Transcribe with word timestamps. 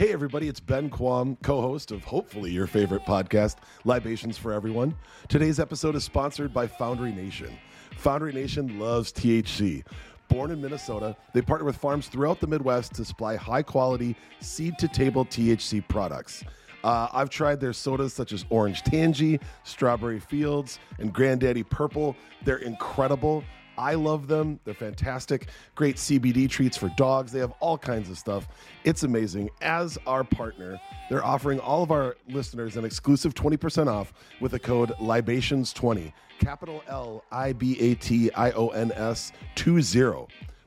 Hey, 0.00 0.14
everybody, 0.14 0.48
it's 0.48 0.60
Ben 0.60 0.88
Quam, 0.88 1.36
co 1.42 1.60
host 1.60 1.90
of 1.90 2.02
hopefully 2.04 2.50
your 2.50 2.66
favorite 2.66 3.04
podcast, 3.04 3.56
Libations 3.84 4.38
for 4.38 4.50
Everyone. 4.50 4.94
Today's 5.28 5.60
episode 5.60 5.94
is 5.94 6.04
sponsored 6.04 6.54
by 6.54 6.66
Foundry 6.66 7.12
Nation. 7.12 7.50
Foundry 7.98 8.32
Nation 8.32 8.78
loves 8.78 9.12
THC. 9.12 9.84
Born 10.28 10.52
in 10.52 10.62
Minnesota, 10.62 11.14
they 11.34 11.42
partner 11.42 11.66
with 11.66 11.76
farms 11.76 12.08
throughout 12.08 12.40
the 12.40 12.46
Midwest 12.46 12.94
to 12.94 13.04
supply 13.04 13.36
high 13.36 13.62
quality 13.62 14.16
seed 14.40 14.78
to 14.78 14.88
table 14.88 15.26
THC 15.26 15.86
products. 15.86 16.44
Uh, 16.82 17.08
I've 17.12 17.28
tried 17.28 17.60
their 17.60 17.74
sodas 17.74 18.14
such 18.14 18.32
as 18.32 18.46
Orange 18.48 18.82
Tangy, 18.82 19.38
Strawberry 19.64 20.18
Fields, 20.18 20.78
and 20.98 21.12
Granddaddy 21.12 21.64
Purple. 21.64 22.16
They're 22.42 22.56
incredible. 22.56 23.44
I 23.80 23.94
love 23.94 24.28
them. 24.28 24.60
They're 24.64 24.74
fantastic. 24.74 25.46
Great 25.74 25.96
CBD 25.96 26.50
treats 26.50 26.76
for 26.76 26.90
dogs. 26.98 27.32
They 27.32 27.38
have 27.38 27.54
all 27.60 27.78
kinds 27.78 28.10
of 28.10 28.18
stuff. 28.18 28.46
It's 28.84 29.04
amazing. 29.04 29.48
As 29.62 29.96
our 30.06 30.22
partner, 30.22 30.78
they're 31.08 31.24
offering 31.24 31.58
all 31.60 31.82
of 31.82 31.90
our 31.90 32.16
listeners 32.28 32.76
an 32.76 32.84
exclusive 32.84 33.32
20% 33.32 33.88
off 33.88 34.12
with 34.38 34.52
the 34.52 34.58
code 34.58 34.90
Libations20. 35.00 36.12
Capital 36.38 36.82
L 36.88 37.24
I 37.32 37.54
B 37.54 37.78
A 37.80 37.94
T 37.94 38.30
I 38.32 38.50
O 38.52 38.68
N 38.68 38.92
S 38.92 39.32
20. 39.56 39.82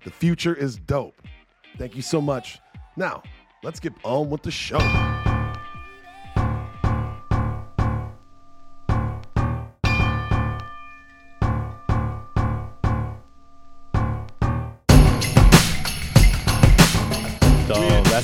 The 0.03 0.11
future 0.11 0.55
is 0.55 0.77
dope. 0.77 1.21
Thank 1.77 1.95
you 1.95 2.01
so 2.01 2.19
much. 2.19 2.59
Now, 2.95 3.21
let's 3.61 3.79
get 3.79 3.93
on 4.03 4.31
with 4.31 4.41
the 4.41 4.51
show. 4.51 4.79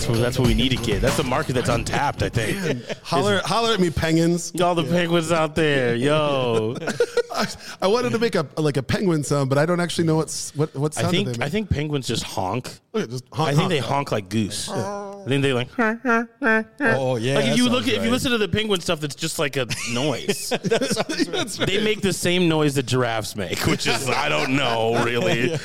What 0.10 0.20
that's 0.20 0.40
what 0.40 0.48
we 0.48 0.54
need 0.54 0.70
to 0.70 0.78
get. 0.78 1.02
That's 1.02 1.20
a 1.20 1.24
market 1.24 1.54
that's 1.54 1.70
untapped. 1.70 2.24
I 2.24 2.30
think. 2.30 2.86
Holler, 3.04 3.42
holler 3.44 3.74
at 3.74 3.80
me, 3.80 3.90
penguins. 3.90 4.60
All 4.60 4.76
the 4.76 4.84
penguins 4.84 5.32
out 5.32 5.56
there, 5.56 5.96
yo. 5.96 6.76
I, 7.34 7.48
I 7.84 7.88
wanted 7.88 8.12
to 8.12 8.20
make 8.20 8.36
a 8.36 8.46
like 8.58 8.78
a 8.78 8.84
penguin 8.84 9.24
sound, 9.24 9.50
but 9.50 9.58
I 9.58 9.66
don't 9.66 9.80
actually 9.80 10.06
know 10.06 10.16
what's 10.16 10.56
what 10.56 10.76
what 10.76 10.94
sound 10.94 11.08
I 11.08 11.12
do 11.12 11.18
they 11.18 11.24
think 11.26 11.38
make. 11.40 11.46
I 11.48 11.50
think 11.50 11.70
penguins 11.70 12.08
just 12.08 12.24
honk. 12.24 12.80
Look 12.92 13.04
at 13.04 13.10
this 13.10 13.22
honk, 13.32 13.48
I 13.48 13.52
think 13.52 13.62
honk. 13.62 13.70
they 13.70 13.78
honk 13.80 14.12
like 14.12 14.30
goose. 14.30 14.70
I 14.70 15.26
think 15.28 15.42
they 15.44 15.54
like. 15.54 15.70
Oh 15.78 17.16
yeah. 17.16 17.36
Like 17.36 17.46
if 17.46 17.50
that 17.50 17.58
you 17.58 17.64
sounds 17.64 17.72
look, 17.72 17.88
if 17.88 18.04
you 18.04 18.10
listen 18.10 18.32
to 18.32 18.38
the 18.38 18.48
penguin 18.48 18.82
stuff, 18.82 19.04
it's 19.04 19.16
just 19.16 19.40
like 19.40 19.58
a 19.58 19.68
noise. 19.92 20.54
They 21.70 21.84
make 21.84 22.02
the 22.02 22.14
same 22.14 22.48
noise 22.48 22.76
that 22.76 22.86
giraffes 22.86 23.36
make, 23.36 23.60
which 23.66 23.88
is 23.88 24.10
I 24.10 24.30
don't 24.30 24.56
know 24.56 25.04
really. 25.04 25.58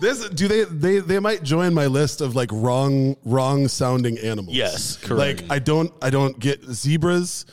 This, 0.00 0.28
do 0.30 0.48
they, 0.48 0.64
they 0.64 0.98
they 0.98 1.18
might 1.18 1.42
join 1.42 1.74
my 1.74 1.86
list 1.86 2.20
of 2.20 2.34
like 2.34 2.50
wrong 2.52 3.16
wrong 3.24 3.68
sounding 3.68 4.18
animals. 4.18 4.56
Yes, 4.56 4.96
correct. 4.96 5.42
Like 5.42 5.50
I 5.52 5.58
don't 5.58 5.92
I 6.02 6.10
don't 6.10 6.38
get 6.38 6.62
zebras. 6.64 7.46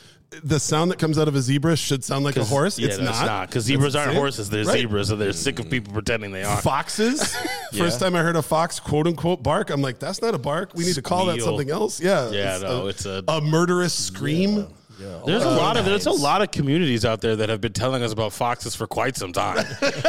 The 0.44 0.60
sound 0.60 0.90
that 0.90 0.98
comes 0.98 1.18
out 1.18 1.26
of 1.26 1.34
a 1.34 1.40
zebra 1.40 1.74
should 1.74 2.04
sound 2.04 2.22
like 2.24 2.36
a 2.36 2.44
horse. 2.44 2.78
Yeah, 2.78 2.88
it's 2.88 2.98
not 2.98 3.48
because 3.48 3.64
zebras 3.64 3.96
aren't 3.96 4.14
horses; 4.14 4.50
they're 4.50 4.64
Right. 4.64 4.80
zebras, 4.80 5.10
and 5.10 5.18
they're 5.20 5.32
sick 5.32 5.58
of 5.58 5.70
people 5.70 5.92
pretending 5.94 6.32
they 6.32 6.44
are. 6.44 6.60
Foxes. 6.60 7.34
First 7.76 7.98
time 7.98 8.14
I 8.14 8.22
heard 8.22 8.36
a 8.36 8.42
fox 8.42 8.78
quote 8.78 9.06
unquote 9.06 9.42
bark, 9.42 9.70
I'm 9.70 9.80
like, 9.80 9.98
that's 9.98 10.20
not 10.20 10.34
a 10.34 10.38
bark. 10.38 10.74
We 10.74 10.84
need 10.84 10.94
to 10.96 11.02
call 11.02 11.26
that 11.26 11.40
something 11.40 11.70
else. 11.70 11.98
Yeah. 11.98 12.30
Yeah, 12.30 12.58
no, 12.62 12.88
it's 12.88 13.06
a- 13.06 13.24
a 13.26 13.40
murderous 13.40 13.94
scream. 13.94 14.68
There's 14.98 15.44
Oh, 15.44 15.50
a 15.50 15.56
lot 15.56 15.76
of 15.76 15.84
there's 15.84 16.06
a 16.06 16.10
lot 16.10 16.42
of 16.42 16.50
communities 16.50 17.04
out 17.04 17.20
there 17.20 17.36
that 17.36 17.48
have 17.48 17.60
been 17.60 17.72
telling 17.72 18.02
us 18.02 18.12
about 18.12 18.32
foxes 18.32 18.74
for 18.74 18.86
quite 18.86 19.16
some 19.16 19.32
time. 19.32 19.56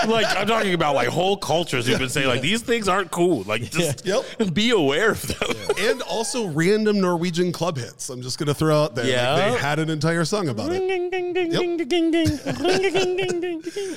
like 0.08 0.26
I'm 0.36 0.48
talking 0.48 0.74
about 0.74 0.96
like 0.96 1.08
whole 1.10 1.38
cultures 1.38 1.86
who've 1.88 2.00
been 2.00 2.10
saying 2.10 2.28
like 2.28 2.42
these 2.42 2.62
things 2.62 2.88
aren't 2.88 3.12
cool. 3.12 3.44
Like 3.44 3.62
just 3.70 4.06
Yep. 4.06 4.54
be 4.54 4.72
aware 4.72 5.12
of 5.12 5.22
them. 5.28 5.56
And 5.80 6.02
also 6.04 6.48
random 6.48 7.00
Norwegian 7.02 7.52
club 7.52 7.78
hits. 7.78 8.10
I'm 8.10 8.22
just 8.22 8.40
gonna 8.40 8.54
throw 8.54 8.84
out 8.84 8.96
there. 8.96 9.06
Like, 9.06 9.14
Yeah. 9.14 9.36
they 9.52 9.58
had 9.58 9.78
an 9.80 9.90
entire 9.90 10.26
song 10.26 10.48
about 10.50 10.72
it. 10.72 10.82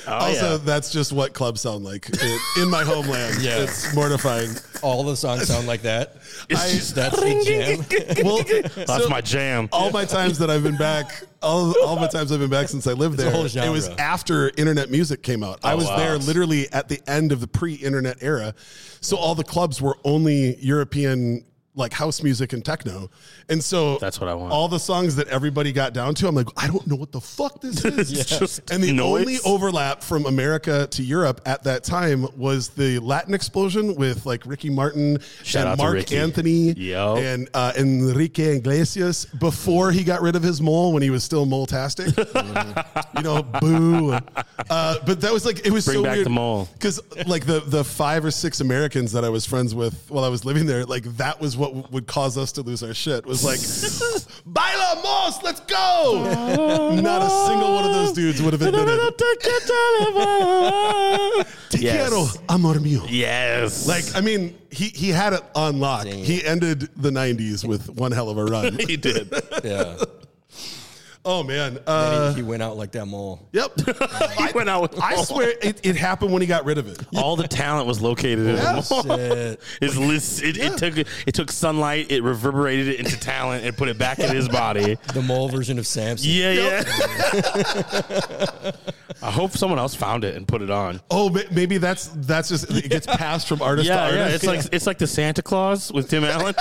Oh, 0.05 0.11
also, 0.13 0.51
yeah. 0.51 0.57
that's 0.63 0.91
just 0.91 1.11
what 1.11 1.33
clubs 1.33 1.61
sound 1.61 1.83
like 1.83 2.09
in, 2.21 2.39
in 2.63 2.69
my 2.69 2.83
homeland. 2.83 3.41
Yeah. 3.41 3.59
It's 3.63 3.93
mortifying. 3.95 4.49
all 4.81 5.03
the 5.03 5.15
songs 5.15 5.47
sound 5.47 5.65
like 5.67 5.81
that. 5.83 6.15
It's 6.49 6.71
just- 6.73 6.95
That's 6.95 7.15
the 7.19 7.43
jam. 7.45 8.25
Well, 8.25 8.85
That's 8.85 9.09
my 9.09 9.21
jam. 9.21 9.69
all 9.71 9.91
my 9.91 10.05
times 10.05 10.37
that 10.39 10.49
I've 10.49 10.63
been 10.63 10.77
back, 10.83 11.23
all, 11.41 11.73
all 11.85 11.95
my 11.95 12.07
times 12.07 12.31
I've 12.31 12.39
been 12.39 12.49
back 12.49 12.67
since 12.69 12.85
I 12.87 12.93
lived 12.93 13.17
there, 13.17 13.33
it 13.33 13.69
was 13.69 13.87
after 13.97 14.51
internet 14.57 14.89
music 14.91 15.23
came 15.23 15.43
out. 15.43 15.59
I 15.63 15.73
Oh, 15.73 15.77
was 15.77 15.85
wow. 15.87 15.97
there 15.97 16.17
literally 16.17 16.71
at 16.71 16.89
the 16.89 17.01
end 17.07 17.31
of 17.31 17.39
the 17.41 17.47
pre-internet 17.47 18.17
era, 18.21 18.53
so 19.01 19.17
all 19.17 19.35
the 19.35 19.43
clubs 19.43 19.81
were 19.81 19.97
only 20.03 20.57
European. 20.57 21.45
Like 21.75 21.91
house 21.91 22.21
music 22.21 22.53
and 22.53 22.63
techno, 22.63 23.09
and 23.49 23.63
so 23.63 23.97
That's 23.97 24.19
what 24.21 24.29
I 24.29 24.35
want. 24.35 24.53
All 24.53 24.67
the 24.67 24.77
songs 24.79 25.15
that 25.15 25.27
everybody 25.29 25.71
got 25.71 25.91
down 25.91 26.13
to, 26.15 26.27
I'm 26.27 26.35
like, 26.35 26.45
I 26.55 26.67
don't 26.67 26.85
know 26.85 26.95
what 26.95 27.11
the 27.11 27.19
fuck 27.19 27.61
this 27.61 27.83
is. 27.85 28.11
It's 28.11 28.37
just 28.37 28.69
And 28.71 28.83
the 28.83 28.91
noise. 28.91 29.21
only 29.21 29.37
overlap 29.43 30.03
from 30.03 30.27
America 30.27 30.85
to 30.91 31.01
Europe 31.01 31.41
at 31.47 31.63
that 31.63 31.83
time 31.83 32.27
was 32.37 32.69
the 32.69 32.99
Latin 32.99 33.33
explosion 33.33 33.95
with 33.95 34.23
like 34.27 34.45
Ricky 34.45 34.69
Martin 34.69 35.17
Shout 35.41 35.65
out 35.65 35.71
and 35.71 35.77
to 35.79 35.83
Marc 35.83 35.93
Ricky. 35.95 36.15
Anthony 36.17 36.73
Yo. 36.73 37.15
and 37.17 37.49
uh, 37.55 37.73
Enrique 37.75 38.57
Iglesias 38.57 39.25
before 39.25 39.91
he 39.91 40.03
got 40.03 40.21
rid 40.21 40.35
of 40.35 40.43
his 40.43 40.61
mole 40.61 40.93
when 40.93 41.01
he 41.01 41.09
was 41.09 41.23
still 41.23 41.47
mole-tastic. 41.47 42.15
you 43.17 43.23
know, 43.23 43.41
boo. 43.41 44.11
Uh, 44.69 44.97
but 45.07 45.21
that 45.21 45.33
was 45.33 45.43
like, 45.43 45.65
it 45.65 45.71
was 45.71 45.85
Bring 45.85 45.97
so 45.97 46.03
back 46.03 46.13
weird. 46.17 46.25
the 46.27 46.29
mole. 46.29 46.69
Because 46.73 47.01
like 47.25 47.47
the, 47.47 47.61
the 47.61 47.83
five 47.83 48.23
or 48.23 48.29
six 48.29 48.61
Americans 48.61 49.11
that 49.13 49.25
I 49.25 49.29
was 49.29 49.43
friends 49.47 49.73
with 49.73 50.05
while 50.11 50.23
I 50.23 50.29
was 50.29 50.45
living 50.45 50.67
there, 50.67 50.85
like 50.85 51.03
that 51.17 51.41
was 51.41 51.57
what 51.71 51.91
would 51.91 52.07
cause 52.07 52.37
us 52.37 52.51
to 52.53 52.61
lose 52.61 52.83
our 52.83 52.93
shit. 52.93 53.25
Was 53.25 53.43
like, 53.43 53.59
Bailamos, 54.47 55.43
let's 55.43 55.59
go. 55.61 56.23
Not 57.01 57.21
a 57.21 57.29
single 57.47 57.73
one 57.75 57.85
of 57.85 57.91
those 57.93 58.13
dudes 58.13 58.41
would 58.41 58.53
have 58.53 58.61
admitted. 58.61 59.17
Te 61.69 61.79
Yes. 61.79 62.07
quiero, 62.09 62.27
amor 62.49 62.75
mío. 62.75 63.05
Yes. 63.09 63.87
Like, 63.87 64.03
I 64.15 64.21
mean, 64.21 64.55
he, 64.69 64.89
he 64.89 65.09
had 65.09 65.33
it 65.33 65.41
on 65.55 65.79
lock. 65.79 66.05
He 66.05 66.43
ended 66.45 66.81
the 66.95 67.09
90s 67.09 67.65
with 67.67 67.89
one 67.89 68.11
hell 68.11 68.29
of 68.29 68.37
a 68.37 68.45
run. 68.45 68.77
he 68.87 68.95
did. 68.97 69.33
Yeah. 69.63 69.97
Oh, 71.25 71.43
man. 71.43 71.79
Uh, 71.87 72.29
he, 72.29 72.37
he 72.37 72.41
went 72.43 72.61
out 72.63 72.77
like 72.77 72.91
that 72.91 73.05
mole. 73.05 73.47
yep. 73.51 73.71
He 74.37 74.51
went 74.53 74.69
out 74.69 74.81
with 74.81 74.99
I 75.01 75.15
swear 75.23 75.53
it, 75.61 75.79
it 75.85 75.95
happened 75.95 76.31
when 76.33 76.41
he 76.41 76.47
got 76.47 76.65
rid 76.65 76.77
of 76.77 76.87
it. 76.87 76.99
all 77.17 77.35
the 77.35 77.47
talent 77.47 77.87
was 77.87 78.01
located 78.01 78.39
in 78.39 78.55
Yeah. 78.57 78.81
the 78.81 79.03
mall. 79.07 79.17
Shit. 79.17 79.59
His 79.79 79.97
list, 79.97 80.43
it, 80.43 80.57
it 80.57 80.77
took 80.77 80.97
it 80.97 81.33
took 81.33 81.51
sunlight, 81.51 82.11
it 82.11 82.23
reverberated 82.23 82.87
it 82.89 82.99
into 82.99 83.19
talent, 83.19 83.63
and 83.65 83.75
put 83.77 83.87
it 83.89 83.97
back 83.97 84.19
in 84.19 84.33
his 84.35 84.47
body. 84.49 84.97
The 85.13 85.21
mole 85.21 85.49
version 85.49 85.79
of 85.79 85.87
Samson. 85.87 86.29
Yeah, 86.29 86.51
yeah. 86.51 86.83
I 89.21 89.31
hope 89.31 89.51
someone 89.51 89.79
else 89.79 89.95
found 89.95 90.23
it 90.23 90.35
and 90.35 90.47
put 90.47 90.61
it 90.61 90.69
on. 90.69 90.99
Oh, 91.09 91.29
maybe 91.51 91.77
that's 91.77 92.07
that's 92.15 92.49
just 92.49 92.69
it 92.71 92.89
gets 92.89 93.05
passed 93.07 93.47
from 93.47 93.61
artist 93.61 93.87
Yeah, 93.87 94.09
to 94.09 94.15
yeah. 94.15 94.21
artist. 94.23 94.35
It's 94.35 94.45
like 94.45 94.73
it's 94.73 94.87
like 94.87 94.97
the 94.97 95.07
Santa 95.07 95.41
Claus 95.41 95.91
with 95.91 96.09
Tim 96.09 96.23
Allen. 96.23 96.55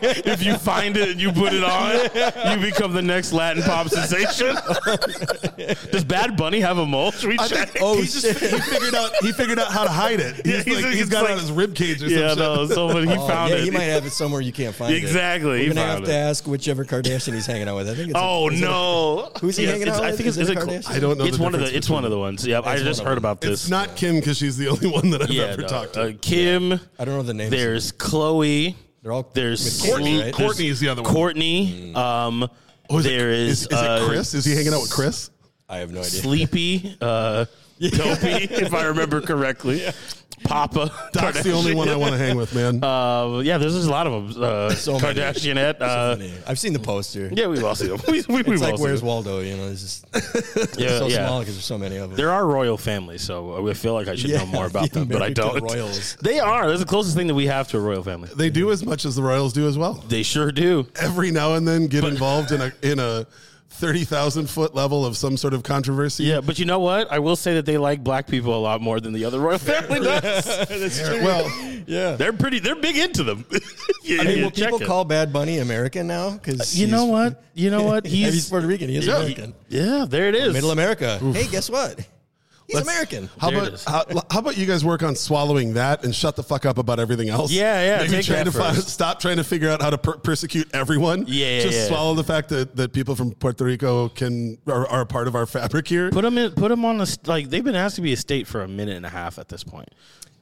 if 0.00 0.42
you 0.44 0.56
find 0.56 0.96
it 0.96 1.10
and 1.10 1.20
you 1.20 1.32
put 1.32 1.52
it 1.52 1.64
on, 1.64 2.52
you 2.60 2.64
become 2.70 2.92
the 2.92 3.02
next 3.02 3.31
Latin 3.32 3.62
pop 3.62 3.88
sensation. 3.88 4.54
Does 5.90 6.04
Bad 6.04 6.36
Bunny 6.36 6.60
have 6.60 6.78
a 6.78 6.86
mole? 6.86 7.10
Should 7.12 7.28
we 7.30 7.38
I 7.38 7.46
check? 7.48 7.70
think 7.70 7.96
he 7.98 8.02
just 8.02 8.26
he 8.26 8.60
figured 8.60 8.94
out 8.94 9.12
he 9.20 9.32
figured 9.32 9.58
out 9.58 9.72
how 9.72 9.84
to 9.84 9.90
hide 9.90 10.20
it. 10.20 10.36
He's, 10.44 10.46
Yeah, 10.46 10.62
he's 10.62 10.66
like, 10.76 10.84
like- 10.84 10.92
he's 10.94 11.00
it's 11.02 11.10
got 11.10 11.20
it 11.20 11.24
like- 11.24 11.32
on 11.32 11.38
his 11.38 11.52
rib 11.52 11.74
cage 11.74 12.02
or 12.02 12.08
yeah, 12.08 12.30
some 12.30 12.38
no. 12.38 12.66
shit. 12.66 12.74
Someone 12.74 13.06
he 13.08 13.14
Oh, 13.18 13.26
found 13.26 13.50
yeah, 13.50 13.56
it. 13.56 13.64
he 13.64 13.70
might 13.70 13.82
have 13.84 14.04
it 14.06 14.10
somewhere 14.10 14.40
you 14.40 14.52
can't 14.52 14.74
find 14.74 14.94
Exactly, 14.94 15.60
it. 15.60 15.62
he 15.62 15.68
We're 15.68 15.74
gonna 15.74 15.86
found 15.86 15.98
have 16.00 16.08
to 16.08 16.14
ask 16.14 16.46
whichever 16.46 16.84
Kardashian 16.84 17.34
he's 17.34 17.46
hanging 17.46 17.68
out 17.68 17.76
with. 17.76 17.88
I 17.88 17.94
think 17.94 18.10
it's. 18.10 18.18
Oh 18.20 18.48
is 18.48 18.60
it 18.60 18.64
a- 18.64 18.66
no! 18.68 19.30
Who's 19.40 19.56
he 19.56 19.64
hanging 19.66 19.82
it's- 19.82 19.96
out 19.98 20.04
I 20.04 20.10
think 20.12 20.28
it's, 20.28 20.36
Is 20.36 20.48
is 20.48 20.50
it 20.50 20.58
it 20.58 20.62
a 20.62 20.66
Kardashian? 20.66 20.90
I 20.90 20.98
don't 21.00 21.18
know. 21.18 21.24
It's 21.24 21.38
one 21.38 21.54
of 21.54 21.60
the. 21.60 21.74
It's 21.76 21.88
one 21.90 22.04
of 22.04 22.10
the 22.10 22.18
ones. 22.18 22.46
Yeah, 22.46 22.60
I 22.64 22.76
just 22.78 23.02
heard 23.02 23.18
about 23.18 23.40
this. 23.40 23.62
It's 23.62 23.70
not 23.70 23.96
Kim 23.96 24.16
because 24.16 24.38
she's 24.38 24.56
the 24.56 24.68
only 24.68 24.88
one 24.90 25.10
that 25.10 25.22
I've 25.22 25.30
ever 25.30 25.62
talked 25.62 25.94
to. 25.94 26.02
uh, 26.02 26.12
Kim. 26.20 26.72
I 26.72 27.04
don't 27.04 27.16
know 27.16 27.22
the 27.22 27.34
name. 27.34 27.50
There's 27.50 27.92
Khloé. 27.92 28.74
They're 29.02 29.10
all 29.12 29.28
There's 29.34 29.82
Kourtney, 29.82 30.22
right? 30.22 30.36
there's 30.36 30.56
Kourtney 30.58 30.70
is 30.70 30.78
the 30.78 30.88
other 30.88 31.02
one. 31.02 31.12
Kourtney. 31.12 31.94
Um, 31.96 32.48
Oh, 32.90 32.98
is 32.98 33.06
it- 33.06 33.10
there 33.10 33.30
is. 33.30 33.62
is, 33.62 33.66
is 33.66 33.72
uh, 33.72 34.00
it 34.02 34.08
Chris? 34.08 34.34
Is 34.34 34.44
he 34.44 34.54
hanging 34.54 34.74
out 34.74 34.82
with 34.82 34.90
Chris? 34.90 35.30
I 35.68 35.78
have 35.78 35.90
no 35.90 36.00
idea. 36.00 36.10
Sleepy. 36.20 36.96
Uh, 37.00 37.46
Dopey, 37.96 38.44
if 38.50 38.72
I 38.74 38.84
remember 38.84 39.20
correctly. 39.20 39.82
Papa. 40.44 40.90
Doc's 41.12 41.44
the 41.44 41.52
only 41.52 41.72
one 41.72 41.88
I 41.88 41.94
want 41.94 42.12
to 42.12 42.18
hang 42.18 42.36
with, 42.36 42.52
man. 42.52 42.82
Uh, 42.82 43.38
yeah, 43.44 43.58
there's 43.58 43.76
a 43.76 43.88
lot 43.90 44.08
of 44.08 44.34
them. 44.34 44.42
Uh, 44.42 44.70
So. 44.74 44.98
Kardashianette. 44.98 45.80
Uh, 45.80 46.16
I've 46.48 46.58
seen 46.58 46.72
the 46.72 46.80
poster. 46.80 47.30
yeah, 47.32 47.46
we've 47.46 47.62
all 47.62 47.76
seen 47.76 47.90
them. 47.90 48.00
We, 48.08 48.24
we, 48.28 48.40
It's 48.54 48.60
like 48.60 48.78
Where's 48.80 49.00
them. 49.00 49.06
Waldo? 49.06 49.38
You 49.38 49.56
know, 49.56 49.68
it's 49.68 49.82
just 49.82 50.76
Yeah, 50.80 50.98
so 50.98 51.06
yeah. 51.06 51.26
small 51.26 51.40
because 51.40 51.54
there's 51.54 51.64
so 51.64 51.78
many 51.78 51.96
of 51.96 52.10
them. 52.10 52.16
There 52.16 52.30
are 52.32 52.44
royal 52.44 52.76
families, 52.76 53.22
so 53.22 53.68
I 53.68 53.74
feel 53.74 53.92
like 53.94 54.08
I 54.08 54.16
should 54.16 54.30
Yeah, 54.30 54.38
know 54.38 54.46
more 54.46 54.66
about 54.66 54.90
the 54.90 55.00
them, 55.00 55.08
but 55.08 55.22
I 55.22 55.30
don't. 55.30 55.62
royals. 55.62 56.16
They 56.16 56.40
are. 56.40 56.66
That's 56.66 56.80
the 56.80 56.86
closest 56.86 57.16
thing 57.16 57.28
that 57.28 57.34
we 57.34 57.46
have 57.46 57.68
to 57.68 57.76
a 57.76 57.80
royal 57.80 58.02
family. 58.02 58.28
they 58.34 58.50
do 58.50 58.72
as 58.72 58.84
much 58.84 59.04
as 59.04 59.14
the 59.14 59.22
Royals 59.22 59.52
do 59.52 59.68
as 59.68 59.78
well. 59.78 59.94
They 60.08 60.24
sure 60.24 60.50
do. 60.50 60.88
Every 61.00 61.30
now 61.30 61.54
and 61.54 61.68
then 61.68 61.86
get 61.86 62.02
involved 62.02 62.50
in 62.50 62.60
a 62.62 62.72
in 62.82 62.98
a 62.98 63.26
thirty 63.82 64.04
thousand 64.04 64.48
foot 64.48 64.74
level 64.74 65.04
of 65.04 65.16
some 65.16 65.36
sort 65.36 65.52
of 65.54 65.64
controversy. 65.64 66.22
Yeah, 66.24 66.40
but 66.40 66.58
you 66.58 66.64
know 66.64 66.78
what? 66.78 67.10
I 67.10 67.18
will 67.18 67.34
say 67.36 67.54
that 67.54 67.66
they 67.66 67.76
like 67.78 68.02
black 68.04 68.28
people 68.28 68.56
a 68.56 68.62
lot 68.62 68.80
more 68.80 69.00
than 69.00 69.12
the 69.12 69.24
other 69.24 69.40
royal 69.40 69.58
family 69.72 69.98
does. 70.00 70.44
That's 70.68 71.06
true. 71.08 71.22
Well, 71.22 71.50
yeah. 71.86 72.14
They're 72.16 72.32
pretty. 72.32 72.60
They're 72.60 72.76
big 72.76 72.96
into 72.96 73.24
them. 73.24 73.44
You- 74.04 74.20
I 74.20 74.24
mean, 74.24 74.38
you 74.38 74.44
will 74.44 74.50
people 74.50 74.82
it. 74.82 74.86
call 74.86 75.04
Bad 75.04 75.32
Bunny 75.32 75.58
American 75.58 76.08
now? 76.08 76.30
Because 76.32 76.76
You 76.78 76.88
know 76.88 77.04
what? 77.06 77.40
You 77.54 77.70
know 77.70 77.84
what? 77.84 78.04
he's, 78.14 78.34
He's 78.34 78.50
Puerto 78.50 78.66
Rican. 78.66 78.88
He 78.88 78.96
is 78.96 79.06
Yeah, 79.06 79.18
American. 79.18 79.54
Yeah, 79.68 80.06
there 80.08 80.28
it 80.28 80.34
is. 80.34 80.52
Middle 80.52 80.72
America. 80.72 81.18
Hey, 81.32 81.46
guess 81.46 81.70
what? 81.70 82.00
He's 82.66 82.76
Let's- 82.76 82.88
American. 82.88 83.28
How 83.38 83.50
There 83.50 83.58
about 83.60 83.84
how, 83.86 84.04
how 84.30 84.38
about 84.38 84.56
you 84.56 84.66
guys 84.66 84.84
work 84.84 85.02
on 85.02 85.14
swallowing 85.16 85.74
that 85.74 86.04
and 86.04 86.14
shut 86.14 86.36
the 86.36 86.42
fuck 86.42 86.64
up 86.64 86.78
about 86.78 86.98
everything 87.00 87.28
else? 87.28 87.50
Yeah, 87.52 87.82
yeah, 87.82 87.98
Maybe 87.98 88.10
take 88.12 88.26
trying 88.26 88.44
that 88.44 88.52
to 88.52 88.58
find, 88.58 88.76
stop 88.82 89.20
trying 89.20 89.36
to 89.38 89.44
figure 89.44 89.68
out 89.68 89.82
how 89.82 89.90
to 89.90 89.98
per- 89.98 90.16
persecute 90.18 90.68
everyone. 90.74 91.24
Yeah, 91.26 91.46
yeah, 91.56 91.60
just 91.62 91.78
yeah. 91.78 91.86
swallow 91.88 92.14
the 92.14 92.24
fact 92.24 92.48
that, 92.50 92.76
that 92.76 92.92
people 92.92 93.16
from 93.16 93.32
Puerto 93.32 93.64
Rico 93.64 94.08
can 94.08 94.58
are, 94.66 94.86
are 94.88 95.00
a 95.02 95.06
part 95.06 95.28
of 95.28 95.34
our 95.34 95.46
fabric 95.46 95.88
here. 95.88 96.10
Put 96.10 96.22
them 96.22 96.38
in. 96.38 96.52
Put 96.52 96.68
them 96.68 96.84
on 96.84 96.98
the 96.98 97.18
like. 97.26 97.50
They've 97.50 97.64
been 97.64 97.74
asked 97.76 97.96
to 97.96 98.02
be 98.02 98.12
a 98.12 98.16
state 98.16 98.46
for 98.46 98.62
a 98.62 98.68
minute 98.68 98.96
and 98.96 99.06
a 99.06 99.10
half 99.10 99.38
at 99.38 99.48
this 99.48 99.64
point. 99.64 99.88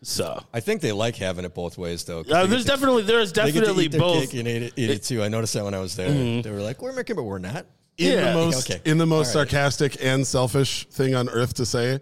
So 0.02 0.42
I 0.54 0.60
think 0.60 0.80
they 0.80 0.92
like 0.92 1.16
having 1.16 1.44
it 1.44 1.54
both 1.54 1.76
ways, 1.76 2.04
though. 2.04 2.20
uh, 2.20 2.46
there's 2.46 2.62
to- 2.62 2.68
definitely 2.68 3.02
there's 3.02 3.32
they 3.32 3.42
get 3.46 3.52
to 3.52 3.60
definitely 3.60 3.84
eat 3.86 3.92
their 3.92 4.00
both. 4.00 4.30
cake 4.30 4.38
and 4.38 4.48
eat 4.48 4.62
it, 4.62 4.72
eat 4.76 4.90
it 4.90 5.02
too. 5.02 5.22
I 5.22 5.28
noticed 5.28 5.52
that 5.54 5.64
when 5.64 5.74
I 5.74 5.80
was 5.80 5.96
there. 5.96 6.08
They 6.42 6.50
were 6.50 6.60
like, 6.62 6.80
"We're 6.80 6.90
American, 6.90 7.16
but 7.16 7.24
we're 7.24 7.38
not." 7.38 7.66
in 8.00 8.12
yeah. 8.12 8.32
the 8.32 8.34
most 8.34 8.70
okay. 8.70 8.80
in 8.90 8.98
the 8.98 9.06
most 9.06 9.28
right. 9.28 9.48
sarcastic 9.48 10.02
and 10.02 10.26
selfish 10.26 10.86
thing 10.88 11.14
on 11.14 11.28
earth 11.28 11.54
to 11.54 11.66
say. 11.66 12.00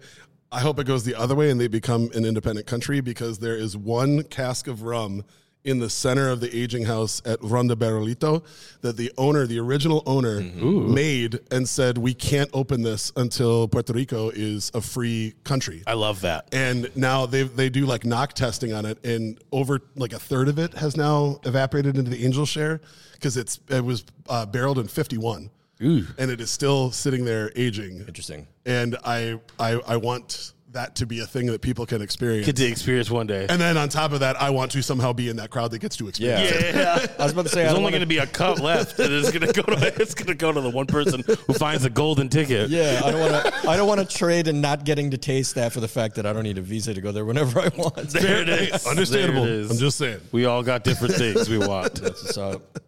I 0.51 0.61
hope 0.61 0.79
it 0.79 0.85
goes 0.85 1.03
the 1.03 1.13
other 1.13 1.35
way 1.35 1.51
and 1.51 1.61
they 1.61 1.67
become 1.67 2.09
an 2.15 2.25
independent 2.25 2.65
country 2.65 3.01
because 3.01 3.37
there 3.37 3.55
is 3.55 3.77
one 3.77 4.23
cask 4.23 4.67
of 4.67 4.81
rum 4.81 5.23
in 5.63 5.79
the 5.79 5.89
center 5.89 6.29
of 6.29 6.39
the 6.39 6.55
aging 6.55 6.85
house 6.85 7.21
at 7.25 7.37
Ron 7.43 7.67
del 7.67 7.75
Barrilito 7.75 8.43
that 8.81 8.97
the 8.97 9.11
owner, 9.17 9.45
the 9.45 9.59
original 9.59 10.01
owner, 10.05 10.41
mm-hmm. 10.41 10.93
made 10.93 11.39
and 11.51 11.67
said, 11.67 11.97
We 11.97 12.13
can't 12.13 12.49
open 12.53 12.81
this 12.81 13.11
until 13.15 13.67
Puerto 13.67 13.93
Rico 13.93 14.29
is 14.29 14.71
a 14.73 14.81
free 14.81 15.35
country. 15.43 15.83
I 15.85 15.93
love 15.93 16.21
that. 16.21 16.47
And 16.53 16.89
now 16.95 17.25
they 17.25 17.43
they 17.43 17.69
do 17.69 17.85
like 17.85 18.05
knock 18.05 18.33
testing 18.33 18.73
on 18.73 18.85
it, 18.85 19.03
and 19.05 19.39
over 19.51 19.81
like 19.95 20.13
a 20.13 20.19
third 20.19 20.47
of 20.47 20.57
it 20.59 20.73
has 20.75 20.95
now 20.95 21.39
evaporated 21.43 21.97
into 21.97 22.09
the 22.09 22.23
angel 22.25 22.45
share 22.45 22.81
because 23.13 23.37
it's 23.37 23.59
it 23.69 23.83
was 23.83 24.05
uh, 24.29 24.45
barreled 24.45 24.79
in 24.79 24.87
51. 24.87 25.49
Ooh. 25.81 26.05
and 26.17 26.29
it 26.29 26.41
is 26.41 26.51
still 26.51 26.91
sitting 26.91 27.25
there 27.25 27.51
aging. 27.55 27.99
Interesting. 28.07 28.47
And 28.65 28.97
I, 29.03 29.39
I, 29.59 29.79
I 29.87 29.97
want 29.97 30.53
that 30.71 30.95
to 30.95 31.05
be 31.05 31.19
a 31.19 31.25
thing 31.25 31.47
that 31.47 31.61
people 31.61 31.85
can 31.85 32.01
experience. 32.01 32.45
Get 32.45 32.55
to 32.57 32.65
experience 32.65 33.09
one 33.09 33.27
day. 33.27 33.47
And 33.49 33.59
then 33.59 33.77
on 33.77 33.89
top 33.89 34.11
of 34.11 34.19
that, 34.19 34.39
I 34.41 34.51
want 34.51 34.71
to 34.71 34.83
somehow 34.83 35.13
be 35.13 35.29
in 35.29 35.37
that 35.37 35.49
crowd 35.49 35.71
that 35.71 35.79
gets 35.79 35.97
to 35.97 36.07
experience. 36.07 36.51
Yeah, 36.51 36.57
it. 36.57 36.75
yeah. 36.75 37.07
I 37.19 37.23
was 37.23 37.33
about 37.33 37.43
to 37.43 37.49
say 37.49 37.63
there's 37.63 37.73
I 37.73 37.77
only 37.77 37.91
going 37.91 38.01
to 38.01 38.07
be 38.07 38.19
a 38.19 38.27
cup 38.27 38.59
left, 38.59 38.99
and 38.99 39.11
it's 39.11 39.31
going 39.31 39.51
to 39.51 39.53
go 39.53 39.63
to 39.73 39.87
it's 40.01 40.13
going 40.13 40.27
to 40.27 40.35
go 40.35 40.51
to 40.51 40.61
the 40.61 40.69
one 40.69 40.85
person 40.85 41.23
who 41.25 41.53
finds 41.53 41.83
the 41.83 41.89
golden 41.89 42.29
ticket. 42.29 42.69
Yeah, 42.69 43.01
I 43.03 43.11
don't 43.11 43.19
want 43.19 43.45
to. 43.45 43.69
I 43.69 43.77
don't 43.77 43.87
want 43.87 44.07
to 44.07 44.17
trade 44.17 44.47
and 44.47 44.61
not 44.61 44.83
getting 44.83 45.11
to 45.11 45.17
taste 45.17 45.55
that 45.55 45.73
for 45.73 45.79
the 45.79 45.87
fact 45.87 46.15
that 46.15 46.25
I 46.25 46.33
don't 46.33 46.43
need 46.43 46.57
a 46.57 46.61
visa 46.61 46.93
to 46.93 47.01
go 47.01 47.11
there 47.11 47.25
whenever 47.25 47.59
I 47.59 47.69
want. 47.75 48.13
There 48.19 48.41
it 48.41 48.49
is. 48.49 48.85
Understandable. 48.85 49.43
It 49.43 49.49
is. 49.49 49.71
I'm 49.71 49.77
just 49.77 49.97
saying. 49.97 50.19
We 50.31 50.45
all 50.45 50.61
got 50.61 50.83
different 50.83 51.15
things 51.15 51.47
we 51.49 51.57
want. 51.57 51.95
That's 51.95 52.23
what's 52.23 52.37
up. 52.37 52.79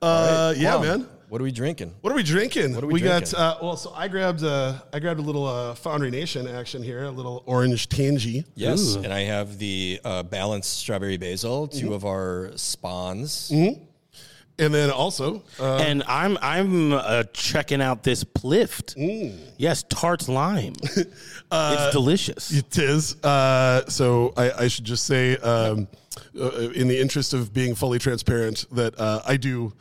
Uh, 0.00 0.52
right. 0.52 0.60
Yeah, 0.60 0.76
wow. 0.76 0.82
man. 0.82 1.08
What 1.34 1.40
are 1.40 1.44
we 1.44 1.50
drinking? 1.50 1.92
What 2.00 2.12
are 2.12 2.14
we 2.14 2.22
drinking? 2.22 2.76
What 2.76 2.84
are 2.84 2.86
we 2.86 3.00
got 3.00 3.24
drinking? 3.24 3.40
uh, 3.40 3.58
well. 3.60 3.76
So 3.76 3.92
I 3.92 4.06
grabbed 4.06 4.44
uh, 4.44 4.74
I 4.92 5.00
grabbed 5.00 5.18
a 5.18 5.22
little 5.24 5.44
uh, 5.44 5.74
Foundry 5.74 6.12
Nation 6.12 6.46
action 6.46 6.80
here, 6.80 7.02
a 7.02 7.10
little 7.10 7.42
orange 7.44 7.88
tangy. 7.88 8.44
Yes, 8.54 8.94
and 8.94 9.12
I 9.12 9.22
have 9.22 9.58
the 9.58 10.00
uh, 10.04 10.22
balanced 10.22 10.78
strawberry 10.78 11.16
basil, 11.16 11.66
2 11.66 11.92
of 11.92 12.04
our 12.04 12.52
spawns. 12.54 13.50
And 13.50 13.80
then 14.72 14.92
also, 14.92 15.42
uh, 15.58 15.78
and 15.78 16.04
I'm 16.06 16.38
I'm 16.40 16.92
uh, 16.92 17.24
checking 17.32 17.82
out 17.82 18.04
this 18.04 18.22
plift. 18.22 18.94
Yes, 18.96 19.82
tart 19.88 20.28
lime. 20.28 20.74
it's 20.84 21.92
delicious. 21.92 22.52
it 22.52 22.78
is. 22.78 23.16
Uh, 23.24 23.84
so 23.88 24.34
I, 24.36 24.52
I 24.52 24.68
should 24.68 24.84
just 24.84 25.04
say, 25.04 25.36
um, 25.38 25.88
uh, 26.40 26.50
in 26.76 26.86
the 26.86 27.00
interest 27.00 27.34
of 27.34 27.52
being 27.52 27.74
fully 27.74 27.98
transparent, 27.98 28.66
that 28.70 28.96
uh, 29.00 29.22
I 29.26 29.36
do. 29.36 29.72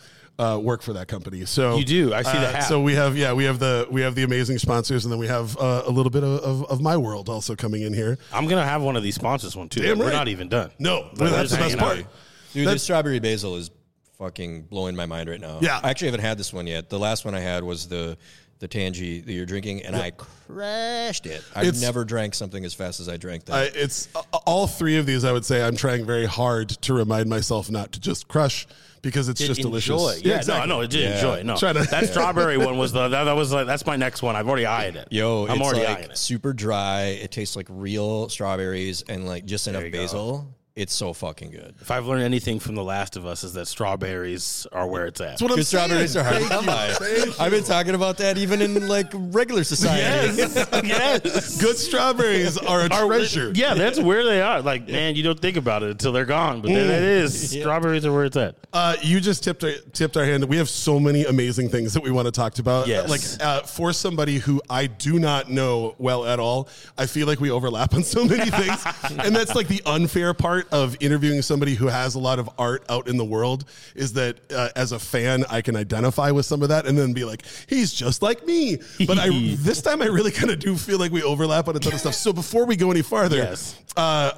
Uh, 0.43 0.57
work 0.57 0.81
for 0.81 0.91
that 0.93 1.07
company, 1.07 1.45
so 1.45 1.77
You 1.77 1.85
do. 1.85 2.13
I 2.13 2.21
see 2.21 2.37
the 2.37 2.47
uh, 2.49 2.51
hat. 2.51 2.63
So 2.63 2.81
we 2.81 2.95
have, 2.95 3.15
yeah, 3.15 3.31
we 3.31 3.45
have 3.45 3.59
the 3.59 3.87
we 3.89 4.01
have 4.01 4.13
the 4.13 4.23
amazing 4.23 4.57
sponsors, 4.57 5.05
and 5.05 5.11
then 5.11 5.19
we 5.19 5.27
have 5.27 5.55
uh, 5.57 5.83
a 5.85 5.89
little 5.89 6.09
bit 6.09 6.23
of, 6.23 6.43
of, 6.43 6.65
of 6.65 6.81
my 6.81 6.97
world 6.97 7.29
also 7.29 7.55
coming 7.55 7.83
in 7.83 7.93
here. 7.93 8.17
I'm 8.33 8.47
gonna 8.47 8.65
have 8.65 8.81
one 8.81 8.97
of 8.97 9.03
these 9.03 9.15
sponsors 9.15 9.55
one 9.55 9.69
too. 9.69 9.81
Damn 9.81 9.99
We're 9.99 10.11
not 10.11 10.27
even 10.27 10.49
done. 10.49 10.71
No, 10.79 11.09
We're 11.17 11.29
that's 11.29 11.51
the 11.51 11.57
best 11.57 11.77
part. 11.77 11.99
out. 11.99 12.05
Dude, 12.53 12.67
That- 12.67 12.73
the 12.73 12.79
strawberry 12.79 13.19
basil 13.19 13.55
is 13.55 13.71
fucking 14.17 14.63
blowing 14.63 14.95
my 14.95 15.05
mind 15.05 15.29
right 15.29 15.39
now. 15.39 15.59
Yeah. 15.61 15.79
I 15.81 15.89
actually 15.89 16.07
haven't 16.09 16.21
had 16.25 16.37
this 16.37 16.51
one 16.53 16.67
yet. 16.67 16.89
The 16.89 16.99
last 16.99 17.23
one 17.25 17.35
I 17.35 17.39
had 17.39 17.63
was 17.63 17.87
the 17.87 18.17
the 18.59 18.67
tangy 18.67 19.19
that 19.21 19.31
you're 19.33 19.45
drinking, 19.45 19.83
and 19.83 19.95
I 19.95 20.11
crashed 20.11 21.25
it. 21.25 21.41
I've 21.55 21.67
It's- 21.67 21.81
never 21.81 22.05
drank 22.05 22.33
something 22.33 22.63
as 22.65 22.73
fast 22.73 22.99
as 22.99 23.09
I 23.09 23.17
drank 23.17 23.45
that. 23.45 23.53
I, 23.53 23.63
it's 23.73 24.07
uh, 24.15 24.21
all 24.45 24.67
three 24.67 24.97
of 24.97 25.05
these. 25.05 25.23
I 25.25 25.31
would 25.31 25.43
say 25.45 25.63
I'm 25.63 25.75
trying 25.75 26.05
very 26.05 26.25
hard 26.25 26.69
to 26.69 26.93
remind 26.93 27.29
myself 27.29 27.69
not 27.71 27.91
to 27.93 27.99
just 27.99 28.27
crush 28.27 28.67
because 29.03 29.29
it's 29.29 29.39
just 29.39 29.61
delicious. 29.61 29.91
Enjoy. 30.17 30.27
Yeah, 30.27 30.41
no, 30.47 30.53
I 30.55 30.65
know. 30.65 30.81
It 30.81 30.89
did 30.89 31.01
Yeah. 31.01 31.15
enjoy. 31.15 31.43
No, 31.43 31.55
to- 31.55 31.73
that 31.91 32.09
strawberry 32.09 32.57
one 32.57 32.77
was 32.77 32.91
the 32.91 33.07
that, 33.09 33.25
that 33.25 33.35
was 33.35 33.51
like 33.51 33.67
that's 33.67 33.85
my 33.85 33.95
next 33.97 34.23
one. 34.23 34.35
I've 34.35 34.47
already 34.47 34.65
eyed 34.65 34.95
it. 34.95 35.07
Yo, 35.11 35.45
I'm 35.45 35.57
it's 35.57 35.61
already 35.61 35.85
like 35.85 35.97
eyeing 35.99 36.09
it. 36.11 36.17
super 36.17 36.53
dry. 36.53 37.03
It 37.21 37.29
tastes 37.29 37.55
like 37.55 37.67
real 37.69 38.29
strawberries 38.29 39.03
and 39.03 39.27
like 39.27 39.45
just 39.45 39.67
enough 39.67 39.83
basil. 39.91 40.37
go. 40.39 40.47
Basil. 40.75 40.81
It's 40.83 40.93
so 40.95 41.13
fucking 41.13 41.51
good. 41.51 41.75
If 41.81 41.91
I've 41.91 42.07
learned 42.07 42.23
anything 42.23 42.59
from 42.59 42.75
The 42.75 42.83
Last 42.83 43.15
of 43.15 43.25
Us, 43.25 43.43
is 43.43 43.53
that 43.53 43.67
strawberries 43.67 44.65
are 44.71 44.87
where 44.87 45.05
it's 45.05 45.21
at. 45.21 45.29
That's 45.29 45.41
what 45.41 45.51
I'm 45.51 45.57
Good 45.57 45.67
strawberries 45.67 46.15
are 46.17 46.23
hard 46.23 46.41
to 46.41 46.49
come 46.49 46.65
by. 46.65 46.87
you. 46.89 46.93
Thank 46.95 47.25
you. 47.27 47.33
I've 47.39 47.51
been 47.51 47.63
talking 47.63 47.93
about 47.95 48.17
that 48.17 48.37
even 48.37 48.61
in 48.61 48.87
like 48.87 49.07
regular 49.13 49.63
society. 49.63 50.35
yes, 50.35 50.55
yes. 50.83 51.61
Good 51.61 51.77
strawberries 51.77 52.57
are 52.57 52.81
a 52.81 52.89
Are- 52.89 53.05
treasure. 53.07 53.51
Yeah, 53.53 53.75
that's 53.75 53.99
where 53.99 54.23
they 54.23 54.41
are. 54.41 54.61
Like, 54.61 54.87
man, 54.87 55.15
you 55.15 55.23
don't 55.23 55.39
think 55.39 55.57
about 55.57 55.83
it 55.83 55.91
until 55.91 56.11
they're 56.11 56.25
gone, 56.25 56.61
but 56.61 56.69
then 56.69 56.89
it 56.89 57.03
is. 57.03 57.51
Strawberries 57.51 58.05
are 58.05 58.11
where 58.13 58.25
it's 58.25 58.37
at. 58.37 58.55
Uh, 58.73 58.95
you 59.01 59.19
just 59.19 59.43
tipped 59.43 59.63
our, 59.63 59.73
tipped 59.93 60.17
our 60.17 60.25
hand. 60.25 60.43
We 60.45 60.57
have 60.57 60.69
so 60.69 60.99
many 60.99 61.25
amazing 61.25 61.69
things 61.69 61.93
that 61.93 62.01
we 62.03 62.09
want 62.11 62.25
to 62.25 62.31
talk 62.31 62.57
about. 62.57 62.87
Yes. 62.87 63.09
Like 63.09 63.21
uh, 63.47 63.61
for 63.61 63.93
somebody 63.93 64.39
who 64.39 64.61
I 64.69 64.87
do 64.87 65.19
not 65.19 65.49
know 65.51 65.93
well 65.99 66.25
at 66.25 66.39
all, 66.39 66.67
I 66.97 67.05
feel 67.05 67.27
like 67.27 67.39
we 67.39 67.51
overlap 67.51 67.93
on 67.93 68.03
so 68.03 68.25
many 68.25 68.49
things, 68.49 68.83
and 69.19 69.35
that's 69.35 69.53
like 69.55 69.67
the 69.67 69.81
unfair 69.85 70.33
part 70.33 70.62
of 70.71 70.95
interviewing 70.99 71.41
somebody 71.41 71.75
who 71.75 71.87
has 71.87 72.15
a 72.15 72.19
lot 72.19 72.39
of 72.39 72.49
art 72.57 72.83
out 72.89 73.07
in 73.07 73.17
the 73.17 73.25
world. 73.25 73.65
Is 73.95 74.13
that 74.13 74.39
uh, 74.51 74.69
as 74.75 74.91
a 74.91 74.99
fan, 74.99 75.43
I 75.49 75.61
can 75.61 75.75
identify 75.75 76.31
with 76.31 76.45
some 76.45 76.61
of 76.61 76.69
that, 76.69 76.85
and 76.85 76.97
then 76.97 77.13
be 77.13 77.23
like, 77.23 77.43
he's 77.67 77.93
just 77.93 78.21
like 78.21 78.45
me. 78.45 78.77
But 79.07 79.19
I 79.19 79.29
this 79.57 79.81
time 79.81 80.01
I 80.01 80.05
really 80.05 80.31
kind 80.31 80.49
of 80.51 80.59
do 80.59 80.75
feel 80.77 80.97
like 80.97 81.11
we 81.11 81.21
overlap 81.23 81.67
on 81.67 81.75
a 81.75 81.79
ton 81.79 81.93
of 81.93 81.99
stuff. 81.99 82.13
So 82.15 82.31
before 82.33 82.65
we 82.65 82.75
go 82.75 82.89
any 82.91 83.01
farther, 83.01 83.37
Yes. 83.37 83.77
uh, 83.97 84.31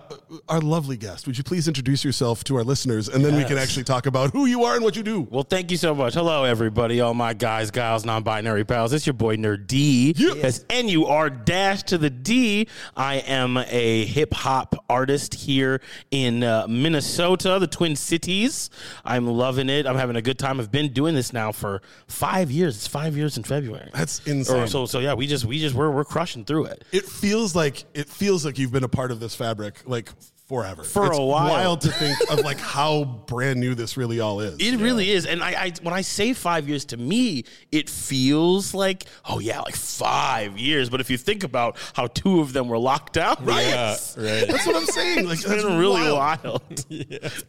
our 0.49 0.59
lovely 0.59 0.97
guest, 0.97 1.27
would 1.27 1.37
you 1.37 1.43
please 1.43 1.67
introduce 1.67 2.03
yourself 2.03 2.43
to 2.45 2.55
our 2.57 2.63
listeners, 2.63 3.07
and 3.09 3.23
then 3.23 3.35
we 3.35 3.43
can 3.43 3.57
actually 3.57 3.83
talk 3.83 4.05
about 4.07 4.31
who 4.31 4.45
you 4.47 4.63
are 4.63 4.75
and 4.75 4.83
what 4.83 4.95
you 4.95 5.03
do. 5.03 5.27
Well, 5.29 5.43
thank 5.43 5.69
you 5.71 5.77
so 5.77 5.93
much. 5.93 6.13
Hello, 6.15 6.43
everybody, 6.43 6.99
all 7.01 7.13
my 7.13 7.33
guys, 7.33 7.69
gals, 7.71 8.05
non-binary 8.05 8.65
pals. 8.65 8.91
It's 8.93 9.05
your 9.05 9.13
boy 9.13 9.35
Nur-D. 9.35 10.15
Yeah. 10.17 10.33
That's 10.41 10.65
N 10.69 10.89
U 10.89 11.05
R 11.05 11.29
dash 11.29 11.83
to 11.83 11.97
the 11.97 12.09
D. 12.09 12.67
I 12.95 13.15
am 13.17 13.57
a 13.57 14.05
hip 14.05 14.33
hop 14.33 14.75
artist 14.89 15.33
here 15.35 15.79
in 16.15 16.43
uh, 16.43 16.65
Minnesota, 16.69 17.57
the 17.59 17.67
Twin 17.67 17.95
Cities. 17.95 18.69
I'm 19.03 19.27
loving 19.27 19.69
it. 19.69 19.85
I'm 19.85 19.97
having 19.97 20.15
a 20.15 20.21
good 20.21 20.39
time. 20.39 20.59
I've 20.59 20.71
been 20.71 20.93
doing 20.93 21.13
this 21.13 21.33
now 21.33 21.51
for 21.51 21.81
five 22.07 22.49
years. 22.49 22.77
It's 22.77 22.87
five 22.87 23.17
years 23.17 23.35
in 23.35 23.43
February. 23.43 23.89
That's 23.93 24.25
insane. 24.25 24.61
Or 24.63 24.67
so 24.67 24.85
so 24.85 24.99
yeah. 24.99 25.13
We 25.13 25.27
just 25.27 25.43
we 25.45 25.59
just 25.59 25.75
we're 25.75 25.91
we're 25.91 26.05
crushing 26.05 26.45
through 26.45 26.65
it. 26.65 26.85
It 26.91 27.05
feels 27.05 27.55
like 27.55 27.83
it 27.93 28.07
feels 28.07 28.45
like 28.45 28.57
you've 28.57 28.71
been 28.71 28.85
a 28.85 28.89
part 28.89 29.11
of 29.11 29.19
this 29.19 29.35
fabric 29.35 29.81
like 29.85 30.09
forever. 30.47 30.83
For 30.83 31.07
it's 31.07 31.17
a 31.17 31.21
while. 31.21 31.49
Wild 31.49 31.81
to 31.81 31.91
think 31.91 32.17
of 32.29 32.39
like 32.39 32.59
how 32.59 33.03
brand 33.03 33.59
new 33.59 33.75
this 33.75 33.97
really 33.97 34.19
all 34.19 34.39
is. 34.39 34.57
It 34.59 34.77
really 34.79 35.09
is, 35.11 35.25
and 35.25 35.43
I, 35.43 35.49
I 35.65 35.71
when 35.81 35.93
I 35.93 36.01
say 36.01 36.33
five 36.33 36.67
years 36.67 36.85
to 36.85 36.97
me, 36.97 37.43
it 37.71 37.89
feels 37.89 38.73
like 38.73 39.05
oh 39.25 39.39
yeah, 39.39 39.61
like 39.61 39.75
five 39.75 40.57
years. 40.57 40.89
But 40.89 41.01
if 41.01 41.09
you 41.09 41.17
think 41.17 41.43
about 41.43 41.77
how 41.93 42.07
two 42.07 42.39
of 42.41 42.53
them 42.53 42.67
were 42.67 42.77
locked 42.77 43.13
down, 43.13 43.37
right? 43.41 43.65
Yeah, 43.65 43.89
right. 44.17 44.47
That's 44.47 44.65
what 44.67 44.75
I'm 44.75 44.85
saying. 44.85 45.25
Like 45.25 45.39
It's 45.39 45.43
that's 45.45 45.63
been 45.63 45.77
really 45.79 46.11
wild. 46.11 46.43
wild. 46.43 46.85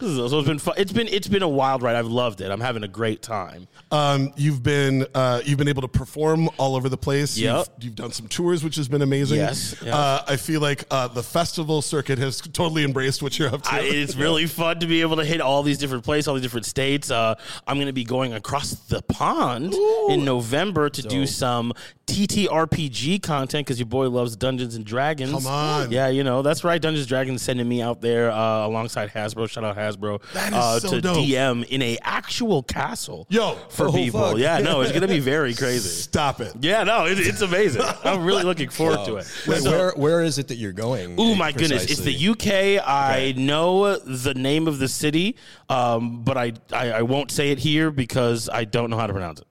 So 0.00 0.38
it's 0.38 0.48
been 0.48 0.58
fun. 0.58 0.74
It's 0.78 0.92
been 0.92 1.08
it's 1.08 1.28
been 1.28 1.42
a 1.42 1.48
wild 1.48 1.82
ride. 1.82 1.96
I've 1.96 2.06
loved 2.06 2.40
it. 2.40 2.50
I'm 2.50 2.60
having 2.60 2.82
a 2.82 2.88
great 2.88 3.22
time. 3.22 3.66
Um, 3.90 4.32
you've 4.36 4.62
been 4.62 5.06
uh, 5.14 5.40
you've 5.44 5.58
been 5.58 5.68
able 5.68 5.82
to 5.82 5.88
perform 5.88 6.48
all 6.58 6.76
over 6.76 6.88
the 6.88 6.96
place. 6.96 7.36
Yep. 7.36 7.56
You've, 7.78 7.84
you've 7.84 7.94
done 7.94 8.12
some 8.12 8.28
tours, 8.28 8.62
which 8.64 8.76
has 8.76 8.88
been 8.88 9.02
amazing. 9.02 9.38
Yes, 9.38 9.74
yes. 9.82 9.94
Uh, 9.94 10.24
I 10.26 10.36
feel 10.36 10.60
like 10.60 10.84
uh, 10.90 11.08
the 11.08 11.22
festival 11.22 11.82
circuit 11.82 12.18
has 12.18 12.40
totally 12.40 12.84
embraced 12.86 13.22
what 13.22 13.38
you're 13.38 13.52
up 13.52 13.62
to. 13.62 13.72
I, 13.72 13.80
it's 13.80 14.16
really 14.16 14.46
fun 14.46 14.80
to 14.80 14.86
be 14.86 15.02
able 15.02 15.16
to 15.16 15.24
hit 15.24 15.42
all 15.42 15.62
these 15.62 15.76
different 15.76 16.04
places, 16.04 16.28
all 16.28 16.34
these 16.34 16.42
different 16.42 16.64
states. 16.64 17.10
Uh, 17.10 17.34
I'm 17.66 17.76
going 17.76 17.88
to 17.88 17.92
be 17.92 18.04
going 18.04 18.32
across 18.32 18.70
the 18.70 19.02
pond 19.02 19.74
in 20.08 20.24
November 20.24 20.88
to 20.88 21.02
do 21.02 21.26
some 21.26 21.74
TTRPG 22.06 23.20
content 23.22 23.66
because 23.66 23.78
your 23.78 23.86
boy 23.86 24.08
loves 24.08 24.36
Dungeons 24.36 24.76
and 24.76 24.84
Dragons. 24.84 25.32
Come 25.32 25.46
on. 25.46 25.90
Yeah, 25.90 26.08
you 26.08 26.22
know, 26.22 26.40
that's 26.42 26.62
right. 26.62 26.80
Dungeons 26.80 27.02
and 27.02 27.08
Dragons 27.08 27.42
sending 27.42 27.68
me 27.68 27.82
out 27.82 28.00
there 28.00 28.30
uh, 28.30 28.66
alongside 28.66 29.10
Hasbro. 29.10 29.50
Shout 29.50 29.64
out 29.64 29.76
Hasbro. 29.76 30.22
That 30.32 30.52
is 30.52 30.58
uh, 30.58 30.80
so 30.80 30.90
to 30.90 31.00
dope. 31.00 31.16
DM 31.18 31.66
in 31.66 31.82
a 31.82 31.98
actual 32.02 32.62
castle. 32.62 33.26
Yo, 33.28 33.56
for 33.70 33.88
oh, 33.88 33.92
people. 33.92 34.20
fuck. 34.20 34.38
Yeah, 34.38 34.58
no, 34.58 34.82
it's 34.82 34.92
gonna 34.92 35.08
be 35.08 35.18
very 35.18 35.52
crazy. 35.56 35.88
Stop 35.88 36.40
it. 36.40 36.54
Yeah, 36.60 36.84
no, 36.84 37.06
it, 37.06 37.18
it's 37.18 37.42
amazing. 37.42 37.82
I'm 38.04 38.25
really 38.25 38.44
looking 38.44 38.68
forward 38.68 39.04
to 39.06 39.16
it. 39.16 39.30
Wait, 39.46 39.62
So- 39.62 39.70
where 39.70 39.92
where 39.96 40.22
is 40.22 40.38
it 40.38 40.48
that 40.48 40.56
you're 40.56 40.72
going? 40.72 41.16
Oh 41.18 41.34
my 41.34 41.50
goodness! 41.50 41.84
It's 41.84 42.00
the 42.00 42.28
UK. 42.28 42.86
I 42.86 43.34
know 43.36 43.96
the 43.98 44.34
name 44.34 44.68
of 44.68 44.78
the 44.78 44.88
city, 44.88 45.36
um, 45.68 46.22
but 46.22 46.36
I, 46.38 46.52
I 46.72 46.92
I 46.92 47.02
won't 47.02 47.30
say 47.30 47.50
it 47.50 47.58
here 47.58 47.90
because 47.90 48.48
I 48.48 48.64
don't 48.64 48.90
know 48.90 48.96
how 48.96 49.06
to 49.06 49.12
pronounce 49.12 49.40
it. 49.40 49.46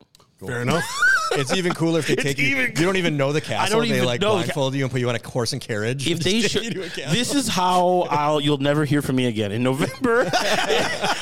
Fair 0.45 0.61
enough. 0.61 0.83
It's 1.37 1.53
even 1.53 1.73
cooler 1.73 1.99
if 1.99 2.07
they 2.07 2.15
take 2.15 2.37
you. 2.37 2.47
even- 2.47 2.65
you 2.75 2.85
don't 2.85 2.97
even 2.97 3.17
know 3.17 3.31
the 3.31 3.41
castle. 3.41 3.79
don't 3.79 3.87
they 3.89 3.95
even 3.95 4.05
like 4.05 4.21
know 4.21 4.31
blindfold 4.33 4.73
you 4.75 4.83
and 4.83 4.91
put 4.91 4.99
you 5.01 5.09
on 5.09 5.15
a 5.15 5.27
horse 5.27 5.53
and 5.53 5.61
carriage. 5.61 6.07
If 6.07 6.13
and 6.17 6.21
they 6.21 6.41
should, 6.41 6.61
take 6.63 6.73
you 6.75 6.81
to 6.81 6.87
a 6.87 6.89
castle. 6.89 7.13
this 7.13 7.35
is 7.35 7.47
how 7.47 8.07
I'll. 8.09 8.39
You'll 8.41 8.57
never 8.57 8.85
hear 8.85 9.01
from 9.01 9.15
me 9.17 9.25
again. 9.27 9.51
In 9.51 9.63
November, 9.63 10.29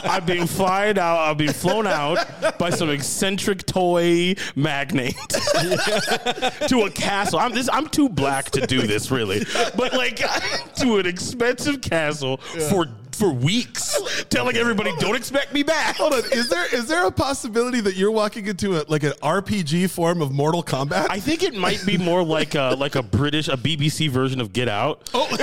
I'm 0.04 0.26
being 0.26 0.48
flying 0.48 0.98
out. 0.98 1.30
I'm 1.30 1.38
being 1.38 1.52
flown 1.54 1.88
out 1.88 2.58
by 2.60 2.70
some 2.70 2.90
eccentric 2.90 3.66
toy 3.66 4.36
magnate 4.56 5.16
to 5.30 6.84
a 6.86 6.92
castle. 6.92 7.40
I'm 7.40 7.54
this. 7.54 7.70
I'm 7.72 7.88
too 7.88 8.10
black 8.10 8.52
to 8.52 8.66
do 8.68 8.82
this, 8.88 9.12
really. 9.12 9.44
But 9.76 9.94
like 9.94 10.18
to 10.78 10.98
an 10.98 11.06
expensive 11.06 11.82
castle 11.82 12.38
for 12.70 12.88
for 13.14 13.32
weeks, 13.32 13.98
telling 14.30 14.56
everybody, 14.58 14.92
"Don't 15.00 15.16
expect 15.16 15.54
me 15.54 15.64
back." 15.64 15.96
Hold 15.98 16.14
on. 16.14 16.20
Is 16.32 16.50
there 16.50 16.66
is 16.74 16.88
there 16.88 17.06
a 17.06 17.12
possibility 17.12 17.82
that 17.82 17.96
you're 17.96 18.12
walking 18.12 18.48
into 18.48 18.78
a 18.80 18.86
like 18.88 19.04
an 19.04 19.14
RPG 19.22 19.90
form 19.90 20.22
of 20.22 20.32
Mortal 20.32 20.64
Kombat? 20.64 21.08
I 21.10 21.20
think 21.20 21.44
it 21.44 21.54
might 21.56 21.86
be 21.86 21.98
more 21.98 22.24
like 22.24 22.56
a 22.56 22.76
like 22.78 22.96
a 22.96 23.04
British, 23.04 23.48
a 23.48 23.58
BBC 23.58 24.10
version 24.10 24.42
of 24.42 24.54
Get 24.54 24.68
Out. 24.68 25.10
oh, 25.14 25.28
Dude, 25.38 25.40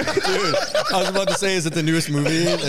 I 0.95 1.01
was 1.01 1.09
about 1.11 1.29
to 1.29 1.35
say, 1.35 1.55
is 1.57 1.67
it 1.67 1.73
the 1.75 1.83
newest 1.83 2.11
movie 2.11 2.45
that, 2.45 2.61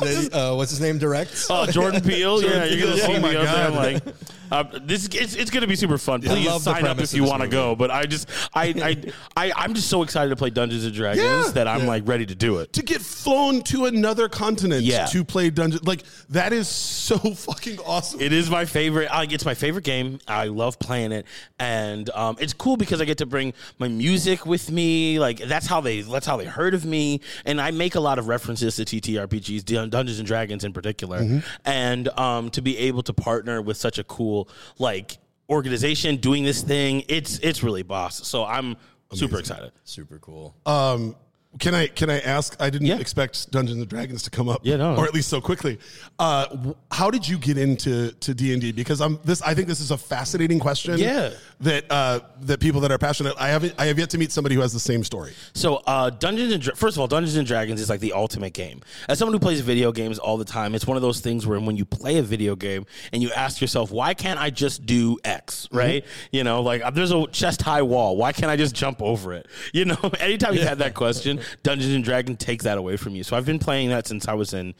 that 0.00 0.30
uh, 0.34 0.54
what's 0.56 0.70
his 0.70 0.80
name 0.80 0.98
directs? 0.98 1.48
Oh, 1.50 1.66
Jordan 1.66 2.00
Peele. 2.02 2.42
yeah, 2.42 2.64
you're 2.64 2.80
gonna 2.80 2.96
Peele. 2.96 3.06
see 3.06 3.16
Oh 3.16 3.20
my 3.20 3.30
me 3.30 3.36
up 3.36 3.44
there. 3.44 3.70
God. 3.70 3.74
like, 3.74 4.14
uh, 4.50 4.64
this 4.82 5.06
it's, 5.06 5.34
it's 5.34 5.50
gonna 5.50 5.66
be 5.66 5.76
super 5.76 5.98
fun. 5.98 6.20
Please 6.22 6.46
love 6.46 6.64
the 6.64 6.72
sign 6.72 6.82
up 6.84 6.96
premise 6.96 7.10
if 7.10 7.14
of 7.14 7.16
you 7.16 7.22
this 7.22 7.30
want 7.30 7.40
to 7.42 7.46
movie. 7.46 7.56
go. 7.56 7.74
But 7.76 7.90
I 7.90 8.04
just 8.06 8.28
I 8.54 8.66
I, 9.36 9.48
I 9.48 9.52
I'm 9.56 9.74
just 9.74 9.88
so 9.88 10.02
excited 10.02 10.30
to 10.30 10.36
play 10.36 10.50
Dungeons 10.50 10.84
and 10.84 10.94
Dragons 10.94 11.24
Yeah. 11.24 11.50
that 11.52 11.68
I'm 11.68 11.86
like 11.86 12.06
ready 12.06 12.26
to 12.26 12.34
do 12.34 12.58
it. 12.58 12.72
to 12.74 12.82
get 12.82 13.00
flown 13.00 13.62
to 13.64 13.86
another 13.86 14.28
continent 14.28 14.82
Yeah. 14.82 15.06
to 15.06 15.24
play 15.24 15.50
Dungeon 15.50 15.80
like 15.84 16.02
that 16.30 16.52
is 16.52 16.68
so 16.68 17.16
fucking 17.34 17.78
awesome. 17.80 18.20
It 18.20 18.32
is 18.32 18.50
my 18.50 18.64
favorite. 18.64 19.08
I, 19.10 19.24
it's 19.30 19.44
my 19.44 19.54
favorite 19.54 19.84
game. 19.84 20.18
I 20.28 20.46
love 20.46 20.78
playing 20.78 21.12
it, 21.12 21.26
and 21.58 22.08
um, 22.10 22.36
it's 22.40 22.52
cool 22.52 22.76
because 22.76 23.00
I 23.00 23.04
get 23.04 23.18
to 23.18 23.26
bring 23.26 23.52
my 23.78 23.88
music 23.88 24.46
with 24.46 24.70
me. 24.70 25.18
Like 25.18 25.38
that's 25.38 25.66
how 25.66 25.80
they 25.80 26.00
that's 26.02 26.26
how 26.26 26.36
they 26.36 26.44
heard 26.46 26.74
of 26.74 26.84
me, 26.84 27.20
and 27.44 27.60
I 27.60 27.70
make 27.70 27.94
a 27.94 28.00
lot 28.00 28.18
of 28.18 28.28
references 28.28 28.76
to 28.76 28.84
TTRPGs, 28.84 29.64
Dun- 29.64 29.90
Dungeons 29.90 30.18
and 30.18 30.26
Dragons 30.26 30.64
in 30.64 30.72
particular, 30.72 31.40
and 31.64 32.08
um, 32.18 32.50
to 32.50 32.62
be 32.62 32.76
able 32.78 33.02
to 33.02 33.12
partner 33.12 33.60
with 33.62 33.76
such 33.76 33.98
a 33.98 34.04
cool 34.04 34.39
like 34.78 35.18
organization 35.48 36.16
doing 36.16 36.44
this 36.44 36.62
thing, 36.62 37.04
it's 37.08 37.38
it's 37.40 37.62
really 37.62 37.82
boss. 37.82 38.26
So 38.26 38.44
I'm 38.44 38.76
super 39.12 39.38
excited. 39.38 39.72
Super 39.84 40.18
cool. 40.18 40.54
Um, 40.66 41.16
can 41.58 41.74
I 41.74 41.88
can 41.88 42.08
I 42.10 42.20
ask? 42.20 42.56
I 42.60 42.70
didn't 42.70 42.86
Yeah. 42.86 42.98
expect 42.98 43.50
Dungeons 43.50 43.80
and 43.80 43.88
Dragons 43.88 44.22
to 44.22 44.30
come 44.30 44.48
up, 44.48 44.60
Yeah, 44.62 44.76
no. 44.76 44.94
or 44.94 45.04
at 45.04 45.12
least 45.12 45.28
so 45.28 45.40
quickly. 45.40 45.78
Uh, 46.18 46.46
w- 46.46 46.76
how 46.92 47.10
did 47.10 47.26
you 47.26 47.38
get 47.38 47.58
into 47.58 48.12
to 48.12 48.34
D 48.34 48.52
and 48.52 48.62
D? 48.62 48.70
Because 48.72 49.00
I'm 49.00 49.18
this. 49.24 49.42
I 49.42 49.52
think 49.54 49.66
this 49.66 49.80
is 49.80 49.90
a 49.90 49.98
fascinating 49.98 50.60
question. 50.60 50.96
Yeah. 50.98 51.30
that 51.60 51.84
uh, 51.90 52.20
that 52.42 52.58
people 52.60 52.80
that 52.82 52.90
are 52.92 52.96
passionate. 52.98 53.34
I 53.38 53.48
haven't. 53.48 53.74
I 53.78 53.86
have 53.86 53.98
yet 53.98 54.08
to 54.10 54.18
meet 54.18 54.32
somebody 54.32 54.54
who 54.54 54.60
has 54.62 54.72
the 54.72 54.80
same 54.80 55.04
story. 55.04 55.32
So, 55.52 55.82
uh, 55.86 56.08
Dungeons 56.08 56.52
and 56.54 56.62
Dra- 56.62 56.74
first 56.76 56.96
of 56.96 57.00
all, 57.02 57.06
Dungeons 57.08 57.36
and 57.36 57.46
Dragons 57.46 57.80
is 57.82 57.90
like 57.90 58.00
the 58.00 58.12
ultimate 58.14 58.54
game. 58.54 58.80
As 59.08 59.18
someone 59.18 59.34
who 59.34 59.40
plays 59.40 59.60
video 59.60 59.92
games 59.92 60.18
all 60.18 60.38
the 60.38 60.44
time, 60.44 60.74
it's 60.74 60.86
one 60.86 60.96
of 60.96 61.02
those 61.02 61.20
things 61.20 61.46
where 61.46 61.60
when 61.60 61.76
you 61.76 61.84
play 61.84 62.16
a 62.16 62.22
video 62.22 62.56
game 62.56 62.86
and 63.12 63.22
you 63.22 63.30
ask 63.32 63.60
yourself, 63.60 63.90
"Why 63.90 64.14
can't 64.14 64.40
I 64.40 64.48
just 64.50 64.86
do 64.86 65.18
X?" 65.24 65.68
Right? 65.72 66.04
You 66.32 66.44
know, 66.44 66.62
like 66.62 66.80
uh, 66.82 66.90
there's 66.90 67.10
a 67.10 67.26
chest 67.26 67.60
high 67.60 67.82
wall. 67.82 68.16
Why 68.16 68.32
can't 68.32 68.50
I 68.50 68.56
just 68.56 68.74
jump 68.74 69.02
over 69.02 69.34
it? 69.34 69.46
You 69.74 69.84
know, 69.84 69.98
anytime 70.20 70.54
you 70.54 70.62
had 70.62 70.78
that 70.78 70.94
question, 70.94 71.39
Dungeons 71.62 71.94
and 71.94 72.04
Dragons 72.04 72.38
takes 72.38 72.64
that 72.64 72.78
away 72.78 72.96
from 72.96 73.14
you. 73.14 73.22
So 73.24 73.36
I've 73.36 73.46
been 73.46 73.58
playing 73.58 73.90
that 73.90 74.06
since 74.06 74.28
I 74.28 74.34
was 74.34 74.54
in 74.54 74.74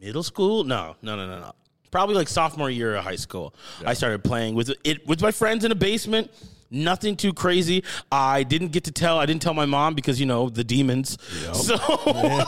middle 0.00 0.22
school. 0.22 0.64
No, 0.64 0.96
no, 1.02 1.16
no, 1.16 1.26
no, 1.26 1.40
no. 1.40 1.52
Probably 1.90 2.14
like 2.14 2.28
sophomore 2.28 2.68
year 2.70 2.96
of 2.96 3.04
high 3.04 3.16
school. 3.16 3.54
I 3.84 3.94
started 3.94 4.22
playing 4.22 4.54
with 4.54 4.72
it 4.84 5.06
with 5.06 5.22
my 5.22 5.30
friends 5.30 5.64
in 5.64 5.72
a 5.72 5.74
basement. 5.74 6.30
Nothing 6.70 7.16
too 7.16 7.32
crazy. 7.32 7.82
I 8.12 8.42
didn't 8.42 8.72
get 8.72 8.84
to 8.84 8.92
tell. 8.92 9.18
I 9.18 9.24
didn't 9.24 9.40
tell 9.40 9.54
my 9.54 9.64
mom 9.64 9.94
because 9.94 10.20
you 10.20 10.26
know 10.26 10.50
the 10.50 10.62
demons. 10.64 11.16
So 11.54 11.76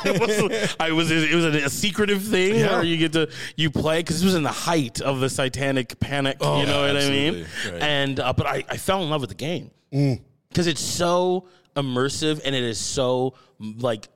it 0.05 0.21
was, 0.21 0.77
I 0.79 0.93
was. 0.93 1.11
It 1.11 1.35
was 1.35 1.47
a, 1.47 1.65
a 1.65 1.71
secretive 1.71 2.23
thing 2.23 2.57
Yeah. 2.57 2.73
where 2.75 2.83
you 2.85 2.99
get 2.99 3.15
to 3.15 3.31
you 3.57 3.71
play 3.71 4.01
because 4.01 4.17
this 4.17 4.25
was 4.27 4.35
in 4.35 4.43
the 4.43 4.53
height 4.53 5.01
of 5.01 5.21
the 5.21 5.31
satanic 5.31 5.99
panic. 6.01 6.37
you 6.43 6.67
know 6.67 6.83
what 6.83 6.97
I 6.99 7.09
mean? 7.09 7.47
Right. 7.65 7.83
And 7.83 8.21
uh, 8.21 8.35
but 8.35 8.45
I, 8.47 8.63
I 8.69 8.77
fell 8.77 9.03
in 9.03 9.09
love 9.09 9.23
with 9.23 9.31
the 9.31 9.37
game 9.37 9.71
because 9.91 10.67
it's 10.67 10.83
so 10.83 11.49
immersive 11.77 12.41
and 12.45 12.55
it 12.55 12.63
is 12.65 12.79
so 12.79 13.35
like 13.59 14.09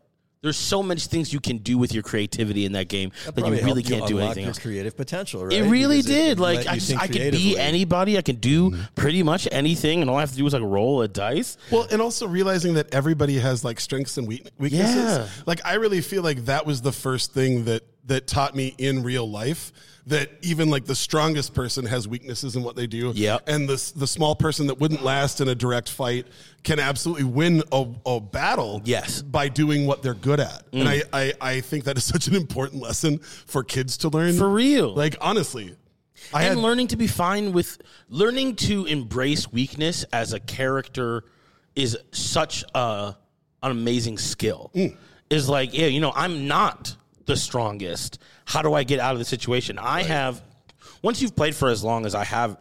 there's 0.42 0.58
so 0.58 0.82
much 0.82 1.06
things 1.06 1.32
you 1.32 1.40
can 1.40 1.56
do 1.56 1.78
with 1.78 1.94
your 1.94 2.02
creativity 2.02 2.66
in 2.66 2.72
that 2.72 2.86
game 2.88 3.12
that, 3.34 3.38
you 3.38 3.64
really 3.64 3.82
can't 3.82 4.06
do 4.06 4.18
anything 4.18 4.42
your 4.42 4.48
else. 4.48 4.58
creative 4.58 4.94
potential, 4.94 5.42
right? 5.42 5.54
It 5.54 5.62
really 5.62 6.02
Because 6.02 6.06
did. 6.06 6.38
let 6.38 6.56
like 6.56 6.66
I 6.66 6.74
just 6.74 6.94
I 6.98 7.06
could 7.06 7.32
be 7.32 7.56
anybody. 7.58 8.18
I 8.18 8.20
could 8.20 8.42
do 8.42 8.76
pretty 8.94 9.22
much 9.22 9.48
anything, 9.50 10.02
and 10.02 10.10
all 10.10 10.18
I 10.18 10.20
have 10.20 10.32
to 10.32 10.36
do 10.36 10.46
is 10.46 10.52
like 10.52 10.62
roll 10.62 11.00
a 11.00 11.08
dice. 11.08 11.56
Well, 11.70 11.86
and 11.90 12.02
also 12.02 12.28
realizing 12.28 12.74
that 12.74 12.92
everybody 12.94 13.38
has 13.38 13.64
like 13.64 13.80
strengths 13.80 14.18
and 14.18 14.28
weaknesses. 14.28 14.86
Yeah. 14.86 15.28
Like 15.46 15.62
I 15.64 15.76
really 15.76 16.02
feel 16.02 16.22
like 16.22 16.44
that 16.44 16.66
was 16.66 16.82
the 16.82 16.92
first 16.92 17.32
thing 17.32 17.64
that 17.64 17.82
that 18.06 18.26
taught 18.26 18.54
me 18.54 18.74
in 18.78 19.02
real 19.02 19.28
life 19.28 19.72
that 20.06 20.30
even 20.42 20.68
like 20.68 20.84
the 20.84 20.94
strongest 20.94 21.54
person 21.54 21.86
has 21.86 22.06
weaknesses 22.06 22.56
in 22.56 22.62
what 22.62 22.76
they 22.76 22.86
do. 22.86 23.12
Yeah. 23.14 23.38
And 23.46 23.68
the 23.68 23.92
the 23.96 24.06
small 24.06 24.34
person 24.34 24.66
that 24.66 24.78
wouldn't 24.78 25.02
last 25.02 25.40
in 25.40 25.48
a 25.48 25.54
direct 25.54 25.88
fight 25.88 26.26
can 26.62 26.78
absolutely 26.78 27.24
win 27.24 27.62
a, 27.72 27.86
a 28.04 28.20
battle. 28.20 28.82
Yes. 28.84 29.22
Mm. 29.22 29.32
By 29.32 29.48
doing 29.48 29.86
what 29.86 30.02
they're 30.02 30.14
good 30.14 30.40
at. 30.40 30.62
And 30.72 30.88
I, 30.88 31.02
I 31.12 31.32
I 31.40 31.60
think 31.60 31.84
that 31.84 31.96
is 31.96 32.04
such 32.14 32.26
an 32.26 32.34
important 32.34 32.82
lesson 32.82 33.18
for 33.18 33.64
kids 33.64 33.96
to 33.98 34.08
learn. 34.08 34.36
For 34.36 34.48
real. 34.48 34.94
Like 34.94 35.16
honestly. 35.20 35.76
I 36.32 36.44
and 36.44 36.56
had 36.56 36.58
learning 36.58 36.88
to 36.88 36.96
be 36.96 37.06
fine 37.06 37.52
with 37.52 37.78
learning 38.08 38.56
to 38.56 38.86
embrace 38.86 39.52
weakness 39.52 40.04
as 40.12 40.32
a 40.32 40.40
character 40.40 41.24
is 41.74 41.98
such 42.12 42.64
a 42.74 43.16
an 43.62 43.70
amazing 43.70 44.18
skill. 44.18 44.70
Mm. 44.74 44.96
Is 45.30 45.48
like, 45.48 45.72
yeah, 45.72 45.86
you 45.86 46.00
know, 46.00 46.12
I'm 46.14 46.46
not 46.46 46.94
the 47.26 47.36
strongest. 47.36 48.20
How 48.44 48.62
do 48.62 48.74
I 48.74 48.84
get 48.84 49.00
out 49.00 49.12
of 49.12 49.18
the 49.18 49.24
situation? 49.24 49.78
I 49.78 50.02
have 50.02 50.42
once 51.02 51.20
you've 51.22 51.36
played 51.36 51.54
for 51.54 51.68
as 51.68 51.82
long 51.82 52.06
as 52.06 52.14
I 52.14 52.24
have 52.24 52.56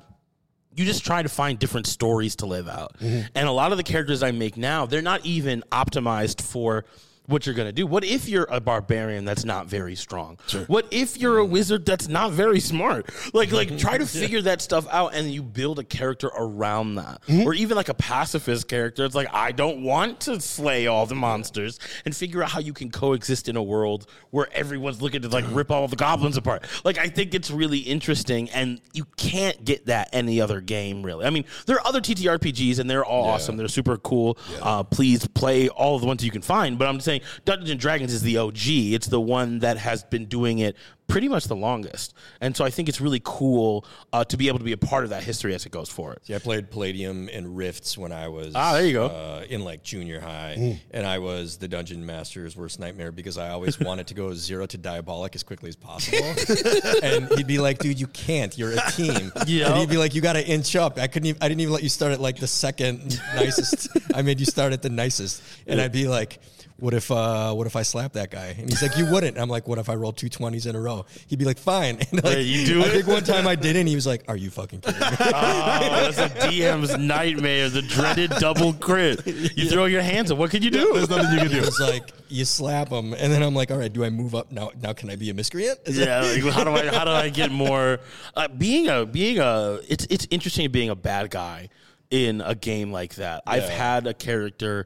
you 0.75 0.85
just 0.85 1.05
try 1.05 1.21
to 1.21 1.29
find 1.29 1.59
different 1.59 1.87
stories 1.87 2.37
to 2.37 2.45
live 2.45 2.67
out. 2.67 2.97
Mm-hmm. 2.99 3.27
And 3.35 3.47
a 3.47 3.51
lot 3.51 3.71
of 3.71 3.77
the 3.77 3.83
characters 3.83 4.23
I 4.23 4.31
make 4.31 4.57
now, 4.57 4.85
they're 4.85 5.01
not 5.01 5.25
even 5.25 5.63
optimized 5.71 6.41
for 6.41 6.85
what 7.25 7.45
you're 7.45 7.55
going 7.55 7.67
to 7.67 7.73
do. 7.73 7.87
What 7.87 8.03
if 8.03 8.27
you're 8.27 8.47
a 8.49 8.59
barbarian 8.59 9.23
that's 9.25 9.45
not 9.45 9.67
very 9.67 9.95
strong? 9.95 10.37
What 10.67 10.87
if 10.91 11.17
you're 11.17 11.37
a 11.37 11.45
wizard 11.45 11.85
that's 11.85 12.07
not 12.07 12.31
very 12.31 12.59
smart? 12.59 13.09
Like 13.33 13.51
like 13.51 13.77
try 13.83 13.97
to 13.97 14.05
figure 14.05 14.41
that 14.41 14.61
stuff 14.61 14.85
out 14.91 15.13
and 15.13 15.31
you 15.31 15.41
build 15.41 15.79
a 15.79 15.83
character 15.83 16.29
around 16.35 16.95
that. 16.95 17.21
Mm-hmm. 17.27 17.47
Or 17.47 17.53
even 17.53 17.77
like 17.77 17.89
a 17.89 17.93
pacifist 17.93 18.67
character. 18.67 19.05
It's 19.05 19.15
like 19.15 19.33
I 19.33 19.51
don't 19.51 19.83
want 19.83 20.19
to 20.21 20.39
slay 20.41 20.87
all 20.87 21.05
the 21.05 21.15
monsters 21.15 21.79
and 22.05 22.15
figure 22.15 22.43
out 22.43 22.49
how 22.49 22.59
you 22.59 22.73
can 22.73 22.91
coexist 22.91 23.47
in 23.47 23.55
a 23.55 23.63
world 23.63 24.05
where 24.31 24.47
everyone's 24.53 25.01
looking 25.01 25.21
to 25.21 25.29
like 25.29 25.45
rip 25.49 25.71
all 25.71 25.87
the 25.87 25.95
goblins 25.95 26.37
apart. 26.37 26.65
Like 26.83 26.97
I 26.97 27.07
think 27.07 27.33
it's 27.33 27.49
really 27.49 27.79
interesting 27.79 28.49
and 28.49 28.81
you 28.93 29.05
can't 29.17 29.63
get 29.63 29.85
that 29.85 30.09
any 30.11 30.41
other 30.41 30.59
game 30.59 31.03
really. 31.03 31.25
I 31.25 31.29
mean, 31.29 31.45
there 31.65 31.77
are 31.77 31.87
other 31.87 32.01
TTRPGs 32.01 32.79
and 32.79 32.89
they're 32.89 33.05
all 33.05 33.23
awesome. 33.33 33.57
They're 33.57 33.67
super 33.67 33.97
cool. 33.97 34.37
Uh, 34.61 34.83
please 34.83 35.27
play 35.27 35.69
all 35.69 35.95
of 35.95 36.01
the 36.01 36.07
ones 36.07 36.23
you 36.23 36.31
can 36.31 36.41
find, 36.41 36.77
but 36.77 36.87
I'm 36.87 36.95
just 36.95 37.05
saying 37.05 37.12
Dungeons 37.45 37.69
and 37.69 37.79
Dragons 37.79 38.13
is 38.13 38.21
the 38.21 38.37
OG. 38.37 38.57
It's 38.67 39.07
the 39.07 39.21
one 39.21 39.59
that 39.59 39.77
has 39.77 40.03
been 40.03 40.25
doing 40.25 40.59
it 40.59 40.75
pretty 41.07 41.27
much 41.27 41.43
the 41.45 41.55
longest. 41.55 42.13
And 42.39 42.55
so 42.55 42.63
I 42.63 42.69
think 42.69 42.87
it's 42.89 43.01
really 43.01 43.21
cool 43.23 43.85
uh, 44.13 44.23
to 44.23 44.37
be 44.37 44.47
able 44.47 44.59
to 44.59 44.63
be 44.63 44.71
a 44.71 44.77
part 44.77 45.03
of 45.03 45.09
that 45.09 45.21
history 45.21 45.53
as 45.53 45.65
it 45.65 45.71
goes 45.71 45.89
forward. 45.89 46.19
See, 46.23 46.33
I 46.33 46.39
played 46.39 46.71
Palladium 46.71 47.29
and 47.31 47.55
Rifts 47.57 47.97
when 47.97 48.11
I 48.13 48.29
was 48.29 48.53
Ah, 48.55 48.73
there 48.73 48.85
you 48.85 48.93
go. 48.93 49.05
uh, 49.07 49.43
in 49.49 49.63
like 49.65 49.83
junior 49.83 50.21
high, 50.21 50.79
and 50.91 51.05
I 51.05 51.19
was 51.19 51.57
the 51.57 51.67
dungeon 51.67 52.05
master's 52.05 52.55
worst 52.55 52.79
nightmare 52.79 53.11
because 53.11 53.37
I 53.37 53.49
always 53.49 53.79
wanted 53.79 54.07
to 54.07 54.13
go 54.13 54.33
zero 54.33 54.65
to 54.67 54.77
diabolic 54.77 55.35
as 55.35 55.43
quickly 55.43 55.69
as 55.69 55.75
possible. 55.75 56.23
and 57.03 57.27
he'd 57.37 57.47
be 57.47 57.59
like, 57.59 57.79
"Dude, 57.79 57.99
you 57.99 58.07
can't. 58.07 58.57
You're 58.57 58.71
a 58.71 58.91
team." 58.91 59.31
Yeah. 59.45 59.67
And 59.71 59.77
he'd 59.79 59.89
be 59.89 59.97
like, 59.97 60.15
"You 60.15 60.21
got 60.21 60.33
to 60.33 60.47
inch 60.47 60.75
up." 60.75 60.97
I 60.97 61.07
couldn't. 61.07 61.27
Even, 61.27 61.43
I 61.43 61.49
didn't 61.49 61.61
even 61.61 61.73
let 61.73 61.83
you 61.83 61.89
start 61.89 62.13
at 62.13 62.21
like 62.21 62.37
the 62.39 62.47
second 62.47 63.19
nicest. 63.35 63.89
I 64.15 64.21
made 64.21 64.39
you 64.39 64.45
start 64.45 64.71
at 64.73 64.81
the 64.81 64.89
nicest, 64.89 65.43
and 65.67 65.81
I'd 65.81 65.91
be 65.91 66.07
like. 66.07 66.39
What 66.83 66.93
if 66.93 67.09
uh, 67.09 67.53
what 67.53 67.65
if 67.65 67.77
I 67.77 67.83
slap 67.83 68.11
that 68.11 68.29
guy? 68.29 68.55
And 68.59 68.69
he's 68.69 68.81
like, 68.81 68.97
you 68.97 69.09
wouldn't. 69.09 69.37
I'm 69.37 69.47
like, 69.47 69.69
what 69.69 69.79
if 69.79 69.87
I 69.87 69.95
roll 69.95 70.11
two 70.11 70.27
twenties 70.27 70.65
in 70.65 70.75
a 70.75 70.81
row? 70.81 71.05
He'd 71.27 71.39
be 71.39 71.45
like, 71.45 71.57
fine. 71.57 71.99
And 72.11 72.21
like, 72.21 72.33
Yeah, 72.33 72.39
you 72.39 72.65
do 72.65 72.81
I 72.83 72.87
it? 72.87 72.91
think 72.91 73.07
one 73.07 73.23
time 73.23 73.47
I 73.47 73.55
did 73.55 73.77
it 73.77 73.79
and 73.79 73.87
he 73.87 73.95
was 73.95 74.05
like, 74.05 74.25
are 74.27 74.35
you 74.35 74.49
fucking 74.49 74.81
kidding 74.81 74.99
me? 74.99 75.07
Oh, 75.21 76.11
that's 76.11 76.17
a 76.17 76.27
DM's 76.49 76.97
nightmare, 76.97 77.69
the 77.69 77.83
dreaded 77.83 78.31
double 78.31 78.73
crit. 78.73 79.25
You 79.25 79.69
throw 79.69 79.85
your 79.85 80.01
hands 80.01 80.29
up. 80.29 80.37
What 80.37 80.51
can 80.51 80.61
you 80.61 80.71
do? 80.71 80.91
There's 80.93 81.09
nothing 81.09 81.31
you 81.31 81.39
can 81.39 81.51
do. 81.51 81.61
was 81.61 81.79
like, 81.79 82.11
you 82.27 82.43
slap 82.43 82.89
him. 82.89 83.13
And 83.13 83.31
then 83.31 83.41
I'm 83.43 83.55
like, 83.55 83.71
all 83.71 83.77
right, 83.77 83.91
do 83.91 84.03
I 84.03 84.09
move 84.09 84.35
up? 84.35 84.51
Now, 84.51 84.71
now 84.81 84.91
can 84.91 85.09
I 85.09 85.15
be 85.15 85.29
a 85.29 85.33
miscreant? 85.33 85.79
Is 85.85 85.97
yeah, 85.97 86.19
like, 86.19 86.53
how 86.53 86.65
do 86.65 86.71
I 86.71 86.87
how 86.87 87.05
do 87.05 87.11
I 87.11 87.29
get 87.29 87.49
more 87.49 88.01
uh, 88.35 88.49
being 88.49 88.89
a 88.89 89.05
being 89.05 89.39
a 89.39 89.79
it's 89.87 90.05
it's 90.09 90.27
interesting 90.31 90.69
being 90.69 90.89
a 90.89 90.95
bad 90.95 91.29
guy 91.31 91.69
in 92.11 92.41
a 92.41 92.55
game 92.55 92.91
like 92.91 93.15
that. 93.15 93.41
I've 93.47 93.69
had 93.69 94.05
a 94.05 94.13
character 94.13 94.85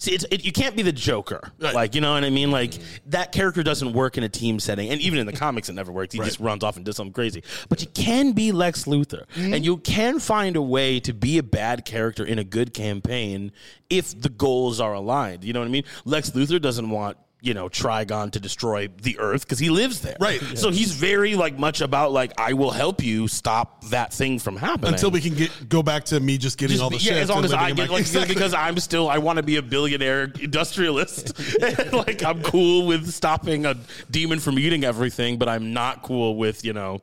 See, 0.00 0.12
it's, 0.12 0.24
it, 0.30 0.44
you 0.44 0.52
can't 0.52 0.76
be 0.76 0.82
the 0.82 0.92
Joker, 0.92 1.50
like 1.58 1.96
you 1.96 2.00
know 2.00 2.12
what 2.12 2.22
I 2.22 2.30
mean. 2.30 2.52
Like 2.52 2.74
that 3.06 3.32
character 3.32 3.64
doesn't 3.64 3.94
work 3.94 4.16
in 4.16 4.22
a 4.22 4.28
team 4.28 4.60
setting, 4.60 4.90
and 4.90 5.00
even 5.00 5.18
in 5.18 5.26
the 5.26 5.32
comics, 5.32 5.68
it 5.68 5.72
never 5.72 5.90
works. 5.90 6.14
He 6.14 6.20
just 6.20 6.38
runs 6.38 6.62
off 6.62 6.76
and 6.76 6.84
does 6.84 6.94
something 6.94 7.12
crazy. 7.12 7.42
But 7.68 7.80
you 7.80 7.88
can 7.88 8.30
be 8.30 8.52
Lex 8.52 8.84
Luthor, 8.84 9.26
mm-hmm. 9.34 9.54
and 9.54 9.64
you 9.64 9.78
can 9.78 10.20
find 10.20 10.54
a 10.54 10.62
way 10.62 11.00
to 11.00 11.12
be 11.12 11.38
a 11.38 11.42
bad 11.42 11.84
character 11.84 12.24
in 12.24 12.38
a 12.38 12.44
good 12.44 12.72
campaign 12.74 13.50
if 13.90 14.20
the 14.20 14.28
goals 14.28 14.78
are 14.78 14.92
aligned. 14.92 15.42
You 15.42 15.52
know 15.52 15.58
what 15.58 15.66
I 15.66 15.70
mean? 15.70 15.84
Lex 16.04 16.30
Luthor 16.30 16.62
doesn't 16.62 16.90
want 16.90 17.16
you 17.40 17.54
know 17.54 17.68
Trigon 17.68 18.32
to 18.32 18.40
destroy 18.40 18.88
the 19.02 19.18
Earth 19.18 19.42
because 19.42 19.58
he 19.60 19.70
lives 19.70 20.00
there, 20.00 20.16
Right. 20.18 20.40
So 20.56 20.70
he's 20.70 20.92
very 20.92 21.36
like 21.36 21.56
much 21.58 21.80
about 21.80 22.10
like 22.12 22.32
I 22.38 22.52
will 22.54 22.72
help 22.72 23.02
you 23.02 23.28
stop 23.28 23.84
that 23.90 24.12
thing 24.12 24.38
from 24.40 24.56
happening 24.56 24.94
Until 24.94 25.10
we 25.12 25.20
can 25.20 25.34
get 25.34 25.68
go 25.68 25.82
back 25.82 26.04
to 26.06 26.18
me 26.18 26.36
just 26.38 26.58
getting 26.58 26.72
just 26.74 26.82
all 26.82 26.90
the 26.90 26.96
be- 26.96 27.02
shit. 27.02 27.14
yeah, 27.14 27.22
as 27.22 27.28
long 27.28 27.44
as 27.44 27.52
I 27.52 27.70
get 27.72 27.90
like 27.90 28.00
Exactly. 28.00 28.34
because 28.34 28.54
I'm 28.54 28.78
still 28.80 29.08
I 29.08 29.18
want 29.18 29.36
to 29.36 29.42
be 29.44 29.56
a 29.56 29.62
billionaire 29.62 30.24
industrialist. 30.40 31.38
And, 31.62 31.92
like 31.92 32.24
I'm 32.24 32.42
cool 32.42 32.86
with 32.86 33.08
stopping 33.12 33.66
a 33.66 33.76
demon 34.10 34.40
from 34.40 34.58
eating 34.58 34.84
everything, 34.84 35.38
but 35.38 35.48
I'm 35.48 35.72
not 35.72 36.02
cool 36.02 36.36
with 36.36 36.64
you 36.64 36.72
know 36.72 37.00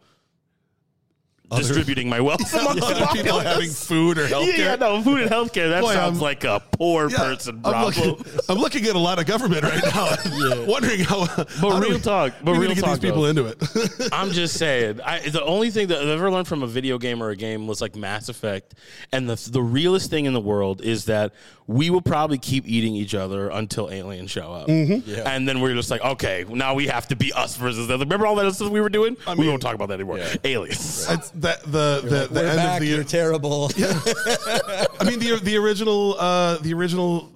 distributing 1.55 2.09
my 2.09 2.19
wealth 2.19 2.53
amongst 2.59 2.79
the 2.87 2.95
Other 2.95 3.07
people 3.13 3.39
having 3.39 3.69
food 3.69 4.17
or 4.17 4.27
healthcare. 4.27 4.57
Yeah, 4.57 4.65
yeah, 4.71 4.75
no, 4.75 5.01
food 5.01 5.21
and 5.21 5.31
healthcare. 5.31 5.69
That 5.69 5.81
Boy, 5.81 5.93
sounds 5.93 6.17
I'm- 6.17 6.21
like 6.21 6.43
a 6.43 6.61
poor 6.71 7.09
Yeah, 7.09 7.17
person 7.17 7.61
I'm 7.63 7.71
problem. 7.71 7.93
looking, 8.09 8.39
I'm 8.49 8.57
looking 8.57 8.85
at 8.85 8.95
a 8.95 8.99
lot 8.99 9.19
of 9.19 9.25
government 9.25 9.63
right 9.63 9.81
now, 9.83 10.65
wondering 10.67 11.01
how. 11.01 11.25
But 11.61 11.81
real 11.81 11.99
talk- 11.99 12.33
but 12.43 12.53
we 12.53 12.59
need 12.59 12.59
real 12.59 12.69
to 12.69 12.75
get 12.75 12.81
talk, 12.85 12.99
these 12.99 13.09
people 13.11 13.21
though. 13.23 13.29
into 13.29 13.45
it. 13.47 14.09
I'm 14.11 14.31
just 14.31 14.57
saying. 14.57 15.01
I, 15.01 15.19
the 15.19 15.43
only 15.43 15.69
thing 15.71 15.87
that 15.87 15.99
I've 15.99 16.07
ever 16.09 16.31
learned 16.31 16.47
from 16.47 16.63
a 16.63 16.67
video 16.67 16.97
game 16.97 17.21
or 17.21 17.29
a 17.29 17.35
game 17.35 17.67
was 17.67 17.81
like 17.81 17.95
Mass 17.95 18.29
Effect, 18.29 18.73
and 19.11 19.29
the 19.29 19.35
the 19.51 19.61
realest 19.61 20.09
thing 20.09 20.25
in 20.25 20.33
the 20.33 20.41
world 20.41 20.81
is 20.81 21.05
that 21.05 21.33
we 21.67 21.89
will 21.89 22.01
probably 22.01 22.37
keep 22.37 22.67
eating 22.67 22.95
each 22.95 23.15
other 23.15 23.49
until 23.49 23.89
aliens 23.89 24.29
show 24.29 24.53
up, 24.53 24.67
Mm-hmm. 24.67 25.27
and 25.27 25.47
then 25.47 25.61
we're 25.61 25.73
just 25.73 25.89
like, 25.89 26.01
okay, 26.01 26.45
now 26.49 26.75
we 26.75 26.85
have 26.87 27.07
to 27.07 27.15
be 27.15 27.33
us 27.33 27.55
versus 27.57 27.87
them. 27.87 27.99
Remember 28.01 28.27
all 28.27 28.35
that 28.35 28.53
stuff 28.53 28.69
we 28.71 28.81
were 28.81 28.89
doing? 28.89 29.17
we 29.27 29.35
mean- 29.35 29.49
won't 29.49 29.61
talk 29.61 29.73
about 29.75 29.87
that 29.89 29.95
anymore. 29.95 30.17
Yeah. 30.19 30.35
Aliens. 30.43 31.07
It's 31.09 31.31
that 31.41 31.63
the 31.63 32.01
the, 32.03 32.27
the 32.31 32.41
We're 32.41 32.47
end 32.47 32.57
back. 32.57 32.81
of 32.81 32.81
the. 32.81 32.87
You're 32.93 33.03
terrible. 33.03 33.69
I 33.77 35.03
mean 35.05 35.19
the 35.19 35.39
the 35.43 35.57
original 35.57 36.15
uh, 36.19 36.57
the 36.57 36.73
original 36.73 37.31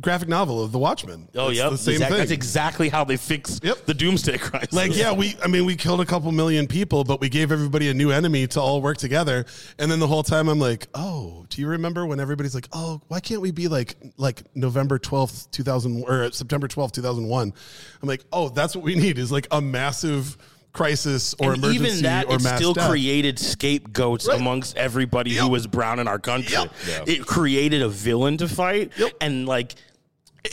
graphic 0.00 0.28
novel 0.28 0.62
of 0.62 0.70
The 0.70 0.78
Watchmen. 0.78 1.28
Oh, 1.34 1.48
It's 1.48 1.58
yep. 1.58 1.70
the 1.72 1.76
same 1.76 1.94
Exact- 1.94 2.10
thing. 2.12 2.18
That's 2.20 2.30
exactly 2.30 2.88
how 2.88 3.02
they 3.02 3.16
fix 3.16 3.58
Yep. 3.62 3.86
the 3.86 3.94
Doomsday 3.94 4.38
Crisis. 4.38 4.72
Like, 4.72 4.96
yeah, 4.96 5.12
we, 5.12 5.34
I 5.42 5.48
mean, 5.48 5.64
we 5.66 5.74
killed 5.74 6.00
a 6.00 6.06
couple 6.06 6.30
million 6.30 6.68
people, 6.68 7.02
but 7.02 7.20
we 7.20 7.28
gave 7.28 7.50
everybody 7.50 7.88
a 7.88 7.94
new 7.94 8.12
enemy 8.12 8.46
to 8.48 8.60
all 8.60 8.80
work 8.80 8.98
together. 8.98 9.46
And 9.80 9.90
then 9.90 9.98
the 9.98 10.06
whole 10.06 10.22
time 10.22 10.48
I'm 10.48 10.60
like, 10.60 10.86
oh, 10.94 11.44
do 11.48 11.60
you 11.60 11.66
remember 11.66 12.06
when 12.06 12.20
everybody's 12.20 12.54
like, 12.54 12.68
oh, 12.72 13.00
why 13.08 13.18
can't 13.18 13.40
we 13.40 13.50
be 13.50 13.66
like, 13.66 13.96
like 14.16 14.44
November 14.54 14.96
12th, 15.00 15.50
2000, 15.50 16.04
or 16.06 16.30
September 16.30 16.68
12th, 16.68 16.92
2001? 16.92 17.52
I'm 18.00 18.08
like, 18.08 18.24
oh, 18.32 18.48
that's 18.48 18.76
what 18.76 18.84
we 18.84 18.94
need 18.94 19.18
is 19.18 19.32
like 19.32 19.48
a 19.50 19.60
massive 19.60 20.38
crisis 20.72 21.34
or 21.40 21.52
and 21.54 21.62
emergency 21.64 21.88
even 21.90 22.02
that, 22.04 22.26
or 22.28 22.36
it 22.36 22.42
mass 22.42 22.56
still 22.58 22.72
death. 22.74 22.88
created 22.88 23.38
scapegoats 23.38 24.26
Right. 24.28 24.38
amongst 24.40 24.76
everybody 24.76 25.30
Yep. 25.32 25.42
who 25.42 25.48
was 25.48 25.66
brown 25.66 25.98
in 25.98 26.06
our 26.08 26.18
country. 26.18 26.52
Yep. 26.52 26.72
Yeah. 26.88 27.04
It 27.14 27.26
created 27.26 27.82
a 27.82 27.88
villain 27.88 28.36
to 28.38 28.48
fight, 28.48 28.92
Yep. 28.96 29.12
and 29.20 29.46
like. 29.46 29.74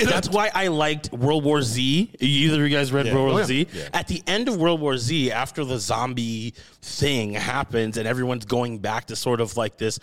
That's 0.03 0.27
why 0.27 0.51
I 0.53 0.67
liked 0.67 1.13
World 1.13 1.45
War 1.45 1.61
Z. 1.61 2.11
Either 2.19 2.61
of 2.65 2.69
you 2.69 2.75
guys 2.75 2.91
read 2.91 3.05
Yeah. 3.05 3.13
World 3.13 3.29
Oh, 3.29 3.31
War 3.31 3.39
yeah. 3.39 3.45
Z? 3.45 3.67
Yeah. 3.71 3.83
At 3.93 4.09
the 4.09 4.21
end 4.27 4.49
of 4.49 4.57
World 4.57 4.81
War 4.81 4.97
Z, 4.97 5.31
after 5.31 5.63
the 5.63 5.79
zombie 5.79 6.53
thing 6.81 7.33
happens 7.33 7.95
and 7.97 8.05
everyone's 8.05 8.43
going 8.43 8.79
back 8.79 9.05
to 9.07 9.15
sort 9.15 9.39
of 9.39 9.55
like 9.55 9.77
this, 9.77 9.97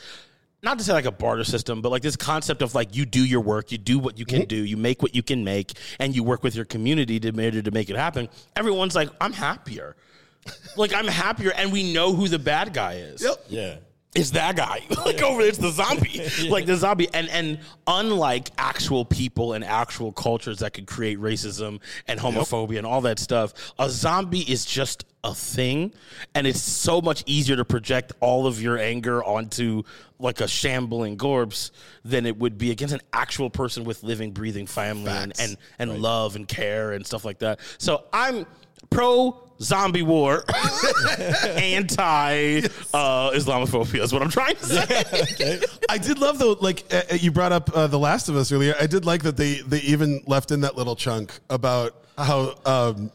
not 0.64 0.78
to 0.78 0.85
say 0.85 0.92
like 0.92 1.04
a 1.04 1.12
barter 1.12 1.44
system, 1.44 1.83
but 1.83 1.90
like 1.92 2.02
this 2.02 2.16
concept 2.16 2.62
of 2.62 2.75
like 2.75 2.97
you 2.97 3.04
do 3.06 3.25
your 3.25 3.40
work, 3.40 3.71
you 3.71 3.78
do 3.78 3.99
what 3.99 4.18
you 4.18 4.25
Mm-hmm. 4.26 4.38
can 4.40 4.49
do, 4.49 4.56
you 4.56 4.76
make 4.76 5.02
what 5.02 5.14
you 5.14 5.23
can 5.23 5.44
make, 5.44 5.73
and 6.00 6.16
you 6.16 6.25
work 6.25 6.42
with 6.42 6.56
your 6.56 6.64
community 6.64 7.21
to 7.21 7.33
make, 7.33 7.52
to 7.62 7.71
make 7.71 7.90
it 7.90 7.97
happen. 7.97 8.28
Everyone's 8.56 8.94
like, 8.94 9.11
I'm 9.21 9.33
happier. 9.33 9.94
like 10.76 10.92
I'm 10.94 11.06
happier, 11.06 11.52
and 11.56 11.73
we 11.73 11.92
know 11.92 12.12
who 12.12 12.28
the 12.28 12.38
bad 12.38 12.73
guy 12.75 12.94
is 12.94 13.23
Yep. 13.23 13.44
Yeah. 13.49 13.76
It's 14.14 14.30
that 14.30 14.56
guy. 14.56 14.80
like 15.04 15.22
over 15.22 15.40
there, 15.40 15.48
it's 15.48 15.59
the 15.59 15.70
zombie. 15.70 16.22
Like 16.48 16.66
the 16.66 16.77
zombie. 16.77 17.09
And 17.12 17.29
and 17.31 17.59
unlike 17.87 18.50
actual 18.59 19.05
people 19.05 19.55
and 19.55 19.64
actual 19.64 20.12
cultures 20.12 20.59
that 20.59 20.72
could 20.72 20.87
create 20.87 21.18
racism 21.18 21.81
and 22.07 22.20
homophobia 22.20 22.79
and 22.79 22.87
all 22.87 23.00
that 23.03 23.18
stuff, 23.18 23.72
a 23.79 23.88
zombie 23.90 24.40
is 24.40 24.64
just 24.64 25.05
a 25.24 25.35
thing. 25.35 25.92
And 26.35 26.46
it's 26.46 26.61
so 26.61 27.00
much 27.00 27.24
easier 27.27 27.57
to 27.57 27.64
project 27.64 28.12
all 28.20 28.46
of 28.46 28.61
your 28.61 28.79
anger 28.79 29.24
onto 29.24 29.83
like 30.18 30.40
a 30.40 30.48
shambling 30.48 31.18
corpse 31.18 31.72
than 32.05 32.27
it 32.27 32.37
would 32.38 32.57
be 32.57 32.70
against 32.70 32.94
an 32.94 33.00
actual 33.12 33.50
person 33.50 33.85
with 33.85 34.03
living, 34.03 34.31
breathing 34.33 34.66
family 34.66 35.11
and, 35.11 35.37
Facts. 35.37 35.40
and, 35.48 35.57
and 35.90 36.03
love 36.03 36.37
and 36.37 36.46
care 36.46 36.92
and 36.92 37.07
stuff 37.07 37.24
like 37.24 37.38
that. 37.40 37.59
So 37.79 38.05
I'm 38.12 38.46
pro 38.90 39.43
zombie 39.64 40.03
war, 40.03 40.44
anti 41.57 42.59
uh, 42.92 43.31
Islamophobia 43.33 44.03
is 44.03 44.12
what 44.12 44.22
I'm 44.22 44.31
trying 44.31 44.57
to 44.57 44.66
say. 44.66 45.61
I 45.88 45.98
did 45.98 46.18
love 46.18 46.38
though, 46.38 46.57
like 46.61 46.85
uh, 46.92 47.03
uh, 47.12 47.14
you 47.14 47.31
brought 47.31 47.53
up 47.53 47.70
uh, 47.74 47.87
The 47.87 47.98
Last 47.98 48.29
of 48.29 48.37
Us 48.37 48.53
earlier. 48.53 48.74
I 48.81 48.87
did 48.87 49.05
like 49.05 49.22
that 49.22 49.37
they 49.37 49.55
they 49.62 49.81
even 49.81 50.22
left 50.27 50.50
in 50.50 50.61
that 50.62 50.77
little 50.77 50.96
chunk 50.96 51.33
about 51.50 51.94
how 52.16 52.55
um, 52.64 53.11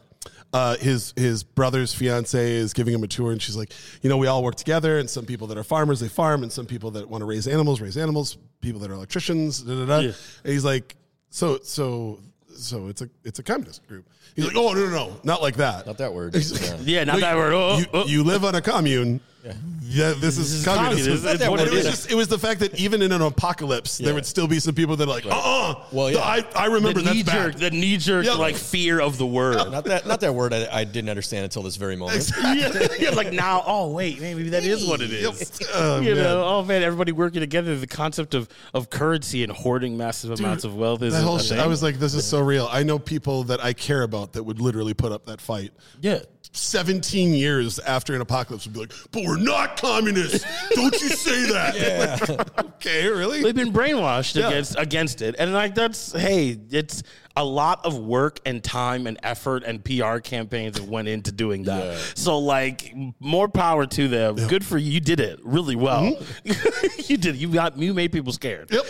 uh, 0.54 0.76
his 0.78 1.14
his 1.16 1.44
brother's 1.44 1.94
fiance 1.94 2.52
is 2.52 2.74
giving 2.74 2.94
him 2.94 3.04
a 3.04 3.08
tour, 3.08 3.32
and 3.32 3.42
she's 3.42 3.56
like, 3.56 3.72
you 4.02 4.10
know, 4.10 4.18
we 4.18 4.28
all 4.28 4.44
work 4.44 4.56
together, 4.56 4.98
and 4.98 5.10
some 5.10 5.26
people 5.26 5.48
that 5.48 5.58
are 5.58 5.64
farmers 5.64 6.00
they 6.00 6.08
farm, 6.08 6.44
and 6.44 6.52
some 6.52 6.66
people 6.66 6.92
that 6.92 7.08
want 7.08 7.22
to 7.22 7.26
raise 7.26 7.48
animals 7.48 7.82
raise 7.82 7.98
animals. 7.98 8.38
People 8.62 8.82
that 8.82 8.92
are 8.92 8.96
electricians, 8.96 9.62
da 9.62 9.74
da 9.74 9.86
da. 9.86 10.00
Yeah. 10.00 10.12
And 10.44 10.54
he's 10.54 10.66
like, 10.66 10.96
so 11.30 11.60
so 11.64 12.20
so 12.60 12.88
it's 12.88 13.02
a 13.02 13.10
it's 13.24 13.40
a 13.40 13.44
communist 13.44 13.88
group. 13.88 14.06
He's 14.36 14.46
like, 14.46 14.56
oh 14.56 14.74
no 14.74 14.86
no 14.86 14.90
no, 14.90 15.20
not 15.24 15.42
like 15.42 15.56
that. 15.58 15.86
Not 15.88 15.98
that 15.98 16.14
word. 16.14 16.34
He's 16.36 16.52
Yeah. 16.62 16.72
like, 16.72 16.80
Yeah, 16.86 17.04
not 17.06 17.14
"No, 17.16 17.20
that 17.22 17.36
word. 17.36 17.54
Oh, 17.54 17.78
you, 17.78 17.86
oh. 17.94 18.06
you 18.06 18.24
live 18.24 18.44
on 18.46 18.56
a 18.56 18.62
commune. 18.62 19.22
Yeah, 19.82 20.14
this 20.18 20.38
is 20.38 20.52
is 20.52 20.66
communism. 20.66 21.14
communism. 21.14 21.30
It's 21.32 21.40
But 21.44 21.50
what 21.52 21.60
it 21.62 21.68
it 21.70 21.74
was 21.74 21.84
just 21.86 22.12
it 22.12 22.16
was 22.16 22.28
the 22.28 22.38
fact 22.38 22.60
that 22.60 22.78
even 22.80 23.02
in 23.02 23.12
an 23.12 23.22
apocalypse, 23.22 23.98
there 23.98 24.14
would 24.14 24.26
still 24.26 24.48
be 24.48 24.60
some 24.60 24.76
people 24.76 24.96
that 24.98 25.06
are 25.08 25.12
like, 25.12 25.26
uh 25.26 25.30
uh 25.30 25.76
Well, 25.92 26.12
yeah. 26.12 26.20
I, 26.20 26.46
I 26.56 26.66
remember 26.66 27.00
the 27.00 27.06
that's 27.06 27.16
knee 27.16 27.24
jerk, 27.24 27.54
bad. 27.54 27.62
the 27.62 27.72
knee 27.72 27.98
jerk, 27.98 28.26
Yeah. 28.26 28.34
like 28.34 28.56
fear 28.56 29.00
of 29.00 29.18
the 29.18 29.26
word. 29.26 29.72
Not 29.72 29.86
that. 29.86 30.06
Not 30.06 30.20
that 30.22 30.36
word. 30.36 30.54
I, 30.54 30.68
I 30.72 30.84
didn't 30.84 31.10
understand 31.10 31.46
until 31.46 31.64
this 31.64 31.78
very 31.78 31.96
moment. 31.96 32.30
yeah, 32.44 32.88
yeah, 33.00 33.10
like 33.12 33.32
now. 33.32 33.64
Oh 33.66 33.92
wait, 33.92 34.20
maybe 34.20 34.50
that 34.50 34.64
is 34.66 34.86
what 34.86 35.02
it 35.02 35.12
is. 35.12 35.60
Oh, 35.74 36.00
you 36.02 36.16
man. 36.16 36.24
know, 36.24 36.44
oh 36.44 36.64
man, 36.64 36.84
everybody 36.84 37.12
working 37.12 37.40
together. 37.42 37.76
The 37.78 37.88
concept 37.88 38.34
of 38.34 38.50
of 38.74 38.90
currency 38.90 39.44
and 39.44 39.52
hoarding 39.52 39.98
massive 39.98 40.38
amounts 40.40 40.64
of 40.66 40.76
wealth 40.76 41.02
is 41.02 41.14
That 41.14 41.24
whole 41.24 41.38
shit, 41.40 41.50
thing. 41.52 41.60
I 41.60 41.68
was 41.68 41.82
like, 41.82 41.96
this 41.98 42.14
is 42.14 42.26
so 42.26 42.42
real. 42.42 42.68
I 42.72 42.84
know 42.84 43.00
people 43.00 43.44
that 43.46 43.64
I 43.64 43.74
care 43.74 44.04
about 44.04 44.34
that 44.34 44.44
would 44.44 44.60
literally 44.60 44.94
put 44.94 45.12
up 45.12 45.26
that 45.28 45.40
fight. 45.42 45.72
yeah. 46.02 46.20
17 46.52 47.34
years 47.34 47.78
after 47.80 48.16
an 48.16 48.22
apocalypse 48.22 48.66
would 48.66 48.74
be 48.74 48.80
like, 48.82 48.94
but 49.12 49.24
we're 49.24 49.38
not 49.38 49.78
communists. 49.78 50.46
Don't 50.72 50.94
you 51.00 51.10
say 51.10 51.52
that. 51.52 52.50
okay, 52.76 53.08
really? 53.08 53.44
They've 53.44 53.56
been 53.56 53.72
brainwashed 53.72 54.36
Yeah. 54.36 54.48
against 54.50 54.76
against 54.78 55.22
it, 55.22 55.36
and 55.38 55.54
like 55.54 55.76
that's 55.76 56.12
hey, 56.12 56.58
it's 56.72 57.04
a 57.36 57.44
lot 57.46 57.86
of 57.86 57.98
work 57.98 58.40
and 58.46 58.62
time 58.64 59.08
and 59.08 59.18
effort 59.24 59.64
and 59.64 59.86
PR 59.86 60.18
campaigns 60.18 60.78
that 60.78 60.90
went 60.90 61.08
into 61.08 61.32
doing 61.32 61.64
that. 61.64 61.86
Yeah. 61.86 61.98
So 62.16 62.40
like, 62.40 62.94
more 63.20 63.48
power 63.48 63.86
to 63.86 64.08
them. 64.10 64.36
Good 64.36 64.66
for 64.66 64.78
you. 64.78 64.92
You 64.92 65.00
did 65.00 65.20
it 65.22 65.40
really 65.46 65.76
well. 65.76 66.18
Mm-hmm. 66.44 67.02
you 67.12 67.18
did. 67.18 67.36
You 67.38 67.48
got 67.50 67.78
you 67.78 67.94
made 67.94 68.12
people 68.12 68.34
scared. 68.34 68.72
Yep. 68.72 68.86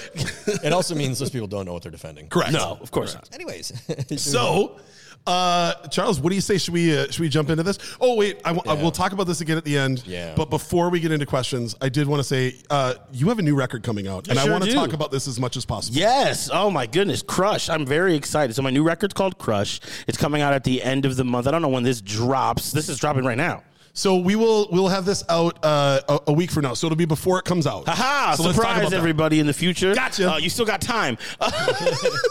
It 0.64 0.74
also 0.74 0.96
means 0.96 1.20
those 1.20 1.30
people 1.30 1.48
don't 1.48 1.66
know 1.66 1.74
what 1.74 1.84
they're 1.84 1.92
defending. 1.92 2.30
Correct. 2.30 2.54
No, 2.54 2.78
of 2.82 2.90
course 2.90 3.14
not. 3.14 3.30
Anyways, 3.34 3.74
So, 4.18 4.80
uh, 5.28 5.74
Charles, 5.90 6.20
what 6.20 6.30
do 6.30 6.36
you 6.36 6.42
say? 6.42 6.58
Should 6.58 6.74
we 6.74 6.98
uh, 6.98 7.06
should 7.12 7.20
we 7.20 7.30
jump 7.30 7.50
into 7.50 7.62
this? 7.64 7.78
Oh 8.02 8.16
wait, 8.16 8.40
I 8.46 8.54
w- 8.54 8.64
I 8.68 8.74
Yeah. 8.76 8.82
we'll 8.82 8.92
talk 8.92 9.12
about 9.12 9.26
this 9.28 9.42
again 9.42 9.58
at 9.58 9.66
the 9.66 9.78
end. 9.78 10.04
Yeah. 10.08 10.34
But 10.36 10.50
before 10.50 10.90
we 10.90 11.00
get 11.00 11.12
into 11.12 11.26
questions, 11.26 11.76
I 11.82 11.90
did 11.90 12.08
want 12.08 12.20
to 12.20 12.24
say 12.24 12.56
uh, 12.70 12.96
you 13.12 13.28
have 13.30 13.38
a 13.38 13.42
new 13.44 13.56
record 13.56 13.84
coming 13.84 14.08
out, 14.08 14.28
and 14.28 14.40
I 14.40 14.44
sure 14.44 14.52
want 14.52 14.64
to 14.64 14.74
talk 14.74 14.94
about 14.94 15.12
this 15.12 15.28
as 15.28 15.40
much 15.40 15.56
as 15.58 15.66
possible. 15.66 15.98
Yes. 15.98 16.50
Oh 16.52 16.72
my 16.72 16.88
goodness. 16.88 17.22
Crush. 17.22 17.70
I'm 17.70 17.86
very 17.86 18.16
excited. 18.16 18.56
So 18.56 18.62
my 18.62 18.72
new 18.72 18.84
record's 18.84 19.14
called 19.14 19.38
Crush. 19.38 19.80
It's 20.08 20.18
coming 20.18 20.42
out 20.42 20.54
at 20.54 20.64
the 20.64 20.82
end 20.82 21.06
of 21.06 21.16
the 21.16 21.24
month. 21.26 21.48
I 21.48 21.52
don't 21.52 21.62
know 21.62 21.68
when 21.70 21.84
this 21.84 22.02
drops. 22.02 22.72
This 22.72 22.90
is 22.90 22.98
dropping 22.98 23.24
right 23.26 23.38
now. 23.38 23.64
So 23.94 24.18
we 24.18 24.36
will 24.36 24.68
we'll 24.72 24.88
have 24.88 25.06
this 25.06 25.24
out 25.30 25.58
uh, 25.64 26.00
a, 26.08 26.20
a 26.28 26.34
week 26.34 26.52
from 26.52 26.64
now. 26.64 26.74
So 26.74 26.88
it'll 26.88 26.96
be 26.96 27.06
before 27.06 27.40
it 27.40 27.46
comes 27.46 27.68
out. 27.68 27.88
Haha! 27.88 28.36
So 28.36 28.44
let's 28.44 28.56
talk 28.56 28.66
about 28.66 28.74
surprise 28.76 28.90
that. 28.92 28.98
everybody 28.98 29.40
in 29.40 29.48
the 29.48 29.54
future. 29.54 29.94
Gotcha. 29.94 30.34
Uh, 30.34 30.38
you 30.38 30.50
still 30.50 30.66
got 30.66 30.82
time. 30.82 31.18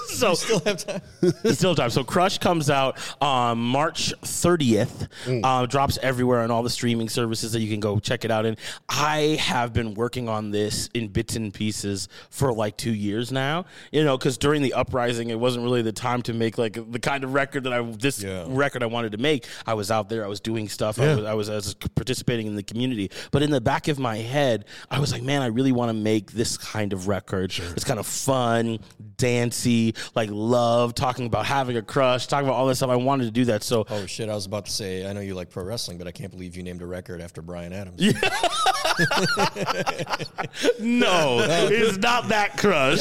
so 0.08 0.34
Still 0.34 0.60
have 0.60 0.84
time. 0.84 1.00
you 1.22 1.52
still 1.52 1.70
have 1.70 1.76
time. 1.76 1.90
So 1.90 2.04
Crush 2.04 2.38
comes 2.38 2.70
out 2.70 2.98
um, 3.22 3.62
March 3.62 4.12
30th. 4.22 5.08
Mm. 5.24 5.40
Uh, 5.44 5.66
drops 5.66 5.98
everywhere 6.02 6.40
on 6.40 6.50
all 6.50 6.62
the 6.62 6.70
streaming 6.70 7.08
services 7.08 7.52
that 7.52 7.60
you 7.60 7.68
can 7.70 7.80
go 7.80 7.98
check 7.98 8.24
it 8.24 8.30
out 8.30 8.46
in. 8.46 8.56
I 8.88 9.36
have 9.40 9.72
been 9.72 9.94
working 9.94 10.28
on 10.28 10.50
this 10.50 10.88
in 10.94 11.08
bits 11.08 11.36
and 11.36 11.52
pieces 11.52 12.08
for 12.30 12.52
like 12.52 12.76
two 12.76 12.92
years 12.94 13.32
now. 13.32 13.66
You 13.92 14.04
know, 14.04 14.16
because 14.16 14.38
during 14.38 14.62
the 14.62 14.72
uprising, 14.74 15.30
it 15.30 15.38
wasn't 15.38 15.64
really 15.64 15.82
the 15.82 15.92
time 15.92 16.22
to 16.22 16.32
make 16.32 16.58
like 16.58 16.78
the 16.92 16.98
kind 16.98 17.24
of 17.24 17.34
record 17.34 17.64
that 17.64 17.72
I 17.72 17.82
this 17.82 18.22
Yeah. 18.22 18.44
record 18.48 18.82
I 18.82 18.86
wanted 18.86 19.12
to 19.12 19.18
make. 19.18 19.46
I 19.66 19.74
was 19.74 19.90
out 19.90 20.08
there. 20.08 20.24
I 20.24 20.28
was 20.28 20.40
doing 20.40 20.68
stuff. 20.68 20.98
Yeah. 20.98 21.12
I 21.22 21.34
was, 21.34 21.48
I 21.48 21.54
was 21.54 21.57
participating 21.94 22.46
in 22.46 22.56
the 22.56 22.62
community. 22.62 23.10
But 23.30 23.42
in 23.42 23.50
the 23.50 23.60
back 23.60 23.88
of 23.88 23.98
my 23.98 24.16
head, 24.16 24.64
I 24.90 25.00
was 25.00 25.12
like, 25.12 25.22
man, 25.22 25.42
I 25.42 25.46
really 25.46 25.72
want 25.72 25.90
to 25.90 25.94
make 25.94 26.32
this 26.32 26.56
kind 26.56 26.92
of 26.92 27.08
record. 27.08 27.52
It's 27.58 27.84
kind 27.84 28.00
of 28.00 28.06
fun, 28.06 28.80
dancey, 29.16 29.94
like 30.14 30.30
love, 30.32 30.94
talking 30.94 31.26
about 31.26 31.46
having 31.46 31.76
a 31.76 31.82
crush, 31.82 32.26
talking 32.26 32.46
about 32.46 32.56
all 32.56 32.66
this 32.66 32.78
stuff. 32.78 32.90
I 32.90 32.96
wanted 32.96 33.24
to 33.24 33.30
do 33.30 33.44
that. 33.46 33.62
So 33.62 33.86
Oh 33.90 34.06
shit! 34.06 34.28
I 34.28 34.34
was 34.34 34.46
about 34.46 34.66
to 34.66 34.72
say 34.72 35.08
I 35.08 35.12
know 35.12 35.20
you 35.20 35.34
like 35.34 35.50
pro 35.50 35.64
wrestling, 35.64 35.98
but 35.98 36.06
I 36.06 36.12
can't 36.12 36.30
believe 36.30 36.56
you 36.56 36.62
named 36.62 36.82
a 36.82 36.86
record 36.86 37.20
after 37.20 37.42
Brian 37.42 37.72
Adams. 37.72 38.00
no, 40.80 41.38
it's 41.70 41.98
not 41.98 42.28
that 42.28 42.56
crush. 42.56 42.98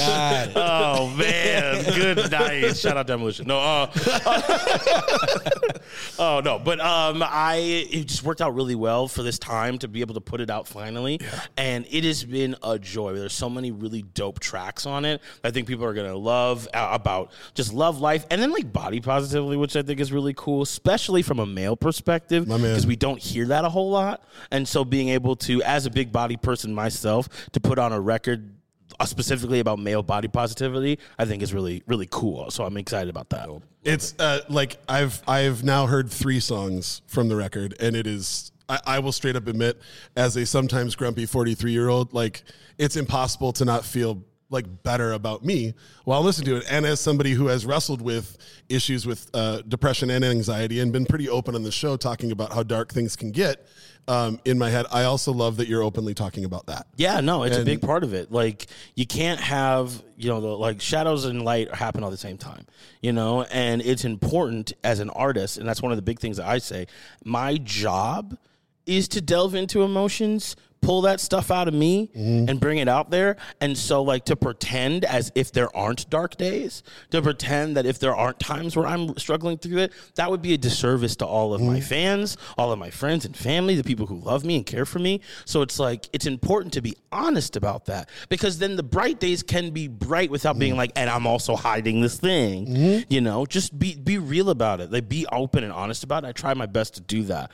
Oh 0.56 1.10
man, 1.18 1.84
good 1.96 2.32
night. 2.32 2.78
Shout 2.78 2.98
out 2.98 3.08
Demolition. 3.08 3.48
No, 3.48 3.58
uh, 3.58 3.92
oh 6.20 6.42
no, 6.44 6.60
but 6.60 6.80
um, 6.80 7.24
I 7.26 7.88
it 7.92 8.06
just 8.06 8.24
worked 8.24 8.42
out 8.42 8.54
really 8.54 8.76
well 8.76 9.08
for 9.08 9.24
this 9.24 9.40
time 9.40 9.80
to 9.80 9.88
be 9.88 10.02
able 10.02 10.14
to 10.14 10.22
put 10.22 10.40
it 10.40 10.52
out 10.52 10.68
finally, 10.68 11.20
and 11.58 11.88
it 11.90 12.04
has 12.04 12.24
been 12.24 12.56
a 12.62 12.78
joy. 12.78 13.16
There's 13.16 13.34
so 13.34 13.50
many 13.50 13.72
really 13.72 14.04
dope 14.04 14.40
tracks 14.40 14.86
on 14.86 15.04
it. 15.06 15.22
I 15.44 15.50
think 15.50 15.68
people 15.68 15.86
are 15.86 15.94
gonna 15.94 16.16
love 16.16 16.68
uh, 16.74 16.90
about 16.92 17.32
just 17.56 17.74
love 17.74 18.00
life, 18.00 18.26
and 18.30 18.40
then 18.40 18.52
like 18.52 18.72
body 18.72 19.00
positively, 19.00 19.58
which 19.58 19.76
I 19.76 19.82
think 19.82 20.00
is 20.00 20.12
really 20.12 20.34
cool, 20.36 20.62
especially 20.62 21.24
from 21.24 21.40
a 21.40 21.46
male 21.46 21.76
perspective, 21.76 22.46
because 22.46 22.86
we 22.86 22.96
don't 22.96 23.20
hear 23.20 23.48
that 23.48 23.66
a 23.66 23.70
whole 23.70 23.90
lot, 23.90 24.22
and 24.52 24.68
so 24.68 24.86
being 24.86 25.10
able 25.10 25.36
to, 25.38 25.64
as 25.64 25.87
a 25.88 25.92
big 25.92 26.12
body 26.12 26.38
person 26.38 26.74
myself, 26.74 27.28
to 27.52 27.60
put 27.60 27.80
on 27.80 27.92
a 27.92 28.00
record 28.00 28.54
uh, 29.00 29.06
specifically 29.06 29.60
about 29.60 29.80
male 29.80 30.04
body 30.04 30.28
positivity, 30.28 31.00
I 31.18 31.26
think 31.26 31.42
is 31.42 31.54
really 31.54 31.84
really 31.88 32.08
cool. 32.10 32.52
So 32.52 32.64
I'm 32.64 32.78
excited 32.78 33.10
about 33.10 33.30
that. 33.30 33.50
It's 33.84 34.14
uh, 34.20 34.42
like 34.50 34.78
I've 34.88 35.22
I've 35.28 35.64
now 35.64 35.88
heard 35.88 36.10
three 36.10 36.40
songs 36.40 37.02
from 37.08 37.30
the 37.30 37.36
record, 37.36 37.76
and 37.80 37.96
it 37.96 38.08
is 38.08 38.52
I, 38.70 38.80
I 38.86 39.00
will 39.00 39.12
straight 39.12 39.36
up 39.36 39.48
admit, 39.48 39.82
as 40.16 40.36
a 40.36 40.46
sometimes 40.46 40.96
grumpy 40.96 41.26
forty 41.26 41.56
three 41.56 41.72
year 41.72 41.90
old, 41.90 42.14
like 42.14 42.44
it's 42.78 42.96
impossible 42.96 43.54
to 43.54 43.66
not 43.66 43.86
feel 43.86 44.24
like 44.50 44.84
better 44.84 45.14
about 45.14 45.44
me 45.44 45.74
while 46.06 46.22
listening 46.22 46.46
to 46.46 46.56
it. 46.58 46.66
And 46.70 46.86
as 46.86 47.00
somebody 47.00 47.32
who 47.32 47.48
has 47.48 47.66
wrestled 47.66 48.02
with 48.02 48.38
issues 48.70 49.06
with 49.06 49.30
uh, 49.34 49.62
depression 49.68 50.10
and 50.10 50.24
anxiety, 50.24 50.80
and 50.80 50.92
been 50.94 51.06
pretty 51.06 51.30
open 51.30 51.56
on 51.56 51.64
the 51.64 51.72
show 51.72 51.98
talking 51.98 52.32
about 52.32 52.54
how 52.54 52.64
dark 52.64 52.94
things 52.94 53.16
can 53.16 53.32
get. 53.32 53.68
Um, 54.10 54.40
in 54.46 54.58
my 54.58 54.70
head, 54.70 54.86
I 54.90 55.04
also 55.04 55.34
love 55.34 55.58
that 55.58 55.68
you're 55.68 55.84
openly 55.84 56.14
talking 56.14 56.46
about 56.46 56.68
that. 56.68 56.88
Yeah, 56.96 57.20
no, 57.20 57.44
it's 57.44 57.58
a 57.58 57.66
big 57.66 57.82
part 57.82 58.06
of 58.06 58.14
it. 58.14 58.32
Like 58.32 58.68
you 58.96 59.06
can't 59.06 59.42
have, 59.42 60.02
you 60.16 60.30
know, 60.30 60.40
the 60.40 60.48
like 60.48 60.80
shadows 60.80 61.26
and 61.26 61.44
light 61.44 61.74
happen 61.76 62.06
all 62.06 62.10
the 62.10 62.16
same 62.16 62.38
time, 62.38 62.66
you 63.02 63.12
know, 63.12 63.44
and 63.44 63.82
it's 63.82 64.06
important 64.06 64.72
as 64.82 65.02
an 65.02 65.10
artist, 65.10 65.58
and 65.58 65.68
that's 65.68 65.82
one 65.82 65.92
of 65.92 65.98
the 65.98 66.02
big 66.04 66.20
things 66.20 66.38
that 66.38 66.48
I 66.48 66.60
say. 66.60 66.88
My 67.26 67.58
job 67.58 68.38
is 68.86 69.10
to 69.10 69.20
delve 69.20 69.56
into 69.56 69.84
emotions, 69.84 70.56
pull 70.88 71.02
that 71.02 71.20
stuff 71.20 71.52
out 71.52 71.68
of 71.68 71.74
me 71.74 72.10
mm-hmm. 72.16 72.48
and 72.48 72.62
bring 72.62 72.78
it 72.78 72.88
out 72.88 73.12
there. 73.12 73.36
And 73.60 73.78
so 73.78 74.02
like 74.02 74.24
to 74.26 74.38
pretend 74.38 75.04
as 75.04 75.34
if 75.36 75.52
there 75.52 75.76
aren't 75.76 76.10
dark 76.10 76.38
days, 76.38 76.82
to 77.12 77.22
pretend 77.22 77.76
that 77.76 77.86
if 77.86 78.00
there 78.00 78.16
aren't 78.16 78.40
times 78.40 78.74
where 78.74 78.88
I'm 78.88 79.18
struggling 79.18 79.58
through 79.58 79.80
it, 79.80 79.94
that 80.16 80.32
would 80.32 80.42
be 80.42 80.54
a 80.54 80.58
disservice 80.58 81.18
to 81.18 81.26
all 81.26 81.54
of 81.54 81.60
my 81.60 81.80
mm-hmm. 81.80 81.82
fans, 81.82 82.38
all 82.58 82.72
of 82.72 82.80
my 82.80 82.90
friends 82.90 83.26
and 83.26 83.36
family, 83.36 83.76
the 83.76 83.84
people 83.84 84.06
who 84.06 84.16
love 84.16 84.46
me 84.46 84.56
and 84.56 84.66
care 84.66 84.86
for 84.86 85.00
me. 85.00 85.20
So 85.44 85.62
it's 85.62 85.78
like 85.78 86.08
it's 86.14 86.26
important 86.26 86.72
to 86.76 86.82
be 86.82 86.96
honest 87.12 87.58
about 87.58 87.88
that 87.88 88.10
because 88.30 88.60
then 88.60 88.78
the 88.78 88.84
bright 88.84 89.20
days 89.20 89.44
can 89.44 89.72
be 89.72 89.90
bright 89.90 90.32
without 90.32 90.58
being 90.58 90.72
mm-hmm. 90.72 90.78
like, 90.78 90.92
and 90.96 91.10
I'm 91.10 91.28
also 91.28 91.58
hiding 91.58 92.00
this 92.00 92.18
thing. 92.18 93.04
You 93.10 93.20
know, 93.20 93.46
just 93.46 93.78
be 93.78 93.98
be 93.98 94.20
real 94.20 94.50
about 94.50 94.80
it. 94.80 94.90
Like 94.90 95.10
be 95.10 95.26
open 95.34 95.66
and 95.66 95.74
honest 95.74 96.06
about 96.06 96.24
it. 96.24 96.28
I 96.28 96.32
try 96.32 96.54
my 96.54 96.66
best 96.66 96.94
to 96.96 97.02
do 97.02 97.24
that. 97.24 97.52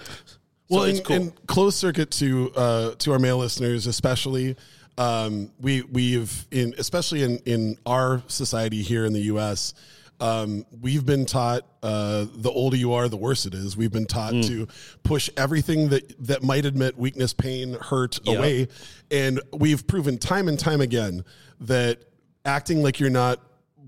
So 0.74 0.80
well, 0.80 0.90
it's 0.90 1.00
in, 1.10 1.30
cool. 1.32 1.36
closed 1.48 1.78
circuit 1.78 2.12
to 2.12 2.52
uh, 2.56 2.96
to 2.96 3.12
our 3.12 3.20
male 3.20 3.38
listeners, 3.38 3.88
especially, 3.88 4.56
um, 4.98 5.52
we 5.60 5.82
we've 5.84 6.46
in 6.52 6.74
especially 6.78 7.24
in 7.24 7.38
in 7.46 7.78
our 7.86 8.22
society 8.28 8.82
here 8.82 9.06
in 9.06 9.14
the 9.14 9.22
U.S. 9.34 9.74
Um, 10.20 10.66
we've 10.82 11.06
been 11.06 11.26
taught 11.26 11.64
uh, 11.82 12.26
the 12.36 12.50
older 12.50 12.78
you 12.78 12.94
are, 12.94 13.10
the 13.10 13.18
worse 13.18 13.46
it 13.46 13.54
is. 13.54 13.76
We've 13.76 13.92
been 13.92 14.06
taught 14.06 14.34
Mm. 14.34 14.48
to 14.48 14.68
push 15.04 15.30
everything 15.36 15.90
that 15.90 16.16
that 16.28 16.44
might 16.44 16.66
admit 16.66 16.98
weakness, 16.98 17.34
pain, 17.34 17.74
hurt 17.74 18.20
Yep. 18.24 18.38
away, 18.38 18.68
and 19.12 19.42
we've 19.52 19.86
proven 19.86 20.18
time 20.18 20.48
and 20.48 20.58
time 20.58 20.82
again 20.82 21.26
that 21.62 22.00
acting 22.46 22.82
like 22.84 23.00
you're 23.00 23.10
not 23.10 23.40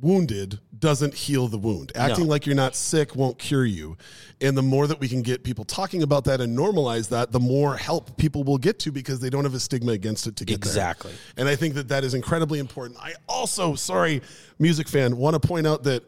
wounded 0.01 0.59
doesn't 0.85 1.15
heal 1.15 1.47
the 1.47 1.57
wound. 1.57 1.91
Acting 1.95 2.25
No. 2.25 2.29
like 2.29 2.45
you're 2.45 2.55
not 2.55 2.75
sick 2.75 3.15
won't 3.15 3.39
cure 3.39 3.65
you. 3.65 3.97
And 4.39 4.55
the 4.55 4.61
more 4.61 4.85
that 4.85 4.99
we 4.99 5.07
can 5.07 5.23
get 5.23 5.43
people 5.43 5.65
talking 5.65 6.03
about 6.03 6.25
that 6.25 6.41
and 6.41 6.55
normalize 6.55 7.09
that, 7.09 7.31
the 7.31 7.39
more 7.39 7.75
help 7.75 8.17
people 8.17 8.43
will 8.43 8.59
get 8.59 8.77
to 8.79 8.91
because 8.91 9.19
they 9.19 9.31
don't 9.31 9.45
have 9.45 9.55
a 9.55 9.59
stigma 9.59 9.93
against 9.93 10.27
it 10.27 10.35
to 10.35 10.45
get 10.45 10.61
there. 10.61 10.69
Exactly. 10.69 11.11
And 11.37 11.49
I 11.49 11.55
think 11.55 11.73
that 11.73 11.87
that 11.87 12.03
is 12.03 12.13
incredibly 12.13 12.59
important. 12.59 12.99
I 13.01 13.13
also, 13.27 13.73
sorry, 13.73 14.21
music 14.59 14.87
fan, 14.87 15.17
want 15.17 15.41
to 15.41 15.45
point 15.47 15.65
out 15.65 15.83
that 15.85 16.03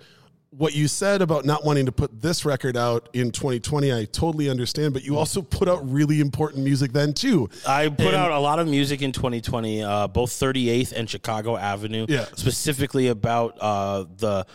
what 0.57 0.73
you 0.73 0.87
said 0.87 1.21
about 1.21 1.45
not 1.45 1.63
wanting 1.63 1.85
to 1.85 1.91
put 1.91 2.19
this 2.21 2.43
record 2.43 2.75
out 2.75 3.09
in 3.13 3.31
2020, 3.31 3.93
I 3.93 4.05
totally 4.05 4.49
understand, 4.49 4.93
but 4.93 5.03
you 5.03 5.15
also 5.17 5.41
put 5.41 5.67
out 5.67 5.87
really 5.87 6.19
important 6.19 6.63
music 6.63 6.93
then 6.93 7.13
too. 7.13 7.49
I 7.67 7.89
put 7.89 8.07
And- 8.07 8.15
out 8.15 8.31
a 8.31 8.39
lot 8.39 8.57
of 8.57 8.67
music 8.67 9.01
in 9.03 9.11
2020, 9.11 9.83
uh, 9.83 10.07
both 10.07 10.31
38th 10.31 10.93
and 10.93 11.07
Chicago 11.09 11.55
Avenue, 11.57 12.07
Yeah. 12.09 12.25
specifically 12.35 13.07
about 13.07 13.57
uh, 13.61 14.05
the 14.17 14.45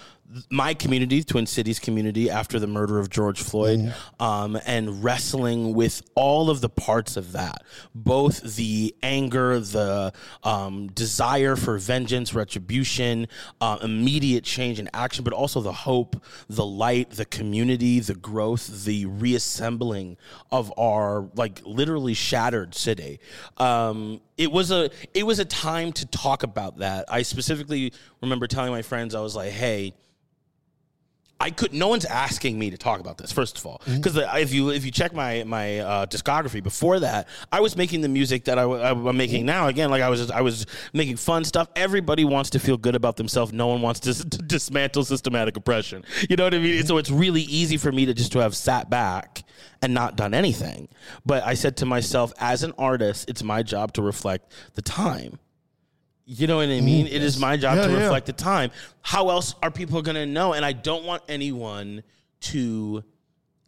my 0.50 0.74
community, 0.74 1.22
Twin 1.22 1.46
Cities 1.46 1.78
community, 1.78 2.30
after 2.30 2.58
the 2.58 2.66
murder 2.66 2.98
of 2.98 3.10
George 3.10 3.40
Floyd, 3.42 3.80
Mm-hmm. 3.80 4.22
um, 4.22 4.58
and 4.66 5.02
wrestling 5.02 5.74
with 5.74 6.02
all 6.14 6.50
of 6.50 6.60
the 6.60 6.68
parts 6.68 7.16
of 7.16 7.32
that, 7.32 7.62
both 7.94 8.56
the 8.56 8.94
anger, 9.02 9.58
the 9.60 10.12
um, 10.42 10.88
desire 10.88 11.56
for 11.56 11.78
vengeance, 11.78 12.34
retribution, 12.34 13.28
uh, 13.60 13.78
immediate 13.82 14.44
change 14.44 14.78
and 14.78 14.88
action, 14.94 15.24
but 15.24 15.32
also 15.32 15.60
the 15.60 15.72
hope, 15.72 16.22
the 16.48 16.64
light, 16.64 17.10
the 17.10 17.24
community, 17.24 18.00
the 18.00 18.14
growth, 18.14 18.84
the 18.84 19.06
reassembling 19.06 20.16
of 20.50 20.72
our 20.78 21.28
like 21.34 21.60
literally 21.64 22.14
shattered 22.14 22.74
city. 22.74 23.20
Um, 23.58 24.20
it 24.38 24.50
was 24.50 24.70
a 24.70 24.90
it 25.14 25.24
was 25.24 25.38
a 25.38 25.44
time 25.44 25.92
to 25.92 26.06
talk 26.06 26.42
about 26.42 26.78
that. 26.78 27.04
I 27.08 27.22
specifically 27.22 27.92
remember 28.20 28.46
telling 28.46 28.70
my 28.72 28.82
friends, 28.82 29.14
I 29.14 29.20
was 29.20 29.36
like, 29.36 29.50
"Hey." 29.52 29.94
I 31.42 31.50
could. 31.50 31.72
No 31.74 31.88
one's 31.88 32.04
asking 32.04 32.58
me 32.58 32.70
to 32.70 32.78
talk 32.78 33.00
about 33.00 33.18
this. 33.18 33.32
First 33.32 33.58
of 33.58 33.66
all, 33.66 33.80
Mm-hmm. 33.84 33.96
because 33.96 34.16
if 34.16 34.52
you 34.54 34.70
if 34.70 34.84
you 34.84 34.90
check 34.90 35.12
my 35.12 35.42
my 35.44 35.80
uh, 35.80 36.06
discography 36.06 36.62
before 36.62 37.00
that, 37.00 37.28
I 37.50 37.60
was 37.60 37.76
making 37.76 38.00
the 38.02 38.08
music 38.08 38.44
that 38.44 38.58
I, 38.58 38.62
am 38.62 38.98
Mm-hmm. 39.02 39.16
making 39.16 39.46
now. 39.46 39.66
Again, 39.66 39.90
like 39.90 40.02
I 40.02 40.08
was 40.08 40.30
I 40.30 40.40
was 40.40 40.66
making 40.92 41.16
fun 41.16 41.44
stuff. 41.44 41.68
Everybody 41.74 42.24
wants 42.24 42.50
to 42.50 42.58
feel 42.58 42.76
good 42.76 42.94
about 42.94 43.16
themselves. 43.16 43.52
No 43.52 43.66
one 43.66 43.82
wants 43.82 44.00
to, 44.00 44.14
to 44.30 44.38
dismantle 44.38 45.04
systematic 45.04 45.56
oppression. 45.56 46.04
You 46.30 46.36
know 46.36 46.44
what 46.44 46.54
I 46.54 46.58
mean? 46.58 46.78
Mm-hmm. 46.78 46.86
So 46.86 46.98
it's 46.98 47.10
really 47.10 47.42
easy 47.42 47.76
for 47.76 47.90
me 47.90 48.06
to 48.06 48.14
just 48.14 48.32
to 48.32 48.38
have 48.38 48.54
sat 48.54 48.88
back 48.88 49.42
and 49.82 49.92
not 49.92 50.16
done 50.16 50.34
anything. 50.34 50.88
But 51.26 51.42
I 51.44 51.54
said 51.54 51.76
to 51.78 51.86
myself, 51.86 52.32
as 52.38 52.62
an 52.62 52.72
artist, 52.78 53.28
it's 53.28 53.42
my 53.42 53.62
job 53.64 53.92
to 53.94 54.02
reflect 54.02 54.52
the 54.74 54.82
time. 54.82 55.38
You 56.34 56.46
know 56.46 56.56
what 56.56 56.70
I 56.70 56.80
mean? 56.80 57.06
It 57.06 57.22
is 57.22 57.38
my 57.38 57.58
job 57.58 57.72
Mm-hmm. 57.76 57.80
Yeah, 57.82 57.86
to 57.88 57.92
yeah. 57.92 58.04
reflect 58.04 58.26
the 58.26 58.32
time. 58.32 58.70
How 59.02 59.28
else 59.28 59.54
are 59.62 59.70
people 59.70 60.00
going 60.00 60.14
to 60.14 60.24
know? 60.24 60.54
And 60.54 60.64
I 60.64 60.72
don't 60.72 61.04
want 61.04 61.22
anyone 61.28 62.02
to. 62.42 63.04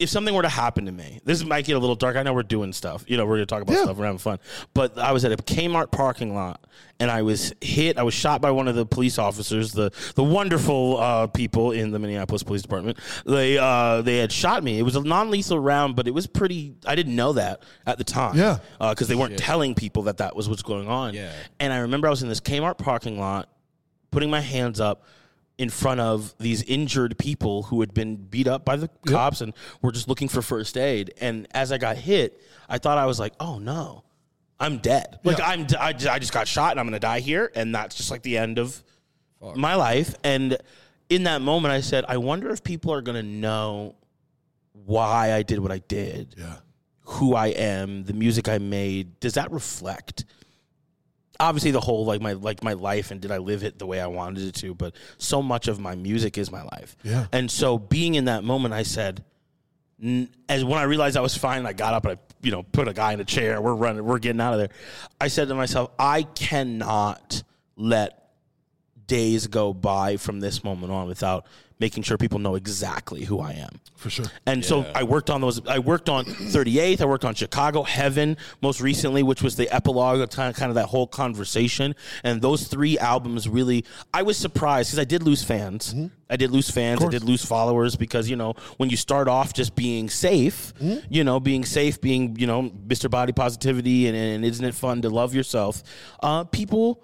If 0.04 0.10
something 0.10 0.34
were 0.34 0.42
to 0.42 0.48
happen 0.48 0.86
to 0.86 0.92
me, 0.92 1.20
this 1.24 1.42
might 1.44 1.64
get 1.64 1.76
a 1.76 1.78
little 1.78 1.96
dark. 1.96 2.14
I 2.16 2.22
know 2.22 2.32
we're 2.34 2.42
doing 2.42 2.72
stuff. 2.72 3.04
You 3.08 3.16
know, 3.16 3.24
we're 3.24 3.36
going 3.36 3.46
to 3.46 3.54
talk 3.54 3.62
about 3.62 3.72
Yeah. 3.74 3.82
stuff. 3.84 3.96
We're 3.96 4.04
having 4.04 4.18
fun. 4.18 4.38
But 4.74 4.98
I 4.98 5.12
was 5.12 5.24
at 5.24 5.32
a 5.32 5.36
Kmart 5.36 5.90
parking 5.90 6.34
lot 6.34 6.64
and 7.00 7.10
I 7.10 7.22
was 7.22 7.54
hit. 7.60 7.98
I 7.98 8.02
was 8.02 8.12
shot 8.14 8.40
by 8.40 8.50
one 8.50 8.68
of 8.68 8.74
the 8.76 8.84
police 8.86 9.18
officers, 9.18 9.72
the 9.72 9.90
the 10.14 10.22
wonderful 10.22 10.98
uh, 11.00 11.26
people 11.28 11.72
in 11.72 11.90
the 11.90 11.98
Minneapolis 11.98 12.42
Police 12.42 12.62
Department. 12.62 12.98
They 13.26 13.58
uh, 13.58 14.02
they 14.02 14.18
had 14.18 14.30
shot 14.30 14.62
me. 14.62 14.78
It 14.78 14.82
was 14.82 14.94
a 14.94 15.02
non 15.02 15.30
lethal 15.30 15.58
round, 15.58 15.96
but 15.96 16.06
it 16.06 16.12
was 16.12 16.26
pretty. 16.26 16.74
I 16.86 16.94
didn't 16.94 17.16
know 17.16 17.32
that 17.32 17.62
at 17.86 17.98
the 17.98 18.04
time. 18.04 18.36
Yeah. 18.36 18.58
because 18.78 19.08
they 19.08 19.14
weren't 19.16 19.38
telling 19.38 19.74
people 19.74 20.02
that 20.04 20.18
that 20.18 20.36
was 20.36 20.48
what's 20.50 20.62
going 20.62 20.86
on. 20.86 21.14
Yeah. 21.14 21.32
And 21.58 21.72
I 21.72 21.78
remember 21.78 22.06
I 22.08 22.10
was 22.10 22.22
in 22.22 22.28
this 22.28 22.40
Kmart 22.40 22.76
parking 22.78 23.18
lot, 23.18 23.48
putting 24.10 24.30
my 24.30 24.40
hands 24.40 24.80
up, 24.80 25.04
in 25.56 25.70
front 25.70 26.00
of 26.00 26.34
these 26.38 26.62
injured 26.64 27.16
people 27.18 27.64
who 27.64 27.80
had 27.80 27.94
been 27.94 28.16
beat 28.16 28.48
up 28.48 28.64
by 28.64 28.74
the 28.76 28.88
cops 29.06 29.40
and 29.40 29.52
were 29.82 29.92
just 29.92 30.08
looking 30.08 30.28
for 30.28 30.42
first 30.42 30.76
aid. 30.76 31.14
And 31.20 31.46
as 31.52 31.70
I 31.70 31.78
got 31.78 31.96
hit, 31.96 32.42
I 32.68 32.78
thought 32.78 32.98
I 32.98 33.06
was 33.06 33.20
like, 33.20 33.34
oh 33.38 33.58
no, 33.58 34.02
I'm 34.58 34.78
dead. 34.78 35.20
Like 35.22 35.38
Yeah. 35.38 35.46
I'm, 35.48 35.66
I, 35.78 35.88
I 36.10 36.18
just 36.18 36.32
got 36.32 36.48
shot 36.48 36.72
and 36.72 36.80
I'm 36.80 36.86
gonna 36.86 36.98
die 36.98 37.20
here, 37.20 37.52
and 37.54 37.72
that's 37.74 37.94
just 37.94 38.10
like 38.10 38.22
the 38.22 38.36
end 38.36 38.58
of 38.58 38.82
my 39.54 39.74
life. 39.76 40.14
And 40.24 40.56
in 41.08 41.24
that 41.24 41.40
moment, 41.42 41.72
I 41.72 41.80
said, 41.82 42.04
I 42.08 42.16
wonder 42.16 42.50
if 42.50 42.64
people 42.64 42.92
are 42.92 43.02
gonna 43.02 43.22
know 43.22 43.94
why 44.72 45.32
I 45.32 45.42
did 45.42 45.60
what 45.60 45.70
I 45.70 45.78
did 45.78 46.34
Yeah. 46.36 46.56
who 47.02 47.34
I 47.36 47.48
am, 47.48 48.04
the 48.04 48.12
music 48.12 48.48
I 48.48 48.58
made, 48.58 49.20
does 49.20 49.34
that 49.34 49.52
reflect 49.52 50.24
obviously 51.40 51.70
the 51.70 51.80
whole 51.80 52.04
like 52.04 52.20
my 52.20 52.32
like 52.34 52.62
my 52.62 52.72
life 52.74 53.10
and 53.10 53.20
did 53.20 53.30
I 53.30 53.38
live 53.38 53.64
it 53.64 53.78
the 53.78 53.86
way 53.86 54.00
I 54.00 54.06
wanted 54.06 54.44
it 54.44 54.54
to, 54.56 54.74
but 54.74 54.94
so 55.18 55.42
much 55.42 55.68
of 55.68 55.78
my 55.78 55.94
music 55.94 56.38
is 56.38 56.50
my 56.50 56.62
life. 56.62 56.96
Yeah. 57.02 57.26
And 57.32 57.50
so 57.50 57.78
being 57.78 58.14
in 58.14 58.26
that 58.26 58.44
moment 58.44 58.74
I 58.74 58.82
said 58.82 59.24
n- 60.02 60.28
as 60.48 60.64
when 60.64 60.78
I 60.78 60.84
realized 60.84 61.16
I 61.16 61.20
was 61.20 61.36
fine, 61.36 61.66
I 61.66 61.72
got 61.72 61.94
up 61.94 62.04
and 62.06 62.18
I 62.18 62.22
you 62.42 62.50
know 62.50 62.62
put 62.62 62.88
a 62.88 62.92
guy 62.92 63.12
in 63.12 63.20
a 63.20 63.24
chair, 63.24 63.60
we're 63.60 63.74
running, 63.74 64.04
we're 64.04 64.18
getting 64.18 64.40
out 64.40 64.52
of 64.52 64.58
there. 64.58 64.70
I 65.20 65.28
said 65.28 65.48
to 65.48 65.54
myself, 65.54 65.90
I 65.98 66.22
cannot 66.22 67.42
let 67.76 68.20
days 69.06 69.46
go 69.46 69.74
by 69.74 70.16
from 70.16 70.40
this 70.40 70.64
moment 70.64 70.92
on 70.92 71.06
without 71.06 71.46
making 71.80 72.02
sure 72.02 72.16
people 72.16 72.38
know 72.38 72.54
exactly 72.54 73.24
who 73.24 73.40
I 73.40 73.52
am. 73.52 73.80
For 73.96 74.10
sure. 74.10 74.26
And 74.46 74.64
so 74.64 74.86
I 74.94 75.02
worked 75.02 75.30
on 75.30 75.40
those. 75.40 75.66
I 75.66 75.78
worked 75.78 76.08
on 76.08 76.24
38th. 76.24 77.00
I 77.00 77.04
worked 77.04 77.24
on 77.24 77.34
Chicago 77.34 77.82
Heaven 77.82 78.36
most 78.62 78.80
recently, 78.80 79.22
which 79.22 79.42
was 79.42 79.56
the 79.56 79.68
epilogue 79.74 80.20
of 80.20 80.30
kind 80.30 80.50
of, 80.50 80.56
kind 80.56 80.70
of 80.70 80.74
that 80.76 80.86
whole 80.86 81.06
conversation. 81.06 81.94
And 82.22 82.40
those 82.40 82.68
three 82.68 82.98
albums 82.98 83.48
really, 83.48 83.84
I 84.12 84.22
was 84.22 84.36
surprised 84.36 84.90
because 84.90 84.98
I 85.00 85.04
did 85.04 85.22
lose 85.22 85.42
fans. 85.42 85.94
I 86.30 86.36
did 86.36 86.50
lose 86.50 86.70
fans. 86.70 87.02
I 87.02 87.08
did 87.08 87.24
lose 87.24 87.44
followers 87.44 87.96
because 87.96 88.30
you 88.30 88.36
know 88.36 88.54
when 88.76 88.90
you 88.90 88.96
start 88.96 89.28
off 89.28 89.52
just 89.52 89.74
being 89.74 90.08
safe, 90.08 90.72
you 91.08 91.24
know, 91.24 91.38
being 91.40 91.64
safe, 91.64 92.00
being 92.00 92.36
you 92.38 92.46
know 92.46 92.70
Mr. 92.86 93.10
Body 93.10 93.32
Positivity, 93.32 94.06
and, 94.08 94.16
and 94.16 94.44
isn't 94.44 94.64
it 94.64 94.74
fun 94.74 95.02
to 95.02 95.10
love 95.10 95.34
yourself? 95.34 95.82
Uh, 96.22 96.44
people 96.44 97.02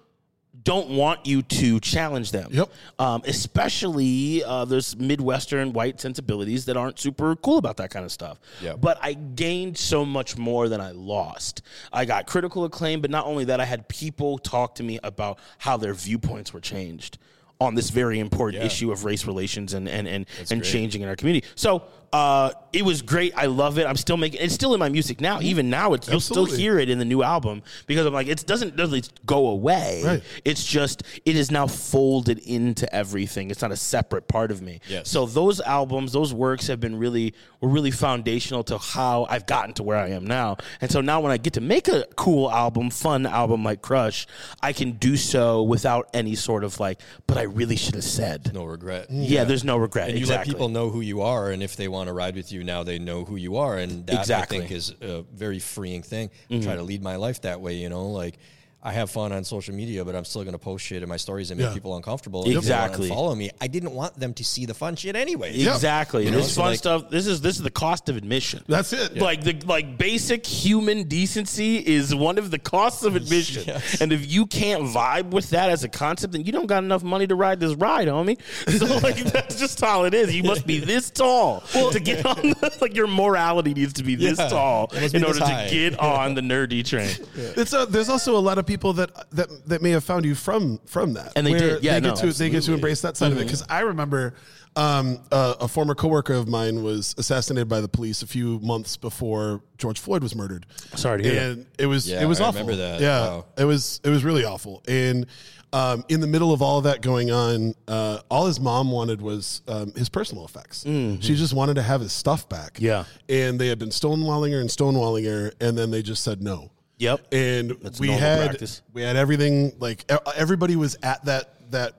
don't 0.70 0.88
want 0.90 1.26
you 1.26 1.42
to 1.42 1.80
challenge 1.80 2.30
them. 2.30 2.48
Yep. 2.52 2.70
Um, 3.00 3.22
especially 3.26 4.44
uh, 4.44 4.64
there's 4.64 4.96
Midwestern 4.96 5.72
white 5.72 6.00
sensibilities 6.00 6.64
that 6.66 6.76
aren't 6.76 6.98
super 6.98 7.34
cool 7.36 7.58
about 7.58 7.76
that 7.78 7.90
kind 7.90 8.04
of 8.04 8.12
stuff. 8.12 8.38
Yep. 8.62 8.80
But 8.80 8.98
I 9.02 9.14
gained 9.14 9.76
so 9.76 10.04
much 10.04 10.36
more 10.38 10.68
than 10.68 10.80
I 10.80 10.92
lost. 10.92 11.62
I 11.92 12.04
got 12.04 12.26
critical 12.26 12.64
acclaim, 12.64 13.00
but 13.00 13.10
not 13.10 13.26
only 13.26 13.44
that, 13.46 13.60
I 13.60 13.64
had 13.64 13.88
people 13.88 14.38
talk 14.38 14.76
to 14.76 14.84
me 14.84 15.00
about 15.02 15.38
how 15.58 15.76
their 15.76 15.92
viewpoints 15.94 16.52
were 16.54 16.60
changed 16.60 17.18
on 17.60 17.74
this 17.74 17.90
very 17.90 18.20
important 18.20 18.62
Yeah. 18.62 18.66
issue 18.66 18.90
of 18.92 19.04
race 19.04 19.26
relations 19.26 19.74
and 19.74 19.88
and 19.88 20.06
and, 20.08 20.24
and 20.50 20.60
great. 20.60 20.64
changing 20.72 21.02
in 21.02 21.08
our 21.08 21.16
community. 21.16 21.46
So 21.56 21.82
uh, 22.12 22.52
it 22.72 22.84
was 22.84 23.02
great. 23.02 23.32
I 23.36 23.46
love 23.46 23.78
it. 23.78 23.86
I'm 23.86 23.96
still 23.96 24.16
making 24.16 24.40
it's 24.40 24.54
still 24.54 24.74
in 24.74 24.80
my 24.80 24.88
music 24.88 25.20
now. 25.20 25.40
Even 25.40 25.70
now, 25.70 25.92
it's, 25.92 26.08
you'll 26.08 26.20
still 26.20 26.44
hear 26.44 26.78
it 26.78 26.88
in 26.88 26.98
the 26.98 27.04
new 27.04 27.22
album 27.22 27.62
because 27.86 28.06
I'm 28.06 28.12
like 28.12 28.26
it 28.26 28.44
doesn't 28.46 28.76
doesn't 28.76 29.26
go 29.26 29.48
away. 29.48 30.02
Right. 30.04 30.22
It's 30.44 30.64
just 30.64 31.02
it 31.24 31.36
is 31.36 31.50
now 31.50 31.66
folded 31.66 32.38
into 32.40 32.92
everything. 32.94 33.50
It's 33.50 33.62
not 33.62 33.72
a 33.72 33.76
separate 33.76 34.28
part 34.28 34.50
of 34.50 34.62
me. 34.62 34.80
Yes. 34.88 35.08
So 35.08 35.26
those 35.26 35.60
albums, 35.60 36.12
those 36.12 36.34
works 36.34 36.66
have 36.66 36.80
been 36.80 36.98
really 36.98 37.34
were 37.60 37.68
really 37.68 37.90
foundational 37.90 38.64
to 38.64 38.78
how 38.78 39.26
I've 39.28 39.46
gotten 39.46 39.74
to 39.74 39.82
where 39.82 39.98
I 39.98 40.08
am 40.08 40.26
now. 40.26 40.56
And 40.80 40.90
so 40.90 41.00
now 41.00 41.20
when 41.20 41.32
I 41.32 41.36
get 41.36 41.54
to 41.54 41.60
make 41.60 41.88
a 41.88 42.06
cool 42.16 42.50
album, 42.50 42.90
fun 42.90 43.26
album 43.26 43.64
like 43.64 43.82
Crush, 43.82 44.26
I 44.62 44.72
can 44.72 44.92
do 44.92 45.16
so 45.16 45.62
without 45.62 46.08
any 46.14 46.34
sort 46.34 46.64
of 46.64 46.80
like, 46.80 47.00
but 47.26 47.36
I 47.36 47.42
really 47.42 47.76
should 47.76 47.94
have 47.94 48.04
said. 48.04 48.52
No 48.54 48.64
regret. 48.64 49.06
Yeah, 49.10 49.44
there's 49.44 49.64
no 49.64 49.76
regret. 49.76 50.08
And 50.08 50.18
you 50.18 50.22
exactly. 50.22 50.52
let 50.52 50.56
people 50.56 50.68
know 50.68 50.90
who 50.90 51.00
you 51.00 51.22
are, 51.22 51.50
and 51.50 51.62
if 51.62 51.76
they 51.76 51.88
want 51.88 51.99
to 52.08 52.12
ride 52.12 52.34
with 52.34 52.52
you 52.52 52.64
now, 52.64 52.82
they 52.82 52.98
know 52.98 53.24
who 53.24 53.36
you 53.36 53.56
are, 53.56 53.78
and 53.78 54.06
that 54.06 54.18
Exactly. 54.18 54.58
Mm-hmm. 54.58 54.64
I 54.64 54.68
think 54.68 54.78
is 54.78 54.94
a 55.00 55.22
very 55.34 55.58
freeing 55.58 56.02
thing. 56.02 56.30
I 56.50 56.60
try 56.60 56.76
to 56.76 56.82
lead 56.82 57.02
my 57.02 57.16
life 57.16 57.40
that 57.42 57.60
way, 57.60 57.74
you 57.74 57.88
know, 57.88 58.08
like. 58.08 58.38
I 58.82 58.92
have 58.92 59.10
fun 59.10 59.30
on 59.32 59.44
social 59.44 59.74
media, 59.74 60.04
but 60.06 60.16
I'm 60.16 60.24
still 60.24 60.42
going 60.42 60.52
to 60.54 60.58
post 60.58 60.86
shit 60.86 61.02
in 61.02 61.08
my 61.08 61.18
stories 61.18 61.50
and 61.50 61.58
make 61.60 61.68
Yeah. 61.68 61.74
people 61.74 61.96
uncomfortable. 61.96 62.44
And 62.44 62.54
Exactly. 62.56 63.08
Follow 63.10 63.34
me. 63.34 63.50
I 63.60 63.66
didn't 63.66 63.92
want 63.92 64.18
them 64.18 64.32
to 64.34 64.42
see 64.44 64.64
the 64.64 64.72
fun 64.72 64.96
shit 64.96 65.16
anyway. 65.16 65.54
Exactly. 65.54 66.24
You 66.24 66.30
know, 66.30 66.38
this 66.38 66.54
so 66.54 66.62
fun 66.62 66.70
like- 66.70 66.78
stuff. 66.78 67.10
This 67.10 67.26
is 67.26 67.42
this 67.42 67.56
is 67.56 67.62
the 67.62 67.70
cost 67.70 68.08
of 68.08 68.16
admission. 68.16 68.64
That's 68.68 68.92
it. 68.94 69.16
Like 69.18 69.44
the 69.44 69.54
like 69.66 69.98
basic 69.98 70.46
human 70.46 71.04
decency 71.08 71.76
is 71.76 72.14
one 72.14 72.38
of 72.38 72.50
the 72.50 72.58
costs 72.58 73.02
of 73.04 73.16
admission. 73.16 73.64
Yes. 73.70 74.00
And 74.00 74.12
if 74.12 74.30
you 74.32 74.46
can't 74.46 74.84
vibe 74.84 75.30
with 75.32 75.50
that 75.50 75.68
as 75.70 75.84
a 75.84 75.88
concept, 75.88 76.32
then 76.32 76.44
you 76.44 76.52
don't 76.52 76.66
got 76.66 76.82
enough 76.82 77.02
money 77.02 77.26
to 77.26 77.34
ride 77.34 77.60
this 77.60 77.74
ride, 77.74 78.08
homie. 78.08 78.38
So 78.78 78.86
like 78.98 79.16
that's 79.24 79.58
just 79.58 79.78
how 79.80 80.04
it 80.04 80.14
is. 80.14 80.34
You 80.34 80.42
must 80.44 80.66
be 80.66 80.78
this 80.78 81.10
tall 81.10 81.60
to 81.92 82.00
get 82.00 82.24
on. 82.24 82.36
The, 82.36 82.78
like 82.80 82.94
your 82.96 83.06
morality 83.06 83.74
needs 83.74 83.92
to 83.94 84.02
be 84.02 84.14
this 84.14 84.38
Yeah. 84.38 84.48
tall 84.48 84.90
in 84.94 85.10
be 85.12 85.24
order 85.24 85.40
to 85.40 85.66
get 85.70 85.98
on 86.00 86.34
the 86.34 86.40
Nur-D 86.42 86.82
train. 86.84 87.10
It's 87.36 87.72
a, 87.74 87.84
there's 87.86 88.08
also 88.08 88.36
a 88.36 88.40
lot 88.40 88.56
of 88.58 88.66
people 88.70 88.92
that 88.94 89.10
that 89.32 89.48
that 89.66 89.82
may 89.82 89.90
have 89.90 90.04
found 90.04 90.24
you 90.24 90.34
from 90.34 90.78
from 90.86 91.14
that, 91.14 91.32
And 91.36 91.44
they 91.46 91.54
did. 91.54 91.82
Yeah, 91.82 91.94
they 91.98 92.08
no, 92.08 92.14
get 92.14 92.20
to 92.24 92.32
they 92.38 92.50
get 92.50 92.62
to 92.64 92.72
embrace 92.74 93.00
that 93.02 93.16
side 93.16 93.32
of 93.32 93.38
it. 93.38 93.44
Because 93.44 93.64
I 93.68 93.80
remember 93.80 94.34
um, 94.76 95.18
uh, 95.32 95.54
a 95.60 95.66
former 95.66 95.94
coworker 95.96 96.34
of 96.34 96.46
mine 96.46 96.82
was 96.84 97.14
assassinated 97.18 97.68
by 97.68 97.80
the 97.80 97.88
police 97.88 98.22
a 98.22 98.26
few 98.26 98.60
months 98.60 98.96
before 98.96 99.62
George 99.78 99.98
Floyd 99.98 100.22
was 100.22 100.34
murdered. 100.36 100.64
Sorry 100.94 101.22
to 101.22 101.28
hear 101.28 101.34
that. 101.40 101.50
and 101.50 101.66
it 101.78 101.86
was 101.86 102.08
Yeah, 102.08 102.22
it 102.22 102.26
was 102.26 102.40
I 102.40 102.44
awful. 102.46 102.60
remember 102.60 102.76
that. 102.82 103.00
Yeah, 103.00 103.20
Wow. 103.26 103.46
it 103.58 103.64
was 103.64 104.00
it 104.04 104.08
was 104.10 104.22
really 104.24 104.44
awful. 104.44 104.82
And 104.86 105.26
um, 105.72 106.04
in 106.08 106.20
the 106.20 106.26
middle 106.26 106.52
of 106.52 106.62
all 106.62 106.78
of 106.78 106.84
that 106.84 107.00
going 107.00 107.30
on, 107.30 107.74
uh, 107.88 108.18
all 108.30 108.46
his 108.46 108.58
mom 108.60 108.90
wanted 108.90 109.20
was 109.22 109.62
um, 109.68 109.92
his 109.94 110.08
personal 110.08 110.44
effects. 110.44 110.82
She 110.84 111.34
just 111.36 111.54
wanted 111.54 111.74
to 111.74 111.82
have 111.82 112.00
his 112.00 112.12
stuff 112.12 112.48
back. 112.48 112.74
Mm-hmm. 112.74 112.84
Yeah. 112.86 113.04
and 113.28 113.60
they 113.60 113.68
had 113.68 113.78
been 113.78 113.90
stonewalling 113.90 114.52
her 114.52 114.60
and 114.60 114.68
stonewalling 114.68 115.26
her, 115.26 115.52
and 115.60 115.76
then 115.78 115.90
they 115.92 116.02
just 116.02 116.22
said 116.24 116.42
no 116.42 116.70
Yep. 117.00 117.26
and 117.32 117.72
we 117.98 118.08
had 118.08 118.48
practice. 118.50 118.82
we 118.92 119.02
had 119.02 119.16
everything 119.16 119.72
like 119.80 120.04
everybody 120.36 120.76
was 120.76 120.96
at 121.02 121.24
that 121.24 121.70
that 121.72 121.94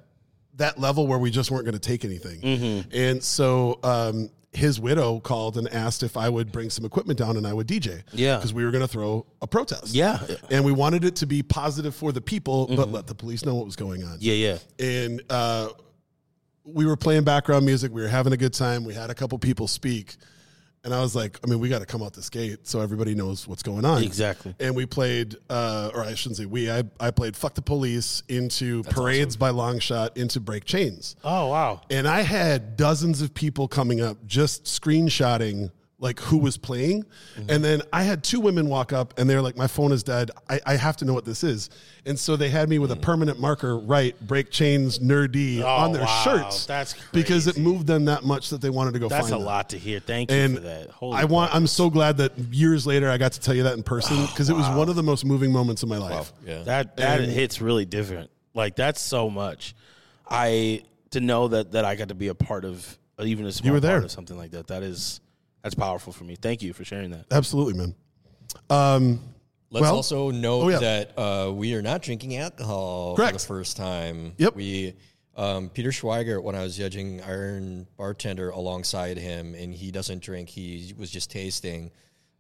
that 0.56 0.80
level 0.80 1.08
where 1.08 1.20
we 1.20 1.32
just 1.32 1.50
weren't 1.52 1.66
going 1.66 1.74
to 1.74 1.80
take 1.80 2.06
anything 2.06 2.40
Mm-hmm. 2.42 2.90
and 2.96 3.24
so 3.24 3.80
um 3.84 4.30
his 4.54 4.82
widow 4.82 5.20
called 5.22 5.58
and 5.58 5.68
asked 5.74 6.04
if 6.04 6.18
I 6.18 6.28
would 6.28 6.52
bring 6.52 6.70
some 6.70 6.84
equipment 6.84 7.18
down 7.18 7.38
and 7.38 7.48
I 7.48 7.54
would 7.54 7.70
DJ. 7.70 8.04
Yeah. 8.12 8.36
Because 8.36 8.54
we 8.54 8.66
were 8.66 8.72
going 8.72 8.82
to 8.82 8.88
throw 8.90 9.26
a 9.42 9.48
protest. 9.48 9.96
Yeah. 9.96 10.18
Mm-hmm. 10.18 10.54
And 10.54 10.66
we 10.66 10.74
wanted 10.74 11.06
it 11.06 11.16
to 11.16 11.26
be 11.26 11.42
positive 11.42 11.96
for 11.96 12.12
the 12.12 12.20
people, 12.20 12.68
but 12.68 12.92
let 12.92 13.08
the 13.08 13.16
police 13.16 13.46
know 13.46 13.56
what 13.56 13.64
was 13.66 13.78
going 13.78 14.04
on. 14.04 14.18
Yeah, 14.20 14.34
yeah. 14.34 14.58
And 14.78 15.22
uh, 15.30 15.70
we 16.66 16.86
were 16.86 16.98
playing 16.98 17.24
background 17.24 17.66
music. 17.66 17.94
We 17.94 18.02
were 18.02 18.10
having 18.10 18.34
a 18.34 18.38
good 18.38 18.54
time. 18.54 18.84
We 18.84 18.94
had 18.94 19.10
a 19.10 19.16
couple 19.16 19.40
people 19.40 19.70
speak. 19.70 20.18
And 20.84 20.94
I 20.94 21.02
was 21.02 21.16
like, 21.16 21.40
I 21.44 21.48
mean, 21.48 21.60
we 21.60 21.70
got 21.70 21.80
to 21.80 21.86
come 21.86 22.02
out 22.02 22.14
this 22.14 22.30
gate 22.30 22.68
so 22.68 22.82
everybody 22.82 23.14
knows 23.14 23.48
what's 23.48 23.62
going 23.62 23.86
on. 23.86 24.02
Exactly. 24.04 24.56
And 24.60 24.76
we 24.76 24.88
played, 24.88 25.36
uh, 25.50 25.92
or 25.94 26.04
I 26.04 26.16
shouldn't 26.16 26.38
say 26.38 26.46
we, 26.46 26.72
I, 26.72 26.84
I 27.00 27.12
played 27.12 27.36
Fuck 27.36 27.54
the 27.54 27.62
Police 27.62 28.24
into 28.28 28.82
Parades 28.84 29.38
by 29.38 29.52
Long 29.52 29.78
Shot 29.78 30.18
into 30.18 30.40
Break 30.40 30.66
Chains. 30.66 31.16
Oh 31.24 31.48
wow. 31.48 31.82
And 31.92 32.08
I 32.08 32.22
had 32.22 32.78
dozens 32.78 33.22
of 33.22 33.34
people 33.34 33.68
coming 33.68 34.02
up 34.02 34.26
just 34.26 34.64
screenshotting 34.64 35.72
like 36.02 36.20
who 36.20 36.40
was 36.40 36.58
playing. 36.58 37.06
And 37.48 37.64
then 37.64 37.84
I 37.94 38.02
had 38.02 38.24
two 38.24 38.40
women 38.40 38.68
walk 38.68 38.92
up 38.92 39.14
and 39.20 39.30
they're 39.30 39.42
like, 39.42 39.56
my 39.56 39.68
phone 39.68 39.92
is 39.92 40.02
dead. 40.02 40.32
I, 40.50 40.60
I 40.66 40.76
have 40.76 40.98
to 40.98 41.06
know 41.06 41.14
what 41.14 41.26
this 41.26 41.44
is. 41.44 41.70
And 42.08 42.18
so 42.20 42.36
they 42.36 42.50
had 42.50 42.70
me 42.70 42.80
with 42.80 42.92
a 42.92 42.96
permanent 42.96 43.40
marker, 43.40 43.78
write 43.78 44.20
break 44.20 44.50
chains 44.50 45.00
Nur-D 45.00 45.62
on 45.62 45.92
their 45.94 46.02
wow. 46.02 46.22
shirts. 46.24 46.66
That's 46.66 46.96
because 47.14 47.46
it 47.46 47.60
moved 47.60 47.86
them 47.86 48.06
that 48.06 48.24
much 48.24 48.50
that 48.50 48.62
they 48.62 48.72
wanted 48.72 48.94
to 48.96 49.00
go 49.00 49.08
That's 49.10 49.30
find 49.30 49.36
a 49.36 49.38
that. 49.38 49.46
lot 49.46 49.70
to 49.70 49.78
hear. 49.78 50.00
Thank 50.00 50.32
you 50.32 50.38
And 50.38 50.56
for 50.56 50.62
that. 50.62 50.90
Holy 50.90 51.18
I 51.18 51.26
want. 51.26 51.52
fuck. 51.52 51.58
I'm 51.58 51.68
so 51.68 51.92
glad 51.92 52.18
that 52.18 52.36
years 52.52 52.88
later 52.88 53.08
I 53.08 53.20
got 53.20 53.34
to 53.34 53.40
tell 53.40 53.54
you 53.54 53.62
that 53.64 53.78
in 53.78 53.84
person 53.84 54.26
because 54.26 54.50
it 54.50 54.56
was 54.56 54.68
one 54.70 54.90
of 54.90 54.96
the 54.96 55.04
most 55.04 55.24
moving 55.24 55.52
moments 55.52 55.84
of 55.84 55.90
my 55.90 56.00
life. 56.00 56.34
Yeah. 56.44 56.64
That 56.64 56.98
that 56.98 57.22
And- 57.22 57.32
hits 57.32 57.62
really 57.62 57.86
different. 57.86 58.32
Like 58.56 58.76
that's 58.76 59.00
so 59.00 59.30
much. 59.30 59.76
I 60.28 60.82
to 61.12 61.20
know 61.22 61.48
that 61.50 61.74
that 61.74 61.86
I 61.86 61.96
got 61.96 62.08
to 62.10 62.16
be 62.16 62.30
a 62.30 62.36
part 62.36 62.66
of 62.66 62.98
uh, 63.20 63.24
even 63.24 63.46
a 63.46 63.52
small 63.52 63.74
were 63.74 63.80
there. 63.80 63.92
part 63.98 64.06
of 64.06 64.12
something 64.12 64.38
like 64.38 64.52
that. 64.52 64.68
That 64.68 64.82
is 64.84 65.22
that's 65.62 65.76
powerful 65.76 66.12
for 66.14 66.24
me. 66.24 66.36
Thank 66.36 66.62
you 66.62 66.74
for 66.74 66.84
sharing 66.84 67.12
that. 67.12 67.26
Absolutely, 67.32 67.74
man. 67.74 67.96
Um, 68.70 69.20
Let's 69.74 69.84
Well- 69.84 69.96
also 69.96 70.32
note 70.32 70.64
Oh, 70.64 70.70
yeah. 70.70 70.80
that 70.80 71.18
uh, 71.18 71.52
we 71.54 71.74
are 71.76 71.82
not 71.82 72.02
drinking 72.02 72.36
alcohol 72.36 73.16
Correct. 73.16 73.32
for 73.36 73.40
the 73.40 73.48
first 73.48 73.78
time. 73.78 74.34
Yep. 74.38 74.56
We 74.56 74.96
um, 75.38 75.70
Peter 75.70 75.92
Schweiger, 75.92 76.44
when 76.44 76.56
I 76.56 76.62
was 76.62 76.76
judging 76.76 77.22
Iron 77.22 77.88
Bartender 77.96 78.50
alongside 78.50 79.18
him, 79.18 79.56
and 79.56 79.74
he 79.74 79.90
doesn't 79.90 80.22
drink. 80.22 80.50
He 80.50 80.94
was 80.98 81.10
just 81.10 81.32
tasting, 81.32 81.90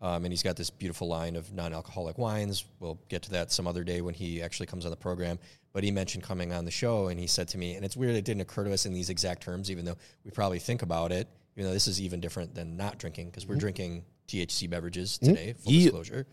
um, 0.01 0.25
and 0.25 0.33
he's 0.33 0.43
got 0.43 0.57
this 0.57 0.69
beautiful 0.69 1.07
line 1.07 1.37
of 1.37 1.53
non-alcoholic 1.53 2.17
wines. 2.17 2.65
We'll 2.81 2.99
get 3.07 3.21
to 3.23 3.31
that 3.31 3.49
some 3.53 3.65
other 3.65 3.85
day 3.85 4.01
when 4.01 4.13
he 4.13 4.41
actually 4.41 4.65
comes 4.67 4.83
on 4.83 4.91
the 4.91 4.97
program. 4.97 5.39
But 5.71 5.85
he 5.85 5.91
mentioned 5.91 6.25
coming 6.25 6.51
on 6.51 6.65
the 6.65 6.69
show, 6.71 7.07
and 7.07 7.17
he 7.17 7.27
said 7.27 7.47
to 7.49 7.57
me, 7.57 7.75
and 7.75 7.85
it's 7.85 7.95
weird 7.95 8.13
it 8.17 8.25
didn't 8.25 8.41
occur 8.41 8.65
to 8.65 8.73
us 8.73 8.85
in 8.85 8.93
these 8.93 9.09
exact 9.09 9.41
terms, 9.41 9.71
even 9.71 9.85
though 9.85 9.97
we 10.25 10.31
probably 10.31 10.59
think 10.59 10.81
about 10.81 11.13
it. 11.13 11.29
Even 11.55 11.67
know, 11.67 11.73
this 11.73 11.87
is 11.87 12.01
even 12.01 12.19
different 12.19 12.55
than 12.55 12.77
not 12.77 12.97
drinking 12.97 13.27
because 13.27 13.45
we're 13.45 13.55
mm-hmm. 13.55 13.59
drinking 13.59 14.05
THC 14.27 14.69
beverages 14.69 15.17
mm-hmm. 15.17 15.33
today. 15.33 15.53
Full 15.53 15.73
Yeah. 15.73 15.81
disclosure. 15.83 16.27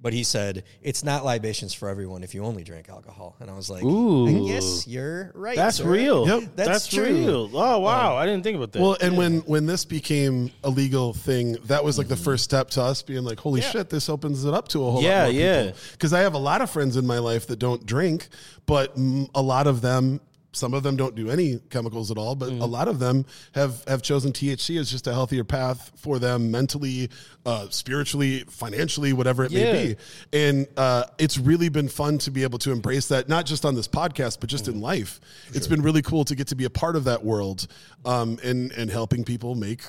But 0.00 0.12
he 0.12 0.22
said 0.22 0.62
it's 0.80 1.02
not 1.02 1.24
libations 1.24 1.74
for 1.74 1.88
everyone 1.88 2.22
if 2.22 2.32
you 2.32 2.44
only 2.44 2.62
drink 2.62 2.88
alcohol, 2.88 3.34
and 3.40 3.50
I 3.50 3.54
was 3.54 3.68
like, 3.68 3.82
Ooh. 3.82 4.46
"Yes, 4.46 4.86
you're 4.86 5.32
right. 5.34 5.56
That's 5.56 5.78
sir. 5.78 5.90
real. 5.90 6.24
Yep. 6.24 6.50
That's 6.54 6.86
true. 6.86 7.02
real. 7.02 7.50
Oh 7.52 7.80
wow, 7.80 8.12
um, 8.12 8.18
I 8.18 8.24
didn't 8.24 8.44
think 8.44 8.56
about 8.56 8.70
that. 8.72 8.80
Well, 8.80 8.96
and 9.00 9.16
when 9.16 9.38
when 9.40 9.66
this 9.66 9.84
became 9.84 10.52
a 10.62 10.70
legal 10.70 11.14
thing, 11.14 11.54
that 11.64 11.82
was 11.82 11.98
like 11.98 12.06
the 12.06 12.14
mm-hmm. 12.14 12.22
first 12.22 12.44
step 12.44 12.70
to 12.70 12.82
us 12.82 13.02
being 13.02 13.24
like, 13.24 13.40
"Holy 13.40 13.60
Yeah. 13.60 13.70
shit, 13.70 13.90
this 13.90 14.08
opens 14.08 14.44
it 14.44 14.54
up 14.54 14.68
to 14.68 14.86
a 14.86 14.90
whole 14.92 15.02
Yeah, 15.02 15.24
lot 15.24 15.32
more 15.32 15.40
yeah. 15.40 15.62
people." 15.64 15.80
Because 15.90 16.12
I 16.12 16.20
have 16.20 16.34
a 16.34 16.38
lot 16.38 16.62
of 16.62 16.70
friends 16.70 16.96
in 16.96 17.04
my 17.04 17.18
life 17.18 17.48
that 17.48 17.58
don't 17.58 17.84
drink, 17.84 18.28
but 18.66 18.96
a 19.34 19.42
lot 19.42 19.66
of 19.66 19.80
them, 19.80 20.20
some 20.52 20.72
of 20.74 20.82
them 20.82 20.96
don't 20.96 21.14
do 21.14 21.28
any 21.30 21.58
chemicals 21.70 22.10
at 22.10 22.16
all, 22.16 22.34
but 22.34 22.48
Mm. 22.50 22.62
a 22.62 22.66
lot 22.66 22.88
of 22.88 22.98
them 22.98 23.26
have 23.52 23.84
have 23.86 24.00
chosen 24.02 24.32
THC 24.32 24.78
as 24.78 24.90
just 24.90 25.06
a 25.06 25.12
healthier 25.12 25.44
path 25.44 25.92
for 25.96 26.18
them 26.18 26.50
mentally, 26.50 27.10
uh, 27.44 27.66
spiritually, 27.70 28.44
financially, 28.48 29.12
whatever 29.12 29.44
it 29.44 29.52
Yeah. 29.52 29.72
may 29.72 29.86
be. 29.88 29.96
And 30.32 30.66
uh, 30.76 31.04
it's 31.18 31.36
really 31.38 31.68
been 31.68 31.88
fun 31.88 32.18
to 32.18 32.30
be 32.30 32.42
able 32.44 32.58
to 32.60 32.72
embrace 32.72 33.08
that, 33.08 33.28
not 33.28 33.44
just 33.46 33.64
on 33.64 33.74
this 33.74 33.86
podcast, 33.88 34.38
but 34.40 34.48
just 34.48 34.64
Mm. 34.64 34.72
in 34.74 34.80
life. 34.80 35.20
It's 35.52 35.66
been 35.66 35.82
really 35.82 36.02
cool 36.02 36.24
to 36.24 36.34
get 36.34 36.46
to 36.48 36.56
be 36.56 36.64
a 36.64 36.70
part 36.70 36.96
of 36.96 37.04
that 37.04 37.24
world 37.24 37.66
um, 38.04 38.38
and 38.42 38.72
and 38.72 38.90
helping 38.90 39.24
people 39.24 39.54
make 39.54 39.82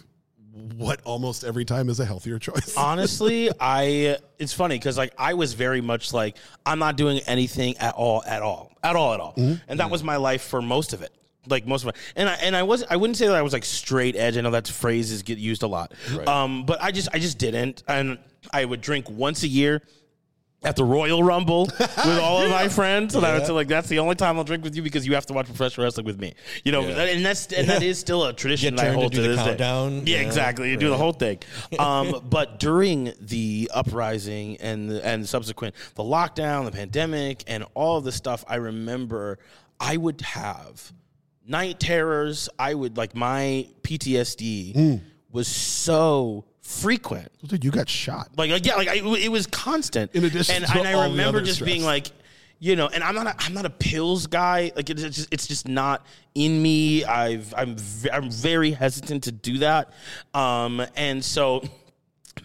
what 0.78 1.00
almost 1.04 1.44
every 1.44 1.66
time 1.66 1.90
is 1.90 2.00
a 2.00 2.06
healthier 2.06 2.40
choice. 2.40 2.74
honestly 2.78 3.50
i 3.60 4.18
it's 4.40 4.54
funny 4.54 4.76
because 4.76 4.98
like 4.98 5.14
i 5.18 5.34
was 5.34 5.54
very 5.54 5.82
much 5.82 6.14
like 6.14 6.38
i'm 6.66 6.80
not 6.80 6.96
doing 6.98 7.20
anything 7.28 7.78
at 7.78 7.94
all 7.96 8.24
at 8.26 8.42
all 8.42 8.72
at 8.84 8.96
all 8.96 9.14
at 9.14 9.20
all. 9.20 9.34
And 9.68 9.80
that 9.80 9.90
was 9.90 10.04
my 10.04 10.16
life 10.16 10.42
for 10.42 10.62
most 10.62 10.94
of 10.94 11.02
it. 11.02 11.12
Like 11.48 11.66
most 11.66 11.84
of 11.84 11.90
it 11.90 11.96
and 12.16 12.28
i 12.30 12.34
and 12.36 12.56
i 12.56 12.64
was 12.64 12.84
i 12.90 12.96
wouldn't 12.96 13.18
say 13.18 13.28
that 13.28 13.36
i 13.36 13.42
was 13.42 13.54
like 13.54 13.66
straight 13.66 14.16
edge. 14.16 14.38
I 14.38 14.42
know 14.42 14.52
that 14.52 14.68
phrases 14.68 15.24
get 15.24 15.38
used 15.38 15.64
a 15.64 15.68
lot. 15.68 15.94
Um 16.28 16.66
but 16.66 16.82
i 16.82 16.92
just 16.92 17.10
i 17.14 17.20
just 17.20 17.38
didn't. 17.38 17.84
And 17.88 18.18
i 18.52 18.66
would 18.66 18.82
drink 18.82 19.10
once 19.10 19.44
a 19.44 19.48
year 19.48 19.82
at 20.63 20.76
the 20.76 20.84
Royal 20.84 21.24
Rumble 21.24 21.65
with 21.80 22.19
all 22.22 22.41
of 22.41 22.50
my 22.50 22.67
friends, 22.67 23.15
and 23.15 23.26
I 23.26 23.38
would 23.38 23.45
say 23.45 23.54
like 23.54 23.67
that's 23.67 23.88
the 23.88 24.00
only 24.00 24.15
time 24.15 24.38
I'll 24.38 24.43
drink 24.43 24.63
with 24.63 24.76
you 24.76 24.82
because 24.82 25.08
you 25.08 25.13
have 25.15 25.26
to 25.28 25.34
watch 25.34 25.45
professional 25.45 25.86
wrestling 25.86 26.06
with 26.06 26.19
me. 26.19 26.34
You 26.65 26.72
know, 26.72 26.82
and 26.82 27.26
that's 27.26 27.52
and 27.54 27.69
that 27.69 27.82
is 27.82 27.98
still 28.00 28.26
a 28.26 28.34
tradition 28.34 28.76
that 28.76 28.88
I 28.88 28.89
to 28.89 28.93
hold 28.95 29.13
to 29.13 29.22
the 29.22 29.30
this 29.30 29.38
day. 29.43 29.52
Yeah, 30.06 30.17
Yeah, 30.17 30.17
exactly. 30.19 30.69
You 30.72 30.78
do 30.78 30.89
the 30.89 30.98
whole 30.98 31.13
thing. 31.13 31.39
Um, 31.80 32.22
but 32.30 32.60
during 32.60 33.13
the 33.22 33.72
uprising 33.74 34.58
and 34.58 34.89
the, 34.89 35.06
and 35.06 35.28
subsequent 35.28 35.76
the 35.95 36.04
lockdown, 36.04 36.65
the 36.65 36.72
pandemic, 36.72 37.43
and 37.48 37.63
all 37.74 37.98
of 37.98 38.04
the 38.04 38.12
stuff, 38.12 38.43
I 38.48 38.56
remember 38.56 39.39
I 39.80 39.95
would 39.95 40.19
have 40.22 40.91
night 41.48 41.80
terrors. 41.80 42.50
I 42.60 42.74
would 42.74 42.98
like 42.98 43.15
my 43.15 43.67
PTSD 43.84 45.02
was 45.32 45.48
so 45.48 46.45
frequent 46.70 47.32
Dude, 47.48 47.64
you 47.66 47.72
got 47.72 47.90
shot. 47.90 48.30
like, 48.38 48.52
like 48.52 48.66
yeah, 48.66 48.76
like 48.76 48.88
I, 48.88 48.96
it 49.18 49.32
was 49.32 49.48
constant. 49.48 50.14
In 50.14 50.24
addition 50.24 50.56
and, 50.64 50.66
and 50.76 50.88
I 50.88 51.08
remember 51.08 51.42
just 51.42 51.66
being 51.66 51.84
like, 51.84 52.08
you 52.60 52.76
know, 52.76 52.88
and 52.88 53.04
I'm 53.04 53.16
not 53.16 53.26
a, 53.28 53.36
I'm 53.40 53.54
not 53.54 53.66
a 53.66 53.70
pills 53.70 54.28
guy. 54.28 54.72
Like 54.76 54.90
it's 54.90 55.02
just 55.02 55.34
it's 55.34 55.48
just 55.48 55.68
not 55.68 56.06
in 56.36 56.62
me. 56.62 57.04
I've 57.06 57.54
I'm 57.58 57.76
v- 57.76 58.12
I'm 58.12 58.30
very 58.30 58.72
hesitant 58.72 59.24
to 59.24 59.32
do 59.32 59.60
that. 59.60 59.92
Um, 60.34 60.82
and 60.96 61.24
so. 61.24 61.64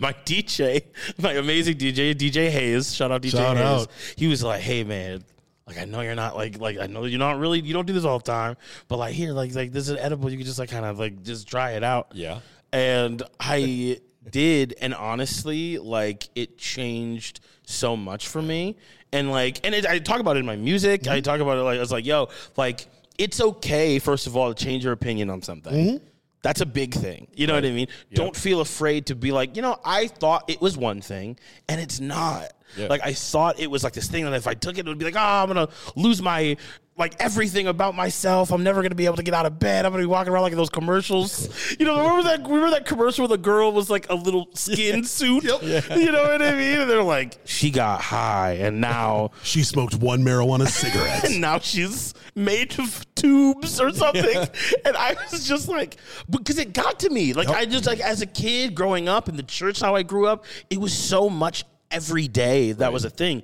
My 0.01 0.13
DJ, 0.25 0.83
my 1.19 1.35
amazing 1.35 1.77
DJ, 1.77 2.17
DJ 2.17 2.51
Hayes, 2.51 2.93
shout 2.93 3.13
out 3.13 3.23
DJ 3.23 3.31
Shout 3.31 3.57
Hayes. 3.57 3.65
out. 3.65 3.89
He 4.17 4.27
was 4.27 4.43
like, 4.43 4.61
"Hey 4.61 4.83
man, 4.83 5.23
like 5.69 5.79
I 5.79 5.85
know 5.85 6.01
you're 6.01 6.17
not 6.17 6.35
like 6.35 6.59
like 6.59 6.79
I 6.81 6.89
know 6.89 7.05
you're 7.05 7.21
not 7.21 7.39
really 7.39 7.61
you 7.61 7.73
don't 7.73 7.87
do 7.87 7.93
this 7.93 8.05
all 8.05 8.19
the 8.19 8.25
time, 8.25 8.57
but 8.89 8.97
like 8.97 9.15
here 9.15 9.31
like 9.33 9.55
like 9.55 9.71
this 9.71 9.89
is 9.89 9.97
edible. 9.97 10.31
You 10.31 10.37
can 10.37 10.47
just 10.47 10.59
like 10.59 10.69
kind 10.69 10.85
of 10.85 10.99
like 10.99 11.23
just 11.23 11.47
try 11.47 11.73
it 11.73 11.85
out." 11.85 12.09
Yeah. 12.13 12.41
and 12.73 13.23
I 13.39 14.01
did, 14.31 14.75
and 14.81 14.95
honestly, 14.95 15.79
like 15.79 16.29
it 16.35 16.59
changed 16.59 17.41
so 17.65 17.97
much 17.97 18.29
for 18.29 18.43
me. 18.43 18.77
And 19.13 19.31
like, 19.31 19.65
and 19.65 19.75
it, 19.75 19.87
I 19.87 19.99
talk 19.99 20.21
about 20.21 20.37
it 20.37 20.41
in 20.41 20.47
my 20.47 20.57
music. 20.57 21.07
I 21.07 21.17
mm-hmm. 21.17 21.23
talk 21.23 21.41
about 21.41 21.59
it 21.59 21.63
like 21.63 21.77
I 21.77 21.81
was 21.81 21.93
like, 21.93 22.07
yo, 22.07 22.29
like 22.57 22.87
it's 23.19 23.41
okay. 23.41 23.99
First 23.99 24.27
of 24.27 24.37
all, 24.37 24.53
to 24.53 24.65
change 24.65 24.85
your 24.85 24.93
opinion 24.93 25.31
on 25.31 25.43
something. 25.43 25.73
Mm-hmm. 25.73 26.05
That's 26.45 26.61
a 26.61 26.67
big 26.67 26.93
thing. 26.93 27.29
You 27.35 27.47
know 27.47 27.55
what 27.55 27.65
I 27.65 27.71
mean? 27.71 27.89
Don't 28.13 28.37
feel 28.37 28.61
afraid 28.61 29.07
to 29.07 29.15
be 29.15 29.33
like, 29.33 29.57
you 29.57 29.63
know, 29.63 29.81
I 29.83 30.09
thought 30.09 30.45
it 30.51 30.61
was 30.61 30.77
one 30.77 31.01
thing 31.01 31.39
and 31.71 31.81
it's 31.81 32.01
not. 32.01 32.53
Yeah. 32.77 32.89
Like 32.89 33.01
I 33.03 33.15
thought 33.15 33.59
it 33.59 33.71
was 33.71 33.83
like 33.83 33.95
this 33.95 34.09
thing 34.09 34.25
that 34.25 34.35
if 34.35 34.47
I 34.47 34.53
took 34.53 34.77
it, 34.77 34.81
it 34.81 34.89
would 34.89 34.99
be 34.99 35.07
like, 35.07 35.17
oh, 35.17 35.21
I'm 35.21 35.49
gonna 35.49 35.69
lose 35.97 36.21
my 36.21 36.59
like 36.97 37.17
everything 37.19 37.67
about 37.67 37.95
myself. 37.97 38.53
I'm 38.53 38.63
never 38.63 38.81
gonna 38.83 38.95
be 38.95 39.07
able 39.07 39.17
to 39.17 39.23
get 39.25 39.35
out 39.35 39.47
of 39.47 39.59
bed. 39.59 39.85
I'm 39.85 39.91
gonna 39.93 40.03
be 40.05 40.07
walking 40.07 40.33
around 40.33 40.43
like 40.43 40.53
in 40.53 40.59
those 40.59 40.71
commercials. 40.71 41.49
You 41.79 41.87
know, 41.87 41.99
remember 41.99 42.23
that 42.29 42.43
remember 42.45 42.71
that 42.71 42.87
commercial 42.87 43.23
where 43.23 43.37
the 43.37 43.43
girl 43.43 43.73
was 43.73 43.91
like 43.91 44.09
a 44.11 44.15
little 44.15 44.49
skin 44.55 45.05
suit? 45.05 45.45
You 45.45 46.13
know 46.13 46.23
what 46.23 46.41
I 46.43 46.53
mean? 46.53 46.81
And 46.81 46.91
they're 46.91 47.03
like, 47.03 47.39
she 47.45 47.71
got 47.71 48.01
high 48.01 48.53
and 48.61 48.81
now 48.81 49.31
She 49.43 49.65
smoked 49.65 49.95
one 49.97 50.23
marijuana 50.23 50.67
cigarette. 50.69 51.25
and 51.25 51.41
now 51.41 51.59
she's 51.59 52.15
made 52.37 52.79
of 52.79 53.05
tubes 53.15 53.81
or 53.81 53.93
something. 53.93 54.47
And 54.85 54.97
I 54.97 55.17
was 55.33 55.47
just 55.49 55.69
like, 55.69 55.97
because 56.31 56.59
it 56.59 56.73
got 56.73 57.01
to 57.01 57.11
me. 57.11 57.33
Like, 57.33 57.49
I 57.49 57.65
just, 57.65 57.87
like, 57.87 58.01
as 58.01 58.23
a 58.23 58.27
kid 58.27 58.75
growing 58.75 59.09
up 59.09 59.29
in 59.29 59.37
the 59.37 59.43
church, 59.43 59.81
how 59.81 59.95
I 59.95 60.03
grew 60.03 60.27
up, 60.27 60.45
it 60.71 60.81
was 60.81 60.93
so 60.97 61.29
much 61.31 61.65
every 61.91 62.29
day 62.29 62.73
that 62.73 62.93
was 62.93 63.05
a 63.05 63.11
thing. 63.11 63.43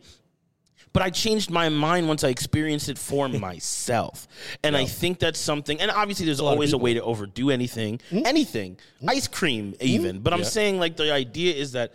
But 0.93 1.03
I 1.03 1.11
changed 1.11 1.51
my 1.51 1.69
mind 1.69 2.09
once 2.09 2.25
I 2.25 2.29
experienced 2.29 2.89
it 2.89 2.99
for 2.99 3.29
myself. 3.49 4.27
And 4.65 4.77
I 4.77 4.87
think 4.87 5.19
that's 5.21 5.39
something, 5.39 5.81
and 5.81 5.91
obviously 5.91 6.27
there's 6.27 6.41
always 6.41 6.73
a 6.73 6.79
way 6.79 6.95
to 6.95 7.03
overdo 7.03 7.51
anything, 7.51 8.01
anything, 8.11 8.77
ice 9.07 9.29
cream 9.29 9.75
even. 9.81 10.19
But 10.19 10.33
I'm 10.33 10.41
Yeah. 10.41 10.45
saying, 10.47 10.79
like, 10.81 10.97
the 10.97 11.13
idea 11.13 11.55
is 11.55 11.73
that 11.73 11.93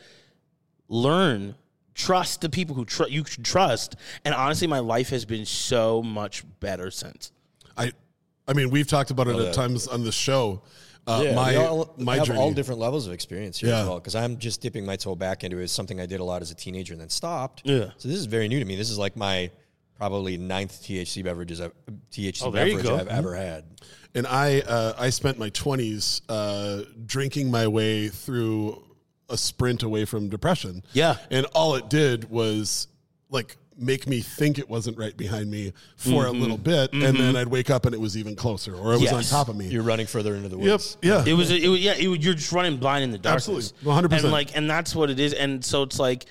learn 0.88 1.56
trust 1.94 2.42
the 2.42 2.50
people 2.50 2.76
who 2.76 2.84
tr- 2.86 3.08
you 3.08 3.24
trust 3.24 3.96
and 4.26 4.36
honestly 4.36 4.68
my 4.68 4.80
life 4.80 5.10
has 5.10 5.24
been 5.24 5.46
so 5.46 6.04
much 6.04 6.44
better 6.60 6.92
since 6.92 7.32
I, 7.78 7.94
I 8.48 8.54
mean, 8.54 8.70
we've 8.70 8.86
talked 8.86 9.12
about 9.12 9.28
it 9.30 9.38
that. 9.38 9.48
at 9.48 9.54
times 9.54 9.88
on 9.88 10.04
the 10.04 10.12
show. 10.12 10.62
Uh, 11.08 11.22
Yeah, 11.24 11.36
my 11.36 11.52
we 11.52 11.58
all 11.58 11.94
my 11.98 12.16
have 12.18 12.26
journey. 12.28 12.40
all 12.40 12.52
different 12.52 12.80
levels 12.80 13.06
of 13.08 13.14
experience 13.14 13.60
here 13.60 13.70
Yeah. 13.70 13.82
as 13.82 13.88
well. 13.88 14.00
Because 14.00 14.16
I'm 14.16 14.38
just 14.38 14.62
dipping 14.62 14.86
my 14.86 14.96
toe 14.96 15.16
back 15.16 15.44
into 15.44 15.60
it. 15.60 15.64
It's 15.64 15.74
something 15.74 16.00
I 16.00 16.06
did 16.06 16.20
a 16.20 16.24
lot 16.24 16.42
as 16.42 16.52
a 16.52 16.56
teenager 16.56 16.94
and 16.94 17.02
then 17.02 17.10
stopped. 17.10 17.62
Yeah. 17.66 17.92
So 17.98 18.08
this 18.10 18.18
is 18.18 18.26
very 18.26 18.48
new 18.48 18.60
to 18.60 18.66
me. 18.66 18.76
This 18.76 18.90
is 18.90 18.98
like 18.98 19.16
my 19.16 19.52
probably 19.98 20.38
ninth 20.38 20.82
THC 20.84 21.24
beverages, 21.24 21.62
I've, 21.62 21.72
THC 22.12 22.42
Oh, 22.44 22.52
beverage. 22.52 22.86
I've 22.86 23.08
ever 23.08 23.36
had. 23.36 23.66
And 24.16 24.26
I 24.26 24.62
uh, 24.62 24.94
I 24.98 25.10
spent 25.10 25.38
my 25.38 25.50
twenties 25.50 26.22
uh, 26.30 26.82
drinking 27.06 27.52
my 27.52 27.68
way 27.68 28.08
through 28.10 28.82
a 29.30 29.38
sprint 29.38 29.84
away 29.84 30.06
from 30.06 30.30
depression. 30.30 30.84
Yeah. 30.94 31.18
and 31.32 31.46
all 31.54 31.76
it 31.76 31.90
did 31.90 32.30
was 32.30 32.88
like 33.30 33.58
make 33.78 34.08
me 34.08 34.22
think 34.22 34.58
it 34.58 34.70
wasn't 34.70 34.98
right 34.98 35.16
behind 35.16 35.50
me 35.50 35.74
for 35.98 36.26
a 36.26 36.30
mm-hmm. 36.30 36.42
little 36.42 36.58
bit, 36.58 36.94
and 36.94 37.02
then 37.02 37.16
mm-hmm. 37.16 37.36
I'd 37.36 37.48
wake 37.48 37.70
up 37.70 37.86
and 37.86 37.94
it 37.94 38.00
was 38.00 38.18
even 38.18 38.36
closer, 38.36 38.76
or 38.76 38.94
it 38.94 39.02
was 39.02 39.12
on 39.12 39.24
top 39.24 39.50
of 39.50 39.56
me. 39.56 39.68
You're 39.68 39.84
running 39.84 40.08
further 40.08 40.36
into 40.36 40.50
the 40.50 40.58
woods. 40.58 40.98
yep. 41.02 41.26
Yeah. 41.26 41.32
it 41.32 41.36
was 41.36 41.52
it 41.52 41.68
was 41.68 41.80
yeah 41.80 41.94
it, 41.94 42.08
was- 42.08 42.20
you're 42.20 42.34
just 42.34 42.52
running 42.52 42.78
blind 42.78 43.04
in 43.04 43.12
the 43.12 43.18
darkness 43.18 43.74
Absolutely. 43.86 44.18
100%. 44.20 44.32
like 44.32 44.56
and 44.56 44.70
that's 44.70 44.96
what 44.96 45.10
it 45.10 45.20
is 45.20 45.34
and 45.34 45.64
so 45.64 45.84
it's 45.84 46.00
like 46.00 46.26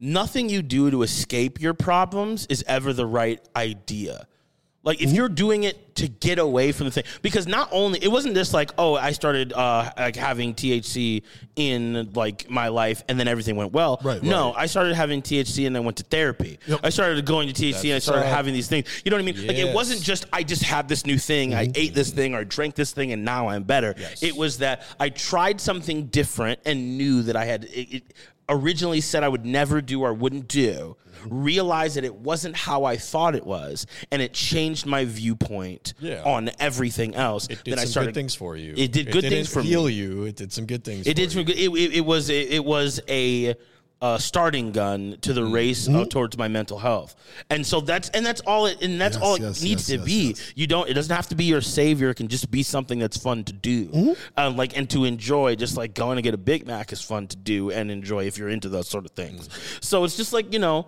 nothing 0.00 0.48
you 0.48 0.62
do 0.62 0.90
to 0.90 1.02
escape 1.02 1.60
your 1.60 1.74
problems 1.74 2.46
is 2.46 2.64
ever 2.66 2.92
the 2.92 3.06
right 3.06 3.40
idea 3.56 4.26
like 4.84 5.02
if 5.02 5.10
you're 5.12 5.28
doing 5.28 5.64
it 5.64 5.94
to 5.96 6.08
get 6.08 6.38
away 6.38 6.70
from 6.72 6.84
the 6.86 6.90
thing 6.90 7.04
because 7.22 7.46
not 7.46 7.68
only 7.72 7.98
it 8.02 8.08
wasn't 8.08 8.34
just 8.34 8.52
like 8.52 8.70
oh 8.78 8.94
i 8.96 9.12
started 9.12 9.52
uh 9.52 9.90
like 9.96 10.16
having 10.16 10.54
thc 10.54 11.22
in 11.56 12.10
like 12.14 12.48
my 12.50 12.68
life 12.68 13.02
and 13.08 13.18
then 13.18 13.28
everything 13.28 13.56
went 13.56 13.72
well 13.72 14.00
Right, 14.02 14.22
no 14.22 14.48
right. 14.52 14.62
i 14.62 14.66
started 14.66 14.94
having 14.94 15.22
thc 15.22 15.66
and 15.66 15.74
then 15.74 15.84
went 15.84 15.96
to 15.98 16.02
therapy 16.04 16.58
Yep. 16.66 16.80
i 16.82 16.90
started 16.90 17.24
going 17.24 17.52
to 17.52 17.54
thc 17.54 17.84
and 17.84 17.94
i 17.94 17.98
started 17.98 18.22
right. 18.22 18.28
having 18.28 18.52
these 18.54 18.68
things 18.68 18.86
you 19.04 19.10
know 19.10 19.16
what 19.16 19.22
i 19.22 19.24
mean 19.24 19.46
like 19.46 19.56
it 19.56 19.72
wasn't 19.74 20.02
just 20.02 20.26
i 20.32 20.42
just 20.42 20.62
had 20.62 20.88
this 20.88 21.06
new 21.06 21.18
thing 21.18 21.54
i 21.54 21.70
ate 21.74 21.94
this 21.94 22.10
thing 22.10 22.34
or 22.34 22.44
drank 22.44 22.74
this 22.74 22.92
thing 22.92 23.12
and 23.12 23.24
now 23.24 23.48
i'm 23.48 23.62
better 23.62 23.94
Yes. 23.96 24.22
it 24.22 24.36
was 24.36 24.58
that 24.58 24.82
i 25.00 25.08
tried 25.08 25.60
something 25.60 26.06
different 26.06 26.58
and 26.66 26.98
knew 26.98 27.22
that 27.22 27.36
i 27.36 27.44
had 27.44 27.64
it, 27.64 27.94
it 27.96 28.02
originally 28.48 29.00
said 29.00 29.22
i 29.22 29.28
would 29.28 29.46
never 29.46 29.80
do 29.80 30.02
or 30.02 30.12
wouldn't 30.12 30.48
do 30.48 30.96
realized 31.26 31.96
that 31.96 32.04
it 32.04 32.14
wasn't 32.14 32.54
how 32.56 32.84
i 32.84 32.96
thought 32.96 33.34
it 33.34 33.44
was 33.46 33.86
and 34.10 34.20
it 34.22 34.32
changed 34.32 34.86
my 34.86 35.04
viewpoint 35.04 35.94
Yeah. 36.00 36.22
on 36.24 36.50
everything 36.58 37.14
else 37.14 37.46
It 37.48 37.64
did 37.64 37.72
then 37.72 37.78
some 37.78 37.82
i 37.82 37.90
started 37.90 38.08
good 38.10 38.14
things 38.20 38.34
for 38.34 38.56
you. 38.56 38.74
it 38.76 38.92
did 38.92 39.06
good 39.12 39.22
things 39.22 39.30
didn't 39.32 39.48
for 39.48 39.62
me. 39.62 39.68
heal 39.68 39.88
you. 39.90 40.24
It 40.24 40.36
did 40.36 40.52
some 40.52 40.66
good 40.66 40.84
things. 40.84 41.06
it 41.06 41.14
did 41.14 41.32
some 41.32 41.44
good. 41.44 41.56
It, 41.56 41.70
it, 41.70 41.92
it 41.96 42.04
was 42.04 42.30
a, 42.30 42.40
it 42.40 42.64
was 42.64 43.00
a 43.08 43.54
uh, 44.02 44.18
starting 44.18 44.70
gun 44.72 45.16
to 45.22 45.32
the 45.32 45.44
race 45.44 45.88
uh, 45.88 46.04
towards 46.04 46.36
my 46.36 46.46
mental 46.46 46.78
health, 46.78 47.14
and 47.48 47.66
so 47.66 47.80
that's 47.80 48.10
and 48.10 48.26
that's 48.26 48.42
all 48.42 48.66
it 48.66 48.82
and 48.82 49.00
that's 49.00 49.16
Yes, 49.16 49.24
all 49.24 49.34
it 49.36 49.40
yes, 49.42 49.62
needs 49.62 49.88
yes, 49.90 49.98
to 49.98 50.04
be. 50.04 50.36
You 50.54 50.66
don't. 50.66 50.90
It 50.90 50.94
doesn't 50.94 51.14
have 51.14 51.28
to 51.28 51.34
be 51.34 51.44
your 51.44 51.62
savior. 51.62 52.10
It 52.10 52.16
can 52.16 52.28
just 52.28 52.50
be 52.50 52.62
something 52.62 52.98
that's 52.98 53.16
fun 53.16 53.44
to 53.44 53.52
do, 53.54 54.14
um, 54.36 54.56
like 54.56 54.76
and 54.76 54.90
to 54.90 55.04
enjoy. 55.06 55.54
Just 55.54 55.78
like 55.78 55.94
going 55.94 56.16
to 56.16 56.22
get 56.22 56.34
a 56.34 56.38
Big 56.38 56.66
Mac 56.66 56.92
is 56.92 57.00
fun 57.00 57.28
to 57.28 57.36
do 57.36 57.70
and 57.70 57.90
enjoy 57.90 58.24
if 58.26 58.36
you're 58.36 58.50
into 58.50 58.68
those 58.68 58.88
sort 58.88 59.06
of 59.06 59.12
things. 59.12 59.48
So 59.80 60.04
it's 60.04 60.16
just 60.18 60.34
like 60.34 60.52
you 60.52 60.58
know 60.58 60.86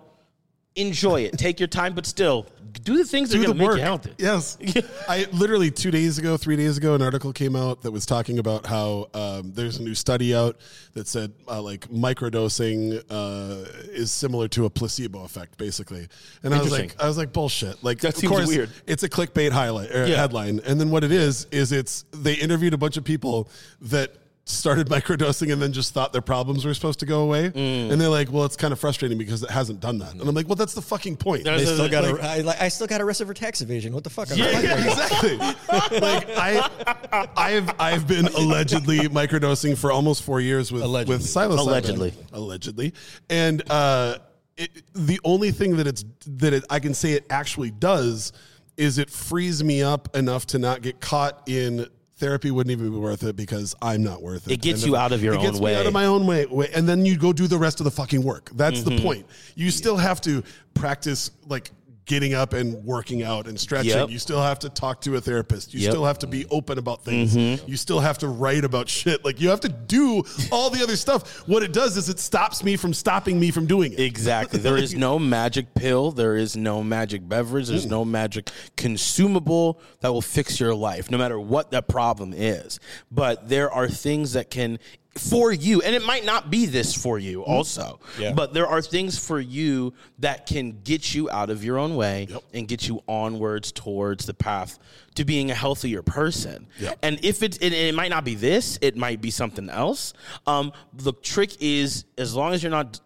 enjoy 0.77 1.21
it. 1.21 1.37
Take 1.37 1.59
your 1.59 1.67
time, 1.67 1.93
but 1.93 2.05
still 2.05 2.45
do 2.83 2.95
the 2.97 3.05
things 3.05 3.29
that 3.31 3.37
are 3.37 3.39
do 3.41 3.47
going 3.47 3.57
the 3.57 3.63
to 3.63 3.67
make 3.67 3.69
work. 3.69 3.77
you 3.77 3.83
healthy. 3.83 4.13
Yes, 4.19 4.57
I 5.09 5.25
literally 5.33 5.71
two 5.71 5.89
days 5.89 6.17
ago, 6.19 6.37
three 6.37 6.55
days 6.55 6.77
ago, 6.77 6.93
an 6.93 7.01
article 7.01 7.33
came 7.33 7.55
out 7.55 7.81
that 7.81 7.91
was 7.91 8.05
talking 8.05 8.37
about 8.39 8.65
how 8.67 9.07
um, 9.15 9.51
there's 9.53 9.77
a 9.77 9.83
new 9.83 9.95
study 9.95 10.35
out 10.35 10.57
that 10.93 11.07
said 11.07 11.33
uh, 11.47 11.59
like 11.61 11.87
microdosing 11.89 13.03
uh, 13.09 13.65
is 13.91 14.11
similar 14.11 14.47
to 14.49 14.65
a 14.65 14.69
placebo 14.69 15.23
effect, 15.23 15.57
basically. 15.57 16.07
And 16.43 16.53
I 16.53 16.61
was 16.61 16.71
like, 16.71 17.01
I 17.01 17.07
was 17.07 17.17
like, 17.17 17.33
bullshit. 17.33 17.83
Like, 17.83 17.99
That 18.01 18.09
of 18.13 18.17
seems 18.19 18.31
course, 18.31 18.47
weird. 18.47 18.69
it's 18.85 19.03
a 19.03 19.09
clickbait 19.09 19.51
highlight 19.51 19.91
or 19.91 20.05
Yeah. 20.05 20.17
headline, 20.17 20.59
and 20.65 20.79
then 20.79 20.89
what 20.91 21.03
it 21.03 21.11
is 21.11 21.47
is 21.51 21.71
it's 21.71 22.05
they 22.11 22.33
interviewed 22.33 22.73
a 22.73 22.77
bunch 22.77 22.97
of 22.97 23.03
people 23.03 23.49
that 23.81 24.13
started 24.49 24.87
microdosing 24.87 25.51
and 25.51 25.61
then 25.61 25.73
just 25.73 25.93
thought 25.93 26.13
their 26.13 26.21
problems 26.21 26.63
were 26.65 26.73
supposed 26.73 26.99
to 26.99 27.05
go 27.05 27.21
away 27.21 27.49
Mm. 27.49 27.91
and 27.91 27.99
they're 28.01 28.07
like 28.07 28.31
well 28.31 28.45
it's 28.45 28.55
kind 28.55 28.71
of 28.71 28.79
frustrating 28.79 29.17
because 29.17 29.43
it 29.43 29.49
hasn't 29.49 29.79
done 29.81 29.97
that 29.99 30.13
and 30.13 30.21
i'm 30.21 30.33
like 30.33 30.47
well 30.47 30.55
that's 30.55 30.73
the 30.73 30.81
fucking 30.81 31.17
point 31.17 31.43
They 31.43 31.55
a- 31.55 31.65
still 31.65 31.89
got 31.89 32.03
like- 32.05 32.23
I, 32.23 32.39
like, 32.41 32.61
I 32.61 32.69
still 32.69 32.87
got 32.87 33.01
arrested 33.01 33.27
for 33.27 33.33
tax 33.33 33.61
evasion. 33.61 33.93
What 33.93 34.03
the 34.03 34.09
fuck? 34.09 34.31
I'm 34.31 34.37
Yeah, 34.37 34.45
like, 34.45 34.63
exactly. 34.63 35.37
like 35.99 36.29
I, 36.37 37.27
I've 37.35 37.71
I've 37.79 38.07
been 38.07 38.27
allegedly 38.27 38.99
microdosing 39.09 39.77
for 39.77 39.91
almost 39.91 40.23
four 40.23 40.39
years 40.41 40.71
with 40.71 40.81
Allegedly. 40.83 41.15
with 41.17 41.25
psilocybin. 41.25 41.57
Allegedly. 41.59 42.13
allegedly, 42.33 42.93
and 43.29 43.69
uh, 43.69 44.17
it, 44.55 44.83
the 44.93 45.19
only 45.23 45.51
thing 45.51 45.77
that 45.77 45.87
it's 45.87 46.05
that 46.25 46.53
it, 46.53 46.63
I 46.69 46.79
can 46.79 46.93
say 46.93 47.13
it 47.13 47.25
actually 47.29 47.71
does 47.71 48.31
is 48.77 48.97
it 48.97 49.09
frees 49.09 49.63
me 49.63 49.81
up 49.83 50.15
enough 50.15 50.45
to 50.47 50.59
not 50.59 50.81
get 50.81 50.99
caught 51.01 51.43
in. 51.47 51.87
Therapy 52.17 52.49
wouldn't 52.51 52.71
even 52.71 52.91
be 52.91 52.97
worth 52.97 53.23
it 53.23 53.35
because 53.35 53.75
I'm 53.81 54.03
not 54.03 54.21
worth 54.23 54.47
it. 54.47 54.53
It 54.53 54.61
gets 54.61 54.81
And 54.81 54.91
you 54.91 54.97
out 54.97 55.11
of 55.11 55.21
your 55.23 55.35
it 55.35 55.41
gets 55.41 55.57
own 55.57 55.63
me 55.65 55.73
out 55.75 55.81
way. 55.81 55.85
of 55.87 55.93
my 55.93 56.05
own 56.05 56.25
way, 56.25 56.45
way, 56.47 56.69
and 56.73 56.89
then 56.89 57.05
you 57.05 57.15
go 57.15 57.31
do 57.31 57.45
the 57.47 57.57
rest 57.59 57.79
of 57.79 57.83
the 57.83 57.91
fucking 57.91 58.23
work. 58.23 58.49
That's 58.55 58.79
Mm-hmm. 58.79 58.95
the 58.95 59.01
point. 59.03 59.25
You 59.55 59.69
still 59.69 59.97
have 59.97 60.19
to 60.21 60.43
practice 60.73 61.29
like 61.47 61.69
getting 62.07 62.33
up 62.33 62.53
and 62.53 62.83
working 62.85 63.21
out 63.21 63.47
and 63.47 63.59
stretching. 63.59 63.91
Yep. 63.91 64.09
You 64.09 64.17
still 64.17 64.41
have 64.41 64.59
to 64.59 64.69
talk 64.69 65.01
to 65.01 65.15
a 65.17 65.21
therapist. 65.21 65.73
You 65.73 65.81
Yep. 65.81 65.91
still 65.91 66.05
have 66.05 66.19
to 66.19 66.27
be 66.27 66.45
open 66.49 66.77
about 66.77 67.03
things. 67.03 67.35
Mm-hmm. 67.35 67.69
You 67.69 67.77
still 67.77 67.99
have 67.99 68.17
to 68.19 68.27
write 68.27 68.63
about 68.63 68.89
shit. 68.89 69.23
Like 69.25 69.39
you 69.41 69.49
have 69.49 69.59
to 69.61 69.69
do 69.69 70.23
all 70.51 70.69
the 70.69 70.81
other 70.81 70.95
stuff. 70.95 71.47
What 71.47 71.63
it 71.63 71.73
does 71.73 71.97
is 71.97 72.09
it 72.09 72.19
stops 72.19 72.63
me 72.63 72.77
from 72.77 72.93
stopping 72.93 73.39
me 73.39 73.51
from 73.51 73.67
doing 73.67 73.91
it. 73.93 73.99
Exactly. 73.99 74.59
There 74.59 74.77
is 74.77 74.95
no 74.95 75.19
magic 75.19 75.73
pill. 75.75 76.11
There 76.11 76.35
is 76.37 76.55
no 76.55 76.81
magic 76.81 77.27
beverage. 77.27 77.67
There's 77.67 77.85
no 77.85 78.05
magic 78.05 78.49
consumable 78.77 79.79
that 79.99 80.11
will 80.13 80.21
fix 80.21 80.59
your 80.59 80.73
life, 80.73 81.11
no 81.11 81.17
matter 81.17 81.39
what 81.39 81.71
that 81.71 81.87
problem 81.87 82.33
is. 82.33 82.79
But 83.11 83.49
there 83.49 83.69
are 83.71 83.87
things 83.89 84.33
that 84.33 84.49
can, 84.49 84.79
for 85.17 85.51
you, 85.51 85.81
and 85.81 85.95
it 85.95 86.03
might 86.05 86.25
not 86.25 86.49
be 86.49 86.65
this 86.65 86.93
for 86.93 87.19
you 87.19 87.43
also, 87.43 87.99
Yeah. 88.19 88.33
but 88.33 88.53
there 88.53 88.67
are 88.67 88.81
things 88.81 89.17
for 89.17 89.39
you 89.39 89.93
that 90.19 90.45
can 90.45 90.79
get 90.83 91.13
you 91.13 91.29
out 91.29 91.49
of 91.49 91.63
your 91.63 91.77
own 91.77 91.95
way 91.95 92.27
Yep. 92.29 92.43
and 92.53 92.67
get 92.67 92.87
you 92.87 93.03
onwards 93.07 93.71
towards 93.71 94.25
the 94.25 94.33
path 94.33 94.79
to 95.15 95.25
being 95.25 95.51
a 95.51 95.55
healthier 95.55 96.01
person. 96.01 96.67
Yep. 96.79 96.99
And 97.03 97.19
if 97.23 97.43
it's, 97.43 97.57
it, 97.57 97.73
it 97.73 97.95
might 97.95 98.09
not 98.09 98.23
be 98.23 98.35
this, 98.35 98.77
it 98.81 98.95
might 98.95 99.21
be 99.21 99.31
something 99.31 99.69
else. 99.69 100.13
Um, 100.45 100.71
the 100.93 101.13
trick 101.13 101.51
is, 101.59 102.05
as 102.17 102.35
long 102.35 102.53
as 102.53 102.63
you're 102.63 102.71
not 102.71 102.99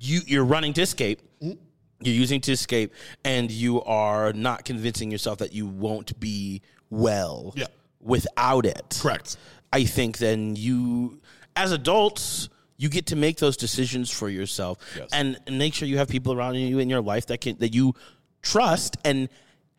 you 0.00 0.20
you're 0.26 0.44
running 0.44 0.72
to 0.74 0.82
escape. 0.82 1.20
You're 1.40 2.14
using 2.14 2.40
to 2.42 2.52
escape, 2.52 2.92
and 3.24 3.50
you 3.50 3.82
are 3.82 4.32
not 4.32 4.64
convincing 4.64 5.10
yourself 5.10 5.38
that 5.38 5.52
you 5.52 5.66
won't 5.66 6.20
be 6.20 6.62
well 6.90 7.52
Yeah. 7.56 7.66
without 8.00 8.64
it. 8.64 9.00
Correct. 9.02 9.36
I 9.72 9.82
think 9.84 10.18
then 10.18 10.54
you, 10.54 11.20
as 11.58 11.72
adults, 11.72 12.48
you 12.76 12.88
get 12.88 13.06
to 13.06 13.16
make 13.16 13.38
those 13.38 13.56
decisions 13.56 14.10
for 14.10 14.28
yourself, 14.28 14.78
and, 15.12 15.36
and 15.46 15.58
make 15.58 15.74
sure 15.74 15.88
you 15.88 15.98
have 15.98 16.08
people 16.08 16.32
around 16.32 16.54
you 16.54 16.78
in 16.78 16.88
your 16.88 17.00
life 17.00 17.26
that 17.26 17.40
can 17.40 17.58
that 17.58 17.74
you 17.74 17.94
trust 18.42 18.96
and 19.04 19.28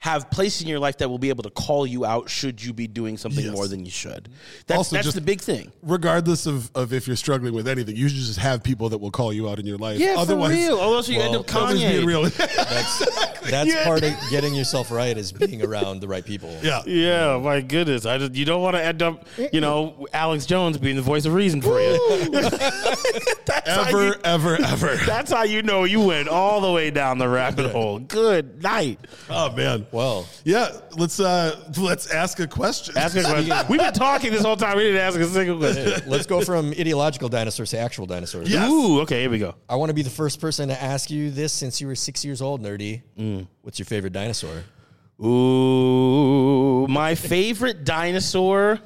have 0.02 0.32
places 0.32 0.62
in 0.62 0.68
your 0.70 0.80
life 0.80 0.98
that 1.00 1.10
will 1.10 1.18
be 1.20 1.28
able 1.28 1.44
to 1.44 1.50
call 1.50 1.86
you 1.86 2.06
out 2.06 2.30
should 2.30 2.64
you 2.64 2.72
be 2.72 2.88
doing 2.88 3.18
something 3.18 3.44
Yes. 3.44 3.54
more 3.54 3.68
than 3.68 3.84
you 3.84 3.92
should. 3.92 4.30
That's, 4.66 4.78
Also, 4.78 4.96
that's 4.96 5.08
just- 5.08 5.16
the 5.16 5.22
big 5.22 5.42
thing. 5.42 5.74
Regardless 5.84 6.46
of, 6.46 6.72
of 6.74 6.94
if 6.94 7.06
you're 7.06 7.18
struggling 7.18 7.54
with 7.54 7.68
anything, 7.68 7.98
you 7.98 8.08
should 8.08 8.18
just 8.18 8.40
have 8.40 8.64
people 8.64 8.88
that 8.90 9.00
will 9.00 9.12
call 9.12 9.34
you 9.34 9.50
out 9.50 9.60
in 9.60 9.66
your 9.66 9.78
life. 9.78 10.00
Yeah, 10.00 10.16
Otherwise, 10.18 10.52
for 10.52 10.58
real. 10.58 10.78
Or 10.78 10.96
else 10.96 11.10
you 11.10 11.20
end 11.20 11.36
up 11.36 11.52
nobody's 11.54 11.82
being 11.84 12.06
real. 12.06 12.24
That's 12.30 13.40
that's 13.50 13.84
part 13.84 14.04
of 14.04 14.14
getting 14.30 14.54
yourself 14.54 14.92
right 14.92 15.18
is 15.18 15.32
being 15.32 15.64
around 15.64 16.02
the 16.02 16.08
right 16.08 16.24
people. 16.26 16.56
yeah. 16.62 16.82
Yeah, 16.86 17.38
my 17.42 17.62
goodness. 17.62 18.06
I 18.06 18.18
just, 18.20 18.36
you 18.36 18.46
don't 18.46 18.62
want 18.62 18.76
to 18.76 18.84
end 18.84 19.02
up, 19.02 19.26
you 19.52 19.60
know, 19.60 20.06
Alex 20.14 20.46
Jones 20.46 20.78
being 20.78 20.96
the 20.96 21.02
voice 21.02 21.26
of 21.26 21.34
reason 21.34 21.62
for 21.62 21.80
you. 21.82 21.98
that's, 23.76 23.92
how 23.92 23.98
Ever, 23.98 24.06
you 24.08 24.14
ever, 24.24 24.62
ever. 24.62 24.96
that's 25.06 25.32
how 25.32 25.44
you 25.44 25.62
know 25.62 25.84
you 25.84 26.02
went 26.02 26.28
all 26.28 26.62
the 26.62 26.72
way 26.72 26.92
down 26.92 27.18
the 27.18 27.28
rabbit 27.28 27.72
hole. 27.72 28.00
Good 28.00 28.62
night. 28.64 29.00
Oh 29.30 29.52
man. 29.56 29.86
Well, 29.92 30.28
Yeah. 30.44 30.78
Let's 30.98 31.20
uh 31.20 31.60
let's 31.78 32.12
ask 32.12 32.40
a 32.40 32.48
question. 32.48 32.98
Ask 32.98 33.16
a 33.16 33.24
question. 33.24 33.56
We've 33.70 33.80
been 33.80 33.94
talking 33.94 34.32
this 34.32 34.44
whole 34.44 34.58
time. 34.58 34.78
We 34.78 34.84
didn't 34.84 35.02
ask 35.02 35.20
a 35.20 35.26
single 35.26 35.58
question. 35.58 36.10
let's 36.10 36.26
go 36.26 36.42
from 36.42 36.72
ideological 36.72 37.30
dinosaurs 37.30 37.70
to 37.72 37.78
actual 37.80 38.06
dinosaurs. 38.06 38.50
Yes. 38.52 38.70
Ooh, 38.70 39.02
okay, 39.02 39.22
here 39.22 39.30
we 39.30 39.40
go. 39.40 39.56
I 39.70 39.76
want 39.76 39.90
to 39.90 39.94
be 39.94 40.02
the 40.02 40.10
first 40.10 40.42
person 40.42 40.70
to 40.70 40.82
ask 40.82 41.10
you 41.10 41.32
this 41.32 41.54
since 41.54 41.80
you 41.80 41.88
were 41.88 41.96
six 41.96 42.26
years 42.26 42.42
old, 42.42 42.62
Nur-D. 42.62 43.02
Mm. 43.18 43.48
What's 43.62 43.80
your 43.80 43.86
favorite 43.86 44.14
dinosaur? 44.14 44.64
Ooh, 45.24 46.88
my 46.88 47.16
favorite 47.16 47.84
dinosaur. 47.84 48.80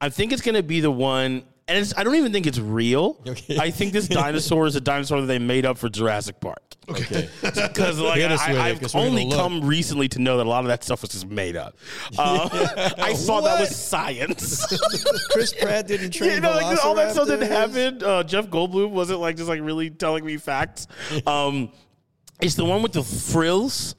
I 0.00 0.10
think 0.10 0.32
it's 0.32 0.42
gonna 0.42 0.62
be 0.62 0.80
the 0.80 0.90
one, 0.90 1.44
and 1.68 1.78
it's, 1.78 1.92
I 1.96 2.04
don't 2.04 2.14
even 2.14 2.32
think 2.32 2.46
it's 2.46 2.58
real. 2.58 3.20
Okay. 3.26 3.58
I 3.58 3.70
think 3.70 3.92
this 3.92 4.08
dinosaur 4.22 4.66
is 4.66 4.76
a 4.76 4.80
dinosaur 4.80 5.20
that 5.20 5.26
they 5.26 5.38
made 5.38 5.66
up 5.66 5.78
for 5.78 5.88
Jurassic 5.88 6.40
Park. 6.40 6.62
Okay. 6.88 7.28
Because 7.42 7.98
like 7.98 8.18
Hit 8.20 8.30
us 8.30 8.46
with 8.46 8.56
it, 8.56 8.60
I, 8.60 8.74
'cause 8.74 8.92
have 8.92 8.94
we're 8.94 9.00
gonna 9.00 9.06
only 9.10 9.24
look. 9.26 9.36
come 9.36 9.64
recently 9.66 10.08
to 10.10 10.20
know 10.20 10.36
that 10.36 10.46
a 10.46 10.48
lot 10.48 10.60
of 10.60 10.68
that 10.68 10.84
stuff 10.84 11.02
was 11.02 11.10
just 11.10 11.26
made 11.26 11.56
up. 11.56 11.76
Uh, 12.16 12.48
I 12.98 13.14
thought 13.14 13.42
that 13.42 13.58
was 13.58 13.68
What? 13.70 13.72
science. 13.72 14.66
Chris 15.32 15.52
Pratt 15.52 15.88
didn't 15.88 16.12
train 16.12 16.30
you 16.30 16.40
know, 16.40 16.52
like 16.52 16.84
all 16.84 16.94
that 16.94 17.12
stuff 17.12 17.26
velociraptors? 17.26 17.48
happen. 17.48 18.02
Uh, 18.04 18.22
Jeff 18.22 18.46
Goldblum 18.46 18.90
wasn't 18.90 19.18
like 19.18 19.36
just 19.36 19.48
like 19.48 19.60
really 19.62 19.90
telling 19.90 20.24
me 20.24 20.36
facts. 20.36 20.86
Um, 21.26 21.70
it's 22.40 22.54
the 22.54 22.64
one 22.64 22.82
with 22.82 22.92
the 22.92 23.02
frills. 23.02 23.96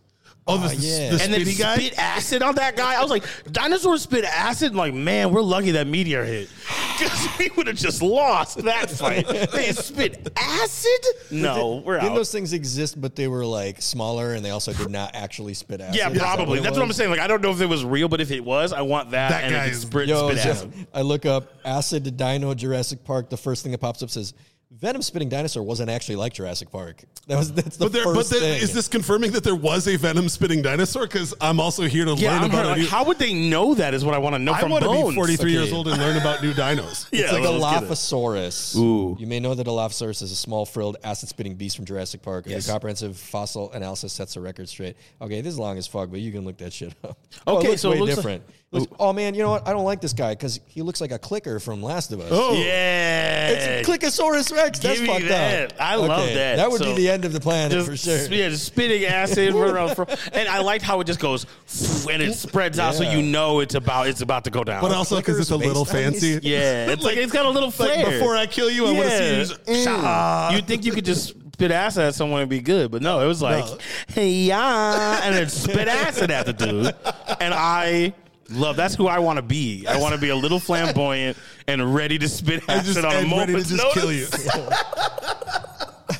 Oh, 0.47 0.57
the, 0.57 0.67
ah, 0.67 0.71
yeah. 0.77 1.09
the 1.15 1.23
and 1.23 1.33
then 1.33 1.41
spitty 1.41 1.59
guy. 1.59 1.75
spit 1.77 1.97
acid 1.97 2.41
on 2.41 2.55
that 2.55 2.75
guy. 2.75 2.95
I 2.95 3.01
was 3.01 3.09
like, 3.11 3.23
dinosaurs 3.51 4.01
spit 4.03 4.23
acid. 4.25 4.75
like, 4.75 4.93
man, 4.93 5.31
we're 5.31 5.41
lucky 5.41 5.71
that 5.71 5.87
meteor 5.87 6.23
hit 6.23 6.49
because 6.99 7.27
we 7.39 7.49
would 7.57 7.67
have 7.67 7.75
just 7.75 8.01
lost 8.01 8.63
that 8.63 8.89
fight. 8.89 9.27
they 9.51 9.71
spit 9.71 10.29
acid? 10.37 11.05
No, 11.31 11.77
we're 11.85 11.95
Didn't 11.99 12.11
out. 12.11 12.15
those 12.15 12.31
things 12.31 12.53
exist, 12.53 12.99
but 12.99 13.15
they 13.15 13.27
were 13.27 13.45
like 13.45 13.81
smaller 13.81 14.33
and 14.33 14.43
they 14.43 14.51
also 14.51 14.73
did 14.73 14.89
not 14.89 15.11
actually 15.13 15.53
spit 15.53 15.81
acid? 15.81 15.95
yeah, 15.95 16.09
Is 16.09 16.17
that 16.19 16.35
probably. 16.35 16.59
That's 16.59 16.77
what 16.77 16.83
I'm 16.85 16.93
saying. 16.93 17.09
Like, 17.11 17.19
I 17.19 17.27
don't 17.27 17.41
know 17.41 17.51
if 17.51 17.61
it 17.61 17.65
was 17.67 17.83
real, 17.85 18.07
but 18.07 18.21
if 18.21 18.31
it 18.31 18.43
was, 18.43 18.73
I 18.73 18.81
want 18.81 19.11
that. 19.11 19.29
That 19.29 19.43
and 19.43 19.53
it 19.53 19.57
guy 19.57 19.65
is- 19.67 19.81
spit, 19.81 20.07
Yo, 20.07 20.29
spit 20.29 20.43
Jeff, 20.43 20.57
acid. 20.57 20.87
I 20.93 21.01
look 21.01 21.25
up 21.25 21.51
acid 21.65 22.03
to 22.05 22.11
dino 22.11 22.53
Jurassic 22.53 23.03
Park. 23.03 23.29
The 23.29 23.37
first 23.37 23.63
thing 23.63 23.71
that 23.73 23.79
pops 23.79 24.01
up 24.03 24.09
says 24.09 24.33
Venom 24.80 25.01
spitting 25.01 25.28
dinosaur 25.28 25.63
wasn't 25.63 25.89
actually 25.89 26.17
like 26.17 26.34
Jurassic 26.34 26.69
Park. 26.71 27.03
That 27.25 27.38
was 27.38 27.51
that's 27.51 27.78
the 27.78 27.86
But, 27.86 27.93
there, 27.93 28.03
but 28.05 28.15
first 28.15 28.30
then, 28.30 28.41
thing. 28.41 28.61
is 28.61 28.73
this 28.75 28.88
confirming 28.88 29.32
that 29.32 29.43
there 29.43 29.55
was 29.55 29.88
a 29.88 29.95
venom 29.95 30.30
spitting 30.30 30.61
dinosaur? 30.61 31.07
Because 31.07 31.34
I'm 31.41 31.59
also 31.59 31.84
here 31.84 32.05
to 32.05 32.13
Yeah, 32.13 32.34
learn 32.34 32.43
I'm 32.43 32.49
about 32.51 32.65
like, 32.67 32.82
it. 32.82 32.88
how 32.89 33.03
would 33.05 33.17
they 33.17 33.34
know 33.34 33.73
that? 33.73 33.95
Is 33.95 34.05
what 34.05 34.13
I 34.13 34.19
want 34.19 34.36
to 34.36 34.39
know 34.39 34.53
I 34.53 34.59
from 34.61 34.69
want 34.69 34.84
to 34.84 34.89
be 35.09 35.15
43 35.15 35.51
years 35.51 35.73
old 35.73 35.88
and 35.88 35.97
learn 35.99 36.15
about 36.17 36.43
new 36.43 36.53
dinos. 36.53 37.07
Yeah, 37.11 37.23
It's 37.23 37.34
like 37.34 37.43
a 37.43 37.49
let's 37.49 37.73
get 37.80 37.84
it. 37.84 37.89
Dilophosaurus. 37.89 38.75
Ooh. 38.78 39.17
You 39.19 39.25
may 39.25 39.39
know 39.39 39.55
that 39.55 39.67
a 39.67 39.69
Dilophosaurus 39.71 40.21
is 40.21 40.32
a 40.32 40.36
small 40.36 40.65
frilled 40.65 40.97
acid 41.03 41.30
spitting 41.30 41.55
beast 41.55 41.75
from 41.75 41.86
Jurassic 41.86 42.21
Park. 42.21 42.45
Yes. 42.47 42.67
A 42.67 42.71
comprehensive 42.71 43.17
fossil 43.17 43.71
analysis 43.71 44.13
sets 44.13 44.36
the 44.36 44.41
record 44.41 44.69
straight. 44.69 44.95
Okay, 45.21 45.41
this 45.41 45.53
is 45.53 45.59
long 45.59 45.78
as 45.80 45.88
fuck, 45.88 46.11
but 46.11 46.19
you 46.19 46.32
can 46.32 46.45
look 46.45 46.57
that 46.57 46.71
shit 46.71 46.93
up. 47.03 47.17
Oh, 47.47 47.57
Okay, 47.57 47.67
it 47.67 47.69
looks 47.71 47.82
so 47.82 47.91
it 47.91 47.95
way 47.95 47.99
looks 48.01 48.09
like- 48.11 48.15
different. 48.17 48.43
Looks- 48.72 48.91
oh 48.99 49.13
man, 49.13 49.34
you 49.34 49.43
know 49.43 49.51
what? 49.51 49.65
I 49.65 49.72
don't 49.72 49.86
like 49.86 50.01
this 50.01 50.11
guy 50.11 50.34
because 50.34 50.59
he 50.68 50.82
looks 50.82 50.99
like 50.99 51.11
a 51.11 51.18
clicker 51.20 51.57
from 51.59 51.82
Last 51.82 52.11
of 52.11 52.20
Us. 52.20 52.28
Oh, 52.32 52.53
Yeah. 52.53 53.47
It's 53.49 53.88
Clickosaurus 53.88 54.51
Rex. 54.53 54.80
That's 54.80 54.99
Give 54.99 55.07
me 55.07 55.13
fucked 55.13 55.28
that. 55.30 55.72
up. 55.72 55.78
I 55.82 55.95
love 55.95 56.26
that. 56.28 56.57
That 56.57 56.70
would 56.70 56.80
So- 56.80 56.86
be 56.93 56.93
the 57.03 57.09
end 57.09 57.24
of 57.24 57.32
the 57.32 57.39
planet 57.39 57.72
just, 57.72 57.89
for 57.89 57.95
sure. 57.95 58.18
Yeah, 58.28 58.49
just 58.49 58.65
spitting 58.65 59.05
acid 59.05 59.55
around. 59.55 59.95
from- 59.95 60.07
And 60.34 60.49
I 60.49 60.59
liked 60.59 60.84
how 60.84 60.99
it 60.99 61.05
just 61.07 61.20
goes 61.22 61.45
and 62.11 62.22
it 62.22 62.34
spreads 62.36 62.78
out, 62.78 62.95
so 62.95 63.03
you 63.03 63.22
know 63.22 63.61
it's 63.61 63.76
about 63.76 64.07
it's 64.07 64.20
about 64.22 64.43
to 64.43 64.49
go 64.49 64.65
down. 64.65 64.82
but 64.82 64.91
also 64.91 65.15
because 65.15 65.39
it's 65.39 65.51
a 65.51 65.55
little 65.55 65.86
fancy. 65.86 66.36
these- 66.39 66.43
yeah, 66.43 66.91
it's 66.91 67.03
like, 67.03 67.15
it's 67.15 67.32
got 67.32 67.45
a 67.45 67.49
little 67.49 67.70
Like 67.70 67.76
flair. 67.76 68.05
before 68.20 68.36
I 68.36 68.47
kill 68.47 68.70
you, 68.70 68.86
I 68.88 68.91
want 68.91 69.03
to 69.09 69.18
see 69.18 69.30
you. 69.30 69.45
Just, 69.45 69.63
mm. 69.65 69.84
Shah. 69.86 70.49
You'd 70.53 70.68
think 70.68 70.84
you 70.84 70.91
could 70.91 71.05
just 71.05 71.30
spit 71.53 71.72
acid 71.72 72.03
at 72.03 72.15
someone 72.15 72.41
and 72.41 72.49
be 72.49 72.59
good, 72.59 72.91
but 72.91 73.01
no, 73.01 73.22
it 73.22 73.28
was 73.28 73.41
like, 73.41 73.65
No. 73.65 73.78
hey, 74.13 74.30
yeah, 74.30 75.22
and 75.24 75.34
then 75.36 75.47
spit 75.49 75.88
acid 75.88 76.32
at 76.32 76.45
the 76.45 76.53
dude. 76.53 76.93
And 77.39 77.53
I 77.53 78.13
love 78.49 78.75
that's 78.75 78.95
who 78.95 79.07
I 79.07 79.19
want 79.19 79.37
to 79.37 79.41
be. 79.43 79.85
I 79.87 79.97
want 79.99 80.13
to 80.15 80.21
be 80.21 80.29
a 80.29 80.35
little 80.35 80.59
flamboyant 80.59 81.37
and 81.67 81.93
ready 81.93 82.17
to 82.19 82.27
spit 82.29 82.61
And 82.67 82.79
acid 82.81 82.93
just, 82.95 83.05
on 83.05 83.05
a 83.13 83.17
and 83.19 83.31
ready 83.31 83.45
to 83.45 83.51
moment's 83.53 83.69
just 83.69 83.83
notice. 83.83 83.93
kill 83.93 84.11
you. 84.11 84.27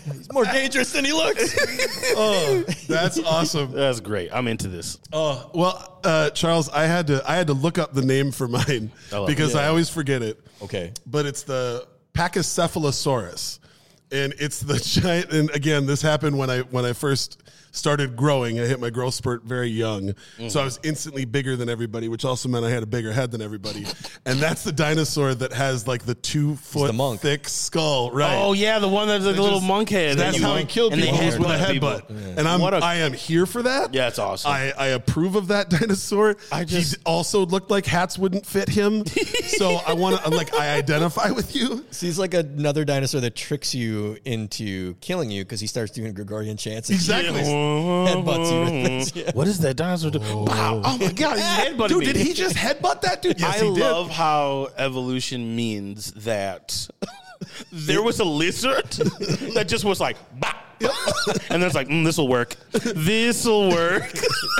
He's 0.14 0.32
more 0.34 0.46
dangerous 0.46 0.92
than 0.94 1.06
he 1.06 1.14
looks. 1.14 1.58
oh, 2.18 2.64
that's 2.88 3.20
awesome. 3.24 3.72
That's 3.72 4.00
great. 4.00 4.30
I'm 4.34 4.48
into 4.48 4.68
this. 4.68 5.00
Oh 5.14 5.50
well, 5.54 6.00
uh, 6.04 6.30
Charles, 6.32 6.70
I 6.70 6.84
had 6.84 7.08
to 7.08 7.24
I 7.30 7.36
had 7.36 7.48
to 7.48 7.54
look 7.54 7.78
up 7.78 7.94
the 7.94 8.02
name 8.06 8.32
for 8.32 8.48
mine 8.48 8.92
love 9.12 9.28
because 9.28 9.56
it. 9.56 9.60
I 9.60 9.68
always 9.68 9.90
forget 9.90 10.22
it. 10.22 10.40
okay. 10.62 10.94
But 11.06 11.26
it's 11.26 11.44
the 11.44 11.88
Pachycephalosaurus, 12.14 13.60
and 14.12 14.34
it's 14.40 14.60
the 14.62 14.78
giant. 15.02 15.32
And 15.32 15.50
again, 15.52 15.86
this 15.86 16.02
happened 16.02 16.38
when 16.38 16.50
I 16.50 16.60
when 16.62 16.86
I 16.86 16.94
first 16.94 17.42
started 17.78 18.16
growing. 18.16 18.60
I 18.60 18.66
hit 18.66 18.80
my 18.80 18.90
growth 18.90 19.14
spurt 19.14 19.44
very 19.44 19.70
young, 19.70 20.10
so 20.10 20.14
I 20.14 20.44
mm-hmm. 20.44 20.64
was 20.66 20.80
instantly 20.84 21.26
bigger 21.26 21.56
than 21.56 21.70
everybody, 21.70 22.10
which 22.10 22.26
also 22.26 22.50
meant 22.50 22.66
I 22.66 22.70
had 22.70 22.84
a 22.84 22.88
bigger 22.88 23.12
head 23.12 23.32
than 23.32 23.42
everybody. 23.42 23.86
and 24.26 24.40
that's 24.40 24.64
the 24.64 24.72
dinosaur 24.72 25.34
that 25.36 25.54
has 25.54 25.88
like 25.88 26.04
the 26.04 26.16
two 26.16 26.56
foot 26.56 26.88
the 26.88 26.94
monk. 26.94 27.22
thick 27.22 27.48
skull, 27.48 28.12
right? 28.12 28.36
Oh 28.36 28.54
yeah, 28.54 28.80
the 28.80 28.88
one 28.88 29.08
that's 29.08 29.26
like 29.26 29.38
a 29.38 29.42
little 29.42 29.60
just- 29.60 29.68
monk 29.68 29.90
head. 29.90 30.18
That's 30.18 30.42
how 30.42 30.56
he 30.56 30.66
killed 30.66 30.94
and 30.94 31.02
people 31.02 31.18
with 31.18 31.50
a 31.50 31.58
headbutt 31.58 31.72
people. 31.72 31.90
headbutt, 31.90 32.38
and 32.38 32.48
I'm 32.48 32.60
What 32.62 32.74
a- 32.74 32.78
I 32.78 32.96
am 32.96 33.14
here 33.14 33.46
for 33.46 33.64
that. 33.64 33.94
Yeah, 33.94 34.08
it's 34.08 34.20
awesome. 34.20 34.52
I, 34.52 34.72
I 34.78 34.88
approve 34.88 35.36
of 35.36 35.48
that 35.50 35.70
dinosaur. 35.80 36.36
I 36.52 36.64
just- 36.64 36.96
he 36.96 37.02
also 37.06 37.46
looked 37.46 37.70
like 37.70 37.86
hats 37.86 38.18
wouldn't 38.18 38.46
fit 38.46 38.70
him, 38.70 39.06
so 39.06 39.80
I 39.86 39.94
want 39.94 40.22
to 40.22 40.30
like 40.30 40.54
I 40.54 40.76
identify 40.78 41.32
with 41.32 41.56
you. 41.56 41.86
So 41.98 42.06
he's 42.06 42.20
like 42.20 42.36
another 42.36 42.86
dinosaur 42.86 43.22
that 43.22 43.36
tricks 43.36 43.74
you 43.74 44.18
into 44.26 44.94
killing 44.96 45.32
you 45.32 45.44
because 45.44 45.60
he 45.60 45.66
starts 45.68 45.92
doing 45.92 46.14
Gregorian 46.14 46.56
chants. 46.58 46.90
and 46.90 46.96
Exactly. 46.96 47.42
Headbutts 48.08 48.52
you. 48.52 48.60
with. 48.62 49.16
Yeah. 49.18 49.32
What 49.34 49.48
is 49.48 49.60
that 49.60 49.76
dinosaur 49.76 50.12
do? 50.12 50.20
Oh. 50.24 50.44
Wow! 50.44 50.82
Oh 50.84 50.98
my 50.98 51.12
god, 51.12 51.38
he's 51.38 51.46
headbutting 51.46 51.88
Dude, 51.90 52.00
me. 52.00 52.06
did 52.06 52.16
he 52.18 52.34
just 52.34 52.56
headbutt 52.56 53.02
that 53.02 53.22
dude? 53.22 53.40
Yes, 53.40 53.62
I 53.62 53.66
he 53.66 53.74
did. 53.74 53.80
love 53.82 54.10
how 54.10 54.70
evolution 54.78 55.56
means 55.56 56.12
that 56.14 56.88
there 57.72 58.02
was 58.02 58.20
a 58.20 58.26
lizard 58.26 58.90
that 59.56 59.66
just 59.68 59.86
was 59.86 60.00
like, 60.00 60.18
bah, 60.40 60.54
and 61.50 61.62
then 61.62 61.64
it's 61.64 61.76
like, 61.76 61.88
mm, 61.88 62.04
this 62.06 62.18
will 62.18 62.28
work. 62.28 62.56
This 62.72 63.46
will 63.46 63.70
work. 63.70 64.12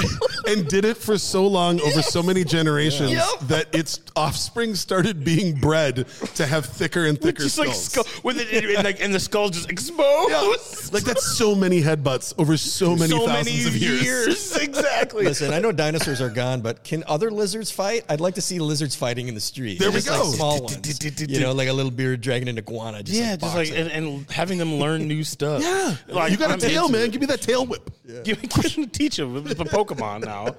and 0.48 0.68
did 0.68 0.86
it 0.86 0.98
for 0.98 1.18
so 1.18 1.46
long 1.46 1.80
over 1.82 2.02
so 2.02 2.24
many 2.24 2.44
generations 2.44 3.12
Yep. 3.12 3.40
that 3.44 3.76
its 3.76 4.00
offspring 4.16 4.76
started 4.76 5.24
being 5.24 5.60
bred 5.60 6.06
to 6.36 6.46
have 6.46 6.66
thicker 6.66 7.06
and 7.06 7.20
thicker 7.20 7.44
just 7.44 7.58
like 7.58 7.70
skulls. 7.74 8.08
skull 8.08 8.24
with 8.24 8.40
it, 8.40 8.64
and, 8.76 8.84
like, 8.84 9.02
and 9.02 9.14
the 9.14 9.20
skull 9.20 9.50
just 9.50 9.70
exposed. 9.70 10.94
like 10.94 11.04
that's 11.04 11.26
so 11.38 11.54
many 11.56 11.82
headbutts 11.82 12.34
over 12.38 12.58
so 12.58 12.96
many 12.96 13.12
so 13.12 13.26
thousands 13.26 13.66
many 13.66 13.68
of 13.68 13.76
years. 13.76 14.56
exactly. 14.62 15.26
Listen, 15.26 15.54
I 15.54 15.60
know 15.60 15.72
dinosaurs 15.72 16.22
are 16.22 16.30
gone, 16.30 16.62
but 16.62 16.84
can 16.84 17.04
other 17.08 17.30
lizards 17.32 17.72
fight? 17.72 18.06
I'd 18.10 18.22
like 18.22 18.36
to 18.36 18.42
see 18.42 18.60
lizards 18.60 18.96
fighting 18.96 19.28
in 19.28 19.36
the 19.36 19.42
street. 19.42 19.80
There 19.80 19.90
we 19.90 19.96
Just 19.96 20.10
like 20.10 20.22
go. 20.22 20.32
small 20.32 20.62
ones. 20.64 21.00
You 21.30 21.40
know, 21.42 21.52
like 21.54 21.68
a 21.68 21.74
little 21.74 21.92
beard 21.92 22.22
dragon 22.22 22.48
and 22.48 22.58
iguana. 22.58 23.04
Just 23.04 23.20
yeah, 23.20 23.32
like 23.32 23.40
just 23.42 23.56
like 23.56 23.68
boxing. 23.70 23.92
and, 23.92 24.08
and 24.08 24.32
having 24.32 24.58
them 24.58 24.76
learn 24.76 25.08
new 25.08 25.24
stuff. 25.24 25.62
Yeah, 25.62 25.96
like 26.08 26.32
you 26.32 26.37
got 26.38 26.50
a 26.50 26.54
I'm 26.54 26.60
a 26.60 26.62
tail, 26.62 26.90
man. 26.90 27.04
it. 27.06 27.12
Give 27.12 27.22
me 27.22 27.28
that 27.28 27.42
tail 27.42 27.66
whip. 27.66 27.90
Give 28.24 28.42
me, 28.42 28.48
give 28.62 28.78
me 28.78 28.86
teach 28.88 29.20
him. 29.20 29.36
It's 29.48 29.60
a 29.60 29.66
Pokemon 29.66 30.26
now. 30.26 30.56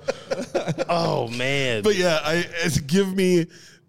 oh 0.89 1.29
man. 1.29 1.83
But 1.83 1.97
yeah, 1.97 2.21
I 2.23 2.45
give 2.87 3.15
me 3.15 3.47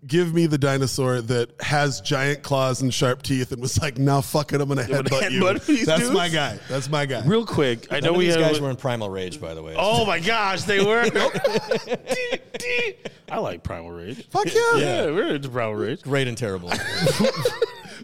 give 0.07 0.33
me 0.33 0.45
the 0.45 0.57
dinosaur 0.57 1.19
that 1.19 1.49
has 1.61 1.99
giant 1.99 2.41
claws 2.41 2.81
and 2.81 2.93
sharp 2.93 3.21
teeth 3.21 3.51
and 3.51 3.61
was 3.61 3.77
like, 3.81 3.97
"Now 3.97 4.21
fuck 4.21 4.53
it, 4.53 4.61
I'm 4.61 4.69
gonna 4.69 4.87
gonna 4.87 5.03
headbutt 5.03 5.31
you." 5.31 5.41
headbutt 5.41 5.85
That's 5.85 6.01
dudes? 6.03 6.13
my 6.13 6.29
guy. 6.29 6.57
That's 6.69 6.89
my 6.89 7.05
guy. 7.05 7.21
Real 7.25 7.45
quick, 7.45 7.87
I 7.91 7.95
know 7.99 8.07
None 8.07 8.09
of 8.11 8.17
we 8.19 8.25
these 8.27 8.35
had. 8.35 8.41
guys 8.41 8.61
were 8.61 8.69
in 8.69 8.77
primal 8.77 9.09
rage, 9.09 9.41
by 9.41 9.53
the 9.53 9.61
way. 9.61 9.75
oh 9.77 10.05
my 10.05 10.19
gosh, 10.19 10.63
they 10.63 10.83
were. 10.83 11.03
Dee, 11.09 12.39
dee. 12.57 12.93
I 13.31 13.37
like 13.39 13.61
Primal 13.61 13.91
Rage. 13.91 14.25
Fuck 14.29 14.45
yeah. 14.47 14.77
Yeah, 14.77 15.05
we're 15.07 15.35
into 15.35 15.49
Primal 15.49 15.75
Rage. 15.75 16.01
great 16.01 16.27
and 16.27 16.35
terrible. 16.37 16.71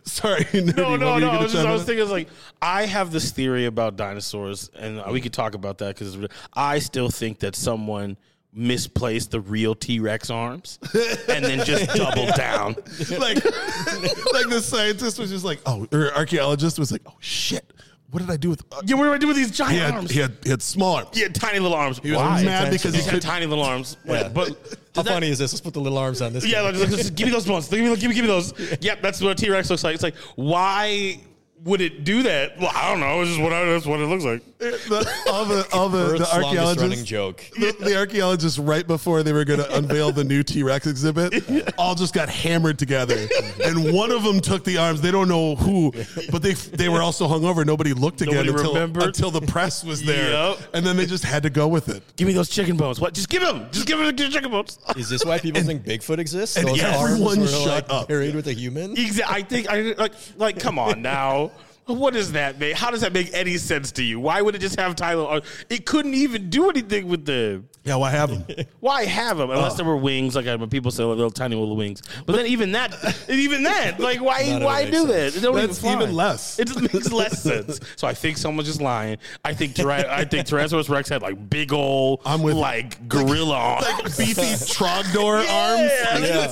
Sorry, 0.07 0.45
No, 0.53 0.95
no, 0.95 1.17
no. 1.17 1.29
I 1.29 1.41
was, 1.41 1.51
just, 1.53 1.65
I 1.65 1.73
was 1.73 1.83
thinking, 1.83 2.07
like, 2.09 2.27
I 2.61 2.85
have 2.85 3.11
this 3.11 3.31
theory 3.31 3.65
about 3.65 3.95
dinosaurs, 3.95 4.69
and 4.75 5.01
we 5.11 5.19
could 5.19 5.33
talk 5.33 5.55
about 5.55 5.79
that 5.79 5.95
because 5.95 6.17
I 6.53 6.79
still 6.79 7.09
think 7.09 7.39
that 7.39 7.55
someone 7.55 8.17
misplaced 8.53 9.31
the 9.31 9.39
real 9.41 9.75
T 9.75 9.99
Rex 9.99 10.29
arms 10.29 10.79
and 11.27 11.43
then 11.43 11.65
just 11.65 11.87
doubled 11.95 12.35
down. 12.35 12.75
like, 13.19 13.43
like 13.43 14.49
the 14.49 14.61
scientist 14.63 15.19
was 15.19 15.29
just 15.31 15.43
like, 15.43 15.59
"Oh," 15.65 15.87
or 15.91 16.13
archaeologist 16.15 16.79
was 16.79 16.91
like, 16.91 17.01
"Oh 17.07 17.17
shit, 17.19 17.73
what 18.15 18.21
did 18.21 18.31
I 18.31 18.37
do 18.37 18.49
with?" 18.49 18.61
Uh, 18.71 18.81
Yeah, 18.85 18.95
what 18.95 19.03
do 19.03 19.13
I 19.13 19.17
do 19.17 19.27
with 19.27 19.35
these 19.35 19.51
giant 19.51 19.73
he 19.73 19.79
had 19.79 19.93
arms? 19.93 20.09
he 20.11 20.19
had 20.19 20.31
he 20.43 20.49
had 20.49 20.61
small 20.61 20.95
arms. 20.95 21.09
He 21.13 21.21
had 21.21 21.35
tiny 21.35 21.59
little 21.59 21.75
arms. 21.77 21.99
He 22.01 22.11
was 22.11 22.19
Why? 22.19 22.43
mad 22.43 22.71
because 22.71 22.93
he 22.95 23.01
he 23.01 23.09
had 23.09 23.21
tiny 23.21 23.45
little 23.45 23.63
arms. 23.63 23.97
Wait, 24.05 24.33
but 24.33 24.49
How 24.95 25.01
that- 25.03 25.13
funny 25.13 25.29
is 25.29 25.37
this? 25.39 25.51
Let's 25.51 25.61
put 25.61 25.73
the 25.73 25.81
little 25.81 25.97
arms 25.97 26.21
on 26.21 26.31
this. 26.33 26.45
Yeah, 26.45 26.61
like, 26.61 26.75
just- 26.75 26.95
just 26.97 27.15
give 27.15 27.27
me 27.27 27.31
those 27.33 27.45
bones. 27.45 27.67
Give 27.67 27.79
me, 27.81 27.93
give 27.97 28.09
me, 28.09 28.15
give 28.15 28.23
me 28.23 28.27
those. 28.29 28.53
Yep, 28.81 29.01
that's 29.01 29.19
what 29.21 29.31
a 29.31 29.35
T 29.35 29.49
Rex 29.49 29.69
looks 29.69 29.83
like. 29.83 29.93
It's 29.95 30.03
like, 30.03 30.15
why 30.35 31.19
would 31.65 31.81
it 31.81 32.03
do 32.05 32.23
that? 32.23 32.57
Well, 32.59 32.71
I 32.73 32.89
don't 32.91 32.99
know. 33.01 33.19
It's 33.21 33.31
just 33.31 33.41
what 33.41 33.51
I, 33.51 33.65
that's 33.65 33.85
what 33.85 33.99
it 33.99 34.05
looks 34.05 34.23
like. 34.23 34.41
The, 34.59 35.11
all 35.29 35.45
the 35.45 35.67
all 35.73 35.89
the, 35.89 35.97
the 35.97 36.03
Earth's 36.13 36.33
longest 36.33 36.79
running 36.79 36.99
archaeologists. 36.99 37.05
joke. 37.05 37.43
The, 37.59 37.75
the 37.83 37.97
archaeologists, 37.97 38.57
right 38.57 38.85
before 38.87 39.21
they 39.23 39.33
were 39.33 39.43
going 39.43 39.59
to 39.59 39.75
unveil 39.75 40.11
the 40.11 40.23
new 40.23 40.43
T 40.43 40.63
Rex 40.63 40.87
exhibit, 40.87 41.73
all 41.77 41.93
just 41.95 42.13
got 42.13 42.29
hammered 42.29 42.79
together, 42.79 43.27
and 43.65 43.93
one 43.93 44.11
of 44.11 44.23
them 44.23 44.39
took 44.39 44.63
the 44.63 44.77
arms. 44.77 45.01
They 45.01 45.11
don't 45.11 45.27
know 45.27 45.55
who, 45.55 45.91
but 46.31 46.41
they 46.41 46.53
they 46.53 46.87
were 46.87 47.01
also 47.01 47.27
hungover. 47.27 47.65
Nobody 47.65 47.93
looked 47.93 48.21
again 48.21 48.35
Nobody 48.35 48.51
until 48.51 48.73
remembered. 48.73 49.03
until 49.03 49.31
the 49.31 49.41
press 49.41 49.83
was 49.83 50.03
there, 50.05 50.31
Yep. 50.31 50.59
and 50.75 50.85
then 50.85 50.95
they 50.97 51.05
just 51.05 51.23
had 51.25 51.43
to 51.43 51.49
go 51.49 51.67
with 51.67 51.89
it. 51.89 52.01
Give 52.15 52.27
me 52.27 52.33
those 52.33 52.49
chicken 52.49 52.77
bones. 52.77 53.01
What? 53.01 53.13
Just 53.13 53.29
give 53.29 53.41
them. 53.41 53.67
Just 53.71 53.87
give 53.87 53.97
them 53.97 54.15
the 54.15 54.29
chicken 54.29 54.51
bones. 54.51 54.79
Is 54.95 55.09
this 55.09 55.25
why 55.25 55.39
people 55.39 55.61
think 55.63 55.83
Bigfoot 55.83 56.19
exists? 56.19 56.57
and 56.57 56.67
Those 56.67 56.81
everyone 56.81 57.39
arms 57.39 57.39
were 57.41 57.47
shut 57.47 57.67
like 57.67 57.85
up. 57.89 58.07
buried 58.07 58.35
with 58.35 58.47
a 58.47 58.53
human. 58.53 58.95
Exa- 58.95 59.23
I 59.27 59.41
think 59.41 59.67
I 59.69 59.81
like 59.97 60.13
like. 60.37 60.59
Come 60.59 60.79
on 60.79 61.01
now. 61.01 61.51
What 61.85 62.13
does 62.13 62.31
that 62.31 62.59
make? 62.59 62.75
How 62.75 62.89
does 62.89 63.01
that 63.01 63.13
make 63.13 63.29
any 63.33 63.57
sense 63.57 63.91
to 63.93 64.03
you? 64.03 64.19
Why 64.19 64.41
would 64.41 64.55
it 64.55 64.59
just 64.59 64.79
have 64.79 64.95
Tyler? 64.95 65.41
It 65.69 65.85
couldn't 65.85 66.15
even 66.15 66.49
do 66.49 66.69
anything 66.69 67.07
with 67.07 67.25
the. 67.25 67.63
Yeah, 67.83 67.97
why 67.97 68.09
have 68.09 68.31
them? 68.31 68.65
Why 68.79 69.05
have 69.05 69.37
them 69.37 69.51
unless 69.51 69.75
there 69.75 69.85
were 69.85 69.95
wings? 69.95 70.35
Like 70.35 70.47
I, 70.47 70.55
when 70.55 70.69
people 70.71 70.89
say 70.89 71.03
like, 71.03 71.17
little 71.17 71.29
tiny 71.29 71.55
little 71.55 71.75
wings. 71.75 72.01
But 72.25 72.35
then 72.35 72.47
even 72.47 72.71
that, 72.71 72.95
even 73.29 73.61
that, 73.63 73.99
like 73.99 74.21
why 74.21 74.57
why 74.59 74.85
do 74.89 75.05
sense. 75.05 75.33
that? 75.33 75.37
It 75.37 75.41
don't 75.43 75.53
That's 75.55 75.83
even, 75.83 76.01
even 76.01 76.15
less. 76.15 76.57
It 76.57 76.67
just 76.67 76.81
makes 76.81 77.11
less 77.11 77.43
sense. 77.43 77.79
So 77.95 78.07
I 78.07 78.15
think 78.15 78.37
someone's 78.37 78.67
just 78.67 78.81
lying. 78.81 79.17
I 79.43 79.53
think 79.53 79.75
Tyra- 79.75 80.09
I 80.09 80.25
think 80.25 80.47
Tyrannosaurus 80.47 80.89
Rex 80.89 81.07
had 81.09 81.21
like 81.21 81.49
big 81.49 81.71
old, 81.71 82.21
I'm 82.25 82.41
with- 82.41 82.55
like 82.55 83.07
gorilla 83.07 83.55
arms. 83.55 83.85
like 83.87 84.03
beefy 84.17 84.41
Trogdor 84.41 85.47
arms. 85.47 85.91
Yeah. 86.27 86.47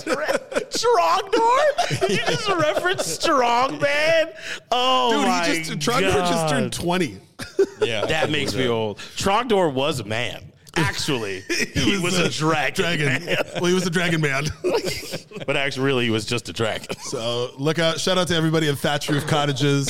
Strongdor? 0.70 2.00
Did 2.02 2.10
you 2.12 2.18
just 2.26 2.48
reference 2.50 3.06
Strong 3.08 3.80
Man? 3.80 4.30
Oh 4.72 5.12
Dude, 5.23 5.23
Oh 5.24 5.28
my 5.28 5.48
he 5.48 5.64
just 5.64 5.72
Trogdor 5.80 6.14
God. 6.14 6.32
just 6.32 6.50
turned 6.50 6.74
twenty. 6.74 7.18
Yeah, 7.82 8.06
That 8.06 8.30
makes 8.30 8.54
me 8.56 8.68
old. 8.68 8.98
Trogdor 9.18 9.74
was 9.74 10.00
a 10.00 10.04
man. 10.06 10.53
Actually, 10.76 11.42
he 11.74 11.98
was 12.00 12.18
a 12.18 12.30
dragon. 12.30 12.74
Dragon. 12.98 13.26
man. 13.26 13.38
Well, 13.56 13.66
he 13.66 13.74
was 13.76 13.86
a 13.86 13.90
dragon 13.92 14.20
man. 14.22 14.46
but 15.46 15.56
actually, 15.56 15.86
really, 15.86 16.06
he 16.06 16.10
was 16.12 16.26
just 16.26 16.50
a 16.50 16.54
dragon. 16.54 16.96
So 17.02 17.52
look 17.58 17.78
out! 17.80 18.00
Shout 18.00 18.18
out 18.18 18.28
to 18.30 18.36
everybody 18.36 18.68
in 18.68 18.76
thatch 18.76 19.08
roof 19.10 19.26
cottages. 19.28 19.88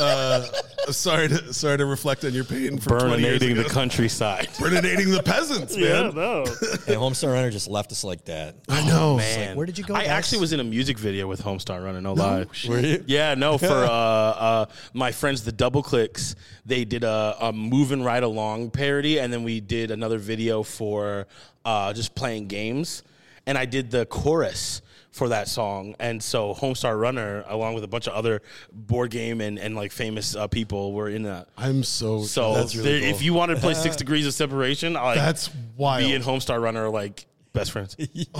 Uh, 0.00 0.44
sorry 0.90 1.28
to 1.28 1.54
sorry 1.54 1.78
to 1.78 1.86
reflect 1.86 2.24
on 2.24 2.32
your 2.34 2.42
pain 2.44 2.78
from 2.78 2.98
twenty 2.98 3.22
years 3.22 3.40
Burninating 3.40 3.52
ago. 3.52 3.62
the 3.62 3.68
countryside. 3.70 4.48
Burninating 4.58 5.14
the 5.14 5.22
peasants, 5.22 5.76
Yeah, 5.76 6.02
man. 6.10 6.14
no. 6.16 6.44
Hey, 6.86 6.94
Homestar 6.96 7.32
Runner 7.32 7.50
just 7.50 7.68
left 7.68 7.92
us 7.92 8.02
like 8.02 8.24
that. 8.24 8.56
I 8.68 8.84
know. 8.84 9.16
Man, 9.16 9.56
where 9.56 9.66
did 9.66 9.78
you 9.78 9.84
go, 9.84 9.94
I 9.94 10.00
guys? 10.02 10.08
actually 10.08 10.40
was 10.40 10.52
in 10.52 10.58
a 10.60 10.64
music 10.64 10.98
video 10.98 11.28
with 11.28 11.40
Homestar 11.42 11.82
Runner. 11.84 12.00
No, 12.00 12.14
lie. 12.14 12.46
Were 12.68 12.80
you? 12.80 13.04
Yeah, 13.06 13.34
no. 13.34 13.56
For 13.56 13.66
uh, 13.68 13.88
uh, 13.88 14.66
my 14.92 15.12
friends, 15.12 15.44
the 15.44 15.52
Double 15.52 15.82
Clicks, 15.82 16.34
they 16.66 16.84
did 16.84 17.04
a, 17.04 17.36
a 17.40 17.52
"Moving 17.52 18.02
Right 18.02 18.22
Along" 18.22 18.70
parody, 18.70 19.20
and 19.20 19.32
then 19.32 19.44
we 19.44 19.60
did 19.60 19.92
another 19.92 20.18
video 20.24 20.62
for 20.62 21.26
uh, 21.64 21.92
just 21.92 22.14
playing 22.14 22.48
games, 22.48 23.02
and 23.46 23.56
I 23.56 23.64
did 23.66 23.90
the 23.90 24.06
chorus 24.06 24.82
for 25.12 25.28
that 25.28 25.46
song. 25.46 25.94
And 26.00 26.20
so 26.20 26.54
Homestar 26.54 26.98
Runner, 27.00 27.44
along 27.46 27.74
with 27.74 27.84
a 27.84 27.88
bunch 27.88 28.08
of 28.08 28.14
other 28.14 28.42
board 28.72 29.12
game 29.12 29.40
and, 29.40 29.58
and 29.60 29.76
like 29.76 29.92
famous 29.92 30.34
uh, 30.34 30.48
people, 30.48 30.92
were 30.92 31.08
in 31.08 31.22
that. 31.22 31.46
I'm 31.56 31.84
so. 31.84 32.22
So 32.22 32.54
That's 32.54 32.74
really 32.74 33.00
there- 33.00 33.08
if 33.10 33.22
you 33.22 33.32
wanted 33.32 33.54
to 33.56 33.60
play 33.60 33.74
Six 33.74 33.94
Degrees 34.04 34.26
of 34.26 34.34
Separation, 34.34 34.96
I 34.96 35.02
like 35.02 35.16
That's 35.16 35.50
wild. 35.76 36.02
Me 36.02 36.14
and 36.14 36.24
Homestar 36.24 36.60
Runner 36.60 36.86
are 36.86 36.90
like 36.90 37.26
best 37.52 37.70
friends. 37.70 37.96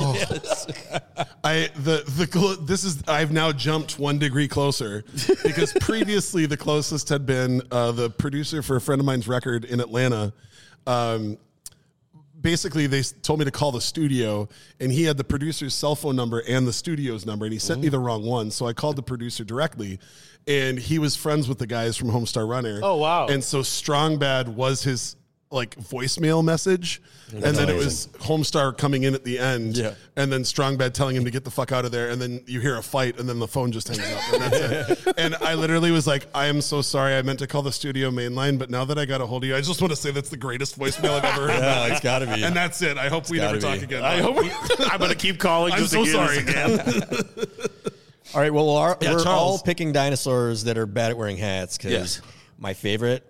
I 1.45 1.71
the 1.77 2.03
the 2.07 2.59
this 2.63 2.85
is 2.85 3.03
I've 3.07 3.33
now 3.33 3.53
jumped 3.53 3.99
one 3.99 4.19
degree 4.19 4.49
closer 4.49 5.05
because 5.45 5.73
previously 5.81 6.47
the 6.47 6.57
closest 6.57 7.09
had 7.09 7.25
been 7.25 7.63
uh, 7.71 7.93
the 7.93 8.11
producer 8.11 8.63
for 8.63 8.77
a 8.77 8.81
friend 8.81 9.01
of 9.01 9.07
mine's 9.07 9.29
record 9.29 9.65
in 9.65 9.81
Atlanta. 9.81 10.33
Um, 10.87 11.39
basically, 12.45 12.87
they 12.87 13.03
told 13.03 13.41
me 13.41 13.45
to 13.47 13.51
call 13.51 13.73
the 13.73 13.81
studio, 13.81 14.49
and 14.79 14.93
he 14.93 15.03
had 15.03 15.17
the 15.17 15.25
producer's 15.25 15.75
cell 15.75 15.97
phone 15.97 16.15
number 16.15 16.45
and 16.47 16.69
the 16.69 16.73
studio's 16.73 17.27
number, 17.27 17.47
and 17.47 17.53
he 17.53 17.59
sent 17.59 17.81
me 17.81 17.89
the 17.89 17.97
mm. 17.97 18.05
wrong 18.05 18.23
one. 18.23 18.53
So 18.53 18.67
I 18.67 18.73
called 18.73 18.95
the 18.95 19.03
producer 19.03 19.43
directly, 19.43 19.99
and 20.47 20.79
he 20.79 21.01
was 21.01 21.17
friends 21.17 21.49
with 21.49 21.59
the 21.59 21.67
guys 21.67 21.97
from 21.97 22.11
Homestar 22.11 22.49
Runner. 22.49 22.79
Oh, 22.83 22.97
wow. 22.97 23.27
And 23.27 23.43
so 23.43 23.63
Strong 23.63 24.19
Bad 24.19 24.49
was 24.49 24.85
his 24.85 25.17
like 25.55 25.77
voicemail 25.77 26.45
message, 26.45 27.01
and 27.33 27.43
then 27.43 27.69
it 27.71 27.77
was 27.77 28.09
Homestar 28.19 28.77
coming 28.77 29.05
in 29.05 29.15
at 29.15 29.25
the 29.25 29.39
end, 29.39 29.77
Yeah. 29.77 29.95
and 30.17 30.31
then 30.33 30.45
Strong 30.45 30.77
Bad 30.77 30.95
telling 30.95 31.17
him 31.17 31.25
to 31.25 31.31
get 31.31 31.45
the 31.45 31.51
fuck 31.51 31.73
out 31.73 31.85
of 31.85 31.93
there, 31.93 32.11
and 32.11 32.21
then 32.21 32.43
you 32.47 32.61
hear 32.61 32.77
a 32.77 32.83
fight, 32.83 33.19
and 33.19 33.29
then 33.29 33.39
the 33.39 33.49
phone 33.49 33.73
just 33.73 33.89
hangs 33.89 34.01
up, 34.01 34.33
and 34.33 34.43
that's 34.43 35.01
it. 35.07 35.15
And 35.19 35.35
I 35.37 35.55
literally 35.55 35.91
was 35.91 36.07
like, 36.07 36.27
I 36.35 36.47
am 36.47 36.61
so 36.61 36.83
sorry, 36.83 37.15
I 37.17 37.23
meant 37.23 37.39
to 37.39 37.47
call 37.47 37.63
the 37.63 37.73
studio 37.73 38.11
mainline, 38.11 38.59
but 38.59 38.69
now 38.69 38.85
that 38.85 38.99
I 38.99 39.05
got 39.07 39.21
a 39.21 39.27
hold 39.27 39.45
of 39.45 39.49
you, 39.49 39.57
I 39.57 39.61
just 39.61 39.81
want 39.81 39.91
to 39.93 39.97
say 39.97 40.11
that's 40.11 40.29
the 40.29 40.37
greatest 40.37 40.79
voicemail 40.79 41.11
I've 41.19 41.25
ever 41.25 41.49
heard. 41.49 41.61
Yeah, 41.63 41.87
it's 41.87 42.01
got 42.01 42.19
to 42.19 42.27
be. 42.27 42.43
And 42.45 42.55
that's 42.55 42.83
it. 42.83 42.99
I 42.99 43.09
hope 43.09 43.31
we 43.31 43.39
never 43.39 43.59
gotta 43.59 43.79
talk 43.79 43.83
again. 43.85 44.05
I 44.05 44.21
hope 44.21 44.37
I'm 44.93 44.99
gonna 44.99 45.15
keep 45.15 45.39
calling. 45.39 45.73
I'm 45.73 45.87
so 45.87 46.05
sorry. 46.05 46.41
this 46.41 46.49
again. 46.51 47.45
All 48.35 48.41
right, 48.41 48.53
well, 48.53 48.71
our, 48.71 48.99
Yeah, 49.01 49.13
we're 49.15 49.29
all 49.29 49.59
picking 49.61 49.93
dinosaurs 49.93 50.65
that 50.65 50.77
are 50.77 50.87
bad 50.87 51.13
at 51.13 51.17
wearing 51.17 51.37
hats 51.37 51.77
because 51.77 51.93
Yes. 51.93 52.21
my 52.59 52.75
favorite, 52.75 53.23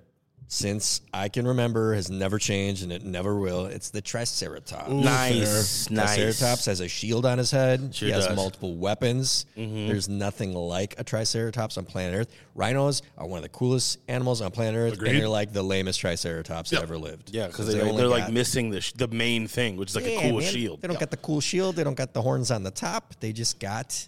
since 0.54 1.00
I 1.12 1.28
can 1.28 1.48
remember, 1.48 1.94
has 1.94 2.08
never 2.10 2.38
changed 2.38 2.84
and 2.84 2.92
it 2.92 3.02
never 3.02 3.34
will. 3.36 3.66
It's 3.66 3.90
the 3.90 4.00
Triceratops. 4.00 4.88
nice, 4.88 5.90
nice. 5.90 6.14
Triceratops 6.16 6.66
has 6.66 6.78
a 6.80 6.86
shield 6.86 7.26
on 7.26 7.38
his 7.38 7.50
head. 7.50 7.92
Sure 7.92 8.06
he 8.06 8.12
has 8.12 8.20
does. 8.20 8.26
Mm-hmm. 8.28 8.36
multiple 8.36 8.76
weapons. 8.76 9.46
There's 9.56 10.08
nothing 10.08 10.54
like 10.54 10.94
a 10.96 11.02
Triceratops 11.02 11.76
on 11.76 11.84
planet 11.86 12.20
Earth. 12.20 12.34
Rhinos 12.54 13.02
are 13.18 13.26
one 13.26 13.38
of 13.38 13.42
the 13.42 13.48
coolest 13.48 13.98
animals 14.06 14.40
on 14.42 14.52
planet 14.52 14.78
Earth, 14.78 14.92
Agreed. 14.94 15.10
and 15.10 15.18
they're 15.20 15.28
like 15.28 15.52
the 15.52 15.62
lamest 15.64 15.98
Triceratops 15.98 16.70
that 16.70 16.76
Yep. 16.76 16.82
ever 16.84 16.98
lived. 16.98 17.30
Yeah, 17.34 17.48
because 17.48 17.66
they, 17.66 17.74
they 17.80 17.96
they're 17.96 18.06
like 18.06 18.30
missing 18.30 18.70
the 18.70 18.80
sh- 18.80 18.92
the 18.92 19.08
main 19.08 19.48
thing, 19.48 19.76
which 19.76 19.90
is 19.90 19.96
like 19.96 20.04
Yeah, 20.06 20.20
a 20.20 20.30
cool 20.30 20.38
man. 20.38 20.52
shield. 20.52 20.82
They 20.82 20.86
don't 20.88 21.00
got 21.00 21.10
the 21.10 21.16
cool 21.16 21.40
shield. 21.40 21.74
They 21.74 21.82
don't 21.82 21.96
got 21.96 22.12
the 22.12 22.22
horns 22.22 22.52
on 22.52 22.62
the 22.62 22.70
top. 22.70 23.14
They 23.18 23.32
just 23.32 23.58
got 23.58 24.06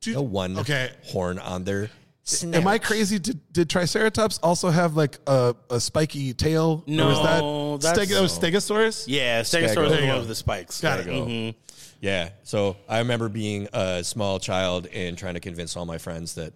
Do- 0.00 0.14
the 0.14 0.22
one 0.22 0.58
okay. 0.58 0.90
horn 1.04 1.38
on 1.38 1.62
their. 1.62 1.88
Am 2.42 2.66
I 2.66 2.78
crazy? 2.78 3.18
Did, 3.18 3.40
did 3.52 3.68
Triceratops 3.70 4.38
also 4.42 4.70
have 4.70 4.96
like 4.96 5.18
a, 5.26 5.54
a 5.70 5.78
spiky 5.78 6.32
tail? 6.32 6.82
No, 6.86 7.04
or 7.04 7.08
was 7.08 7.82
that 7.82 7.94
that's- 7.94 8.08
Steg- 8.10 8.14
that 8.14 8.22
was 8.22 8.38
Stegosaurus? 8.38 9.04
Yeah, 9.06 9.42
Stegosaurus 9.42 9.44
Stego. 9.44 9.66
is 9.66 9.74
There 9.74 9.88
the 9.88 10.02
you 10.02 10.08
one 10.12 10.20
go. 10.22 10.24
the 10.24 10.34
spikes. 10.34 10.80
Got 10.80 11.00
it. 11.00 11.06
Mhm. 11.06 11.54
Yeah. 12.00 12.30
So 12.42 12.76
I 12.88 12.98
remember 13.00 13.28
being 13.28 13.68
a 13.72 14.02
small 14.04 14.38
child 14.38 14.86
and 14.86 15.18
trying 15.18 15.34
to 15.34 15.40
convince 15.40 15.76
all 15.76 15.84
my 15.86 15.98
friends 15.98 16.34
that 16.36 16.52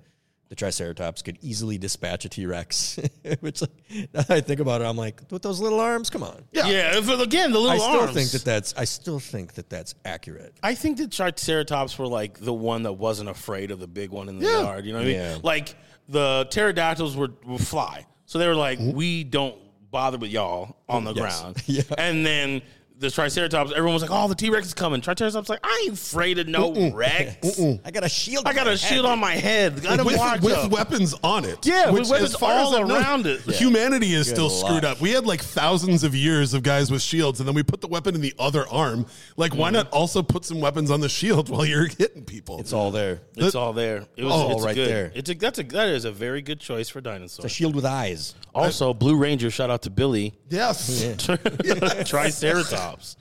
the 0.48 0.54
Triceratops 0.54 1.22
could 1.22 1.38
easily 1.42 1.76
dispatch 1.78 2.24
a 2.24 2.28
T 2.28 2.46
Rex. 2.46 2.98
Which, 3.40 3.60
like, 3.60 3.70
now 4.14 4.24
I 4.28 4.40
think 4.40 4.60
about 4.60 4.80
it, 4.80 4.84
I'm 4.84 4.96
like, 4.96 5.20
with 5.30 5.42
those 5.42 5.60
little 5.60 5.80
arms, 5.80 6.08
come 6.10 6.22
on. 6.22 6.44
Yeah. 6.52 6.66
Yeah, 6.68 7.00
but 7.04 7.20
again, 7.20 7.52
the 7.52 7.58
little 7.58 7.72
I 7.72 7.78
still 7.78 8.00
arms. 8.00 8.14
think 8.14 8.30
that 8.30 8.44
that's. 8.44 8.74
I 8.76 8.84
still 8.84 9.20
think 9.20 9.54
that 9.54 9.68
that's 9.68 9.94
accurate. 10.04 10.54
I 10.62 10.74
think 10.74 10.98
that 10.98 11.12
Triceratops 11.12 11.98
were 11.98 12.06
like 12.06 12.38
the 12.38 12.52
one 12.54 12.84
that 12.84 12.94
wasn't 12.94 13.28
afraid 13.28 13.70
of 13.70 13.78
the 13.80 13.86
big 13.88 14.10
one 14.10 14.28
in 14.28 14.38
the 14.38 14.46
Yeah. 14.46 14.62
yard. 14.62 14.84
You 14.86 14.92
know 14.92 14.98
what 15.00 15.08
I 15.08 15.10
Yeah. 15.10 15.32
mean? 15.34 15.42
Like 15.42 15.74
the 16.08 16.46
pterodactyls 16.50 17.16
were, 17.16 17.28
were 17.44 17.58
fly, 17.58 18.06
so 18.26 18.38
they 18.38 18.46
were 18.48 18.54
like, 18.54 18.78
mm-hmm. 18.78 18.96
we 18.96 19.24
don't 19.24 19.56
bother 19.90 20.18
with 20.18 20.30
y'all 20.30 20.76
on 20.88 21.04
the 21.04 21.12
Yes. 21.12 21.40
ground. 21.40 21.62
Yeah. 21.66 21.82
And 21.98 22.24
then 22.24 22.62
the 22.98 23.10
Triceratops, 23.10 23.70
everyone 23.70 23.92
was 23.94 24.02
like, 24.02 24.10
oh, 24.12 24.26
the 24.28 24.34
T 24.34 24.50
Rex 24.50 24.66
is 24.68 24.74
coming. 24.74 25.00
Triceratops 25.00 25.48
like, 25.48 25.60
I 25.62 25.82
ain't 25.84 25.94
afraid 25.94 26.38
of 26.38 26.48
no 26.48 26.90
Rex. 26.90 27.60
I 27.84 27.90
got 27.92 28.02
a 28.04 28.08
shield. 28.08 28.46
I 28.46 28.52
got 28.52 28.66
a 28.66 28.76
shield 28.76 29.06
on 29.06 29.18
my 29.20 29.32
head. 29.34 29.84
Let 29.84 30.00
him 30.00 30.06
with, 30.06 30.16
watch 30.18 30.40
with 30.40 30.54
up. 30.54 30.70
weapons 30.72 31.14
on 31.22 31.44
it. 31.44 31.64
Yeah, 31.64 31.90
with 31.90 32.00
Which, 32.02 32.08
weapons 32.10 32.34
as 32.34 32.40
far 32.40 32.52
as 32.54 32.66
all 32.66 32.76
I've 32.76 32.88
known, 32.88 33.00
around 33.02 33.26
it. 33.26 33.40
Yeah. 33.46 33.54
Humanity 33.58 34.14
is 34.14 34.28
still 34.28 34.48
Good 34.48 34.58
screwed 34.66 34.84
up. 34.84 35.00
We 35.00 35.10
had 35.12 35.26
like 35.26 35.40
thousands 35.42 36.02
of 36.04 36.14
years 36.14 36.54
of 36.54 36.62
guys 36.62 36.90
with 36.90 37.00
shields, 37.02 37.38
and 37.40 37.48
then 37.48 37.54
we 37.54 37.62
put 37.62 37.80
the 37.80 37.88
weapon 37.88 38.14
in 38.14 38.20
the 38.20 38.34
other 38.38 38.66
arm. 38.68 39.06
Like, 39.36 39.52
Mm-hmm. 39.52 39.60
why 39.60 39.70
not 39.70 39.88
also 39.90 40.22
put 40.22 40.44
some 40.44 40.60
weapons 40.60 40.90
on 40.90 41.00
the 41.00 41.08
shield 41.08 41.48
while 41.50 41.64
you're 41.64 41.86
hitting 41.86 42.24
people? 42.24 42.58
It's 42.60 42.72
all 42.72 42.90
there. 42.90 43.20
It's 43.36 43.54
all 43.54 43.72
there. 43.72 44.06
It 44.16 44.24
was 44.24 44.32
Oh, 44.34 44.50
it's 44.52 44.62
right 44.64 44.74
good. 44.74 44.88
there. 44.88 45.12
It's 45.14 45.30
a 45.30 45.34
that's 45.34 45.58
a 45.58 45.62
that 45.62 45.88
is 45.88 46.04
a 46.04 46.10
very 46.12 46.42
good 46.42 46.58
choice 46.60 46.88
for 46.88 47.00
dinosaurs. 47.00 47.44
A 47.44 47.48
shield 47.48 47.74
with 47.76 47.84
eyes. 47.84 48.34
Also, 48.54 48.92
Blue 48.92 49.16
Ranger. 49.16 49.50
Shout 49.50 49.70
out 49.70 49.82
to 49.82 49.90
Billy. 49.90 50.34
yes. 50.50 52.06
Triceratops. 52.08 53.16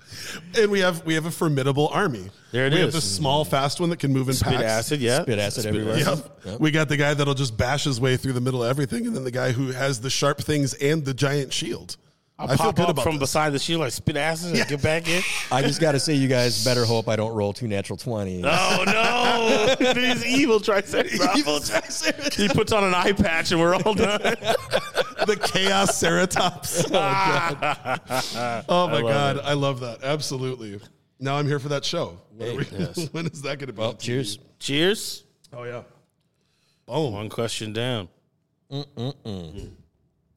and 0.57 0.71
we 0.71 0.79
have 0.79 1.05
we 1.05 1.13
have 1.15 1.25
a 1.25 1.31
formidable 1.31 1.89
army. 1.89 2.29
There 2.51 2.65
it 2.67 2.73
we 2.73 2.79
have 2.79 2.89
is. 2.89 2.95
the 2.95 3.01
small, 3.01 3.43
fast 3.43 3.79
one 3.79 3.89
that 3.89 3.99
can 3.99 4.13
move 4.13 4.29
in 4.29 4.35
Spit 4.35 4.53
packs. 4.53 4.63
acid, 4.63 5.01
yeah. 5.01 5.21
Spit 5.23 5.39
acid 5.39 5.63
Spit 5.63 5.75
everywhere. 5.75 5.97
Yep. 6.45 6.59
We 6.59 6.71
got 6.71 6.87
the 6.89 6.97
guy 6.97 7.13
that'll 7.13 7.33
just 7.33 7.57
bash 7.57 7.83
his 7.83 7.99
way 7.99 8.15
through 8.17 8.33
the 8.33 8.41
middle 8.41 8.63
of 8.63 8.69
everything, 8.69 9.05
and 9.05 9.15
then 9.15 9.23
the 9.23 9.31
guy 9.31 9.51
who 9.51 9.71
has 9.71 9.99
the 10.01 10.09
sharp 10.09 10.39
things 10.39 10.73
and 10.75 11.03
the 11.03 11.13
giant 11.13 11.51
shield. 11.53 11.97
I'll 12.39 12.45
I 12.51 12.55
feel 12.55 12.65
pop 12.67 12.75
good 12.75 12.83
up 12.83 12.89
about 12.91 13.03
from 13.03 13.13
this. 13.15 13.21
beside 13.21 13.51
the 13.51 13.57
shield, 13.57 13.81
like 13.81 13.91
spit 13.91 14.15
acid, 14.15 14.55
and 14.55 14.67
get 14.69 14.81
back 14.83 15.07
in. 15.09 15.23
I 15.51 15.63
just 15.63 15.81
got 15.81 15.93
to 15.93 15.99
say, 15.99 16.13
you 16.13 16.27
guys 16.27 16.63
better 16.63 16.85
hope 16.85 17.07
I 17.09 17.15
don't 17.15 17.33
roll 17.33 17.51
two 17.51 17.67
natural 17.67 17.97
20s. 17.97 18.43
Oh 18.45 18.83
no! 19.79 19.93
He's 19.99 20.23
evil 20.23 20.59
Triceratops. 20.59 21.35
Evil 21.37 21.59
Triceratops. 21.59 22.35
He 22.35 22.47
puts 22.47 22.71
on 22.71 22.83
an 22.83 22.93
eye 22.93 23.13
patch, 23.13 23.51
and 23.51 23.59
we're 23.59 23.73
all 23.73 23.95
done. 23.95 24.19
the 25.25 25.39
chaos 25.51 25.99
ceratops. 25.99 26.85
Oh, 26.87 26.91
God. 26.91 28.65
oh 28.69 28.87
my 28.87 28.93
love 28.99 29.03
god, 29.03 29.37
it. 29.37 29.41
I 29.43 29.53
love 29.53 29.79
that. 29.79 30.03
Absolutely. 30.03 30.79
Now 31.19 31.37
I'm 31.37 31.47
here 31.47 31.57
for 31.57 31.69
that 31.69 31.83
show. 31.83 32.19
When, 32.35 32.49
are 32.49 32.55
we- 32.57 32.67
yes. 32.71 33.07
when 33.13 33.25
is 33.25 33.41
that 33.41 33.57
going 33.57 33.67
to 33.67 33.73
be? 33.73 33.79
Well, 33.79 33.89
on 33.89 33.95
TV? 33.95 34.01
cheers. 34.01 34.39
Cheers. 34.59 35.23
Oh 35.53 35.63
yeah. 35.63 35.81
Boom. 36.85 37.13
One 37.13 37.29
question 37.29 37.73
down. 37.73 38.09
Mm-mm-mm. 38.71 39.71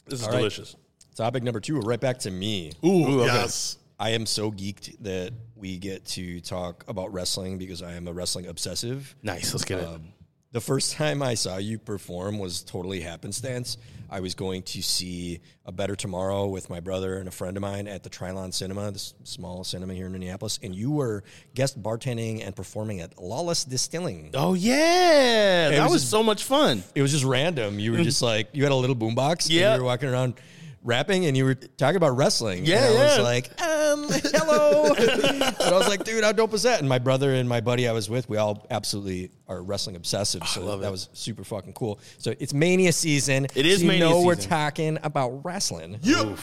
This 0.06 0.22
is 0.22 0.26
All 0.26 0.32
right. 0.32 0.74
Delicious. 1.10 1.16
Topic 1.16 1.42
number 1.42 1.60
two, 1.60 1.78
right 1.80 2.00
back 2.00 2.18
to 2.20 2.30
me. 2.30 2.72
Ooh, 2.84 3.20
okay. 3.22 3.26
yes. 3.26 3.78
I 3.98 4.10
am 4.10 4.24
so 4.24 4.50
geeked 4.50 4.96
that 5.00 5.32
we 5.56 5.76
get 5.76 6.06
to 6.06 6.40
talk 6.40 6.84
about 6.88 7.12
wrestling 7.12 7.58
because 7.58 7.82
I 7.82 7.92
am 7.94 8.08
a 8.08 8.12
wrestling 8.12 8.46
obsessive. 8.46 9.14
Nice. 9.22 9.52
Let's 9.52 9.64
get 9.64 9.80
it. 9.80 9.86
Um, 9.86 10.04
the 10.52 10.60
first 10.60 10.94
time 10.94 11.22
I 11.22 11.34
saw 11.34 11.58
you 11.58 11.78
perform 11.78 12.38
was 12.38 12.62
totally 12.62 13.00
happenstance. 13.00 13.76
I 14.12 14.18
was 14.18 14.34
going 14.34 14.62
to 14.62 14.82
see 14.82 15.38
A 15.66 15.70
Better 15.70 15.94
Tomorrow 15.94 16.46
with 16.48 16.68
my 16.68 16.80
brother 16.80 17.18
and 17.18 17.28
a 17.28 17.30
friend 17.30 17.56
of 17.56 17.60
mine 17.60 17.86
at 17.86 18.02
the 18.02 18.10
Trylon 18.10 18.52
Cinema, 18.52 18.90
this 18.90 19.14
small 19.22 19.62
cinema 19.62 19.94
here 19.94 20.06
in 20.06 20.12
Minneapolis, 20.12 20.58
and 20.62 20.74
you 20.74 20.90
were 20.90 21.22
guest 21.54 21.80
bartending 21.80 22.44
and 22.44 22.56
performing 22.56 23.00
at 23.00 23.22
Lawless 23.22 23.64
Distilling. 23.64 24.30
Oh 24.34 24.54
yeah, 24.54 25.68
that 25.70 25.82
was 25.84 25.92
was, 25.92 26.00
just- 26.02 26.10
so 26.10 26.22
much 26.24 26.42
fun. 26.42 26.82
It 26.96 27.02
was 27.02 27.12
just 27.12 27.24
random. 27.24 27.78
You 27.78 27.92
were 27.92 28.02
just 28.02 28.22
like 28.22 28.48
you 28.52 28.64
had 28.64 28.72
a 28.72 28.76
little 28.76 28.96
boombox. 28.96 29.46
Yeah. 29.48 29.74
you 29.74 29.80
were 29.80 29.86
walking 29.86 30.08
around 30.08 30.34
rapping, 30.82 31.26
and 31.26 31.36
you 31.36 31.44
were 31.44 31.54
talking 31.54 31.96
about 31.96 32.16
wrestling. 32.16 32.64
Yeah, 32.64 32.88
and 32.88 32.98
I 32.98 33.04
was 33.04 33.18
like, 33.18 33.60
um, 33.60 34.08
hello. 34.10 34.94
and 34.94 35.42
I 35.42 35.72
was 35.72 35.88
like, 35.88 36.04
dude, 36.04 36.24
how 36.24 36.32
dope 36.32 36.54
is 36.54 36.62
that? 36.62 36.80
And 36.80 36.88
my 36.88 36.98
brother 36.98 37.34
and 37.34 37.48
my 37.48 37.60
buddy 37.60 37.88
I 37.88 37.92
was 37.92 38.08
with, 38.08 38.28
we 38.28 38.36
all 38.36 38.66
absolutely 38.70 39.30
are 39.48 39.62
wrestling 39.62 39.96
obsessive. 39.96 40.46
So 40.46 40.78
that 40.78 40.90
was 40.90 41.08
super 41.12 41.44
fucking 41.44 41.74
cool. 41.74 42.00
So 42.18 42.34
it's 42.38 42.54
Mania 42.54 42.92
season. 42.92 43.46
It 43.54 43.66
is 43.66 43.78
so 43.78 43.82
you 43.82 43.88
Mania 43.88 44.08
know 44.08 44.22
we're 44.22 44.34
talking 44.34 44.98
about 45.02 45.44
wrestling. 45.44 45.98
You. 46.02 46.36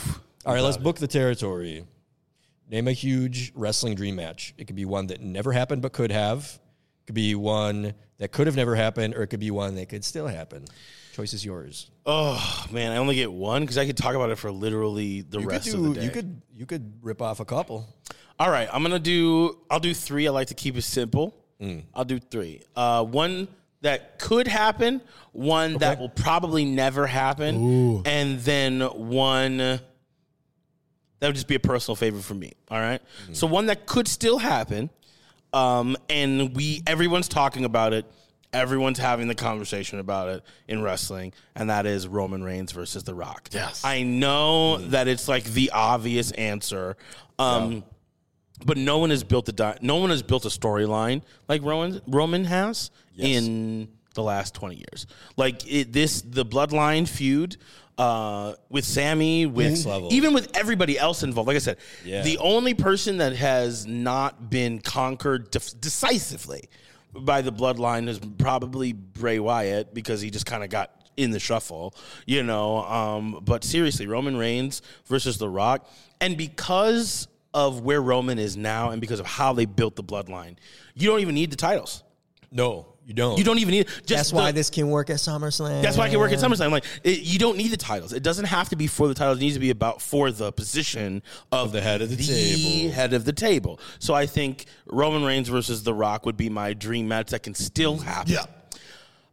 All 0.45 0.53
right, 0.53 0.61
let's 0.61 0.77
book 0.77 0.97
the 0.97 1.07
territory. 1.07 1.85
Name 2.69 2.87
a 2.87 2.93
huge 2.93 3.53
wrestling 3.55 3.95
dream 3.95 4.17
match. 4.17 4.53
It 4.57 4.65
could 4.67 4.75
be 4.75 4.85
one 4.85 5.07
that 5.07 5.21
never 5.21 5.51
happened 5.51 5.81
but 5.81 5.93
could 5.93 6.11
have. 6.11 6.59
It 7.03 7.07
could 7.07 7.15
be 7.15 7.35
one 7.35 7.93
that 8.17 8.31
could 8.31 8.47
have 8.47 8.55
never 8.55 8.75
happened, 8.75 9.15
or 9.15 9.23
it 9.23 9.27
could 9.27 9.39
be 9.39 9.51
one 9.51 9.75
that 9.75 9.87
could 9.89 10.03
still 10.03 10.27
happen. 10.27 10.65
Choice 11.17 11.33
is 11.33 11.43
yours. 11.43 11.89
Oh 12.05 12.65
man, 12.71 12.91
I 12.91 12.97
only 12.97 13.15
get 13.15 13.31
one 13.31 13.63
because 13.63 13.79
I 13.79 13.87
could 13.87 13.97
talk 13.97 14.13
about 14.13 14.29
it 14.29 14.35
for 14.35 14.51
literally 14.51 15.21
the 15.21 15.39
You 15.39 15.47
rest 15.49 15.65
could 15.71 15.73
of 15.73 15.83
the 15.85 15.93
day. 15.95 16.03
You 16.03 16.11
could. 16.11 16.41
You 16.55 16.67
could 16.67 16.93
rip 17.01 17.23
off 17.23 17.39
a 17.39 17.45
couple. 17.45 17.87
All 18.37 18.51
right, 18.51 18.69
I'm 18.71 18.83
gonna 18.83 18.99
do. 18.99 19.57
I'll 19.71 19.79
do 19.79 19.95
three. 19.95 20.27
I 20.27 20.29
like 20.31 20.49
to 20.49 20.53
keep 20.53 20.77
it 20.77 20.83
simple. 20.83 21.35
I'll 21.95 22.05
do 22.05 22.19
three. 22.19 22.61
Uh, 22.75 23.03
one 23.03 23.47
that 23.81 24.19
could 24.19 24.47
happen, 24.47 25.01
one 25.31 25.79
that 25.79 25.97
will 25.97 26.09
probably 26.09 26.65
never 26.65 27.07
happen, 27.07 28.03
and 28.05 28.39
then 28.41 28.81
one 28.81 29.57
that 29.57 29.81
would 31.19 31.33
just 31.33 31.47
be 31.47 31.55
a 31.55 31.59
personal 31.59 31.95
favorite 31.95 32.25
for 32.25 32.35
me. 32.35 32.53
All 32.69 32.79
right? 32.79 33.01
So 33.31 33.47
one 33.47 33.65
that 33.65 33.87
could 33.87 34.07
still 34.07 34.37
happen, 34.37 34.91
um, 35.51 35.97
and 36.11 36.55
we 36.55 36.83
everyone's 36.85 37.27
talking 37.27 37.65
about 37.65 37.93
it. 37.93 38.05
Everyone's 38.53 38.97
having 38.97 39.27
the 39.27 39.35
conversation 39.35 39.99
about 39.99 40.29
it 40.29 40.43
in 40.67 40.81
wrestling, 40.81 41.33
and 41.55 41.69
that 41.69 41.85
is 41.85 42.07
Roman 42.07 42.43
Reigns 42.43 42.71
versus 42.71 43.03
The 43.03 43.13
Rock. 43.13 43.49
Yes. 43.51 43.83
I 43.83 44.03
know 44.03 44.77
that 44.77 45.07
it's 45.07 45.27
like 45.27 45.43
the 45.43 45.71
obvious 45.71 46.31
answer. 46.31 46.95
Um, 47.37 47.83
but 48.65 48.77
no 48.77 48.97
one 48.97 49.09
has 49.11 49.23
built 49.23 49.47
a 49.49 49.51
di- 49.51 49.77
no 49.81 49.97
one 49.97 50.09
has 50.09 50.23
built 50.23 50.45
a 50.45 50.49
storyline 50.49 51.21
like 51.47 51.61
Roman 51.61 52.01
Roman 52.07 52.45
has 52.45 52.89
in 53.17 53.89
the 54.15 54.23
last 54.23 54.55
twenty 54.55 54.77
years. 54.77 55.05
Like 55.35 55.71
it, 55.71 55.93
this, 55.93 56.21
the 56.21 56.43
Bloodline 56.45 57.07
feud 57.07 57.57
uh, 57.99 58.53
with 58.69 58.85
Sami, 58.85 59.45
with 59.45 59.85
even 60.11 60.33
with 60.33 60.55
everybody 60.57 60.97
else 60.97 61.21
involved. 61.21 61.47
Like 61.47 61.55
I 61.57 61.59
said, 61.59 61.77
Yeah. 62.03 62.23
the 62.23 62.37
only 62.39 62.73
person 62.73 63.17
that 63.17 63.35
has 63.35 63.85
not 63.85 64.49
been 64.49 64.79
conquered 64.79 65.51
def- 65.51 65.79
decisively 65.79 66.69
by 67.19 67.41
the 67.41 67.51
Bloodline 67.51 68.07
is 68.07 68.19
probably 68.37 68.93
Bray 68.93 69.39
Wyatt 69.39 69.93
because 69.93 70.21
he 70.21 70.29
just 70.29 70.45
kind 70.45 70.63
of 70.63 70.69
got 70.69 70.91
in 71.17 71.31
the 71.31 71.39
shuffle, 71.39 71.95
you 72.25 72.43
know. 72.43 72.83
Um, 72.83 73.41
but 73.43 73.63
seriously, 73.63 74.07
Roman 74.07 74.37
Reigns 74.37 74.81
versus 75.05 75.37
The 75.37 75.49
Rock, 75.49 75.89
and 76.21 76.37
because 76.37 77.27
of 77.53 77.81
where 77.81 78.01
Roman 78.01 78.37
is 78.37 78.55
now, 78.55 78.91
and 78.91 79.01
because 79.01 79.19
of 79.19 79.25
how 79.25 79.53
they 79.53 79.65
built 79.65 79.95
the 79.95 80.03
Bloodline, 80.03 80.57
you 80.93 81.09
don't 81.09 81.19
even 81.19 81.35
need 81.35 81.51
the 81.51 81.55
titles. 81.55 82.03
No, 82.51 82.85
you 83.07 83.13
don't. 83.13 83.37
You 83.37 83.45
don't 83.45 83.57
even 83.59 83.71
need. 83.71 83.87
Just 83.87 84.07
That's 84.09 84.33
why 84.33 84.51
this 84.51 84.69
can 84.69 84.89
work 84.89 85.09
at 85.09 85.15
SummerSlam. 85.15 85.81
that's 85.81 85.95
why 85.95 86.07
I 86.07 86.09
can 86.09 86.19
work 86.19 86.33
at 86.33 86.39
SummerSlam. 86.39 86.71
Like 86.71 86.83
it, 87.05 87.21
you 87.21 87.39
don't 87.39 87.55
need 87.55 87.69
the 87.69 87.77
titles. 87.77 88.11
It 88.11 88.21
doesn't 88.21 88.45
have 88.45 88.67
to 88.69 88.75
be 88.75 88.85
for 88.87 89.07
the 89.07 89.13
titles. 89.13 89.37
It 89.37 89.41
needs 89.41 89.55
to 89.55 89.61
be 89.61 89.69
about 89.69 90.01
for 90.01 90.29
the 90.29 90.51
position 90.51 91.23
of, 91.49 91.71
the 91.71 91.79
head 91.79 92.01
of 92.01 92.09
the 92.09 92.17
table. 92.17 92.93
Head 92.93 93.13
of 93.13 93.23
the 93.23 93.31
table. 93.31 93.79
So 93.99 94.13
I 94.13 94.25
think 94.25 94.65
Roman 94.87 95.23
Reigns 95.23 95.47
versus 95.47 95.83
The 95.83 95.93
Rock 95.93 96.25
would 96.25 96.35
be 96.35 96.49
my 96.49 96.73
dream 96.73 97.07
match 97.07 97.29
that 97.29 97.43
can 97.43 97.55
still 97.55 97.97
happen. 97.97 98.33
Yeah. 98.33 98.45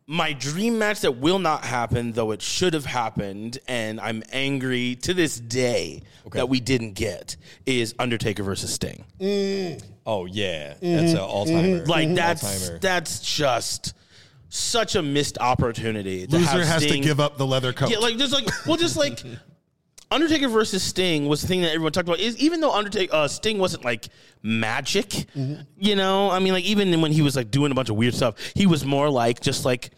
My 0.06 0.34
dream 0.34 0.78
match 0.78 1.00
that 1.00 1.12
will 1.12 1.38
not 1.38 1.64
happen, 1.64 2.12
though 2.12 2.32
it 2.32 2.42
should 2.42 2.74
have 2.74 2.84
happened, 2.84 3.58
and 3.66 3.98
I'm 3.98 4.22
angry 4.32 4.96
to 4.96 5.14
this 5.14 5.40
day 5.40 6.02
that 6.32 6.50
we 6.50 6.60
didn't 6.60 6.92
get, 6.92 7.36
is 7.64 7.94
Undertaker 7.98 8.42
versus 8.42 8.74
Sting. 8.74 9.04
Mm. 9.18 9.82
Oh 10.04 10.26
yeah, 10.26 10.74
mm-hmm. 10.74 10.96
that's 10.96 11.12
an 11.12 11.18
all 11.20 11.46
timer. 11.46 11.62
Mm-hmm. 11.62 11.90
Like 11.90 12.06
mm-hmm. 12.06 12.14
that's 12.16 12.44
All-timer. 12.44 12.78
that's 12.80 13.20
just 13.20 13.94
such 14.50 14.94
a 14.94 15.02
missed 15.02 15.38
opportunity. 15.38 16.26
To 16.26 16.36
Loser 16.36 16.64
have 16.64 16.82
has 16.82 16.86
to 16.86 17.00
give 17.00 17.18
up 17.18 17.38
the 17.38 17.46
leather 17.46 17.72
coat. 17.72 17.90
Yeah, 17.90 17.98
like 17.98 18.18
just 18.18 18.32
like 18.32 18.46
well, 18.66 18.76
just 18.76 18.96
like 18.96 19.22
Undertaker 20.10 20.48
versus 20.48 20.82
Sting 20.82 21.26
was 21.26 21.42
the 21.42 21.48
thing 21.48 21.62
that 21.62 21.70
everyone 21.72 21.92
talked 21.92 22.08
about. 22.08 22.20
Is 22.20 22.36
even 22.38 22.60
though 22.60 22.72
Undertaker 22.72 23.14
uh, 23.14 23.28
Sting 23.28 23.58
wasn't 23.58 23.84
like 23.84 24.08
magic, 24.42 25.08
Mm-hmm. 25.08 25.62
you 25.78 25.96
know, 25.96 26.30
I 26.30 26.38
mean, 26.38 26.52
like 26.52 26.64
even 26.64 27.00
when 27.00 27.12
he 27.12 27.22
was 27.22 27.34
like 27.36 27.50
doing 27.50 27.72
a 27.72 27.74
bunch 27.74 27.88
of 27.90 27.96
weird 27.96 28.14
stuff, 28.14 28.34
he 28.54 28.66
was 28.66 28.84
more 28.84 29.08
like 29.10 29.40
just 29.40 29.64
like 29.64 29.90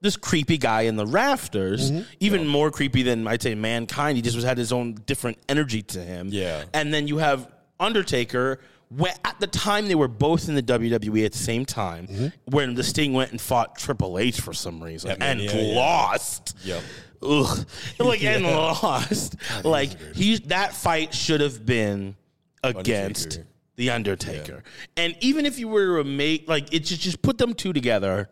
this 0.00 0.16
creepy 0.16 0.58
guy 0.58 0.82
in 0.82 0.96
the 0.96 1.06
rafters, 1.06 1.90
Mm-hmm. 1.90 2.02
even 2.20 2.46
more 2.46 2.70
creepy 2.70 3.02
than 3.02 3.26
I'd 3.26 3.42
say 3.42 3.54
mankind. 3.54 4.16
He 4.16 4.22
just 4.22 4.36
was 4.36 4.44
had 4.44 4.56
his 4.58 4.72
own 4.72 4.94
different 5.06 5.38
energy 5.48 5.82
to 5.82 6.00
him. 6.00 6.28
Yeah. 6.30 6.64
and 6.72 6.92
then 6.94 7.06
you 7.08 7.18
have 7.18 7.50
Undertaker. 7.80 8.60
When, 8.90 9.12
at 9.22 9.38
the 9.38 9.46
time 9.46 9.86
they 9.86 9.94
were 9.94 10.08
both 10.08 10.48
in 10.48 10.54
the 10.54 10.62
WWE 10.62 11.26
at 11.26 11.32
the 11.32 11.38
same 11.38 11.66
time, 11.66 12.06
Mm-hmm. 12.06 12.26
when 12.46 12.74
the 12.74 12.82
Sting 12.82 13.12
went 13.12 13.32
and 13.32 13.40
fought 13.40 13.76
Triple 13.76 14.18
H 14.18 14.40
for 14.40 14.54
some 14.54 14.82
reason 14.82 15.10
and 15.20 15.40
yeah. 15.42 15.74
lost. 15.78 16.56
Yep. 16.64 16.82
Ugh. 17.22 17.66
Like 17.98 18.22
and 18.24 18.44
lost. 18.44 19.36
Like 19.64 20.14
he 20.14 20.38
that 20.46 20.74
fight 20.74 21.14
should 21.14 21.40
have 21.40 21.64
been 21.66 22.16
against 22.62 23.38
Undertaker. 23.38 23.46
the 23.76 23.90
Undertaker. 23.90 24.62
And 24.96 25.16
even 25.20 25.46
if 25.46 25.58
you 25.58 25.68
were 25.68 25.98
to 26.02 26.04
make 26.04 26.48
like 26.48 26.72
it 26.72 26.80
just 26.80 27.00
just 27.02 27.22
put 27.22 27.38
them 27.38 27.54
two 27.54 27.72
together, 27.72 28.28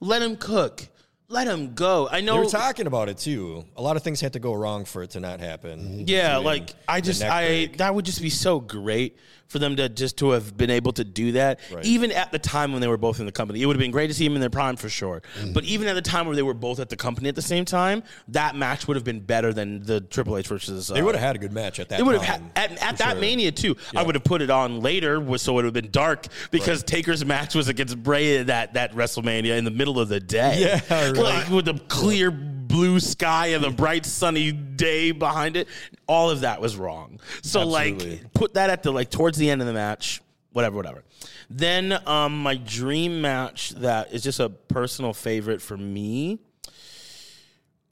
let 0.00 0.22
him 0.22 0.36
cook. 0.36 0.86
Let 1.28 1.46
him 1.46 1.74
go. 1.74 2.08
I 2.08 2.16
They 2.20 2.26
know 2.26 2.38
were 2.38 2.46
talking 2.46 2.88
about 2.88 3.08
it 3.08 3.18
too. 3.18 3.64
A 3.76 3.82
lot 3.82 3.96
of 3.96 4.02
things 4.02 4.20
had 4.20 4.32
to 4.32 4.40
go 4.40 4.52
wrong 4.52 4.84
for 4.84 5.04
it 5.04 5.10
to 5.10 5.20
not 5.20 5.38
happen. 5.38 6.04
Yeah, 6.08 6.38
like 6.38 6.74
I 6.88 7.00
just 7.00 7.22
I 7.22 7.46
break. 7.46 7.76
that 7.76 7.94
would 7.94 8.04
just 8.04 8.20
be 8.20 8.30
so 8.30 8.58
great 8.58 9.16
for 9.50 9.58
them 9.58 9.74
to 9.76 9.88
just 9.88 10.16
to 10.18 10.30
have 10.30 10.56
been 10.56 10.70
able 10.70 10.92
to 10.92 11.02
do 11.02 11.32
that. 11.32 11.58
Right. 11.72 11.84
Even 11.84 12.12
at 12.12 12.30
the 12.30 12.38
time 12.38 12.70
when 12.72 12.80
they 12.80 12.86
were 12.86 12.96
both 12.96 13.18
in 13.18 13.26
the 13.26 13.32
company, 13.32 13.60
it 13.60 13.66
would 13.66 13.74
have 13.74 13.80
been 13.80 13.90
great 13.90 14.06
to 14.06 14.14
see 14.14 14.24
them 14.24 14.36
in 14.36 14.40
their 14.40 14.48
prime 14.48 14.76
for 14.76 14.88
sure. 14.88 15.22
Mm. 15.40 15.52
But 15.52 15.64
even 15.64 15.88
at 15.88 15.94
the 15.94 16.02
time 16.02 16.26
where 16.26 16.36
they 16.36 16.42
were 16.42 16.54
both 16.54 16.78
at 16.78 16.88
the 16.88 16.96
company 16.96 17.28
at 17.28 17.34
the 17.34 17.42
same 17.42 17.64
time, 17.64 18.04
that 18.28 18.54
match 18.54 18.86
would 18.86 18.96
have 18.96 19.02
been 19.02 19.18
better 19.18 19.52
than 19.52 19.82
the 19.82 20.00
Triple 20.02 20.36
H 20.36 20.46
versus. 20.46 20.88
Uh, 20.90 20.94
They 20.94 21.02
would 21.02 21.16
have 21.16 21.24
had 21.24 21.34
a 21.34 21.40
good 21.40 21.52
match 21.52 21.80
at 21.80 21.88
that 21.88 21.96
They 21.96 22.02
would 22.04 22.14
have 22.14 22.24
had 22.24 22.42
at, 22.54 22.70
at 22.82 22.98
that 22.98 23.12
sure. 23.12 23.20
Mania 23.20 23.50
too. 23.50 23.76
I 23.94 24.04
would 24.04 24.14
have 24.14 24.24
put 24.24 24.40
it 24.40 24.50
on 24.50 24.80
later, 24.80 25.20
so 25.36 25.52
it 25.52 25.54
would 25.56 25.64
have 25.64 25.74
been 25.74 25.90
dark 25.90 26.26
because 26.52 26.84
Taker's 26.84 27.24
match 27.24 27.56
was 27.56 27.66
against 27.66 28.00
Bray 28.00 28.38
at 28.38 28.46
that 28.46 28.74
that 28.74 28.92
WrestleMania 28.92 29.58
in 29.58 29.64
the 29.64 29.70
middle 29.72 29.98
of 29.98 30.08
the 30.08 30.20
day. 30.20 30.60
Yeah, 30.60 30.80
right. 31.10 31.16
like 31.16 31.50
with 31.50 31.64
the 31.64 31.74
clear 31.88 32.30
blue 32.70 33.00
sky 33.00 33.48
and 33.48 33.64
the 33.64 33.70
bright 33.70 34.06
sunny 34.06 34.52
day 34.52 35.10
behind 35.12 35.56
it. 35.56 35.68
All 36.06 36.30
of 36.30 36.40
that 36.40 36.60
was 36.60 36.76
wrong. 36.76 37.20
So 37.42 37.60
Absolutely. 37.60 38.10
like 38.10 38.32
put 38.32 38.54
that 38.54 38.70
at 38.70 38.82
the 38.82 38.92
like 38.92 39.10
towards 39.10 39.38
the 39.38 39.50
end 39.50 39.60
of 39.60 39.66
the 39.66 39.72
match. 39.72 40.22
Whatever, 40.52 40.76
whatever. 40.76 41.04
Then 41.48 41.96
um, 42.06 42.42
my 42.42 42.56
dream 42.56 43.20
match 43.20 43.70
that 43.70 44.12
is 44.12 44.22
just 44.22 44.40
a 44.40 44.48
personal 44.48 45.12
favorite 45.12 45.62
for 45.62 45.76
me. 45.76 46.38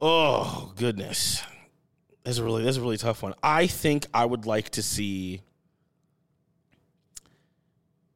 Oh 0.01 0.73
goodness. 0.77 1.43
That's 2.25 2.39
a 2.39 2.45
really 2.45 2.65
that's 2.65 2.77
a 2.77 2.81
really 2.81 2.97
tough 2.97 3.23
one. 3.23 3.35
I 3.43 3.67
think 3.67 4.07
I 4.13 4.25
would 4.25 4.47
like 4.47 4.71
to 4.71 4.83
see 4.83 5.43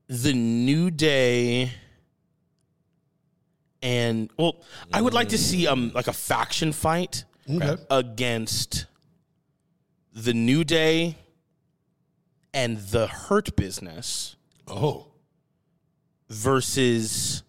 the 0.09 0.33
New 0.35 0.91
Day 0.91 1.73
and 3.83 4.31
well, 4.39 4.57
I 4.93 5.01
would 5.03 5.15
like 5.15 5.31
to 5.31 5.39
see 5.39 5.67
um 5.67 5.91
like 5.95 6.07
a 6.09 6.13
faction 6.13 6.73
fight 6.73 7.25
Okay. 7.51 7.77
against 7.91 8.87
the 10.15 10.33
New 10.35 10.63
Day 10.65 11.17
and 12.55 12.79
the 12.79 13.07
Hurt 13.07 13.57
Business 13.57 14.37
Oh. 14.69 15.07
versus 16.29 17.43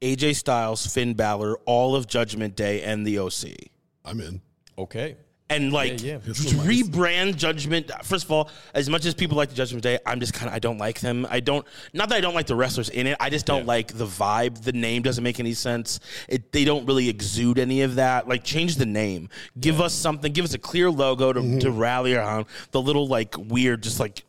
AJ 0.00 0.34
Styles, 0.36 0.86
Finn 0.86 1.14
Balor, 1.14 1.58
all 1.66 1.94
of 1.94 2.06
Judgment 2.06 2.56
Day, 2.56 2.82
and 2.82 3.06
the 3.06 3.18
OC. 3.18 3.70
I'm 4.04 4.20
in. 4.20 4.40
Okay. 4.78 5.16
And 5.50 5.72
like 5.72 6.02
Yeah, 6.02 6.18
yeah. 6.24 6.62
rebrand 6.64 7.36
Judgment. 7.36 7.90
First 8.04 8.24
of 8.24 8.30
all, 8.30 8.48
as 8.72 8.88
much 8.88 9.04
as 9.04 9.12
people 9.14 9.36
like 9.36 9.50
the 9.50 9.54
Judgment 9.54 9.82
Day, 9.82 9.98
I'm 10.06 10.20
just 10.20 10.32
kind 10.32 10.48
of 10.48 10.54
I 10.54 10.58
don't 10.60 10.78
like 10.78 11.00
them. 11.00 11.26
I 11.28 11.40
don't 11.40 11.66
not 11.92 12.08
that 12.08 12.14
I 12.16 12.20
don't 12.20 12.34
like 12.34 12.46
the 12.46 12.54
wrestlers 12.54 12.88
in 12.88 13.06
it. 13.06 13.16
I 13.20 13.28
just 13.28 13.44
don't 13.44 13.66
like 13.66 13.88
the 13.88 14.06
vibe. 14.06 14.62
The 14.62 14.72
name 14.72 15.02
doesn't 15.02 15.22
make 15.22 15.40
any 15.40 15.52
sense. 15.52 16.00
It 16.28 16.52
they 16.52 16.64
don't 16.64 16.86
really 16.86 17.08
exude 17.08 17.58
any 17.58 17.82
of 17.82 17.96
that. 17.96 18.28
Like 18.28 18.44
change 18.44 18.76
the 18.76 18.86
name. 18.86 19.28
Give 19.58 19.80
us 19.80 19.92
something. 19.92 20.32
Give 20.32 20.44
us 20.44 20.54
a 20.54 20.58
clear 20.58 20.90
logo 20.90 21.32
to, 21.32 21.60
to 21.60 21.70
rally 21.70 22.14
around. 22.14 22.46
The 22.70 22.80
little 22.80 23.08
like 23.08 23.34
weird, 23.36 23.82
just 23.82 24.00
like 24.00 24.24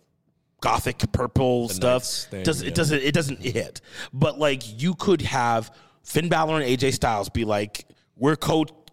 gothic 0.59 1.11
purple 1.11 1.69
stuff 1.69 2.03
thing, 2.05 2.43
does 2.43 2.61
it 2.61 2.76
doesn't 2.76 3.01
it 3.01 3.15
doesn't 3.15 3.39
hit 3.41 3.82
but 4.13 4.38
like 4.38 4.61
you 4.80 4.93
could 4.93 5.19
have 5.24 5.76
Finn 6.03 6.30
Balor 6.30 6.61
and 6.61 6.65
AJ 6.65 6.93
Styles 6.93 7.30
be 7.30 7.45
like 7.45 7.86
we're 8.15 8.36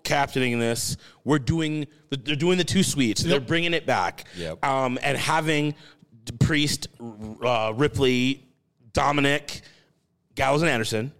co-captaining 0.04 0.58
this. 0.58 0.96
We're 1.24 1.38
doing 1.38 1.86
they're 2.10 2.36
doing 2.36 2.58
the 2.58 2.64
Too 2.64 2.82
Sweets 2.82 3.22
they're 3.22 3.40
bringing 3.40 3.74
it 3.74 3.86
back. 3.86 4.24
Yep. 4.36 4.64
um 4.64 4.98
and 5.02 5.16
having 5.16 5.74
the 6.24 6.32
Priest 6.32 6.88
uh, 7.44 7.72
Ripley 7.74 8.44
Dominic 8.92 9.62
Gallows 10.34 10.62
and 10.62 10.70
Anderson 10.70 11.12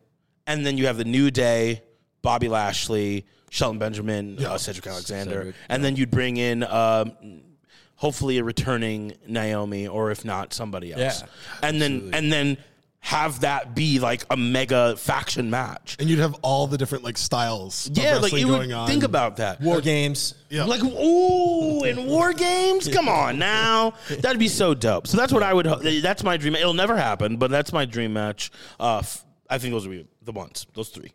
and 0.47 0.65
then 0.65 0.79
you 0.79 0.87
have 0.87 0.97
the 0.97 1.05
New 1.05 1.31
Day 1.31 1.83
Bobby 2.23 2.49
Lashley 2.49 3.27
Shelton 3.51 3.79
Benjamin 3.79 4.45
uh, 4.45 4.59
Cedric 4.59 4.87
Alexander. 4.87 5.33
Cedric, 5.33 5.55
and 5.69 5.85
then 5.85 5.97
you'd 5.97 6.11
bring 6.11 6.37
in 6.37 6.65
um, 6.65 7.13
hopefully 7.95 8.39
a 8.39 8.45
returning 8.45 9.15
Naomi, 9.27 9.87
or 9.87 10.11
if 10.11 10.25
not, 10.25 10.53
somebody 10.53 10.93
else. 10.93 11.23
Yeah, 11.23 11.29
and 11.63 11.81
then 11.81 12.11
and 12.13 12.33
then 12.33 12.59
have 13.01 13.41
that 13.41 13.75
be 13.75 13.99
like 14.01 14.27
a 14.31 14.37
mega 14.37 14.97
faction 14.97 15.49
match. 15.51 15.97
And 15.99 16.09
you'd 16.11 16.19
have 16.19 16.35
all 16.43 16.67
the 16.67 16.77
different 16.77 17.05
like 17.05 17.17
styles. 17.17 17.87
of 17.89 17.97
Yeah, 17.97 18.15
like 18.15 18.23
wrestling 18.25 18.43
it 18.43 18.47
going 18.47 18.69
would 18.69 18.75
on. 18.77 18.89
think 18.89 19.03
about 19.05 19.37
that. 19.37 19.61
War 19.61 19.81
games. 19.81 20.35
Yeah. 20.51 20.65
Like 20.65 20.83
ooh, 20.83 21.85
in 21.85 22.07
war 22.09 22.33
games, 22.33 22.89
come 22.89 23.09
on 23.09 23.39
now, 23.39 23.95
that'd 24.21 24.39
be 24.39 24.49
so 24.49 24.75
dope. 24.75 25.07
So 25.07 25.17
that's 25.17 25.33
what 25.33 25.43
I 25.43 25.55
would. 25.55 25.67
ho- 25.67 26.01
That's 26.01 26.23
my 26.25 26.37
dream. 26.37 26.55
It'll 26.55 26.75
never 26.75 26.97
happen, 26.97 27.37
but 27.37 27.51
that's 27.51 27.73
my 27.73 27.85
dream 27.85 28.13
match. 28.13 28.51
Uh, 28.79 28.99
f- 28.99 29.25
I 29.49 29.59
think 29.59 29.73
those 29.73 29.87
would 29.89 29.97
be 29.97 30.07
the 30.23 30.33
ones. 30.33 30.67
Those 30.75 30.89
three. 30.91 31.13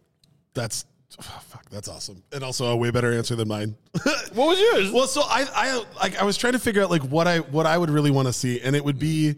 That's 0.55 0.85
oh, 1.19 1.41
fuck. 1.47 1.69
That's 1.69 1.87
awesome, 1.89 2.23
and 2.31 2.43
also 2.43 2.67
a 2.67 2.75
way 2.77 2.91
better 2.91 3.11
answer 3.11 3.35
than 3.35 3.47
mine. 3.47 3.75
What 4.33 4.47
was 4.47 4.59
yours? 4.59 4.91
well, 4.91 5.05
so 5.05 5.21
I, 5.21 5.45
I 5.53 5.83
like 5.99 6.19
I 6.19 6.23
was 6.25 6.37
trying 6.37 6.53
to 6.53 6.59
figure 6.59 6.81
out 6.81 6.89
like 6.89 7.03
what 7.03 7.27
I 7.27 7.39
what 7.39 7.67
I 7.67 7.77
would 7.77 7.91
really 7.91 8.09
want 8.09 8.27
to 8.27 8.33
see, 8.33 8.59
and 8.61 8.75
it 8.75 8.83
would 8.83 8.97
be 8.97 9.35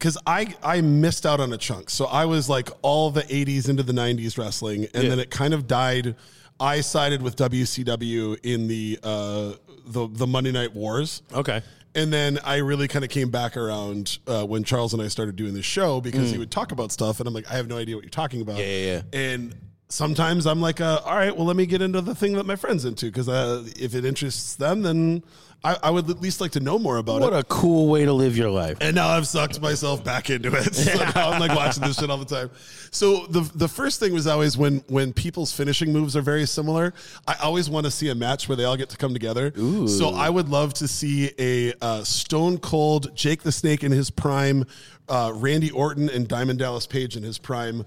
because 0.00 0.16
I 0.26 0.54
I 0.62 0.80
missed 0.80 1.26
out 1.26 1.38
on 1.38 1.52
a 1.52 1.58
chunk. 1.58 1.90
So 1.90 2.06
I 2.06 2.24
was 2.24 2.48
like 2.48 2.70
all 2.82 3.10
the 3.10 3.22
'80s 3.22 3.68
into 3.68 3.82
the 3.82 3.92
'90s 3.92 4.38
wrestling, 4.38 4.88
and 4.94 5.10
then 5.10 5.20
it 5.20 5.30
kind 5.30 5.54
of 5.54 5.68
died. 5.68 6.16
I 6.58 6.80
sided 6.80 7.22
with 7.22 7.36
WCW 7.36 8.38
in 8.42 8.66
the 8.66 8.98
uh, 9.02 9.52
the 9.86 10.08
the 10.10 10.26
Monday 10.26 10.52
Night 10.52 10.74
Wars. 10.74 11.22
okay. 11.32 11.62
And 11.92 12.12
then 12.12 12.38
I 12.44 12.58
really 12.58 12.86
kind 12.86 13.04
of 13.04 13.10
came 13.10 13.30
back 13.30 13.56
around 13.56 14.20
uh, 14.28 14.44
when 14.44 14.62
Charles 14.62 14.92
and 14.92 15.02
I 15.02 15.08
started 15.08 15.34
doing 15.34 15.54
this 15.54 15.64
show 15.64 16.00
because 16.00 16.30
he 16.30 16.38
would 16.38 16.52
talk 16.52 16.70
about 16.70 16.92
stuff, 16.92 17.18
and 17.18 17.26
I'm 17.26 17.34
like, 17.34 17.50
I 17.50 17.54
have 17.54 17.66
no 17.66 17.76
idea 17.76 17.96
what 17.96 18.04
you're 18.04 18.10
talking 18.10 18.42
about. 18.42 18.58
Mm. 18.58 18.60
yeah, 18.60 18.92
yeah. 18.92 19.02
And 19.12 19.54
sometimes 19.88 20.46
I'm 20.46 20.60
like, 20.60 20.80
uh, 20.80 21.00
all 21.04 21.16
right, 21.16 21.36
well, 21.36 21.46
let 21.46 21.56
me 21.56 21.66
get 21.66 21.82
into 21.82 22.00
the 22.00 22.14
thing 22.14 22.34
that 22.34 22.46
my 22.46 22.56
friend's 22.56 22.84
into 22.84 23.06
because 23.06 23.28
uh, 23.28 23.64
if 23.76 23.94
it 23.96 24.04
interests 24.04 24.54
them, 24.54 24.82
then 24.82 25.24
I, 25.62 25.76
I 25.82 25.90
would 25.90 26.08
at 26.08 26.20
least 26.22 26.40
like 26.40 26.52
to 26.52 26.60
know 26.60 26.78
more 26.78 26.96
about 26.96 27.20
What 27.20 27.32
it. 27.32 27.34
What 27.34 27.40
a 27.40 27.44
cool 27.44 27.88
way 27.88 28.04
to 28.06 28.12
live 28.12 28.36
your 28.36 28.50
life. 28.50 28.78
and 28.80 28.94
now 28.96 29.08
I've 29.08 29.26
sucked 29.26 29.60
myself 29.60 30.02
back 30.02 30.30
into 30.30 30.48
it. 30.54 30.74
So 30.74 30.94
now 31.14 31.30
I'm 31.30 31.40
like 31.40 31.54
watching 31.54 31.82
this 31.82 31.98
shit 31.98 32.08
all 32.10 32.16
the 32.16 32.24
time. 32.24 32.50
So 32.90 33.26
the 33.26 33.40
the 33.54 33.68
first 33.68 34.00
thing 34.00 34.12
was 34.14 34.26
always 34.26 34.56
when 34.56 34.82
when 34.88 35.12
people's 35.12 35.52
finishing 35.52 35.92
moves 35.92 36.16
are 36.16 36.22
very 36.22 36.46
similar. 36.46 36.94
I 37.28 37.34
always 37.42 37.68
want 37.68 37.84
to 37.84 37.90
see 37.90 38.08
a 38.08 38.14
match 38.14 38.48
where 38.48 38.56
they 38.56 38.64
all 38.64 38.76
get 38.76 38.88
to 38.90 38.96
come 38.96 39.12
together. 39.12 39.52
So 39.86 40.10
I 40.10 40.30
would 40.30 40.48
love 40.48 40.72
to 40.74 40.88
see 40.88 41.30
a 41.38 41.72
uh, 41.82 42.04
Stone 42.04 42.58
Cold 42.58 43.14
Jake 43.14 43.42
the 43.42 43.52
Snake 43.52 43.84
in 43.84 43.92
his 43.92 44.10
prime, 44.10 44.64
uh, 45.08 45.32
Randy 45.34 45.70
Orton 45.70 46.08
and 46.08 46.26
Diamond 46.26 46.58
Dallas 46.58 46.86
Page 46.86 47.16
in 47.16 47.22
his 47.22 47.38
prime. 47.38 47.84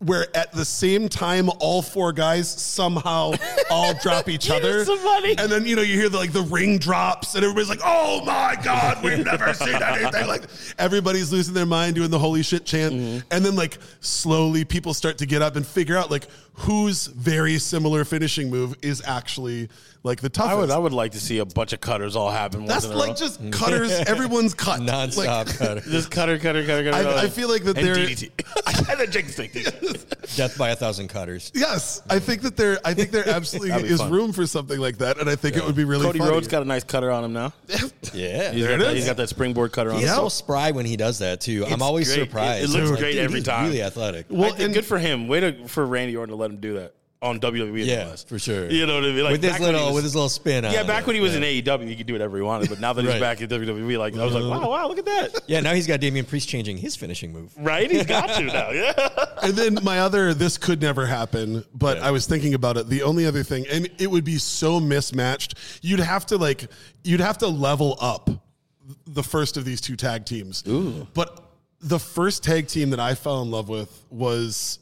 Where 0.00 0.26
at 0.36 0.52
the 0.52 0.64
same 0.64 1.08
time, 1.08 1.50
all 1.60 1.82
four 1.82 2.12
guys 2.12 2.48
somehow 2.48 3.32
all 3.70 3.94
drop 3.94 4.28
each 4.28 4.50
other, 4.56 4.84
somebody. 4.84 5.36
and 5.38 5.50
then 5.50 5.64
you 5.64 5.76
know 5.76 5.82
you 5.82 5.98
hear 5.98 6.08
the 6.08 6.16
like 6.18 6.32
the 6.32 6.42
ring 6.42 6.78
drops, 6.78 7.34
and 7.34 7.44
everybody's 7.44 7.68
like, 7.68 7.80
"Oh 7.84 8.24
my 8.24 8.56
god, 8.62 9.02
we've 9.02 9.24
never 9.24 9.54
seen 9.54 9.74
anything 9.82 10.26
like." 10.26 10.42
Everybody's 10.78 11.32
losing 11.32 11.54
their 11.54 11.66
mind 11.66 11.94
doing 11.94 12.10
the 12.10 12.18
holy 12.18 12.42
shit 12.42 12.64
chant, 12.64 12.94
mm-hmm. 12.94 13.26
and 13.30 13.44
then 13.44 13.54
like 13.56 13.78
slowly 14.00 14.64
people 14.64 14.94
start 14.94 15.18
to 15.18 15.26
get 15.26 15.42
up 15.42 15.56
and 15.56 15.66
figure 15.66 15.96
out 15.96 16.10
like 16.10 16.26
whose 16.54 17.06
very 17.06 17.58
similar 17.58 18.04
finishing 18.04 18.50
move 18.50 18.76
is 18.82 19.02
actually 19.06 19.68
like 20.04 20.20
the 20.20 20.28
toughest. 20.28 20.52
I 20.52 20.54
would 20.58 20.70
I 20.70 20.78
would 20.78 20.92
like 20.92 21.12
to 21.12 21.20
see 21.20 21.38
a 21.38 21.44
bunch 21.44 21.72
of 21.72 21.80
cutters 21.80 22.16
all 22.16 22.30
happen. 22.30 22.66
That's 22.66 22.84
once 22.84 22.86
in 22.86 22.90
a 22.92 22.94
row. 22.94 23.00
like 23.08 23.16
just 23.16 23.52
cutters. 23.52 23.90
Everyone's 24.06 24.52
cut. 24.54 24.80
nonstop 24.80 25.16
Like, 25.46 25.58
cutter. 25.58 25.80
just 25.90 26.10
cutter, 26.10 26.38
cutter, 26.38 26.64
cutter, 26.66 26.90
cutter. 26.90 27.08
I, 27.08 27.22
I 27.22 27.28
feel 27.28 27.48
like 27.48 27.64
that 27.64 27.78
and 27.78 27.86
they're. 27.86 27.94
DDT. 27.96 28.90
and 28.90 29.00
then 29.00 29.10
Jake 29.10 29.26
the 29.28 30.16
Death 30.36 30.56
by 30.58 30.70
a 30.70 30.76
thousand 30.76 31.08
cutters. 31.08 31.50
Yes, 31.54 32.02
I 32.08 32.18
think 32.18 32.42
that 32.42 32.56
there. 32.56 32.78
I 32.84 32.94
think 32.94 33.10
there 33.10 33.28
absolutely 33.28 33.70
is 33.88 34.00
fun. 34.00 34.10
room 34.10 34.32
for 34.32 34.46
something 34.46 34.78
like 34.78 34.98
that, 34.98 35.18
and 35.18 35.28
I 35.28 35.36
think 35.36 35.56
it 35.56 35.64
would 35.64 35.76
be 35.76 35.84
really. 35.84 36.04
Cody 36.04 36.18
funny. 36.18 36.30
Rhodes 36.30 36.48
got 36.48 36.62
a 36.62 36.64
nice 36.64 36.84
cutter 36.84 37.10
on 37.10 37.24
him 37.24 37.32
now. 37.32 37.52
Yeah. 38.12 38.52
He's 38.52 38.64
There 38.64 38.76
got 38.76 38.80
it 38.82 38.84
that, 38.84 38.90
is. 38.90 38.94
He's 38.96 39.06
got 39.06 39.16
that 39.16 39.28
springboard 39.28 39.72
cutter 39.72 39.90
on. 39.90 39.96
He's 40.00 40.08
him. 40.08 40.16
so 40.16 40.28
spry 40.28 40.70
when 40.72 40.86
he 40.86 40.96
does 40.96 41.18
that 41.20 41.40
too. 41.40 41.64
I'm 41.66 41.82
always 41.82 42.12
great. 42.12 42.28
Surprised. 42.28 42.64
it 42.64 42.68
looks 42.70 42.86
I'm 42.86 42.90
like, 42.90 43.00
great 43.00 43.12
dude, 43.12 43.24
every 43.24 43.42
time. 43.42 43.66
Really 43.66 43.82
athletic. 43.82 44.26
Well, 44.30 44.54
and- 44.58 44.74
good 44.74 44.84
for 44.84 44.98
him. 44.98 45.28
Way 45.28 45.40
to 45.40 45.68
for 45.68 45.84
Randy 45.86 46.16
Orton 46.16 46.30
to 46.34 46.36
let 46.42 46.50
him 46.50 46.58
do 46.60 46.74
that 46.74 46.94
on 47.22 47.38
WWE. 47.38 47.86
Yeah, 47.86 48.06
MLS. 48.06 48.26
for 48.26 48.36
sure. 48.36 48.68
You 48.68 48.84
know 48.84 48.96
what 48.96 49.04
I 49.04 49.12
mean? 49.12 49.22
Like 49.22 49.32
with 49.32 49.42
his 49.44 49.52
back 49.52 49.60
when 49.60 49.68
he 49.70 49.74
little 49.74 49.86
was- 49.90 49.94
with 49.94 50.04
his 50.04 50.14
little 50.16 50.28
spin 50.28 50.64
on 50.64 50.72
yeah, 50.72 50.80
it. 50.80 50.88
back 50.88 51.06
when 51.06 51.14
he 51.14 51.22
was 51.22 51.32
yeah. 51.36 51.38
in 51.38 51.62
AEW, 51.64 51.86
he 51.88 51.94
could 51.94 52.06
do 52.08 52.14
whatever 52.14 52.36
he 52.36 52.42
wanted. 52.42 52.68
But 52.68 52.80
now 52.80 52.92
that 52.92 53.02
he's 53.02 53.12
Right. 53.12 53.20
back 53.20 53.40
in 53.40 53.48
WWE, 53.48 53.96
like 53.96 54.16
I 54.16 54.24
was 54.24 54.34
like, 54.34 54.42
wow, 54.42 54.68
wow, 54.68 54.88
look 54.88 54.98
at 54.98 55.04
that. 55.04 55.40
Yeah, 55.46 55.60
now 55.60 55.72
he's 55.72 55.86
got 55.86 56.00
Damian 56.00 56.24
Priest 56.24 56.48
changing 56.48 56.78
his 56.78 56.96
finishing 56.96 57.32
move. 57.32 57.52
Right? 57.56 57.88
He's 57.88 58.06
got 58.06 58.26
to 58.38 58.42
now. 58.58 58.70
Yeah. 58.70 58.92
and 59.40 59.54
then 59.54 59.78
my 59.84 60.00
other, 60.00 60.34
this 60.34 60.58
could 60.58 60.80
never 60.82 61.06
happen, 61.06 61.64
but 61.72 61.98
I 61.98 62.10
was 62.10 62.26
thinking 62.26 62.54
about 62.54 62.76
it. 62.76 62.88
The 62.88 63.04
only 63.04 63.24
other 63.24 63.44
thing, 63.44 63.66
and 63.70 63.88
it 63.98 64.10
would 64.10 64.24
be 64.24 64.38
so 64.38 64.80
mismatched. 64.80 65.54
You'd 65.80 66.00
have 66.00 66.26
to 66.26 66.36
like, 66.38 66.66
you'd 67.04 67.20
have 67.20 67.38
to 67.38 67.46
level 67.46 67.96
up 68.00 68.30
the 69.06 69.22
first 69.22 69.56
of 69.56 69.64
these 69.64 69.80
two 69.80 69.94
tag 69.94 70.24
teams. 70.24 70.64
Ooh. 70.66 71.06
But 71.14 71.38
the 71.80 72.00
first 72.00 72.42
tag 72.42 72.66
team 72.66 72.90
that 72.90 73.00
I 73.00 73.14
fell 73.14 73.42
in 73.42 73.50
love 73.52 73.68
with 73.68 74.04
was 74.10 74.80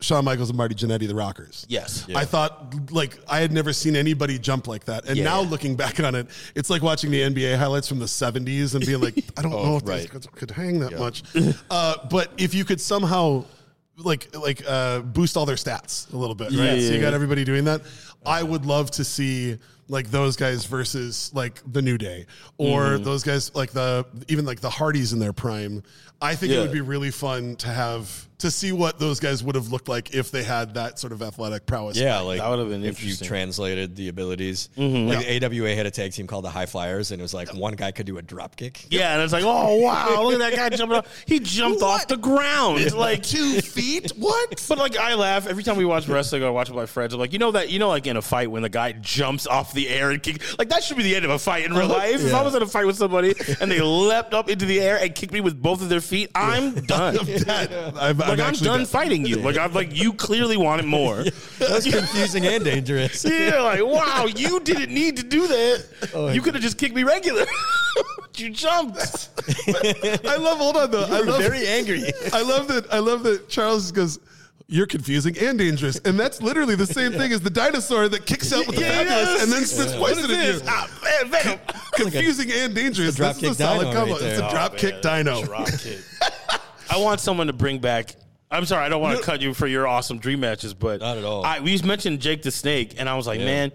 Shawn 0.00 0.24
Michaels 0.24 0.48
and 0.50 0.56
Marty 0.56 0.74
Jannetty, 0.74 1.06
the 1.06 1.14
Rockers. 1.14 1.66
Yes. 1.68 2.06
I 2.14 2.24
thought 2.24 2.90
like 2.90 3.18
I 3.28 3.40
had 3.40 3.52
never 3.52 3.72
seen 3.72 3.96
anybody 3.96 4.38
jump 4.38 4.66
like 4.66 4.84
that. 4.86 5.04
And 5.06 5.16
Yeah. 5.16 5.24
now 5.24 5.40
looking 5.42 5.76
back 5.76 6.00
on 6.00 6.14
it, 6.14 6.26
it's 6.54 6.70
like 6.70 6.82
watching 6.82 7.10
the 7.10 7.20
NBA 7.22 7.56
highlights 7.58 7.86
from 7.88 7.98
the 7.98 8.06
70s 8.06 8.74
and 8.74 8.84
being 8.86 9.00
like, 9.00 9.14
I 9.36 9.42
don't 9.42 9.52
know 9.52 9.76
if 9.76 9.84
these 9.84 9.90
right. 9.90 10.10
guys 10.10 10.26
could 10.34 10.50
hang 10.50 10.80
that 10.80 10.98
much. 10.98 11.22
Uh, 11.70 11.96
but 12.10 12.32
if 12.38 12.54
you 12.54 12.64
could 12.64 12.80
somehow 12.80 13.44
like 13.96 14.34
like 14.34 14.62
uh, 14.66 15.00
boost 15.00 15.36
all 15.36 15.44
their 15.44 15.56
stats 15.56 16.10
a 16.12 16.16
little 16.16 16.34
bit, 16.34 16.46
right? 16.52 16.78
Yeah, 16.78 16.88
so 16.88 16.94
you 16.94 17.00
got 17.00 17.12
everybody 17.12 17.44
doing 17.44 17.64
that. 17.64 17.82
I 18.24 18.42
would 18.42 18.64
love 18.64 18.90
to 18.92 19.04
see 19.04 19.58
like 19.88 20.10
those 20.10 20.36
guys 20.36 20.64
versus 20.64 21.30
like 21.34 21.60
the 21.70 21.82
New 21.82 21.98
Day 21.98 22.24
or 22.56 22.82
Mm-hmm. 22.82 23.02
those 23.04 23.22
guys 23.24 23.54
like 23.54 23.72
the 23.72 24.06
even 24.28 24.46
like 24.46 24.60
the 24.60 24.70
Hardys 24.70 25.12
in 25.12 25.18
their 25.18 25.32
prime. 25.34 25.82
I 26.20 26.34
think 26.34 26.52
it 26.52 26.58
would 26.58 26.72
be 26.72 26.80
really 26.80 27.10
fun 27.10 27.56
to 27.56 27.68
have 27.68 28.28
to 28.40 28.50
see 28.50 28.72
what 28.72 28.98
those 28.98 29.20
guys 29.20 29.44
would 29.44 29.54
have 29.54 29.70
looked 29.70 29.88
like 29.88 30.14
if 30.14 30.30
they 30.30 30.42
had 30.42 30.74
that 30.74 30.98
sort 30.98 31.12
of 31.12 31.22
athletic 31.22 31.66
prowess. 31.66 31.96
Yeah, 31.98 32.20
like 32.20 32.38
That 32.40 32.48
would 32.48 32.58
have 32.58 32.68
been 32.68 32.84
if 32.84 33.02
you 33.02 33.14
translated 33.14 33.96
the 33.96 34.08
abilities. 34.08 34.70
Mm-hmm. 34.76 35.08
Like 35.08 35.26
the 35.26 35.44
AWA 35.46 35.74
had 35.74 35.86
a 35.86 35.90
tag 35.90 36.12
team 36.12 36.26
called 36.26 36.44
the 36.44 36.50
High 36.50 36.66
Flyers, 36.66 37.12
and 37.12 37.20
it 37.20 37.22
was 37.22 37.34
like 37.34 37.52
one 37.54 37.74
guy 37.74 37.90
could 37.92 38.06
do 38.06 38.18
a 38.18 38.22
drop 38.22 38.56
kick. 38.56 38.86
Yeah, 38.90 39.14
and 39.14 39.22
it's 39.22 39.32
like, 39.32 39.44
oh 39.44 39.76
wow, 39.76 40.22
look 40.22 40.34
at 40.34 40.38
that 40.40 40.56
guy 40.56 40.74
jumping 40.76 40.98
off. 40.98 41.24
He 41.26 41.38
jumped 41.38 41.82
off 41.82 42.06
the 42.06 42.16
ground. 42.16 42.80
It's 42.80 42.94
like 42.94 43.22
two 43.22 43.60
feet. 43.60 44.12
What? 44.16 44.64
But 44.68 44.78
like 44.78 44.96
I 44.96 45.14
laugh 45.14 45.46
every 45.46 45.62
time 45.62 45.76
we 45.76 45.84
watch 45.84 46.08
wrestling 46.08 46.42
or 46.42 46.52
watch 46.52 46.68
with 46.68 46.76
my 46.76 46.86
friends. 46.86 47.12
I'm 47.12 47.20
like, 47.20 47.32
you 47.32 47.38
know 47.38 47.52
that 47.52 47.70
you 47.70 47.78
know, 47.78 47.88
like 47.88 48.06
in 48.06 48.16
a 48.16 48.22
fight 48.22 48.50
when 48.50 48.62
the 48.62 48.68
guy 48.68 48.92
jumps 48.92 49.46
off 49.46 49.74
the 49.74 49.88
air 49.88 50.10
and 50.10 50.22
kick, 50.22 50.58
like 50.58 50.70
that 50.70 50.82
should 50.82 50.96
be 50.96 51.02
the 51.02 51.14
end 51.14 51.24
of 51.24 51.30
a 51.30 51.38
fight 51.38 51.66
in 51.66 51.74
real 51.74 51.88
life. 51.88 52.24
If 52.24 52.32
I 52.32 52.42
was 52.42 52.54
in 52.54 52.62
a 52.62 52.66
fight 52.66 52.86
with 52.86 52.96
somebody 52.96 53.34
and 53.60 53.70
they 53.70 53.80
leapt 53.80 54.32
up 54.32 54.48
into 54.48 54.64
the 54.64 54.80
air 54.80 54.98
and 54.98 55.14
kicked 55.14 55.32
me 55.32 55.40
with 55.40 55.60
both 55.60 55.82
of 55.82 55.88
their 55.90 56.00
feet, 56.00 56.09
I'm 56.34 56.74
done. 56.86 57.18
I'm, 57.18 57.94
Like 57.94 58.28
I'm, 58.28 58.40
actually 58.40 58.66
done 58.66 58.86
fighting 58.86 59.24
you. 59.24 59.36
Like 59.36 59.56
I'm 59.56 59.72
like 59.72 59.94
you 59.94 60.12
clearly 60.12 60.56
wanted 60.56 60.86
more. 60.86 61.24
That's 61.58 61.90
confusing 61.90 62.46
and 62.46 62.64
dangerous. 62.64 63.24
Yeah, 63.24 63.60
like 63.60 63.84
wow, 63.84 64.26
you 64.26 64.60
didn't 64.60 64.92
need 64.92 65.16
to 65.16 65.22
do 65.22 65.46
that. 65.46 66.10
Oh, 66.14 66.28
you 66.28 66.42
could 66.42 66.54
have 66.54 66.62
just 66.62 66.78
kicked 66.78 66.94
me 66.94 67.04
regular. 67.04 67.46
you 68.36 68.50
jumped. 68.50 69.28
I 69.68 70.36
love. 70.36 70.58
Hold 70.58 70.76
on 70.76 70.90
though. 70.90 71.04
I 71.04 71.20
love. 71.20 71.40
Very 71.40 71.66
angry. 71.66 72.04
I 72.32 72.42
love 72.42 72.68
that. 72.68 72.92
I 72.92 72.98
love 72.98 73.22
that 73.24 73.48
Charles 73.48 73.92
goes. 73.92 74.18
You're 74.72 74.86
confusing 74.86 75.36
and 75.36 75.58
dangerous, 75.58 75.98
and 76.04 76.18
that's 76.18 76.40
literally 76.40 76.76
the 76.76 76.86
same 76.86 77.10
thing 77.18 77.32
as 77.32 77.40
the 77.40 77.50
dinosaur 77.50 78.08
that 78.08 78.24
kicks 78.24 78.52
out 78.52 78.66
with 78.68 78.76
the 78.76 78.82
Yeah, 78.82 78.98
fabulous 79.04 79.26
yes. 79.28 79.42
and 79.42 79.52
then 79.52 79.64
spits 79.64 79.94
What 79.96 80.12
is 80.12 80.18
poison 80.18 80.30
at 80.40 80.46
you. 80.46 80.52
this? 80.52 80.62
Ah, 80.68 81.00
man, 81.02 81.30
Venom. 81.30 81.58
Confusing 81.94 82.52
and 82.52 82.72
dangerous. 82.74 83.16
drop 83.16 83.34
This 83.36 83.50
is 83.52 83.60
a 83.60 83.62
solid 83.64 83.84
dino 83.86 83.92
combo. 83.92 84.12
right 84.14 84.22
it's 84.22 84.38
there. 84.38 84.46
a 84.46 84.48
Oh, 84.48 84.50
drop 84.52 84.72
man, 84.72 84.78
kick 84.80 85.02
dino. 85.02 85.42
Drop 85.44 85.66
kick. 85.66 85.98
I 86.90 86.98
want 86.98 87.18
someone 87.20 87.48
to 87.48 87.52
bring 87.52 87.80
back. 87.80 88.14
I'm 88.48 88.64
sorry, 88.64 88.84
I 88.84 88.88
don't 88.88 89.02
want 89.02 89.18
to 89.18 89.24
cut 89.24 89.40
you 89.40 89.54
for 89.54 89.66
your 89.66 89.86
awesome 89.88 90.18
dream 90.18 90.38
matches, 90.40 90.72
but 90.72 91.00
Not 91.00 91.18
at 91.18 91.24
all. 91.24 91.44
I, 91.44 91.58
we 91.60 91.72
just 91.72 91.84
mentioned 91.84 92.20
Jake 92.20 92.42
the 92.42 92.50
Snake, 92.52 92.94
and 92.98 93.08
I 93.08 93.16
was 93.16 93.26
like, 93.26 93.40
Yeah. 93.40 93.46
man, 93.46 93.72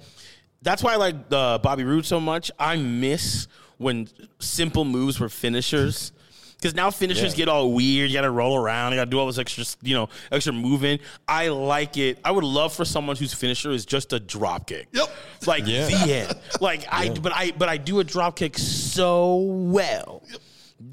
that's 0.62 0.82
why 0.82 0.93
I 0.93 0.96
like 0.96 1.16
uh, 1.32 1.58
Bobby 1.60 1.84
Roode 1.84 2.06
so 2.06 2.20
much. 2.22 2.52
I 2.58 2.78
miss 2.78 3.48
when 3.78 4.08
simple 4.39 4.86
moves 4.86 5.20
were 5.20 5.30
finishers. 5.30 6.14
Because 6.66 6.76
now 6.76 6.89
finishers 6.89 7.34
Yeah. 7.34 7.38
get 7.38 7.47
all 7.47 7.74
weird. 7.74 8.09
You 8.09 8.16
got 8.18 8.22
to 8.24 8.32
roll 8.32 8.57
around. 8.57 8.91
You 8.91 8.97
got 8.97 9.05
to 9.05 9.11
do 9.11 9.20
all 9.20 9.28
this 9.28 9.38
extra, 9.38 9.63
you 9.84 9.93
know, 9.93 10.09
extra 10.32 10.51
moving. 10.51 10.97
I 11.28 11.49
like 11.49 11.95
it. 11.95 12.18
I 12.26 12.32
would 12.32 12.43
love 12.43 12.74
for 12.74 12.86
someone 12.86 13.16
whose 13.16 13.36
finisher 13.36 13.70
is 13.70 13.86
just 13.86 14.13
a 14.13 14.20
drop 14.20 14.66
kick. 14.66 14.88
Yep. 14.91 15.07
Like 15.45 15.68
Yeah. 15.68 15.86
the 15.86 16.11
end. 16.11 16.36
Like 16.59 16.88
I, 16.91 17.09
but 17.09 17.34
I, 17.36 17.51
but 17.51 17.70
I 17.70 17.78
do 17.78 17.99
a 17.99 18.03
drop 18.03 18.38
kick 18.38 18.57
so 18.57 19.36
well 19.36 20.24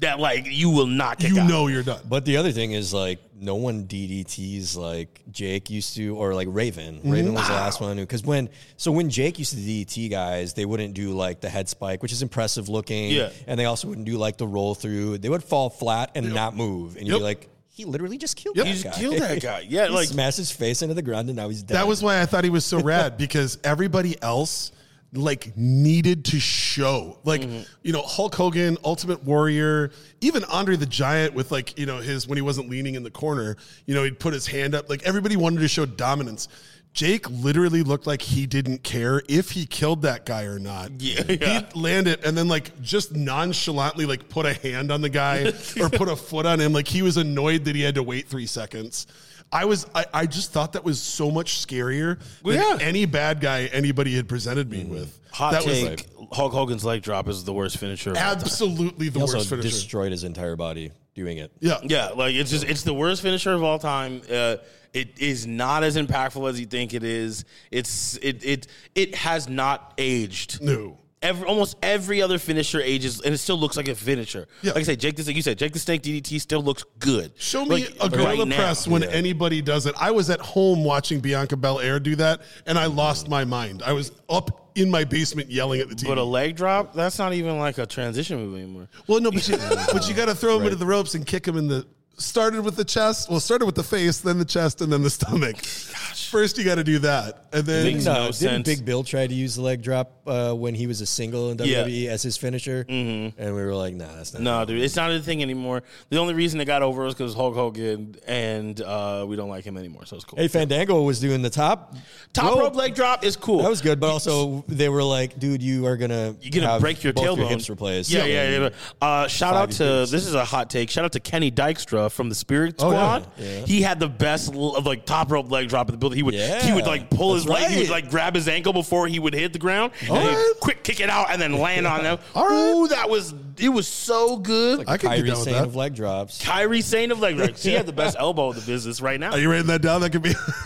that 0.03 0.19
like 0.19 0.45
you 0.47 0.69
will 0.69 0.87
not 0.87 1.19
kick 1.19 1.31
You 1.33 1.41
out. 1.41 1.49
know 1.49 1.67
you're 1.67 1.83
done. 1.83 1.99
But 2.07 2.23
the 2.23 2.37
other 2.37 2.51
thing 2.53 2.71
is 2.71 2.93
like 2.93 3.19
no 3.35 3.55
one 3.55 3.85
DDTs 3.85 4.77
like 4.77 5.21
Jake 5.31 5.69
used 5.69 5.95
to, 5.95 6.15
or 6.15 6.33
like 6.33 6.47
Raven. 6.49 7.01
Raven 7.03 7.33
was 7.33 7.45
the 7.47 7.53
last 7.53 7.81
one 7.81 7.97
who, 7.97 8.03
because 8.03 8.23
when 8.23 8.49
so 8.77 8.91
when 8.91 9.09
Jake 9.09 9.37
used 9.39 9.51
to 9.53 9.57
DDT 9.59 10.09
guys, 10.09 10.53
they 10.53 10.65
wouldn't 10.65 10.93
do 10.93 11.11
like 11.13 11.41
the 11.41 11.49
head 11.49 11.67
spike, 11.67 12.01
which 12.01 12.11
is 12.13 12.21
impressive 12.21 12.69
looking. 12.69 13.09
Yeah. 13.11 13.31
and 13.47 13.59
they 13.59 13.65
also 13.65 13.87
wouldn't 13.89 14.05
do 14.07 14.17
like 14.17 14.37
the 14.37 14.47
roll 14.47 14.75
through. 14.75 15.17
They 15.17 15.29
would 15.29 15.43
fall 15.43 15.69
flat 15.69 16.11
and 16.15 16.33
not 16.33 16.55
move, 16.55 16.95
and 16.95 17.05
you'd 17.07 17.13
Yep. 17.13 17.19
be 17.19 17.23
like, 17.23 17.49
he 17.75 17.85
literally 17.85 18.17
just 18.19 18.37
killed 18.37 18.55
Yep. 18.55 18.65
that 18.67 18.75
You 18.77 18.83
guy. 18.83 18.89
just 18.89 18.99
killed 19.01 19.17
that 19.17 19.41
guy. 19.41 19.65
Yeah, 19.67 19.87
he 19.89 19.93
like 19.93 20.07
smashed 20.07 20.37
his 20.37 20.51
face 20.51 20.81
into 20.81 20.93
the 20.93 21.01
ground, 21.01 21.27
and 21.29 21.35
now 21.35 21.49
he's 21.49 21.63
dead. 21.63 21.75
That 21.75 21.87
was 21.87 22.01
why 22.03 22.21
I 22.21 22.25
thought 22.25 22.43
he 22.43 22.49
was 22.49 22.63
so 22.65 22.79
rad 22.83 23.17
because 23.17 23.57
everybody 23.63 24.21
else 24.21 24.71
like 25.13 25.55
needed 25.55 26.25
to 26.25 26.39
show 26.39 27.19
like 27.23 27.41
Mm-hmm. 27.41 27.61
you 27.83 27.93
know 27.93 28.01
Hulk 28.01 28.33
Hogan, 28.35 28.77
Ultimate 28.83 29.23
Warrior, 29.23 29.91
even 30.21 30.43
Andre 30.45 30.75
the 30.75 30.85
Giant 30.85 31.33
with 31.33 31.51
like 31.51 31.77
you 31.77 31.85
know 31.85 31.97
his 31.97 32.27
when 32.27 32.37
he 32.37 32.41
wasn't 32.41 32.69
leaning 32.69 32.95
in 32.95 33.03
the 33.03 33.11
corner, 33.11 33.55
you 33.85 33.93
know 33.93 34.03
he'd 34.03 34.19
put 34.19 34.33
his 34.33 34.47
hand 34.47 34.73
up. 34.75 34.89
Like 34.89 35.03
everybody 35.03 35.35
wanted 35.35 35.59
to 35.59 35.67
show 35.67 35.85
dominance. 35.85 36.47
Jake 36.93 37.27
literally 37.31 37.81
looked 37.81 38.05
like 38.05 38.21
he 38.21 38.45
didn't 38.45 38.83
care 38.83 39.23
if 39.27 39.49
he 39.49 39.65
killed 39.65 40.03
that 40.03 40.27
guy 40.27 40.43
or 40.43 40.59
not. 40.59 40.91
Yeah, 41.01 41.23
yeah. 41.29 41.59
He'd 41.61 41.75
land 41.75 42.07
it 42.07 42.23
and 42.23 42.37
then 42.37 42.47
like 42.47 42.79
just 42.81 43.15
nonchalantly 43.15 44.05
like 44.05 44.29
put 44.29 44.45
a 44.45 44.53
hand 44.53 44.91
on 44.91 45.01
the 45.01 45.09
guy 45.09 45.51
or 45.81 45.89
put 45.89 46.07
a 46.07 46.15
foot 46.15 46.45
on 46.45 46.59
him. 46.59 46.71
Like 46.71 46.87
he 46.87 47.01
was 47.01 47.17
annoyed 47.17 47.65
that 47.65 47.75
he 47.75 47.81
had 47.81 47.95
to 47.95 48.03
wait 48.03 48.27
three 48.27 48.45
seconds. 48.45 49.07
I 49.53 49.65
was 49.65 49.85
I, 49.95 50.05
I 50.13 50.25
just 50.25 50.51
thought 50.51 50.73
that 50.73 50.83
was 50.83 51.01
so 51.01 51.29
much 51.31 51.65
scarier 51.65 52.19
than 52.43 52.55
yeah. 52.55 52.77
any 52.81 53.05
bad 53.05 53.39
guy 53.39 53.65
anybody 53.65 54.15
had 54.15 54.27
presented 54.27 54.69
me 54.69 54.83
with. 54.83 55.19
hot 55.31 55.53
that 55.53 55.65
was 55.65 55.79
take. 55.81 56.07
Hulk 56.31 56.51
Hogan's 56.51 56.83
leg 56.83 57.01
drop 57.03 57.27
is 57.27 57.43
the 57.43 57.53
worst 57.53 57.77
finisher. 57.77 58.11
of 58.11 58.17
all 58.17 58.23
time. 58.23 58.37
absolutely 58.37 59.09
the 59.09 59.19
He 59.19 59.21
also 59.21 59.37
worst 59.37 59.49
finisher. 59.49 59.69
destroyed 59.69 60.11
his 60.11 60.23
entire 60.23 60.55
body 60.55 60.91
doing 61.15 61.37
it. 61.37 61.51
yeah. 61.59 61.77
Yeah, 61.83 62.07
like 62.09 62.33
it's 62.35 62.49
just 62.49 62.63
it's 62.65 62.83
the 62.83 62.93
worst 62.93 63.21
finisher 63.21 63.53
of 63.53 63.63
all 63.63 63.77
time. 63.79 64.21
Uh, 64.29 64.57
it 64.93 65.19
is 65.19 65.45
not 65.47 65.83
as 65.83 65.97
impactful 65.97 66.49
as 66.49 66.59
you 66.59 66.65
think 66.65 66.93
it 66.93 67.03
is. 67.03 67.45
It's 67.71 68.17
it 68.17 68.43
it 68.43 68.67
it 68.95 69.15
has 69.15 69.47
not 69.47 69.93
aged. 69.97 70.61
No. 70.61 70.97
Every, 71.23 71.47
almost 71.47 71.77
every 71.81 72.21
other 72.21 72.37
finisher 72.37 72.81
ages, 72.81 73.21
and 73.21 73.33
it 73.33 73.37
still 73.39 73.57
looks 73.57 73.77
like 73.77 73.87
a 73.87 73.95
finisher. 73.95 74.45
Yeah. 74.61 74.73
Like 74.73 74.81
I 74.81 74.83
say, 74.83 74.95
Jake, 74.97 75.15
this 75.15 75.25
like 75.25 75.35
you 75.35 75.41
said, 75.41 75.57
Jake 75.57 75.73
the 75.73 75.79
Snake 75.79 76.03
DDT 76.03 76.39
still 76.41 76.61
looks 76.61 76.83
good. 76.99 77.31
Show 77.37 77.63
me 77.65 77.85
Like, 77.85 77.95
a 78.01 78.09
gorilla 78.09 78.39
right 78.39 78.47
now. 78.49 78.55
press 78.57 78.87
when 78.87 79.03
anybody 79.03 79.61
does 79.61 79.85
it. 79.85 79.95
I 79.97 80.11
was 80.11 80.29
at 80.29 80.41
home 80.41 80.83
watching 80.83 81.21
Bianca 81.21 81.55
Belair 81.57 81.99
do 81.99 82.15
that, 82.17 82.41
and 82.67 82.77
I 82.77 82.85
lost 82.87 83.29
my 83.29 83.45
mind. 83.45 83.81
I 83.83 83.93
was 83.93 84.11
up 84.29 84.59
in 84.75 84.89
my 84.91 85.03
basement 85.03 85.49
yelling 85.51 85.79
at 85.81 85.87
the 85.87 85.95
TV. 85.95 86.07
But 86.07 86.17
a 86.17 86.23
leg 86.23 86.55
drop, 86.55 86.93
that's 86.93 87.19
not 87.19 87.33
even 87.33 87.57
like 87.57 87.77
a 87.77 87.85
transition 87.85 88.37
move 88.37 88.55
anymore. 88.55 88.89
Well, 89.07 89.21
no, 89.21 89.31
but 89.31 89.47
you, 89.47 89.55
but 89.93 90.07
you 90.09 90.13
got 90.13 90.25
to 90.25 90.35
throw 90.35 90.57
him 90.57 90.63
into 90.65 90.75
the 90.75 90.85
ropes 90.85 91.15
and 91.15 91.25
kick 91.25 91.47
him 91.47 91.57
in 91.57 91.67
the. 91.67 91.85
Started 92.17 92.63
with 92.63 92.75
the 92.75 92.85
chest. 92.85 93.29
Well, 93.29 93.39
started 93.39 93.65
with 93.65 93.73
the 93.75 93.83
face, 93.83 94.19
then 94.19 94.37
the 94.37 94.45
chest, 94.45 94.81
and 94.81 94.93
then 94.93 95.01
the 95.01 95.09
stomach. 95.19 95.57
First, 95.57 96.57
you 96.59 96.63
got 96.63 96.75
to 96.75 96.83
do 96.83 96.99
that, 96.99 97.45
and 97.51 97.65
then 97.65 97.85
Makes 97.85 98.05
No, 98.05 98.13
no 98.13 98.19
didn't 98.25 98.35
sense. 98.35 98.67
Big 98.67 98.85
Bill 98.85 99.03
try 99.03 99.25
to 99.25 99.33
use 99.33 99.55
the 99.55 99.61
leg 99.61 99.81
drop 99.81 100.11
uh, 100.27 100.53
when 100.53 100.75
he 100.75 100.85
was 100.87 101.01
a 101.01 101.05
single 101.07 101.49
in 101.51 101.57
Yeah. 101.59 101.83
WWE 101.83 102.07
as 102.07 102.21
his 102.23 102.37
finisher? 102.37 102.85
Mm-hmm. 102.87 103.39
And 103.41 103.55
we 103.55 103.61
were 103.63 103.73
like, 103.75 103.95
nah, 103.95 104.15
that's 104.15 104.33
not. 104.33 104.41
No, 104.43 104.63
dude, 104.65 104.81
it's 104.81 104.95
not 104.95 105.11
a 105.11 105.19
thing 105.19 105.41
anymore. 105.41 105.81
The 106.09 106.17
only 106.17 106.33
reason 106.35 106.61
it 106.61 106.65
got 106.65 106.81
over 106.83 107.03
was 107.03 107.13
because 107.15 107.33
Hulk 107.33 107.55
Hogan, 107.55 108.15
and 108.27 108.79
uh, 108.81 109.25
we 109.27 109.35
don't 109.35 109.49
like 109.49 109.63
him 109.65 109.75
anymore, 109.77 110.05
so 110.05 110.15
it's 110.15 110.25
cool. 110.25 110.37
Hey, 110.37 110.47
Fandango 110.47 111.01
was 111.01 111.19
doing 111.19 111.41
the 111.41 111.49
top. 111.49 111.95
Top 112.31 112.51
rope. 112.51 112.59
rope 112.59 112.75
leg 112.75 112.93
drop 112.95 113.23
is 113.23 113.35
cool. 113.35 113.63
That 113.63 113.69
was 113.69 113.81
good, 113.81 113.99
but 113.99 114.09
also 114.09 114.63
they 114.67 114.89
were 114.89 115.03
like, 115.03 115.39
dude, 115.39 115.61
you 115.63 115.85
are 115.87 115.97
gonna 115.97 116.35
You're 116.41 116.51
gonna 116.51 116.67
have 116.73 116.81
break 116.81 117.03
your 117.03 117.13
both 117.13 117.25
tailbone. 117.25 117.37
your 117.37 117.47
hips 117.47 117.69
replaced. 117.69 118.11
Yeah, 118.11 118.25
yeah, 118.25 118.49
yeah. 118.59 118.69
Uh, 119.01 119.27
shout 119.27 119.55
out 119.55 119.71
to 119.71 119.83
years. 119.83 120.11
this 120.11 120.25
is 120.27 120.35
a 120.35 120.45
hot 120.45 120.69
take. 120.69 120.89
Shout 120.89 121.05
out 121.05 121.11
to 121.13 121.19
Kenny 121.19 121.51
Dykstra 121.51 122.02
Nakamura 122.09 122.11
from 122.11 122.29
the 122.29 122.35
Spirit 122.35 122.75
Oh, 122.79 122.91
yeah. 122.91 123.19
Squad. 123.19 123.65
He 123.67 123.81
had 123.81 123.99
the 123.99 124.07
best 124.07 124.53
l- 124.53 124.75
of 124.75 124.85
like 124.85 125.05
top 125.05 125.31
rope 125.31 125.51
leg 125.51 125.69
drop 125.69 125.89
in 125.89 125.93
the 125.93 125.97
building. 125.97 126.17
He 126.17 126.23
would 126.23 126.33
he 126.33 126.39
Yeah, 126.39 126.75
would 126.75 126.85
like 126.85 127.09
pull 127.09 127.33
his 127.35 127.45
that's 127.45 127.61
leg, 127.61 127.71
he 127.71 127.77
would 127.79 127.89
right. 127.89 128.03
like 128.03 128.09
grab 128.11 128.35
his 128.35 128.47
ankle 128.47 128.73
before 128.73 129.07
he 129.07 129.19
would 129.19 129.33
hit 129.33 129.53
the 129.53 129.59
ground, 129.59 129.93
and 130.01 130.09
he'd 130.09 130.13
right. 130.29 130.53
quick 130.59 130.83
kick 130.83 130.99
it 130.99 131.09
out 131.09 131.29
and 131.31 131.41
then 131.41 131.53
land 131.53 131.87
on 131.87 132.03
them. 132.03 132.19
All 132.35 132.47
right. 132.47 132.71
Ooh, 132.73 132.87
that 132.87 133.09
was 133.09 133.33
it 133.57 133.69
was 133.69 133.87
so 133.87 134.37
good. 134.37 134.85
I 134.87 134.97
could 134.97 135.09
get 135.09 135.19
Kairi 135.19 135.27
down 135.27 135.35
with 135.35 135.43
Sane 135.45 135.53
that. 135.53 135.63
of 135.65 135.75
leg 135.75 135.95
drops. 135.95 136.41
Kairi 136.43 136.83
Sane 136.83 137.11
of 137.11 137.19
leg 137.19 137.37
drops. 137.37 137.63
He 137.63 137.73
had 137.73 137.85
the 137.85 137.93
best 137.93 138.15
elbow 138.19 138.49
in 138.51 138.55
the 138.55 138.65
business 138.65 139.01
right 139.01 139.19
now. 139.19 139.31
Are 139.31 139.39
you 139.39 139.49
writing 139.51 139.67
that 139.67 139.81
down? 139.81 140.01
That 140.01 140.11
could 140.11 140.21
be. 140.23 140.33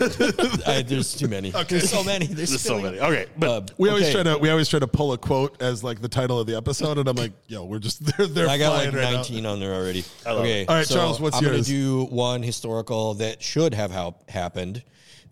I, 0.66 0.82
there's 0.82 1.14
too 1.14 1.28
many. 1.28 1.50
There's 1.50 1.90
so 1.90 2.02
many. 2.04 2.26
There's, 2.26 2.50
There's 2.50 2.60
so 2.62 2.78
spilling 2.78 2.84
many. 2.84 3.00
Okay, 3.00 3.26
but 3.36 3.70
Uh, 3.70 3.74
we 3.78 3.88
always 3.88 4.04
okay. 4.04 4.12
try 4.14 4.22
to 4.24 4.38
we 4.38 4.50
always 4.50 4.68
try 4.68 4.78
to 4.78 4.86
pull 4.86 5.12
a 5.12 5.18
quote 5.18 5.60
as 5.62 5.82
like 5.84 6.00
the 6.00 6.08
title 6.08 6.38
of 6.40 6.46
the 6.46 6.56
episode, 6.56 6.98
and 6.98 7.08
I'm 7.08 7.16
like, 7.16 7.32
yo, 7.46 7.64
we're 7.64 7.78
just 7.78 8.04
they're 8.16 8.26
they're 8.26 8.48
I 8.48 8.58
got 8.58 8.72
flying 8.74 8.92
like 8.92 9.04
right 9.04 9.14
19 9.14 9.46
on 9.46 9.60
there 9.60 9.74
already. 9.74 10.04
love 10.26 10.40
Okay, 10.40 10.66
All 10.66 10.74
right, 10.76 10.86
so 10.86 10.94
Charles, 10.96 11.20
what's 11.20 11.36
I'm 11.36 11.44
yours? 11.44 11.68
gonna 11.68 11.78
do 11.78 12.04
one 12.06 12.42
historical 12.42 13.14
that 13.14 13.42
should 13.42 13.74
have 13.74 13.90
hap- 13.90 14.28
happened. 14.30 14.82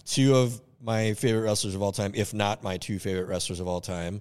Two 0.05 0.35
of 0.37 0.61
my 0.81 1.15
favorite 1.15 1.43
wrestlers 1.43 1.75
of 1.75 1.83
all 1.83 1.91
time, 1.93 2.13
if 2.15 2.33
not 2.33 2.63
my 2.63 2.77
two 2.77 2.99
favorite 2.99 3.27
wrestlers 3.27 3.61
of 3.61 3.67
all 3.67 3.81
time. 3.81 4.21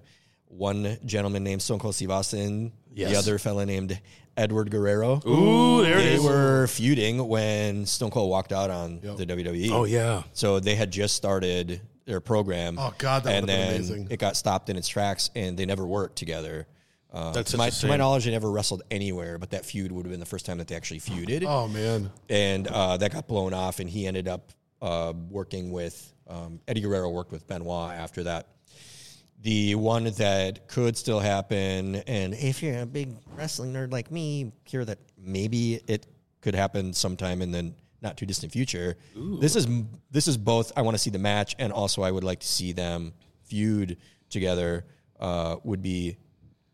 One 0.56 0.98
gentleman 1.04 1.44
named 1.44 1.62
Stone 1.62 1.78
Cold 1.78 1.94
Steve 1.94 2.10
Austin. 2.10 2.72
Yes. 2.94 3.10
The 3.10 3.18
other 3.18 3.38
fella 3.38 3.66
named 3.66 4.00
Edward 4.36 4.70
Guerrero. 4.70 5.20
Ooh, 5.26 5.82
there 5.82 5.98
it 5.98 6.02
they 6.02 6.18
were 6.18 6.66
feuding 6.66 7.26
when 7.28 7.86
Stone 7.86 8.10
Cold 8.10 8.30
walked 8.30 8.52
out 8.52 8.70
on 8.70 9.00
the 9.00 9.26
WWE. 9.26 9.70
Oh, 9.70 9.84
yeah. 9.84 10.22
So 10.32 10.60
they 10.60 10.74
had 10.74 10.90
just 10.90 11.14
started 11.14 11.80
their 12.06 12.20
program. 12.20 12.78
Oh, 12.78 12.94
God, 12.96 13.24
that 13.24 13.34
and 13.34 13.48
then 13.48 13.74
amazing. 13.74 14.08
it 14.10 14.18
got 14.18 14.36
stopped 14.36 14.70
in 14.70 14.76
its 14.76 14.88
tracks, 14.88 15.30
and 15.34 15.58
they 15.58 15.66
never 15.66 15.86
worked 15.86 16.16
together. 16.16 16.66
Uh, 17.12 17.32
That's 17.32 17.52
to, 17.52 17.56
my, 17.56 17.70
to 17.70 17.86
my 17.86 17.96
knowledge, 17.96 18.24
they 18.24 18.30
never 18.30 18.50
wrestled 18.50 18.82
anywhere, 18.90 19.38
but 19.38 19.50
that 19.50 19.64
feud 19.64 19.90
would 19.92 20.04
have 20.04 20.10
been 20.10 20.20
the 20.20 20.26
first 20.26 20.44
time 20.44 20.58
that 20.58 20.68
they 20.68 20.74
actually 20.74 21.00
feuded, 21.00 21.44
Oh 21.46 21.66
man, 21.66 22.10
and 22.28 22.66
uh, 22.66 22.96
that 22.98 23.12
got 23.12 23.26
blown 23.26 23.54
off, 23.54 23.80
and 23.80 23.88
he 23.88 24.06
ended 24.06 24.28
up 24.28 24.52
uh, 24.82 25.14
working 25.30 25.70
with 25.70 26.12
um, 26.28 26.60
Eddie 26.68 26.82
Guerrero 26.82 27.08
worked 27.08 27.32
with 27.32 27.46
Benoit 27.46 27.92
after 27.92 28.24
that. 28.24 28.48
The 29.46 29.76
one 29.76 30.02
that 30.02 30.66
could 30.66 30.96
still 30.96 31.20
happen, 31.20 31.94
and 32.08 32.34
if 32.34 32.64
you're 32.64 32.80
a 32.80 32.84
big 32.84 33.10
wrestling 33.36 33.72
nerd 33.72 33.92
like 33.92 34.10
me, 34.10 34.50
hear 34.64 34.84
that 34.84 34.98
maybe 35.16 35.80
it 35.86 36.04
could 36.40 36.56
happen 36.56 36.92
sometime 36.92 37.40
in 37.40 37.52
the 37.52 37.72
not 38.02 38.16
too 38.16 38.26
distant 38.26 38.50
future. 38.50 38.96
This 39.14 39.54
is 39.54 39.68
this 40.10 40.26
is 40.26 40.36
both. 40.36 40.72
I 40.76 40.82
want 40.82 40.96
to 40.96 40.98
see 40.98 41.10
the 41.10 41.20
match, 41.20 41.54
and 41.60 41.72
also 41.72 42.02
I 42.02 42.10
would 42.10 42.24
like 42.24 42.40
to 42.40 42.46
see 42.48 42.72
them 42.72 43.12
feud 43.44 43.98
together. 44.30 44.84
Uh, 45.20 45.58
would 45.62 45.80
be 45.80 46.16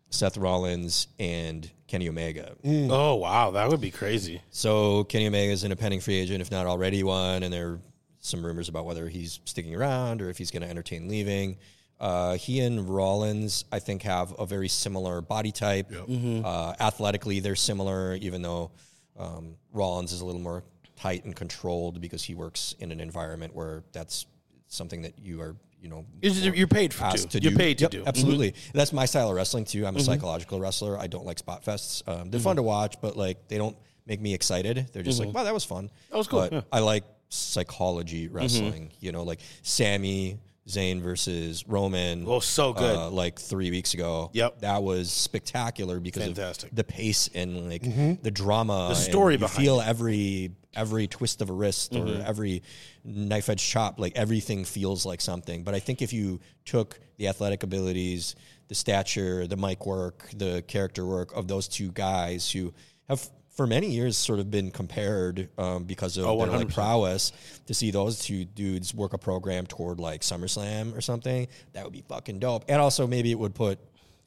Seth 0.09 0.39
Rollins 0.39 1.09
and 1.19 1.71
Kenny 1.89 2.09
Omega. 2.09 2.57
oh 2.65 3.17
wow, 3.17 3.51
that 3.51 3.69
would 3.69 3.83
be 3.83 3.91
crazy. 3.91 4.41
So 4.49 5.05
Kenny 5.05 5.27
Omega 5.27 5.53
is 5.53 5.63
an 5.63 5.77
pending 5.77 6.01
free 6.01 6.17
agent, 6.17 6.41
if 6.41 6.51
not 6.51 6.65
already 6.65 7.03
one, 7.03 7.43
and 7.43 7.53
there 7.53 7.69
are 7.69 7.81
some 8.21 8.43
rumors 8.43 8.71
about 8.71 8.87
whether 8.87 9.11
he's 9.11 9.41
sticking 9.45 9.75
around 9.75 10.23
or 10.23 10.31
if 10.31 10.39
he's 10.39 10.51
going 10.51 10.63
to 10.63 10.71
entertain 10.71 11.07
leaving. 11.07 11.59
Uh, 12.03 12.35
he 12.37 12.59
and 12.61 12.89
Rollins, 12.89 13.65
I 13.71 13.79
think, 13.79 14.03
have 14.03 14.35
a 14.39 14.45
very 14.45 14.69
similar 14.69 15.21
body 15.21 15.53
type. 15.53 15.87
Uh, 15.93 16.75
athletically, 16.81 17.39
they're 17.41 17.55
similar, 17.57 18.17
even 18.17 18.43
though 18.43 18.73
um, 19.19 19.55
Rollins 19.73 20.13
is 20.13 20.21
a 20.21 20.25
little 20.27 20.41
more 20.41 20.65
tight 20.97 21.25
and 21.25 21.35
controlled 21.37 22.01
because 22.01 22.25
he 22.25 22.35
works 22.35 22.75
in 22.81 22.91
an 22.93 23.01
environment 23.01 23.55
where 23.55 23.85
that's 23.93 24.27
something 24.67 25.03
that 25.03 25.19
you 25.19 25.41
are, 25.41 25.55
you 25.81 25.89
know, 25.89 26.05
You're 26.21 26.67
paid 26.67 26.93
for 26.93 27.05
asked 27.05 27.31
to. 27.31 27.39
to 27.39 27.43
You're 27.45 27.53
do. 27.53 27.59
paid 27.59 27.79
to 27.79 27.83
Yep, 27.85 27.91
do. 27.93 27.99
Mm-hmm. 28.01 28.09
Absolutely. 28.09 28.55
That's 28.75 28.93
my 28.93 29.05
style 29.05 29.29
of 29.31 29.37
wrestling 29.37 29.65
too. 29.65 29.87
I'm 29.87 29.97
a 29.97 30.01
psychological 30.01 30.59
wrestler. 30.61 30.99
I 30.99 31.07
don't 31.07 31.25
like 31.27 31.39
spot 31.39 31.65
fests. 31.65 32.03
Um, 32.09 32.31
they're 32.31 32.39
Mm-hmm. 32.41 32.45
fun 32.45 32.57
to 32.57 32.63
watch, 32.63 33.01
but 33.01 33.17
like 33.17 33.47
they 33.49 33.59
don't 33.59 33.77
make 34.07 34.21
me 34.21 34.35
excited. 34.35 34.89
They're 34.93 35.03
just 35.05 35.21
like, 35.21 35.33
wow, 35.33 35.45
that 35.45 35.55
was 35.55 35.65
fun. 35.65 35.89
That 36.11 36.17
was 36.19 36.27
cool, 36.27 36.41
But 36.41 36.53
yeah. 36.53 36.59
Mm-hmm. 36.61 36.75
I 36.75 36.79
like 36.81 37.05
psychology 37.29 38.29
wrestling. 38.29 38.91
You 39.01 39.13
know, 39.13 39.23
like 39.23 39.41
Sami 39.63 40.39
Zayn 40.69 41.01
versus 41.01 41.67
Roman. 41.67 42.25
Oh, 42.27 42.39
so 42.41 42.73
good. 42.73 42.97
Uh, 42.97 43.11
like 43.11 43.39
three 43.39 43.71
weeks 43.71 43.95
ago. 43.95 44.31
Yep. 44.33 44.61
That 44.61 44.83
was 44.83 45.11
spectacular 45.11 45.99
because 46.01 46.23
Fantastic. 46.25 46.71
of 46.71 46.77
the 46.77 46.85
pace 46.85 47.29
and 47.35 47.69
like 47.69 47.83
the 48.23 48.31
drama, 48.31 48.89
the 48.91 48.95
story 48.95 49.37
You 49.37 49.49
feel 49.49 49.81
every 49.81 50.53
every 50.75 51.07
twist 51.07 51.43
of 51.43 51.51
a 51.51 51.53
wrist 51.53 51.95
or 51.95 51.99
Mm-hmm. 52.07 52.23
every 52.27 52.63
knife 53.05 53.49
edge 53.49 53.63
chop. 53.69 53.99
Like 53.99 54.13
everything 54.17 54.65
feels 54.65 55.05
like 55.05 55.21
something. 55.21 55.65
But 55.65 55.75
I 55.75 55.81
think 55.81 56.01
if 56.01 56.13
you 56.13 56.41
took 56.65 56.99
the 57.19 57.29
athletic 57.29 57.63
abilities, 57.63 58.37
the 58.69 58.75
stature, 58.75 59.47
the 59.47 59.57
mic 59.57 59.85
work, 59.85 60.31
the 60.35 60.63
character 60.69 61.05
work 61.05 61.33
of 61.37 61.49
those 61.49 61.67
two 61.69 61.91
guys 61.93 62.51
who 62.51 62.73
have 63.09 63.29
for 63.53 63.67
many 63.67 63.91
years 63.91 64.17
sort 64.17 64.39
of 64.39 64.51
been 64.51 64.71
compared 64.71 65.49
um, 65.59 65.85
because 65.85 66.17
of 66.17 66.25
their 66.25 66.47
like 66.47 66.73
prowess 66.73 67.33
to 67.67 67.75
see 67.75 67.91
those 67.91 68.19
two 68.19 68.45
dudes 68.45 68.95
work 68.95 69.13
a 69.13 69.19
program 69.19 69.67
toward 69.67 70.01
like 70.01 70.23
SummerSlam 70.23 70.97
or 70.97 71.01
something 71.01 71.47
that 71.73 71.85
would 71.85 71.93
be 71.93 72.03
fucking 72.09 72.39
dope 72.39 72.65
and 72.69 72.81
also 72.81 73.07
maybe 73.07 73.31
it 73.31 73.39
would 73.39 73.55
put 73.55 73.79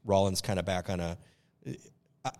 Rollins 0.05 0.41
kind 0.41 0.59
of 0.59 0.65
back 0.65 0.89
on 0.89 0.99
a 0.99 1.17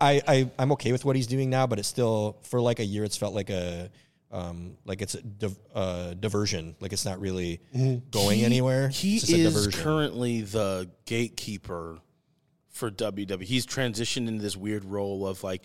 I, 0.00 0.22
I 0.26 0.50
I'm 0.58 0.72
okay 0.72 0.92
with 0.92 1.04
what 1.04 1.16
he's 1.16 1.26
doing 1.26 1.48
now, 1.48 1.66
but 1.66 1.78
it's 1.78 1.88
still 1.88 2.38
for 2.42 2.60
like 2.60 2.80
a 2.80 2.84
year. 2.84 3.04
It's 3.04 3.16
felt 3.16 3.34
like 3.34 3.50
a 3.50 3.90
um, 4.32 4.76
like 4.84 5.00
it's 5.00 5.14
a 5.14 5.22
div, 5.22 5.56
uh, 5.74 6.14
diversion. 6.14 6.74
Like 6.80 6.92
it's 6.92 7.04
not 7.04 7.20
really 7.20 7.60
going 8.10 8.42
anywhere. 8.42 8.88
He 8.88 9.16
It's 9.16 9.26
just 9.26 9.56
a 9.56 9.58
is 9.58 9.68
currently 9.68 10.42
the 10.42 10.90
gatekeeper 11.04 12.00
for 12.68 12.90
WWE. 12.90 13.42
He's 13.42 13.66
transitioned 13.66 14.28
into 14.28 14.42
this 14.42 14.56
weird 14.56 14.84
role 14.84 15.26
of 15.26 15.42
like, 15.42 15.64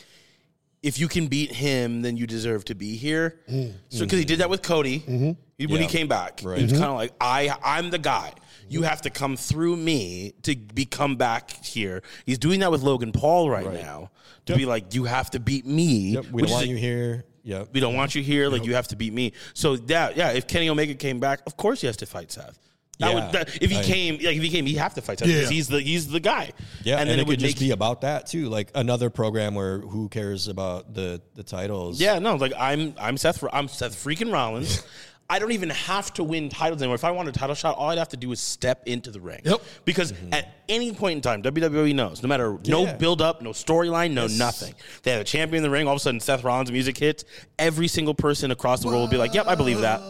if 0.84 0.98
you 0.98 1.08
can 1.08 1.28
beat 1.28 1.52
him, 1.52 2.02
then 2.02 2.18
you 2.18 2.26
deserve 2.26 2.66
to 2.66 2.76
be 2.76 2.96
here. 2.96 3.40
Mm-hmm. 3.50 3.78
So 3.90 4.06
because 4.06 4.20
he 4.20 4.26
did 4.26 4.40
that 4.40 4.50
with 4.50 4.62
Cody 4.62 4.98
he- 5.00 5.68
when 5.68 5.82
he 5.82 5.88
came 5.88 6.08
back, 6.08 6.42
Right. 6.44 6.58
he 6.58 6.64
was 6.64 6.74
mm-hmm. 6.74 6.82
kind 6.82 6.92
of 6.92 6.98
like, 6.98 7.14
I 7.22 7.56
I'm 7.64 7.90
the 7.90 8.00
guy. 8.00 8.34
You 8.68 8.84
have 8.84 9.02
to 9.02 9.10
come 9.10 9.36
through 9.36 9.76
me 9.76 10.34
to 10.44 10.56
become 10.56 11.18
back 11.18 11.52
here. 11.52 12.04
He's 12.26 12.38
doing 12.38 12.62
that 12.62 12.72
with 12.72 12.82
Logan 12.82 13.12
Paul 13.12 13.50
right, 13.50 13.72
now 13.72 14.12
to 14.46 14.56
be 14.56 14.66
like, 14.66 14.96
you 14.96 15.04
have 15.04 15.30
to 15.32 15.40
beat 15.40 15.66
me. 15.66 16.12
Yep, 16.12 16.26
we 16.32 16.42
don't 16.44 16.52
want 16.52 16.66
a- 16.66 16.70
you 16.70 16.78
here. 16.78 17.26
Yep. 17.44 17.70
we 17.74 17.80
don't 17.80 17.96
want 17.96 18.16
you 18.16 18.22
here. 18.22 18.50
Like 18.50 18.66
you 18.66 18.76
have 18.76 18.88
to 18.90 18.96
beat 18.96 19.14
me. 19.14 19.34
So 19.54 19.76
that 19.76 20.16
yeah, 20.16 20.32
if 20.32 20.48
Kenny 20.48 20.70
Omega 20.70 20.96
came 20.96 21.20
back, 21.20 21.42
of 21.46 21.58
course 21.58 21.82
he 21.82 21.88
has 21.88 21.98
to 21.98 22.06
fight 22.06 22.32
Seth. 22.32 22.58
That 23.02 23.14
Yeah. 23.14 23.26
would, 23.26 23.34
that, 23.34 23.62
if 23.62 23.72
he 23.72 23.78
I- 23.78 23.84
came, 23.84 24.16
like 24.16 24.38
if 24.38 24.44
he 24.44 24.50
came, 24.50 24.66
he'd 24.66 24.78
have 24.78 24.94
to 24.94 25.02
fight 25.02 25.20
Seth 25.20 25.28
Yeah. 25.28 25.36
because 25.36 25.50
he's 25.50 25.68
the 25.68 25.82
he's 25.82 26.08
the 26.08 26.20
guy. 26.20 26.52
Yeah, 26.84 26.98
and, 26.98 27.10
then 27.10 27.20
it, 27.20 27.28
would 27.28 27.40
could 27.40 27.48
just 27.48 27.60
be 27.60 27.72
about 27.72 28.02
that 28.02 28.28
too. 28.28 28.48
Like 28.48 28.70
another 28.76 29.10
program 29.10 29.56
where 29.56 29.80
who 29.80 30.08
cares 30.08 30.48
about 30.48 30.94
the 30.94 31.22
the 31.36 31.44
titles? 31.44 32.00
Yeah, 32.00 32.20
no, 32.20 32.36
like 32.36 32.54
I'm 32.58 32.94
I'm 33.00 33.18
Seth 33.18 33.44
I'm 33.52 33.68
Seth 33.68 33.96
freaking 33.96 34.32
Rollins. 34.32 34.84
I 35.32 35.40
don't 35.40 35.54
even 35.54 35.70
have 35.70 36.14
to 36.16 36.26
win 36.26 36.50
titles 36.50 36.82
anymore. 36.82 36.96
If 36.96 37.06
I 37.06 37.12
want 37.12 37.30
a 37.30 37.32
title 37.32 37.56
shot, 37.56 37.78
all 37.78 37.90
I'd 37.90 37.98
have 37.98 38.10
to 38.10 38.18
do 38.18 38.34
is 38.34 38.42
step 38.42 38.84
into 38.86 39.12
the 39.12 39.22
ring. 39.22 39.40
Yep. 39.46 39.62
Because 39.86 40.12
mm-hmm. 40.12 40.34
at 40.34 40.54
any 40.68 40.92
point 40.92 41.16
in 41.16 41.22
time, 41.22 41.42
WWE 41.42 41.96
knows, 41.96 42.22
no 42.22 42.28
matter 42.28 42.58
no 42.68 42.84
Yeah. 42.84 42.98
build 42.98 43.22
up, 43.22 43.42
no 43.42 43.52
storyline, 43.52 44.12
no 44.12 44.28
nothing. 44.28 44.76
They 45.04 45.12
have 45.12 45.22
a 45.22 45.24
champion 45.24 45.64
in 45.64 45.64
the 45.64 45.70
ring. 45.70 45.88
All 45.88 45.94
of 45.94 45.98
a 45.98 46.00
sudden, 46.02 46.20
Seth 46.20 46.44
Rollins' 46.44 46.70
music 46.70 46.98
hits. 46.98 47.24
Every 47.58 47.88
single 47.88 48.14
person 48.14 48.52
across 48.52 48.82
the 48.82 48.88
world 48.88 49.00
will 49.00 49.08
be 49.08 49.16
like, 49.16 49.34
"Yep, 49.34 49.48
I 49.48 49.56
believe 49.56 49.80
that." 49.80 50.02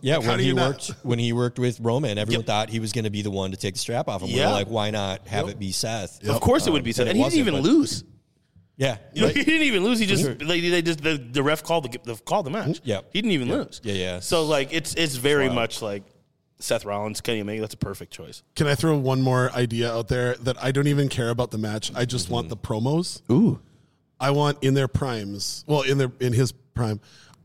Yeah. 0.00 0.20
How 0.20 0.30
When 0.30 0.38
he 0.40 0.46
you 0.46 0.54
not- 0.54 0.68
worked 0.68 0.94
when 1.02 1.18
he 1.18 1.32
worked 1.32 1.58
with 1.58 1.78
Roman, 1.80 2.18
everyone 2.18 2.44
thought 2.44 2.68
he 2.70 2.80
was 2.80 2.92
going 2.92 3.04
to 3.04 3.10
be 3.10 3.22
the 3.22 3.30
one 3.30 3.50
to 3.50 3.56
take 3.56 3.74
the 3.74 3.80
strap 3.80 4.08
off 4.08 4.22
him. 4.22 4.28
We 4.28 4.34
Yeah. 4.36 4.48
were 4.48 4.52
like, 4.54 4.68
why 4.68 4.90
not 4.90 5.26
have 5.28 5.48
it 5.48 5.58
be 5.58 5.72
Seth? 5.72 6.26
Of 6.28 6.40
course, 6.40 6.66
it 6.66 6.72
would 6.72 6.84
be 6.84 6.90
Um, 6.90 6.94
Seth, 6.94 7.08
and 7.08 7.16
he 7.16 7.22
didn't 7.22 7.24
wasn't, 7.24 7.40
even 7.40 7.54
but- 7.54 7.62
lose. 7.62 8.04
Yeah, 8.76 8.96
You 9.12 9.20
know, 9.20 9.26
right. 9.26 9.36
he 9.36 9.44
didn't 9.44 9.66
even 9.66 9.84
lose. 9.84 9.98
He 9.98 10.06
just 10.06 10.24
like, 10.24 10.62
they 10.62 10.80
just 10.80 11.02
the, 11.02 11.18
the 11.18 11.42
ref 11.42 11.62
called 11.62 11.92
the, 11.92 11.98
the 12.02 12.16
called 12.22 12.46
the 12.46 12.50
match. 12.50 12.80
Yeah. 12.82 13.00
he 13.12 13.20
didn't 13.20 13.32
even 13.32 13.50
lose. 13.50 13.78
Yeah, 13.84 13.92
yeah. 13.92 14.20
So 14.20 14.44
like 14.44 14.72
it's 14.72 14.94
it's 14.94 15.16
very 15.16 15.50
much 15.50 15.82
like 15.82 16.02
Seth 16.60 16.86
Rollins, 16.86 17.20
Kenny 17.20 17.42
Omega. 17.42 17.60
That's 17.60 17.74
a 17.74 17.76
perfect 17.78 18.10
choice. 18.10 18.42
can 18.56 18.66
I 18.66 18.74
throw 18.74 18.96
one 18.96 19.20
more 19.20 19.50
idea 19.52 19.92
out 19.92 20.08
there 20.08 20.34
that 20.36 20.62
I 20.64 20.72
don't 20.72 20.86
even 20.86 21.10
care 21.10 21.28
about 21.28 21.50
the 21.50 21.58
match? 21.58 21.92
I 21.94 22.06
just 22.06 22.30
want 22.30 22.48
the 22.48 22.56
promos. 22.56 23.20
Ooh, 23.30 23.60
I 24.18 24.30
want 24.30 24.62
in 24.62 24.72
their 24.72 24.88
primes. 24.88 25.62
Well, 25.66 25.82
in 25.82 25.98
their 25.98 26.12
in 26.18 26.32
his 26.32 26.52
prime, 26.52 27.00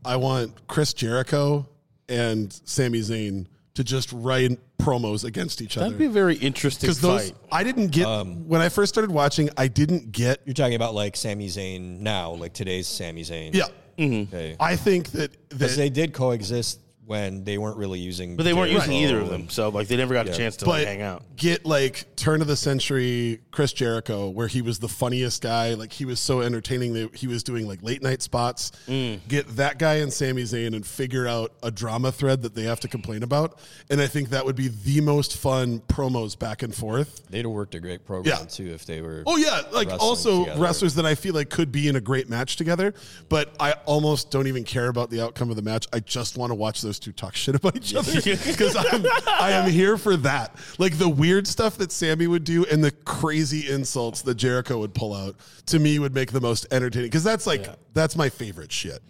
I 0.06 0.16
want 0.16 0.66
Chris 0.68 0.94
Jericho 0.94 1.68
and 2.08 2.52
Sami 2.64 3.00
Zayn 3.00 3.46
to 3.74 3.84
just 3.84 4.10
write 4.12 4.58
promos 4.78 5.24
against 5.24 5.60
each 5.60 5.76
other. 5.76 5.86
that'd 5.86 5.98
be 5.98 6.06
a 6.06 6.10
very 6.10 6.36
interesting 6.36 6.86
Because 6.86 7.00
those, 7.00 7.30
fight. 7.30 7.38
I 7.52 7.62
didn't 7.64 7.88
get 7.88 8.06
um, 8.06 8.48
when 8.48 8.60
I 8.60 8.68
first 8.70 8.94
started 8.94 9.10
watching. 9.10 9.50
I 9.56 9.68
didn't 9.68 10.12
get. 10.12 10.40
You're 10.46 10.54
talking 10.54 10.76
about 10.76 10.94
like 10.94 11.16
Sami 11.16 11.48
Zayn 11.48 12.00
now, 12.00 12.32
like 12.32 12.52
today's 12.54 12.86
Sami 12.88 13.22
Zayn. 13.22 13.54
Yeah, 13.54 13.66
Okay. 13.98 14.56
I 14.60 14.76
think 14.76 15.10
that 15.12 15.48
Because 15.48 15.76
they 15.76 15.88
did 15.90 16.12
coexist 16.12 16.80
when 17.06 17.44
they 17.44 17.56
weren't 17.56 17.76
really 17.76 17.98
using. 18.00 18.36
But 18.36 18.42
they 18.44 18.52
weren't 18.52 18.70
Jericho 18.72 18.90
using 18.92 19.04
either 19.08 19.20
of 19.20 19.28
them, 19.30 19.48
so 19.48 19.68
like 19.68 19.88
they 19.88 19.96
never 19.96 20.12
got 20.12 20.28
a 20.28 20.32
chance 20.32 20.56
to 20.58 20.68
like, 20.68 20.82
but 20.84 20.88
hang 20.88 21.02
out. 21.02 21.22
get 21.36 21.64
like 21.64 22.04
turn 22.16 22.40
of 22.40 22.48
the 22.48 22.56
century 22.56 23.40
Chris 23.52 23.72
Jericho, 23.72 24.28
where 24.28 24.48
he 24.48 24.60
was 24.62 24.78
the 24.78 24.88
funniest 24.88 25.42
guy. 25.42 25.74
Like 25.74 25.92
he 25.92 26.04
was 26.04 26.18
so 26.20 26.40
entertaining 26.40 26.92
that 26.94 27.14
he 27.14 27.26
was 27.26 27.42
doing 27.42 27.66
like 27.68 27.82
late 27.82 28.02
night 28.02 28.22
spots. 28.22 28.72
Mm. 28.88 29.20
Get 29.28 29.46
that 29.56 29.78
guy 29.78 29.94
and 29.96 30.12
Sami 30.12 30.42
Zayn 30.42 30.74
and 30.74 30.86
figure 30.86 31.26
out 31.26 31.52
a 31.62 31.70
drama 31.70 32.10
thread 32.12 32.42
that 32.42 32.54
they 32.54 32.64
have 32.64 32.80
to 32.80 32.88
complain 32.88 33.22
about. 33.22 33.58
And 33.88 34.00
I 34.00 34.06
think 34.08 34.30
that 34.30 34.44
would 34.44 34.56
be 34.56 34.68
the 34.68 35.00
most 35.00 35.36
fun 35.36 35.80
promos 35.88 36.38
back 36.38 36.62
and 36.62 36.74
forth. 36.74 37.22
They'd 37.30 37.44
have 37.44 37.50
worked 37.52 37.74
a 37.74 37.80
great 37.80 38.04
program 38.04 38.36
Yeah. 38.40 38.44
too 38.46 38.66
if 38.72 38.84
they 38.84 39.00
were. 39.00 39.22
Oh 39.26 39.36
yeah, 39.36 39.62
like 39.72 39.88
wrestling 39.88 40.00
also 40.00 40.38
together. 40.40 40.60
wrestlers 40.60 40.94
that 40.96 41.06
I 41.06 41.14
feel 41.14 41.34
like 41.34 41.50
could 41.50 41.70
be 41.70 41.88
in 41.88 41.96
a 41.96 42.00
great 42.00 42.28
match 42.28 42.56
together, 42.56 42.94
but 43.28 43.54
I 43.60 43.72
almost 43.84 44.30
don't 44.30 44.46
even 44.48 44.64
care 44.64 44.88
about 44.88 45.10
the 45.10 45.20
outcome 45.22 45.50
of 45.50 45.56
the 45.56 45.62
match. 45.62 45.86
I 45.92 46.00
just 46.00 46.36
want 46.36 46.50
to 46.50 46.54
watch 46.54 46.80
those 46.96 47.00
two 47.04 47.12
talk 47.12 47.34
shit 47.34 47.54
about 47.54 47.76
each 47.76 47.94
other 47.96 48.12
because 48.20 48.76
I'm 48.76 49.04
I 49.28 49.52
am 49.52 49.70
here 49.70 49.96
for 49.96 50.16
that. 50.18 50.54
Like 50.78 50.98
the 50.98 51.08
weird 51.08 51.46
stuff 51.46 51.78
that 51.78 51.92
Sami 51.92 52.26
would 52.26 52.44
do 52.44 52.64
and 52.66 52.82
the 52.82 52.90
crazy 52.90 53.70
insults 53.70 54.22
that 54.22 54.36
Jericho 54.36 54.78
would 54.78 54.94
pull 54.94 55.14
out 55.14 55.36
to 55.66 55.78
me 55.78 55.98
would 55.98 56.14
make 56.14 56.32
the 56.32 56.40
most 56.40 56.66
entertaining 56.70 57.08
because 57.08 57.24
that's 57.24 57.46
like 57.46 57.68
that's 57.92 58.16
my 58.16 58.28
favorite 58.28 58.72
shit. 58.72 59.02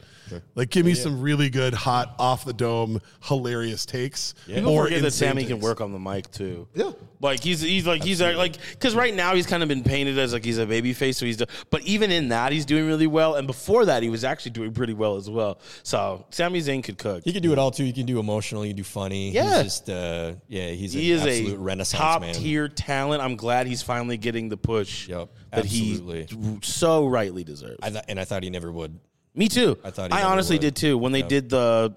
Like 0.57 0.71
give 0.71 0.85
me 0.85 0.95
some 0.95 1.21
really 1.21 1.51
good 1.51 1.73
hot 1.73 2.17
off 2.19 2.45
the 2.45 2.53
dome 2.53 3.01
hilarious 3.23 3.87
takes 3.87 4.35
People 4.47 4.73
or 4.73 4.85
forget 4.85 5.01
that 5.03 5.07
insane 5.07 5.29
Sami 5.31 5.45
can 5.45 5.61
work 5.61 5.81
on 5.81 5.93
the 5.93 6.01
mic 6.01 6.31
too. 6.33 6.67
Yeah. 6.75 6.91
like 7.21 7.43
he's 7.43 7.61
he's 7.61 7.87
like 7.87 8.03
he's 8.03 8.21
like 8.21 8.57
because 8.71 8.97
right 8.97 9.15
now 9.15 9.35
he's 9.37 9.47
kind 9.47 9.63
of 9.63 9.69
been 9.69 9.85
painted 9.85 10.19
as 10.19 10.33
like 10.33 10.45
he's 10.45 10.59
a 10.59 10.67
baby 10.67 10.93
face, 10.95 11.19
so 11.19 11.27
he's. 11.27 11.41
But 11.71 11.83
even 11.83 12.11
in 12.11 12.31
that, 12.31 12.51
he's 12.51 12.65
doing 12.65 12.87
really 12.87 13.07
well, 13.07 13.37
and 13.37 13.47
before 13.47 13.85
that, 13.85 14.03
he 14.03 14.09
was 14.09 14.25
actually 14.25 14.51
doing 14.51 14.73
pretty 14.73 14.95
well 14.95 15.17
as 15.17 15.31
well. 15.31 15.61
So 15.85 16.27
Sami 16.31 16.61
Zayn 16.61 16.83
could 16.83 16.99
cook. 16.99 17.23
He 17.25 17.33
could 17.33 17.45
do 17.45 17.53
it 17.53 17.59
all 17.59 17.71
He 17.85 17.93
can 17.93 18.07
do 18.07 18.19
emotional. 18.19 18.65
You 18.65 18.71
can 18.71 18.77
do 18.79 18.85
funny. 18.85 19.31
Yeah. 19.31 19.57
He's 19.57 19.63
just 19.65 19.91
uh, 19.91 20.35
yeah. 20.49 20.69
He's 20.69 20.93
He 20.93 21.13
an 21.13 21.19
is 21.19 21.27
absolute 21.27 21.55
a 21.55 21.59
renaissance 21.59 22.01
top 22.01 22.21
man. 22.23 22.35
tier 22.35 22.69
talent. 22.69 23.23
I'm 23.23 23.37
glad 23.37 23.67
he's 23.67 23.83
finally 23.83 24.17
getting 24.17 24.49
the 24.49 24.57
push 24.57 25.09
Yep, 25.09 25.29
that 25.51 25.65
absolutely. 25.65 26.27
he 26.31 26.59
so 26.63 27.07
rightly 27.07 27.45
deserves. 27.45 27.79
I 27.83 27.91
th- 27.91 28.05
and 28.09 28.19
I 28.21 28.25
thought 28.25 28.43
he 28.43 28.51
never 28.51 28.71
would. 28.73 28.99
Me 29.35 29.49
too. 29.49 29.77
I 29.85 29.91
thought 29.91 30.13
he 30.13 30.19
I 30.19 30.23
honestly 30.25 30.55
would. 30.57 30.63
did 30.63 30.77
too. 30.77 30.97
When 30.97 31.13
they 31.13 31.23
did 31.23 31.51
the 31.51 31.95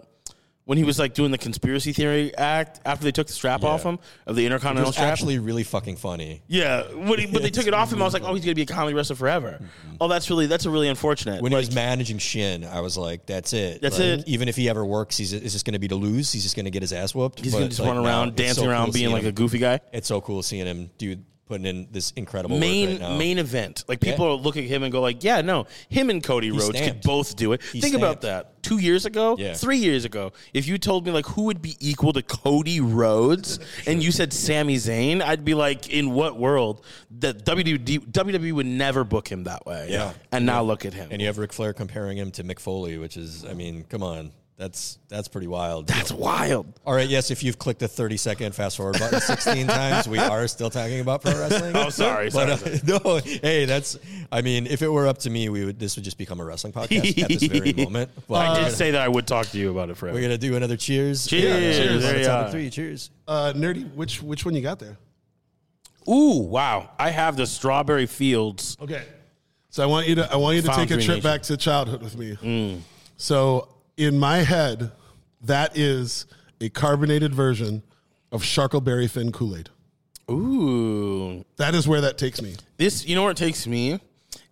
when 0.70 0.78
he 0.78 0.84
was 0.84 1.00
like 1.00 1.16
doing 1.16 1.32
the 1.32 1.38
conspiracy 1.40 1.94
theory 1.94 2.32
act 2.38 2.80
after 2.86 3.04
they 3.04 3.12
took 3.12 3.26
the 3.26 3.34
strap 3.34 3.64
off 3.64 3.82
him 3.82 3.98
of 4.28 4.36
the 4.36 4.44
It 4.44 4.46
intercontinental 4.52 4.90
was 4.90 4.96
strap. 4.98 5.12
actually 5.12 5.40
really 5.40 5.64
fucking 5.64 5.96
funny. 5.96 6.44
yeah, 6.48 6.84
when 6.94 7.18
he, 7.18 7.26
but 7.26 7.42
they 7.42 7.50
took 7.58 7.66
it 7.66 7.74
off 7.74 7.92
him. 7.92 8.00
I 8.04 8.06
was 8.06 8.14
like, 8.14 8.22
oh, 8.24 8.36
he's 8.36 8.46
gonna 8.46 8.54
be 8.54 8.62
a 8.62 8.66
comedy 8.68 8.94
wrestler 8.94 9.16
forever. 9.16 9.54
Mm-hmm. 9.60 9.96
Oh, 10.00 10.08
that's 10.08 10.30
really 10.30 10.46
that's 10.46 10.66
a 10.66 10.70
really 10.70 10.88
unfortunate. 10.88 11.42
When 11.42 11.52
he 11.52 11.56
was 11.58 11.74
managing 11.74 12.20
Shin, 12.20 12.64
I 12.64 12.82
was 12.82 13.00
like, 13.00 13.26
"That's 13.26 13.52
it. 13.54 13.82
That's 13.82 13.98
Like, 13.98 14.20
it. 14.20 14.28
Even 14.28 14.48
if 14.48 14.56
he 14.56 14.70
ever 14.70 14.86
works, 14.86 15.18
he's 15.18 15.34
is 15.34 15.54
just 15.54 15.66
going 15.66 15.74
to 15.74 15.80
be 15.80 15.88
to 15.88 15.96
lose. 15.96 16.32
He's 16.32 16.44
just 16.44 16.56
going 16.56 16.66
to 16.66 16.72
get 16.72 16.84
his 16.84 16.94
ass 16.94 17.16
whooped. 17.16 17.40
he's 17.40 17.52
But, 17.52 17.58
gonna 17.60 17.70
just 17.70 17.80
like, 17.80 17.88
run 17.88 18.04
now, 18.04 18.08
around 18.08 18.28
it's 18.30 18.36
dancing 18.38 18.68
around 18.68 18.94
being 18.94 19.12
like 19.12 19.24
a 19.24 19.32
goofy 19.32 19.58
guy. 19.58 19.80
It's 19.92 20.08
so 20.08 20.22
cool 20.22 20.44
seeing 20.44 20.68
him, 20.68 20.92
dude, 21.00 21.26
putting 21.50 21.66
in 21.66 21.88
this 21.91 22.12
incredible 22.12 22.58
main 22.60 23.02
right 23.02 23.18
main 23.18 23.39
event. 23.39 23.84
Like 23.88 24.00
people 24.00 24.39
look 24.39 24.56
at 24.56 24.64
him 24.64 24.84
and 24.84 24.91
go 24.91 25.02
like, 25.02 25.24
yeah, 25.24 25.41
no, 25.41 25.66
him 25.89 26.10
and 26.10 26.24
Cody 26.24 26.52
Rhodes 26.52 26.80
could 26.80 27.02
both 27.02 27.36
do 27.36 27.52
it. 27.54 27.62
He 27.74 27.82
Think 27.82 27.95
about 27.95 28.22
that. 28.22 28.62
Two 28.62 28.78
years 28.78 29.06
ago, 29.06 29.36
Yeah. 29.39 29.54
three 29.56 29.78
years 29.78 30.06
ago, 30.06 30.32
if 30.54 30.68
you 30.68 30.78
told 30.78 31.06
me 31.06 31.12
like 31.12 31.26
who 31.26 31.43
would 31.43 31.62
be 31.62 31.76
equal 31.80 32.14
to 32.14 32.22
Cody 32.22 32.80
Rhodes, 32.80 33.60
and 33.88 34.04
you 34.04 34.12
said 34.12 34.32
Sami 34.32 34.76
Zayn, 34.76 35.22
I'd 35.22 35.43
be 35.43 35.54
like, 35.56 35.89
in 35.89 36.12
what 36.12 36.38
world 36.38 36.86
that 37.20 37.45
WWE 37.45 37.80
WWE 38.12 38.54
would 38.54 38.66
never 38.68 39.04
book 39.04 39.28
him 39.28 39.45
that 39.45 39.66
way? 39.66 39.88
Yeah. 39.89 40.14
And 40.32 40.45
now 40.45 40.62
look 40.62 40.86
at 40.86 40.93
him. 40.93 41.08
And 41.12 41.20
you 41.20 41.28
have 41.28 41.38
Ric 41.39 41.52
Flair 41.52 41.74
comparing 41.74 42.18
him 42.18 42.32
to 42.32 42.43
Mick 42.43 42.60
Foley, 42.60 42.97
which 42.97 43.18
is, 43.18 43.43
I 43.45 43.54
mean, 43.54 43.86
come 43.89 44.04
on, 44.04 44.32
that's 44.60 44.99
that's 45.07 45.30
pretty 45.30 45.47
wild. 45.47 45.88
That's 45.88 46.12
wild. 46.12 46.68
All 46.86 46.93
right, 46.93 47.07
yes, 47.07 47.32
if 47.32 47.41
you've 47.43 47.57
clicked 47.57 47.80
the 47.80 47.88
30 47.88 48.18
second 48.18 48.53
fast 48.53 48.76
forward 48.76 48.99
button 48.99 49.22
16 49.22 49.68
times, 49.80 50.05
we 50.07 50.20
are 50.20 50.45
still 50.49 50.70
talking 50.70 50.99
about 50.99 51.22
pro 51.22 51.32
wrestling. 51.32 51.74
Oh, 51.78 51.89
sorry, 51.89 52.30
But, 52.30 52.60
sorry. 52.60 52.74
uh, 52.76 52.99
no, 53.05 53.16
hey, 53.41 53.64
that's, 53.64 53.97
I 54.34 54.41
mean, 54.41 54.68
if 54.68 54.82
it 54.82 54.89
were 54.89 55.07
up 55.07 55.18
to 55.20 55.30
me, 55.30 55.47
we 55.47 55.64
would, 55.64 55.80
this 55.80 55.95
would 55.95 56.03
just 56.03 56.18
become 56.18 56.41
a 56.41 56.45
wrestling 56.45 56.74
podcast 56.74 57.18
at 57.24 57.30
this 57.30 57.43
very 57.43 57.72
moment. 57.86 58.12
But 58.28 58.36
I 58.49 58.64
did 58.66 58.74
say 58.74 58.91
that 58.91 59.01
I 59.01 59.07
would 59.07 59.26
talk 59.26 59.47
to 59.47 59.57
you 59.57 59.72
about 59.72 59.89
it 59.89 59.95
forever. 59.97 60.14
we're 60.16 60.28
going 60.28 60.38
to 60.38 60.38
do 60.38 60.57
another 60.57 60.76
cheers. 60.76 61.26
Cheers. 61.26 61.78
cheers. 61.78 62.03
There 62.03 62.20
you 62.20 62.26
top 62.26 62.47
are. 62.47 62.51
three, 62.51 62.70
cheers. 62.70 63.12
Uh, 63.30 63.53
Nur-D, 63.55 63.84
which 63.95 64.22
which 64.22 64.43
one 64.43 64.55
you 64.55 64.62
got 64.62 64.78
there? 64.80 64.97
Ooh, 66.10 66.39
wow! 66.39 66.89
I 66.99 67.12
have 67.12 67.38
the 67.38 67.47
Strawberry 67.47 68.07
Fields. 68.07 68.76
Okay. 68.82 69.03
So 69.70 69.84
I 69.84 69.86
want 69.86 70.07
you 70.07 70.16
to 70.16 70.32
I 70.32 70.36
want 70.36 70.55
you 70.57 70.64
to 70.64 70.68
take 70.70 70.89
a 70.91 70.95
trip 70.95 71.07
Nation. 71.07 71.22
back 71.22 71.43
to 71.43 71.55
childhood 71.55 72.01
with 72.01 72.18
me. 72.18 72.82
So 73.18 73.68
in 74.00 74.18
my 74.18 74.38
head, 74.38 74.91
that 75.41 75.78
is 75.78 76.26
a 76.62 76.70
carbonated 76.70 77.36
version 77.36 77.84
of 78.32 78.41
Sharkleberry 78.43 79.10
Fin 79.10 79.32
Kool 79.32 79.58
Aid. 79.58 79.70
Ooh, 80.32 81.43
That 81.58 81.76
is 81.76 81.88
where 81.88 82.02
that 82.02 82.18
takes 82.18 82.41
me. 82.41 82.56
This, 82.78 83.06
you 83.06 83.16
know 83.16 83.24
where 83.24 83.32
it 83.32 83.38
takes 83.38 83.68
me? 83.68 84.00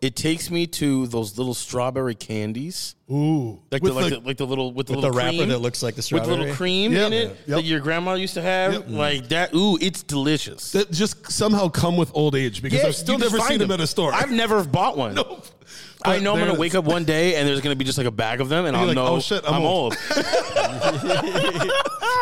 It 0.01 0.15
takes 0.15 0.51
me 0.51 0.67
to 0.67 1.07
those 1.07 1.37
little 1.37 1.53
strawberry 1.53 2.13
candies, 2.15 2.95
Ooh, 3.11 3.59
like 3.71 3.81
with 3.81 3.93
the, 3.93 3.99
like, 3.99 4.09
the- 4.13 4.19
the, 4.19 4.27
like 4.27 4.37
the 4.37 4.45
little 4.45 4.71
with 4.73 4.87
the 4.87 4.93
With 4.93 5.01
the 5.01 5.07
little 5.07 5.17
wrapper 5.17 5.37
cream, 5.37 5.49
that 5.49 5.59
looks 5.59 5.81
like 5.81 5.95
the 5.95 6.07
with 6.13 6.23
the 6.23 6.29
little 6.35 6.53
cream 6.55 6.91
Yep. 6.93 7.07
in 7.07 7.13
it 7.13 7.23
Yep. 7.29 7.37
that 7.47 7.63
your 7.63 7.79
grandma 7.79 8.13
used 8.13 8.33
to 8.35 8.41
have, 8.41 8.73
Yep. 8.73 8.85
like 8.89 9.27
that. 9.29 9.53
Ooh, 9.55 9.77
it's 9.81 10.03
delicious. 10.03 10.71
that 10.73 10.91
just 10.91 11.31
somehow 11.31 11.67
come 11.69 11.95
with 11.97 12.11
old 12.13 12.35
age 12.35 12.61
because 12.61 12.83
I've 12.83 12.95
still 12.95 13.15
you 13.15 13.21
just 13.21 13.31
never 13.33 13.39
find 13.39 13.49
seen 13.53 13.59
them 13.59 13.71
at 13.71 13.79
a 13.79 13.87
store. 13.87 14.13
I've 14.13 14.31
never 14.31 14.63
bought 14.63 14.97
one. 14.97 15.15
Nope. 15.15 15.45
I 16.07 16.19
know 16.19 16.33
I'm 16.33 16.39
gonna 16.39 16.59
wake 16.59 16.75
up 16.75 16.85
one 16.85 17.03
day 17.03 17.35
and 17.35 17.47
there's 17.47 17.61
gonna 17.61 17.75
be 17.75 17.85
just 17.85 17.97
like 17.97 18.07
a 18.07 18.11
bag 18.11 18.41
of 18.41 18.49
them, 18.49 18.65
and 18.65 18.75
I'll 18.75 18.87
like, 18.87 18.95
know 18.95 19.07
"Oh, 19.07 19.19
shit, 19.19 19.43
I'm 19.45 19.55
I'm 19.55 19.61
old." 19.63 19.93
old. 19.93 19.97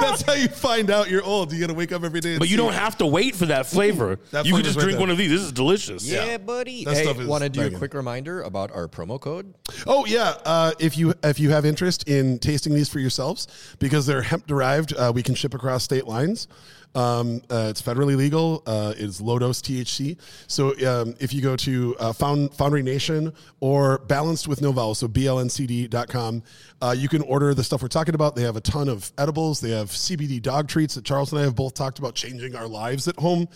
That's 0.01 0.21
how 0.23 0.33
you 0.33 0.47
find 0.47 0.89
out 0.89 1.09
you're 1.09 1.23
old. 1.23 1.51
You 1.53 1.59
got 1.59 1.67
to 1.67 1.73
wake 1.73 1.91
up 1.91 2.03
every 2.03 2.19
day. 2.19 2.31
and 2.31 2.39
but 2.39 2.49
you 2.49 2.57
don't 2.57 2.73
it. 2.73 2.79
have 2.79 2.97
to 2.97 3.05
wait 3.05 3.36
for 3.36 3.45
that 3.47 3.65
flavor. 3.65 4.19
That 4.31 4.45
you 4.45 4.53
can 4.53 4.63
just 4.63 4.75
right 4.75 4.83
drink 4.83 4.97
there. 4.97 5.01
one 5.01 5.09
of 5.09 5.17
these. 5.17 5.29
This 5.29 5.41
is 5.41 5.51
delicious. 5.51 6.05
Yeah, 6.05 6.38
buddy. 6.38 6.83
That 6.83 6.95
hey, 6.95 7.25
want 7.25 7.43
to 7.43 7.49
do 7.49 7.61
banging. 7.61 7.75
a 7.75 7.77
quick 7.77 7.93
reminder 7.93 8.41
about 8.41 8.71
our 8.71 8.88
promo 8.88 9.19
code? 9.19 9.53
Oh 9.88 10.05
yeah, 10.05 10.36
uh, 10.45 10.73
if 10.79 10.97
you 10.97 11.13
if 11.23 11.39
you 11.39 11.51
have 11.51 11.65
interest 11.65 12.07
in 12.09 12.39
tasting 12.39 12.73
these 12.73 12.89
for 12.89 12.99
yourselves, 12.99 13.47
because 13.79 14.05
they're 14.05 14.23
hemp 14.23 14.47
derived, 14.47 14.93
uh, 14.97 15.11
we 15.13 15.23
can 15.23 15.36
ship 15.36 15.53
across 15.53 15.83
state 15.83 16.05
lines. 16.05 16.47
Um, 16.96 17.41
uh, 17.52 17.68
it's 17.70 17.82
federally 17.82 18.16
legal. 18.16 18.64
Uh, 18.66 18.93
it's 18.98 19.20
low 19.20 19.38
dose 19.38 19.62
THC. 19.62 20.18
So 20.48 20.70
um, 20.88 21.16
if 21.20 21.34
you 21.34 21.41
go 21.41 21.56
to 21.58 21.96
uh, 22.00 22.14
Found, 22.14 22.54
Foundry 22.54 22.84
Nation 22.84 23.34
or 23.60 24.00
Balanced 24.00 24.48
with 24.48 24.62
No 24.62 24.72
so 24.93 25.08
blncd.com, 25.08 26.43
uh, 26.82 26.96
you 26.98 27.10
can 27.10 27.22
order 27.24 27.54
the 27.54 27.64
stuff 27.64 27.82
we're 27.82 27.88
talking 27.89 28.16
about. 28.16 28.36
They 28.36 28.43
have 28.43 28.56
a 28.56 28.62
ton 28.62 28.89
of 28.89 29.12
edibles. 29.18 29.60
They 29.60 29.72
have 29.72 29.89
CBD 29.89 30.41
dog 30.41 30.68
treats 30.68 30.96
that 30.96 31.04
Charles 31.04 31.32
and 31.32 31.41
I 31.41 31.43
have 31.43 31.56
both 31.56 31.74
talked 31.74 32.00
about 32.00 32.16
changing 32.16 32.56
our 32.56 32.68
lives 32.68 33.08
at 33.08 33.18
home. 33.18 33.48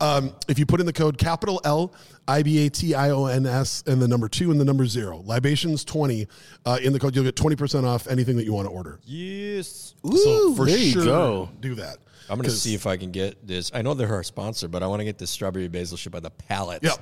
Um, 0.00 0.34
if 0.48 0.58
you 0.58 0.66
put 0.66 0.80
in 0.80 0.86
the 0.86 0.92
code 0.92 1.16
capital 1.16 1.60
L 1.64 1.94
I 2.26 2.42
B 2.42 2.66
A 2.66 2.70
T 2.70 2.94
I 2.94 3.10
O 3.10 3.26
N 3.26 3.46
S 3.46 3.84
and 3.86 4.00
the 4.02 4.08
number 4.08 4.28
two 4.28 4.50
and 4.50 4.60
the 4.60 4.64
number 4.64 4.86
zero, 4.86 5.22
libations 5.24 5.84
20, 5.84 6.26
uh, 6.66 6.78
in 6.82 6.92
the 6.92 6.98
code, 6.98 7.14
you'll 7.14 7.24
get 7.24 7.36
20% 7.36 7.84
off 7.84 8.08
anything 8.08 8.36
that 8.36 8.44
you 8.44 8.52
want 8.52 8.66
to 8.66 8.72
order. 8.72 8.98
Yes. 9.04 9.94
so 10.04 10.54
for 10.54 10.68
sure, 10.68 11.48
do 11.60 11.74
that. 11.76 11.98
I'm 12.28 12.36
going 12.38 12.44
to 12.44 12.50
see 12.50 12.74
if 12.74 12.86
I 12.86 12.96
can 12.96 13.10
get 13.10 13.46
this. 13.46 13.70
I 13.74 13.82
know 13.82 13.94
they're 13.94 14.12
our 14.12 14.22
sponsor, 14.22 14.68
but 14.68 14.82
I 14.82 14.86
want 14.86 15.00
to 15.00 15.04
get 15.04 15.18
this 15.18 15.30
strawberry 15.30 15.68
basil 15.68 15.96
shit 15.96 16.12
by 16.12 16.20
the 16.20 16.30
pallet. 16.30 16.82
Yep. 16.82 16.98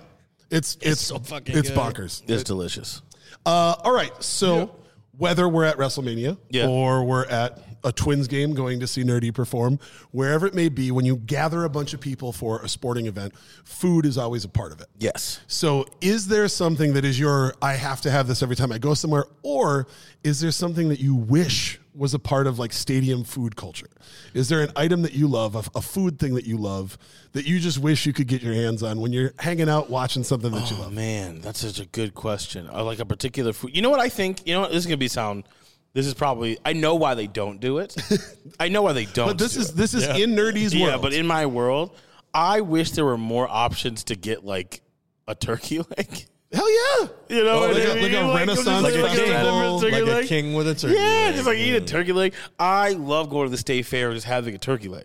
It's, 0.51 0.77
it's, 0.81 1.01
so 1.01 1.19
fucking 1.19 1.57
it's 1.57 1.71
good. 1.71 1.79
bonkers. 1.79 2.23
It's 2.29 2.43
delicious. 2.43 3.03
Uh, 3.47 3.77
all 3.85 3.93
right. 3.93 4.13
So 4.23 4.75
whether 5.17 5.49
we're 5.49 5.65
at 5.65 5.77
WrestleMania 5.77 6.39
Yeah. 6.49 6.67
or 6.67 7.05
we're 7.05 7.27
at 7.27 7.59
a 7.85 7.93
Twins 7.93 8.27
game 8.29 8.55
going 8.55 8.81
to 8.81 8.87
see 8.87 9.05
Nur-D 9.05 9.33
perform, 9.33 9.79
wherever 10.11 10.47
it 10.47 10.55
may 10.55 10.69
be, 10.69 10.91
when 10.91 11.05
you 11.05 11.17
gather 11.17 11.65
a 11.65 11.69
bunch 11.69 11.95
of 11.95 12.01
people 12.01 12.33
for 12.33 12.61
a 12.63 12.69
sporting 12.69 13.07
event, 13.07 13.35
food 13.65 14.07
is 14.07 14.19
always 14.19 14.45
a 14.45 14.49
part 14.49 14.73
of 14.73 14.81
it. 14.81 14.89
Yes. 14.99 15.41
So, 15.47 15.87
is 16.01 16.27
there 16.27 16.49
something 16.49 16.93
that 16.95 17.05
is 17.05 17.19
your, 17.19 17.55
I 17.63 17.75
have 17.75 18.01
to 18.03 18.11
have 18.11 18.27
this 18.27 18.43
every 18.43 18.57
time 18.57 18.73
I 18.73 18.79
go 18.79 18.95
somewhere? 18.95 19.27
Or 19.43 19.87
is 20.25 20.41
there 20.41 20.51
something 20.51 20.89
that 20.89 21.01
you 21.01 21.15
wish 21.15 21.81
was 22.01 22.15
a 22.15 22.19
part 22.19 22.47
of 22.47 22.59
like 22.59 22.73
stadium 22.73 23.23
food 23.25 23.55
culture? 23.57 23.87
Is 24.33 24.49
there 24.49 24.63
an 24.63 24.71
item 24.75 25.03
that 25.03 25.13
you 25.13 25.29
love, 25.29 25.55
a, 25.55 25.79
a 25.79 25.83
food 25.83 26.19
thing 26.19 26.35
that 26.35 26.47
you 26.47 26.57
love, 26.57 26.97
that 27.33 27.45
you 27.47 27.61
just 27.61 27.79
wish 27.79 28.07
you 28.07 28.13
could 28.15 28.27
get 28.27 28.43
your 28.43 28.55
hands 28.55 28.83
on 28.83 29.01
when 29.01 29.13
you're 29.13 29.35
hanging 29.39 29.69
out 29.69 29.91
watching 29.91 30.25
something 30.25 30.51
that 30.53 30.71
you 30.71 30.77
Oh 30.79 30.85
love? 30.85 30.93
man, 30.95 31.43
that's 31.43 31.61
such 31.61 31.79
a 31.79 31.85
good 31.85 32.15
question. 32.15 32.69
I 32.73 32.81
like 32.81 33.01
a 33.01 33.05
particular 33.05 33.53
food. 33.53 33.77
You 33.77 33.83
know 33.83 33.91
what 33.91 34.01
I 34.01 34.09
think? 34.09 34.47
You 34.47 34.55
know 34.55 34.61
what? 34.63 34.71
This 34.71 34.79
is 34.79 34.87
gonna 34.87 34.97
be 34.97 35.09
sound. 35.09 35.45
This 35.93 36.07
is 36.07 36.15
probably. 36.15 36.57
I 36.65 36.73
know 36.73 36.95
why 36.95 37.15
they 37.15 37.27
don't 37.27 37.61
do 37.61 37.79
it. 37.79 37.95
I 38.61 38.69
know 38.69 38.81
why 38.83 38.95
they 38.95 39.05
don't. 39.05 39.27
But 39.29 39.39
this 39.39 39.55
do 39.55 39.61
is 39.61 39.71
it. 39.71 39.77
this 39.77 39.93
is 39.93 40.07
in 40.07 40.35
Nur-D's 40.35 40.75
world. 40.75 40.87
yeah. 40.89 40.97
But 40.97 41.13
in 41.13 41.27
my 41.27 41.45
world, 41.47 41.95
I 42.33 42.63
wish 42.63 42.93
there 42.93 43.05
were 43.05 43.19
more 43.19 43.47
options 43.47 44.05
to 44.05 44.15
get 44.17 44.43
like 44.45 44.81
a 45.29 45.35
turkey 45.35 45.79
leg. 45.97 46.27
Hell 46.53 46.69
yeah. 46.71 47.09
You 47.29 47.45
know, 47.45 47.65
Oh, 47.65 47.69
like 47.69 47.77
I 47.77 47.81
a- 47.81 47.95
mean? 47.95 48.03
like 48.03 48.13
a 48.13 48.15
just 48.15 48.37
Renaissance 48.67 48.67
like, 48.83 48.95
like 48.95 48.95
a 48.95 49.09
festival, 49.09 49.61
random 49.61 49.81
turkey 49.81 50.03
Like 50.03 50.25
a 50.25 50.27
king 50.29 50.55
with 50.55 50.69
a 50.69 50.75
turkey. 50.75 50.95
Yeah, 50.95 51.01
leg. 51.01 51.35
just 51.35 51.47
like 51.47 51.59
eat 51.59 51.75
a 51.77 51.81
turkey 51.81 52.13
leg. 52.13 52.35
I 52.59 52.91
love 52.91 53.31
going 53.31 53.47
to 53.47 53.51
the 53.51 53.57
state 53.59 53.87
fair 53.87 54.09
and 54.09 54.17
just 54.17 54.27
having 54.27 54.55
a 54.55 54.59
turkey 54.59 54.89
leg. 54.89 55.05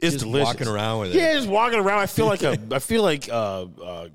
It's 0.00 0.14
Just 0.14 0.24
delicious. 0.24 0.46
walking 0.46 0.66
around 0.68 1.00
with 1.00 1.14
it. 1.14 1.18
Yeah, 1.18 1.34
just 1.34 1.46
walking 1.48 1.78
around. 1.78 2.00
I 2.00 2.06
feel 2.06 2.26
like 2.26 2.42
a. 2.42 2.58
I 2.72 2.80
feel 2.80 3.04
like 3.04 3.28
uh, 3.28 3.66
uh, 3.80 4.08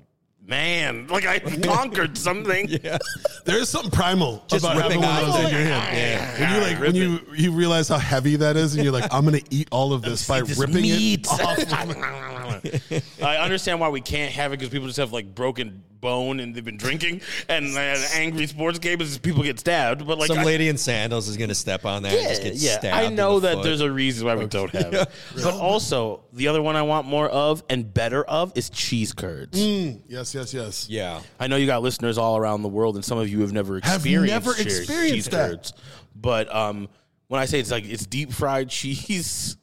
man, 0.46 1.06
like 1.06 1.24
I 1.24 1.38
conquered 1.62 2.18
something. 2.18 2.68
Yeah. 2.68 2.98
There 3.46 3.58
is 3.58 3.70
something 3.70 3.90
primal 3.90 4.44
Just 4.48 4.62
about 4.66 4.76
having 4.76 5.00
ripping 5.00 5.08
one 5.08 5.24
of 5.24 5.32
those 5.32 5.44
in 5.44 5.50
your 5.50 5.60
hand. 5.64 5.96
Yeah. 5.96 6.40
When 6.40 6.54
you 6.54 6.60
like, 6.68 6.80
when 6.82 6.94
you 6.94 7.20
you 7.34 7.52
realize 7.52 7.88
how 7.88 7.96
heavy 7.96 8.36
that 8.36 8.58
is, 8.58 8.74
and 8.74 8.84
you're 8.84 8.92
like, 8.92 9.10
I'm 9.14 9.24
gonna 9.24 9.40
eat 9.48 9.68
all 9.72 9.94
of 9.94 10.02
this 10.02 10.28
by 10.28 10.42
This 10.42 10.58
ripping 10.58 10.82
meat. 10.82 11.26
it. 11.30 11.72
I 13.22 13.36
understand 13.38 13.80
why 13.80 13.88
we 13.88 14.02
can't 14.02 14.32
have 14.32 14.52
it 14.52 14.58
because 14.58 14.70
people 14.70 14.88
just 14.88 14.98
have 14.98 15.14
like 15.14 15.34
broken 15.34 15.82
bone 16.00 16.40
and 16.40 16.54
they've 16.54 16.64
been 16.64 16.76
drinking, 16.76 17.20
and 17.48 17.66
an 17.76 17.96
angry 18.14 18.46
sports 18.46 18.78
game 18.78 19.00
is 19.00 19.18
people 19.18 19.42
get 19.42 19.58
stabbed. 19.58 20.06
But 20.06 20.18
like 20.18 20.28
Some 20.28 20.38
I- 20.38 20.44
lady 20.44 20.68
in 20.68 20.76
sandals 20.76 21.28
is 21.28 21.36
going 21.36 21.48
to 21.48 21.54
step 21.54 21.84
on 21.84 22.02
that 22.04 22.12
and 22.12 22.28
just 22.28 22.42
get 22.42 22.56
stabbed. 22.58 22.86
I 22.86 23.08
know 23.08 23.40
the 23.40 23.48
that 23.48 23.54
foot. 23.56 23.64
there's 23.64 23.80
a 23.80 23.90
reason 23.90 24.26
why 24.26 24.34
we 24.36 24.46
don't 24.46 24.70
have 24.70 24.92
it. 24.94 25.08
But 25.34 25.54
also, 25.54 26.24
the 26.32 26.48
other 26.48 26.62
one 26.62 26.76
I 26.76 26.82
want 26.82 27.06
more 27.06 27.28
of 27.28 27.62
and 27.68 27.92
better 27.92 28.24
of 28.24 28.52
is 28.56 28.70
cheese 28.70 29.12
curds. 29.12 29.58
Yes, 29.58 30.34
yes, 30.34 30.54
yes. 30.54 30.86
Yeah. 30.88 31.20
I 31.40 31.46
know 31.46 31.56
you 31.56 31.66
got 31.66 31.82
listeners 31.82 32.18
all 32.18 32.36
around 32.36 32.62
the 32.62 32.68
world, 32.68 32.94
and 32.96 33.04
some 33.04 33.18
of 33.18 33.28
you 33.28 33.40
have 33.40 33.52
never 33.52 33.80
Have 33.82 33.96
experienced, 34.06 34.32
never 34.32 34.54
cheese- 34.54 34.78
experienced 34.78 35.14
cheese 35.14 35.24
that. 35.28 35.50
curds. 35.50 35.72
But 36.14 36.54
um, 36.54 36.88
when 37.28 37.40
I 37.40 37.44
say 37.44 37.60
it's 37.60 37.70
like 37.70 37.84
it's 37.84 38.06
deep 38.06 38.32
fried 38.32 38.68
cheese, 38.70 39.56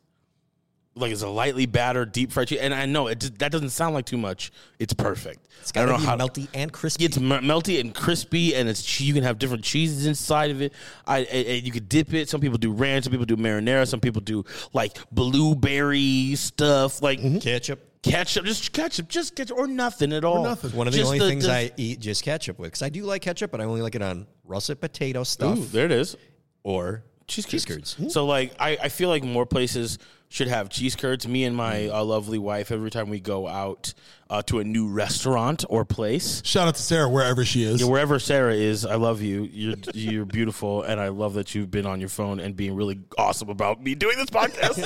like 0.98 1.12
it's 1.12 1.22
a 1.24 1.28
lightly 1.30 1.66
battered 1.66 2.12
deep 2.14 2.32
fried 2.32 2.48
cheese, 2.48 2.60
and 2.60 2.74
I 2.74 2.86
know 2.86 3.08
it 3.08 3.20
that 3.40 3.52
doesn't 3.52 3.72
sound 3.72 3.96
like 3.96 4.06
too 4.06 4.18
much. 4.18 4.52
It's 4.80 4.94
perfect. 4.94 5.48
It's 5.62 5.72
I 5.72 5.74
got 5.74 5.86
don't 5.88 6.00
to 6.00 6.06
know 6.06 6.16
be 6.18 6.22
how 6.22 6.28
melty 6.28 6.48
and 6.54 6.72
crispy. 6.72 7.06
it's 7.06 7.20
me- 7.20 7.38
melty 7.38 7.80
and 7.82 7.94
crispy, 7.94 8.56
and 8.56 8.70
it's 8.70 8.82
che- 8.82 9.04
you 9.04 9.14
can 9.14 9.24
have 9.24 9.38
different 9.38 9.64
cheeses 9.64 10.06
inside 10.06 10.52
of 10.52 10.62
it. 10.62 10.74
I, 11.06 11.18
I- 11.20 11.26
I- 11.32 11.62
you 11.64 11.72
could 11.72 11.90
dip 11.90 12.14
it. 12.14 12.30
Some 12.30 12.40
people 12.40 12.58
do 12.58 12.72
ranch. 12.72 13.04
Some 13.04 13.12
people 13.12 13.26
do 13.26 13.36
marinara. 13.36 13.88
Some 13.88 14.00
people 14.00 14.22
do 14.22 14.46
like 14.74 14.98
blueberry 15.12 16.36
stuff, 16.36 17.02
like 17.02 17.20
mm-hmm. 17.20 17.40
ketchup. 17.40 17.80
ketchup, 18.02 18.46
just 18.46 18.72
ketchup, 18.72 19.08
just 19.10 19.36
ketchup, 19.36 19.58
or 19.58 19.68
nothing 19.68 20.14
at 20.14 20.24
all. 20.24 20.44
nothing. 20.44 20.72
One 20.72 20.88
of 20.88 20.94
the 20.94 21.00
Just 21.00 21.12
only 21.12 21.20
things 21.20 21.46
the- 21.46 21.52
I 21.54 21.72
eat 21.76 22.00
just 22.00 22.24
ketchup 22.24 22.58
with 22.60 22.68
because 22.72 22.82
I 22.84 22.90
do 22.90 23.04
like 23.04 23.22
ketchup, 23.22 23.52
but 23.52 23.60
I 23.62 23.66
only 23.66 23.82
like 23.82 23.96
it 23.96 24.02
on 24.02 24.28
russet 24.46 24.80
potato 24.80 25.24
stuff 25.24 25.58
Ooh, 25.58 25.66
there 25.66 25.86
it 25.86 25.92
is. 25.92 26.16
or 26.64 27.04
cheese 27.28 27.46
cheese 27.46 27.66
curds. 27.66 27.96
curds. 27.96 28.14
So 28.14 28.26
like 28.26 28.54
I, 28.60 28.78
I 28.84 28.90
feel 28.90 29.10
like 29.10 29.24
more 29.24 29.46
places 29.46 29.98
should 30.30 30.48
have 30.48 30.70
cheese 30.70 30.96
curds. 30.96 31.28
Me 31.28 31.46
and 31.46 31.56
my 31.56 31.88
uh, 31.88 32.04
lovely 32.04 32.38
wife, 32.38 32.72
every 32.72 32.90
time 32.90 33.10
we 33.10 33.20
go 33.20 33.48
out 33.48 33.94
uh, 34.30 34.42
to 34.44 34.60
a 34.60 34.64
new 34.64 34.90
restaurant 34.90 35.64
or 35.70 35.86
place, 35.86 36.42
Shout 36.44 36.68
out 36.68 36.76
to 36.76 36.82
Sarah 36.82 37.08
wherever 37.08 37.46
she 37.46 37.64
is. 37.64 37.82
Yeah, 37.82 37.88
wherever 37.88 38.20
Sarah 38.20 38.54
is, 38.54 38.86
I 38.86 38.96
love 38.96 39.22
you. 39.22 39.44
You're 39.44 39.76
you're 39.94 40.26
beautiful, 40.26 40.84
and 40.84 41.00
I 41.00 41.10
love 41.10 41.36
that 41.36 41.56
you've 41.56 41.72
been 41.72 41.86
on 41.86 42.00
your 42.00 42.10
phone 42.10 42.40
and 42.40 42.56
being 42.56 42.76
really 42.76 43.00
awesome 43.18 43.50
about 43.50 43.82
me 43.82 43.96
doing 43.96 44.18
this 44.18 44.30
podcast. 44.30 44.82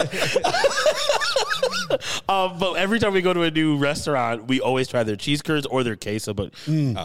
um, 2.29 2.59
but 2.59 2.73
every 2.73 2.99
time 2.99 3.13
we 3.13 3.21
go 3.21 3.33
to 3.33 3.43
a 3.43 3.51
new 3.51 3.77
restaurant, 3.77 4.47
we 4.47 4.61
always 4.61 4.87
try 4.87 5.03
their 5.03 5.15
cheese 5.15 5.41
curds 5.41 5.65
or 5.65 5.83
their 5.83 5.95
queso, 5.95 6.33
but 6.33 6.53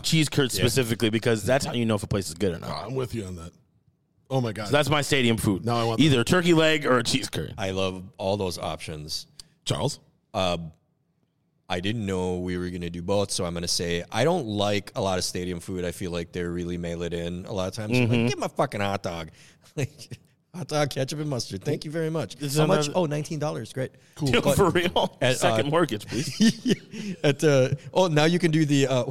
cheese 0.03 0.29
curds 0.29 0.55
specifically 0.55 1.11
because 1.11 1.45
that's 1.45 1.65
how 1.65 1.73
you 1.73 1.87
know 1.87 1.95
if 1.95 2.03
a 2.03 2.07
place 2.07 2.29
is 2.29 2.35
good 2.35 2.55
or 2.55 2.59
not. 2.59 2.85
I'm 2.85 2.95
with 2.95 3.15
you 3.15 3.25
on 3.25 3.37
that. 3.37 3.53
Oh 4.35 4.41
my 4.41 4.51
god, 4.53 4.69
That's 4.69 4.91
my 4.91 5.01
stadium 5.01 5.37
food. 5.37 5.65
Now 5.65 5.77
I 5.77 5.85
want 5.85 6.01
either 6.01 6.21
a 6.21 6.25
turkey 6.25 6.55
leg 6.55 6.87
or 6.87 6.99
a 6.99 7.05
cheese 7.05 7.31
curd. 7.31 7.55
I 7.57 7.71
love 7.71 8.03
all 8.19 8.37
those 8.37 8.59
options. 8.59 9.29
Charles. 9.65 10.01
I 11.67 11.81
didn't 11.81 12.05
know 12.05 12.39
we 12.41 12.59
were 12.59 12.69
going 12.69 12.83
to 12.83 12.91
do 12.91 13.01
both, 13.01 13.31
so 13.31 13.45
I'm 13.45 13.55
going 13.55 13.63
to 13.63 13.69
say 13.69 14.05
I 14.11 14.25
don't 14.25 14.47
like 14.47 14.91
a 14.97 15.01
lot 15.01 15.19
of 15.19 15.25
stadium 15.25 15.61
food. 15.61 15.85
I 15.85 15.93
feel 15.93 16.11
like 16.11 16.33
they're 16.33 16.51
really 16.51 16.77
mail 16.77 17.03
it 17.03 17.15
in 17.15 17.47
a 17.47 17.53
lot 17.53 17.69
of 17.69 17.75
times. 17.75 17.97
I'm 17.97 18.05
Mm-hmm. 18.07 18.13
Like, 18.23 18.31
give 18.31 18.39
me 18.39 18.45
a 18.45 18.49
fucking 18.49 18.81
hot 18.81 19.03
dog. 19.03 19.31
Like, 19.77 20.19
hot 20.55 20.69
dog, 20.69 20.91
ketchup, 20.91 21.21
and 21.21 21.29
mustard. 21.29 21.65
Thank 21.65 21.85
you 21.85 21.91
very 21.91 22.11
much. 22.11 22.41
Is 22.41 22.57
How 22.57 22.67
much? 22.67 22.87
another- 22.89 23.01
Oh, 23.01 23.07
$19. 23.07 23.73
Great. 23.75 23.93
Cool. 24.15 24.33
For 24.55 24.71
real. 24.71 25.17
At, 25.21 25.37
Second 25.39 25.67
uh, 25.67 25.71
mortgage, 25.71 26.07
please. 26.07 26.77
At 27.25 27.43
uh, 27.43 27.71
oh, 27.93 28.07
now 28.07 28.25
you 28.25 28.39
can 28.39 28.51
do 28.51 28.65
the. 28.65 28.87
Uh, 28.87 29.05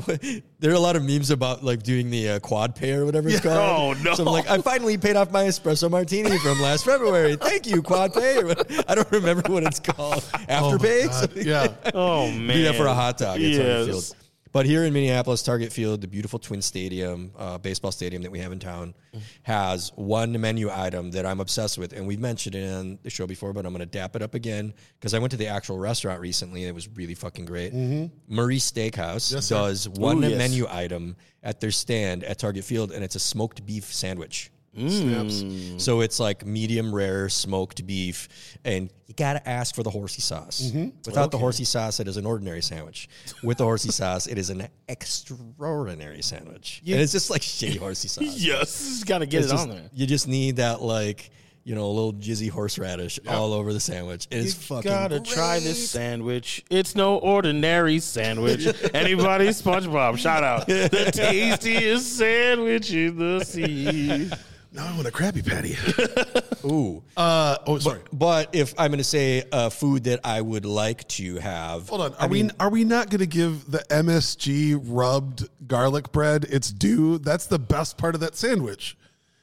there 0.59 0.71
are 0.71 0.75
a 0.75 0.79
lot 0.79 0.95
of 0.95 1.03
memes 1.03 1.29
about 1.31 1.63
like 1.63 1.83
doing 1.83 2.09
the 2.09 2.29
uh, 2.29 2.39
Quadpay 2.39 2.95
or 2.95 3.05
whatever 3.05 3.27
it's 3.29 3.41
called. 3.41 3.97
Oh, 3.97 4.01
no. 4.03 4.13
So 4.15 4.25
I'm 4.25 4.31
like, 4.31 4.49
I 4.49 4.59
finally 4.59 4.97
paid 4.97 5.15
off 5.15 5.31
my 5.31 5.43
espresso 5.45 5.89
martini 5.91 6.37
from 6.39 6.61
last 6.61 6.85
February. 6.85 7.35
Thank 7.35 7.67
you, 7.67 7.81
Quadpay. 7.81 8.41
Or 8.43 8.47
what- 8.47 8.89
I 8.89 8.95
don't 8.95 9.11
remember 9.11 9.51
what 9.51 9.63
it's 9.63 9.79
called. 9.79 10.23
After 10.47 10.77
Afterpay. 10.77 11.09
God, 11.35 11.45
yeah. 11.45 11.91
Oh 11.93 12.31
man. 12.31 12.55
Do 12.57 12.63
that 12.63 12.75
for 12.75 12.85
a 12.87 12.93
hot 12.93 13.17
dog. 13.17 13.39
It's 13.41 13.59
on 13.59 13.65
the 13.87 13.93
Yes. 13.95 14.13
But 14.53 14.67
here 14.67 14.83
in 14.85 14.93
Minneapolis, 14.93 15.41
Target 15.41 15.73
Field, 15.73 16.01
the 16.01 16.07
beautiful 16.07 16.37
Twin 16.37 16.61
Stadium, 16.61 17.31
uh, 17.35 17.57
baseball 17.57 17.91
stadium 17.91 18.21
that 18.21 18.31
we 18.31 18.37
have 18.37 18.51
in 18.51 18.59
town, 18.59 18.93
has 19.41 19.91
one 19.95 20.39
menu 20.39 20.69
item 20.71 21.09
that 21.11 21.25
I'm 21.25 21.39
obsessed 21.39 21.79
with, 21.79 21.91
and 21.91 22.05
we've 22.05 22.19
mentioned 22.19 22.53
it 22.53 22.71
on 22.71 22.99
the 23.01 23.09
show 23.09 23.25
before, 23.25 23.51
but 23.51 23.65
I'm 23.65 23.73
going 23.73 23.79
to 23.79 23.87
dap 23.87 24.15
it 24.15 24.21
up 24.21 24.35
again 24.35 24.71
because 24.99 25.15
I 25.15 25.19
went 25.19 25.31
to 25.31 25.37
the 25.37 25.47
actual 25.47 25.79
restaurant 25.79 26.21
recently 26.21 26.61
and 26.61 26.69
it 26.69 26.75
was 26.75 26.87
really 26.89 27.15
fucking 27.15 27.45
great. 27.45 27.73
Murray 27.73 28.57
Steakhouse 28.57 29.33
Yes, 29.33 29.47
sir. 29.47 29.55
does 29.55 29.89
one 29.89 30.23
Ooh, 30.23 30.27
yes. 30.29 30.37
menu 30.37 30.67
item 30.69 31.15
at 31.41 31.59
their 31.59 31.71
stand 31.71 32.23
at 32.23 32.37
Target 32.37 32.63
Field, 32.63 32.91
and 32.91 33.03
it's 33.03 33.15
a 33.15 33.19
smoked 33.19 33.65
beef 33.65 33.85
sandwich. 33.85 34.51
Snaps. 34.75 35.43
Mm. 35.43 35.79
So 35.79 36.01
it's 36.01 36.19
like 36.19 36.45
medium 36.45 36.93
rare 36.93 37.29
smoked 37.29 37.85
beef, 37.85 38.27
and 38.65 38.89
you 39.07 39.13
gotta 39.13 39.47
ask 39.47 39.75
for 39.75 39.83
the 39.83 39.89
horsey 39.91 40.21
sauce. 40.21 40.61
Mm-hmm. 40.73 40.89
Without 41.05 41.29
the 41.31 41.37
horsey 41.37 41.63
sauce, 41.63 41.99
it 41.99 42.07
is 42.07 42.17
an 42.17 42.25
ordinary 42.25 42.61
sandwich. 42.61 43.07
With 43.43 43.59
the 43.59 43.65
horsey 43.65 43.91
sauce, 43.91 44.25
it 44.27 44.37
is 44.39 44.49
an 44.49 44.67
extraordinary 44.87 46.21
sandwich. 46.21 46.81
And 46.87 46.99
it's 46.99 47.11
just 47.11 47.29
like 47.29 47.41
shitty 47.41 47.77
horsey 47.77 48.07
sauce. 48.09 48.39
Yes, 48.39 49.03
gotta 49.03 49.25
get 49.25 49.43
It's 49.43 49.47
it 49.47 49.51
just- 49.55 49.63
on 49.69 49.75
there. 49.75 49.89
You 49.93 50.07
just 50.07 50.27
need 50.27 50.55
that 50.57 50.81
like 50.81 51.29
you 51.65 51.75
know 51.75 51.85
a 51.85 51.93
little 51.93 52.11
jizzy 52.13 52.49
horseradish 52.49 53.19
all 53.27 53.53
over 53.53 53.71
the 53.71 53.79
sandwich. 53.79 54.27
It 54.29 54.39
is 54.39 54.53
fucking 54.53 54.89
Gotta 54.91 55.19
great. 55.19 55.29
try 55.33 55.59
this 55.59 55.89
sandwich. 55.89 56.65
It's 56.69 56.93
no 56.95 57.17
ordinary 57.19 57.99
sandwich. 57.99 58.65
Anybody, 58.93 59.47
SpongeBob, 59.47 60.17
shout 60.17 60.43
out. 60.43 60.67
The 60.67 60.89
tastiest 61.13 62.17
sandwich 62.17 62.91
in 62.91 63.17
the 63.17 63.45
sea. 63.45 64.29
Now 64.73 64.87
I 64.91 64.95
want 64.95 65.07
a 65.07 65.11
Krabby 65.11 65.45
Patty. 65.47 65.77
Ooh. 66.67 67.03
Uh, 67.15 67.57
oh, 67.67 67.77
sorry. 67.77 67.99
But 68.11 68.55
if 68.55 68.73
I'm 68.79 68.89
going 68.89 68.97
to 68.97 69.03
say 69.03 69.43
a 69.51 69.69
food 69.69 70.05
that 70.05 70.21
I 70.23 70.41
would 70.41 70.65
like 70.65 71.07
to 71.09 71.35
have, 71.37 71.89
Hold 71.89 72.01
on. 72.01 72.13
Are 72.15 72.27
we 72.27 72.49
are 72.59 72.69
we 72.71 72.83
not 72.83 73.09
going 73.11 73.19
to 73.19 73.27
give 73.27 73.69
the 73.69 73.79
MSG 73.89 74.81
rubbed 74.83 75.47
garlic 75.67 76.11
bread 76.11 76.45
its 76.45 76.71
due? 76.71 77.19
That's 77.19 77.45
the 77.45 77.59
best 77.59 77.97
part 77.99 78.15
of 78.15 78.21
that 78.21 78.35
sandwich. 78.35 78.97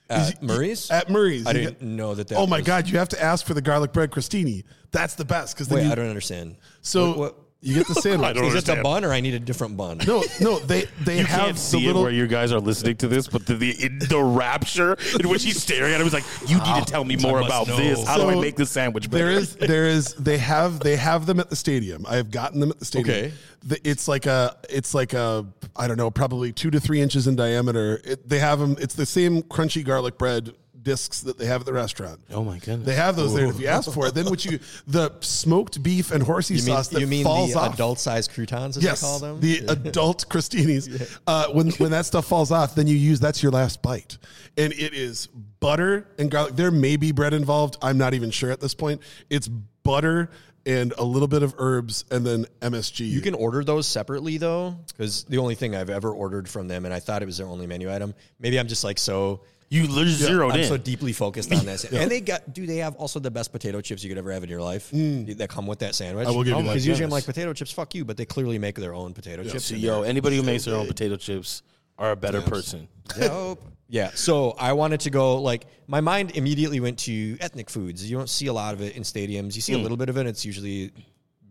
at 0.08 0.42
Murray's, 0.42 0.90
At 0.90 1.08
Murray's. 1.08 1.46
I 1.46 1.52
didn't 1.52 1.80
know 1.82 2.14
that. 2.16 2.26
that 2.28 2.36
oh 2.36 2.48
my 2.48 2.58
was- 2.58 2.66
God! 2.66 2.88
You 2.88 2.98
have 2.98 3.10
to 3.10 3.22
ask 3.22 3.46
for 3.46 3.54
the 3.54 3.62
garlic 3.62 3.92
bread 3.92 4.10
crostini. 4.10 4.64
That's 4.90 5.14
the 5.14 5.24
best 5.24 5.54
because 5.54 5.70
Wait, 5.70 5.84
you, 5.86 5.92
I 5.92 5.94
don't 5.94 6.08
understand. 6.08 6.56
so 6.82 7.08
What- 7.10 7.18
what- 7.18 7.36
you 7.62 7.74
get 7.74 7.86
the 7.88 7.94
sandwich. 7.94 8.34
don't 8.34 8.44
is 8.46 8.54
it 8.54 8.64
the 8.64 8.72
understand. 8.72 8.82
bun 8.82 9.04
or 9.04 9.12
I 9.12 9.20
need 9.20 9.34
a 9.34 9.38
different 9.38 9.76
bun? 9.76 9.98
no, 10.06 10.22
no, 10.40 10.58
they 10.60 10.86
they 11.04 11.18
You 11.18 11.24
have 11.26 11.40
can't 11.40 11.54
the 11.56 11.60
see 11.60 11.86
little. 11.86 12.00
it 12.02 12.04
where 12.04 12.12
you 12.12 12.26
guys 12.26 12.52
are 12.52 12.60
listening 12.60 12.96
to 12.96 13.08
this, 13.08 13.28
but 13.28 13.46
the 13.46 13.54
the, 13.54 13.84
in 13.84 13.98
the 13.98 14.22
rapture 14.22 14.96
in 15.20 15.28
which 15.28 15.44
he's 15.44 15.62
staring 15.62 15.92
at 15.92 16.00
him 16.00 16.06
is 16.06 16.12
like, 16.12 16.24
"You 16.46 16.56
need 16.56 16.64
to 16.64 16.70
ah, 16.70 16.84
tell 16.86 17.04
me 17.04 17.16
more 17.16 17.40
must 17.40 17.46
about 17.48 17.68
know. 17.68 17.76
this. 17.76 18.04
How 18.06 18.16
do 18.16 18.28
I 18.28 18.34
So, 18.34 18.40
make 18.40 18.56
this 18.56 18.70
sandwich 18.70 19.10
better?" 19.10 19.24
There 19.26 19.32
is, 19.32 19.56
there 19.56 19.86
is. 19.86 20.14
They 20.14 20.38
have, 20.38 20.80
they 20.80 20.96
have 20.96 21.26
them 21.26 21.38
at 21.40 21.50
the 21.50 21.56
stadium. 21.56 22.06
I 22.08 22.16
have 22.16 22.30
gotten 22.30 22.60
them 22.60 22.70
at 22.70 22.78
the 22.78 22.84
stadium. 22.84 23.10
Okay. 23.16 23.32
The, 23.62 23.78
it's 23.88 24.08
like 24.08 24.24
a, 24.24 24.56
it's 24.70 24.94
like 24.94 25.12
a, 25.12 25.44
I 25.76 25.86
don't 25.86 25.98
know, 25.98 26.10
probably 26.10 26.52
two 26.52 26.70
to 26.70 26.80
three 26.80 27.00
inches 27.02 27.26
in 27.26 27.36
diameter. 27.36 28.00
It, 28.04 28.26
they 28.26 28.38
have 28.38 28.58
them. 28.58 28.76
It's 28.80 28.94
the 28.94 29.04
same 29.04 29.42
crunchy 29.42 29.84
garlic 29.84 30.16
bread 30.16 30.54
discs 30.82 31.20
that 31.20 31.36
they 31.38 31.46
have 31.46 31.60
at 31.62 31.66
the 31.66 31.72
restaurant. 31.72 32.20
Oh 32.32 32.42
my 32.44 32.58
goodness. 32.58 32.86
They 32.86 32.94
have 32.94 33.16
those 33.16 33.34
there. 33.34 33.46
If 33.46 33.60
you 33.60 33.66
ask 33.66 33.90
for 33.92 34.06
it, 34.06 34.14
then 34.14 34.26
what 34.26 34.44
you 34.44 34.58
the 34.86 35.12
smoked 35.20 35.82
beef 35.82 36.10
and 36.10 36.22
horsey 36.22 36.54
You 36.54 36.60
mean, 36.64 36.74
sauce 36.76 36.88
that 36.88 37.00
you 37.00 37.06
mean 37.06 37.24
falls 37.24 37.52
the 37.52 37.58
off. 37.58 37.74
adult-sized 37.74 38.32
croutons, 38.32 38.76
as 38.76 38.82
Yes, 38.84 39.00
they 39.00 39.06
call 39.06 39.18
them? 39.18 39.40
the 39.40 39.58
adult 39.68 40.26
crostinis. 40.28 41.18
Uh, 41.26 41.48
when 41.48 41.70
when 41.72 41.90
that 41.90 42.06
stuff 42.06 42.26
falls 42.26 42.50
off, 42.50 42.74
then 42.74 42.86
you 42.86 42.96
use 42.96 43.20
that's 43.20 43.42
your 43.42 43.52
last 43.52 43.82
bite, 43.82 44.18
and 44.56 44.72
it 44.72 44.94
is 44.94 45.26
butter 45.26 46.08
and 46.18 46.30
garlic. 46.30 46.56
There 46.56 46.70
may 46.70 46.96
be 46.96 47.12
bread 47.12 47.34
involved. 47.34 47.76
I'm 47.82 47.98
not 47.98 48.14
even 48.14 48.30
sure 48.30 48.50
at 48.50 48.60
this 48.60 48.74
point. 48.74 49.02
It's 49.28 49.46
butter 49.48 50.30
and 50.66 50.92
a 50.98 51.04
little 51.04 51.28
bit 51.28 51.42
of 51.42 51.54
herbs, 51.58 52.04
and 52.10 52.26
then 52.26 52.46
MSG. 52.60 53.08
You 53.08 53.20
can 53.20 53.34
order 53.34 53.62
those 53.64 53.86
separately 53.86 54.38
though, 54.38 54.76
because 54.88 55.24
the 55.24 55.38
only 55.38 55.54
thing 55.54 55.74
I've 55.76 55.90
ever 55.90 56.10
ordered 56.10 56.48
from 56.48 56.68
them, 56.68 56.84
and 56.84 56.92
I 56.94 57.00
thought 57.00 57.22
it 57.22 57.26
was 57.26 57.38
their 57.38 57.46
only 57.46 57.66
menu 57.66 57.92
item. 57.92 58.14
Maybe 58.38 58.58
I'm 58.58 58.68
just 58.68 58.84
like 58.84 58.98
so. 58.98 59.42
You 59.70 59.86
literally 59.86 60.10
zeroed 60.10 60.52
I'm 60.52 60.60
in. 60.60 60.68
so 60.68 60.76
deeply 60.76 61.12
focused 61.12 61.52
on 61.54 61.64
this, 61.64 61.84
and 61.92 62.10
they 62.10 62.20
got. 62.20 62.52
Do 62.52 62.66
they 62.66 62.78
have 62.78 62.96
also 62.96 63.20
the 63.20 63.30
best 63.30 63.52
potato 63.52 63.80
chips 63.80 64.02
you 64.02 64.10
could 64.10 64.18
ever 64.18 64.32
have 64.32 64.42
in 64.42 64.50
your 64.50 64.60
life 64.60 64.90
that 64.90 65.46
come 65.48 65.66
with 65.66 65.78
that 65.78 65.94
sandwich? 65.94 66.26
I 66.26 66.30
will 66.32 66.42
give 66.42 66.56
you 66.56 66.62
that. 66.62 66.68
Because 66.68 66.86
usually 66.86 67.04
I'm 67.04 67.10
like 67.10 67.24
potato 67.24 67.52
chips, 67.52 67.70
fuck 67.70 67.94
you, 67.94 68.04
but 68.04 68.16
they 68.16 68.26
clearly 68.26 68.58
make 68.58 68.74
their 68.74 68.94
own 68.94 69.14
potato 69.14 69.44
chips. 69.44 69.66
So, 69.66 69.76
yo, 69.76 70.02
anybody 70.02 70.36
who 70.36 70.42
makes 70.42 70.64
their 70.64 70.74
own 70.74 70.88
potato 70.88 71.16
chips 71.16 71.62
are 71.98 72.10
a 72.10 72.16
better 72.16 72.42
person. 72.42 72.88
Dope. 73.18 73.62
Yeah. 73.88 74.10
So 74.14 74.52
I 74.52 74.72
wanted 74.72 75.00
to 75.00 75.10
go 75.10 75.40
like 75.40 75.66
my 75.88 76.00
mind 76.00 76.36
immediately 76.36 76.80
went 76.80 76.98
to 77.00 77.36
ethnic 77.40 77.68
foods. 77.68 78.08
You 78.08 78.16
don't 78.16 78.30
see 78.30 78.46
a 78.46 78.52
lot 78.52 78.72
of 78.72 78.80
it 78.80 78.96
in 78.96 79.02
stadiums. 79.02 79.56
You 79.56 79.60
see 79.60 79.74
a 79.74 79.78
little 79.78 79.96
bit 79.96 80.08
of 80.08 80.16
it. 80.16 80.26
It's 80.26 80.44
usually 80.44 80.92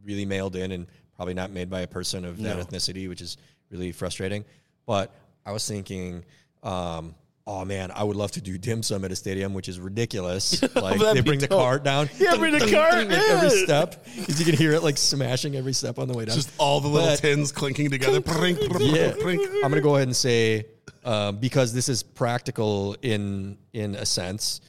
really 0.05 0.25
mailed 0.25 0.55
in 0.55 0.71
and 0.71 0.87
probably 1.15 1.33
not 1.33 1.51
made 1.51 1.69
by 1.69 1.81
a 1.81 1.87
person 1.87 2.23
of 2.23 2.41
that 2.41 2.57
ethnicity, 2.57 3.09
which 3.09 3.21
is 3.21 3.37
really 3.69 3.91
frustrating. 3.91 4.45
But 4.85 5.13
I 5.45 5.51
was 5.51 5.67
thinking 5.67 6.23
um, 6.63 7.13
oh 7.51 7.65
man, 7.65 7.91
I 7.95 8.03
would 8.03 8.15
love 8.15 8.31
to 8.33 8.41
do 8.41 8.57
dim 8.59 8.83
sum 8.83 9.03
at 9.05 9.11
a 9.11 9.15
stadium, 9.15 9.53
which 9.55 9.67
is 9.67 9.79
ridiculous. 9.79 10.61
Like 10.75 10.99
they 10.99 11.21
bring 11.21 11.39
the 11.39 11.47
dope. 11.47 11.59
cart 11.59 11.83
down. 11.83 12.07
Yeah, 12.19 12.35
bring 12.37 12.53
the 12.53 12.59
cart, 12.71 12.93
like 12.93 13.09
every 13.11 13.49
step. 13.49 13.93
step. 14.05 14.05
'Cause 14.27 14.39
you 14.39 14.45
can 14.45 14.55
hear 14.55 14.73
it 14.73 14.83
like 14.83 14.97
smashing 14.97 15.55
every 15.55 15.73
step 15.73 15.97
on 15.99 16.07
the 16.07 16.13
way 16.17 16.25
down. 16.25 16.35
Just 16.35 16.51
all 16.59 16.79
the 16.79 16.87
little 16.87 17.09
But- 17.09 17.19
tins 17.19 17.51
clinking 17.51 17.89
together. 17.89 18.21
Prink, 18.21 18.59
prink, 18.69 18.95
yeah. 18.95 19.13
prink. 19.19 19.41
I'm 19.63 19.69
gonna 19.71 19.81
go 19.81 19.95
ahead 19.95 20.07
and 20.07 20.15
say 20.15 20.67
um, 21.03 21.37
because 21.37 21.73
this 21.73 21.89
is 21.89 22.03
practical 22.03 22.95
in 23.01 23.57
in 23.73 23.95
a 23.95 24.05
sense. 24.05 24.61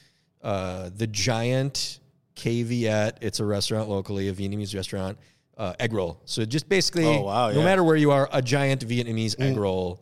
Uh, 0.42 0.88
the 0.96 1.06
giant 1.06 1.98
caveat. 2.34 3.18
It's 3.20 3.40
a 3.40 3.44
restaurant 3.44 3.88
locally, 3.88 4.28
a 4.28 4.32
Vietnamese 4.32 4.74
restaurant. 4.74 5.18
Uh, 5.56 5.74
egg 5.78 5.92
roll. 5.92 6.18
So 6.24 6.46
just 6.46 6.70
basically, 6.70 7.04
Oh, 7.04 7.20
wow, 7.20 7.50
no 7.50 7.62
matter 7.62 7.84
where 7.84 7.96
you 7.96 8.12
are, 8.12 8.30
a 8.32 8.40
giant 8.40 8.86
Vietnamese 8.88 9.38
egg 9.38 9.58
roll, 9.58 10.00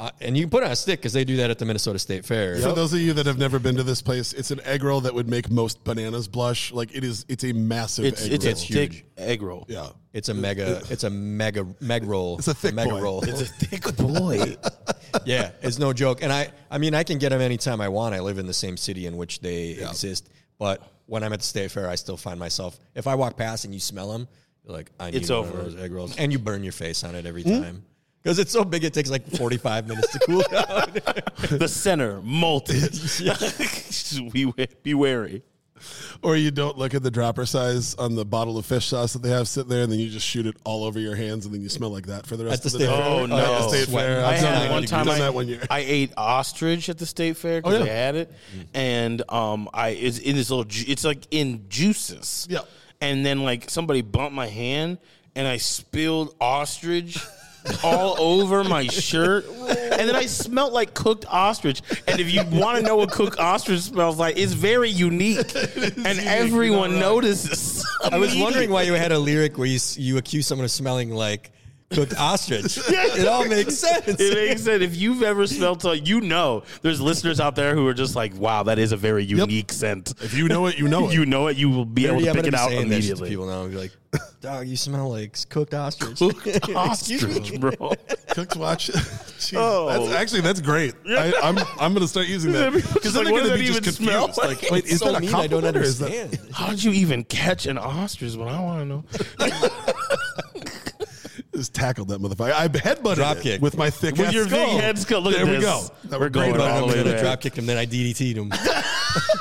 uh, 0.00 0.10
and 0.22 0.34
you 0.36 0.44
can 0.44 0.50
put 0.50 0.62
it 0.62 0.66
on 0.66 0.72
a 0.72 0.76
stick 0.76 0.98
because 0.98 1.12
they 1.12 1.24
do 1.24 1.36
that 1.36 1.50
at 1.50 1.58
the 1.58 1.64
Minnesota 1.66 1.98
State 1.98 2.24
Fair. 2.24 2.56
For 2.56 2.72
those 2.72 2.92
of 2.94 3.00
you 3.00 3.12
that 3.12 3.26
have 3.26 3.36
never 3.38 3.58
been 3.58 3.76
to 3.76 3.82
this 3.82 4.00
place, 4.00 4.32
it's 4.32 4.50
an 4.50 4.60
egg 4.64 4.82
roll 4.82 5.02
that 5.02 5.14
would 5.14 5.28
make 5.28 5.50
most 5.50 5.84
bananas 5.84 6.26
blush. 6.26 6.72
Like 6.72 6.94
it 6.94 7.04
is, 7.04 7.26
it's 7.28 7.44
a 7.44 7.52
massive 7.52 8.06
It's 8.06 8.24
egg 8.24 8.32
it's 8.32 8.44
roll. 8.46 8.54
a 8.54 8.54
thick 8.88 9.06
egg 9.18 9.42
roll. 9.42 9.66
yeah. 9.68 9.88
It's 10.12 10.28
a 10.30 10.34
mega. 10.34 10.82
It's 10.90 11.04
a 11.04 11.10
mega 11.10 11.66
meg 11.80 12.04
roll. 12.04 12.38
It's 12.38 12.48
a 12.48 12.54
thick 12.54 12.74
mega 12.74 12.90
boy. 12.90 13.00
roll. 13.02 13.22
It's 13.22 13.42
a 13.42 13.44
thick 13.44 13.94
boy. 13.96 14.56
yeah, 15.24 15.50
it's 15.62 15.78
no 15.78 15.92
joke. 15.92 16.22
And 16.22 16.32
I, 16.32 16.48
I 16.70 16.78
mean, 16.78 16.94
I 16.94 17.04
can 17.04 17.18
get 17.18 17.28
them 17.28 17.40
anytime 17.40 17.80
I 17.80 17.88
want. 17.88 18.14
I 18.14 18.20
live 18.20 18.38
in 18.38 18.46
the 18.46 18.54
same 18.54 18.76
city 18.76 19.06
in 19.06 19.16
which 19.16 19.40
they 19.40 19.70
exist. 19.72 20.28
But 20.58 20.82
when 21.06 21.22
I'm 21.22 21.32
at 21.32 21.40
the 21.40 21.46
state 21.46 21.70
fair, 21.70 21.88
I 21.88 21.94
still 21.94 22.16
find 22.16 22.40
myself 22.40 22.78
if 22.94 23.06
I 23.06 23.14
walk 23.16 23.36
past 23.36 23.64
and 23.66 23.72
you 23.74 23.80
smell 23.80 24.10
them, 24.12 24.28
you're 24.64 24.72
like, 24.74 24.90
I 24.98 25.10
need 25.10 25.16
It's 25.18 25.30
one 25.30 25.38
over. 25.40 25.58
of 25.58 25.64
those 25.72 25.76
egg 25.82 25.92
rolls, 25.92 26.16
and 26.16 26.32
you 26.32 26.38
burn 26.38 26.62
your 26.62 26.72
face 26.72 27.04
on 27.04 27.14
it 27.14 27.24
every 27.26 27.42
time 27.44 27.84
because 28.22 28.38
it's 28.38 28.52
so 28.52 28.64
big. 28.64 28.84
It 28.84 28.92
takes 28.94 29.10
like 29.10 29.26
45 29.30 29.88
minutes 29.88 30.12
to 30.12 30.18
cool 30.20 30.42
down. 30.42 30.92
the 31.58 31.68
center 31.68 32.20
molten. 32.22 32.80
be, 34.32 34.52
be 34.82 34.94
wary. 34.94 35.42
Or 36.22 36.36
you 36.36 36.50
don't 36.50 36.76
look 36.76 36.92
at 36.92 37.02
the 37.02 37.10
dropper 37.10 37.46
size 37.46 37.94
on 37.94 38.14
the 38.14 38.26
bottle 38.26 38.58
of 38.58 38.66
fish 38.66 38.84
sauce 38.88 39.14
that 39.14 39.22
they 39.22 39.30
have 39.30 39.48
sitting 39.48 39.70
there, 39.70 39.82
and 39.82 39.90
then 39.90 39.98
you 39.98 40.10
just 40.10 40.26
shoot 40.26 40.44
it 40.44 40.54
all 40.64 40.84
over 40.84 41.00
your 41.00 41.16
hands, 41.16 41.46
and 41.46 41.54
then 41.54 41.62
you 41.62 41.70
smell 41.70 41.88
like 41.88 42.04
that 42.08 42.26
for 42.26 42.36
the 42.36 42.44
rest 42.44 42.66
At 42.66 42.72
the 42.72 42.76
of 42.76 42.80
the 42.80 42.86
state 42.86 42.86
day. 42.94 43.02
fair? 43.02 43.10
Oh, 43.10 43.18
Oh, 43.20 43.26
no. 43.26 43.36
yeah, 43.36 43.68
State 43.68 43.88
fair. 43.88 44.22
I 44.26 44.34
I've 44.34 44.40
done 44.42 44.52
had 44.52 44.62
that. 44.62 44.70
one 44.72 44.84
time 44.84 45.06
done 45.06 45.14
I, 45.16 45.18
that 45.20 45.32
one 45.34 45.48
year. 45.48 45.62
I 45.70 45.78
ate 45.78 46.12
ostrich 46.18 46.90
at 46.90 46.98
the 46.98 47.06
state 47.06 47.38
fair 47.38 47.62
because 47.62 47.76
Oh, 47.76 47.78
yeah. 47.78 47.84
they 47.84 47.90
had 47.90 48.14
it, 48.16 48.32
and 48.74 49.22
um, 49.30 49.70
I 49.72 49.90
it's 49.90 50.18
in 50.18 50.36
this 50.36 50.50
little. 50.50 50.64
ju- 50.64 50.84
It's 50.86 51.04
like 51.04 51.26
in 51.30 51.64
juices. 51.70 52.46
Yeah. 52.50 52.58
And 53.00 53.24
then 53.24 53.42
like 53.44 53.70
somebody 53.70 54.02
bumped 54.02 54.34
my 54.34 54.48
hand, 54.48 54.98
and 55.34 55.48
I 55.48 55.56
spilled 55.56 56.36
ostrich. 56.42 57.16
all 57.84 58.20
over 58.20 58.64
my 58.64 58.86
shirt, 58.86 59.46
and 59.48 60.08
then 60.08 60.16
I 60.16 60.26
smelled 60.26 60.72
like 60.72 60.94
cooked 60.94 61.26
ostrich. 61.28 61.82
And 62.06 62.20
if 62.20 62.32
you 62.32 62.42
want 62.58 62.78
to 62.78 62.82
know 62.82 62.96
what 62.96 63.10
cooked 63.10 63.38
ostrich 63.38 63.80
smells 63.80 64.18
like, 64.18 64.38
it's 64.38 64.52
very 64.52 64.90
unique, 64.90 65.54
and 65.76 66.18
everyone 66.20 66.98
notices. 66.98 67.86
I 68.10 68.18
was 68.18 68.36
wondering 68.36 68.70
why 68.70 68.82
you 68.82 68.92
had 68.94 69.12
a 69.12 69.18
lyric 69.18 69.58
where 69.58 69.66
you 69.66 69.78
you 69.96 70.16
accuse 70.18 70.46
someone 70.46 70.64
of 70.64 70.70
smelling 70.70 71.10
like 71.10 71.50
cooked 71.92 72.14
ostrich. 72.16 72.76
yeah, 72.90 73.06
it 73.16 73.26
all 73.26 73.44
makes 73.46 73.76
sense. 73.76 74.06
It 74.06 74.34
makes 74.34 74.62
sense. 74.62 74.82
If 74.82 74.96
you've 74.96 75.22
ever 75.22 75.46
smelled 75.46 75.82
something, 75.82 76.04
you 76.06 76.20
know 76.20 76.62
there's 76.82 77.00
listeners 77.00 77.40
out 77.40 77.56
there 77.56 77.74
who 77.74 77.86
are 77.88 77.94
just 77.94 78.14
like, 78.16 78.34
wow, 78.36 78.62
that 78.64 78.78
is 78.78 78.92
a 78.92 78.96
very 78.96 79.24
unique 79.24 79.72
scent. 79.72 80.14
If 80.22 80.34
you 80.34 80.48
know 80.48 80.66
it, 80.66 80.78
you 80.78 80.88
know 80.88 81.08
it. 81.10 81.14
You 81.14 81.26
know 81.26 81.48
it, 81.48 81.56
you 81.56 81.68
will 81.70 81.84
be 81.84 82.06
able 82.06 82.20
to 82.20 82.32
pick 82.34 82.46
it 82.46 82.54
out 82.54 82.70
saying 82.70 82.88
that 82.88 83.02
shit 83.02 83.16
to 83.18 83.24
immediately. 83.24 83.28
people 83.30 83.46
now. 83.46 83.66
Be 83.66 83.74
like, 83.76 83.92
dog, 84.40 84.66
you 84.68 84.76
smell 84.76 85.10
like 85.10 85.36
cooked 85.48 85.74
ostrich. 85.74 86.18
Cooked 86.18 86.70
ostrich, 86.74 87.60
bro. 87.60 87.72
Cooked 88.30 88.56
watch. 88.56 88.88
Jeez, 88.90 89.54
Oh. 89.56 89.88
that's 90.06 90.14
actually 90.14 90.40
that's 90.42 90.60
great. 90.60 90.94
I, 91.08 91.32
I'm 91.42 91.58
I'm 91.80 91.92
gonna 91.94 92.06
start 92.08 92.26
using 92.28 92.52
that 92.52 92.72
Because, 92.72 92.92
because 92.94 93.16
like, 93.16 93.24
then 93.24 93.32
what 93.34 93.42
they're 93.44 93.56
does 93.56 93.60
gonna 93.68 93.72
that 93.72 93.82
be 93.84 93.90
just 93.90 94.00
even 94.00 94.06
smell 94.06 94.26
confused. 94.28 94.48
like? 94.48 94.62
Like, 94.62 94.70
wait, 94.70 94.86
is 94.86 94.98
so 95.00 95.06
that 95.12 95.16
a 95.18 95.20
mean, 95.20 95.34
I 95.34 95.46
don't 95.48 95.62
compliment 95.62 95.76
or 95.76 95.80
is 95.82 95.98
that- 95.98 96.12
understand. 96.12 96.54
How 96.54 96.68
did 96.70 96.84
you 96.84 96.92
even 96.92 97.24
catch 97.24 97.66
an 97.66 97.78
ostrich? 97.78 98.34
What 98.36 98.48
I 98.48 98.60
want 98.60 98.80
to 98.80 98.84
know. 98.86 99.04
Just 101.54 101.74
tackled 101.74 102.08
that 102.08 102.20
motherfucker. 102.20 102.52
I 102.52 102.68
headbutted 102.68 103.16
Drop 103.16 103.36
it 103.38 103.42
kick. 103.42 103.60
with 103.60 103.76
my 103.76 103.90
thick 103.90 104.14
With 104.16 104.32
your 104.32 104.46
skull. 104.46 104.66
big 104.74 104.80
head 104.80 104.98
skull. 104.98 105.20
Look 105.20 105.34
there 105.34 105.42
at 105.44 105.46
this. 105.50 105.64
There 105.64 105.72
we 105.74 105.88
go. 105.88 105.94
That 106.04 106.20
We're 106.20 106.26
was 106.26 106.32
great 106.32 106.54
going 106.54 106.60
all 106.60 106.80
the 106.80 106.86
way 106.86 106.92
I'm 106.92 106.98
gonna 107.04 107.10
there. 107.16 107.22
drop 107.24 107.40
kick 107.40 107.56
him, 107.58 107.66
then 107.66 107.76
I 107.76 107.86
DDT'd 107.86 108.36
him. 108.36 108.50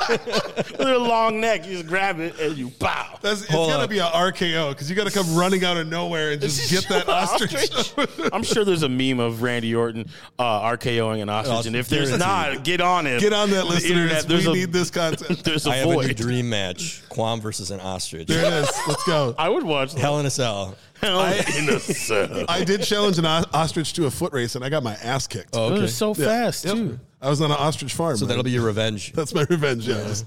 With 0.09 0.79
a 0.87 0.97
long 0.97 1.39
neck, 1.39 1.67
you 1.67 1.73
just 1.73 1.87
grab 1.87 2.19
it 2.19 2.39
and 2.39 2.57
you 2.57 2.71
pow. 2.71 3.19
That's, 3.21 3.41
it's 3.43 3.51
Hold 3.51 3.69
gotta 3.69 3.83
on. 3.83 3.89
be 3.89 3.99
a 3.99 4.05
RKO 4.05 4.69
because 4.71 4.89
you 4.89 4.95
gotta 4.95 5.11
come 5.11 5.35
running 5.35 5.63
out 5.63 5.77
of 5.77 5.87
nowhere 5.87 6.31
and 6.31 6.41
just 6.41 6.71
get 6.71 6.87
that 6.89 7.07
ostrich. 7.07 7.93
I'm 8.33 8.41
sure 8.43 8.65
there's 8.65 8.81
a 8.81 8.89
meme 8.89 9.19
of 9.19 9.43
Randy 9.43 9.75
Orton 9.75 10.09
uh, 10.39 10.61
RKOing 10.71 11.21
an 11.21 11.29
ostrich, 11.29 11.67
and 11.67 11.75
if 11.75 11.89
there's 11.89 12.17
not, 12.17 12.63
get 12.63 12.81
on 12.81 13.05
it. 13.05 13.19
Get 13.21 13.33
on 13.33 13.51
that, 13.51 13.65
The 13.65 13.69
listeners. 13.69 13.91
internet, 14.25 14.45
we 14.45 14.51
a, 14.51 14.53
need 14.55 14.73
this 14.73 14.89
content. 14.89 15.43
There's 15.43 15.67
a 15.67 15.71
I 15.71 15.75
have 15.77 15.89
a 15.89 15.95
new 16.07 16.13
dream 16.15 16.49
match: 16.49 17.03
Quam 17.09 17.39
versus 17.39 17.69
an 17.69 17.79
ostrich. 17.79 18.27
There 18.27 18.43
it 18.43 18.63
is. 18.63 18.69
Let's 18.87 19.03
go. 19.03 19.35
I 19.37 19.47
would 19.49 19.63
watch 19.63 19.93
that. 19.93 19.99
Hell 19.99 20.19
in 20.19 20.25
a 20.25 20.31
cell. 20.31 20.75
Hell 21.01 21.21
in 21.57 21.69
a 21.69 21.79
cell. 21.79 22.45
I 22.49 22.63
did 22.63 22.83
challenge 22.83 23.17
an 23.19 23.25
o- 23.25 23.43
ostrich 23.53 23.93
to 23.93 24.05
a 24.05 24.11
foot 24.11 24.33
race 24.33 24.55
and 24.55 24.63
I 24.65 24.69
got 24.69 24.83
my 24.83 24.93
ass 24.95 25.27
kicked. 25.27 25.49
Oh, 25.55 25.67
It 25.69 25.71
okay. 25.73 25.81
was 25.83 25.95
so 25.95 26.13
Yeah. 26.15 26.25
fast 26.25 26.65
Yep. 26.65 26.73
too. 26.75 26.99
I 27.21 27.29
was 27.29 27.41
on 27.41 27.51
an 27.51 27.57
ostrich 27.57 27.93
farm. 27.93 28.17
So 28.17 28.25
man. 28.25 28.29
that'll 28.29 28.43
be 28.43 28.51
your 28.51 28.65
revenge. 28.65 29.11
That's 29.15 29.33
my 29.33 29.45
revenge. 29.49 29.87
Yeah, 29.87 30.03
just 30.07 30.25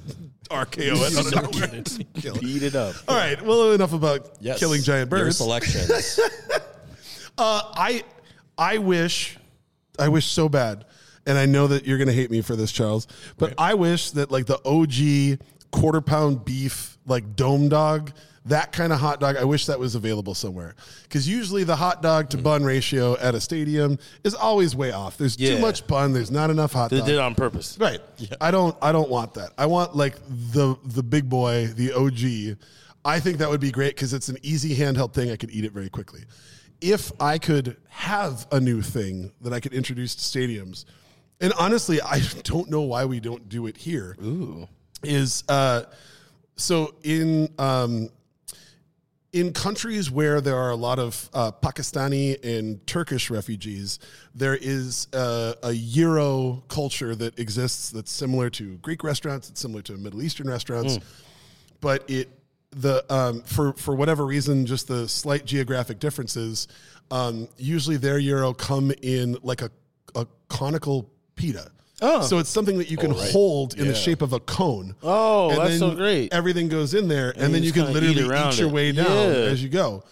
RKO 0.50 0.96
it 0.96 1.16
out 1.18 1.26
of 1.46 1.52
nowhere. 1.54 1.82
Kill 2.14 2.36
it. 2.36 2.40
Beat 2.42 2.62
it 2.62 2.74
up. 2.74 2.94
All 3.08 3.16
right. 3.16 3.40
Well, 3.44 3.72
enough 3.72 3.92
about 3.92 4.30
Yes. 4.40 4.58
killing 4.58 4.82
giant 4.82 5.10
Your 5.10 5.20
birds. 5.24 5.36
selections. 5.38 6.18
Uh, 7.38 7.62
I 7.74 8.04
I 8.58 8.76
wish 8.78 9.38
I 9.98 10.08
wish 10.08 10.26
so 10.26 10.48
bad, 10.50 10.84
and 11.26 11.38
I 11.38 11.46
know 11.46 11.66
that 11.66 11.86
you're 11.86 11.96
gonna 11.98 12.12
hate 12.12 12.30
me 12.30 12.42
for 12.42 12.56
this, 12.56 12.70
Charles, 12.70 13.06
but 13.38 13.54
I 13.56 13.72
wish 13.74 14.10
that 14.12 14.30
like 14.30 14.44
the 14.46 14.60
OG 14.66 15.38
quarter 15.70 16.02
pound 16.02 16.44
beef, 16.44 16.98
like 17.06 17.34
dome 17.34 17.70
dog, 17.70 18.12
that 18.46 18.72
kind 18.72 18.92
of 18.92 18.98
hot 18.98 19.20
dog, 19.20 19.36
I 19.36 19.44
wish 19.44 19.66
that 19.66 19.78
was 19.78 19.94
available 19.94 20.34
somewhere. 20.34 20.74
Because 21.04 21.28
usually 21.28 21.62
the 21.64 21.76
hot 21.76 22.02
dog 22.02 22.28
to 22.30 22.38
bun 22.38 22.64
ratio 22.64 23.16
at 23.18 23.34
a 23.34 23.40
stadium 23.40 23.98
is 24.24 24.34
always 24.34 24.74
way 24.74 24.90
off. 24.90 25.16
There's 25.16 25.38
Yeah. 25.38 25.54
too 25.56 25.60
much 25.60 25.86
bun. 25.86 26.12
There's 26.12 26.30
not 26.30 26.50
enough 26.50 26.72
hot 26.72 26.90
They 26.90 26.98
dog. 26.98 27.06
did 27.06 27.14
it 27.14 27.20
on 27.20 27.34
purpose. 27.36 27.76
Right. 27.78 28.00
I 28.40 28.50
don't 28.50 28.76
I 28.82 28.90
don't 28.92 29.08
want 29.08 29.34
that. 29.34 29.50
I 29.56 29.66
want 29.66 29.94
like 29.94 30.16
the 30.28 30.76
the 30.84 31.02
big 31.02 31.28
boy, 31.28 31.68
the 31.68 31.92
OG. 31.92 32.56
I 33.04 33.20
think 33.20 33.38
that 33.38 33.48
would 33.50 33.60
be 33.60 33.70
great 33.70 33.94
because 33.94 34.12
it's 34.12 34.28
an 34.28 34.38
easy 34.42 34.74
handheld 34.76 35.12
thing. 35.12 35.30
I 35.30 35.36
could 35.36 35.50
eat 35.50 35.64
it 35.64 35.72
very 35.72 35.88
quickly. 35.88 36.22
If 36.80 37.12
I 37.20 37.38
could 37.38 37.76
have 37.88 38.46
a 38.50 38.58
new 38.58 38.82
thing 38.82 39.30
that 39.42 39.52
I 39.52 39.60
could 39.60 39.72
introduce 39.72 40.14
to 40.16 40.22
stadiums, 40.38 40.84
and 41.40 41.52
honestly, 41.58 42.00
I 42.02 42.20
don't 42.42 42.68
know 42.70 42.82
why 42.82 43.04
we 43.04 43.20
don't 43.20 43.48
do 43.48 43.66
it 43.68 43.76
here. 43.76 44.16
Ooh. 44.22 44.66
Is 45.04 45.44
uh 45.48 45.82
so 46.56 46.94
in 47.04 47.48
um 47.58 48.08
in 49.32 49.52
countries 49.52 50.10
where 50.10 50.40
there 50.40 50.56
are 50.56 50.70
a 50.70 50.76
lot 50.76 50.98
of 50.98 51.30
uh, 51.32 51.50
Pakistani 51.50 52.42
and 52.44 52.86
Turkish 52.86 53.30
refugees, 53.30 53.98
there 54.34 54.54
is 54.54 55.08
a, 55.14 55.54
a 55.62 55.72
Euro 55.72 56.62
culture 56.68 57.14
that 57.14 57.38
exists 57.38 57.90
that's 57.90 58.12
similar 58.12 58.50
to 58.50 58.76
Greek 58.78 59.02
restaurants, 59.02 59.48
it's 59.48 59.60
similar 59.60 59.82
to 59.82 59.92
Middle 59.94 60.22
Eastern 60.22 60.48
restaurants, 60.48 60.98
but 61.80 62.08
it 62.10 62.28
the 62.74 63.04
um, 63.12 63.42
for 63.42 63.74
for 63.74 63.94
whatever 63.94 64.24
reason, 64.24 64.64
just 64.64 64.88
the 64.88 65.08
slight 65.08 65.44
geographic 65.44 65.98
differences. 65.98 66.68
Um, 67.10 67.48
usually, 67.58 67.98
their 67.98 68.18
Euro 68.18 68.54
come 68.54 68.92
in 69.02 69.36
like 69.42 69.62
a 69.62 69.70
a 70.14 70.26
conical 70.48 71.10
pita. 71.36 71.70
Oh. 72.02 72.22
So 72.22 72.38
it's 72.38 72.50
something 72.50 72.78
that 72.78 72.90
you 72.90 72.96
can 72.96 73.12
oh, 73.12 73.30
hold 73.32 73.74
in 73.78 73.86
the 73.88 73.94
shape 73.94 74.20
of 74.22 74.32
a 74.32 74.40
cone. 74.40 74.96
Oh, 75.02 75.50
And 75.50 75.58
that's 75.58 75.70
then 75.70 75.78
so 75.78 75.94
great. 75.94 76.32
Everything 76.32 76.68
goes 76.68 76.94
in 76.94 77.08
there, 77.08 77.30
and, 77.30 77.42
you 77.42 77.48
then 77.48 77.62
you 77.62 77.72
just 77.72 77.74
can 77.86 77.94
literally 77.94 78.14
eat 78.16 78.20
eat 78.20 78.58
your 78.58 78.68
it. 78.68 78.72
way 78.72 78.92
down 78.92 79.06
Yeah. 79.06 79.32
as 79.50 79.62
you 79.62 79.68
go. 79.68 80.02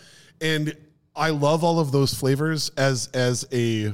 And 0.41 0.75
I 1.17 1.31
love 1.31 1.65
all 1.65 1.81
of 1.81 1.93
those 1.93 2.15
flavors 2.15 2.71
as 2.77 3.09
as 3.13 3.47
a. 3.53 3.93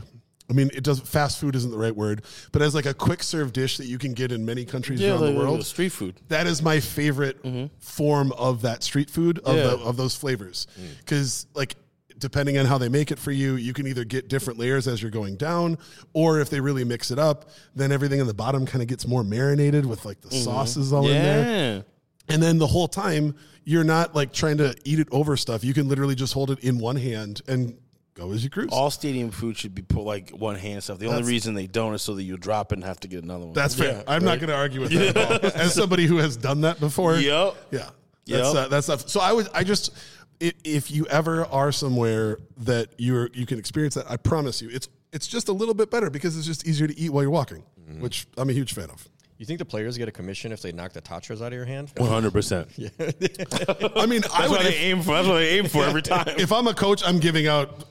I 0.48 0.52
mean, 0.52 0.70
it 0.74 0.84
does. 0.84 1.00
Fast 1.00 1.40
food 1.40 1.56
isn't 1.56 1.72
the 1.72 1.78
right 1.78 1.96
word, 1.96 2.22
but 2.52 2.62
as 2.62 2.72
like 2.72 2.86
a 2.86 2.94
quick 2.94 3.22
serve 3.24 3.52
dish 3.52 3.78
that 3.78 3.86
you 3.86 3.98
can 3.98 4.12
get 4.12 4.30
in 4.30 4.44
many 4.44 4.64
countries 4.64 5.00
Yeah, 5.00 5.12
around 5.12 5.20
like, 5.22 5.34
the 5.34 5.38
world. 5.40 5.66
street 5.66 5.88
food. 5.88 6.20
That 6.28 6.46
is 6.46 6.62
my 6.62 6.78
favorite 6.78 7.42
mm-hmm. 7.42 7.66
form 7.80 8.30
of 8.32 8.62
that 8.62 8.84
street 8.84 9.10
food 9.10 9.40
of, 9.40 9.56
Yeah. 9.56 9.62
the, 9.62 9.78
of 9.78 9.96
those 9.96 10.14
flavors. 10.14 10.68
Mm. 10.80 10.98
Because 10.98 11.46
like 11.54 11.74
depending 12.18 12.58
on 12.58 12.66
how 12.66 12.78
they 12.78 12.88
make 12.88 13.10
it 13.10 13.18
for 13.18 13.30
you, 13.32 13.56
you 13.56 13.72
can 13.72 13.86
either 13.86 14.04
get 14.04 14.28
different 14.28 14.58
layers 14.58 14.88
as 14.88 15.02
you're 15.02 15.10
going 15.10 15.36
down, 15.36 15.78
or 16.12 16.40
if 16.40 16.50
they 16.50 16.60
really 16.60 16.84
mix 16.84 17.10
it 17.10 17.18
up, 17.18 17.50
then 17.74 17.92
everything 17.92 18.20
in 18.20 18.26
the 18.26 18.34
bottom 18.34 18.66
kind 18.66 18.82
of 18.82 18.88
gets 18.88 19.06
more 19.06 19.22
marinated 19.24 19.84
with 19.86 20.04
like 20.04 20.20
the 20.20 20.30
sauces 20.30 20.92
all 20.92 21.06
in 21.06 21.12
there. 21.12 21.84
And 22.28 22.42
then 22.42 22.58
the 22.58 22.66
whole 22.66 22.88
time 22.88 23.36
you're 23.64 23.84
not 23.84 24.14
like 24.14 24.32
trying 24.32 24.58
to 24.58 24.74
eat 24.84 24.98
it 25.00 25.08
over 25.10 25.36
stuff. 25.36 25.64
You 25.64 25.74
can 25.74 25.88
literally 25.88 26.14
just 26.14 26.32
hold 26.32 26.50
it 26.50 26.60
in 26.60 26.78
one 26.78 26.96
hand 26.96 27.42
and 27.48 27.76
go 28.14 28.32
as 28.32 28.42
you 28.42 28.48
cruise. 28.50 28.70
All 28.72 28.90
stadium 28.90 29.30
food 29.30 29.56
should 29.58 29.74
be 29.74 29.82
put 29.82 30.02
like 30.02 30.30
one 30.30 30.54
hand 30.56 30.82
stuff. 30.82 30.98
The 30.98 31.08
only 31.08 31.24
reason 31.24 31.54
they 31.54 31.66
don't 31.66 31.94
is 31.94 32.02
so 32.02 32.14
that 32.14 32.22
you 32.22 32.36
drop 32.36 32.72
it 32.72 32.76
and 32.76 32.84
have 32.84 33.00
to 33.00 33.08
get 33.08 33.22
another 33.24 33.44
one. 33.44 33.54
That's 33.54 33.74
fair. 33.74 33.96
Yeah, 33.96 34.02
I'm 34.06 34.24
not 34.24 34.38
going 34.38 34.48
to 34.48 34.56
argue 34.56 34.80
with 34.80 34.92
that 35.14 35.16
at 35.16 35.44
all. 35.44 35.60
As 35.60 35.74
somebody 35.74 36.06
who 36.06 36.18
has 36.18 36.36
done 36.36 36.62
that 36.62 36.80
before. 36.80 37.16
Yep. 37.16 37.56
Yeah. 37.70 37.90
Yep. 38.26 38.42
That's, 38.42 38.54
uh, 38.54 38.68
that's 38.68 38.86
stuff. 38.86 39.08
So 39.08 39.20
I 39.20 39.32
would, 39.32 39.48
I 39.54 39.62
just, 39.62 39.92
if 40.40 40.90
you 40.90 41.06
ever 41.06 41.44
are 41.46 41.72
somewhere 41.72 42.38
that 42.58 42.88
you're, 42.98 43.30
you 43.32 43.46
can 43.46 43.58
experience 43.58 43.94
that, 43.94 44.10
I 44.10 44.16
promise 44.16 44.60
you, 44.62 44.68
it's 44.70 44.88
it's 45.12 45.26
just 45.26 45.48
a 45.48 45.52
little 45.52 45.74
bit 45.74 45.90
better 45.90 46.10
because 46.10 46.36
it's 46.36 46.46
just 46.46 46.66
easier 46.66 46.86
to 46.86 46.98
eat 46.98 47.10
while 47.10 47.22
you're 47.22 47.30
walking, 47.30 47.62
Mm-hmm. 47.88 48.00
which 48.00 48.26
I'm 48.36 48.50
a 48.50 48.52
huge 48.52 48.74
fan 48.74 48.90
of. 48.90 49.08
You 49.38 49.46
think 49.46 49.58
the 49.60 49.64
players 49.64 49.96
get 49.96 50.08
a 50.08 50.12
commission 50.12 50.50
if 50.50 50.60
they 50.60 50.72
knock 50.72 50.92
the 50.92 51.00
tachas 51.00 51.36
out 51.40 51.48
of 51.48 51.52
your 51.52 51.64
hand? 51.66 51.92
One 51.98 52.10
hundred 52.10 52.32
percent. 52.32 52.68
I 52.98 54.06
mean, 54.06 54.22
I 54.24 54.40
That's 54.40 54.48
would 54.48 54.50
what 54.50 54.62
they 54.64 54.74
aim 54.76 55.02
for. 55.02 55.12
That's 55.12 55.28
what 55.28 55.34
they 55.34 55.58
aim 55.58 55.66
for 55.66 55.84
every 55.84 56.02
time. 56.02 56.24
if 56.38 56.52
I'm 56.52 56.66
a 56.66 56.74
coach, 56.74 57.02
I'm 57.04 57.20
giving 57.20 57.46
out 57.46 57.84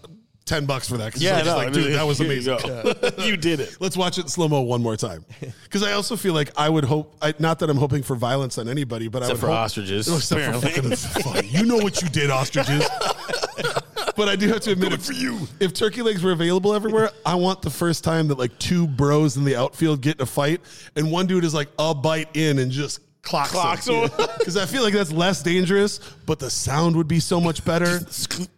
ten 0.46 0.66
bucks 0.66 0.88
for 0.88 0.98
that. 0.98 1.12
'cause 1.14 1.22
yeah, 1.22 1.38
it's 1.40 1.48
no, 1.48 1.58
like, 1.58 1.68
I 1.70 1.72
dude, 1.72 1.94
that 1.94 2.06
was 2.06 2.18
here 2.20 2.32
you 2.32 2.54
amazing. 2.54 2.96
you 3.26 3.36
did 3.38 3.60
it. 3.60 3.78
Let's 3.80 3.98
watch 3.98 4.18
it 4.18 4.22
in 4.22 4.28
slow 4.28 4.48
mo 4.48 4.62
one 4.62 4.82
more 4.82 4.96
time. 4.96 5.26
Because 5.64 5.84
I 5.84 5.92
also 5.94 6.16
feel 6.16 6.34
like 6.34 6.52
I 6.58 6.70
would 6.70 6.86
hope, 6.86 7.18
I, 7.22 7.34
not 7.38 7.60
that 7.60 7.70
I'm 7.70 7.76
hoping 7.78 8.02
for 8.02 8.16
violence 8.16 8.58
on 8.58 8.70
anybody, 8.70 9.10
but 9.10 9.24
I 9.24 9.26
Except 9.26 9.42
would 9.42 9.48
for 9.48 9.48
hope, 9.48 9.58
ostriches, 9.58 10.08
No, 10.08 10.16
except 10.16 10.42
for 10.42 10.66
apparently. 10.68 10.96
fucking, 10.96 11.50
you 11.50 11.66
know 11.66 11.76
what 11.78 12.02
you 12.02 12.08
did, 12.08 12.30
ostriches. 12.30 12.88
but 14.16 14.30
I 14.30 14.38
do 14.38 14.48
have 14.48 14.62
to 14.62 14.72
admit, 14.72 14.94
if, 14.94 15.06
for 15.06 15.12
you. 15.14 15.40
if 15.60 15.74
turkey 15.74 16.02
legs 16.02 16.24
were 16.24 16.32
available 16.32 16.74
everywhere, 16.74 17.10
I 17.26 17.36
want 17.36 17.62
the 17.62 17.70
first 17.70 18.06
time 18.06 18.30
that 18.30 18.38
like 18.38 18.58
two 18.58 18.88
bros 18.88 19.36
in 19.36 19.44
the 19.44 19.58
outfield 19.58 20.00
get 20.00 20.16
in 20.16 20.22
a 20.22 20.26
fight, 20.26 20.62
and 20.96 21.12
one 21.12 21.28
dude 21.28 21.44
is 21.44 21.54
like 21.54 21.68
a 21.78 21.94
bite 21.94 22.30
in 22.38 22.60
and 22.60 22.72
just 22.72 23.00
clocks, 23.26 23.52
Clocks 23.52 23.88
him. 23.90 24.04
him. 24.10 24.12
Because 24.40 24.56
I 24.56 24.66
feel 24.66 24.82
like 24.84 24.94
that's 24.94 25.12
less 25.12 25.44
dangerous, 25.44 26.00
but 26.26 26.40
the 26.40 26.50
sound 26.50 26.96
would 26.96 27.08
be 27.10 27.20
so 27.20 27.42
much 27.42 27.66
better. 27.66 28.00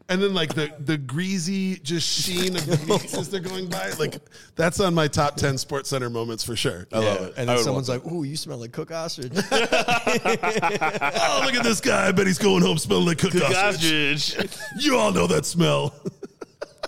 And 0.10 0.22
then 0.22 0.34
like 0.34 0.53
the 0.53 0.72
the 0.80 0.98
greasy 0.98 1.77
just 1.80 2.07
sheen 2.07 2.56
of 2.56 2.65
the 2.65 2.77
meats 2.88 3.18
as 3.18 3.30
they're 3.30 3.39
going 3.39 3.68
by, 3.68 3.91
like 3.94 4.18
that's 4.56 4.80
on 4.80 4.94
my 4.94 5.07
top 5.07 5.35
ten 5.35 5.57
Sports 5.57 5.89
Center 5.89 6.10
moments 6.10 6.44
for 6.44 6.56
sure. 6.56 6.88
I 6.94 6.99
love 6.99 7.22
it. 7.22 7.34
And 7.38 7.49
then 7.49 7.57
someone's 7.60 7.89
like, 7.89 8.06
"Ooh, 8.06 8.23
you 8.23 8.38
smell 8.38 8.57
like 8.60 8.72
cook 8.72 8.91
ostrich." 8.91 9.31
oh, 9.52 11.41
look 11.44 11.56
at 11.56 11.64
this 11.64 11.81
guy! 11.81 12.07
I 12.07 12.11
bet 12.11 12.27
he's 12.27 12.38
going 12.38 12.61
home 12.61 12.77
smelling 12.77 13.06
like 13.07 13.18
cooked 13.18 13.34
that. 13.34 13.53
ostrich. 13.56 14.38
Ostrich. 14.38 14.57
You 14.80 14.98
all 14.98 15.11
know 15.11 15.27
that 15.27 15.45
smell. 15.45 15.94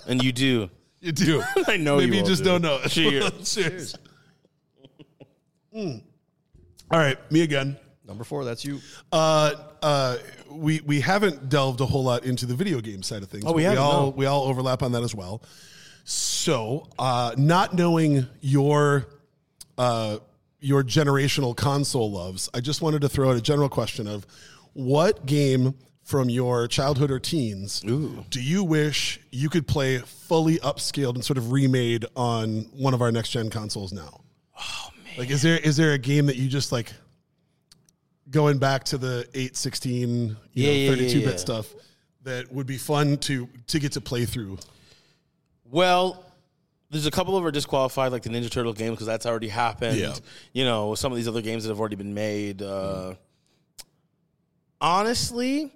and 0.06 0.22
you 0.22 0.32
do. 0.32 0.70
You 1.00 1.12
do. 1.12 1.42
I 1.66 1.76
know 1.78 1.96
Maybe 1.98 2.16
you 2.16 2.22
you 2.22 2.26
just 2.28 2.42
do. 2.42 2.50
don't 2.50 2.62
know. 2.62 2.78
it. 2.84 2.88
Cheers. 2.90 3.54
Cheers. 3.54 3.94
Mm. 5.74 6.02
All 6.90 6.98
right, 6.98 7.18
me 7.30 7.42
again. 7.42 7.76
Number 8.06 8.24
four, 8.24 8.44
that's 8.44 8.64
you. 8.64 8.80
Uh, 9.12 9.54
uh, 9.82 10.16
we 10.50 10.80
we 10.80 11.00
haven't 11.00 11.48
delved 11.48 11.80
a 11.80 11.86
whole 11.86 12.02
lot 12.02 12.24
into 12.24 12.46
the 12.46 12.54
video 12.54 12.80
game 12.80 13.02
side 13.02 13.22
of 13.22 13.28
things. 13.28 13.44
Oh, 13.46 13.52
we 13.52 13.62
haven't, 13.62 13.78
all 13.78 14.06
no. 14.06 14.08
we 14.10 14.26
all 14.26 14.44
overlap 14.44 14.82
on 14.82 14.92
that 14.92 15.02
as 15.02 15.14
well. 15.14 15.42
So, 16.04 16.88
uh, 16.98 17.34
not 17.36 17.74
knowing 17.74 18.26
your 18.40 19.06
uh, 19.78 20.18
your 20.58 20.82
generational 20.82 21.56
console 21.56 22.10
loves, 22.10 22.50
I 22.52 22.60
just 22.60 22.82
wanted 22.82 23.02
to 23.02 23.08
throw 23.08 23.30
out 23.30 23.36
a 23.36 23.40
general 23.40 23.68
question 23.68 24.08
of 24.08 24.26
what 24.72 25.24
game 25.26 25.74
from 26.02 26.28
your 26.28 26.66
childhood 26.66 27.12
or 27.12 27.20
teens 27.20 27.82
do 28.30 28.42
you 28.42 28.64
wish 28.64 29.20
you 29.30 29.48
could 29.48 29.68
play 29.68 29.98
fully 29.98 30.58
upscaled 30.58 31.14
and 31.14 31.24
sort 31.24 31.38
of 31.38 31.52
remade 31.52 32.04
on 32.16 32.62
one 32.72 32.94
of 32.94 33.00
our 33.00 33.12
next 33.12 33.30
gen 33.30 33.48
consoles 33.48 33.92
now? 33.92 34.20
Oh 34.58 34.88
man! 34.96 34.99
Like, 35.18 35.30
is 35.30 35.42
there 35.42 35.58
is 35.58 35.76
there 35.76 35.92
a 35.92 35.98
game 35.98 36.26
that 36.26 36.36
you 36.36 36.48
just 36.48 36.72
like? 36.72 36.92
going 38.30 38.58
back 38.58 38.84
to 38.84 38.96
the 38.96 39.26
816 39.34 40.08
you 40.08 40.36
Yeah, 40.52 40.66
know, 40.68 40.72
yeah, 40.72 40.78
yeah, 40.84 40.90
32 40.90 41.20
bit 41.22 41.30
yeah. 41.30 41.36
stuff 41.36 41.74
that 42.22 42.52
would 42.52 42.66
be 42.66 42.76
fun 42.76 43.16
to 43.16 43.48
to 43.66 43.80
get 43.80 43.90
to 43.92 44.00
play 44.00 44.24
through 44.24 44.56
Well, 45.64 46.24
there's 46.90 47.06
a 47.06 47.10
couple 47.10 47.36
of 47.36 47.44
are 47.44 47.50
disqualified, 47.50 48.12
like 48.12 48.22
the 48.22 48.30
Ninja 48.30 48.48
Turtle 48.48 48.72
games, 48.72 48.92
because 48.92 49.06
that's 49.06 49.26
already 49.26 49.48
happened. 49.48 49.96
Yeah. 49.98 50.14
You 50.52 50.64
know, 50.64 50.94
some 50.94 51.10
of 51.10 51.16
these 51.16 51.26
other 51.26 51.42
games 51.42 51.64
that 51.64 51.70
have 51.70 51.80
already 51.80 51.96
been 51.96 52.14
made. 52.14 52.62
Uh, 52.62 53.14
honestly, 54.80 55.72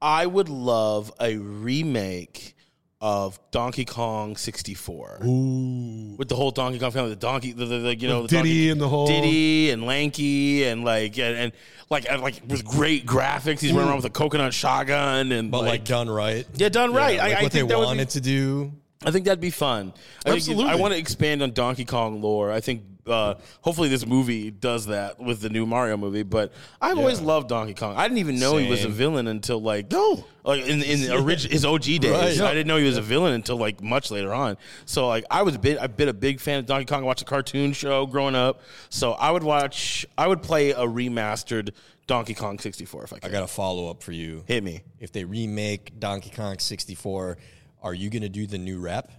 I 0.00 0.26
would 0.26 0.48
love 0.48 1.12
a 1.20 1.36
remake 1.36 2.54
of 3.00 3.38
Donkey 3.50 3.84
Kong 3.84 4.36
64 4.36 5.20
Ooh. 5.26 6.14
with 6.16 6.28
the 6.28 6.36
whole 6.36 6.50
Donkey 6.50 6.78
Kong 6.78 6.90
family, 6.90 7.10
the 7.10 7.16
Donkey, 7.16 7.52
the, 7.52 7.64
the, 7.66 7.78
the 7.78 7.96
you 7.96 8.08
know, 8.08 8.22
With 8.22 8.30
the 8.30 8.36
Diddy 8.38 8.48
Donkey- 8.48 8.70
and 8.70 8.80
the 8.80 8.88
whole- 8.88 9.06
Diddy 9.06 9.70
and 9.70 9.84
Lanky 9.84 10.64
and 10.64 10.84
like 10.84 11.18
and, 11.18 11.36
and 11.36 11.52
like 11.90 12.06
and, 12.10 12.22
like 12.22 12.40
with 12.46 12.64
great 12.64 13.04
graphics. 13.04 13.60
He's 13.60 13.72
running 13.72 13.88
around 13.88 13.96
with 13.96 14.06
a 14.06 14.10
coconut 14.10 14.54
shotgun 14.54 15.32
and 15.32 15.50
But 15.50 15.64
like, 15.64 15.84
done 15.84 16.08
right. 16.08 16.46
yeah, 16.54 16.68
done 16.70 16.94
right. 16.94 17.18
Like 17.18 17.34
I, 17.34 17.40
I 17.40 17.42
what 17.42 17.52
they 17.52 17.58
think 17.58 17.68
that 17.70 17.78
would 17.78 17.84
be- 17.84 17.86
wanted 17.88 18.10
to 18.10 18.20
do. 18.20 18.72
I 19.04 19.10
think 19.10 19.26
that'd 19.26 19.38
be 19.40 19.50
fun. 19.50 19.92
I 20.24 20.30
think 20.30 20.36
Absolutely. 20.36 20.70
I 20.70 20.76
want 20.76 20.94
to 20.94 20.98
expand 20.98 21.42
on 21.42 21.52
Donkey 21.52 21.84
Kong 21.84 22.22
lore. 22.22 22.50
I 22.50 22.60
think 22.60 22.84
uh, 23.06 23.34
hopefully 23.60 23.88
this 23.88 24.06
movie 24.06 24.50
does 24.50 24.86
that 24.86 25.18
with 25.20 25.40
the 25.40 25.48
new 25.50 25.66
Mario 25.66 25.96
movie. 25.96 26.22
But 26.22 26.52
I've 26.80 26.98
always 26.98 27.20
loved 27.20 27.48
Donkey 27.48 27.74
Kong. 27.74 27.96
I 27.96 28.04
didn't 28.04 28.18
even 28.18 28.38
know 28.38 28.56
he 28.56 28.68
was 28.68 28.84
a 28.84 28.88
villain 28.88 29.26
until 29.26 29.60
like 29.60 29.90
no, 29.90 30.24
like 30.44 30.62
in 30.62 30.82
in 30.82 31.00
the 31.02 31.18
orig- 31.18 31.40
his 31.40 31.64
OG 31.64 31.82
days. 31.82 32.40
Right. 32.40 32.40
I 32.40 32.54
didn't 32.54 32.66
know 32.66 32.76
he 32.76 32.86
was 32.86 32.96
a 32.96 33.02
villain 33.02 33.32
until 33.34 33.56
like 33.56 33.82
much 33.82 34.10
later 34.10 34.32
on. 34.32 34.56
So 34.86 35.08
like 35.08 35.24
I 35.30 35.42
was 35.42 35.54
a 35.54 35.58
bit 35.58 35.78
I've 35.80 35.96
been 35.96 36.08
a 36.08 36.14
big 36.14 36.40
fan 36.40 36.58
of 36.58 36.66
Donkey 36.66 36.86
Kong. 36.86 37.02
I 37.02 37.06
watched 37.06 37.22
a 37.22 37.26
cartoon 37.26 37.72
show 37.72 38.06
growing 38.06 38.34
up. 38.34 38.60
So 38.88 39.12
I 39.12 39.30
would 39.30 39.42
watch. 39.42 40.06
I 40.16 40.26
would 40.26 40.42
play 40.42 40.70
a 40.70 40.80
remastered 40.80 41.70
Donkey 42.06 42.34
Kong 42.34 42.58
64 42.58 43.04
if 43.04 43.12
I 43.12 43.18
could. 43.18 43.28
I 43.28 43.32
got 43.32 43.42
a 43.42 43.48
follow 43.48 43.90
up 43.90 44.02
for 44.02 44.12
you. 44.12 44.44
Hit 44.46 44.62
me. 44.62 44.82
If 45.00 45.12
they 45.12 45.24
remake 45.24 45.98
Donkey 45.98 46.30
Kong 46.30 46.58
64, 46.58 47.38
are 47.82 47.94
you 47.94 48.10
going 48.10 48.22
to 48.22 48.28
do 48.28 48.46
the 48.46 48.58
new 48.58 48.78
rap? 48.80 49.10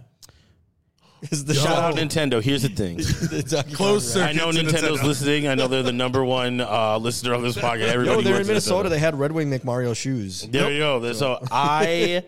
Is 1.30 1.44
the 1.44 1.54
Shout 1.54 1.78
out 1.78 1.94
Nintendo. 1.94 2.42
Here's 2.42 2.62
the 2.62 2.68
thing. 2.68 2.96
the 2.98 3.44
Donkey 3.48 3.72
Close 3.72 4.14
Kong? 4.14 4.22
I 4.22 4.32
know 4.32 4.52
Circuit 4.52 4.68
to 4.70 4.76
Nintendo's 4.76 5.00
Nintendo. 5.00 5.04
listening. 5.04 5.48
I 5.48 5.54
know 5.54 5.66
they're 5.66 5.82
the 5.82 5.92
number 5.92 6.24
one 6.24 6.60
uh, 6.60 6.98
listener 6.98 7.32
of 7.32 7.42
this 7.42 7.56
podcast. 7.56 7.88
Everybody 7.88 8.18
Yo, 8.18 8.22
they're 8.22 8.32
works 8.34 8.40
in 8.40 8.40
at 8.40 8.46
Minnesota. 8.48 8.88
Nintendo. 8.88 8.90
They 8.90 8.98
had 8.98 9.18
Red 9.18 9.32
Wing 9.32 9.50
McMario 9.50 9.96
shoes. 9.96 10.42
There 10.42 10.70
you 10.70 10.78
go. 10.80 11.12
So 11.14 11.38
I, 11.50 12.22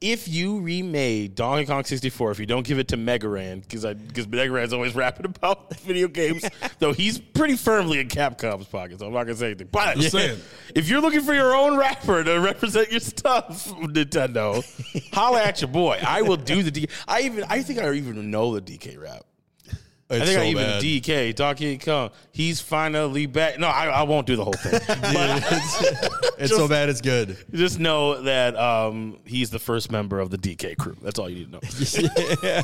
if 0.00 0.28
you 0.28 0.60
remade 0.60 1.34
Donkey 1.34 1.66
Kong 1.66 1.82
64, 1.82 2.30
if 2.30 2.38
you 2.38 2.46
don't 2.46 2.66
give 2.66 2.78
it 2.78 2.88
to 2.88 2.96
Mega 2.96 3.28
Ran, 3.28 3.60
because 3.60 3.84
I 3.84 3.94
because 3.94 4.28
Mega 4.28 4.50
Ran's 4.52 4.72
always 4.72 4.94
rapping 4.96 5.26
about 5.26 5.76
video 5.80 6.08
games, 6.08 6.44
though 6.78 6.92
he's 6.92 7.18
pretty 7.18 7.56
firmly 7.56 7.98
in 7.98 8.08
Capcom's 8.08 8.66
pocket, 8.66 9.00
so 9.00 9.06
I'm 9.06 9.12
not 9.12 9.24
gonna 9.24 9.36
say 9.36 9.46
anything. 9.46 9.68
But 9.70 10.00
saying. 10.00 10.40
if 10.74 10.88
you're 10.88 11.00
looking 11.00 11.22
for 11.22 11.34
your 11.34 11.54
own 11.54 11.76
rapper 11.76 12.22
to 12.22 12.38
represent 12.38 12.90
your 12.90 13.00
stuff, 13.00 13.68
Nintendo, 13.68 14.64
holla 15.12 15.42
at 15.42 15.60
your 15.60 15.68
boy. 15.68 16.00
I 16.06 16.22
will 16.22 16.36
do 16.36 16.62
the 16.62 16.70
DK. 16.70 16.90
I 17.06 17.22
even 17.22 17.44
I 17.48 17.62
think 17.62 17.80
I 17.80 17.92
even 17.92 18.30
know 18.30 18.58
the 18.58 18.62
DK 18.62 19.00
rap. 19.00 19.24
I 20.10 20.20
think 20.20 20.38
I 20.38 20.46
even 20.46 20.64
DK 20.80 21.34
Donkey 21.34 21.76
Kong. 21.76 22.10
He's 22.32 22.60
finally 22.60 23.26
back. 23.26 23.58
No, 23.58 23.66
I, 23.68 23.86
I 23.88 24.02
won't 24.04 24.26
do 24.26 24.36
the 24.36 24.44
whole 24.44 24.54
thing. 24.54 24.80
But 24.88 26.22
It's 26.38 26.54
so 26.54 26.68
bad, 26.68 26.88
it's 26.88 27.00
good. 27.00 27.36
just 27.52 27.78
know 27.80 28.22
that 28.22 28.56
um, 28.56 29.18
he's 29.24 29.50
the 29.50 29.58
first 29.58 29.90
member 29.90 30.20
of 30.20 30.30
the 30.30 30.38
DK 30.38 30.76
crew. 30.76 30.96
That's 31.02 31.18
all 31.18 31.28
you 31.28 31.46
need 31.46 31.52
to 31.52 32.02
know. 32.02 32.62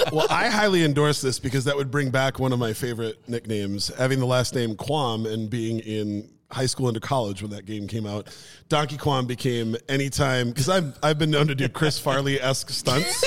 well 0.12 0.26
i 0.30 0.48
highly 0.48 0.84
endorse 0.84 1.20
this 1.20 1.38
because 1.38 1.64
that 1.64 1.76
would 1.76 1.90
bring 1.90 2.10
back 2.10 2.38
one 2.38 2.52
of 2.52 2.58
my 2.58 2.72
favorite 2.72 3.16
nicknames 3.28 3.88
having 3.96 4.18
the 4.18 4.26
last 4.26 4.54
name 4.54 4.74
quam 4.76 5.26
and 5.26 5.50
being 5.50 5.80
in 5.80 6.28
high 6.52 6.66
school 6.66 6.88
into 6.88 7.00
college 7.00 7.42
when 7.42 7.50
that 7.50 7.64
game 7.66 7.86
came 7.86 8.06
out 8.06 8.26
donkey 8.68 8.96
Kong 8.96 9.26
became 9.26 9.76
anytime 9.88 10.48
because 10.48 10.68
i've 10.68 10.98
i've 11.02 11.18
been 11.18 11.30
known 11.30 11.46
to 11.46 11.54
do 11.54 11.68
chris 11.68 11.98
farley-esque 12.00 12.70
stunts 12.70 13.20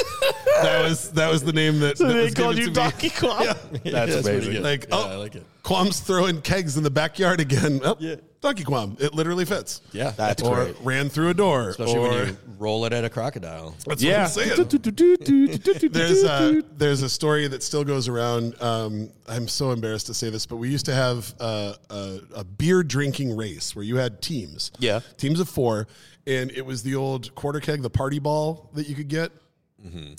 that 0.62 0.82
was 0.84 1.12
that 1.12 1.32
was 1.32 1.44
the 1.44 1.54
name 1.54 1.80
that, 1.80 1.98
that 1.98 2.08
they 2.08 2.24
was 2.24 2.34
called 2.34 2.56
given 2.56 2.70
you 2.70 2.74
to. 2.74 2.80
Donkey 2.82 3.10
Kong. 3.10 3.45
That's, 3.45 3.84
That's 3.84 4.22
pretty 4.22 4.30
amazing. 4.30 4.54
good. 4.54 4.64
Like, 4.64 4.86
Yeah, 4.90 4.95
oh, 4.95 5.10
I 5.10 5.16
like 5.16 5.36
it. 5.36 5.45
Quam's 5.64 6.02
throwing 6.02 6.41
kegs 6.41 6.76
in 6.77 6.84
the 6.84 6.91
backyard 6.91 7.40
again. 7.40 7.80
Oh, 7.84 7.95
yeah. 7.99 8.15
Donkey 8.41 8.65
Quam. 8.65 8.98
It 8.99 9.14
literally 9.14 9.45
fits. 9.45 9.81
Yeah. 9.94 10.11
That's 10.11 10.44
or 10.44 10.56
great. 10.56 10.76
ran 10.81 11.07
through 11.07 11.30
a 11.30 11.34
door. 11.34 11.69
Especially 11.69 11.95
or, 11.95 12.10
when 12.10 12.27
you 12.27 12.38
roll 12.60 12.84
it 12.84 12.91
at 12.91 13.06
a 13.06 13.10
crocodile. 13.10 13.73
That's 13.88 14.03
Yeah. 14.03 14.27
what 14.27 14.45
I'm 14.45 14.69
saying. 14.69 15.90
there's 15.94 16.23
a, 16.23 16.61
there's 16.76 17.02
a 17.02 17.10
story 17.10 17.48
that 17.48 17.64
still 17.64 17.85
goes 17.85 18.10
around. 18.10 18.61
Um, 18.61 19.10
I'm 19.30 19.48
so 19.48 19.72
embarrassed 19.72 20.07
to 20.07 20.14
say 20.14 20.30
this, 20.30 20.45
but 20.45 20.57
we 20.57 20.68
used 20.69 20.85
to 20.88 20.94
have 20.94 21.34
a, 21.40 21.76
a, 21.90 22.19
a 22.35 22.44
beer 22.44 22.84
drinking 22.84 23.38
race 23.38 23.73
where 23.73 23.85
you 23.85 23.95
had 23.95 24.22
teams. 24.22 24.72
Yeah. 24.80 24.99
Teams 25.15 25.40
of 25.40 25.48
four. 25.48 25.88
And 26.27 26.52
it 26.52 26.65
was 26.65 26.84
the 26.84 26.95
old 26.95 27.34
quarter 27.35 27.61
keg, 27.61 27.81
the 27.81 27.90
party 27.90 28.19
ball 28.19 28.69
that 28.73 28.90
you 28.90 28.95
could 28.95 29.07
get. 29.07 29.31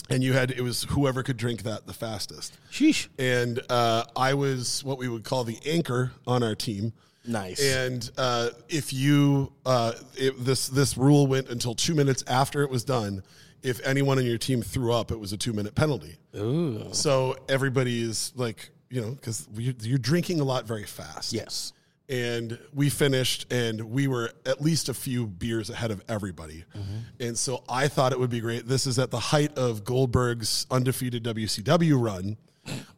And 0.09 0.23
you 0.23 0.33
had, 0.33 0.51
it 0.51 0.61
was 0.61 0.83
whoever 0.89 1.23
could 1.23 1.37
drink 1.37 1.63
that 1.63 1.87
the 1.87 1.93
fastest. 1.93 2.57
Sheesh. 2.71 3.07
And 3.17 3.59
uh, 3.69 4.05
I 4.15 4.33
was 4.33 4.83
what 4.83 4.97
we 4.97 5.07
would 5.07 5.23
call 5.23 5.43
the 5.43 5.57
anchor 5.65 6.11
on 6.27 6.43
our 6.43 6.55
team. 6.55 6.93
Nice. 7.27 7.59
And 7.59 8.09
uh, 8.17 8.49
if 8.69 8.93
you 8.93 9.51
uh, 9.65 9.93
it, 10.15 10.43
this 10.43 10.67
this 10.67 10.95
rule 10.95 11.25
went 11.25 11.49
until 11.49 11.73
two 11.73 11.95
minutes 11.95 12.23
after 12.27 12.61
it 12.61 12.69
was 12.69 12.83
done. 12.83 13.23
If 13.63 13.83
anyone 13.83 14.19
on 14.19 14.25
your 14.25 14.37
team 14.37 14.61
threw 14.61 14.93
up, 14.93 15.11
it 15.11 15.19
was 15.19 15.33
a 15.33 15.37
two 15.37 15.51
minute 15.51 15.73
penalty. 15.73 16.17
Ooh. 16.35 16.87
So 16.91 17.35
everybody 17.49 18.03
is 18.03 18.31
like, 18.35 18.69
you 18.91 19.01
know, 19.01 19.11
because 19.11 19.47
you're 19.55 19.97
drinking 19.97 20.39
a 20.39 20.43
lot 20.43 20.65
very 20.65 20.83
fast. 20.83 21.33
Yes. 21.33 21.73
And 22.07 22.59
we 22.71 22.91
finished, 22.91 23.51
and 23.51 23.81
we 23.81 24.07
were 24.07 24.31
at 24.45 24.61
least 24.61 24.89
a 24.89 24.93
few 24.93 25.25
beers 25.25 25.71
ahead 25.71 25.89
of 25.89 26.03
everybody. 26.07 26.65
Mm-hmm. 26.77 26.97
And 27.19 27.37
so 27.37 27.63
I 27.67 27.87
thought 27.87 28.11
it 28.11 28.19
would 28.19 28.29
be 28.29 28.41
great. 28.41 28.67
This 28.67 28.85
is 28.85 28.99
at 28.99 29.09
the 29.09 29.19
height 29.19 29.57
of 29.57 29.83
Goldberg's 29.83 30.67
undefeated 30.69 31.23
WCW 31.23 31.99
run. 31.99 32.37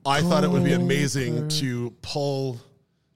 I 0.06 0.22
thought 0.22 0.44
it 0.44 0.50
would 0.50 0.64
be 0.64 0.74
amazing 0.74 1.48
to 1.50 1.94
pull 2.02 2.60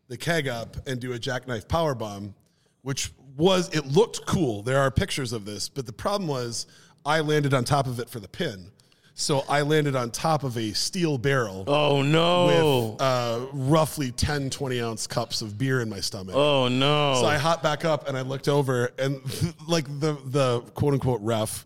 the 0.07 0.17
keg 0.17 0.47
up 0.47 0.75
and 0.87 0.99
do 0.99 1.13
a 1.13 1.19
jackknife 1.19 1.67
power 1.67 1.95
bomb, 1.95 2.35
which 2.81 3.11
was 3.37 3.69
it 3.73 3.85
looked 3.85 4.25
cool. 4.25 4.61
There 4.61 4.79
are 4.79 4.91
pictures 4.91 5.33
of 5.33 5.45
this, 5.45 5.69
but 5.69 5.85
the 5.85 5.93
problem 5.93 6.27
was 6.27 6.67
I 7.05 7.21
landed 7.21 7.53
on 7.53 7.63
top 7.63 7.87
of 7.87 7.99
it 7.99 8.09
for 8.09 8.19
the 8.19 8.27
pin. 8.27 8.70
So 9.13 9.43
I 9.47 9.61
landed 9.61 9.95
on 9.95 10.09
top 10.09 10.43
of 10.43 10.57
a 10.57 10.73
steel 10.73 11.17
barrel 11.17 11.63
Oh 11.67 12.01
no. 12.01 12.91
with 12.93 13.01
uh, 13.01 13.45
roughly 13.53 14.11
10, 14.11 14.49
20 14.49 14.81
ounce 14.81 15.05
cups 15.05 15.41
of 15.41 15.57
beer 15.57 15.81
in 15.81 15.89
my 15.89 15.99
stomach. 15.99 16.35
oh 16.35 16.67
no. 16.67 17.15
So 17.19 17.25
I 17.25 17.37
hopped 17.37 17.61
back 17.61 17.85
up 17.85 18.07
and 18.07 18.17
I 18.17 18.21
looked 18.21 18.47
over 18.47 18.91
and 18.97 19.21
like 19.67 19.85
the 19.99 20.17
the 20.25 20.61
quote 20.73 20.93
unquote 20.93 21.21
ref 21.21 21.65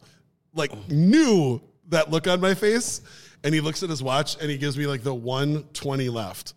like 0.54 0.72
knew 0.90 1.62
that 1.90 2.10
look 2.10 2.28
on 2.28 2.42
my 2.42 2.54
face 2.56 3.02
and 3.44 3.54
he 3.54 3.62
looks 3.62 3.84
at 3.84 3.90
his 3.90 4.02
watch 4.02 4.36
and 4.42 4.50
he 4.50 4.58
gives 4.58 4.78
me 4.78 4.88
like 4.88 5.04
the 5.04 5.14
120 5.14 6.10
left. 6.10 6.54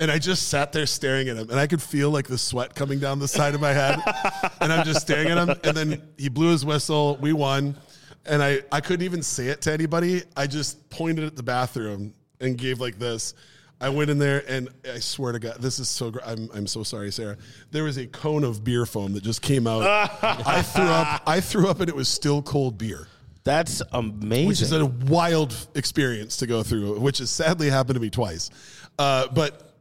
And 0.00 0.10
I 0.10 0.18
just 0.18 0.48
sat 0.48 0.72
there 0.72 0.86
staring 0.86 1.28
at 1.28 1.36
him 1.36 1.50
and 1.50 1.60
I 1.60 1.68
could 1.68 1.80
feel 1.82 2.10
like 2.10 2.26
the 2.26 2.38
sweat 2.38 2.74
coming 2.74 2.98
down 2.98 3.20
the 3.20 3.28
side 3.28 3.54
of 3.54 3.60
my 3.60 3.72
head. 3.72 4.00
and 4.60 4.72
I'm 4.72 4.84
just 4.84 5.02
staring 5.02 5.28
at 5.28 5.38
him 5.38 5.50
and 5.62 5.76
then 5.76 6.02
he 6.18 6.28
blew 6.28 6.50
his 6.50 6.64
whistle, 6.64 7.16
we 7.20 7.32
won. 7.32 7.76
And 8.26 8.42
I 8.42 8.60
I 8.72 8.80
couldn't 8.80 9.04
even 9.04 9.22
say 9.22 9.48
it 9.48 9.60
to 9.62 9.72
anybody. 9.72 10.22
I 10.36 10.46
just 10.46 10.88
pointed 10.90 11.24
at 11.24 11.36
the 11.36 11.42
bathroom 11.42 12.14
and 12.40 12.56
gave 12.56 12.80
like 12.80 12.98
this. 12.98 13.34
I 13.80 13.88
went 13.90 14.08
in 14.08 14.18
there 14.18 14.42
and 14.48 14.68
I 14.90 14.98
swear 15.00 15.32
to 15.32 15.38
God, 15.38 15.56
this 15.60 15.78
is 15.78 15.88
so. 15.88 16.10
Gr- 16.12 16.20
I'm 16.24 16.48
I'm 16.54 16.66
so 16.66 16.82
sorry, 16.84 17.10
Sarah. 17.12 17.36
There 17.70 17.84
was 17.84 17.98
a 17.98 18.06
cone 18.06 18.44
of 18.44 18.64
beer 18.64 18.86
foam 18.86 19.12
that 19.14 19.22
just 19.24 19.42
came 19.42 19.66
out. 19.66 19.82
I 20.22 20.62
threw 20.62 20.84
up. 20.84 21.22
I 21.26 21.40
threw 21.40 21.68
up, 21.68 21.80
and 21.80 21.88
it 21.88 21.94
was 21.96 22.08
still 22.08 22.40
cold 22.40 22.78
beer, 22.78 23.08
That's 23.42 23.82
amazing. 23.92 24.48
which 24.48 24.62
is 24.62 24.72
a 24.72 24.86
wild 24.86 25.54
experience 25.74 26.38
to 26.38 26.46
go 26.46 26.62
through. 26.62 26.98
Which 27.00 27.18
has 27.18 27.30
sadly 27.30 27.68
happened 27.68 27.96
to 27.96 28.00
me 28.00 28.10
twice. 28.10 28.48
Uh, 28.98 29.26
but 29.34 29.74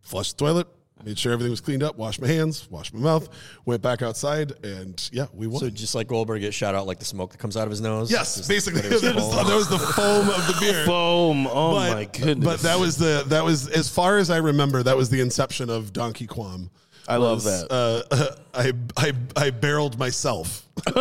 flush 0.00 0.32
the 0.32 0.38
toilet, 0.44 0.68
made 1.04 1.18
sure 1.18 1.32
everything 1.32 1.50
was 1.50 1.60
cleaned 1.60 1.82
up, 1.82 1.96
washed 1.96 2.20
my 2.20 2.26
hands, 2.28 2.70
washed 2.70 2.94
my 2.94 3.00
mouth, 3.00 3.28
went 3.64 3.82
back 3.82 4.02
outside, 4.02 4.52
and 4.64 5.08
yeah, 5.12 5.26
we 5.34 5.46
won. 5.46 5.60
So 5.60 5.70
just 5.70 5.94
like 5.94 6.08
Goldberg 6.08 6.40
get 6.40 6.54
shot 6.54 6.74
out 6.74 6.86
like 6.86 6.98
the 6.98 7.04
smoke 7.04 7.32
that 7.32 7.38
comes 7.38 7.56
out 7.56 7.64
of 7.64 7.70
his 7.70 7.80
nose. 7.80 8.10
yes, 8.10 8.36
Just- 8.36 8.48
basically, 8.48 8.82
but 8.82 8.92
was 8.92 9.02
that 9.02 9.14
was, 9.14 9.30
that 9.34 9.54
was 9.54 9.68
the 9.68 9.78
foam 9.78 10.28
of 10.28 10.46
the 10.46 10.56
beer. 10.60 10.84
foam. 10.84 11.46
Oh 11.46 11.74
but, 11.74 11.94
my 11.94 12.04
goodness. 12.04 12.44
But 12.44 12.60
that 12.60 12.78
was 12.78 12.96
the 12.96 13.24
that 13.28 13.44
was 13.44 13.68
as 13.68 13.88
far 13.88 14.18
as 14.18 14.30
I 14.30 14.38
remember. 14.38 14.82
That 14.82 14.96
was 14.96 15.10
the 15.10 15.20
inception 15.20 15.70
of 15.70 15.92
Donkey 15.92 16.26
Quam. 16.26 16.70
I 17.08 17.16
love 17.16 17.42
that. 17.44 17.66
Uh, 17.70 18.34
I 18.54 18.72
I 18.96 19.12
I 19.36 19.50
barreled 19.50 19.98
myself. 19.98 20.68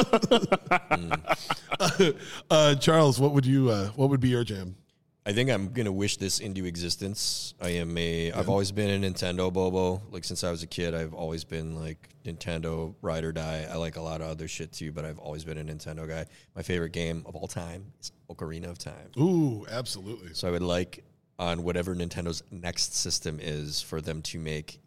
uh, 2.49 2.75
Charles, 2.75 3.19
what 3.19 3.33
would 3.33 3.45
you 3.45 3.69
uh, 3.69 3.87
what 3.89 4.09
would 4.09 4.19
be 4.19 4.29
your 4.29 4.43
jam? 4.43 4.75
I 5.23 5.33
think 5.33 5.51
I'm 5.51 5.71
gonna 5.71 5.91
wish 5.91 6.17
this 6.17 6.39
into 6.39 6.65
existence. 6.65 7.53
I 7.61 7.69
am 7.69 7.95
a. 7.95 8.31
I've 8.31 8.49
always 8.49 8.71
been 8.71 9.03
a 9.03 9.07
Nintendo 9.07 9.53
bobo. 9.53 10.01
Like 10.09 10.23
since 10.23 10.43
I 10.43 10.49
was 10.49 10.63
a 10.63 10.67
kid, 10.67 10.95
I've 10.95 11.13
always 11.13 11.43
been 11.43 11.75
like 11.75 12.09
Nintendo 12.25 12.95
ride 13.03 13.23
or 13.23 13.31
die. 13.31 13.67
I 13.69 13.75
like 13.75 13.97
a 13.97 14.01
lot 14.01 14.21
of 14.21 14.27
other 14.27 14.47
shit 14.47 14.71
too, 14.71 14.91
but 14.91 15.05
I've 15.05 15.19
always 15.19 15.43
been 15.43 15.59
a 15.59 15.63
Nintendo 15.63 16.07
guy. 16.07 16.25
My 16.55 16.63
favorite 16.63 16.91
game 16.91 17.23
of 17.27 17.35
all 17.35 17.47
time 17.47 17.93
is 18.01 18.11
Ocarina 18.31 18.65
of 18.65 18.79
Time. 18.79 19.11
Ooh, 19.19 19.65
absolutely. 19.69 20.33
So 20.33 20.47
I 20.47 20.51
would 20.51 20.63
like 20.63 21.03
on 21.37 21.61
whatever 21.61 21.95
Nintendo's 21.95 22.41
next 22.49 22.95
system 22.95 23.39
is 23.39 23.79
for 23.79 24.01
them 24.01 24.23
to 24.23 24.39
make 24.39 24.79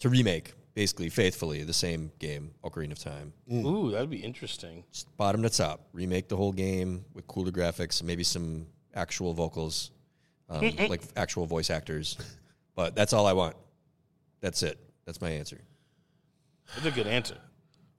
to 0.00 0.10
remake 0.10 0.52
basically 0.74 1.08
faithfully 1.08 1.62
the 1.62 1.72
same 1.72 2.10
game, 2.18 2.50
Ocarina 2.64 2.92
of 2.92 2.98
Time. 2.98 3.32
Ooh, 3.50 3.90
that'd 3.92 4.10
be 4.10 4.18
interesting. 4.18 4.84
Just 4.92 5.16
bottom 5.16 5.42
to 5.42 5.48
top, 5.48 5.88
remake 5.92 6.28
the 6.28 6.36
whole 6.36 6.52
game 6.52 7.04
with 7.14 7.26
cooler 7.26 7.52
graphics, 7.52 8.02
maybe 8.02 8.24
some 8.24 8.66
actual 8.94 9.34
vocals, 9.34 9.90
um, 10.48 10.60
like 10.88 11.02
actual 11.16 11.46
voice 11.46 11.70
actors. 11.70 12.16
But 12.76 12.96
that's 12.96 13.12
all 13.12 13.26
I 13.26 13.32
want. 13.32 13.56
That's 14.40 14.62
it. 14.62 14.78
That's 15.06 15.20
my 15.20 15.30
answer. 15.30 15.60
That's 16.74 16.86
a 16.86 16.90
good 16.90 17.06
answer. 17.06 17.36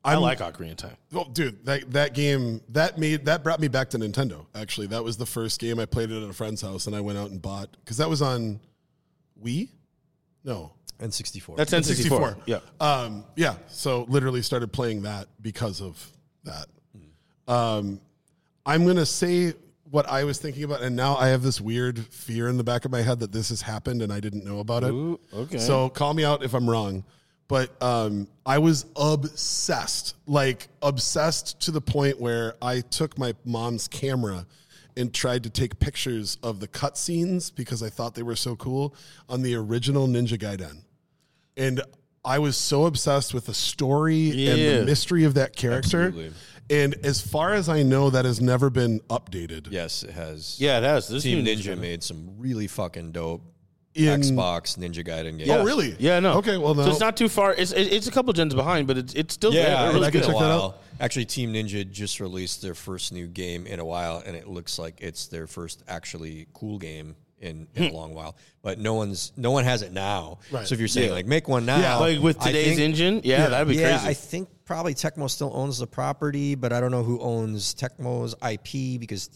i 0.04 0.12
I'm- 0.12 0.22
like 0.22 0.40
Ocarina 0.40 0.72
of 0.72 0.78
Time. 0.78 0.98
Well, 1.12 1.26
dude, 1.26 1.66
that 1.66 1.92
that 1.92 2.14
game 2.14 2.62
that 2.70 2.98
made 2.98 3.26
that 3.26 3.44
brought 3.44 3.60
me 3.60 3.68
back 3.68 3.90
to 3.92 3.98
Nintendo. 3.98 4.46
Actually, 4.54 4.88
that 4.88 5.04
was 5.04 5.18
the 5.18 5.26
first 5.26 5.60
game 5.60 5.80
I 5.80 5.86
played 5.86 6.12
it 6.12 6.22
at 6.22 6.30
a 6.30 6.34
friend's 6.34 6.62
house, 6.62 6.88
and 6.88 6.96
I 6.96 7.02
went 7.02 7.18
out 7.18 7.32
and 7.32 7.42
bought 7.42 7.70
because 7.84 7.98
that 7.98 8.10
was 8.10 8.22
on 8.22 8.60
Wii. 9.44 9.70
No, 10.44 10.74
And 11.00 11.12
64. 11.12 11.58
That's 11.58 11.74
N64. 11.74 12.38
Yeah. 12.46 12.60
Um, 12.80 13.24
yeah. 13.36 13.56
So 13.68 14.06
literally 14.08 14.44
started 14.44 14.72
playing 14.72 15.02
that 15.02 15.28
because 15.42 15.82
of 15.82 16.12
that. 16.44 16.68
Um, 17.48 18.00
I'm 18.66 18.86
gonna 18.86 19.06
say 19.06 19.54
what 19.90 20.08
I 20.08 20.24
was 20.24 20.40
thinking 20.40 20.64
about, 20.64 20.82
and 20.82 20.96
now 20.96 21.16
I 21.16 21.28
have 21.28 21.42
this 21.42 21.62
weird 21.62 22.00
fear 22.08 22.48
in 22.48 22.58
the 22.58 22.64
back 22.64 22.86
of 22.86 22.92
my 22.92 23.02
head 23.02 23.20
that 23.20 23.32
this 23.32 23.50
has 23.50 23.62
happened 23.62 24.02
and 24.02 24.12
I 24.12 24.20
didn't 24.20 24.44
know 24.44 24.60
about 24.60 24.84
it. 24.84 24.92
Ooh, 24.92 25.20
okay. 25.34 25.58
So 25.58 25.90
call 25.90 26.14
me 26.14 26.24
out 26.24 26.44
if 26.44 26.54
I'm 26.54 26.70
wrong. 26.70 27.04
But 27.48 27.80
um, 27.82 28.28
I 28.46 28.58
was 28.58 28.88
obsessed, 28.96 30.16
like 30.26 30.68
obsessed 30.82 31.60
to 31.62 31.72
the 31.72 31.82
point 31.82 32.20
where 32.20 32.56
I 32.62 32.82
took 32.82 33.20
my 33.20 33.36
mom's 33.46 33.88
camera 33.88 34.48
and 34.98 35.14
tried 35.14 35.44
to 35.44 35.50
take 35.50 35.78
pictures 35.80 36.38
of 36.42 36.60
the 36.60 36.68
cutscenes 36.68 37.54
because 37.54 37.84
I 37.84 37.90
thought 37.90 38.16
they 38.16 38.24
were 38.24 38.36
so 38.36 38.56
cool 38.56 38.96
on 39.30 39.44
the 39.44 39.54
original 39.56 40.08
Ninja 40.08 40.40
Gaiden. 40.40 40.82
And 41.56 41.82
I 42.24 42.40
was 42.40 42.58
so 42.58 42.86
obsessed 42.86 43.34
with 43.34 43.46
the 43.46 43.54
story 43.54 44.48
and 44.48 44.60
the 44.60 44.86
mystery 44.86 45.26
of 45.26 45.36
that 45.36 45.56
character. 45.56 46.08
Absolutely. 46.08 46.34
And 46.70 46.96
as 47.06 47.22
far 47.22 47.54
as 47.54 47.70
I 47.70 47.84
know, 47.84 48.10
that 48.10 48.26
has 48.26 48.42
never 48.42 48.70
been 48.70 49.00
updated. 49.10 49.68
yes, 49.72 50.04
it 50.04 50.12
has. 50.12 50.60
Yeah, 50.60 50.80
it 50.80 50.84
has. 50.84 51.08
This 51.08 51.24
Team 51.24 51.44
new 51.44 51.56
Ninja 51.56 51.78
made 51.78 52.02
some 52.04 52.32
really 52.40 52.66
fucking 52.68 53.12
dope 53.12 53.44
In- 53.94 54.06
Xbox 54.20 54.78
Ninja 54.78 55.06
Gaiden 55.06 55.38
games. 55.38 55.50
Oh, 55.50 55.64
really? 55.64 55.96
Yeah, 56.00 56.20
no. 56.20 56.34
Okay, 56.40 56.58
well, 56.58 56.74
so 56.76 56.90
it's 56.90 57.00
not 57.00 57.16
too 57.18 57.30
far. 57.30 57.54
It's 57.54 57.72
it- 57.72 57.94
it's 57.94 58.08
a 58.08 58.12
couple 58.12 58.34
gens 58.34 58.56
behind, 58.56 58.88
but 58.88 58.98
it's 58.98 59.14
it's 59.14 59.34
still 59.36 59.54
Yeah, 59.54 59.62
there. 59.92 59.96
it's 59.98 60.06
I 60.08 60.12
can 60.12 60.20
been 60.22 60.30
check 60.30 60.40
that 60.40 60.52
out. 60.52 60.60
while. 60.60 60.82
Actually, 61.00 61.26
Team 61.26 61.54
Ninja 61.54 61.90
just 61.90 62.20
released 62.20 62.62
their 62.62 62.74
first 62.74 63.12
new 63.14 63.28
game 63.28 63.68
in 63.68 63.80
a 63.80 63.86
while, 63.86 64.24
and 64.26 64.36
it 64.36 64.48
looks 64.48 64.80
like 64.80 64.96
it's 65.02 65.28
their 65.28 65.46
first 65.46 65.84
actually 65.88 66.48
cool 66.54 66.80
game 66.80 67.16
in, 67.46 67.68
in 67.76 67.84
a 67.84 67.94
long 67.94 68.14
while. 68.14 68.36
But 68.62 68.80
no 68.80 68.96
one's 68.96 69.32
no 69.38 69.52
one 69.52 69.64
has 69.64 69.82
it 69.82 69.94
now. 69.94 70.40
Right. 70.52 70.68
So 70.68 70.74
if 70.74 70.80
you're 70.80 70.88
saying 70.88 71.10
Yeah. 71.10 71.14
like 71.16 71.26
make 71.28 71.48
one 71.48 71.66
now, 71.66 71.80
Yeah. 71.80 71.96
like 71.98 72.20
with 72.20 72.40
today's 72.40 72.78
think- 72.78 72.80
engine. 72.82 73.22
Yeah, 73.24 73.48
that'd 73.48 73.68
be 73.68 73.76
yeah, 73.76 73.98
crazy. 73.98 74.08
I 74.10 74.14
think 74.14 74.50
probably 74.66 74.94
Tecmo 74.96 75.30
still 75.30 75.52
owns 75.54 75.78
the 75.78 75.88
property, 75.88 76.56
but 76.56 76.74
I 76.74 76.80
don't 76.82 76.92
know 76.92 77.04
who 77.04 77.20
owns 77.22 77.76
Tecmo's 77.76 78.34
IP 78.42 79.00
because 79.00 79.30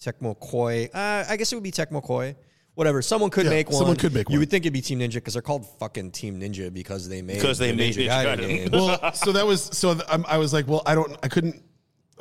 Tecmo 0.00 0.36
Koei. 0.38 0.88
Uh, 0.94 1.24
I 1.28 1.36
guess 1.36 1.52
it 1.52 1.56
would 1.56 1.64
be 1.64 1.72
Tecmo 1.72 2.04
Koei. 2.04 2.34
Whatever. 2.74 3.02
Someone 3.02 3.28
could 3.28 3.44
Yeah, 3.44 3.50
make 3.50 3.68
one. 3.68 3.76
someone 3.78 3.96
could 3.96 4.14
make 4.14 4.28
one. 4.28 4.32
You 4.32 4.38
would 4.38 4.48
think 4.50 4.64
it'd 4.64 4.72
be 4.72 4.80
Team 4.80 5.00
Ninja 5.00 5.14
because 5.14 5.34
they're 5.34 5.42
called 5.42 5.66
fucking 5.78 6.10
Team 6.12 6.40
Ninja 6.40 6.72
because 6.72 7.06
they 7.08 7.20
made 7.20 7.34
Because 7.34 7.58
they 7.58 7.70
the 7.70 7.76
made 7.76 7.94
Ninja 7.94 8.08
Ninja 8.08 8.36
Gaiden 8.38 8.68
Gaiden. 8.68 8.72
well, 8.72 9.12
so 9.12 9.32
that 9.32 9.46
was 9.46 9.62
so 9.62 9.92
th- 9.94 10.06
I'm, 10.08 10.24
I 10.26 10.38
was 10.38 10.52
like, 10.54 10.66
well, 10.66 10.82
I 10.86 10.94
don't, 10.94 11.14
I 11.22 11.28
couldn't. 11.28 11.62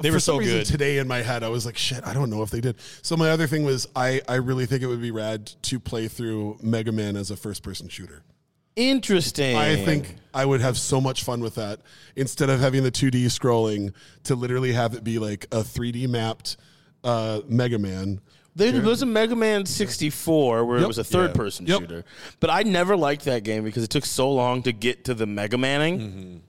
They 0.02 0.12
were 0.12 0.20
so 0.20 0.40
good. 0.40 0.66
today 0.66 0.98
in 0.98 1.08
my 1.08 1.22
head. 1.22 1.44
I 1.44 1.50
was 1.50 1.66
like, 1.66 1.78
shit, 1.78 2.06
I 2.06 2.14
don't 2.14 2.30
know 2.30 2.42
if 2.44 2.50
they 2.50 2.62
did. 2.62 2.76
So 3.02 3.16
my 3.18 3.30
other 3.32 3.48
thing 3.48 3.64
was, 3.64 3.88
I, 3.96 4.22
I 4.28 4.36
really 4.36 4.66
think 4.66 4.82
it 4.84 4.88
would 4.88 5.02
be 5.02 5.12
rad 5.12 5.46
to 5.64 5.80
play 5.80 6.08
through 6.08 6.58
Mega 6.62 6.92
Man 6.92 7.16
as 7.16 7.32
a 7.32 7.36
first 7.36 7.64
person 7.64 7.88
shooter. 7.90 8.24
Interesting. 8.76 9.58
I 9.58 9.76
think 9.76 10.16
I 10.34 10.46
would 10.46 10.62
have 10.62 10.78
so 10.78 11.02
much 11.02 11.24
fun 11.24 11.42
with 11.42 11.56
that 11.56 11.82
instead 12.16 12.50
of 12.50 12.60
having 12.60 12.84
the 12.84 12.92
2D 12.92 13.26
scrolling 13.26 13.94
to 14.24 14.36
literally 14.36 14.72
have 14.74 14.94
it 14.94 15.04
be 15.04 15.20
like 15.20 15.46
a 15.52 15.58
3D 15.62 16.08
mapped 16.08 16.58
uh, 17.04 17.42
Mega 17.48 17.78
Man. 17.78 18.22
There 18.56 18.82
was 18.82 19.02
a 19.02 19.06
Mega 19.06 19.36
Man 19.36 19.66
64 19.66 20.66
where 20.66 20.80
it 20.80 20.88
was 20.88 20.98
a 20.98 21.04
third 21.04 21.32
Yeah. 21.32 21.36
person 21.38 21.66
Yep. 21.68 21.80
shooter. 21.82 22.06
But 22.40 22.50
I 22.50 22.64
never 22.64 22.98
liked 22.98 23.26
that 23.26 23.44
game 23.44 23.64
because 23.64 23.84
it 23.84 23.90
took 23.90 24.06
so 24.06 24.32
long 24.32 24.62
to 24.64 24.72
get 24.74 25.06
to 25.06 25.14
the 25.14 25.26
Mega 25.26 25.58
Manning. 25.58 26.42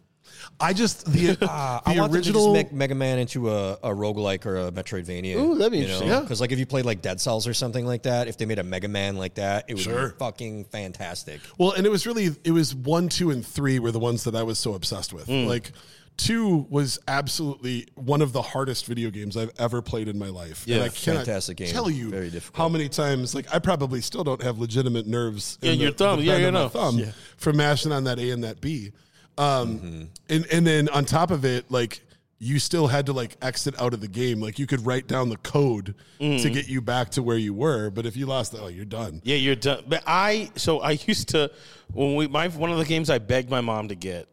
I 0.62 0.72
just 0.72 1.05
the 1.12 1.30
Uh, 1.32 1.36
the 1.36 1.48
I 1.51 1.98
want 1.98 2.12
them 2.12 2.22
to 2.22 2.28
original. 2.28 2.44
just 2.47 2.52
make 2.55 2.72
Mega 2.72 2.94
Man 2.94 3.18
into 3.18 3.51
a, 3.51 3.72
a 3.82 3.89
roguelike 3.90 4.47
or 4.47 4.56
a 4.56 4.70
Metroidvania. 4.72 5.34
Ooh, 5.36 5.56
that'd 5.59 5.72
be 5.72 5.80
interesting. 5.80 6.09
Yeah. 6.09 6.20
Because 6.20 6.40
like 6.40 6.52
if 6.52 6.59
you 6.59 6.66
played 6.66 6.84
like 6.84 7.02
Dead 7.02 7.20
Cells 7.20 7.47
or 7.48 7.55
something 7.55 7.84
like 7.84 8.05
that, 8.05 8.28
if 8.28 8.39
they 8.39 8.47
made 8.47 8.59
a 8.60 8.62
Mega 8.64 8.89
Man 8.89 9.16
like 9.16 9.34
that, 9.34 9.64
it 9.68 9.74
would 9.74 9.82
Sure. 9.82 10.09
be 10.10 10.14
fucking 10.18 10.64
fantastic. 10.66 11.40
Well, 11.59 11.72
and 11.72 11.84
it 11.84 11.90
was 11.90 12.06
really 12.06 12.30
it 12.44 12.52
was 12.52 12.74
one, 12.74 13.09
two, 13.09 13.30
and 13.30 13.44
three 13.44 13.78
were 13.80 13.90
the 13.90 13.98
ones 13.98 14.24
that 14.24 14.34
I 14.36 14.43
was 14.44 14.59
so 14.59 14.74
obsessed 14.74 15.12
with. 15.12 15.28
Like 15.28 15.72
two 16.18 16.66
was 16.68 16.98
absolutely 17.09 17.86
one 17.94 18.20
of 18.20 18.32
the 18.32 18.43
hardest 18.43 18.84
video 18.86 19.10
games 19.10 19.36
I've 19.36 19.51
ever 19.59 19.80
played 19.80 20.09
in 20.09 20.18
my 20.18 20.28
life. 20.28 20.64
Yeah, 20.66 20.76
and 20.76 20.84
I 20.84 20.89
cannot 20.90 21.24
fantastic 21.24 21.56
game. 21.56 21.68
tell 21.72 21.90
you 21.90 22.10
Very 22.10 22.30
difficult. 22.30 22.56
how 22.59 22.68
many 22.68 22.89
times 22.89 23.34
like 23.34 23.52
I 23.52 23.59
probably 23.59 24.01
still 24.02 24.22
don't 24.22 24.43
have 24.43 24.59
legitimate 24.59 25.06
nerves 25.06 25.59
In 25.62 25.80
your 25.80 25.90
the- 25.90 25.97
thumb. 25.97 26.18
the 26.20 26.26
Yeah, 26.26 26.32
bend 26.39 26.43
yeah, 26.43 26.48
of 26.48 26.55
my 26.55 26.60
no. 26.60 26.68
thumb 26.68 27.12
from 27.39 27.56
mashing 27.56 27.93
on 27.93 28.05
that 28.05 28.18
A 28.18 28.30
and 28.30 28.44
that 28.44 28.60
B. 28.60 28.93
Um, 29.38 29.78
Mm-hmm. 29.78 30.02
and 30.28 30.46
and 30.52 30.66
then 30.66 30.88
on 30.90 31.04
top 31.04 31.30
of 31.30 31.44
it, 31.44 31.70
like 31.70 32.02
you 32.38 32.59
still 32.59 32.88
had 32.88 33.06
to 33.06 33.12
like 33.12 33.36
exit 33.40 33.80
out 33.80 33.94
of 33.94 34.00
the 34.00 34.09
game. 34.09 34.40
Like 34.40 34.59
you 34.59 34.66
could 34.66 34.84
write 34.84 35.06
down 35.06 35.28
the 35.28 35.36
code 35.38 35.94
to 36.18 36.50
get 36.50 36.68
you 36.68 36.80
back 36.80 37.10
to 37.10 37.22
where 37.22 37.36
you 37.38 37.54
were, 37.54 37.88
but 37.90 38.04
if 38.04 38.16
you 38.16 38.26
lost 38.26 38.50
that, 38.52 38.60
oh, 38.62 38.66
you're 38.68 38.84
done. 38.84 39.20
Yeah, 39.24 39.36
you're 39.36 39.54
done. 39.54 39.84
But 39.86 40.02
I 40.06 40.50
so 40.56 40.80
I 40.80 40.90
used 41.06 41.28
to 41.30 41.50
when 41.92 42.14
we 42.16 42.26
my 42.28 42.48
one 42.48 42.70
of 42.72 42.78
the 42.78 42.84
games 42.84 43.10
I 43.10 43.18
begged 43.18 43.48
my 43.48 43.60
mom 43.60 43.88
to 43.88 43.94
get 43.94 44.28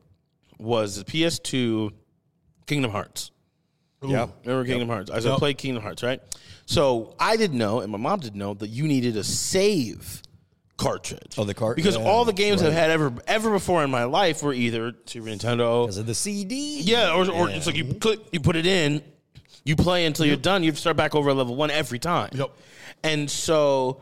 was 0.58 0.96
the 0.98 1.06
PS2 1.06 1.92
Kingdom 2.66 2.92
Hearts. 2.92 3.32
Yeah. 4.02 4.28
Remember 4.46 4.66
Kingdom 4.66 4.88
Hearts? 4.90 5.12
I 5.12 5.20
said 5.20 5.38
play 5.38 5.54
Kingdom 5.54 5.84
Hearts, 5.84 6.04
right? 6.04 6.22
So 6.66 7.16
I 7.20 7.38
didn't 7.38 7.58
know, 7.58 7.80
and 7.82 7.92
my 7.92 7.98
mom 7.98 8.20
didn't 8.20 8.38
know 8.40 8.54
that 8.56 8.68
you 8.70 8.88
needed 8.88 9.18
a 9.18 9.24
save 9.24 10.22
cartridge. 10.80 11.36
Oh, 11.38 11.44
the 11.44 11.54
cart- 11.54 11.76
because 11.76 11.96
yeah, 11.98 12.04
all 12.04 12.26
the 12.26 12.34
games 12.34 12.64
I've 12.64 12.74
had 12.74 12.90
ever 12.90 13.14
ever 13.28 13.52
before 13.52 13.84
in 13.84 13.92
my 13.92 14.06
life 14.06 14.42
were 14.42 14.54
either 14.54 14.94
Super 15.06 15.28
Nintendo, 15.28 15.84
Because 15.86 15.98
of 15.98 16.06
the 16.08 16.16
CD. 16.16 16.82
yeah, 16.82 17.14
or, 17.14 17.30
or 17.30 17.50
it's 17.50 17.68
like 17.68 17.76
you 17.76 17.94
click, 17.94 18.20
you 18.32 18.40
put 18.40 18.56
it 18.56 18.66
in, 18.66 19.02
You 19.64 19.76
play 19.76 20.06
until 20.06 20.26
you're 20.26 20.36
done. 20.38 20.64
You 20.64 20.74
start 20.74 20.98
back 20.98 21.14
over 21.16 21.30
at 21.30 21.36
level 21.36 21.56
one 21.56 21.70
every 21.70 22.00
time. 22.00 22.30
Yep. 22.34 22.50
And 23.04 23.30
so 23.30 24.02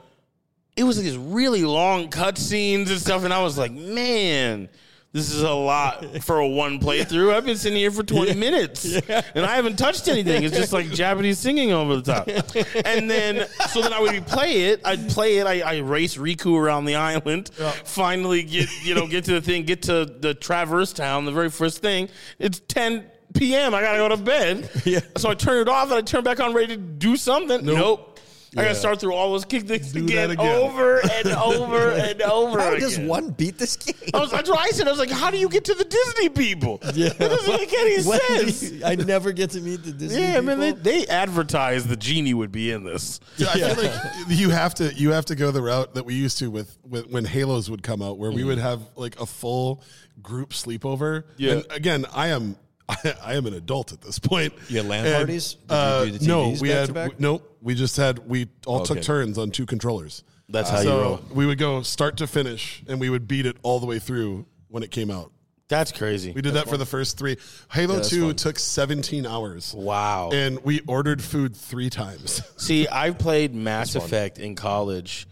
it 0.75 0.83
was 0.83 0.97
like 0.97 1.05
these 1.05 1.17
really 1.17 1.63
long 1.65 2.09
cutscenes 2.09 2.89
and 2.89 2.99
stuff, 2.99 3.23
and 3.23 3.33
I 3.33 3.41
was 3.41 3.57
like, 3.57 3.71
man. 3.71 4.69
This 5.17 5.33
is 5.33 5.41
a 5.41 5.51
lot 5.51 6.05
for 6.21 6.37
a 6.37 6.47
one 6.47 6.79
playthrough. 6.79 7.33
I've 7.33 7.43
been 7.43 7.57
sitting 7.57 7.79
here 7.79 7.89
for 7.89 8.03
20 8.03 8.35
minutes 8.35 8.85
and 8.85 9.45
I 9.45 9.55
haven't 9.55 9.77
touched 9.77 10.07
anything. 10.07 10.43
It's 10.43 10.55
just 10.55 10.71
like 10.71 10.91
Japanese 10.91 11.39
singing 11.39 11.71
over 11.71 11.95
the 11.95 12.13
top. 12.13 12.27
And 12.85 13.09
then, 13.09 13.47
so 13.69 13.81
then 13.81 13.93
I 13.93 13.99
would 13.99 14.27
play 14.27 14.65
it. 14.65 14.81
I'd 14.85 15.09
play 15.09 15.37
it. 15.37 15.47
I, 15.47 15.61
I 15.61 15.77
race 15.79 16.17
Riku 16.17 16.55
around 16.55 16.85
the 16.85 16.95
island. 16.95 17.49
Finally, 17.83 18.43
get 18.43 18.69
you 18.83 18.93
know, 18.93 19.07
get 19.07 19.25
to 19.25 19.33
the 19.33 19.41
thing, 19.41 19.63
get 19.63 19.81
to 19.83 20.05
the 20.05 20.35
Traverse 20.35 20.93
Town. 20.93 21.25
The 21.25 21.31
very 21.31 21.49
first 21.49 21.81
thing. 21.81 22.09
It's 22.37 22.59
10 22.59 23.05
p.m. 23.33 23.73
I 23.73 23.81
gotta 23.81 23.97
go 23.97 24.09
to 24.09 24.17
bed. 24.17 24.69
Yeah. 24.85 24.99
So 25.17 25.29
I 25.29 25.33
turn 25.33 25.61
it 25.61 25.67
off 25.69 25.89
and 25.89 25.95
I 25.95 26.01
turn 26.01 26.23
back 26.23 26.39
on, 26.39 26.53
ready 26.53 26.75
to 26.75 26.77
do 26.77 27.17
something. 27.17 27.65
Nope. 27.65 28.16
I 28.55 28.63
gotta 28.63 28.75
start 28.75 28.99
through 28.99 29.13
all 29.13 29.31
those 29.31 29.45
kick 29.45 29.63
things 29.67 29.91
Do 29.91 30.03
again, 30.03 30.29
that 30.29 30.33
again. 30.35 30.55
over 30.55 30.99
and 30.99 31.27
over 31.27 31.89
and 31.91 32.21
over. 32.21 32.59
How 32.59 32.69
again. 32.69 32.79
does 32.79 32.99
one 32.99 33.31
beat 33.31 33.57
this 33.57 33.75
game? 33.75 33.95
I 34.13 34.19
was, 34.19 34.31
that's 34.31 34.49
what 34.49 34.59
I 34.59 34.69
said. 34.69 34.87
I 34.87 34.91
was 34.91 34.99
like, 34.99 35.11
"How 35.11 35.29
do 35.29 35.37
you 35.37 35.49
get 35.49 35.65
to 35.65 35.73
the 35.73 35.83
Disney 35.83 36.29
people?" 36.29 36.79
Yeah. 36.93 37.09
that 37.09 37.19
doesn't 37.29 37.53
make 37.55 37.73
any 37.73 38.03
When 38.07 38.19
do 38.27 38.49
sense. 38.49 38.71
you- 38.71 38.85
I 38.85 38.95
never 38.95 39.31
get 39.31 39.51
to 39.51 39.61
meet 39.61 39.83
the 39.83 39.91
Disney. 39.91 40.19
People. 40.19 40.33
Yeah, 40.33 40.41
man, 40.41 40.59
they, 40.59 40.71
people. 40.71 40.83
they 40.83 41.07
advertised 41.07 41.89
the 41.89 41.97
genie 41.97 42.33
would 42.33 42.51
be 42.51 42.71
in 42.71 42.83
this. 42.83 43.19
Yeah, 43.37 43.47
I 43.49 43.73
feel 43.73 43.83
like 43.83 43.93
you 44.29 44.49
have 44.49 44.73
to 44.75 44.93
you 44.93 45.11
have 45.11 45.25
to 45.25 45.35
go 45.35 45.51
the 45.51 45.61
route 45.61 45.95
that 45.95 46.05
we 46.05 46.13
used 46.13 46.37
to 46.39 46.49
with, 46.49 46.77
with 46.87 47.07
when 47.09 47.25
Halos 47.25 47.69
would 47.69 47.83
come 47.83 48.01
out, 48.01 48.17
where 48.17 48.31
we 48.31 48.37
mm-hmm. 48.37 48.47
would 48.49 48.57
have 48.59 48.81
like 48.95 49.19
a 49.19 49.25
full 49.25 49.83
group 50.21 50.51
sleepover. 50.51 51.23
Yeah. 51.37 51.53
And 51.53 51.65
again, 51.69 52.05
I 52.13 52.27
am 52.27 52.55
I, 52.89 53.13
I 53.21 53.33
am 53.35 53.45
an 53.45 53.53
adult 53.53 53.91
at 53.93 54.01
this 54.01 54.17
point. 54.19 54.53
You 54.69 54.77
had 54.77 54.85
LAN 54.87 55.05
And, 55.05 55.15
parties? 55.15 55.53
Did 55.55 55.69
you 55.71 55.75
uh, 55.75 56.05
do 56.05 56.11
the 56.11 56.27
no, 56.27 56.49
we 56.61 56.69
back 56.69 56.77
had 56.77 56.85
to 56.87 56.93
back? 56.93 57.19
no. 57.19 57.41
We 57.61 57.75
just 57.75 57.97
had 57.97 58.19
we 58.27 58.47
all 58.65 58.83
took 58.83 59.01
turns 59.01 59.37
on 59.37 59.51
two 59.51 59.65
controllers. 59.65 60.23
That's 60.49 60.69
how 60.69 60.77
you 60.77 60.83
so 60.85 61.01
roll. 61.01 61.21
we 61.33 61.45
would 61.45 61.57
go 61.57 61.81
start 61.81 62.17
to 62.17 62.27
finish, 62.27 62.81
and 62.87 62.99
we 62.99 63.09
would 63.09 63.27
beat 63.27 63.45
it 63.45 63.57
all 63.63 63.79
the 63.81 63.85
way 63.85 63.99
through 63.99 64.45
when 64.69 64.83
it 64.83 64.91
came 64.91 65.11
out. 65.11 65.31
That's 65.69 65.91
crazy. 65.91 66.31
We 66.31 66.41
did 66.41 66.53
that 66.53 66.69
for 66.69 66.77
the 66.77 66.85
first 66.85 67.17
three. 67.17 67.35
Halo 67.69 67.95
that's 67.95 68.09
Two 68.09 68.27
fun. 68.27 68.35
took 68.37 68.57
17 68.57 69.25
hours. 69.25 69.73
wow. 69.73 70.29
And 70.31 70.63
we 70.63 70.79
ordered 70.87 71.21
food 71.21 71.57
three 71.57 71.89
times. 71.89 72.41
See, 72.55 72.87
I 72.89 73.11
played 73.11 73.53
Mass 73.53 73.95
Effect 73.95 74.39
in 74.39 74.55
college. 74.55 75.27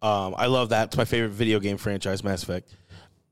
Um, 0.00 0.36
I 0.38 0.46
love 0.46 0.68
that. 0.68 0.88
It's 0.90 0.96
my 0.96 1.04
favorite 1.04 1.30
video 1.30 1.58
game 1.58 1.76
franchise, 1.76 2.22
Mass 2.22 2.44
Effect. 2.44 2.72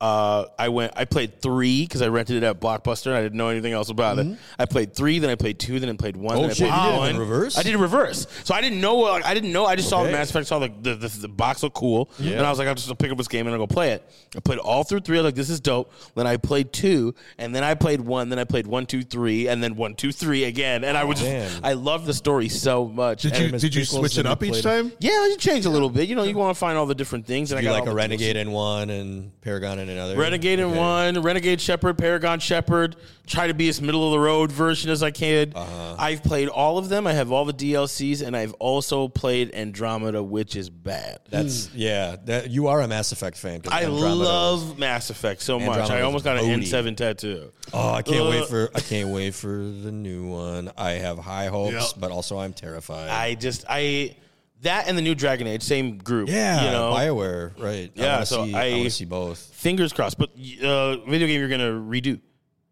Uh, 0.01 0.45
I 0.57 0.69
went. 0.69 0.93
I 0.95 1.03
played 1.03 1.41
three 1.41 1.83
because 1.83 2.01
I 2.01 2.07
rented 2.07 2.37
it 2.37 2.43
at 2.43 2.61
Blockbuster. 2.61 3.07
and 3.07 3.15
I 3.15 3.21
didn't 3.21 3.37
know 3.37 3.49
anything 3.49 3.73
else 3.73 3.89
about 3.89 4.17
it. 4.17 4.27
I 4.57 4.65
played 4.65 4.93
three, 4.95 5.19
then 5.19 5.29
I 5.29 5.35
played 5.35 5.59
two, 5.59 5.77
then 5.79 5.89
I 5.89 5.93
played 5.93 6.15
one. 6.15 6.37
Oh, 6.37 6.41
then 6.41 6.51
I 6.51 6.53
shit, 6.53 6.69
played 6.69 6.77
you 6.83 6.89
did 6.89 6.95
it 6.95 6.99
one. 6.99 7.09
in 7.09 7.17
reverse? 7.17 7.57
I 7.57 7.63
did 7.63 7.75
a 7.75 7.77
reverse. 7.77 8.25
So 8.45 8.53
I 8.55 8.61
didn't 8.61 8.79
know. 8.79 8.95
Like, 8.95 9.25
I 9.25 9.33
didn't 9.33 9.51
know. 9.51 9.65
I 9.65 9.75
just 9.75 9.89
saw 9.89 10.03
the 10.03 10.09
Okay. 10.09 10.17
Mass 10.17 10.29
Effect. 10.29 10.47
Saw 10.47 10.59
the 10.59 10.69
the, 10.81 10.95
the, 10.95 11.07
the 11.09 11.27
box 11.27 11.63
look 11.63 11.73
cool, 11.73 12.09
and 12.17 12.39
I 12.39 12.49
was 12.49 12.59
like, 12.59 12.69
I'll 12.69 12.75
just 12.75 12.97
pick 12.97 13.11
up 13.11 13.17
this 13.17 13.27
game 13.27 13.45
and 13.45 13.53
I'll 13.53 13.59
go 13.59 13.67
play 13.67 13.91
it. 13.91 14.09
I 14.35 14.39
played 14.39 14.59
all 14.59 14.83
through 14.85 15.01
three. 15.01 15.17
I 15.17 15.21
was 15.21 15.25
like, 15.25 15.35
this 15.35 15.49
is 15.49 15.59
dope. 15.59 15.91
Then 16.15 16.25
I 16.27 16.37
played 16.37 16.71
two, 16.71 17.13
and 17.37 17.53
then 17.53 17.65
I 17.65 17.73
played 17.73 17.99
one. 17.99 18.29
Then 18.29 18.39
I 18.39 18.45
played 18.45 18.67
one, 18.67 18.85
two, 18.85 19.01
three, 19.01 19.49
and 19.49 19.61
then 19.61 19.75
one, 19.75 19.95
two, 19.95 20.13
three 20.13 20.45
again. 20.45 20.85
And 20.85 20.95
I 20.97 21.03
would 21.03 21.17
just. 21.17 21.29
man. 21.29 21.51
I 21.61 21.73
loved 21.73 22.05
the 22.05 22.13
story 22.13 22.47
so 22.47 22.85
much. 22.87 23.23
Did 23.23 23.33
And- 23.33 23.51
you 23.53 23.59
did 23.59 23.75
you 23.75 23.83
switch 23.83 24.17
it 24.17 24.25
up 24.25 24.41
each 24.43 24.51
played- 24.51 24.63
time? 24.63 24.91
Yeah, 24.99 25.27
you 25.27 25.35
change 25.35 25.65
a 25.65 25.69
little 25.69 25.89
bit. 25.89 26.07
You 26.07 26.15
know, 26.15 26.23
you 26.23 26.35
want 26.37 26.55
to 26.55 26.59
find 26.59 26.77
all 26.77 26.85
the 26.85 26.95
different 26.95 27.25
things. 27.25 27.51
And 27.51 27.59
I 27.59 27.63
got 27.63 27.73
like 27.77 27.89
a 27.89 27.93
renegade 27.93 28.37
in 28.37 28.51
one 28.51 28.89
and 28.89 29.31
Paragon 29.41 29.79
in 29.79 29.88
another. 29.89 30.15
Renegade 30.15 30.59
in 30.59 30.65
Okay. 30.65 30.77
one, 30.77 31.21
Renegade 31.21 31.59
Shepard, 31.61 31.97
Paragon 31.97 32.39
Shepard. 32.39 32.95
Try 33.27 33.45
to 33.47 33.53
be 33.53 33.69
as 33.69 33.79
middle 33.79 34.05
of 34.07 34.11
the 34.11 34.19
road 34.19 34.51
version 34.51 34.89
as 34.89 35.03
I 35.03 35.11
can. 35.11 35.53
Uh-huh. 35.55 35.95
I've 35.99 36.23
played 36.23 36.47
all 36.49 36.79
of 36.79 36.89
them. 36.89 37.05
I 37.05 37.13
have 37.13 37.31
all 37.31 37.45
the 37.45 37.53
DLCs, 37.53 38.25
and 38.25 38.35
I've 38.35 38.53
also 38.53 39.07
played 39.07 39.53
Andromeda, 39.53 40.23
which 40.23 40.55
is 40.55 40.69
bad. 40.69 41.19
That's 41.29 41.69
yeah. 41.75 42.15
That 42.25 42.49
you 42.49 42.67
are 42.67 42.81
a 42.81 42.87
Mass 42.87 43.11
Effect 43.11 43.37
fan. 43.37 43.61
I 43.69 43.83
Andromeda 43.83 44.09
was- 44.17 44.17
love 44.19 44.79
Mass 44.79 45.09
Effect 45.11 45.41
so 45.43 45.59
much. 45.59 45.69
Andromeda 45.77 45.93
I 45.93 46.01
almost 46.01 46.23
got 46.25 46.37
an 46.37 46.45
Odie. 46.45 46.63
N7 46.63 46.95
tattoo. 46.97 47.51
Oh, 47.71 47.91
I 47.93 48.01
can't 48.01 48.25
Uh, 48.25 48.29
wait 48.31 48.45
for 48.47 48.71
I 48.73 48.79
can't 48.79 49.09
wait 49.09 49.35
for 49.35 49.49
the 49.57 49.91
new 49.91 50.25
one. 50.27 50.71
I 50.75 50.93
have 50.93 51.19
high 51.19 51.47
hopes, 51.47 51.73
Yep. 51.73 51.85
but 51.99 52.11
also 52.11 52.39
I'm 52.39 52.53
terrified. 52.53 53.09
I 53.09 53.35
just 53.35 53.63
I 53.69 54.15
that 54.61 54.87
and 54.87 54.97
the 54.97 55.01
new 55.01 55.15
Dragon 55.15 55.47
Age, 55.47 55.63
same 55.63 55.97
group. 55.97 56.29
yeah, 56.29 56.65
you 56.65 56.71
know, 56.71 56.91
Bioware, 56.93 57.57
right? 57.61 57.91
Yeah, 57.95 58.19
I 58.19 58.23
so 58.23 58.45
see, 58.45 58.53
I- 58.53 58.71
want 58.71 58.83
to 58.85 58.89
see 58.91 59.05
both. 59.05 59.39
fingers 59.39 59.93
crossed. 59.93 60.17
But 60.17 60.29
uh, 60.63 60.97
video 61.05 61.27
game 61.27 61.39
you're 61.39 61.49
gonna 61.49 61.71
redo. 61.71 62.19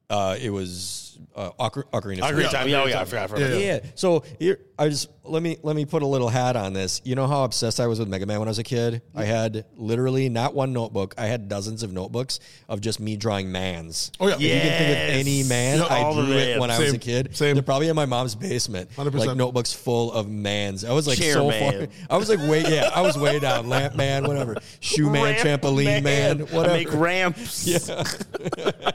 Uh, 0.09 0.37
it 0.41 0.49
was 0.49 1.19
uh, 1.35 1.51
Ocar- 1.59 1.83
Ocarina. 1.91 2.19
of 2.19 2.25
Ocarina 2.35 2.43
Time. 2.43 2.45
of 2.45 2.51
Time. 2.51 2.73
Oh 2.73 2.85
yeah, 2.85 3.01
I 3.01 3.05
forgot. 3.05 3.23
I 3.23 3.27
forgot. 3.27 3.49
Yeah, 3.51 3.57
Yeah. 3.57 3.79
So 3.95 4.23
here, 4.39 4.59
I 4.79 4.87
just 4.89 5.09
let 5.29 5.43
me 5.43 5.57
let 5.63 5.75
me 5.75 5.85
put 5.85 6.03
a 6.03 6.05
little 6.05 6.29
hat 6.29 6.55
on 6.55 6.73
this. 6.73 7.01
You 7.03 7.15
know 7.15 7.27
how 7.27 7.43
obsessed 7.43 7.79
I 7.79 7.87
was 7.87 7.99
with 7.99 8.07
Mega 8.07 8.25
Man 8.25 8.39
when 8.39 8.47
I 8.47 8.51
was 8.51 8.59
a 8.59 8.63
kid. 8.63 9.01
I 9.15 9.23
had 9.25 9.65
literally 9.75 10.29
not 10.29 10.53
one 10.53 10.73
notebook. 10.73 11.13
I 11.17 11.25
had 11.25 11.47
dozens 11.49 11.83
of 11.83 11.91
notebooks 11.93 12.39
of 12.69 12.81
just 12.81 12.99
me 12.99 13.15
drawing 13.17 13.51
mans. 13.51 14.11
Oh, 14.19 14.27
yeah. 14.27 14.35
If 14.35 14.41
you 14.41 14.49
can 14.49 14.61
think 14.77 14.89
of 14.91 15.19
any 15.19 15.43
man, 15.43 15.77
Yeah, 15.79 15.85
I 15.85 16.01
all 16.03 16.13
drew 16.13 16.33
it 16.33 16.59
when 16.59 16.71
I 16.71 16.79
was 16.79 16.93
a 16.93 16.97
kid. 16.97 17.35
same. 17.35 17.55
They're 17.55 17.63
probably 17.63 17.89
in 17.89 17.95
my 17.95 18.05
mom's 18.05 18.35
basement. 18.35 18.89
100%. 18.95 19.13
Like 19.25 19.37
notebooks 19.37 19.73
full 19.73 20.11
of 20.13 20.29
mans. 20.29 20.83
I 20.85 20.93
was 20.93 21.07
like 21.07 21.17
Chair 21.17 21.33
so 21.33 21.49
man. 21.49 21.87
far. 21.87 21.87
I 22.09 22.17
was 22.17 22.29
like 22.29 22.39
way 22.39 22.63
yeah. 22.67 22.89
I 22.93 23.01
was 23.01 23.17
way 23.17 23.39
down. 23.39 23.67
Lamp 23.69 23.95
man, 23.95 24.25
whatever. 24.27 24.55
Shoe 24.79 25.09
man, 25.09 25.35
Ramp 25.43 25.61
trampoline 25.61 26.03
man, 26.03 26.41
I 26.41 26.43
whatever. 26.45 26.73
make 26.75 26.93
ramps. 26.93 27.65
that 27.87 28.93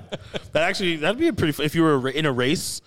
actually 0.54 0.96
that'd 0.96 1.18
be 1.18 1.28
a 1.28 1.32
pretty. 1.32 1.52
fu- 1.52 1.62
If 1.62 1.74
you 1.74 1.82
were 1.82 2.08
in 2.08 2.26
a 2.26 2.32
race, 2.32 2.80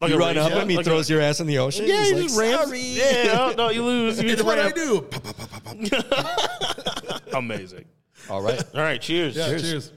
like 0.00 0.10
You 0.10 0.18
run 0.18 0.38
up 0.38 0.52
him, 0.52 0.68
he 0.68 0.76
like 0.76 0.86
throws 0.86 1.10
a, 1.10 1.12
your 1.12 1.22
ass 1.22 1.40
in 1.40 1.46
the 1.46 1.58
ocean. 1.58 1.86
Yeah, 1.86 1.98
He's 1.98 2.08
you 2.10 2.14
like, 2.16 2.24
just 2.24 2.38
ramp. 2.38 2.62
Sorry. 2.64 2.80
Yeah, 2.80 3.32
no, 3.34 3.52
no, 3.56 3.68
you 3.70 3.84
lose. 3.84 4.20
You 4.20 4.28
It's 4.30 4.36
just 4.36 4.46
what 4.46 4.58
I 4.58 4.70
do. 4.70 5.02
Pop, 5.02 5.22
pop, 5.22 5.36
pop, 5.36 5.64
pop, 5.64 6.10
pop. 6.10 7.22
Amazing. 7.34 7.84
All 8.30 8.40
right. 8.40 8.62
All 8.74 8.80
right, 8.80 9.00
cheers. 9.00 9.36
Yeah, 9.36 9.58
cheers. 9.58 9.92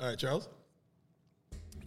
All 0.00 0.08
right, 0.08 0.18
Charles. 0.18 0.48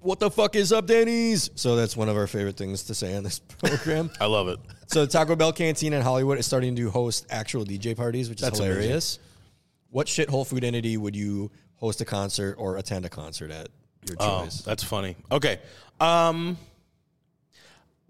What 0.01 0.19
the 0.19 0.29
fuck 0.29 0.55
is 0.55 0.71
up, 0.71 0.85
Denny's? 0.85 1.49
So 1.55 1.75
that's 1.75 1.97
one 1.97 2.09
of 2.09 2.15
our 2.15 2.27
favorite 2.27 2.57
things 2.57 2.83
to 2.83 2.93
say 2.93 3.17
on 3.17 3.23
this 3.23 3.39
program. 3.63 4.11
I 4.21 4.27
love 4.27 4.47
it. 4.49 4.59
so 4.85 5.07
Taco 5.07 5.35
Bell 5.35 5.51
Canteen 5.51 5.93
in 5.93 6.01
Hollywood 6.03 6.37
is 6.37 6.45
starting 6.45 6.75
to 6.75 6.91
host 6.91 7.25
actual 7.31 7.65
DJ 7.65 7.97
parties, 7.97 8.29
which 8.29 8.37
is 8.37 8.43
That's 8.43 8.59
hilarious. 8.59 9.17
What 9.89 10.05
shithole 10.05 10.45
food 10.45 10.63
entity 10.63 10.95
would 10.97 11.15
you 11.15 11.49
host 11.77 12.01
a 12.01 12.05
concert 12.05 12.55
or 12.59 12.77
attend 12.77 13.05
a 13.05 13.09
concert 13.09 13.49
at? 13.49 13.69
Your 14.07 14.17
Oh, 14.19 14.47
that's 14.65 14.83
funny. 14.83 15.15
Okay. 15.31 15.59
Um, 15.99 16.57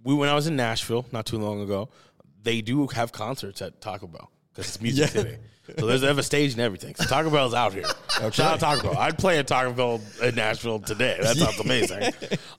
we 0.03 0.13
when 0.13 0.30
I 0.30 0.35
was 0.35 0.47
in 0.47 0.55
Nashville 0.55 1.05
not 1.11 1.26
too 1.26 1.38
long 1.38 1.61
ago, 1.61 1.89
they 2.43 2.61
do 2.61 2.88
have 2.88 3.11
concerts 3.11 3.61
at 3.61 3.80
Taco 3.81 4.07
Bell 4.07 4.30
because 4.51 4.67
it's 4.67 4.81
Music 4.81 5.05
Yeah. 5.15 5.22
City. 5.22 5.38
So 5.80 5.88
there's 5.88 6.01
they 6.01 6.07
have 6.07 6.19
a 6.19 6.23
stage 6.23 6.51
and 6.51 6.61
everything. 6.61 6.93
So 6.93 7.05
Taco 7.05 7.31
Bell's 7.31 7.55
out 7.55 7.73
here. 7.73 7.85
Shout 8.31 8.39
out 8.39 8.59
Taco 8.59 8.84
Bell. 8.93 8.97
I'd 8.99 9.17
play 9.17 9.39
at 9.39 9.47
Taco 9.47 9.73
Bell 9.73 9.99
in 10.22 10.35
Nashville 10.35 10.80
today. 10.80 11.17
That 11.22 11.38
sounds 11.38 11.59
amazing. 11.63 12.13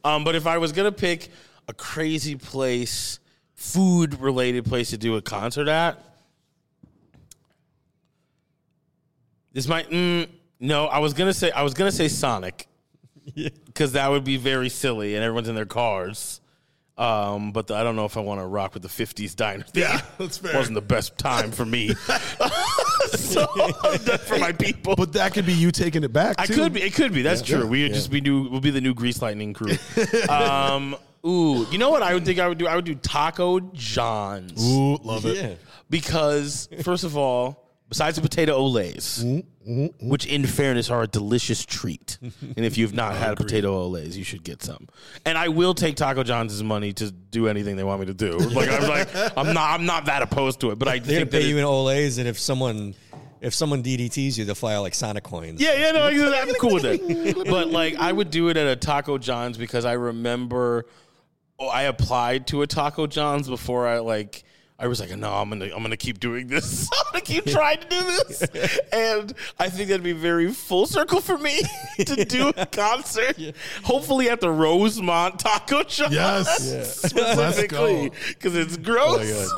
Um, 0.04 0.24
but 0.24 0.34
if 0.34 0.46
I 0.46 0.58
was 0.58 0.72
gonna 0.72 0.90
pick 0.90 1.28
a 1.68 1.72
crazy 1.72 2.34
place, 2.34 3.20
food 3.54 4.20
related 4.20 4.64
place 4.64 4.90
to 4.90 4.98
do 4.98 5.14
a 5.16 5.22
concert 5.22 5.68
at, 5.68 6.02
this 9.52 9.68
might 9.68 9.88
mm, 9.90 10.28
no. 10.60 10.86
I 10.86 10.98
was 10.98 11.14
gonna 11.14 11.32
say 11.34 11.50
I 11.52 11.62
was 11.62 11.74
gonna 11.74 11.92
say 11.92 12.08
Sonic 12.08 12.66
because 13.34 13.92
that 13.92 14.10
would 14.10 14.24
be 14.24 14.36
very 14.36 14.68
silly 14.68 15.14
and 15.14 15.24
everyone's 15.24 15.48
in 15.48 15.54
their 15.54 15.66
cars. 15.66 16.40
Um, 16.98 17.52
but 17.52 17.66
the, 17.66 17.74
I 17.74 17.82
don't 17.82 17.94
know 17.94 18.06
if 18.06 18.16
I 18.16 18.20
want 18.20 18.40
to 18.40 18.46
rock 18.46 18.72
with 18.72 18.82
the 18.82 18.88
'50s 18.88 19.36
diner. 19.36 19.64
theme. 19.64 19.82
Yeah, 19.82 20.00
that's 20.16 20.38
fair. 20.38 20.54
Wasn't 20.54 20.74
the 20.74 20.80
best 20.80 21.18
time 21.18 21.52
for 21.52 21.66
me. 21.66 21.88
so 23.10 23.46
for 23.46 24.38
my 24.38 24.52
people. 24.52 24.96
But 24.96 25.12
that 25.12 25.34
could 25.34 25.44
be 25.44 25.52
you 25.52 25.70
taking 25.70 26.04
it 26.04 26.12
back. 26.12 26.36
I 26.38 26.46
too. 26.46 26.54
could 26.54 26.72
be. 26.72 26.80
It 26.80 26.94
could 26.94 27.12
be. 27.12 27.20
That's 27.20 27.42
true. 27.42 27.66
We 27.66 27.82
would 27.82 27.92
just 27.92 28.10
be 28.10 28.22
new. 28.22 28.48
We'll 28.48 28.62
be 28.62 28.70
the 28.70 28.80
new 28.80 28.94
Grease 28.94 29.20
Lightning 29.20 29.52
crew. 29.52 29.74
um, 30.30 30.96
ooh, 31.26 31.66
you 31.70 31.76
know 31.76 31.90
what 31.90 32.02
I 32.02 32.14
would 32.14 32.24
think 32.24 32.38
I 32.38 32.48
would 32.48 32.56
do? 32.56 32.66
I 32.66 32.76
would 32.76 32.86
do 32.86 32.94
Taco 32.94 33.60
John's 33.74 34.66
Ooh, 34.66 34.96
love 34.96 35.26
it. 35.26 35.36
yeah. 35.36 35.54
because 35.90 36.66
first 36.82 37.04
of 37.04 37.14
all, 37.14 37.65
besides 37.88 38.16
the 38.16 38.22
potato 38.22 38.58
Olés, 38.60 39.22
Mm-hmm, 39.66 40.08
which 40.08 40.26
in 40.26 40.46
fairness 40.46 40.90
are 40.90 41.02
a 41.02 41.06
delicious 41.08 41.64
treat, 41.66 42.18
and 42.22 42.58
if 42.64 42.78
you've 42.78 42.94
not 42.94 43.16
had 43.16 43.32
a 43.32 43.36
potato 43.36 43.88
Olés, 43.90 44.14
you 44.14 44.22
should 44.22 44.44
get 44.44 44.62
some. 44.62 44.86
And 45.24 45.36
I 45.36 45.48
will 45.48 45.74
take 45.74 45.96
Taco 45.96 46.22
John's 46.22 46.62
money 46.62 46.92
to 46.92 47.10
do 47.10 47.48
anything 47.48 47.74
they 47.74 47.82
want 47.82 47.98
me 47.98 48.06
to 48.06 48.14
do. 48.14 48.38
Like 48.38 48.70
I'm 48.70 48.88
like 48.88 49.08
I'm 49.36 49.52
not 49.52 49.70
I'm 49.80 49.84
not 49.84 50.04
that 50.06 50.22
opposed 50.22 50.60
to 50.60 50.70
it, 50.70 50.78
but 50.78 50.86
I 50.86 51.00
They're 51.00 51.18
think 51.20 51.32
pay 51.32 51.40
it- 51.40 51.46
you 51.46 51.58
in 51.58 51.64
Olés, 51.64 52.18
and 52.18 52.28
if 52.28 52.38
someone 52.38 52.94
if 53.40 53.54
someone 53.54 53.82
DDTs 53.82 54.38
you, 54.38 54.44
they'll 54.44 54.54
fly 54.54 54.74
out 54.76 54.82
like 54.82 54.94
Sonic 54.94 55.24
coins. 55.24 55.60
Yeah, 55.60 55.74
yeah, 55.74 55.90
no, 55.90 56.04
I'm 56.06 56.54
cool 56.60 56.74
with 56.74 56.84
that. 56.84 57.44
But 57.50 57.68
like, 57.70 57.96
I 57.96 58.10
would 58.10 58.30
do 58.30 58.48
it 58.48 58.56
at 58.56 58.66
a 58.68 58.76
Taco 58.76 59.18
John's 59.18 59.58
because 59.58 59.84
I 59.84 59.92
remember 59.94 60.86
oh, 61.58 61.66
I 61.68 61.82
applied 61.82 62.46
to 62.48 62.62
a 62.62 62.66
Taco 62.68 63.06
John's 63.08 63.48
before 63.48 63.86
I 63.88 63.98
like 63.98 64.44
I 64.78 64.88
was 64.88 65.00
like, 65.00 65.08
no, 65.16 65.32
I'm 65.32 65.48
gonna 65.48 65.64
I'm 65.74 65.82
gonna 65.82 65.96
keep 65.96 66.20
doing 66.20 66.48
this. 66.48 66.86
I'm 67.06 67.12
gonna 67.12 67.24
keep 67.24 67.46
trying 67.46 67.78
to 67.80 67.88
do 67.88 68.02
this, 68.02 68.42
and 68.92 69.32
I 69.58 69.70
think 69.70 69.88
that'd 69.88 70.02
be 70.04 70.12
very 70.12 70.52
full 70.52 70.86
circle 70.86 71.20
for 71.22 71.38
me 71.38 71.62
to 72.04 72.24
do 72.26 72.52
a 72.56 72.66
concert. 72.66 73.38
Hopefully 73.84 74.28
at 74.28 74.40
the 74.42 74.50
Rosemont 74.50 75.38
Taco 75.38 75.82
Shop. 75.88 76.10
Yes. 76.12 77.00
specifically 77.00 78.12
because 78.28 78.54
it's 78.54 78.76
oh 78.76 78.82
gross. 78.82 79.50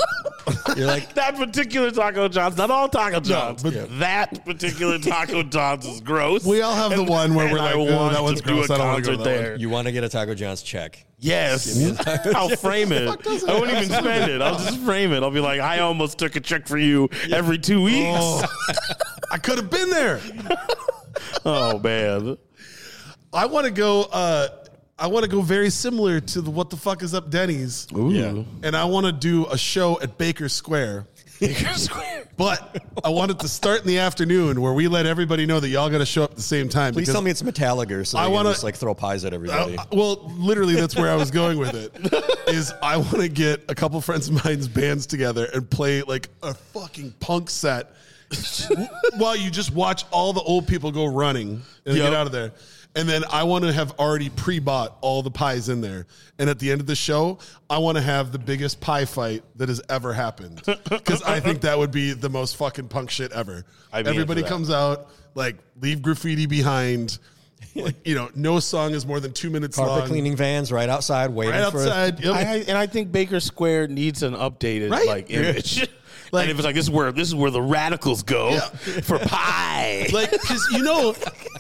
You're 0.77 0.87
like, 0.87 1.13
that 1.15 1.37
particular 1.37 1.91
Taco 1.91 2.29
John's, 2.29 2.57
not 2.57 2.71
all 2.71 2.89
Taco 2.89 3.19
John's, 3.21 3.63
but- 3.63 3.75
but 3.75 3.99
that 3.99 4.45
particular 4.45 4.99
Taco 4.99 5.43
John's 5.43 5.85
is 5.85 6.01
gross. 6.01 6.45
We 6.45 6.63
all 6.63 6.75
have 6.75 6.95
the 6.97 7.03
one 7.05 7.35
where 7.35 7.51
we're 7.53 7.59
like, 7.59 7.75
I 7.75 7.79
"Oh, 7.79 7.97
want 7.97 8.13
that 8.15 8.23
one's 8.23 8.41
to 8.41 8.47
do 8.47 8.55
gross. 8.55 8.71
a 8.71 8.75
I 8.75 8.79
don't 8.79 8.87
wanna 8.87 9.03
go 9.03 9.11
to 9.11 9.17
concert 9.17 9.25
that 9.31 9.37
one." 9.37 9.45
there. 9.45 9.57
you 9.57 9.69
want 9.69 9.87
to 9.87 9.93
get 9.93 10.05
a 10.05 10.09
Taco 10.09 10.35
John's 10.35 10.63
check. 10.63 11.05
Yes, 11.21 12.07
I'll 12.35 12.51
frame 12.57 12.93
it. 12.93 13.09
I 13.09 13.59
won't 13.59 13.71
even 13.71 13.85
spend 13.85 14.31
it. 14.31 14.41
I'll 14.41 14.57
just 14.59 14.79
frame 14.81 15.13
it. 15.13 15.23
I'll 15.23 15.33
be 15.33 15.41
like, 15.41 15.61
I 15.61 15.81
almost 15.81 16.17
took 16.19 16.37
a 16.37 16.41
check 16.41 16.69
for 16.69 16.79
you 16.79 17.09
every 17.33 17.59
two 17.59 17.83
weeks. 17.83 18.07
Oh, 18.21 18.45
I 19.33 19.39
could 19.39 19.57
have 19.59 19.71
been 19.71 19.91
there. 19.91 20.21
Oh, 21.45 21.81
man, 21.81 22.39
I 23.33 23.47
want 23.47 23.65
to 23.65 23.73
go. 23.73 24.03
Uh, 24.03 24.49
I 24.99 25.09
want 25.09 25.25
to 25.25 25.31
go 25.31 25.41
very 25.41 25.69
similar 25.71 26.21
to 26.21 26.41
the 26.41 26.51
what 26.51 26.71
the 26.71 26.77
fuck 26.77 27.03
is 27.03 27.13
up 27.13 27.29
Denny's, 27.29 27.89
Ooh. 27.97 28.45
and 28.63 28.77
I 28.77 28.85
want 28.85 29.07
to 29.07 29.13
do 29.13 29.47
a 29.47 29.59
show 29.59 30.01
at 30.01 30.17
Baker 30.17 30.49
Square. 30.49 31.07
But 32.37 32.83
I 33.05 33.09
wanted 33.09 33.41
to 33.41 33.49
start 33.49 33.81
in 33.81 33.87
the 33.87 33.99
afternoon, 33.99 34.61
where 34.61 34.73
we 34.73 34.87
let 34.89 35.07
everybody 35.07 35.45
know 35.47 35.59
that 35.61 35.69
y'all 35.69 35.91
got 35.91 35.99
to 35.99 36.07
show 36.07 36.25
up 36.25 36.31
at 36.31 36.37
the 36.37 36.43
same 36.43 36.69
time. 36.69 36.93
Please 36.95 37.11
tell 37.11 37.23
me 37.23 37.31
it's 37.31 37.43
Metallica, 37.43 38.07
so 38.07 38.19
I 38.19 38.25
I 38.25 38.29
want 38.29 38.47
to 38.47 38.53
just 38.53 38.65
like 38.65 38.77
throw 38.77 38.95
pies 38.95 39.25
at 39.25 39.33
everybody. 39.33 39.77
Uh, 39.77 39.85
well, 39.93 40.31
literally, 40.37 40.75
that's 40.75 40.95
where 40.97 41.11
I 41.11 41.17
was 41.17 41.31
going 41.31 41.59
with 41.59 41.75
it. 41.75 41.93
Is 42.55 42.73
I 42.83 42.97
want 42.97 43.17
to 43.17 43.29
get 43.29 43.65
a 43.69 43.75
couple 43.75 44.01
friends 44.01 44.29
of 44.29 44.45
mine's 44.45 44.69
bands 44.69 45.07
together 45.07 45.49
and 45.53 45.69
play 45.69 46.03
like 46.03 46.29
a 46.43 46.55
fucking 46.55 47.13
punk 47.21 47.51
set 47.51 47.91
while 49.17 49.35
you 49.37 49.51
just 49.51 49.73
watch 49.73 50.05
all 50.11 50.33
the 50.33 50.43
old 50.43 50.67
people 50.69 50.93
go 50.93 51.07
running 51.07 51.63
and 51.87 51.97
Yep. 51.97 52.07
get 52.07 52.15
out 52.15 52.27
of 52.27 52.33
there. 52.33 52.53
And 52.97 53.09
then 53.09 53.23
I 53.31 53.45
want 53.45 53.65
to 53.65 53.73
have 53.73 53.93
already 53.99 54.29
pre-bought 54.29 54.97
all 55.03 55.23
the 55.23 55.31
pies 55.31 55.69
in 55.69 55.81
there. 55.81 56.07
And 56.39 56.51
at 56.51 56.59
the 56.59 56.73
end 56.73 56.81
of 56.81 56.87
the 56.89 56.97
show, 56.97 57.39
I 57.71 57.79
want 57.79 57.97
to 57.97 58.03
have 58.03 58.33
the 58.33 58.39
biggest 58.39 58.81
pie 58.81 59.05
fight 59.05 59.45
that 59.57 59.69
has 59.69 59.81
ever 59.89 60.13
happened 60.13 60.63
because 60.89 61.23
I 61.23 61.39
think 61.39 61.61
that 61.61 61.79
would 61.79 61.93
be 61.93 62.13
the 62.13 62.29
most 62.31 62.57
fucking 62.57 62.89
punk 62.89 63.11
shit 63.11 63.31
ever. 63.33 63.65
I'd 63.93 64.05
be 64.07 64.11
Everybody 64.11 64.43
comes 64.43 64.71
out 64.71 65.11
like 65.35 65.57
leave 65.81 66.03
graffiti 66.03 66.47
behind. 66.47 67.19
Like, 67.75 68.07
you 68.07 68.15
know, 68.15 68.31
no 68.35 68.61
song 68.61 68.93
is 68.93 69.05
more 69.05 69.21
than 69.21 69.33
two 69.33 69.51
minutes 69.51 69.77
Carpet 69.77 69.99
long. 69.99 70.09
cleaning 70.09 70.37
vans 70.37 70.71
right 70.73 70.89
outside, 70.89 71.31
waiting 71.31 71.61
right 71.61 71.71
for 71.71 71.81
outside. 71.81 72.21
Yep. 72.25 72.35
I, 72.35 72.41
I- 72.41 72.65
and 72.69 72.79
I 72.79 72.87
think 72.87 73.13
Baker 73.13 73.41
Square 73.41 73.89
needs 73.89 74.23
an 74.23 74.35
updated 74.35 74.91
Right? 74.91 75.07
like 75.07 75.31
image. 75.31 75.89
Like- 76.33 76.43
and 76.43 76.51
it 76.51 76.57
was 76.57 76.65
like 76.65 76.75
this 76.75 76.85
is 76.85 76.91
where 76.91 77.13
this 77.13 77.29
is 77.29 77.35
where 77.35 77.51
the 77.51 77.63
radicals 77.63 78.23
go 78.23 78.51
Yeah. 78.51 78.61
for 79.03 79.19
pie. 79.19 80.07
like 80.13 80.31
because 80.31 80.67
you 80.73 80.83
know 80.83 81.15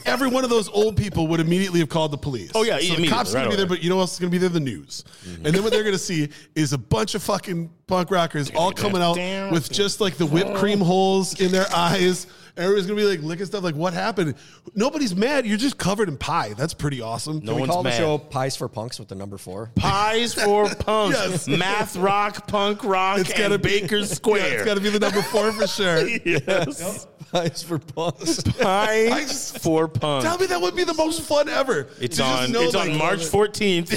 every 0.06 0.28
one 0.28 0.44
of 0.44 0.50
those 0.50 0.68
old 0.68 0.96
people 0.96 1.26
would 1.28 1.40
immediately 1.40 1.80
have 1.80 1.88
called 1.88 2.10
the 2.10 2.18
police. 2.18 2.50
Oh, 2.54 2.62
yeah, 2.62 2.78
so 2.78 2.94
the 2.94 3.08
cops 3.08 3.34
are 3.34 3.38
gonna 3.38 3.50
be 3.50 3.56
there, 3.56 3.66
but 3.66 3.82
you 3.82 3.90
know 3.90 3.96
what 3.96 4.02
else 4.02 4.14
is 4.14 4.18
gonna 4.18 4.30
be 4.30 4.38
there? 4.38 4.48
The 4.48 4.60
news, 4.60 5.04
mm-hmm. 5.24 5.46
and 5.46 5.54
then 5.54 5.62
what 5.62 5.72
they're 5.72 5.84
gonna 5.84 5.98
see 5.98 6.28
is 6.54 6.72
a 6.72 6.78
bunch 6.78 7.14
of 7.14 7.22
fucking 7.22 7.70
punk 7.86 8.10
rockers 8.10 8.50
all 8.54 8.72
coming 8.72 9.02
out 9.02 9.16
with 9.52 9.70
just 9.70 10.00
like 10.00 10.16
the 10.16 10.26
whipped 10.26 10.54
cream 10.54 10.80
holes 10.80 11.40
in 11.40 11.52
their 11.52 11.66
eyes. 11.74 12.26
Everybody's 12.58 12.86
gonna 12.86 12.96
be 13.00 13.06
like 13.06 13.22
licking 13.22 13.46
stuff. 13.46 13.62
Like, 13.62 13.76
what 13.76 13.94
happened? 13.94 14.34
Nobody's 14.74 15.14
mad. 15.14 15.46
You're 15.46 15.56
just 15.56 15.78
covered 15.78 16.08
in 16.08 16.16
pie. 16.16 16.54
That's 16.54 16.74
pretty 16.74 17.00
awesome. 17.00 17.40
No 17.44 17.54
we 17.54 17.60
one's 17.60 17.70
call 17.72 17.82
the 17.84 17.90
mad. 17.90 17.96
show 17.98 18.18
"Pies 18.18 18.56
for 18.56 18.68
Punks" 18.68 18.98
with 18.98 19.08
the 19.08 19.14
number 19.14 19.38
four. 19.38 19.70
Pies 19.76 20.34
for 20.34 20.68
punks, 20.80 21.16
Yes. 21.16 21.48
math 21.48 21.96
rock, 21.96 22.46
punk 22.48 22.82
rock, 22.84 23.20
It's 23.20 23.30
and 23.30 23.38
gotta 23.38 23.58
be 23.58 23.80
Baker 23.80 24.04
Square. 24.04 24.38
Yeah, 24.48 24.54
it's 24.56 24.64
got 24.64 24.74
to 24.74 24.80
be 24.80 24.90
the 24.90 24.98
number 24.98 25.22
four 25.22 25.52
for 25.52 25.66
sure. 25.66 26.06
yes. 26.24 27.06
Pies 27.32 27.62
for 27.62 27.78
Punks. 27.78 28.42
Pies 28.58 29.12
I 29.12 29.20
just- 29.22 29.58
for 29.60 29.86
punks. 29.86 30.24
Tell 30.24 30.38
me 30.38 30.46
that 30.46 30.60
would 30.60 30.74
be 30.74 30.82
the 30.84 30.94
most 30.94 31.20
fun 31.22 31.48
ever. 31.48 31.88
It's 32.00 32.16
To 32.16 32.22
just 32.22 32.42
on. 32.44 32.52
know, 32.52 32.62
It's 32.62 32.74
like, 32.74 32.90
on 32.90 32.96
March 32.98 33.20
14th. 33.20 33.88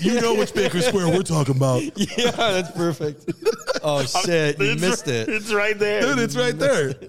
You 0.00 0.20
know 0.20 0.34
which 0.34 0.52
Baker 0.54 0.80
Square 0.80 1.08
we're 1.08 1.22
talking 1.22 1.56
about. 1.56 1.82
yeah, 1.96 2.30
that's 2.32 2.70
perfect. 2.72 3.30
Oh 3.82 4.02
shit, 4.24 4.58
you 4.58 4.64
It's- 4.72 4.80
missed 4.80 5.08
it. 5.08 5.28
It's 5.28 5.52
right 5.52 5.78
there. 5.78 6.00
Dude, 6.02 6.18
it's 6.18 6.36
right 6.36 6.58
there. 6.58 6.94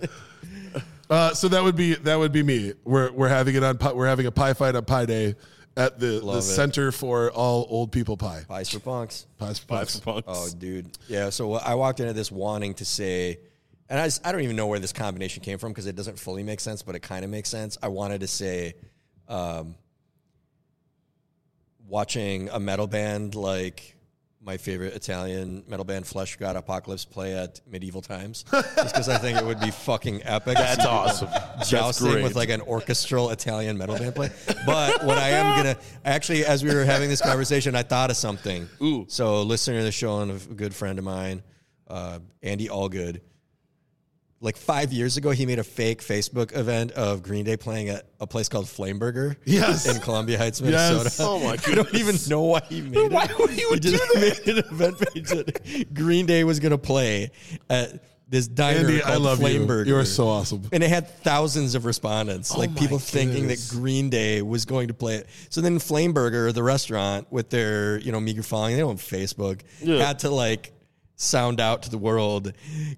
Uh, 1.09 1.33
so 1.33 1.47
that 1.47 1.63
would 1.63 1.77
be 1.77 1.95
that 1.95 2.17
would 2.17 2.33
be 2.33 2.43
me. 2.43 2.73
We're 2.83 3.09
we're 3.13 3.29
having 3.29 3.55
it 3.55 3.63
on. 3.63 3.77
Pi- 3.77 3.93
We're 3.93 4.07
having 4.07 4.25
a 4.25 4.31
pie 4.31 4.53
fight 4.53 4.75
on 4.75 4.83
Pie 4.83 5.05
Day 5.05 5.35
at 5.77 5.99
the, 6.01 6.19
the 6.19 6.37
it. 6.39 6.41
Center 6.41 6.91
for 6.91 7.31
All 7.31 7.65
Old 7.69 7.93
People 7.93 8.17
Pie. 8.17 8.43
Pies 8.45 8.69
for 8.69 8.79
Punks. 8.79 9.25
Pies, 9.37 9.57
Pies 9.61 9.91
pies. 9.93 9.99
for 10.01 10.21
punks. 10.21 10.27
Oh, 10.27 10.49
dude. 10.57 10.97
Yeah. 11.07 11.29
So 11.29 11.53
I 11.53 11.75
walked 11.75 12.01
into 12.01 12.11
this 12.11 12.29
wanting 12.29 12.73
to 12.73 12.83
say, 12.83 13.39
and 13.87 13.97
I, 14.01 14.09
I 14.27 14.33
don't 14.33 14.41
even 14.41 14.57
know 14.57 14.67
where 14.67 14.79
this 14.79 14.91
combination 14.91 15.41
came 15.43 15.57
from 15.59 15.71
because 15.71 15.85
it 15.87 15.95
doesn't 15.95 16.19
fully 16.19 16.43
make 16.43 16.59
sense, 16.59 16.81
but 16.81 16.93
it 16.93 17.03
kind 17.03 17.23
of 17.23 17.31
makes 17.31 17.47
sense. 17.47 17.77
I 17.81 17.87
wanted 17.87 18.19
to 18.19 18.27
say, 18.27 18.73
um, 19.29 19.75
watching 21.87 22.49
a 22.49 22.59
metal 22.59 22.87
band 22.87 23.35
like 23.35 23.95
my 24.47 24.55
favorite 24.55 24.93
Italian 24.93 25.63
metal 25.67 25.83
band, 25.83 26.05
Fleshgod 26.05 26.55
Apocalypse, 26.55 27.03
play 27.03 27.35
at 27.37 27.59
medieval 27.67 28.01
times, 28.01 28.45
just 28.51 28.93
because 28.93 29.09
I 29.09 29.17
think 29.17 29.37
it 29.37 29.45
would 29.45 29.59
be 29.59 29.71
fucking 29.71 30.21
epic. 30.23 30.55
That's 30.55 30.85
awesome. 30.85 31.27
That's 31.31 31.69
jousting 31.69 32.11
great. 32.11 32.23
with 32.23 32.35
like 32.35 32.49
an 32.49 32.61
orchestral 32.61 33.31
Italian 33.31 33.77
metal 33.77 33.97
band 33.97 34.15
play. 34.15 34.29
But 34.65 35.03
what 35.03 35.17
I 35.17 35.29
am 35.29 35.57
gonna 35.57 35.77
actually, 36.05 36.45
as 36.45 36.63
we 36.63 36.73
were 36.73 36.85
having 36.85 37.09
this 37.09 37.21
conversation, 37.21 37.75
I 37.75 37.83
thought 37.83 38.09
of 38.09 38.15
something. 38.15 38.69
Ooh. 38.81 39.05
So, 39.09 39.41
listener 39.41 39.79
to 39.79 39.83
the 39.83 39.91
show 39.91 40.21
and 40.21 40.31
a 40.31 40.53
good 40.53 40.73
friend 40.73 40.97
of 40.97 41.03
mine, 41.03 41.43
uh, 41.89 42.19
Andy 42.41 42.69
Allgood. 42.69 43.19
Like 44.39 44.55
five 44.55 44.93
years 44.93 45.17
ago, 45.17 45.31
he 45.31 45.47
made 45.47 45.57
a 45.57 45.63
fake 45.63 46.01
Facebook 46.01 46.55
event 46.55 46.91
of 46.91 47.23
Green 47.23 47.43
Day 47.43 47.57
playing 47.57 47.89
at 47.89 48.05
a 48.19 48.27
place 48.27 48.47
called 48.47 48.65
Flameburger. 48.65 49.35
Yes. 49.45 49.87
in 49.87 49.99
Columbia 50.01 50.37
Heights, 50.37 50.61
Minnesota. 50.61 51.05
Yes. 51.05 51.19
Oh 51.27 51.39
my 51.39 51.53
I 51.53 51.75
don't 51.75 51.93
even 51.95 52.15
know 52.29 52.43
why 52.43 52.61
he 52.69 52.81
made 52.81 52.97
it. 52.97 53.11
Why 53.11 53.27
would 53.39 53.49
he 53.49 53.65
would 53.65 53.81
just 53.81 53.95
do 54.13 54.19
that? 54.19 54.45
made 54.45 54.57
an 54.57 54.63
event 54.71 54.99
page 54.99 55.29
that 55.29 55.93
Green 55.93 56.27
Day 56.27 56.43
was 56.43 56.59
going 56.59 56.71
to 56.71 56.77
play 56.77 57.31
at 57.69 58.03
this 58.29 58.47
diner 58.47 58.79
Andy, 58.79 58.99
called 58.99 59.13
I 59.13 59.17
love. 59.17 59.39
Flameburger. 59.39 59.87
You 59.87 59.95
are 59.95 60.05
so 60.05 60.27
awesome. 60.27 60.61
And 60.71 60.83
it 60.83 60.89
had 60.89 61.09
thousands 61.23 61.73
of 61.75 61.85
respondents, 61.85 62.53
oh 62.53 62.59
like 62.59 62.69
Oh 62.71 62.73
my 62.73 62.79
people 62.79 62.99
thinking 62.99 63.47
that 63.47 63.65
Green 63.71 64.09
Day 64.11 64.41
was 64.43 64.65
going 64.65 64.89
to 64.89 64.93
play 64.93 65.15
it. 65.15 65.27
So 65.49 65.61
then 65.61 65.79
Flameburger, 65.79 66.53
the 66.53 66.61
restaurant, 66.61 67.31
with 67.31 67.49
their 67.49 67.97
you 68.01 68.11
know 68.11 68.19
meager 68.19 68.43
following, 68.43 68.75
they 68.75 68.81
don't 68.81 68.99
have 68.99 69.01
Facebook, 69.01 69.61
Yeah. 69.81 70.05
had 70.05 70.19
to 70.19 70.29
like 70.29 70.73
sound 71.17 71.59
out 71.59 71.81
to 71.81 71.89
the 71.89 71.97
world. 71.97 72.53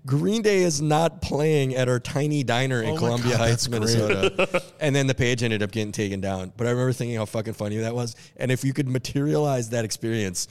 Green 0.05 0.41
Day 0.41 0.63
is 0.63 0.81
not 0.81 1.21
playing 1.21 1.73
at 1.75 1.89
our 1.89 1.99
tiny 1.99 2.43
diner 2.43 2.83
in 2.83 2.91
Oh 2.91 2.97
Columbia 2.97 3.31
God, 3.31 3.39
Heights. 3.39 3.67
Minnesota. 3.69 4.61
and 4.79 4.95
then 4.95 5.07
the 5.07 5.15
page 5.15 5.41
ended 5.41 5.63
up 5.63 5.71
getting 5.71 5.93
taken 5.93 6.21
down. 6.21 6.51
But 6.55 6.67
I 6.67 6.71
remember 6.71 6.93
thinking 6.93 7.17
how 7.17 7.25
fucking 7.25 7.53
funny 7.53 7.77
that 7.77 7.95
was. 7.95 8.15
And 8.37 8.51
if 8.51 8.63
you 8.63 8.73
could 8.73 8.87
materialize 8.87 9.69
that 9.69 9.85
experience. 9.85 10.47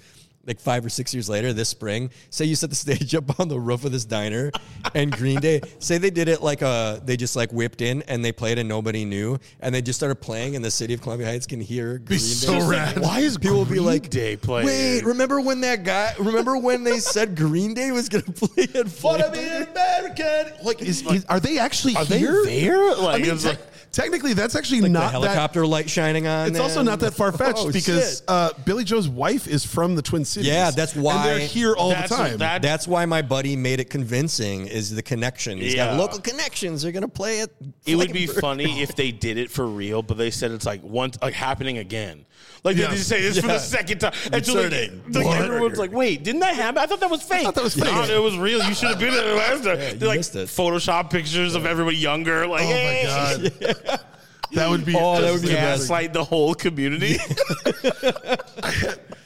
Like 0.49 0.59
five 0.61 0.83
or 0.85 0.89
six 0.89 1.13
years 1.13 1.29
later, 1.29 1.53
this 1.53 1.69
spring, 1.69 2.09
say 2.31 2.47
you 2.47 2.57
set 2.57 2.71
the 2.71 2.77
stage 2.87 3.15
up 3.15 3.39
on 3.39 3.49
the 3.49 3.61
roof 3.61 3.85
of 3.85 3.93
this 3.93 4.07
diner, 4.07 4.51
and 4.95 5.13
Green 5.13 5.41
Day, 5.41 5.61
say 5.79 5.99
they 5.99 6.09
did 6.09 6.27
it 6.27 6.41
like 6.43 6.63
a, 6.63 7.03
they 7.05 7.19
just 7.19 7.37
like 7.37 7.53
whipped 7.53 7.83
in 7.83 8.01
and 8.09 8.25
they 8.25 8.33
played 8.33 8.59
and 8.59 8.67
nobody 8.67 9.05
knew, 9.05 9.39
and 9.61 9.75
they 9.75 9.83
just 9.83 9.99
started 9.99 10.15
playing, 10.17 10.57
and 10.57 10.65
the 10.65 10.71
city 10.71 10.95
of 10.95 11.03
Columbia 11.03 11.27
Heights 11.29 11.47
can 11.47 11.61
hear 11.61 11.99
Green 11.99 12.19
so 12.19 12.59
Day. 12.61 12.67
rad. 12.67 12.99
Why 12.99 13.21
is 13.21 13.37
People 13.37 13.59
will 13.59 13.65
be 13.67 13.79
like, 13.79 14.09
Day 14.09 14.37
playing? 14.37 14.67
Wait, 14.67 15.05
remember 15.05 15.39
when 15.43 15.61
that 15.61 15.85
guy? 15.85 16.15
Remember 16.19 16.57
when 16.57 16.83
they 16.83 16.99
said 16.99 17.37
Green 17.37 17.75
Day 17.75 17.91
was 17.93 18.09
going 18.09 18.25
to 18.25 18.33
play 18.33 18.65
in 18.65 18.77
at 18.77 18.87
Flameburger? 18.87 19.71
American. 19.71 20.65
Like, 20.65 20.81
is, 20.81 21.03
is- 21.07 21.27
are 21.27 21.41
they 21.41 21.59
actually 21.59 21.95
Are 21.97 22.07
they 22.07 22.21
here? 22.21 22.43
there? 22.47 22.95
Like, 22.97 23.21
I 23.21 23.23
mean, 23.23 23.35
it's 23.35 23.45
like- 23.45 23.61
technically, 23.93 24.33
that's 24.35 24.55
actually 24.55 24.81
The 24.81 24.89
not 24.89 25.01
that. 25.01 25.11
helicopter 25.13 25.67
light 25.67 25.89
shining 25.91 26.27
on. 26.27 26.49
It's 26.49 26.59
also 26.59 26.77
them. 26.77 26.87
not 26.87 27.01
that 27.01 27.15
far 27.15 27.33
fetched 27.33 27.59
Oh, 27.63 27.73
because 27.73 28.19
shit. 28.19 28.23
uh, 28.29 28.51
Billie 28.65 28.85
Joe's 28.85 29.09
wife 29.09 29.47
is 29.49 29.65
from 29.65 29.95
the 29.97 30.03
Twin 30.03 30.25
Cities. 30.25 30.49
Yeah, 30.49 30.71
that's 30.71 30.95
And 30.95 31.03
why- 31.05 31.27
they're 31.27 31.39
here 31.39 31.75
all 31.75 31.91
That's- 31.91 32.09
the 32.11 32.17
time. 32.17 32.39
that- 32.39 32.63
That's 32.63 32.87
why 32.89 33.05
my 33.07 33.23
buddy 33.23 33.57
made 33.57 33.81
it 33.81 33.91
convincing. 33.91 34.67
Is 34.67 34.95
the 34.95 35.03
connection? 35.03 35.59
He's 35.59 35.75
got 35.75 35.93
Yeah. 35.93 35.99
local 35.99 36.21
connections. 36.21 36.83
They're 36.83 36.93
gonna 36.93 37.09
play 37.09 37.41
it. 37.41 37.51
It 37.87 37.97
would 37.97 38.13
be 38.13 38.27
funny 38.27 38.83
if 38.83 38.95
they 38.97 39.11
did 39.13 39.39
it 39.39 39.51
for 39.51 39.67
real, 39.67 40.03
but 40.03 40.17
they 40.19 40.31
said 40.31 40.51
it's 40.53 40.67
like 40.67 40.83
once 40.83 41.19
like 41.23 41.35
happening 41.35 41.79
again. 41.79 42.25
Like 42.65 42.77
they 42.77 42.83
Yes. 42.83 42.93
just 42.97 43.09
say 43.09 43.21
this 43.21 43.39
for 43.39 43.47
the 43.47 43.59
second 43.59 43.99
time. 44.01 44.13
And 44.33 44.45
so 44.45 44.55
like, 44.55 44.65
Returning. 44.65 45.03
like, 45.13 45.25
What? 45.27 45.41
everyone's 45.43 45.79
like, 45.79 45.93
wait, 45.93 46.25
didn't 46.25 46.41
that 46.41 46.55
happen? 46.57 46.79
I 46.79 46.87
thought 46.87 47.01
that 47.01 47.11
was 47.11 47.23
fake. 47.23 47.41
I 47.41 47.45
thought 47.45 47.55
that 47.57 47.65
was 47.65 47.75
fake. 47.75 47.85
No, 47.85 48.03
it 48.03 48.23
was 48.23 48.37
real. 48.37 48.63
You 48.63 48.75
should 48.75 48.91
have 48.91 48.99
been 48.99 49.13
there 49.15 49.35
last 49.35 49.65
time. 49.65 49.79
you 49.81 49.95
They're 49.99 50.09
like 50.09 50.19
missed 50.19 50.35
it. 50.37 50.49
Photoshop 50.49 51.11
pictures 51.11 51.55
of 51.55 51.67
everybody 51.67 51.97
younger. 51.97 52.47
Like, 52.47 52.63
oh 52.63 52.67
hey. 52.67 53.05
my 53.05 53.49
god, 53.67 53.77
that 54.53 54.69
would 54.71 54.85
be. 54.85 54.95
Oh, 54.97 55.21
that 55.21 55.33
would 55.33 55.43
be 55.43 55.49
the 55.49 55.55
gaslight 55.55 56.13
the 56.13 56.25
whole 56.25 56.55
community. 56.55 57.17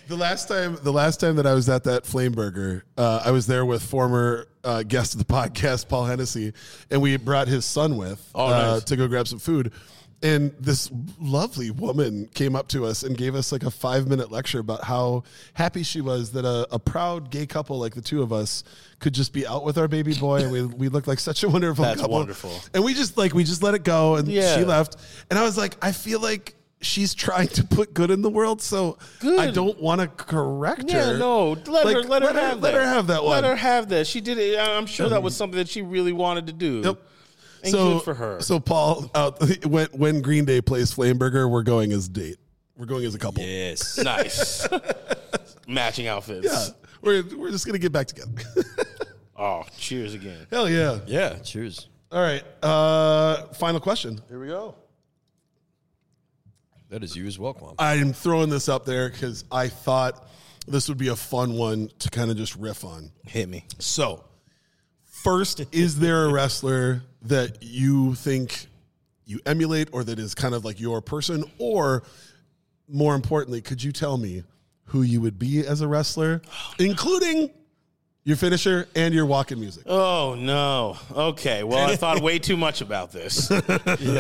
The 0.09 0.17
last 0.19 0.47
time, 0.47 0.77
the 0.83 0.93
last 0.93 1.21
time 1.21 1.37
that 1.37 1.47
I 1.47 1.55
was 1.55 1.71
at 1.71 1.85
that 1.85 2.05
Flameburger, 2.05 2.83
uh, 2.99 3.23
I 3.25 3.31
was 3.31 3.47
there 3.47 3.65
with 3.65 3.83
former 3.83 4.47
uh, 4.63 4.83
guest 4.83 5.15
of 5.15 5.19
the 5.19 5.25
podcast, 5.33 5.89
Paul 5.89 6.05
Hennessy, 6.05 6.53
and 6.91 7.01
we 7.01 7.17
brought 7.17 7.49
his 7.49 7.65
son 7.65 7.97
with 7.97 8.23
Oh, 8.35 8.47
uh, 8.47 8.51
nice. 8.75 8.85
to 8.85 8.97
go 8.97 9.09
grab 9.09 9.27
some 9.27 9.39
food. 9.39 9.73
And 10.23 10.55
this 10.61 10.91
lovely 11.21 11.71
woman 11.71 12.29
came 12.35 12.55
up 12.55 12.69
to 12.69 12.85
us 12.85 13.03
and 13.03 13.17
gave 13.17 13.35
us 13.35 13.51
like 13.53 13.63
a 13.65 13.71
five 13.71 14.07
minute 14.09 14.31
lecture 14.31 14.61
about 14.61 14.85
how 14.85 15.25
happy 15.55 15.83
she 15.83 16.01
was 16.01 16.33
that 16.33 16.45
a, 16.45 16.67
a 16.73 16.79
proud 16.79 17.31
gay 17.31 17.47
couple 17.47 17.79
like 17.79 17.95
the 17.95 18.01
two 18.01 18.23
of 18.23 18.33
us 18.33 18.63
could 19.01 19.13
just 19.15 19.33
be 19.33 19.47
out 19.47 19.65
with 19.65 19.79
our 19.79 19.89
baby 19.89 20.15
boy 20.15 20.43
and 20.43 20.53
we, 20.53 20.63
we 20.83 20.89
looked 20.89 21.09
like 21.09 21.19
such 21.19 21.43
a 21.43 21.49
wonderful 21.49 21.85
That's 21.85 22.01
couple. 22.01 22.17
wonderful. 22.17 22.53
And 22.73 22.85
we 22.85 22.95
just 22.95 23.17
like 23.17 23.35
we 23.35 23.45
just 23.45 23.63
let 23.63 23.75
it 23.75 23.85
go 23.85 24.17
and 24.17 24.29
Yeah. 24.29 24.57
she 24.57 24.65
left. 24.65 24.97
And 25.31 25.39
I 25.39 25.43
was 25.43 25.59
like, 25.59 25.77
I 25.83 25.93
feel 25.93 26.21
like 26.21 26.55
she's 26.81 27.15
trying 27.15 27.47
to 27.47 27.65
put 27.65 27.95
good 27.95 28.11
in 28.11 28.23
the 28.23 28.31
world, 28.31 28.61
so 28.61 28.99
I 29.23 29.53
don't 29.53 29.81
want 29.81 30.01
to 30.01 30.09
correct 30.09 30.91
her. 30.91 30.99
Yeah, 30.99 31.07
her. 31.13 31.19
no, 31.19 31.51
let 31.51 31.67
Like, 31.85 31.95
her 31.97 32.03
let 32.03 32.23
her 32.23 32.33
have 32.33 32.61
let 32.61 32.73
that. 32.73 32.75
her 32.75 32.85
have 32.85 33.07
that 33.07 33.23
one. 33.23 33.41
Let 33.41 33.45
her 33.45 33.55
have 33.55 33.89
that. 33.91 34.07
She 34.09 34.21
did 34.21 34.37
it. 34.39 34.59
I'm 34.59 34.87
sure 34.87 35.09
that 35.09 35.23
was 35.23 35.37
something 35.37 35.59
that 35.59 35.69
she 35.69 35.83
really 35.83 36.13
wanted 36.13 36.49
to 36.49 36.53
do. 36.53 36.83
Yep. 36.85 36.99
And 37.63 37.71
so 37.71 37.95
good 37.95 38.03
for 38.05 38.15
her. 38.15 38.41
So 38.41 38.59
Paul, 38.61 39.11
out 39.15 39.41
when 39.65 39.87
when 39.93 40.23
Green 40.23 40.45
Day 40.45 40.61
plays 40.61 40.93
Flameburger, 40.93 41.51
we're 41.51 41.63
going 41.63 41.93
as 41.93 42.09
date. 42.09 42.39
We're 42.77 42.87
going 42.87 43.05
as 43.05 43.15
a 43.15 43.19
couple. 43.19 43.43
Yes. 43.43 43.99
nice. 44.03 44.67
Matching 45.69 46.07
outfits. 46.09 46.47
Yeah. 46.47 46.75
We're 47.03 47.23
we're 47.37 47.51
just 47.51 47.67
gonna 47.67 47.79
get 47.79 47.93
back 47.93 48.07
together. 48.09 48.31
Oh, 49.35 49.65
cheers 49.77 50.15
again. 50.15 50.47
Hell 50.53 50.69
yeah. 50.71 51.01
yeah. 51.05 51.39
Cheers. 51.39 51.89
All 52.13 52.21
right. 52.23 52.45
Uh 52.63 53.47
final 53.55 53.81
question. 53.81 54.21
Here 54.29 54.39
we 54.39 54.47
go. 54.47 54.77
That 56.91 57.03
is 57.03 57.17
you 57.17 57.27
as 57.27 57.41
well, 57.41 57.53
Quam. 57.53 57.75
I'm 57.79 58.13
throwing 58.13 58.51
this 58.51 58.69
up 58.69 58.85
there 58.85 59.09
because 59.09 59.45
I 59.51 59.67
thought 59.67 60.29
this 60.69 60.89
would 60.89 60.99
be 60.99 61.09
a 61.09 61.17
fun 61.17 61.55
one 61.55 61.91
to 62.01 62.11
kind 62.11 62.31
of 62.31 62.37
just 62.37 62.55
riff 62.55 62.85
on. 62.85 63.11
Hit 63.27 63.49
me. 63.49 63.65
So, 63.81 64.23
first, 65.23 65.65
is 65.73 65.99
there 65.99 66.25
a 66.25 66.33
wrestler 66.33 67.03
that 67.23 67.59
you 67.63 68.15
think 68.17 68.67
you 69.25 69.41
emulate 69.47 69.89
or 69.93 70.03
that 70.05 70.19
is 70.19 70.35
kind 70.35 70.55
of 70.55 70.65
like 70.65 70.81
your 70.81 71.01
person? 71.01 71.45
Or 71.59 72.03
more 72.89 73.15
importantly, 73.15 73.61
could 73.61 73.83
you 73.83 73.93
tell 73.93 74.19
me 74.19 74.43
who 74.87 75.03
you 75.03 75.21
would 75.21 75.39
be 75.39 75.67
as 75.67 75.81
a 75.81 75.89
wrestler, 75.89 76.43
including 76.79 77.51
your 78.25 78.37
finisher 78.37 78.87
and 78.95 79.13
your 79.13 79.27
walk 79.27 79.51
in 79.53 79.59
music? 79.61 79.85
Oh 79.87 80.37
no. 80.39 80.97
Okay. 81.13 81.65
Well, 81.65 81.89
I 81.91 81.97
thought 81.97 82.21
way 82.23 82.39
too 82.39 82.57
much 82.57 82.81
about 82.81 83.13
this. 83.13 83.51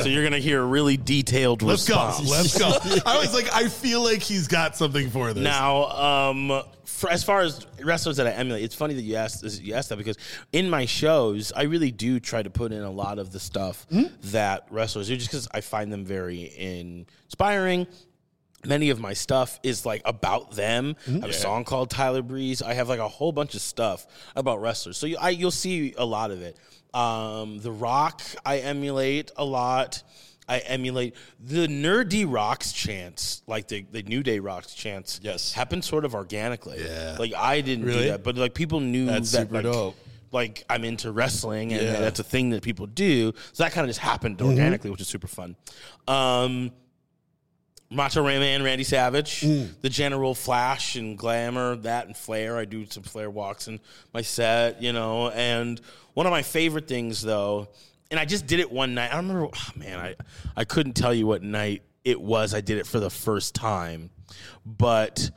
So 0.03 0.09
you're 0.09 0.25
gonna 0.25 0.39
hear 0.39 0.61
a 0.63 0.67
really 0.67 0.97
detailed 0.97 1.63
Let's 1.63 1.89
go. 1.89 2.07
response. 2.07 2.29
Let's 2.31 2.59
go. 2.59 3.01
I 3.07 3.19
was 3.19 3.33
like, 3.35 3.53
I 3.53 3.69
feel 3.69 4.03
like 4.03 4.21
he's 4.23 4.49
got 4.49 4.77
something 4.77 5.11
for 5.11 5.33
this. 5.33 5.43
Now, 5.43 5.85
um, 6.31 6.63
for, 6.85 7.11
as 7.11 7.23
far 7.23 7.41
as 7.43 7.67
wrestlers 7.83 8.17
that 8.17 8.27
I 8.27 8.31
emulate, 8.33 8.65
it's 8.65 8.75
funny 8.75 8.95
that 8.95 9.03
you 9.03 9.17
asked 9.17 9.45
you 9.63 9.75
asked 9.75 9.91
that 9.91 9.99
because 9.99 10.17
in 10.53 10.69
my 10.69 10.85
shows, 10.87 11.53
I 11.55 11.63
really 11.65 11.91
do 11.91 12.19
try 12.21 12.43
to 12.43 12.51
put 12.51 12.73
in 12.73 12.83
a 12.83 12.91
lot 12.91 13.19
of 13.19 13.33
the 13.33 13.41
stuff 13.41 13.87
that 14.25 14.67
wrestlers 14.71 15.09
do, 15.09 15.17
just 15.17 15.31
because 15.31 15.49
I 15.53 15.61
find 15.61 15.93
them 15.93 16.05
very 16.05 16.53
inspiring. 16.57 17.87
Many 18.65 18.91
of 18.91 19.01
my 19.01 19.13
stuff 19.13 19.59
is 19.63 19.85
like 19.85 20.03
about 20.05 20.53
them. 20.53 20.95
I 21.09 21.11
have 21.13 21.25
a 21.25 21.33
song 21.33 21.65
called 21.65 21.91
Tyler 21.91 22.23
Breeze. 22.23 22.63
I 22.63 22.75
have 22.75 22.89
like 22.89 23.01
a 23.01 23.09
whole 23.09 23.33
bunch 23.33 23.55
of 23.55 23.61
stuff 23.61 24.07
about 24.37 24.61
wrestlers. 24.61 24.97
So 24.97 25.07
you, 25.07 25.17
I, 25.21 25.31
you'll 25.31 25.51
see 25.51 25.95
a 25.99 26.05
lot 26.05 26.31
of 26.31 26.43
it. 26.43 26.57
Um, 26.95 27.59
the 27.61 27.73
Rock, 27.73 28.23
I 28.47 28.59
emulate 28.59 29.33
a 29.37 29.45
lot. 29.45 30.03
I 30.49 30.59
emulate 30.59 31.15
the 31.41 31.67
Nur-D 31.67 32.25
rocks 32.27 32.73
chants, 32.73 33.43
like 33.47 33.69
the, 33.69 33.87
the 33.91 34.03
New 34.03 34.23
Day 34.23 34.39
rocks 34.41 34.75
chants. 34.75 35.19
Yes. 35.23 35.53
happened 35.53 35.85
sort 35.85 36.05
of 36.05 36.15
organically. 36.15 36.85
Yeah. 36.85 37.17
like 37.19 37.33
I 37.35 37.63
didn't 37.63 37.87
do 37.87 37.93
Really? 37.93 38.09
that, 38.11 38.23
but 38.23 38.37
like 38.37 38.53
people 38.55 38.81
knew 38.81 39.07
That's 39.07 39.33
that 39.33 39.43
super 39.49 39.55
like, 39.55 39.63
dope. 39.63 39.97
like 40.31 40.65
I'm 40.69 40.85
into 40.85 41.11
wrestling 41.13 41.73
and 41.73 41.81
Yeah. 41.83 42.01
that's 42.01 42.19
a 42.21 42.25
thing 42.25 42.51
that 42.51 42.63
people 42.63 42.87
do. 42.87 43.33
So 43.53 43.63
that 43.63 43.73
kind 43.73 43.85
of 43.85 43.89
just 43.89 44.01
happened 44.01 44.43
organically, 44.43 44.91
which 44.91 45.01
is 45.01 45.09
super 45.09 45.29
fun. 45.29 45.57
Um, 46.09 46.73
Macho 47.93 48.25
Man, 48.25 48.63
Randy 48.63 48.85
Savage, 48.85 49.43
mm. 49.43 49.81
the 49.81 49.89
General 49.89 50.35
Flash 50.35 50.97
and 50.97 51.19
Glamour, 51.19 51.77
that 51.77 52.07
and 52.07 52.17
Flair. 52.17 52.57
I 52.57 52.65
do 52.65 52.87
some 52.87 53.03
Flair 53.03 53.31
walks 53.31 53.69
in 53.69 53.81
my 54.15 54.23
set, 54.23 54.83
you 54.83 54.93
know. 54.93 55.31
And 55.31 55.81
one 56.15 56.27
of 56.27 56.31
my 56.31 56.43
favorite 56.43 56.89
things, 56.89 57.23
though, 57.23 57.69
and 58.11 58.19
I 58.19 58.25
just 58.25 58.47
did 58.47 58.61
it 58.61 58.71
one 58.71 58.95
night. 58.95 59.11
I 59.13 59.17
don't 59.17 59.29
remember, 59.29 59.51
oh, 59.55 59.79
man, 59.79 59.99
I, 59.99 60.15
I 60.57 60.65
couldn't 60.65 60.95
tell 60.95 61.15
you 61.15 61.27
what 61.27 61.43
night 61.43 61.83
it 62.05 62.21
was. 62.21 62.55
I 62.55 62.61
did 62.61 62.79
it 62.79 62.87
for 62.87 63.01
the 63.01 63.11
first 63.11 63.55
time. 63.55 64.11
But 64.65 65.31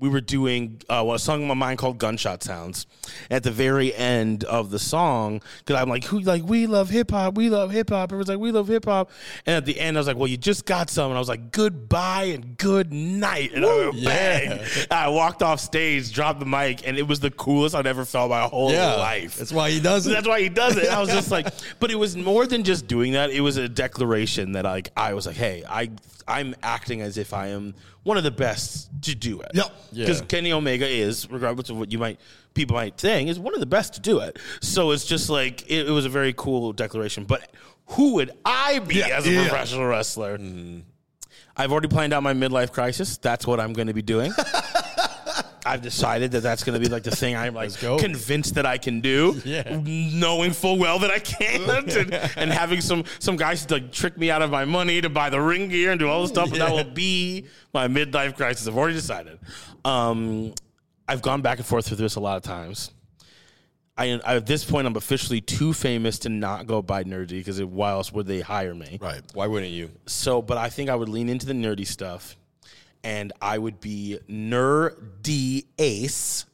we 0.00 0.08
were 0.08 0.20
doing 0.20 0.80
uh, 0.88 1.02
well, 1.04 1.14
a 1.14 1.18
song 1.18 1.42
in 1.42 1.48
my 1.48 1.54
mind 1.54 1.78
called 1.78 1.98
"Gunshot 1.98 2.42
Sounds." 2.42 2.86
At 3.30 3.42
the 3.42 3.50
very 3.50 3.94
end 3.94 4.44
of 4.44 4.70
the 4.70 4.78
song, 4.78 5.40
because 5.58 5.80
I'm 5.80 5.88
like, 5.88 6.04
"Who 6.04 6.20
like 6.20 6.44
we 6.44 6.66
love 6.66 6.88
hip 6.90 7.10
hop? 7.10 7.34
We 7.36 7.48
love 7.50 7.70
hip 7.70 7.90
hop." 7.90 8.10
Everyone's 8.10 8.28
like, 8.28 8.38
"We 8.38 8.50
love 8.52 8.68
hip 8.68 8.84
hop." 8.84 9.10
And 9.46 9.56
at 9.56 9.64
the 9.64 9.78
end, 9.80 9.96
I 9.96 10.00
was 10.00 10.06
like, 10.06 10.16
"Well, 10.16 10.28
you 10.28 10.36
just 10.36 10.66
got 10.66 10.88
some," 10.90 11.10
and 11.10 11.16
I 11.16 11.18
was 11.18 11.28
like, 11.28 11.50
"Goodbye 11.52 12.24
and 12.34 12.56
good 12.56 12.92
night." 12.92 13.52
And 13.54 13.64
I 13.64 13.74
went 13.90 14.04
bang. 14.04 14.60
I 14.90 15.08
walked 15.08 15.42
off 15.42 15.60
stage, 15.60 16.12
dropped 16.12 16.40
the 16.40 16.46
mic, 16.46 16.86
and 16.86 16.96
it 16.96 17.06
was 17.06 17.20
the 17.20 17.30
coolest 17.30 17.74
I'd 17.74 17.86
ever 17.86 18.04
felt 18.04 18.30
my 18.30 18.42
whole 18.42 18.70
Yeah. 18.72 18.94
life. 18.94 19.36
That's 19.36 19.52
why 19.52 19.70
he 19.70 19.80
does 19.80 20.06
it. 20.06 20.10
That's 20.10 20.28
why 20.28 20.40
he 20.40 20.48
does 20.48 20.76
it. 20.76 20.88
I 20.88 21.00
was 21.00 21.08
just 21.08 21.30
like, 21.30 21.46
but 21.80 21.90
it 21.90 21.96
was 21.96 22.16
more 22.16 22.46
than 22.46 22.62
just 22.64 22.86
doing 22.86 23.12
that. 23.12 23.30
It 23.30 23.40
was 23.40 23.56
a 23.56 23.68
declaration 23.68 24.52
that 24.52 24.64
like 24.64 24.90
I 24.96 25.14
was 25.14 25.26
like, 25.26 25.36
hey, 25.36 25.64
I 25.68 25.90
I'm 26.26 26.54
acting 26.62 27.00
as 27.00 27.16
if 27.16 27.32
I 27.32 27.48
am 27.48 27.74
one 28.08 28.16
of 28.16 28.24
the 28.24 28.30
best 28.30 28.88
to 29.02 29.14
do 29.14 29.40
it. 29.42 29.50
Yep. 29.54 29.66
Because 29.94 30.20
Yeah. 30.20 30.26
Kenny 30.26 30.52
Omega 30.52 30.88
is, 30.88 31.30
regardless 31.30 31.68
of 31.70 31.78
what 31.78 31.92
you 31.92 31.98
might 31.98 32.18
people 32.54 32.74
might 32.74 32.96
think, 32.96 33.28
is 33.28 33.38
one 33.38 33.54
of 33.54 33.60
the 33.60 33.66
best 33.66 33.94
to 33.94 34.00
do 34.00 34.18
it. 34.20 34.38
So 34.60 34.90
it's 34.90 35.04
just 35.04 35.28
like 35.30 35.62
it, 35.70 35.86
it 35.88 35.90
was 35.92 36.06
a 36.06 36.08
very 36.08 36.32
cool 36.32 36.72
declaration. 36.72 37.24
But 37.24 37.50
who 37.86 38.14
would 38.14 38.32
I 38.44 38.78
be 38.80 38.96
Yeah, 38.96 39.18
as 39.18 39.26
a 39.26 39.30
yeah. 39.30 39.48
professional 39.48 39.86
wrestler? 39.86 40.38
I've 41.56 41.70
already 41.72 41.88
planned 41.88 42.12
out 42.12 42.22
my 42.22 42.32
midlife 42.34 42.72
crisis. 42.72 43.18
That's 43.18 43.46
what 43.46 43.60
I'm 43.60 43.72
going 43.74 43.88
to 43.88 43.94
be 43.94 44.02
doing. 44.02 44.32
I've 45.68 45.82
decided 45.82 46.32
that 46.32 46.40
that's 46.42 46.64
going 46.64 46.80
to 46.80 46.84
be 46.86 46.92
like 46.92 47.02
the 47.02 47.10
thing 47.14 47.36
I'm 47.36 47.54
like 47.54 47.78
go. 47.80 47.98
convinced 47.98 48.54
that 48.56 48.66
I 48.66 48.78
can 48.78 49.00
do, 49.00 49.40
Yeah. 49.44 49.80
knowing 49.84 50.52
full 50.52 50.78
well 50.78 50.98
that 51.00 51.10
I 51.10 51.18
can't, 51.18 51.68
and, 51.96 52.14
and 52.36 52.50
having 52.52 52.80
some 52.80 53.04
some 53.18 53.36
guys 53.36 53.70
like 53.70 53.92
trick 53.92 54.16
me 54.16 54.30
out 54.30 54.42
of 54.42 54.50
my 54.50 54.64
money 54.64 55.00
to 55.00 55.08
buy 55.08 55.30
the 55.30 55.40
ring 55.40 55.68
gear 55.68 55.90
and 55.90 56.00
do 56.00 56.08
all 56.08 56.22
the 56.22 56.28
stuff. 56.28 56.50
And 56.52 56.60
that 56.60 56.72
will 56.72 56.84
be 56.92 57.46
my 57.74 57.86
midlife 57.88 58.36
crisis. 58.36 58.66
I've 58.66 58.76
already 58.76 58.94
decided. 58.94 59.38
Um, 59.84 60.54
I've 61.06 61.22
gone 61.22 61.42
back 61.42 61.58
and 61.58 61.66
forth 61.66 61.86
through 61.88 61.96
this 61.98 62.16
a 62.16 62.20
lot 62.20 62.36
of 62.36 62.42
times. 62.42 62.90
I, 63.96 64.20
I 64.24 64.36
at 64.36 64.46
this 64.46 64.64
point 64.64 64.86
I'm 64.86 64.94
officially 64.94 65.40
too 65.40 65.72
famous 65.72 66.20
to 66.20 66.28
not 66.28 66.66
go 66.68 66.80
by 66.82 67.02
Nur-D 67.02 67.36
because 67.36 67.60
why 67.64 67.90
else 67.90 68.12
would 68.12 68.26
they 68.26 68.40
hire 68.40 68.72
me? 68.74 68.96
right. 69.02 69.20
Why 69.34 69.48
wouldn't 69.48 69.72
you? 69.72 69.90
So, 70.06 70.40
but 70.40 70.56
I 70.56 70.68
think 70.70 70.88
I 70.88 70.94
would 70.94 71.08
lean 71.08 71.28
into 71.28 71.46
the 71.46 71.52
nerdy 71.52 71.84
stuff, 71.86 72.36
and 73.04 73.32
I 73.40 73.58
would 73.58 73.80
be 73.80 74.18
Nur-D 74.28 75.64
ace, 75.78 76.44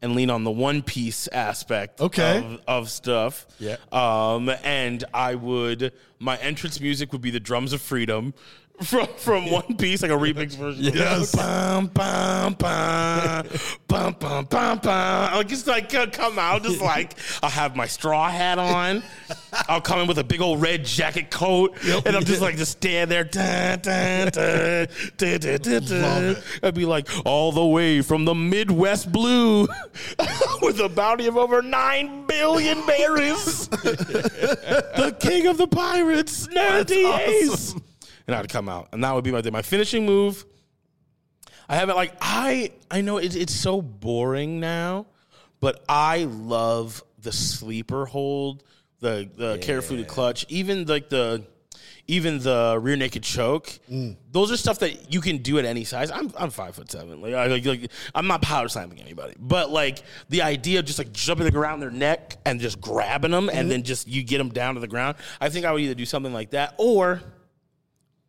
and 0.00 0.14
lean 0.14 0.30
on 0.30 0.44
the 0.44 0.50
One 0.50 0.82
Piece 0.82 1.26
aspect 1.28 2.00
Okay. 2.00 2.38
of, 2.38 2.60
of 2.68 2.90
stuff. 2.90 3.46
Yeah. 3.58 3.76
Um, 3.90 4.48
and 4.62 5.02
I 5.12 5.34
would 5.34 5.92
my 6.20 6.36
entrance 6.38 6.80
music 6.80 7.12
would 7.12 7.20
be 7.20 7.30
the 7.32 7.40
drums 7.40 7.72
of 7.72 7.80
freedom. 7.82 8.32
From, 8.82 9.08
from 9.16 9.50
One 9.50 9.76
Piece, 9.76 10.02
like 10.02 10.12
a 10.12 10.14
remix 10.14 10.54
version. 10.54 10.84
Yes. 10.84 11.34
Bum, 11.34 11.86
bum, 11.88 12.54
bum, 12.54 13.46
bum, 13.88 14.16
bum, 14.18 14.44
bum, 14.44 14.78
bum. 14.78 15.28
I'll 15.32 15.42
just 15.42 15.66
like 15.66 15.92
uh, 15.94 16.06
come 16.06 16.38
out, 16.38 16.62
just 16.62 16.80
like 16.80 17.14
I'll 17.42 17.50
have 17.50 17.74
my 17.74 17.86
straw 17.86 18.30
hat 18.30 18.58
on. 18.58 19.02
I'll 19.68 19.80
come 19.80 20.00
in 20.00 20.06
with 20.06 20.18
a 20.18 20.24
big 20.24 20.40
old 20.40 20.62
red 20.62 20.84
jacket 20.84 21.30
coat, 21.30 21.76
and 21.84 22.14
I'm 22.14 22.24
just 22.24 22.40
like 22.40 22.56
just 22.56 22.72
stand 22.72 23.10
there. 23.10 23.24
Dun, 23.24 23.80
dun, 23.80 24.28
dun, 24.28 24.86
dun, 25.16 25.40
dun, 25.40 25.60
dun, 25.60 25.84
dun. 25.84 26.36
I'd 26.62 26.74
be 26.74 26.84
like 26.84 27.08
all 27.26 27.50
the 27.50 27.66
way 27.66 28.00
from 28.00 28.24
the 28.24 28.34
Midwest 28.34 29.10
Blue, 29.10 29.62
with 30.62 30.78
a 30.80 30.88
bounty 30.88 31.26
of 31.26 31.36
over 31.36 31.62
nine 31.62 32.26
billion 32.26 32.86
berries. 32.86 33.68
the 33.68 35.16
king 35.18 35.48
of 35.48 35.58
the 35.58 35.66
pirates, 35.66 36.48
Nur-D 36.48 37.12
Ace. 37.12 37.74
And 38.28 38.36
I'd 38.36 38.48
come 38.48 38.68
out, 38.68 38.90
and 38.92 39.02
that 39.02 39.12
would 39.14 39.24
be 39.24 39.32
my 39.32 39.42
my 39.50 39.62
finishing 39.62 40.06
move. 40.06 40.44
I 41.68 41.76
haven't 41.76 41.96
like 41.96 42.12
I 42.20 42.72
I 42.90 43.00
know 43.00 43.18
it's 43.18 43.34
it's 43.34 43.54
so 43.54 43.82
boring 43.82 44.60
now, 44.60 45.06
but 45.60 45.82
I 45.88 46.24
love 46.24 47.02
the 47.18 47.32
sleeper 47.32 48.06
hold, 48.06 48.64
the 49.00 49.28
the 49.34 49.58
carefully 49.58 50.04
clutch, 50.04 50.46
even 50.48 50.86
like 50.86 51.08
the 51.08 51.44
even 52.06 52.38
the 52.38 52.78
rear 52.80 52.96
naked 52.96 53.22
choke. 53.22 53.66
Mm. 53.90 54.16
Those 54.32 54.50
are 54.50 54.56
stuff 54.56 54.78
that 54.78 55.12
you 55.12 55.20
can 55.20 55.38
do 55.38 55.58
at 55.58 55.66
any 55.66 55.84
size. 55.84 56.10
I'm 56.10 56.32
I'm 56.36 56.50
five 56.50 56.74
foot 56.74 56.90
seven. 56.90 57.20
Like, 57.20 57.34
I, 57.34 57.46
like, 57.46 57.66
like 57.66 57.90
I'm 58.14 58.26
not 58.26 58.40
power 58.40 58.66
slamming 58.68 59.00
anybody, 59.00 59.34
but 59.38 59.70
like 59.70 60.02
the 60.30 60.42
idea 60.42 60.78
of 60.78 60.86
just 60.86 60.98
like 60.98 61.12
jumping 61.12 61.54
around 61.54 61.80
their 61.80 61.90
neck 61.90 62.38
and 62.46 62.60
just 62.60 62.80
grabbing 62.80 63.30
them, 63.30 63.48
and 63.50 63.58
mm-hmm. 63.58 63.68
then 63.68 63.82
just 63.82 64.08
you 64.08 64.22
get 64.22 64.38
them 64.38 64.48
down 64.48 64.74
to 64.74 64.80
the 64.80 64.88
ground. 64.88 65.16
I 65.40 65.50
think 65.50 65.66
I 65.66 65.72
would 65.72 65.82
either 65.82 65.94
do 65.94 66.06
something 66.06 66.32
like 66.32 66.50
that 66.50 66.74
or 66.78 67.20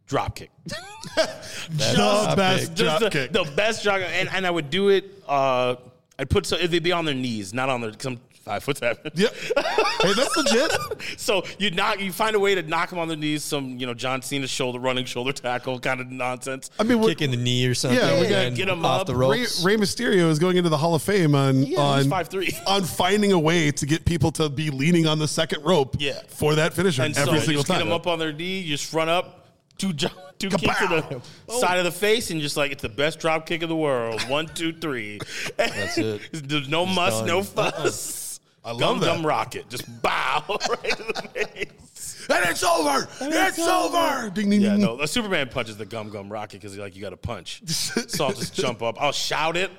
drop 0.10 0.36
kick. 0.36 0.52
The 1.69 2.34
best 2.36 2.73
Just 2.73 2.77
drop 2.77 2.99
the, 3.02 3.10
kick. 3.10 3.31
the 3.31 3.44
best 3.56 3.84
drop, 3.84 3.99
and, 4.02 4.30
and 4.30 4.45
I 4.45 4.52
would 4.52 4.69
do 4.69 4.90
it. 4.90 5.06
Uh, 5.27 5.76
I'd 6.18 6.30
put 6.30 6.45
so 6.45 6.57
they'd 6.57 6.81
be 6.84 6.91
on 6.91 7.06
their 7.06 7.14
knees, 7.15 7.53
not 7.53 7.69
on 7.69 7.81
their. 7.81 7.91
Cause 7.91 8.07
I'm 8.07 8.19
five 8.44 8.64
foot 8.64 8.77
seven. 8.77 9.11
Yep. 9.14 9.34
hey, 9.36 10.14
that's 10.14 10.36
legit. 10.38 10.72
So 11.18 11.44
you 11.60 11.69
knock, 11.72 11.99
you 11.99 12.11
find 12.11 12.36
a 12.36 12.40
way 12.40 12.56
to 12.56 12.61
knock 12.64 12.90
them 12.90 12.98
on 12.99 13.07
their 13.07 13.15
knees. 13.18 13.44
Some 13.44 13.77
you 13.77 13.86
know 13.86 13.94
John 13.94 14.22
Cena 14.22 14.48
shoulder 14.48 14.80
running 14.80 15.06
shoulder 15.06 15.31
tackle 15.31 15.80
kind 15.80 16.02
of 16.02 16.10
nonsense. 16.10 16.72
I 16.80 16.84
mean, 16.84 16.99
we're, 16.99 17.10
Kick 17.10 17.22
in 17.22 17.31
the 17.31 17.38
knee 17.38 17.65
or 17.68 17.73
something. 17.76 17.99
Yeah, 17.99 18.15
we 18.19 18.23
got 18.23 18.30
get 18.30 18.56
Get 18.56 18.69
'em 18.69 18.84
off 18.84 19.02
up. 19.02 19.07
the 19.07 19.15
Ray, 19.15 19.41
ropes. 19.41 19.64
Rey 19.64 19.76
Mysterio 19.77 20.30
is 20.30 20.40
going 20.40 20.57
into 20.57 20.69
the 20.69 20.77
Hall 20.77 20.95
of 20.95 21.03
Fame 21.03 21.36
on 21.36 21.64
Yeah, 21.64 21.80
on 21.80 21.98
he's 21.99 22.07
5'3". 22.11 22.68
on 22.68 22.84
finding 22.84 23.31
a 23.31 23.40
way 23.40 23.72
to 23.72 23.86
get 23.86 24.03
people 24.06 24.31
to 24.34 24.49
be 24.49 24.72
leaning 24.72 25.06
on 25.07 25.19
the 25.19 25.27
second 25.27 25.64
rope 25.64 25.95
Yeah. 25.99 26.19
for 26.27 26.56
that 26.56 26.73
finisher 26.73 27.03
And 27.03 27.15
every 27.18 27.40
so 27.40 27.45
single 27.45 27.61
just 27.64 27.68
get 27.68 27.77
time. 27.80 27.88
them 27.88 27.94
up 27.95 28.07
on 28.07 28.18
their 28.19 28.34
knee, 28.34 28.60
you 28.60 28.76
just 28.76 28.91
run 28.94 29.07
up, 29.10 29.39
two 29.80 29.93
jo- 29.93 30.10
two 30.38 30.49
kicks 30.49 30.61
to 30.80 30.85
Kapow! 30.85 31.22
the 31.47 31.53
side 31.53 31.80
of 31.80 31.85
the 31.85 31.91
face, 31.91 32.30
and 32.30 32.39
just 32.41 32.56
like 32.56 32.72
it's 32.72 32.84
the 32.84 32.89
best 32.89 33.19
drop 33.19 33.47
kick 33.47 33.64
of 33.64 33.69
the 33.69 33.76
world. 33.76 34.22
One, 34.30 34.45
two, 34.47 34.72
three. 34.73 35.19
That's 35.57 35.97
it. 35.97 36.22
There's 36.31 36.69
no 36.69 36.85
muss, 36.85 37.18
done. 37.19 37.27
no 37.27 37.41
fuss. 37.43 38.39
Uh-uh. 38.64 38.69
I 38.69 38.72
love 38.73 38.80
gum 38.81 38.99
that. 38.99 39.06
gum 39.06 39.26
rocket, 39.26 39.69
just 39.69 39.85
bow 40.01 40.43
right 40.49 40.60
to 40.97 41.03
the 41.03 41.30
face. 41.34 42.27
and 42.30 42.45
it's 42.49 42.61
over. 42.64 43.07
it's 43.22 43.57
over. 43.60 44.30
Ding 44.30 44.49
ding 44.49 44.61
Yeah, 44.61 44.72
ding. 44.73 44.81
no, 44.81 44.97
the 44.97 45.07
Superman 45.07 45.47
punches 45.49 45.77
the 45.77 45.85
gum 45.85 46.10
gum 46.10 46.30
rocket 46.31 46.57
because 46.60 46.73
he's 46.73 46.80
like 46.81 46.93
you 46.95 47.01
got 47.01 47.11
to 47.11 47.18
punch. 47.18 47.61
so 47.65 48.26
I'll 48.27 48.34
just 48.34 48.53
jump 48.53 48.84
up, 48.84 49.01
I'll 49.01 49.14
shout 49.14 49.56
it, 49.56 49.72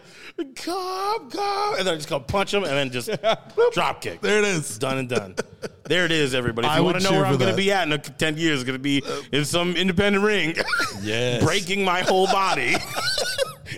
gum 0.45 1.29
gum, 1.29 1.75
and 1.79 1.87
then 1.87 1.95
I 1.95 1.97
just 1.97 2.09
go 2.09 2.21
punch 2.21 2.53
him, 2.55 2.65
and 2.65 2.73
then 2.73 2.91
just 2.91 3.11
drop 3.73 4.01
kick. 4.01 4.21
There 4.21 4.39
it 4.39 4.45
is. 4.45 4.79
Done 4.79 4.99
and 4.99 5.09
done. 5.09 5.35
There 5.85 6.05
it 6.05 6.13
is, 6.13 6.37
everybody. 6.37 6.69
If 6.69 6.73
I 6.73 6.77
you 6.79 6.85
would 6.85 6.93
want 6.93 7.03
to 7.03 7.05
know 7.05 7.11
cheer 7.11 7.19
where 7.19 7.27
I'm 7.27 7.33
for 7.33 7.39
going 7.41 7.51
to 7.51 7.57
that. 7.57 7.61
be 7.61 7.73
at 7.73 7.85
in 7.85 7.93
a, 7.93 7.99
10 7.99 8.37
years, 8.37 8.61
it's 8.61 8.65
going 8.65 8.79
to 8.79 8.83
be 8.83 9.03
uh, 9.05 9.23
in 9.33 9.45
some 9.45 9.75
independent 9.75 10.25
ring, 10.25 10.55
Yes. 11.03 11.43
breaking 11.43 11.85
my 11.85 12.03
whole 12.03 12.29
body 12.29 12.77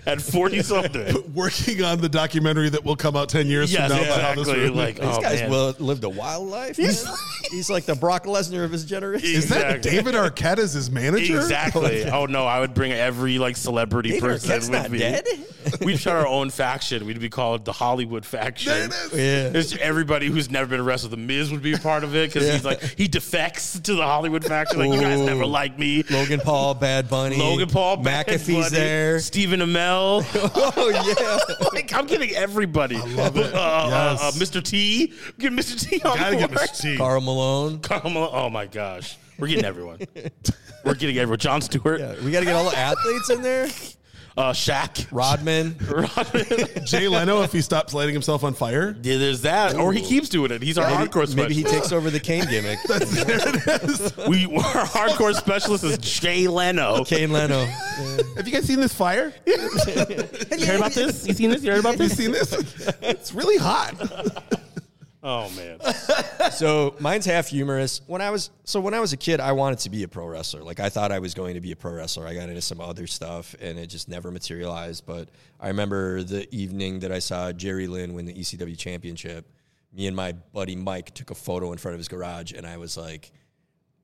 at 0.05 0.21
40 0.21 0.63
something. 0.63 1.33
Working 1.33 1.83
on 1.83 2.03
the 2.03 2.11
documentary 2.11 2.69
that 2.69 2.85
will 2.85 2.97
come 2.97 3.17
out 3.17 3.31
ten 3.31 3.47
years 3.47 3.73
Yes, 3.73 3.91
from 3.91 3.97
now. 4.03 4.05
about 4.05 4.21
how 4.21 4.35
this 4.35 4.47
exactly. 4.49 4.69
Like, 4.69 4.97
These 4.97 5.05
oh, 5.07 5.21
guys 5.23 5.41
man. 5.41 5.51
will 5.51 5.75
lived 5.79 6.05
a 6.05 6.09
wild 6.11 6.49
life. 6.49 6.77
He's 7.53 7.70
like 7.70 7.85
the 7.85 7.95
Brock 7.95 8.24
Lesnar 8.24 8.65
of 8.65 8.73
his 8.73 8.85
generation. 8.85 9.29
is 9.29 9.49
that 9.51 9.83
David 9.83 10.15
Arquette 10.15 10.59
as 10.59 10.73
his 10.73 10.91
manager? 10.91 11.37
Exactly. 11.37 12.05
Oh 12.11 12.27
no, 12.27 12.47
I 12.47 12.59
would 12.61 12.74
bring 12.74 12.91
every 12.93 13.39
like 13.39 13.57
celebrity 13.57 14.11
David 14.11 14.23
person 14.23 14.51
Arquette's 14.51 14.70
with 14.70 14.81
not 14.83 14.91
me. 14.91 14.99
dead? 14.99 15.24
We'd 15.81 15.99
start 15.99 16.19
our 16.19 16.27
own 16.27 16.51
faction. 16.51 17.07
We'd 17.07 17.20
be 17.20 17.29
called 17.29 17.65
the 17.65 17.73
Hollywood 17.73 18.27
faction. 18.27 18.73
There 18.73 18.85
it 18.85 18.93
is. 18.93 19.12
Yeah. 19.12 19.59
It's 19.61 19.77
everybody 19.77 20.27
who's 20.27 20.51
never 20.51 20.66
been 20.69 20.81
arrested. 20.81 21.11
With 21.12 21.20
The 21.20 21.24
Miz 21.27 21.53
would 21.53 21.62
be 21.62 21.73
a 21.74 21.79
part 21.79 22.03
of 22.05 22.16
it 22.16 22.33
because 22.33 22.49
he's 22.51 22.65
like 22.65 22.81
he 22.99 23.07
defects 23.07 23.79
to 23.81 23.95
the 23.95 24.03
Hollywood 24.03 24.45
faction. 24.45 24.79
Like 24.81 24.93
you 24.93 25.01
guys 25.01 25.20
never 25.20 25.47
liked 25.47 25.79
me. 25.79 26.03
Logan 26.11 26.41
Paul, 26.41 26.74
Bad 26.74 27.09
Bunny. 27.09 27.37
Logan 27.37 27.69
Paul, 27.69 27.99
Bad 27.99 28.27
McAfee's 28.27 28.49
Bunny, 28.49 28.69
there. 28.70 29.20
Stephen 29.20 29.61
Amell. 29.61 30.23
Oh 30.74 30.89
yeah. 30.89 31.66
like 31.73 31.93
I'm 31.95 32.07
getting 32.07 32.31
everybody. 32.31 32.97
I 32.97 33.05
love 33.05 33.37
it. 33.37 33.55
Uh, 33.55 33.59
uh, 33.59 33.87
Yes. 34.20 34.23
uh, 34.23 34.39
Mr. 34.39 34.62
T. 34.62 35.12
Get 35.39 35.53
Mr. 35.53 35.79
T 35.79 36.01
on 36.03 36.16
Gotta 36.16 36.37
get. 36.37 36.51
Mr. 36.51 36.81
T. 36.81 36.97
Karl 36.97 37.20
Malone. 37.20 37.41
Carmelo- 37.82 38.31
Oh 38.32 38.51
my 38.51 38.66
gosh, 38.66 39.16
we're 39.39 39.48
getting 39.48 39.64
everyone. 39.64 39.98
we're 40.85 40.94
getting 40.94 41.19
everyone. 41.19 41.39
Jon 41.39 41.60
Stewart, 41.60 42.01
Yeah, 42.01 42.14
we 42.24 42.31
got 42.31 42.40
to 42.40 42.47
get 42.47 42.55
all 42.55 42.69
the 42.70 42.77
athletes 42.77 43.31
in 43.31 43.43
there. 43.43 43.64
uh, 44.36 44.52
Shaq. 44.52 45.06
Rodman. 45.12 45.77
Rodman. 45.90 46.85
Jay 46.86 47.06
Leno, 47.09 47.43
if 47.43 47.52
he 47.52 47.60
stops 47.60 47.93
lighting 47.93 48.14
himself 48.14 48.44
on 48.44 48.55
fire. 48.55 48.97
Yeah, 49.02 49.19
there's 49.19 49.43
that, 49.43 49.74
or 49.74 49.93
he 49.93 50.01
keeps 50.01 50.28
doing 50.31 50.51
it. 50.52 50.62
He's 50.62 50.78
our 50.78 50.89
Maybe, 50.89 51.09
hardcore 51.10 51.35
maybe 51.36 51.55
he 51.55 51.62
takes 51.64 51.93
over 51.93 52.09
the 52.10 52.19
Kane 52.20 52.44
gimmick. 52.48 52.78
we 54.28 54.47
our 54.56 54.85
hardcore 54.86 55.35
specialist 55.35 55.85
is 55.85 55.98
Jay 55.98 56.48
Leno. 56.48 57.05
Kane 57.05 57.31
Leno. 57.32 57.64
Have 58.36 58.47
you 58.47 58.52
guys 58.52 58.64
seen 58.64 58.81
this 58.81 58.94
fire? 58.94 59.32
You 59.47 59.59
heard 60.66 60.77
about 60.77 60.93
this? 60.93 61.27
You 61.27 61.35
seen 61.35 61.51
this? 61.51 61.62
You 61.62 61.70
heard 61.73 61.81
about 61.81 61.93
Have 61.97 62.01
you 62.02 62.09
seen 62.09 62.32
this? 62.32 62.52
It's 63.02 63.32
really 63.35 63.59
hot. 63.59 63.94
Oh 65.24 65.49
man, 65.51 65.78
So 66.53 66.97
mine's 66.99 67.27
half 67.27 67.47
humorous. 67.47 68.01
When 68.07 68.20
I 68.20 68.31
was 68.31 68.51
so 68.65 68.81
when 68.81 68.93
I 68.93 68.99
was 69.01 69.12
a 69.12 69.16
kid, 69.16 69.39
I 69.39 69.53
wanted 69.53 69.78
to 69.81 69.90
be 69.90 70.03
a 70.03 70.09
pro 70.09 70.27
wrestler. 70.27 70.62
Like 70.62 70.81
I 70.81 70.89
thought 70.89 71.12
I 71.12 71.20
was 71.20 71.32
going 71.35 71.55
to 71.55 71.61
be 71.61 71.70
a 71.70 71.77
pro 71.77 71.93
wrestler. 71.93 72.27
I 72.27 72.35
got 72.35 72.49
into 72.49 72.61
some 72.61 72.81
other 72.81 73.07
stuff, 73.07 73.55
and 73.61 73.78
it 73.78 73.86
just 73.86 74.09
never 74.09 74.32
materialized. 74.32 75.07
But 75.07 75.28
I 75.61 75.69
remember 75.69 76.24
the 76.24 76.53
evening 76.55 77.01
that 77.01 77.12
I 77.12 77.20
saw 77.20 77.53
Jerry 77.53 77.86
Lynn 77.86 78.15
win 78.15 78.27
the 78.27 78.35
ECW 78.35 78.77
championship. 78.77 79.49
Me 79.93 80.07
and 80.09 80.16
my 80.16 80.32
buddy 80.32 80.74
Mike 80.74 81.15
took 81.15 81.31
a 81.31 81.35
photo 81.36 81.70
in 81.70 81.78
front 81.78 81.94
of 81.94 81.99
his 82.01 82.09
garage, 82.09 82.53
and 82.53 82.66
I 82.66 82.77
was 82.78 82.97
like, 82.97 83.31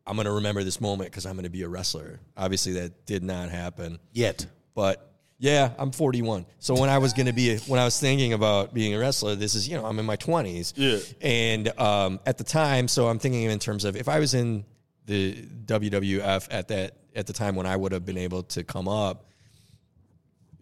"I'm 0.06 0.16
gonna 0.16 0.32
remember 0.32 0.62
this 0.62 0.80
moment 0.80 1.10
because 1.10 1.26
I'm 1.26 1.34
gonna 1.34 1.50
be 1.50 1.62
a 1.62 1.68
wrestler." 1.68 2.20
Obviously, 2.36 2.74
that 2.74 3.06
did 3.06 3.24
not 3.24 3.48
happen. 3.50 3.98
yet. 4.12 4.46
But 4.74 5.07
yeah, 5.38 5.70
I'm 5.78 5.92
41. 5.92 6.46
So 6.58 6.78
when 6.78 6.90
I 6.90 6.98
was 6.98 7.12
going 7.12 7.26
to 7.26 7.32
be, 7.32 7.56
when 7.58 7.78
I 7.78 7.84
was 7.84 7.98
thinking 7.98 8.32
about 8.32 8.74
being 8.74 8.92
a 8.94 8.98
wrestler, 8.98 9.36
this 9.36 9.54
is, 9.54 9.68
you 9.68 9.76
know, 9.76 9.86
I'm 9.86 9.98
in 10.00 10.04
my 10.04 10.16
20s. 10.16 10.72
Yeah. 10.74 10.98
And 11.20 11.68
um, 11.78 12.18
at 12.26 12.38
the 12.38 12.44
time, 12.44 12.88
so 12.88 13.08
I'm 13.08 13.20
thinking 13.20 13.42
in 13.44 13.58
terms 13.60 13.84
of 13.84 13.96
if 13.96 14.08
I 14.08 14.18
was 14.18 14.34
in 14.34 14.64
the 15.06 15.34
WWF 15.34 16.48
at 16.50 16.68
that, 16.68 16.96
at 17.14 17.28
the 17.28 17.32
time 17.32 17.54
when 17.54 17.66
I 17.66 17.76
would 17.76 17.92
have 17.92 18.04
been 18.04 18.18
able 18.18 18.42
to 18.44 18.64
come 18.64 18.88
up, 18.88 19.26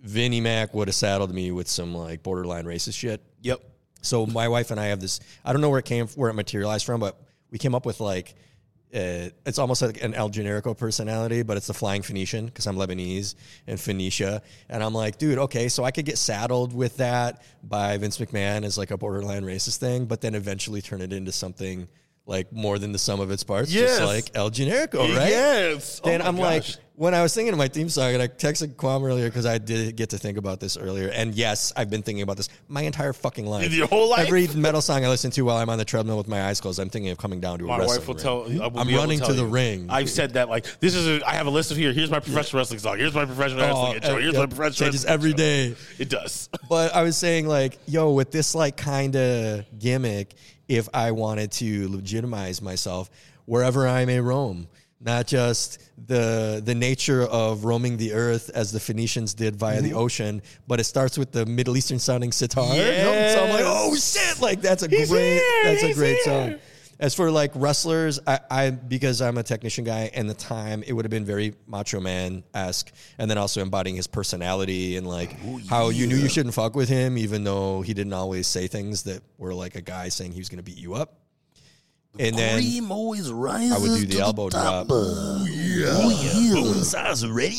Vinnie 0.02 0.42
Mac 0.42 0.74
would 0.74 0.88
have 0.88 0.94
saddled 0.94 1.34
me 1.34 1.50
with 1.50 1.68
some 1.68 1.94
like 1.94 2.22
borderline 2.22 2.66
racist 2.66 2.98
shit. 2.98 3.22
Yep. 3.40 3.62
So 4.02 4.26
my 4.26 4.48
wife 4.48 4.70
and 4.70 4.78
I 4.78 4.86
have 4.86 5.00
this. 5.00 5.20
I 5.42 5.52
don't 5.52 5.62
know 5.62 5.70
where 5.70 5.78
it 5.78 5.86
came, 5.86 6.06
where 6.08 6.28
it 6.28 6.34
materialized 6.34 6.84
from, 6.84 7.00
but 7.00 7.18
we 7.50 7.58
came 7.58 7.74
up 7.74 7.86
with 7.86 7.98
like, 8.00 8.34
it's 8.96 9.58
almost 9.58 9.82
like 9.82 10.02
an 10.02 10.14
El 10.14 10.30
Generico 10.30 10.76
personality, 10.76 11.42
but 11.42 11.56
it's 11.56 11.66
the 11.66 11.74
Flying 11.74 12.02
Phoenician 12.02 12.46
because 12.46 12.66
I'm 12.66 12.76
Lebanese 12.76 13.34
and 13.66 13.78
Phoenicia, 13.78 14.42
and 14.68 14.82
I'm 14.82 14.94
like, 14.94 15.18
dude, 15.18 15.38
okay, 15.38 15.68
so 15.68 15.84
I 15.84 15.90
could 15.90 16.04
get 16.04 16.18
saddled 16.18 16.72
with 16.72 16.96
that 16.96 17.42
by 17.62 17.96
Vince 17.98 18.18
McMahon 18.18 18.64
as 18.64 18.78
like 18.78 18.90
a 18.90 18.96
borderline 18.96 19.44
racist 19.44 19.78
thing, 19.78 20.06
but 20.06 20.20
then 20.20 20.34
eventually 20.34 20.80
turn 20.80 21.02
it 21.02 21.12
into 21.12 21.32
something 21.32 21.88
like 22.26 22.52
more 22.52 22.78
than 22.78 22.90
the 22.92 22.98
sum 22.98 23.20
of 23.20 23.30
its 23.30 23.44
parts, 23.44 23.72
Yes. 23.72 23.98
just 23.98 24.02
like 24.02 24.30
El 24.34 24.50
Generico, 24.50 24.98
right? 25.16 25.28
Yes. 25.30 26.00
And 26.04 26.22
Oh 26.22 26.26
I'm 26.26 26.36
gosh. 26.36 26.42
like, 26.44 26.64
when 26.96 27.12
I 27.14 27.22
was 27.22 27.34
thinking 27.34 27.52
of 27.52 27.58
my 27.58 27.68
theme 27.68 27.90
song, 27.90 28.14
and 28.14 28.22
I 28.22 28.26
texted 28.26 28.74
Kwame 28.76 29.04
earlier 29.06 29.26
because 29.28 29.44
I 29.44 29.58
did 29.58 29.94
get 29.96 30.10
to 30.10 30.18
think 30.18 30.38
about 30.38 30.60
this 30.60 30.78
earlier. 30.78 31.08
And 31.08 31.34
yes, 31.34 31.70
I've 31.76 31.90
been 31.90 32.02
thinking 32.02 32.22
about 32.22 32.38
this 32.38 32.48
my 32.68 32.80
entire 32.82 33.12
fucking 33.12 33.44
life. 33.46 33.70
Your 33.70 33.86
whole 33.86 34.08
life? 34.08 34.26
Every 34.26 34.48
metal 34.48 34.80
song 34.80 35.04
I 35.04 35.08
listen 35.08 35.30
to 35.32 35.42
while 35.42 35.58
I'm 35.58 35.68
on 35.68 35.76
the 35.76 35.84
treadmill 35.84 36.16
with 36.16 36.26
my 36.26 36.46
eyes 36.48 36.58
closed, 36.60 36.80
I'm 36.80 36.88
thinking 36.88 37.10
of 37.10 37.18
coming 37.18 37.38
down 37.38 37.58
to 37.58 37.66
a 37.66 37.68
My 37.68 37.78
wrestling 37.78 37.98
wife 37.98 38.08
will 38.08 38.14
ring. 38.14 38.22
tell. 38.22 38.62
I 38.64 38.66
will 38.68 38.80
I'm 38.80 38.94
running 38.94 39.18
tell 39.18 39.28
to 39.28 39.34
the 39.34 39.44
ring. 39.44 39.86
I've 39.90 40.08
said 40.08 40.32
that 40.34 40.48
like 40.48 40.64
this 40.80 40.94
is. 40.94 41.06
A, 41.20 41.28
I 41.28 41.34
have 41.34 41.46
a 41.46 41.50
list 41.50 41.70
of 41.70 41.76
here. 41.76 41.92
Here's 41.92 42.10
my 42.10 42.18
professional 42.18 42.60
wrestling 42.60 42.80
song. 42.80 42.96
Here's 42.98 43.14
my 43.14 43.26
professional 43.26 43.62
Oh, 43.62 43.66
wrestling 43.66 43.94
intro. 43.96 44.16
Here's 44.18 44.32
yeah, 44.34 44.40
my 44.40 44.46
professional 44.46 44.72
changes 44.86 45.04
wrestling 45.04 45.12
every 45.14 45.32
day. 45.34 45.76
It 45.98 46.08
does. 46.08 46.48
But 46.68 46.94
I 46.94 47.02
was 47.02 47.16
saying 47.18 47.46
like, 47.46 47.78
yo, 47.86 48.10
with 48.12 48.30
this 48.32 48.54
like 48.54 48.78
kind 48.78 49.14
of 49.16 49.66
gimmick, 49.78 50.34
if 50.68 50.88
I 50.94 51.12
wanted 51.12 51.52
to 51.52 51.88
legitimize 51.88 52.60
myself 52.62 53.10
wherever 53.44 53.86
I 53.86 54.04
may 54.04 54.20
roam, 54.20 54.68
not 55.00 55.26
just 55.26 55.80
the 56.08 56.60
the 56.64 56.74
nature 56.74 57.22
of 57.22 57.64
roaming 57.64 57.96
the 57.98 58.12
earth 58.14 58.50
as 58.54 58.72
the 58.72 58.80
Phoenicians 58.80 59.34
did 59.34 59.54
via 59.56 59.76
Mm-hmm. 59.76 59.84
the 59.88 59.92
ocean, 59.94 60.42
but 60.66 60.80
it 60.80 60.84
starts 60.84 61.18
with 61.18 61.32
the 61.32 61.44
Middle 61.46 61.76
Eastern 61.76 61.98
sounding 61.98 62.32
sitar. 62.32 62.66
So 62.74 63.44
I'm 63.44 63.50
like, 63.50 63.64
oh 63.64 63.94
shit, 63.96 64.40
like 64.40 64.60
that's 64.62 64.82
a 64.82 64.88
He's 64.88 65.10
great 65.10 65.34
here, 65.34 65.64
that's 65.64 65.82
a 65.82 65.94
great 65.94 66.16
here. 66.16 66.24
song. 66.24 66.54
As 66.98 67.14
for 67.14 67.30
like 67.30 67.52
wrestlers, 67.54 68.18
I, 68.26 68.40
I 68.50 68.70
because 68.70 69.20
I'm 69.20 69.36
a 69.36 69.42
technician 69.42 69.84
guy, 69.84 70.10
and 70.14 70.30
the 70.30 70.34
time 70.34 70.82
it 70.86 70.92
would 70.92 71.04
have 71.04 71.10
been 71.10 71.24
very 71.26 71.54
Macho 71.66 72.00
Man 72.00 72.42
esque, 72.54 72.90
and 73.18 73.30
then 73.30 73.36
also 73.36 73.60
embodying 73.60 73.96
his 73.96 74.06
personality 74.06 74.96
and 74.96 75.06
like 75.06 75.36
how 75.68 75.90
you 75.90 76.06
knew 76.06 76.16
you 76.16 76.28
shouldn't 76.28 76.54
fuck 76.54 76.74
with 76.74 76.88
him, 76.88 77.18
even 77.18 77.44
though 77.44 77.82
he 77.82 77.92
didn't 77.92 78.14
always 78.14 78.46
say 78.46 78.66
things 78.66 79.02
that 79.02 79.22
were 79.36 79.52
like 79.52 79.74
a 79.74 79.82
guy 79.82 80.08
saying 80.08 80.32
he 80.32 80.38
was 80.38 80.48
going 80.48 80.58
to 80.58 80.62
beat 80.62 80.78
you 80.78 80.94
up. 80.94 81.25
And 82.18 82.36
then 82.36 82.90
always 82.90 83.30
rises 83.30 83.72
I 83.72 83.78
would 83.78 84.00
do 84.00 84.06
the 84.06 84.20
elbow 84.20 84.48
drop. 84.48 84.86
Oh 84.90 85.46
yeah. 85.48 86.54
Bones 86.54 86.94
eyes 86.94 87.26
ready. 87.26 87.56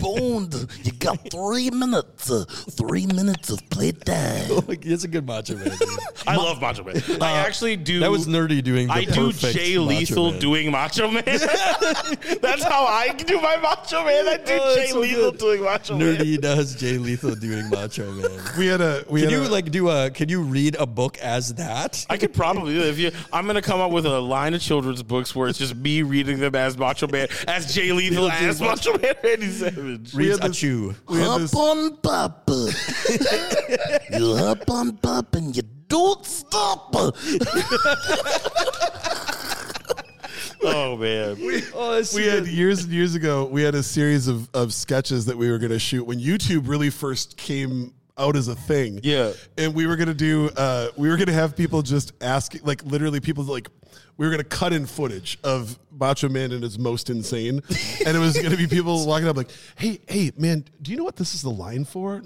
Boned. 0.00 0.54
You 0.84 0.92
got 0.92 1.28
three 1.30 1.70
minutes. 1.70 2.30
Uh, 2.30 2.44
three 2.46 3.06
minutes 3.06 3.50
of 3.50 3.68
playtime. 3.70 4.50
Like, 4.70 4.84
it's 4.86 5.04
a 5.04 5.08
good 5.08 5.26
Macho 5.26 5.56
Man. 5.56 5.64
dude. 5.70 5.88
I 6.28 6.36
love 6.36 6.60
Macho 6.60 6.84
Man. 6.84 7.02
I 7.20 7.38
actually 7.38 7.76
do. 7.76 7.96
Uh, 7.98 8.00
That 8.00 8.10
was 8.10 8.26
Nur-D 8.28 8.62
doing. 8.62 8.86
The 8.86 8.92
I 8.92 9.04
do 9.04 9.32
Jay 9.32 9.76
Macho 9.76 9.82
Lethal 9.84 10.30
Man. 10.32 10.40
doing 10.40 10.70
Macho 10.70 11.10
Man. 11.10 11.24
That's 11.24 12.62
how 12.62 12.84
I 12.84 13.12
do 13.16 13.40
my 13.40 13.56
Macho 13.56 14.04
Man. 14.04 14.28
I 14.28 14.36
do 14.36 14.58
Oh, 14.60 14.74
Jay 14.76 14.86
so 14.88 15.00
Lethal 15.00 15.30
good. 15.32 15.40
doing 15.40 15.62
Macho 15.64 15.96
Man. 15.96 16.06
Nur-D 16.14 16.36
does 16.38 16.74
Jay 16.76 16.98
Lethal 16.98 17.34
doing 17.34 17.68
Macho 17.70 18.12
Man. 18.12 18.30
We 18.58 18.66
had 18.66 18.80
a 18.80 19.04
we 19.08 19.22
Can 19.22 19.30
had 19.30 19.38
you 19.40 19.46
a, 19.46 19.48
like 19.48 19.70
do 19.70 19.88
a? 19.88 20.10
Can 20.10 20.28
you 20.28 20.42
read 20.42 20.76
a 20.78 20.86
book 20.86 21.18
as 21.18 21.54
that? 21.54 22.06
I 22.10 22.16
could 22.16 22.32
probably 22.34 22.74
do 22.74 22.80
it 22.80 22.88
if 22.88 22.98
you. 22.98 23.10
I'm 23.40 23.46
gonna 23.46 23.62
come 23.62 23.80
up 23.80 23.90
with 23.90 24.04
a 24.04 24.20
line 24.20 24.52
of 24.52 24.60
children's 24.60 25.02
books 25.02 25.34
where 25.34 25.48
it's 25.48 25.58
just 25.58 25.74
me 25.74 26.02
reading 26.02 26.40
them 26.40 26.54
as 26.54 26.76
Macho 26.76 27.08
Man, 27.08 27.26
as 27.48 27.74
Jay 27.74 27.90
Lethal, 27.90 28.30
as 28.30 28.60
Macho 28.60 28.98
Man 28.98 29.14
Randy 29.24 29.48
Savage. 29.48 30.12
Reads 30.12 30.38
had 30.40 30.50
a 30.50 30.52
chew. 30.52 30.94
we 31.08 31.20
had 31.20 31.26
Hop 31.40 31.56
on 31.56 31.96
Papa. 31.96 32.68
you 34.18 34.36
hop 34.36 34.68
on 34.68 34.98
Papa 34.98 35.38
and 35.38 35.56
you 35.56 35.62
don't 35.88 36.26
stop. 36.26 36.94
Oh 40.62 40.94
man, 40.98 41.38
Oh, 41.74 42.02
we 42.14 42.26
had 42.26 42.46
years 42.46 42.84
and 42.84 42.92
years 42.92 43.14
ago 43.14 43.46
we 43.46 43.62
had 43.62 43.74
a 43.74 43.82
series 43.82 44.28
of, 44.28 44.50
of 44.52 44.74
sketches 44.74 45.24
that 45.24 45.38
we 45.38 45.50
were 45.50 45.56
going 45.56 45.72
to 45.72 45.78
shoot 45.78 46.04
when 46.04 46.20
youtube 46.20 46.68
really 46.68 46.90
first 46.90 47.38
came 47.38 47.94
out 48.20 48.36
as 48.36 48.48
a 48.48 48.54
thing. 48.54 49.00
Yeah. 49.02 49.32
and 49.56 49.74
we 49.74 49.86
were 49.86 49.96
gonna 49.96 50.14
do. 50.14 50.50
Uh, 50.56 50.88
we 50.96 51.08
were 51.08 51.16
gonna 51.16 51.32
have 51.32 51.56
people 51.56 51.82
just 51.82 52.12
ask, 52.20 52.54
like 52.62 52.84
literally 52.84 53.20
people 53.20 53.42
like. 53.44 53.68
We 54.16 54.26
were 54.26 54.30
gonna 54.32 54.44
cut 54.44 54.74
in 54.74 54.84
footage 54.84 55.38
of 55.42 55.78
Macho 55.90 56.28
Man 56.28 56.52
and 56.52 56.62
his 56.62 56.78
most 56.78 57.08
insane, 57.08 57.62
and 58.06 58.14
it 58.16 58.20
was 58.20 58.38
gonna 58.38 58.56
be 58.56 58.66
people 58.66 59.06
walking 59.06 59.26
up 59.26 59.34
like, 59.36 59.50
"Hey, 59.76 59.98
hey, 60.08 60.30
man, 60.36 60.66
do 60.82 60.90
you 60.90 60.98
know 60.98 61.04
what 61.04 61.16
this 61.16 61.34
is 61.34 61.40
the 61.40 61.50
line 61.50 61.86
for?" 61.86 62.22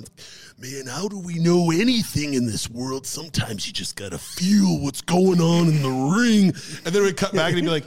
Man, 0.59 0.87
how 0.89 1.07
do 1.07 1.21
we 1.21 1.39
know 1.39 1.71
anything 1.71 2.35
in 2.35 2.47
this 2.47 2.69
world? 2.69 3.07
Sometimes 3.07 3.69
you 3.69 3.73
just 3.73 3.95
gotta 3.95 4.19
feel 4.19 4.81
what's 4.81 5.03
going 5.03 5.41
on 5.41 5.69
in 5.69 5.83
the 5.83 6.17
ring, 6.19 6.47
and 6.85 6.93
then 6.93 7.03
we 7.05 7.13
cut 7.13 7.33
back 7.33 7.51
and 7.51 7.59
he'd 7.59 7.65
be 7.65 7.71
like, 7.71 7.87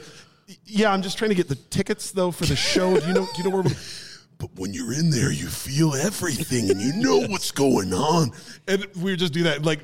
"Yeah, 0.65 0.93
I'm 0.93 1.01
just 1.01 1.17
trying 1.17 1.29
to 1.31 1.35
get 1.35 1.49
the 1.49 1.55
tickets 1.55 2.11
though 2.11 2.31
for 2.31 2.45
the 2.45 2.55
show. 2.55 2.97
Do 2.97 3.07
you 3.07 3.13
know? 3.13 3.25
Do 3.35 3.43
you 3.43 3.49
know 3.49 3.57
where?" 3.57 3.75
But 4.37 4.49
when 4.55 4.73
you're 4.73 4.93
in 4.93 5.09
there, 5.09 5.31
you 5.31 5.47
feel 5.47 5.95
everything 5.95 6.69
and 6.69 6.79
you 6.79 6.93
know 6.93 7.19
what's 7.27 7.51
going 7.51 7.93
on. 7.93 8.31
And 8.69 8.85
we 8.97 9.11
would 9.11 9.19
just 9.19 9.31
do 9.31 9.43
that. 9.43 9.63
Like 9.63 9.79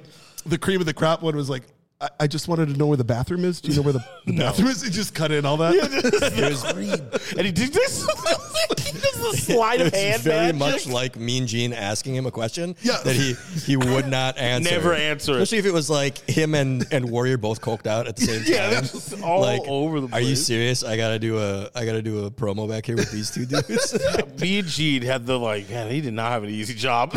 the 0.46 0.58
cream 0.58 0.82
of 0.82 0.86
the 0.86 0.94
crop 0.94 1.22
one 1.22 1.38
was 1.38 1.50
like, 1.50 1.64
I, 2.02 2.10
I 2.22 2.28
just 2.28 2.48
wanted 2.48 2.68
to 2.70 2.78
know 2.78 2.88
where 2.88 2.98
the 2.98 3.04
bathroom 3.04 3.46
is. 3.46 3.62
Do 3.62 3.70
you 3.72 3.78
know 3.78 3.82
where 3.84 3.94
the, 3.94 4.04
the 4.26 4.34
bathroom 4.38 4.68
is? 4.70 4.84
It 4.84 4.92
just 4.92 5.14
cut 5.16 5.32
in 5.32 5.46
all 5.46 5.58
that. 5.58 5.74
and 7.38 7.46
he 7.46 7.52
did 7.52 7.72
this. 7.74 8.06
he 8.94 9.00
does 9.00 9.32
the 9.32 9.38
sleight 9.38 9.80
of 9.82 9.88
It's 9.88 9.98
hand 9.98 10.22
very 10.22 10.54
magic. 10.54 10.58
much 10.58 10.88
like 10.88 11.16
Mean 11.18 11.48
Gene 11.48 11.72
asking 11.74 12.16
him 12.16 12.26
a 12.26 12.32
question 12.32 12.76
Yeah. 12.82 12.98
that 13.04 13.16
he 13.16 13.36
he 13.66 13.78
would 13.78 14.08
not 14.08 14.38
answer. 14.38 14.70
Never 14.72 14.94
answer 14.94 15.34
it. 15.34 15.42
Especially 15.42 15.60
if 15.60 15.66
it 15.66 15.74
was 15.74 15.90
like 15.90 16.30
him 16.30 16.56
and, 16.56 16.86
and 16.92 17.10
Warrior 17.10 17.38
both 17.38 17.62
coked 17.62 17.88
out 17.88 18.08
at 18.08 18.16
the 18.18 18.26
same 18.26 18.44
time. 18.44 18.52
Yeah, 18.54 18.70
that's 18.82 19.14
all 19.22 19.42
like, 19.42 19.62
over 19.68 20.02
the 20.02 20.08
Are 20.14 20.20
you 20.20 20.28
place. 20.28 20.46
serious? 20.46 20.84
I 20.84 20.98
gotta 20.98 21.20
do 21.20 21.38
a 21.40 21.70
I 21.76 21.86
gotta 21.86 22.02
do 22.02 22.26
a 22.26 22.32
promo 22.32 22.68
back 22.70 22.86
here 22.86 22.96
with 22.96 23.12
these 23.12 23.32
two 23.32 23.46
dudes. 23.46 23.98
Me 24.42 24.60
and 24.60 24.68
Gene 24.68 25.02
had 25.04 25.26
the 25.26 25.40
like, 25.40 25.70
man, 25.70 25.90
he 25.90 26.02
did 26.02 26.14
not 26.14 26.32
have 26.32 26.44
an 26.44 26.50
easy 26.50 26.74
job. 26.74 27.12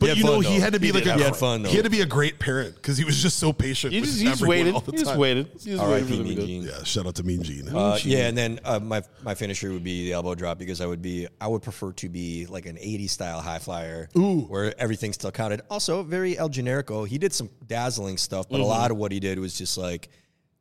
But 0.00 0.08
had 0.08 0.18
you 0.18 0.24
know, 0.24 0.42
fun, 0.42 0.42
he 0.52 0.58
though. 0.58 0.64
had 0.64 0.72
to 0.74 0.80
be 0.80 0.86
He 0.88 0.92
like 0.92 1.04
did 1.04 1.08
a 1.10 1.12
have 1.12 1.20
He 1.20 1.24
had 1.24 1.36
fun, 1.36 1.62
though. 1.62 1.68
He 1.68 1.76
had 1.76 1.84
to 1.84 1.90
be 1.90 2.00
a 2.00 2.06
great 2.06 2.38
parent 2.40 2.74
because 2.74 2.98
he 2.98 3.04
was 3.04 3.22
just 3.22 3.38
so 3.38 3.52
patient. 3.90 3.92
he 3.92 4.00
with 4.00 4.08
just, 4.10 4.20
he 4.22 4.28
just 4.28 4.46
waited. 4.46 4.74
all 4.74 4.80
the 4.80 4.92
He 4.92 4.98
just 4.98 5.10
time. 5.10 5.18
waited. 5.20 5.46
He 5.60 5.70
just 5.70 5.82
waited 5.84 6.08
for 6.08 6.14
them 6.16 6.22
to 6.24 6.28
Mean 6.30 6.36
do. 6.36 6.46
Gene. 6.46 6.62
Yeah, 6.62 6.82
shout 6.84 7.06
out 7.06 7.14
to 7.16 7.22
Mean 7.22 7.42
Gene. 7.42 7.68
Uh, 7.68 7.98
yeah, 8.02 8.26
and 8.28 8.36
then 8.36 8.60
uh, 8.64 8.78
my 8.80 9.02
my 9.22 9.34
finisher 9.34 9.72
would 9.72 9.84
be 9.84 10.04
the 10.06 10.12
elbow 10.12 10.34
drop 10.34 10.58
because 10.58 10.80
I 10.80 10.86
would 10.86 11.02
be 11.02 11.26
I 11.40 11.46
would 11.48 11.62
prefer 11.62 11.92
to 11.92 12.08
be 12.08 12.46
like 12.46 12.66
an 12.66 12.76
80s 12.76 13.10
style 13.10 13.40
high 13.40 13.58
flyer 13.58 14.08
where 14.14 14.74
everything 14.80 15.12
still 15.12 15.30
counted. 15.32 15.60
Also, 15.70 16.02
very 16.02 16.36
El 16.38 16.48
Generico. 16.48 17.06
He 17.06 17.18
did 17.18 17.32
some 17.32 17.50
dazzling 17.66 18.16
stuff, 18.18 18.48
but 18.48 18.60
a 18.60 18.64
lot 18.64 18.90
of 18.90 18.96
what 18.96 19.12
he 19.12 19.20
did 19.20 19.38
was 19.38 19.56
just 19.56 19.76
like 19.78 20.08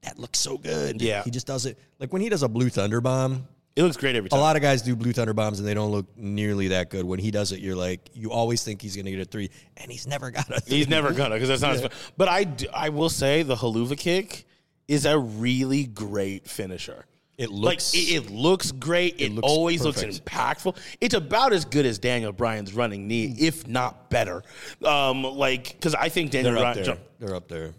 that 0.01 0.19
looks 0.19 0.37
so 0.39 0.57
good. 0.57 1.01
Yeah. 1.01 1.23
he 1.23 1.31
just 1.31 1.47
does 1.47 1.65
it 1.65 1.79
like 1.99 2.11
when 2.11 2.21
he 2.21 2.29
does 2.29 2.43
a 2.43 2.49
blue 2.49 2.69
thunder 2.69 2.99
bomb. 3.01 3.47
It 3.75 3.81
looks 3.81 3.97
great 3.97 4.15
every 4.15 4.29
time. 4.29 4.39
A 4.39 4.41
lot 4.41 4.55
of 4.55 4.61
guys 4.61 4.83
do 4.83 4.95
blue 4.95 5.13
thunder 5.13 5.33
bombs 5.33 5.59
and 5.59 5.67
they 5.67 5.73
don't 5.73 5.91
look 5.91 6.05
nearly 6.15 6.67
that 6.69 6.91
good. 6.91 7.05
When 7.05 7.19
he 7.19 7.31
does 7.31 7.51
it, 7.51 7.59
you're 7.59 7.75
like 7.75 8.09
you 8.13 8.31
always 8.31 8.63
think 8.63 8.81
he's 8.81 8.95
going 8.95 9.05
to 9.05 9.11
get 9.11 9.21
a 9.21 9.25
three, 9.25 9.49
and 9.77 9.91
he's 9.91 10.05
never 10.05 10.29
got 10.29 10.47
a 10.49 10.59
three. 10.61 10.77
He's 10.77 10.87
never 10.87 11.11
gonna 11.11 11.35
because 11.35 11.49
that's 11.49 11.61
not. 11.61 11.75
His, 11.79 11.89
but 12.15 12.27
I, 12.27 12.43
do- 12.43 12.67
I 12.73 12.89
will 12.89 13.09
say 13.09 13.41
the 13.41 13.55
Helluva 13.55 13.97
Kick 13.97 14.45
is 14.87 15.05
a 15.05 15.17
really 15.17 15.85
great 15.85 16.47
finisher. 16.47 17.05
It 17.35 17.49
like 17.49 17.77
looks- 17.77 17.95
it, 17.95 17.97
it 17.97 18.29
looks 18.29 18.71
great. 18.71 19.19
It, 19.19 19.31
looks 19.31 19.47
always 19.47 19.81
perfect. 19.81 20.05
looks 20.05 20.19
impactful. 20.19 20.77
It's 21.01 21.15
about 21.15 21.51
as 21.51 21.65
good 21.65 21.87
as 21.87 21.97
Daniel 21.97 22.31
Bryan's 22.31 22.73
running 22.73 23.07
knee, 23.07 23.35
if 23.39 23.67
not 23.67 24.11
better. 24.11 24.43
Um, 24.85 25.23
like 25.23 25.69
because 25.71 25.95
I 25.95 26.09
think 26.09 26.29
Daniel 26.29 26.53
Bryan, 26.53 26.83
there. 26.83 26.97
They're 27.19 27.35
up 27.35 27.47
there. 27.47 27.73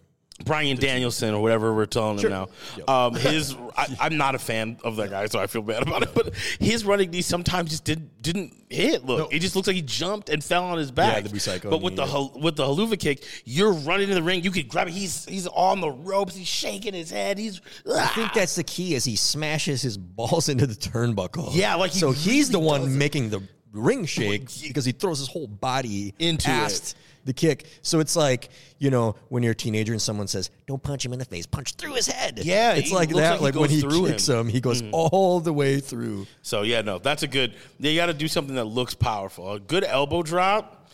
Bryan 0.44 0.77
Danielson 0.77 1.32
or 1.32 1.40
whatever 1.40 1.73
we're 1.73 1.86
telling 1.86 2.19
him 2.19 2.28
now. 2.31 2.48
Um, 2.89 3.15
his 3.15 3.55
I, 3.77 3.86
I'm 4.01 4.16
not 4.16 4.35
a 4.35 4.39
fan 4.39 4.78
of 4.82 4.97
that 4.97 5.11
guy, 5.11 5.27
so 5.27 5.39
I 5.39 5.47
feel 5.47 5.62
bad 5.62 5.82
about 5.86 6.02
it. 6.02 6.11
But 6.12 6.35
his 6.59 6.85
running 6.85 7.11
knee 7.12 7.23
sometimes 7.23 7.70
just 7.70 7.85
didn't 7.85 8.20
didn't 8.20 8.52
hit. 8.69 9.05
Look, 9.05 9.32
it 9.32 9.39
just 9.39 9.55
looks 9.55 9.69
like 9.69 9.77
he 9.77 9.82
jumped 9.82 10.28
and 10.31 10.43
fell 10.43 10.65
on 10.65 10.77
his 10.78 10.90
back. 10.90 11.23
the 11.23 11.31
recycle 11.31 11.70
But 11.70 11.82
with 11.82 11.94
the 11.94 12.05
knee, 12.05 12.11
hal- 12.11 12.32
with 12.35 12.56
the 12.56 12.65
Helluva 12.65 12.98
Kick, 12.98 13.24
you're 13.44 13.73
running 13.73 14.09
in 14.09 14.16
the 14.16 14.23
ring. 14.24 14.43
You 14.43 14.51
could 14.51 14.69
grab 14.69 14.89
it. 14.89 14.93
He's 14.94 15.24
he's 15.27 15.47
on 15.47 15.81
the 15.81 15.90
ropes. 15.90 16.35
He's 16.35 16.48
shaking 16.48 16.94
his 16.94 17.11
head. 17.11 17.39
He's 17.39 17.61
I 17.89 18.06
think 18.09 18.32
that's 18.32 18.56
the 18.56 18.65
key 18.65 18.97
is 18.97 19.05
he 19.05 19.15
smashes 19.15 19.82
his 19.82 19.97
balls 19.97 20.48
into 20.48 20.66
the 20.66 20.74
turnbuckle. 20.74 21.51
Yeah, 21.52 21.77
like 21.77 21.93
he 21.93 22.01
so 22.01 22.11
he's 22.11 22.51
the 22.51 22.59
one 22.59 22.81
does 22.81 22.94
it. 22.94 22.98
making 22.98 23.31
the 23.31 23.40
ring 23.73 24.05
shake 24.05 24.48
because 24.62 24.85
he 24.85 24.93
throws 24.93 25.19
his 25.19 25.28
whole 25.28 25.48
body 25.48 26.15
Into 26.19 26.47
past 26.47 26.97
the 27.24 27.32
kick. 27.32 27.66
So 27.82 28.01
it's 28.01 28.16
like 28.16 28.51
you 28.78 28.90
know 28.90 29.16
when 29.28 29.42
you're 29.42 29.52
a 29.52 29.56
teenager 29.56 29.92
and 29.92 30.01
someone 30.01 30.28
says, 30.28 30.51
"Don't 30.66 30.82
punch 30.82 31.05
him 31.05 31.12
in 31.12 31.18
the 31.18 31.24
face, 31.24 31.46
punch 31.46 31.74
through 31.74 31.94
his 31.94 32.06
head." 32.06 32.40
Yeah, 32.42 32.74
it's 32.74 32.92
like 32.92 33.10
that. 33.10 33.40
like 33.40 33.55
Like, 33.55 33.60
when 33.60 33.70
he 33.70 33.82
kicks 33.82 34.28
him. 34.28 34.36
Mm. 34.36 34.40
him, 34.40 34.48
he 34.48 34.60
goes 34.60 34.82
all 34.92 35.40
the 35.40 35.52
way 35.52 35.80
through. 35.80 36.26
So 36.42 36.62
yeah, 36.62 36.82
no, 36.82 36.98
that's 36.98 37.22
a 37.22 37.28
good. 37.28 37.55
You 37.78 37.94
got 37.96 38.06
to 38.06 38.14
do 38.14 38.28
something 38.28 38.56
that 38.56 38.64
looks 38.64 38.94
powerful. 38.94 39.52
A 39.52 39.60
good 39.60 39.84
elbow 39.84 40.22
drop, 40.22 40.88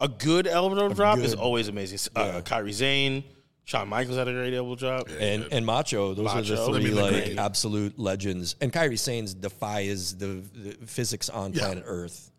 a 0.00 0.08
good 0.08 0.46
elbow 0.46 0.88
drop 0.88 1.18
is 1.18 1.34
always 1.34 1.68
amazing. 1.68 1.98
Uh, 2.14 2.40
Kairi 2.42 2.74
Sane, 2.74 3.24
Shawn 3.64 3.88
Michaels 3.88 4.16
had 4.16 4.28
a 4.28 4.32
great 4.32 4.54
elbow 4.54 4.76
drop. 4.76 5.08
And 5.18 5.48
and 5.50 5.66
Macho, 5.66 6.14
those 6.14 6.32
are 6.32 6.42
the 6.42 6.66
three 6.66 6.90
like 6.92 7.12
great. 7.12 7.38
absolute 7.38 7.98
legends. 7.98 8.54
And 8.60 8.72
Kairi 8.72 8.98
Sane's 8.98 9.34
defies 9.34 10.16
the, 10.16 10.42
the 10.54 10.86
physics 10.86 11.28
on 11.28 11.52
planet 11.52 11.84
Earth. 11.86 12.30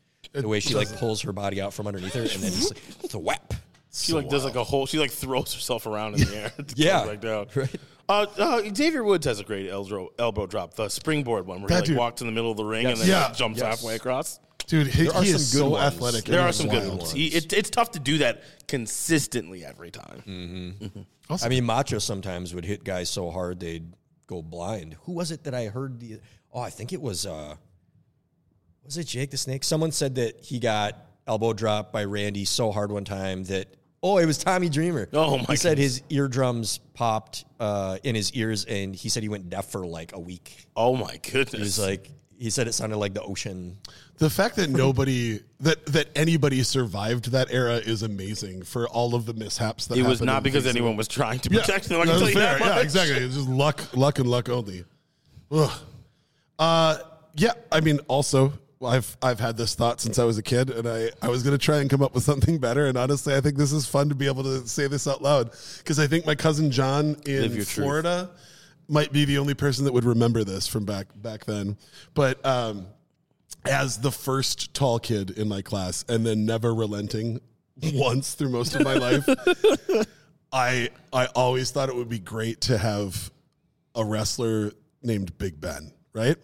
The 0.42 0.48
way 0.48 0.60
she 0.60 0.74
like 0.76 0.90
pulls 0.98 1.22
her 1.24 1.34
body 1.34 1.62
out 1.62 1.74
from 1.74 1.88
underneath 1.88 2.14
her 2.14 2.22
and 2.22 2.30
then 2.30 2.52
just 2.52 2.74
like, 2.74 2.84
thwap. 3.12 3.56
She 3.92 4.14
like 4.14 4.30
does 4.30 4.44
like 4.46 4.56
a 4.56 4.64
whole. 4.64 4.86
She 4.86 5.00
like 5.00 5.12
throws 5.12 5.54
herself 5.54 5.86
around 5.88 6.16
in 6.16 6.22
the 6.28 6.36
air. 6.38 6.50
to 6.58 6.66
Yeah. 6.76 7.00
come 7.00 7.08
back 7.10 7.22
down. 7.22 7.48
Right. 7.56 7.76
Uh, 8.10 8.26
uh, 8.38 8.62
Xavier 8.74 9.04
Woods 9.04 9.26
has 9.26 9.42
a 9.42 9.44
great 9.44 9.70
elbow, 9.70 10.10
elbow 10.18 10.46
drop, 10.48 10.76
the 10.76 10.88
springboard 10.88 11.46
one 11.46 11.60
where 11.62 11.68
That 11.68 11.74
he 11.74 11.80
like 11.80 11.86
dude- 11.88 11.98
walks 11.98 12.22
in 12.22 12.28
the 12.28 12.32
middle 12.34 12.52
of 12.52 12.56
the 12.56 12.64
ring 12.64 12.86
and 12.86 12.98
then 12.98 13.06
Yeah. 13.08 13.26
like, 13.26 13.36
jumps 13.36 13.60
Yes. 13.60 13.68
halfway 13.68 13.96
across. 13.96 14.40
Dude, 14.66 14.88
he, 14.88 15.04
There 15.04 15.14
are 15.14 15.22
he 15.24 15.28
some 15.32 15.36
is 15.36 15.52
good 15.52 15.60
so 15.60 15.70
ones. 15.72 15.94
athletic. 15.94 16.24
There 16.26 16.40
It 16.40 16.44
are 16.44 16.50
is 16.50 16.56
some 16.56 16.68
good 16.70 16.84
wild. 16.88 17.00
ones. 17.00 17.12
He, 17.12 17.28
it, 17.28 17.52
it's 17.52 17.70
tough 17.70 17.92
to 17.92 18.00
do 18.00 18.20
that 18.20 18.44
consistently 18.68 19.66
every 19.66 19.92
time. 19.92 20.80
I 21.42 21.50
mean, 21.50 21.66
Macho 21.66 22.00
sometimes 22.00 22.54
would 22.54 22.64
hit 22.66 22.84
guys 22.86 23.10
so 23.10 23.30
hard 23.30 23.60
they'd 23.60 23.92
go 24.28 24.42
blind. 24.42 24.96
Who 25.04 25.12
was 25.14 25.32
it 25.32 25.44
that 25.44 25.54
I 25.54 25.66
heard 25.66 26.00
the? 26.00 26.20
Oh, 26.54 26.62
I 26.62 26.70
think 26.70 26.94
it 26.94 27.02
was. 27.02 27.26
uh 27.26 27.56
Was 28.88 28.98
it 28.98 29.06
Jake 29.06 29.30
the 29.32 29.38
Snake? 29.38 29.64
Someone 29.64 29.92
said 29.92 30.16
that 30.16 30.44
he 30.44 30.60
got 30.60 30.96
elbow 31.28 31.54
dropped 31.54 31.92
by 31.94 32.04
Randy 32.06 32.46
so 32.46 32.72
hard 32.72 32.92
one 32.92 33.06
time 33.06 33.44
that. 33.46 33.68
Oh, 34.04 34.18
it 34.20 34.26
was 34.26 34.38
Tommy 34.38 34.70
Dreamer. 34.70 35.10
Oh, 35.12 35.38
my 35.40 35.44
He 35.50 35.56
said 35.58 35.78
his 35.78 36.02
eardrums 36.10 36.78
popped 36.94 37.46
uh, 37.60 37.98
in 38.04 38.16
his 38.16 38.32
ears, 38.34 38.64
and 38.66 38.96
he 38.96 39.10
said 39.10 39.24
he 39.24 39.30
went 39.30 39.50
deaf 39.50 39.72
for 39.72 39.86
like 39.86 40.14
a 40.14 40.20
week. 40.20 40.68
Oh 40.76 40.96
my 40.96 41.18
goodness! 41.18 41.52
He 41.54 41.60
was 41.60 41.80
like, 41.80 42.10
he 42.40 42.50
said 42.52 42.68
it 42.68 42.74
sounded 42.74 42.98
like 42.98 43.14
the 43.16 43.24
ocean. 43.24 43.78
The 44.20 44.30
fact 44.30 44.56
that 44.58 44.70
nobody 44.70 45.42
that 45.60 45.84
that 45.88 46.10
anybody 46.16 46.62
survived 46.64 47.32
that 47.32 47.52
era 47.52 47.76
is 47.78 48.04
amazing 48.04 48.62
for 48.64 48.88
all 48.88 49.16
of 49.16 49.26
the 49.26 49.34
mishaps 49.34 49.88
that 49.88 49.98
it 49.98 50.04
was 50.04 50.22
not 50.22 50.44
because 50.44 50.64
things. 50.64 50.76
anyone 50.76 50.96
was 50.96 51.08
trying 51.08 51.40
to 51.40 51.50
Yeah, 51.52 51.62
protect 51.62 51.90
him. 51.90 52.00
I 52.00 52.06
can 52.06 52.20
tell 52.20 52.28
you 52.30 52.36
fair. 52.36 52.54
that 52.54 52.60
much. 52.60 52.70
Yeah, 52.70 52.82
exactly. 52.82 53.18
It's 53.18 53.36
just 53.36 53.50
luck, 53.50 53.98
luck, 53.98 54.20
and 54.20 54.30
luck 54.30 54.48
only. 54.48 54.86
Ugh. 55.52 55.72
Uh, 56.60 56.98
yeah. 57.36 57.54
I 57.72 57.82
mean, 57.82 58.00
also, 58.08 58.54
I've 58.84 59.18
I've 59.22 59.40
had 59.40 59.58
this 59.58 59.76
thought 59.76 60.00
since 60.00 60.20
I 60.20 60.24
was 60.24 60.38
a 60.38 60.44
kid, 60.44 60.70
and 60.70 60.88
I 60.88 61.10
I 61.22 61.30
was 61.30 61.44
gonna 61.44 61.58
try 61.58 61.78
and 61.78 61.90
come 61.90 62.02
up 62.02 62.14
with 62.14 62.24
something 62.24 62.60
better. 62.60 62.86
And 62.86 62.98
honestly, 62.98 63.36
I 63.36 63.42
think 63.42 63.58
this 63.58 63.72
is 63.72 63.86
fun 63.86 64.10
to 64.10 64.16
be 64.16 64.28
able 64.28 64.44
to 64.44 64.68
say 64.68 64.88
this 64.88 65.08
out 65.08 65.22
loud 65.22 65.52
because 65.80 66.00
I 66.00 66.08
think 66.08 66.26
my 66.26 66.36
cousin 66.36 66.70
John 66.72 67.16
in 67.26 67.52
your 67.52 67.66
truth. 67.66 67.72
Florida 67.72 68.30
might 68.88 69.12
be 69.12 69.26
the 69.26 69.38
only 69.38 69.54
person 69.54 69.86
that 69.86 69.94
would 69.94 70.06
remember 70.06 70.44
this 70.44 70.68
from 70.68 70.86
back 70.86 71.08
back 71.16 71.46
then. 71.46 71.78
But 72.14 72.46
um, 72.46 72.88
as 73.66 74.00
the 74.00 74.12
first 74.12 74.74
tall 74.74 75.00
kid 75.00 75.32
in 75.32 75.48
my 75.48 75.62
class, 75.62 76.06
and 76.08 76.26
then 76.26 76.46
never 76.46 76.74
relenting 76.74 77.42
once 77.94 78.34
through 78.34 78.50
most 78.50 78.76
of 78.76 78.84
my 78.84 78.94
life. 78.94 79.28
I 80.52 80.90
I 81.12 81.26
always 81.36 81.72
thought 81.72 81.90
it 81.90 81.96
would 81.96 82.10
be 82.10 82.20
great 82.20 82.62
to 82.62 82.78
have 82.78 83.32
a 83.96 84.06
wrestler 84.06 84.72
named 85.02 85.38
Big 85.38 85.60
Ben, 85.60 85.92
right? 86.14 86.38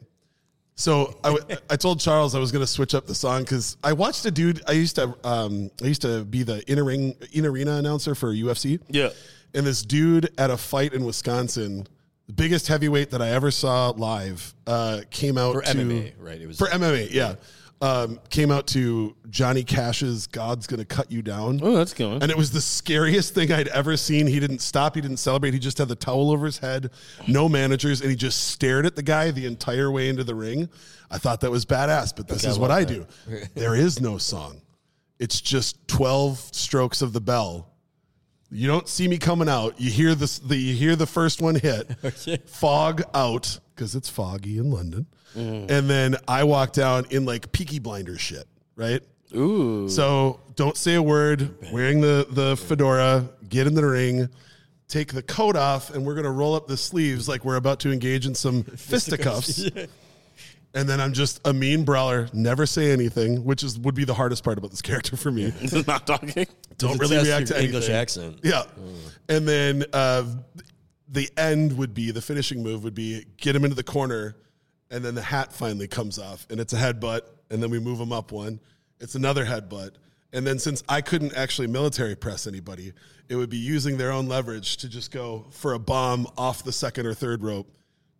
So 0.76 1.18
I, 1.24 1.34
w- 1.36 1.58
I 1.70 1.76
told 1.76 2.00
Charles 2.00 2.34
I 2.36 2.40
was 2.40 2.52
going 2.52 2.64
to 2.64 2.68
switch 2.68 2.96
up 2.96 3.06
the 3.06 3.14
song 3.16 3.44
because 3.44 3.78
I 3.84 3.94
watched 3.94 4.26
a 4.26 4.32
dude. 4.32 4.62
I 4.68 4.72
used 4.72 4.96
to 4.96 5.16
um, 5.24 5.70
I 5.84 5.88
used 5.88 6.02
to 6.02 6.26
be 6.26 6.44
the 6.44 6.64
in 6.72 6.84
ring 6.84 7.16
in 7.32 7.46
arena 7.46 7.74
announcer 7.76 8.16
for 8.16 8.34
UFC. 8.34 8.80
Yeah. 8.90 9.10
and 9.54 9.66
this 9.68 9.84
dude 9.84 10.30
at 10.40 10.50
a 10.50 10.58
fight 10.58 10.94
in 10.94 11.06
Wisconsin, 11.06 11.86
the 12.26 12.34
biggest 12.34 12.68
heavyweight 12.68 13.12
that 13.12 13.22
I 13.22 13.30
ever 13.30 13.52
saw 13.52 13.90
live, 13.92 14.54
uh, 14.66 15.02
came 15.12 15.38
out 15.38 15.54
For 15.54 15.62
to 15.62 15.68
MMA, 15.74 16.14
right? 16.20 16.42
It 16.42 16.48
was 16.48 16.58
for 16.58 16.68
MMA. 16.68 17.12
Yeah, 17.12 17.36
um, 17.84 18.18
came 18.30 18.50
out 18.50 18.66
to 18.68 19.14
Johnny 19.30 19.66
Cash's 19.66 20.26
"God's 20.28 20.68
Gonna 20.68 20.86
Cut 20.86 21.12
You 21.12 21.22
Down." 21.22 21.60
Oh, 21.62 21.76
that's 21.76 21.94
going. 21.94 22.24
And 22.24 22.32
it 22.32 22.38
was 22.38 22.52
the 22.52 22.62
scariest 22.62 23.34
thing 23.34 23.52
I'd 23.52 23.68
ever 23.68 23.98
seen. 23.98 24.26
He 24.26 24.40
didn't 24.40 24.60
stop. 24.60 24.96
He 24.96 25.02
didn't 25.02 25.18
celebrate. 25.18 25.54
He 25.54 25.60
just 25.60 25.80
had 25.80 25.90
the 25.90 25.96
towel 25.96 26.32
over 26.32 26.46
his 26.46 26.60
head, 26.60 26.92
no 27.28 27.50
managers, 27.50 28.00
and 28.00 28.10
he 28.10 28.16
just 28.16 28.48
stared 28.48 28.86
at 28.86 28.96
the 28.96 29.04
guy 29.04 29.32
the 29.32 29.46
entire 29.46 29.92
way 29.92 30.08
into 30.08 30.24
the 30.24 30.34
ring. 30.34 30.70
I 31.12 31.18
thought 31.18 31.42
that 31.42 31.52
was 31.52 31.66
badass, 31.66 32.16
but 32.16 32.30
this 32.30 32.46
is 32.46 32.58
what 32.58 32.72
I 32.72 32.86
do. 32.86 33.06
there 33.54 33.76
is 33.76 34.00
no 34.00 34.18
song. 34.18 34.62
It's 35.20 35.42
just 35.42 35.86
12 35.90 36.40
strokes 36.54 37.02
of 37.02 37.12
the 37.12 37.22
bell. 37.22 37.70
You 38.50 38.68
don't 38.68 38.88
see 38.88 39.10
me 39.10 39.18
coming 39.18 39.50
out. 39.50 39.82
You 39.82 39.90
hear 39.92 40.16
this 40.16 40.40
the 40.40 40.56
you 40.56 40.74
hear 40.74 40.96
the 40.96 41.08
first 41.08 41.42
one 41.42 41.56
hit. 41.56 41.90
Fog 42.48 43.02
out 43.14 43.60
because 43.76 43.96
it's 43.96 44.10
foggy 44.10 44.58
in 44.58 44.72
London. 44.72 45.08
And 45.36 45.90
then 45.90 46.16
I 46.28 46.44
walk 46.44 46.74
down 46.74 47.06
in 47.10 47.26
like 47.26 47.52
Peaky 47.52 47.80
Blinder 47.80 48.18
shit, 48.18 48.46
right? 48.76 49.02
Ooh. 49.36 49.90
So 49.90 50.40
don't 50.56 50.78
say 50.78 50.94
a 50.96 51.02
word. 51.02 51.56
Wearing 51.72 52.02
the 52.02 52.28
the 52.30 52.56
fedora, 52.56 53.28
get 53.50 53.66
in 53.66 53.74
the 53.74 53.86
ring, 53.86 54.30
take 54.88 55.14
the 55.14 55.24
coat 55.24 55.56
off, 55.56 55.94
and 55.94 56.06
we're 56.06 56.14
gonna 56.16 56.32
roll 56.32 56.54
up 56.54 56.68
the 56.68 56.78
sleeves 56.78 57.28
like 57.28 57.44
we're 57.44 57.56
about 57.56 57.80
to 57.82 57.92
engage 57.92 58.28
in 58.28 58.36
some 58.36 58.64
fisticuffs. 58.78 59.66
And 60.76 60.90
then 60.90 61.00
I'm 61.00 61.14
just 61.14 61.40
a 61.46 61.54
mean 61.54 61.84
brawler, 61.86 62.30
never 62.34 62.66
say 62.66 62.92
anything, 62.92 63.44
which 63.44 63.64
is 63.64 63.78
would 63.80 63.96
be 63.96 64.06
the 64.06 64.14
hardest 64.14 64.44
part 64.44 64.58
about 64.58 64.72
this 64.72 64.82
character 64.82 65.16
for 65.16 65.32
me. 65.32 65.54
not 65.88 66.08
talking. 66.08 66.48
Don't 66.78 67.00
really 67.00 67.18
react 67.18 67.48
to 67.48 67.64
English 67.64 67.86
anything. 67.90 67.96
accent. 67.96 68.40
Yeah. 68.44 68.64
And 69.30 69.48
then 69.48 69.86
uh, 69.94 70.26
the 71.08 71.30
end 71.38 71.78
would 71.78 71.94
be 71.94 72.12
the 72.12 72.22
finishing 72.22 72.64
move 72.64 72.84
would 72.84 72.96
be 72.96 73.26
get 73.38 73.56
him 73.56 73.64
into 73.64 73.76
the 73.76 73.84
corner, 73.84 74.36
and 74.90 75.04
then 75.04 75.16
the 75.16 75.22
hat 75.22 75.52
finally 75.54 75.88
comes 75.88 76.18
off, 76.20 76.48
and 76.50 76.60
it's 76.60 76.74
a 76.74 76.78
headbutt, 76.78 77.22
and 77.50 77.62
then 77.62 77.70
we 77.70 77.80
move 77.80 78.00
him 78.00 78.12
up 78.12 78.32
one. 78.32 78.60
It's 79.00 79.16
another 79.16 79.46
headbutt. 79.46 79.92
And 80.32 80.48
then 80.48 80.58
since 80.58 80.82
I 80.90 81.02
couldn't 81.02 81.36
actually 81.36 81.68
military 81.68 82.16
press 82.16 82.48
anybody, 82.48 82.94
it 83.30 83.36
would 83.36 83.50
be 83.50 83.58
using 83.58 83.98
their 83.98 84.12
own 84.12 84.28
leverage 84.28 84.78
to 84.78 84.90
just 84.90 85.12
go 85.12 85.46
for 85.52 85.74
a 85.74 85.80
bomb 85.80 86.28
off 86.38 86.64
the 86.64 86.72
second 86.72 87.06
or 87.06 87.14
third 87.14 87.44
rope 87.44 87.72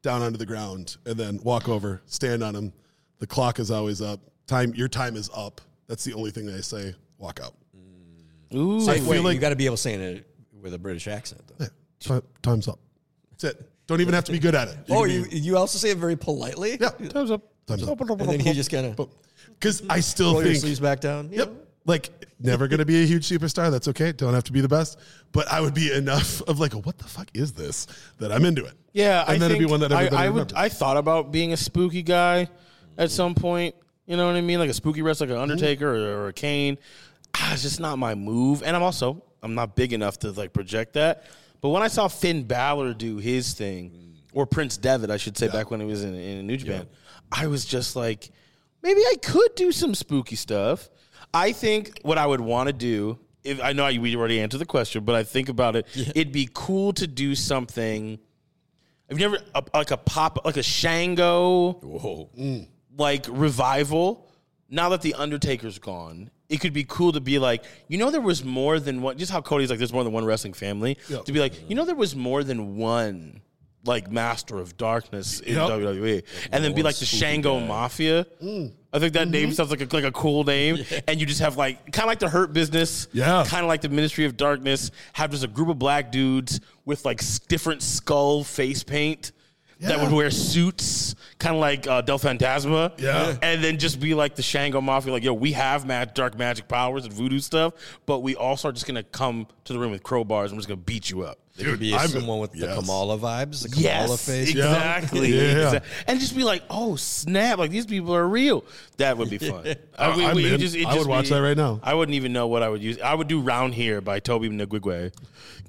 down 0.04 0.22
onto 0.22 0.38
the 0.38 0.46
ground 0.46 0.98
and 1.06 1.16
then 1.18 1.40
walk 1.44 1.68
over, 1.68 2.02
stand 2.06 2.44
on 2.44 2.56
him. 2.56 2.74
The 3.20 3.26
clock 3.28 3.58
is 3.60 3.72
always 3.72 4.02
up. 4.02 4.20
Time 4.46 4.74
your 4.76 4.90
time 4.90 5.16
is 5.16 5.30
up. 5.34 5.62
That's 5.88 6.04
the 6.04 6.14
only 6.14 6.30
thing 6.30 6.50
I 6.50 6.60
say. 6.62 6.94
Walk 7.18 7.40
out. 7.42 7.54
Mm. 7.76 8.56
Ooh. 8.58 8.82
So 8.82 8.92
I 8.92 8.96
wait, 8.96 9.04
feel 9.04 9.24
like- 9.24 9.36
you 9.36 9.40
got 9.42 9.50
to 9.50 9.56
be 9.56 9.66
able 9.66 9.78
to 9.78 9.82
say 9.82 9.94
it 9.96 10.28
with 10.62 10.74
a 10.74 10.80
British 10.80 11.08
accent. 11.08 11.42
Though. 11.58 11.66
Yeah, 12.10 12.20
time's 12.42 12.68
up. 12.68 12.80
That's 13.32 13.44
it. 13.46 13.70
Don't 13.88 14.02
even 14.02 14.14
have 14.14 14.24
to 14.26 14.32
be 14.32 14.40
good 14.40 14.56
at 14.56 14.70
it. 14.70 14.78
oh, 14.90 15.02
can 15.04 15.12
you 15.12 15.26
be- 15.28 15.40
you 15.40 15.58
also 15.58 15.78
say 15.78 15.90
it 15.90 15.98
very 15.98 16.16
politely. 16.16 16.78
yeah, 16.80 16.90
time's 16.90 17.32
up. 17.32 17.42
Time's 17.68 17.88
up. 17.88 18.00
and 18.00 18.20
then 18.20 18.40
you 18.40 18.54
just 18.54 18.72
kind 18.72 18.86
of 18.88 19.10
Because 19.60 19.84
I 19.90 20.00
still 20.00 20.34
roll 20.34 20.42
your 20.44 20.52
think, 20.52 20.62
sleeves 20.62 20.80
back 20.80 21.00
down. 21.00 21.32
you 21.32 21.40
yep, 21.40 21.50
know? 21.50 21.58
like 21.86 22.10
never 22.40 22.68
going 22.68 22.80
to 22.80 22.86
be 22.86 23.04
a 23.04 23.06
huge 23.06 23.28
superstar. 23.28 23.72
That's 23.72 23.88
okay. 23.90 24.12
Don't 24.12 24.34
have 24.34 24.44
to 24.46 24.52
be 24.52 24.62
the 24.62 24.68
best. 24.68 25.00
But 25.32 25.48
I 25.52 25.62
would 25.62 25.74
be 25.74 25.92
enough 25.92 26.42
of 26.44 26.60
like, 26.60 26.74
what 26.74 26.98
the 26.98 27.06
fuck 27.06 27.30
is 27.34 27.54
this 27.54 27.88
that 28.20 28.32
I'm 28.32 28.46
into 28.46 28.66
it. 28.66 28.74
Yeah, 28.94 29.22
and 29.22 29.30
I 29.30 29.32
then 29.34 29.40
think 29.40 29.52
it'd 29.52 29.68
be 29.68 29.72
one 29.72 29.80
that 29.82 29.92
I, 29.92 30.06
everybody 30.06 30.28
I 30.28 30.30
would. 30.30 30.54
I 30.54 30.70
thought 30.70 30.98
about 30.98 31.32
being 31.32 31.54
a 31.54 31.58
spooky 31.58 32.04
guy 32.04 32.48
at 32.98 33.12
some 33.12 33.34
point. 33.36 33.76
You 34.06 34.18
know 34.18 34.28
what 34.28 34.36
I 34.36 34.42
mean? 34.42 34.60
Like 34.60 34.70
a 34.70 34.74
spooky 34.74 35.02
wrestler, 35.02 35.28
like 35.28 35.36
an 35.36 35.42
Undertaker 35.42 35.88
or, 35.88 36.24
or 36.24 36.28
a 36.28 36.34
Kane. 36.34 36.78
Ah, 37.36 37.54
it's 37.54 37.64
just 37.64 37.80
not 37.80 37.98
my 37.98 38.14
move, 38.14 38.62
and 38.62 38.76
I'm 38.76 38.84
also 38.84 39.24
I'm 39.42 39.56
not 39.56 39.76
big 39.76 39.94
enough 39.94 40.20
to 40.20 40.32
like 40.32 40.54
project 40.54 40.94
that. 40.94 41.24
But 41.64 41.70
when 41.70 41.82
I 41.82 41.88
saw 41.88 42.10
Finn 42.10 42.44
Balor 42.44 42.94
do 42.94 43.18
his 43.18 43.54
thing, 43.54 43.92
mm. 43.92 44.16
or 44.34 44.46
Prince 44.46 44.76
Devitt, 44.76 45.10
I 45.10 45.16
should 45.16 45.38
say, 45.38 45.48
back 45.48 45.72
when 45.72 45.80
he 45.80 45.86
was 45.86 46.04
in, 46.04 46.14
in 46.14 46.46
New 46.46 46.58
Japan, 46.58 46.88
I 47.32 47.48
was 47.48 47.64
just 47.64 47.96
like, 47.96 48.32
maybe 48.82 49.00
I 49.00 49.16
could 49.24 49.56
do 49.56 49.72
some 49.72 49.96
spooky 49.96 50.36
stuff. 50.36 50.90
I 51.34 51.54
think 51.54 52.02
what 52.02 52.18
I 52.18 52.28
would 52.28 52.42
want 52.42 52.68
to 52.68 52.74
do, 52.74 53.18
if 53.46 53.64
I 53.64 53.72
know 53.72 53.86
we 53.86 54.14
already 54.14 54.42
answered 54.42 54.58
the 54.58 54.66
question, 54.66 55.06
but 55.06 55.16
I 55.16 55.24
think 55.24 55.48
about 55.48 55.78
it, 55.78 55.88
it'd 55.96 56.34
be 56.34 56.50
cool 56.54 56.92
to 56.94 57.08
do 57.08 57.34
something. 57.34 58.20
You 59.10 59.18
never 59.18 59.40
a, 59.56 59.64
like 59.74 59.92
a 59.92 59.98
pop 59.98 60.44
like 60.44 60.58
a 60.58 60.64
Shango 60.64 61.74
Whoa. 61.82 62.68
like 62.98 63.26
revival? 63.30 64.30
Now 64.70 64.90
that 64.90 65.02
the 65.02 65.14
Undertaker's 65.14 65.80
gone, 65.80 66.30
it 66.54 66.62
could 66.62 66.74
be 66.74 66.84
cool 66.84 67.12
to 67.14 67.20
be 67.22 67.40
like, 67.40 67.64
you 67.88 67.98
know, 67.98 68.12
there 68.12 68.22
was 68.22 68.44
more 68.44 68.80
than 68.80 69.02
one. 69.02 69.18
Just 69.18 69.32
how 69.32 69.42
Cody's 69.42 69.70
like, 69.70 69.80
there's 69.80 69.92
more 69.94 70.04
than 70.04 70.14
one 70.14 70.24
wrestling 70.26 70.54
family. 70.54 70.98
To 71.10 71.32
be 71.32 71.40
like, 71.40 71.70
you 71.70 71.76
know, 71.76 71.86
there 71.86 71.96
was 71.96 72.16
more 72.16 72.44
than 72.44 72.78
one 72.78 73.42
like 73.86 74.10
Master 74.10 74.60
of 74.60 74.78
Darkness 74.78 75.42
in 75.42 75.56
Yep. 75.56 75.70
WWE, 75.70 76.24
and 76.54 76.64
then 76.64 76.74
be 76.74 76.84
like 76.84 76.96
the 76.96 77.06
Shango 77.06 77.60
Mafia. 77.60 78.26
I 78.94 79.00
think 79.00 79.14
that 79.14 79.28
name 79.28 79.52
sounds 79.52 79.72
like 79.72 79.82
a, 79.82 79.94
like 79.96 80.06
a 80.06 80.12
cool 80.12 80.44
name, 80.46 80.78
and 81.08 81.20
you 81.20 81.26
just 81.26 81.42
have 81.42 81.58
like 81.58 81.92
kind 81.92 82.04
of 82.04 82.08
like 82.08 82.20
the 82.20 82.30
Hurt 82.30 82.54
Business, 82.54 83.08
Yeah. 83.12 83.44
kind 83.46 83.64
of 83.64 83.68
like 83.68 83.82
the 83.82 83.90
Ministry 83.90 84.24
of 84.26 84.38
Darkness. 84.38 84.92
Have 85.14 85.32
just 85.32 85.44
a 85.44 85.48
group 85.48 85.68
of 85.70 85.80
black 85.80 86.12
dudes 86.14 86.62
with 86.86 87.04
like 87.04 87.22
different 87.50 87.82
skull 87.82 88.44
face 88.46 88.84
paint. 88.84 89.32
That 89.84 90.00
would 90.02 90.12
wear 90.12 90.32
suits, 90.32 91.16
kind 91.40 91.56
of 91.56 91.62
like 91.62 91.88
uh, 91.88 92.02
Del 92.02 92.20
Fantasma, 92.20 93.00
Yeah. 93.00 93.36
and 93.42 93.64
then 93.64 93.78
just 93.78 94.00
be 94.00 94.14
like 94.14 94.36
the 94.36 94.42
Shango 94.44 94.82
Mafia, 94.82 95.12
like, 95.12 95.24
yo, 95.24 95.34
we 95.34 95.52
have 95.54 95.86
mad 95.86 96.14
dark 96.14 96.38
magic 96.38 96.68
powers 96.68 97.06
and 97.06 97.14
voodoo 97.14 97.40
stuff, 97.40 97.74
but 98.06 98.20
we 98.20 98.36
also 98.36 98.70
are 98.70 98.72
just 98.72 98.86
gonna 98.88 99.04
come 99.04 99.48
to 99.66 99.74
the 99.74 99.80
room 99.80 99.92
with 99.92 100.04
crowbars 100.04 100.46
and 100.46 100.54
we're 100.54 100.58
just 100.60 100.68
gonna 100.70 100.78
beat 100.78 101.10
you 101.10 101.22
up. 101.24 101.40
There 101.56 101.70
could 101.70 101.80
be 101.80 101.94
I'm- 101.94 102.08
someone 102.08 102.40
with 102.40 102.54
the. 102.54 102.66
Kamala 102.74 103.16
vibes, 103.20 103.62
the 103.62 103.70
Kamala 103.70 104.08
Yes, 104.10 104.26
face. 104.26 104.50
exactly. 104.50 105.36
Yeah. 105.38 105.54
Exa- 105.76 105.84
And 106.08 106.20
just 106.20 106.36
be 106.36 106.44
like, 106.44 106.64
oh 106.72 106.96
snap! 106.96 107.60
Like 107.60 107.70
these 107.70 107.86
people 107.86 108.16
are 108.16 108.28
real. 108.28 108.66
That 108.98 109.18
would 109.20 109.30
be 109.30 109.38
fun. 109.38 109.64
Uh, 109.96 110.16
I'm 110.18 110.38
in. 110.40 110.60
it'd 110.60 110.86
I 110.88 110.98
would 110.98 111.06
watch 111.06 111.30
that 111.30 111.38
right 111.44 111.56
now. 111.56 111.80
I 111.84 111.94
wouldn't 111.94 112.16
even 112.16 112.34
know 112.34 112.48
what 112.48 112.64
I 112.64 112.70
would 112.70 112.82
use. 112.82 113.00
I 113.00 113.14
would 113.14 113.28
do 113.28 113.40
"Round 113.42 113.76
Here" 113.76 114.02
by 114.02 114.20
Tobe 114.20 114.46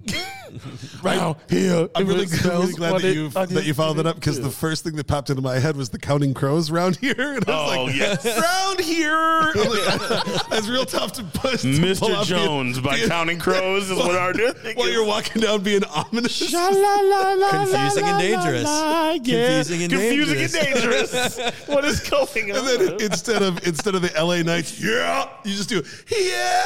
Nwigwe. 0.07 1.03
Round 1.03 1.37
here, 1.49 1.89
I'm 1.95 2.03
it 2.03 2.09
really, 2.09 2.27
smells 2.27 2.67
really 2.67 2.75
glad 2.75 3.01
that 3.03 3.15
you 3.15 3.29
that 3.31 3.65
you 3.65 3.75
followed 3.75 3.95
that 3.95 4.07
up 4.07 4.15
because 4.17 4.41
the 4.41 4.51
first 4.51 4.85
thing 4.85 4.95
that 4.97 5.07
popped 5.07 5.31
into 5.31 5.43
my 5.43 5.59
head 5.59 5.77
was 5.77 5.89
the 5.89 5.99
counting 5.99 6.33
crows 6.35 6.71
round 6.71 6.97
here, 7.01 7.15
and 7.19 7.45
I 7.49 7.51
was 7.51 7.77
Oh 7.77 7.85
like, 7.85 7.97
yes, 7.97 8.25
round 8.25 8.81
here. 8.81 9.13
I'm 9.15 9.53
like, 9.55 10.49
That's 10.51 10.69
real 10.69 10.85
tough 10.85 11.13
to 11.15 11.25
push. 11.25 11.63
to 11.63 11.69
Mr. 11.69 12.15
off 12.15 12.29
the- 12.29 12.35
Jones 12.37 12.79
by 12.81 12.99
the- 12.99 13.09
Counting 13.09 13.39
Crows 13.39 13.91
is 13.91 13.99
what 14.05 14.15
our 14.17 14.33
thing 14.33 14.77
While 14.77 14.87
is. 14.89 14.93
you're 14.95 15.05
walking 15.07 15.43
down, 15.43 15.63
being 15.63 15.85
ominous. 15.85 16.39
Confusing 16.39 18.05
and 18.05 18.21
dangerous. 18.21 18.69
Confusing 19.17 19.83
and 19.83 19.93
Confusing 19.93 20.35
dangerous. 20.37 20.55
and 20.55 21.35
dangerous. 21.37 21.67
what 21.67 21.85
is 21.85 22.01
going 22.09 22.53
on? 22.53 22.59
And 22.59 22.67
then 22.67 23.01
instead 23.01 23.43
of 23.43 23.67
instead 23.67 23.95
of 23.95 24.03
the 24.03 24.13
LA 24.23 24.43
Knights, 24.43 24.81
yeah, 24.81 25.29
you 25.45 25.55
just 25.55 25.69
do 25.69 25.83
yeah. 26.09 26.63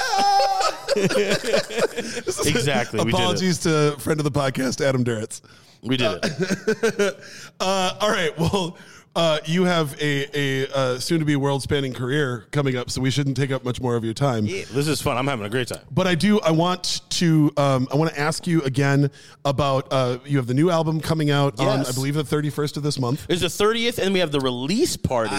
This 0.95 2.39
is- 2.39 2.47
Exactly, 2.47 3.03
we 3.05 3.13
did 3.13 3.21
it. 3.21 3.28
Apologies 3.29 3.59
to 3.59 3.95
friend 3.99 4.19
of 4.19 4.25
the 4.25 4.31
podcast, 4.31 4.81
Adam 4.83 5.05
Duritz. 5.05 5.43
we 5.83 5.99
did 5.99 6.19
it. 6.23 7.17
Uh, 7.61 7.95
all 8.01 8.09
right, 8.09 8.33
well, 8.39 8.79
uh, 9.17 9.39
you 9.47 9.65
have 9.65 10.01
a, 10.01 10.27
a 10.39 10.69
uh, 10.73 10.99
soon-to-be 10.99 11.37
world-spanning 11.37 11.93
career 11.93 12.47
coming 12.51 12.77
up, 12.77 12.91
so 12.91 13.01
we 13.01 13.11
shouldn't 13.11 13.37
take 13.37 13.51
up 13.51 13.65
much 13.65 13.81
more 13.81 13.97
of 13.97 14.05
your 14.05 14.15
time. 14.15 14.45
This 14.47 14.87
is 14.89 15.03
fun. 15.03 15.17
I'm 15.17 15.27
having 15.27 15.45
a 15.47 15.51
great 15.51 15.69
time. 15.69 15.85
But 15.91 16.07
I 16.07 16.15
do. 16.15 16.41
I 16.41 16.51
want 16.53 17.01
to. 17.11 17.53
Um, 17.57 17.89
I 17.93 17.97
want 17.97 18.13
to 18.13 18.21
ask 18.21 18.47
you 18.47 18.63
again 18.63 19.11
about. 19.45 19.93
Uh, 19.93 20.19
you 20.25 20.37
have 20.37 20.47
the 20.47 20.55
new 20.55 20.71
album 20.71 21.01
coming 21.01 21.31
out 21.31 21.59
on, 21.59 21.81
I 21.87 21.93
believe, 21.93 22.15
the 22.15 22.25
thirty-first 22.25 22.77
of 22.77 22.83
this 22.83 22.99
month. 22.99 23.27
It's 23.29 23.41
the 23.41 23.49
30th, 23.49 23.99
and 23.99 24.13
we 24.13 24.21
have 24.21 24.31
the 24.31 24.41
release 24.41 24.97
party 24.97 25.35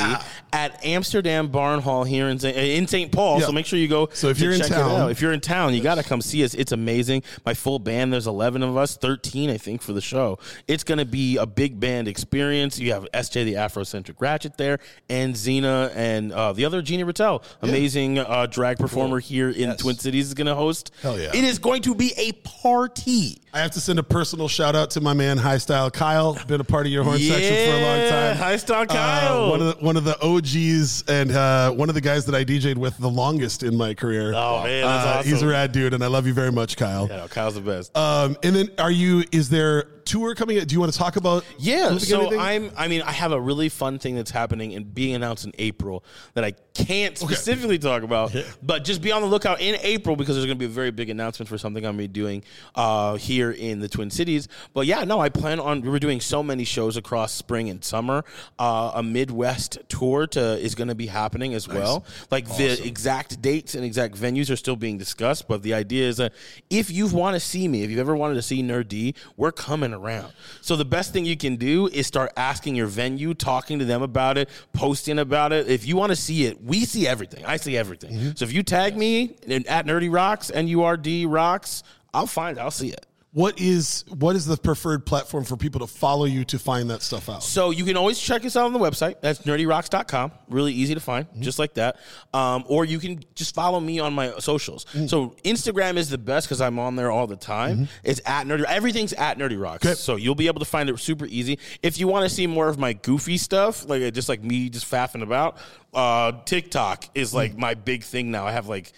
at 0.51 0.83
Amsterdam 0.85 1.47
Bar 1.47 1.75
and 1.75 1.83
Hall 1.83 2.03
here 2.03 2.27
in 2.27 2.39
St. 2.39 2.57
in 2.57 2.87
St. 2.87 3.11
Paul. 3.11 3.39
Yeah. 3.39 3.45
So 3.45 3.51
make 3.51 3.65
sure 3.65 3.79
you 3.79 3.87
go. 3.87 4.09
So 4.13 4.27
if 4.29 4.37
to 4.37 4.43
you're 4.43 4.53
in 4.53 4.61
town- 4.61 5.09
if 5.09 5.21
you're 5.21 5.31
in 5.33 5.41
town, 5.41 5.73
you 5.73 5.81
got 5.81 5.95
to 5.95 6.03
come 6.03 6.21
see 6.21 6.43
us. 6.43 6.53
It's 6.53 6.71
amazing. 6.71 7.23
My 7.45 7.53
full 7.53 7.79
band. 7.79 8.11
There's 8.11 8.27
11 8.27 8.63
of 8.63 8.75
us, 8.75 8.97
13 8.97 9.49
I 9.49 9.57
think 9.57 9.81
for 9.81 9.93
the 9.93 10.01
show. 10.01 10.39
It's 10.67 10.83
going 10.83 10.97
to 10.97 11.05
be 11.05 11.37
a 11.37 11.45
big 11.45 11.79
band 11.79 12.07
experience. 12.07 12.79
You 12.79 12.93
have 12.93 13.07
SJ 13.13 13.45
the 13.45 13.55
Afrocentric 13.69 14.15
Ratchet 14.19 14.57
there, 14.57 14.79
and 15.09 15.35
Xena, 15.35 15.91
and 15.95 16.31
uh, 16.31 16.53
the 16.53 16.65
other 16.65 16.81
Gina 16.81 17.05
Rattel, 17.05 17.43
amazing 17.61 18.19
uh, 18.19 18.45
drag 18.47 18.77
performer 18.77 19.19
here 19.19 19.49
in 19.49 19.75
Twin 19.77 19.95
Cities, 19.97 20.27
is 20.27 20.33
going 20.33 20.47
to 20.47 20.55
host. 20.55 20.91
Hell 21.01 21.19
yeah. 21.19 21.29
It 21.33 21.43
is 21.43 21.59
going 21.59 21.81
to 21.83 21.95
be 21.95 22.13
a 22.17 22.31
party. 22.43 23.41
I 23.53 23.59
have 23.59 23.71
to 23.71 23.79
send 23.81 23.97
a 23.99 24.03
personal 24.03 24.47
shout 24.47 24.75
out 24.75 24.91
to 24.91 25.01
my 25.01 25.13
man 25.13 25.37
High 25.37 25.57
Style 25.57 25.89
Kyle. 25.89 26.37
Been 26.47 26.61
a 26.61 26.63
part 26.63 26.85
of 26.85 26.91
your 26.91 27.03
horn 27.03 27.17
section 27.17 27.55
for 27.71 27.77
a 27.77 27.81
long 27.81 28.09
time. 28.09 28.37
High 28.37 28.57
Style 28.57 28.81
Uh, 28.83 28.85
Kyle. 28.85 29.49
one 29.49 29.61
of 29.61 29.67
the 29.79 29.85
one 29.85 29.97
of 29.97 30.03
the 30.03 30.19
OGs 30.23 31.03
and 31.09 31.31
uh, 31.31 31.71
one 31.71 31.89
of 31.89 31.95
the 31.95 32.01
guys 32.01 32.25
that 32.25 32.35
I 32.35 32.43
DJ'd 32.45 32.77
with 32.77 32.97
the 32.97 33.09
longest 33.09 33.63
in 33.63 33.75
my 33.75 33.93
career. 33.93 34.33
Oh, 34.35 34.63
man, 34.63 34.83
that's 34.85 35.25
Uh, 35.27 35.29
He's 35.29 35.41
a 35.41 35.47
rad 35.47 35.71
dude, 35.71 35.93
and 35.93 36.03
I 36.03 36.07
love 36.07 36.27
you 36.27 36.33
very 36.33 36.51
much, 36.51 36.77
Kyle. 36.77 37.07
Yeah, 37.09 37.27
Kyle's 37.27 37.55
the 37.55 37.61
best. 37.61 37.95
Um, 37.97 38.37
and 38.43 38.55
then, 38.55 38.69
are 38.77 38.91
you? 38.91 39.23
Is 39.31 39.49
there 39.49 39.85
tour 40.09 40.35
coming? 40.35 40.59
up? 40.59 40.67
Do 40.67 40.73
you 40.73 40.79
want 40.79 40.91
to 40.91 40.97
talk 40.97 41.15
about? 41.15 41.45
Yeah, 41.57 41.97
so 41.97 42.21
anything? 42.21 42.39
I'm. 42.39 42.71
I 42.75 42.87
mean, 42.87 43.01
I 43.01 43.11
have 43.11 43.31
a 43.31 43.39
really 43.39 43.69
fun 43.69 43.99
thing 43.99 44.15
that's 44.15 44.31
happening 44.31 44.73
and 44.73 44.93
being 44.93 45.15
announced 45.15 45.45
in 45.45 45.53
April 45.59 46.03
that 46.33 46.43
I 46.43 46.53
can't 46.73 47.17
specifically 47.17 47.77
talk 47.77 48.03
about, 48.03 48.35
but 48.63 48.83
just 48.83 49.01
be 49.01 49.11
on 49.11 49.21
the 49.21 49.27
lookout 49.27 49.61
in 49.61 49.77
April 49.81 50.15
because 50.15 50.35
there's 50.35 50.45
going 50.45 50.57
to 50.57 50.59
be 50.59 50.65
a 50.65 50.69
very 50.69 50.91
big 50.91 51.09
announcement 51.09 51.47
for 51.47 51.57
something 51.57 51.85
I'm 51.85 51.97
going 51.97 52.07
to 52.07 52.09
be 52.09 52.19
doing 52.19 52.43
uh, 52.75 53.15
here 53.15 53.51
in 53.51 53.79
the 53.79 53.87
Twin 53.87 54.09
Cities. 54.09 54.47
But 54.73 54.87
yeah, 54.87 55.03
no, 55.03 55.19
I 55.19 55.29
plan 55.29 55.59
on. 55.59 55.81
We're 55.81 55.99
doing 55.99 56.21
so 56.21 56.41
many 56.41 56.63
shows 56.63 56.97
across 56.97 57.31
spring 57.31 57.69
and 57.69 57.83
summer. 57.83 58.23
Uh, 58.57 58.91
a 58.95 59.03
Midwest 59.03 59.77
tour 59.89 60.25
to 60.27 60.57
is 60.59 60.75
going 60.75 60.87
to 60.87 60.95
be 60.95 61.07
happening 61.07 61.53
as 61.53 61.67
well. 61.67 62.05
Like 62.31 62.47
the 62.57 62.85
exact 62.85 63.41
dates 63.41 63.75
and 63.75 63.85
exact 63.85 64.15
venues 64.15 64.51
are 64.51 64.55
still 64.55 64.75
being 64.75 64.97
discussed, 64.97 65.47
but 65.47 65.61
the 65.61 65.73
idea 65.73 66.07
is 66.07 66.17
that 66.17 66.33
if 66.69 66.89
you 66.89 67.07
want 67.07 67.35
to 67.35 67.39
see 67.39 67.67
me, 67.67 67.83
if 67.83 67.89
you've 67.89 67.99
ever 67.99 68.15
wanted 68.15 68.35
to 68.35 68.41
see 68.41 68.61
Nur-D, 68.61 69.15
we're 69.37 69.51
coming 69.51 69.93
around. 69.99 70.31
So 70.61 70.75
the 70.75 70.85
best 70.85 71.13
thing 71.13 71.25
you 71.25 71.37
can 71.37 71.55
do 71.55 71.87
is 71.87 72.07
start 72.07 72.31
asking 72.37 72.75
your 72.75 72.87
venue, 72.87 73.33
talking 73.33 73.79
to 73.79 73.85
them 73.85 74.01
about 74.01 74.37
it, 74.37 74.49
posting 74.73 75.19
about 75.19 75.53
it. 75.53 75.67
If 75.67 75.85
you 75.85 75.95
want 75.95 76.11
to 76.11 76.15
see 76.15 76.45
it, 76.45 76.63
we 76.63 76.85
see 76.85 77.07
everything. 77.07 77.45
I 77.45 77.57
see 77.57 77.77
everything. 77.77 78.11
Mm-hmm. 78.11 78.29
So 78.35 78.45
if 78.45 78.53
you 78.53 78.63
tag 78.63 78.97
me 78.97 79.35
at 79.67 79.85
Nur-D 79.85 80.09
Rocks, 80.09 80.51
N 80.51 80.67
U 80.69 80.83
R 80.83 80.97
D 80.97 81.25
Rocks, 81.25 81.83
I'll 82.13 82.27
find 82.27 82.57
it. 82.57 82.61
I'll 82.61 82.71
see 82.71 82.89
it. 82.89 83.05
What 83.31 83.61
is 83.61 84.05
what 84.07 84.35
is 84.35 84.47
the 84.47 84.57
preferred 84.57 85.05
platform 85.05 85.43
for 85.43 85.55
people 85.55 85.79
to 85.81 85.87
follow 85.87 86.25
you 86.25 86.43
to 86.45 86.57
find 86.57 86.89
that 86.89 87.03
stuff 87.03 87.29
out? 87.29 87.43
So 87.43 87.69
you 87.69 87.85
can 87.85 87.95
always 87.95 88.19
check 88.19 88.43
us 88.43 88.55
out 88.55 88.65
on 88.65 88.73
the 88.73 88.79
website. 88.79 89.21
That's 89.21 89.41
nerdyrocks.com. 89.41 90.31
Really 90.47 90.73
easy 90.73 90.95
to 90.95 90.99
find, 90.99 91.27
just 91.39 91.59
like 91.59 91.75
that. 91.75 91.97
Um, 92.33 92.63
or 92.67 92.85
you 92.85 92.97
can 92.97 93.23
just 93.35 93.53
follow 93.53 93.79
me 93.79 93.99
on 93.99 94.13
my 94.13 94.31
socials. 94.39 94.87
So 95.07 95.35
Instagram 95.43 95.97
is 95.97 96.09
the 96.09 96.17
best 96.17 96.47
because 96.47 96.59
I'm 96.59 96.79
on 96.79 96.95
there 96.95 97.11
all 97.11 97.27
the 97.27 97.35
time. 97.35 97.87
It's 98.03 98.19
at 98.25 98.47
nerdy. 98.47 98.63
Everything's 98.63 99.13
at 99.13 99.37
nerdy 99.37 99.61
rocks. 99.61 99.85
Okay. 99.85 99.93
So 99.93 100.15
you'll 100.15 100.33
be 100.33 100.47
able 100.47 100.59
to 100.59 100.65
find 100.65 100.89
it 100.89 100.99
super 100.99 101.27
easy. 101.27 101.59
If 101.83 101.99
you 101.99 102.07
want 102.07 102.27
to 102.27 102.33
see 102.33 102.47
more 102.47 102.67
of 102.67 102.79
my 102.79 102.93
goofy 102.93 103.37
stuff, 103.37 103.87
like 103.87 104.11
just 104.13 104.27
like 104.27 104.43
me 104.43 104.69
just 104.69 104.89
faffing 104.89 105.21
about, 105.21 105.57
uh, 105.93 106.31
TikTok 106.45 107.05
is 107.13 107.31
like 107.33 107.55
my 107.55 107.75
big 107.75 108.03
thing 108.03 108.31
now. 108.31 108.47
I 108.47 108.53
have 108.53 108.67
like 108.67 108.91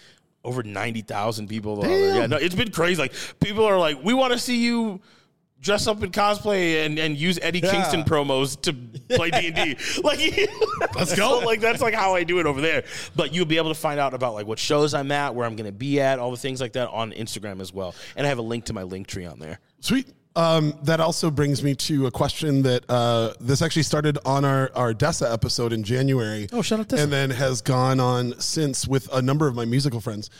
over 0.44 0.62
ninety 0.62 1.02
thousand 1.02 1.48
people. 1.48 1.82
on 1.82 1.88
there. 1.88 2.16
Yeah, 2.16 2.26
no, 2.26 2.36
it's 2.36 2.54
been 2.54 2.70
crazy. 2.70 3.00
Like 3.00 3.12
people 3.40 3.64
are 3.64 3.78
like, 3.78 4.02
we 4.02 4.14
want 4.14 4.32
to 4.32 4.38
see 4.38 4.64
you 4.64 5.00
dress 5.62 5.86
up 5.86 6.02
in 6.02 6.10
cosplay 6.10 6.84
and, 6.84 6.98
and 6.98 7.16
use 7.16 7.38
Eddie 7.40 7.60
Kingston 7.60 8.02
promos 8.02 8.60
to 8.62 8.72
play 9.14 9.30
D 9.30 9.46
and 9.46 9.54
D. 9.54 9.76
Like, 10.02 10.18
let's 10.96 11.14
go. 11.14 11.38
like 11.38 11.60
that's 11.60 11.80
like 11.80 11.94
how 11.94 12.14
I 12.14 12.24
do 12.24 12.40
it 12.40 12.46
over 12.46 12.60
there. 12.60 12.84
But 13.14 13.32
you'll 13.32 13.46
be 13.46 13.56
able 13.56 13.72
to 13.72 13.78
find 13.78 14.00
out 14.00 14.12
about 14.14 14.34
like 14.34 14.46
what 14.46 14.58
shows 14.58 14.92
I'm 14.94 15.12
at, 15.12 15.34
where 15.34 15.46
I'm 15.46 15.54
going 15.56 15.66
to 15.66 15.72
be 15.72 16.00
at, 16.00 16.18
all 16.18 16.30
the 16.30 16.36
things 16.36 16.60
like 16.60 16.72
that 16.72 16.88
on 16.88 17.12
Instagram 17.12 17.60
as 17.60 17.72
well. 17.72 17.94
And 18.16 18.26
I 18.26 18.28
have 18.28 18.38
a 18.38 18.42
link 18.42 18.64
to 18.66 18.72
my 18.72 18.82
link 18.82 19.06
tree 19.06 19.24
on 19.26 19.38
there. 19.38 19.60
Sweet. 19.80 20.08
Um, 20.34 20.72
that 20.84 20.98
also 21.00 21.30
brings 21.30 21.62
me 21.62 21.74
to 21.74 22.06
a 22.06 22.10
question 22.10 22.62
that 22.62 22.84
uh, 22.88 23.34
this 23.40 23.60
actually 23.60 23.82
started 23.82 24.18
on 24.24 24.44
our, 24.46 24.70
our 24.74 24.94
Dessa 24.94 25.30
episode 25.32 25.72
in 25.74 25.82
January. 25.84 26.48
Oh, 26.52 26.62
shout 26.62 26.80
out 26.80 26.88
Dessa. 26.88 27.02
And 27.02 27.12
then 27.12 27.30
has 27.30 27.60
gone 27.60 28.00
on 28.00 28.38
since 28.40 28.88
with 28.88 29.12
a 29.12 29.20
number 29.20 29.46
of 29.46 29.54
my 29.54 29.66
musical 29.66 30.00
friends. 30.00 30.30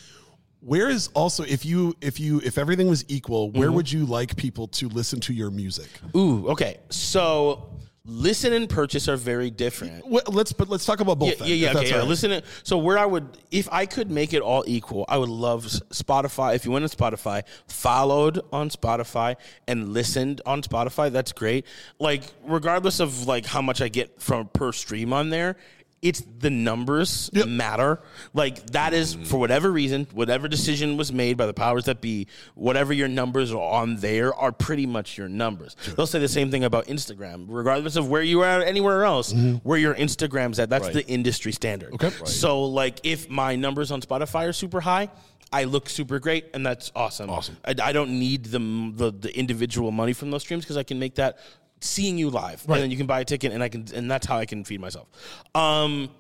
Where 0.61 0.89
is 0.89 1.09
also 1.15 1.43
if 1.43 1.65
you 1.67 1.95
if 2.01 2.21
you 2.21 2.41
if 2.45 2.57
everything 2.57 2.89
was 2.89 3.05
equal, 3.09 3.51
where 3.51 3.67
Mm-hmm. 3.67 3.75
would 3.77 3.91
you 3.93 4.07
like 4.07 4.37
people 4.37 4.69
to 4.69 4.89
listen 4.89 5.19
to 5.21 5.33
your 5.35 5.51
music? 5.51 5.89
Ooh, 6.17 6.49
okay. 6.51 6.79
So 6.89 7.69
listen 8.05 8.53
and 8.53 8.69
purchase 8.69 9.09
are 9.09 9.17
very 9.17 9.51
different. 9.51 10.07
Well, 10.07 10.23
let's 10.29 10.53
but 10.53 10.69
let's 10.69 10.85
talk 10.85 11.01
about 11.01 11.19
both. 11.19 11.31
Yeah, 11.31 11.35
then, 11.37 11.49
yeah, 11.49 11.55
yeah. 11.55 11.79
Okay, 11.79 11.91
yeah. 11.91 11.99
right. 11.99 12.09
Listen, 12.09 12.43
so 12.63 12.79
where 12.79 12.99
I 12.99 13.07
would, 13.07 13.27
if 13.51 13.69
I 13.71 13.87
could 13.87 14.11
make 14.11 14.33
it 14.33 14.43
all 14.43 14.65
equal, 14.67 15.05
I 15.09 15.19
would 15.19 15.29
love 15.29 15.65
Spotify. 15.65 16.55
If 16.55 16.65
you 16.65 16.71
went 16.73 16.85
on 16.85 16.89
Spotify, 16.89 17.43
followed 17.67 18.41
on 18.53 18.71
Spotify, 18.71 19.37
and 19.67 19.93
listened 19.93 20.41
on 20.47 20.63
Spotify, 20.63 21.11
that's 21.11 21.33
great. 21.33 21.67
Like, 21.99 22.23
regardless 22.45 23.01
of 23.01 23.27
like 23.27 23.47
how 23.47 23.63
much 23.63 23.81
I 23.81 23.89
get 23.89 24.21
from 24.21 24.49
per 24.49 24.73
stream 24.73 25.13
on 25.13 25.31
there. 25.31 25.57
It's 26.03 26.21
the 26.41 26.51
numbers 26.51 27.31
Yep. 27.33 27.47
matter. 27.47 28.01
Like 28.35 28.67
that 28.73 28.93
is 28.93 29.15
for 29.15 29.39
whatever 29.39 29.71
reason, 29.71 30.09
whatever 30.13 30.49
decision 30.49 30.97
was 30.97 31.13
made 31.13 31.37
by 31.37 31.47
the 31.47 31.55
powers 31.55 31.85
that 31.85 32.01
be, 32.01 32.27
whatever 32.55 32.93
your 32.93 33.07
numbers 33.09 33.53
are 33.53 33.63
on 33.63 33.97
there 33.97 34.35
are 34.35 34.51
pretty 34.51 34.85
much 34.85 35.17
your 35.17 35.29
numbers. 35.29 35.77
They'll 35.97 36.09
say 36.09 36.19
the 36.19 36.29
same 36.29 36.51
thing 36.51 36.65
about 36.65 36.87
Instagram, 36.89 37.47
regardless 37.49 37.95
of 37.95 38.09
where 38.09 38.23
you 38.23 38.41
are 38.41 38.63
anywhere 38.63 39.05
else, 39.05 39.33
mm-hmm. 39.33 39.57
where 39.67 39.79
your 39.79 39.95
Instagram's 39.95 40.59
at. 40.59 40.69
That's 40.69 40.89
the 40.89 41.07
industry 41.07 41.53
standard. 41.53 41.95
Okay. 41.95 42.11
So 42.25 42.65
like 42.65 42.99
if 43.05 43.31
my 43.31 43.55
numbers 43.55 43.93
on 43.93 44.01
Spotify 44.01 44.49
are 44.49 44.53
super 44.53 44.81
high, 44.81 45.09
I 45.53 45.65
look 45.65 45.89
super 45.89 46.19
great, 46.19 46.47
and 46.55 46.65
that's 46.65 46.91
awesome. 46.97 47.29
Awesome. 47.29 47.59
I, 47.65 47.75
I 47.83 47.93
don't 47.93 48.19
need 48.19 48.47
the, 48.47 48.59
the 48.59 49.13
the 49.13 49.39
individual 49.39 49.91
money 49.91 50.15
from 50.15 50.31
those 50.31 50.43
streams 50.43 50.65
because 50.65 50.79
I 50.79 50.83
can 50.83 50.99
make 50.99 51.17
that 51.17 51.39
seeing 51.83 52.19
you 52.19 52.31
live, 52.31 52.63
right. 52.67 52.77
and 52.77 52.85
then 52.85 52.91
you 52.91 52.97
can 52.97 53.07
buy 53.07 53.21
a 53.21 53.25
ticket, 53.25 53.53
and 53.53 53.63
I 53.63 53.69
can, 53.69 53.87
and 53.95 54.11
that's 54.11 54.27
how 54.27 54.39
I 54.39 54.47
can 54.47 54.65
feed 54.65 54.81
myself. 54.81 55.09
Um, 55.55 56.11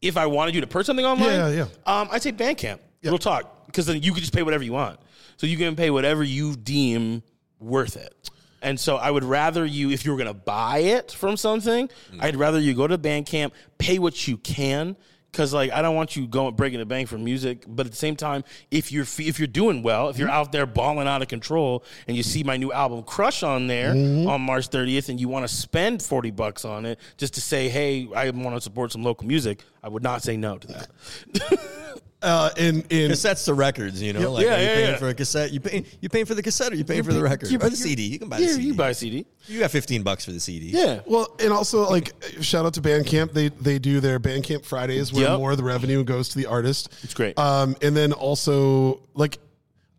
if 0.00 0.16
I 0.16 0.26
wanted 0.26 0.54
you 0.54 0.60
to 0.60 0.66
purchase 0.66 0.88
something 0.88 1.06
online, 1.06 1.30
Yeah, 1.30 1.48
yeah. 1.48 1.66
Um, 1.86 2.08
I'd 2.10 2.22
say 2.22 2.32
Bandcamp. 2.32 2.80
We'll 3.04 3.18
talk 3.18 3.66
because 3.66 3.86
then 3.86 4.02
you 4.02 4.12
can 4.12 4.20
just 4.20 4.34
pay 4.34 4.42
whatever 4.42 4.62
you 4.62 4.72
want. 4.72 5.00
So 5.36 5.46
you 5.46 5.56
can 5.56 5.74
pay 5.74 5.90
whatever 5.90 6.22
you 6.22 6.54
deem 6.54 7.22
worth 7.58 7.96
it. 7.96 8.30
And 8.60 8.78
so 8.78 8.96
I 8.96 9.10
would 9.10 9.24
rather 9.24 9.66
you, 9.66 9.90
if 9.90 10.04
you 10.04 10.12
were 10.12 10.16
going 10.16 10.28
to 10.28 10.34
buy 10.34 10.78
it 10.78 11.10
from 11.10 11.36
something, 11.36 11.90
I'd 12.20 12.36
rather 12.36 12.60
you 12.60 12.74
go 12.74 12.86
to 12.86 12.96
Bandcamp, 12.96 13.50
pay 13.78 13.98
what 13.98 14.28
you 14.28 14.36
can. 14.36 14.96
Cause 15.32 15.54
like 15.54 15.72
I 15.72 15.80
don't 15.80 15.96
want 15.96 16.14
you 16.14 16.26
going 16.26 16.54
breaking 16.54 16.78
the 16.78 16.84
bank 16.84 17.08
for 17.08 17.16
music, 17.16 17.64
but 17.66 17.86
at 17.86 17.92
the 17.92 17.96
same 17.96 18.16
time, 18.16 18.44
if 18.70 18.92
you're 18.92 19.06
if 19.18 19.38
you're 19.38 19.46
doing 19.46 19.82
well, 19.82 20.10
if 20.10 20.18
you're 20.18 20.28
mm-hmm. 20.28 20.36
out 20.36 20.52
there 20.52 20.66
balling 20.66 21.08
out 21.08 21.22
of 21.22 21.28
control, 21.28 21.84
and 22.06 22.14
you 22.14 22.22
see 22.22 22.42
my 22.42 22.58
new 22.58 22.70
album 22.70 23.02
Crush 23.02 23.42
on 23.42 23.66
there 23.66 23.94
mm-hmm. 23.94 24.28
on 24.28 24.42
March 24.42 24.68
30th, 24.68 25.08
and 25.08 25.18
you 25.18 25.28
want 25.28 25.48
to 25.48 25.54
spend 25.54 26.02
40 26.02 26.32
bucks 26.32 26.66
on 26.66 26.84
it 26.84 26.98
just 27.16 27.32
to 27.34 27.40
say, 27.40 27.70
hey, 27.70 28.08
I 28.14 28.28
want 28.28 28.56
to 28.56 28.60
support 28.60 28.92
some 28.92 29.02
local 29.02 29.26
music, 29.26 29.62
I 29.82 29.88
would 29.88 30.02
not 30.02 30.22
say 30.22 30.36
no 30.36 30.58
to 30.58 30.66
that. 30.68 31.62
Uh, 32.22 32.50
in 32.56 32.76
in 32.88 33.10
Cassettes 33.10 33.44
to 33.46 33.54
records, 33.54 34.00
you 34.00 34.12
know, 34.12 34.30
like 34.32 34.44
Yeah, 34.44 34.54
are 34.54 34.58
you 34.60 34.64
yeah, 34.66 34.74
paying 34.74 34.90
yeah. 34.90 34.96
for 34.96 35.08
a 35.08 35.14
cassette? 35.14 35.52
You 35.52 35.58
pay 35.60 35.84
you 36.00 36.08
paying 36.08 36.24
for 36.24 36.34
the 36.34 36.42
cassette 36.42 36.72
or 36.72 36.76
you 36.76 36.84
paying 36.84 37.02
for 37.02 37.12
the 37.12 37.22
record 37.22 37.50
you- 37.50 37.58
or 37.58 37.68
the 37.68 37.76
CD? 37.76 38.02
You 38.04 38.18
can 38.20 38.28
buy 38.28 38.38
yeah, 38.38 38.46
the 38.46 38.52
CD. 38.54 38.66
you 38.68 38.74
buy 38.74 38.90
a 38.90 38.94
CD. 38.94 39.26
You 39.48 39.58
got 39.58 39.70
fifteen 39.72 40.02
bucks 40.04 40.24
for 40.24 40.30
the 40.30 40.38
CD. 40.38 40.66
Yeah. 40.66 41.00
Well, 41.04 41.34
and 41.40 41.52
also 41.52 41.88
like 41.90 42.12
shout 42.40 42.64
out 42.64 42.74
to 42.74 42.80
Bandcamp. 42.80 43.32
They 43.32 43.48
they 43.48 43.78
do 43.80 43.98
their 44.00 44.20
Bandcamp 44.20 44.64
Fridays 44.64 45.12
where 45.12 45.30
Yep. 45.30 45.38
more 45.38 45.50
of 45.50 45.56
the 45.56 45.64
revenue 45.64 46.04
goes 46.04 46.28
to 46.30 46.38
the 46.38 46.46
artist. 46.46 46.92
It's 47.02 47.14
great. 47.14 47.36
Um, 47.38 47.74
and 47.82 47.96
then 47.96 48.12
also 48.12 49.00
like 49.14 49.38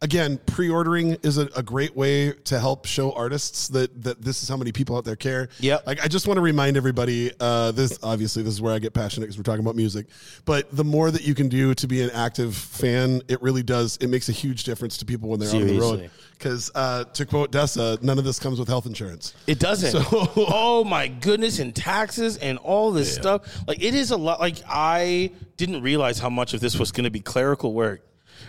again, 0.03 0.37
pre-ordering 0.45 1.13
is 1.23 1.37
a, 1.37 1.49
a 1.55 1.63
great 1.63 1.95
way 1.95 2.33
to 2.33 2.59
help 2.59 2.85
show 2.85 3.13
artists 3.13 3.69
that 3.69 4.03
that 4.03 4.21
this 4.21 4.43
is 4.43 4.49
how 4.49 4.57
many 4.57 4.71
people 4.71 4.95
out 4.95 5.05
there 5.05 5.15
care. 5.15 5.49
Yeah. 5.59 5.79
Like 5.87 6.03
I 6.03 6.07
just 6.07 6.27
want 6.27 6.37
to 6.37 6.41
remind 6.41 6.77
everybody. 6.77 7.31
Uh, 7.39 7.71
this 7.71 7.97
obviously 8.03 8.43
this 8.43 8.53
is 8.53 8.61
where 8.61 8.73
I 8.73 8.79
get 8.79 8.93
passionate 8.93 9.25
because 9.25 9.37
we're 9.37 9.43
talking 9.43 9.61
about 9.61 9.75
music. 9.75 10.07
But 10.45 10.69
the 10.75 10.83
more 10.83 11.09
that 11.09 11.23
you 11.23 11.33
can 11.33 11.47
do 11.47 11.73
to 11.73 11.87
be 11.87 12.01
an 12.03 12.11
active 12.11 12.55
fan, 12.55 13.21
it 13.27 13.41
really 13.41 13.63
does. 13.63 13.97
It 13.97 14.07
makes 14.07 14.29
a 14.29 14.33
huge 14.33 14.65
difference 14.65 14.97
to 14.97 15.05
people 15.05 15.29
when 15.29 15.39
they're 15.39 15.55
on 15.55 15.65
the 15.65 15.79
road. 15.79 16.11
Because 16.37 16.69
uh, 16.75 17.05
to 17.05 17.25
quote 17.25 17.51
Dessa, 17.51 18.01
none 18.03 18.19
of 18.19 18.25
this 18.25 18.37
comes 18.37 18.59
with 18.59 18.67
health 18.67 18.85
insurance. 18.85 19.33
It 19.47 19.59
doesn't. 19.59 19.91
So 19.91 20.01
oh 20.35 20.83
my 20.83 21.07
goodness, 21.07 21.59
and 21.59 21.73
taxes 21.73 22.37
and 22.37 22.57
all 22.59 22.91
this 22.91 23.13
stuff. 23.13 23.63
Like 23.67 23.81
it 23.81 23.95
is 23.95 24.11
a 24.11 24.17
lot. 24.17 24.41
Like 24.41 24.57
I 24.67 25.31
didn't 25.55 25.81
realize 25.81 26.19
how 26.19 26.29
much 26.29 26.53
of 26.53 26.59
this 26.59 26.77
was 26.77 26.91
going 26.91 27.05
to 27.05 27.11
be 27.11 27.21
clerical 27.21 27.73
work. 27.73 28.01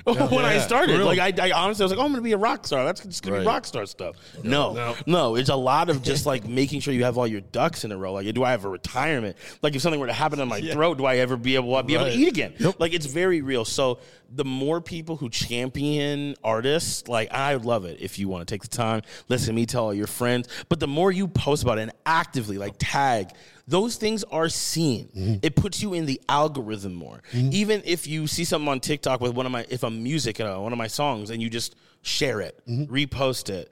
when 0.31 0.45
I 0.45 0.59
started, 0.59 0.93
for 0.93 0.99
real. 0.99 1.07
like 1.07 1.19
I, 1.19 1.49
I 1.49 1.53
honestly 1.53 1.83
was 1.83 1.91
like, 1.91 1.99
"Oh, 1.99 2.03
I'm 2.05 2.13
going 2.13 2.23
to 2.23 2.23
be 2.23 2.33
a 2.33 2.37
rock 2.37 2.67
star. 2.67 2.85
That's 2.85 3.03
just 3.03 3.23
going 3.23 3.35
to 3.35 3.41
be 3.41 3.47
rock 3.47 3.65
star 3.65 3.87
stuff." 3.87 4.17
No, 4.43 4.95
no, 5.07 5.37
it's 5.37 5.49
a 5.49 5.57
lot 5.57 5.89
of 5.89 6.03
just 6.03 6.27
like 6.33 6.47
making 6.47 6.81
sure 6.81 6.93
you 6.93 7.05
have 7.05 7.17
all 7.17 7.27
your 7.27 7.41
ducks 7.41 7.85
in 7.85 7.93
a 7.93 7.97
row. 7.97 8.13
Like, 8.13 8.33
do 8.35 8.45
I 8.45 8.51
have 8.51 8.65
a 8.67 8.69
retirement? 8.69 9.37
Like, 9.63 9.75
if 9.75 9.81
something 9.83 9.99
were 10.01 10.07
to 10.07 10.13
happen 10.13 10.41
in 10.41 10.49
my 10.49 10.61
throat, 10.61 10.99
do 10.99 11.07
I 11.07 11.17
ever 11.17 11.37
be 11.39 11.55
able 11.55 11.77
to 11.77 11.83
be 11.85 11.95
able 11.95 12.05
to 12.07 12.13
eat 12.13 12.29
again? 12.29 12.55
Like, 12.79 12.93
it's 12.93 13.07
very 13.07 13.41
real. 13.41 13.65
So, 13.65 13.99
the 14.35 14.45
more 14.45 14.81
people 14.81 15.17
who 15.17 15.31
champion 15.31 16.35
artists, 16.43 17.07
like 17.09 17.33
I 17.33 17.55
love 17.55 17.85
it 17.85 18.01
if 18.01 18.19
you 18.19 18.29
want 18.29 18.47
to 18.47 18.53
take 18.53 18.63
the 18.63 18.69
time, 18.69 19.03
listen 19.29 19.49
to 19.49 19.53
me 19.53 19.67
tell 19.67 19.85
all 19.85 19.95
your 19.95 20.07
friends. 20.07 20.49
But 20.69 20.81
the 20.81 20.89
more 20.89 21.13
you 21.13 21.29
post 21.29 21.63
about 21.63 21.79
it 21.79 21.83
and 21.83 21.93
actively 22.05 22.59
like 22.59 22.75
tag, 22.79 23.31
those 23.69 23.97
things 23.97 24.25
are 24.25 24.49
seen. 24.49 25.09
Mm-hmm. 25.17 25.35
It 25.43 25.57
puts 25.57 25.83
you 25.83 25.95
in 25.95 26.07
the 26.07 26.21
algorithm 26.29 26.95
more. 26.95 27.23
Mm-hmm. 27.33 27.51
Even 27.53 27.83
if 27.85 28.07
you 28.07 28.27
see 28.27 28.45
something 28.45 28.69
on 28.69 28.81
TikTok 28.81 29.21
with 29.21 29.35
one 29.35 29.47
of 29.47 29.53
my, 29.53 29.65
if 29.69 29.85
a 29.85 29.91
music, 29.91 30.41
uh, 30.41 30.57
one 30.59 30.73
of 30.73 30.79
my 30.79 30.89
songs, 30.89 31.31
and 31.31 31.41
you 31.41 31.49
just 31.49 31.77
share 32.03 32.41
it, 32.41 32.61
mm-hmm. 32.69 32.93
repost 32.93 33.51
it, 33.51 33.71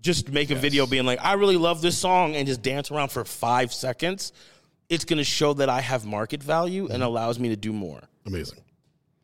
just 0.00 0.30
make 0.30 0.50
a 0.50 0.54
video 0.54 0.86
being 0.86 1.04
like, 1.04 1.22
I 1.22 1.34
really 1.34 1.56
love 1.56 1.82
this 1.82 1.96
song, 1.96 2.34
and 2.34 2.46
just 2.46 2.62
dance 2.62 2.90
around 2.90 3.10
for 3.10 3.24
five 3.24 3.72
seconds. 3.72 4.32
It's 4.88 5.04
going 5.04 5.18
to 5.18 5.24
show 5.24 5.52
that 5.54 5.68
I 5.68 5.80
have 5.80 6.04
market 6.04 6.42
value 6.42 6.88
and 6.88 7.02
allows 7.02 7.38
me 7.38 7.50
to 7.50 7.56
do 7.56 7.72
more. 7.72 8.02
Amazing. 8.26 8.60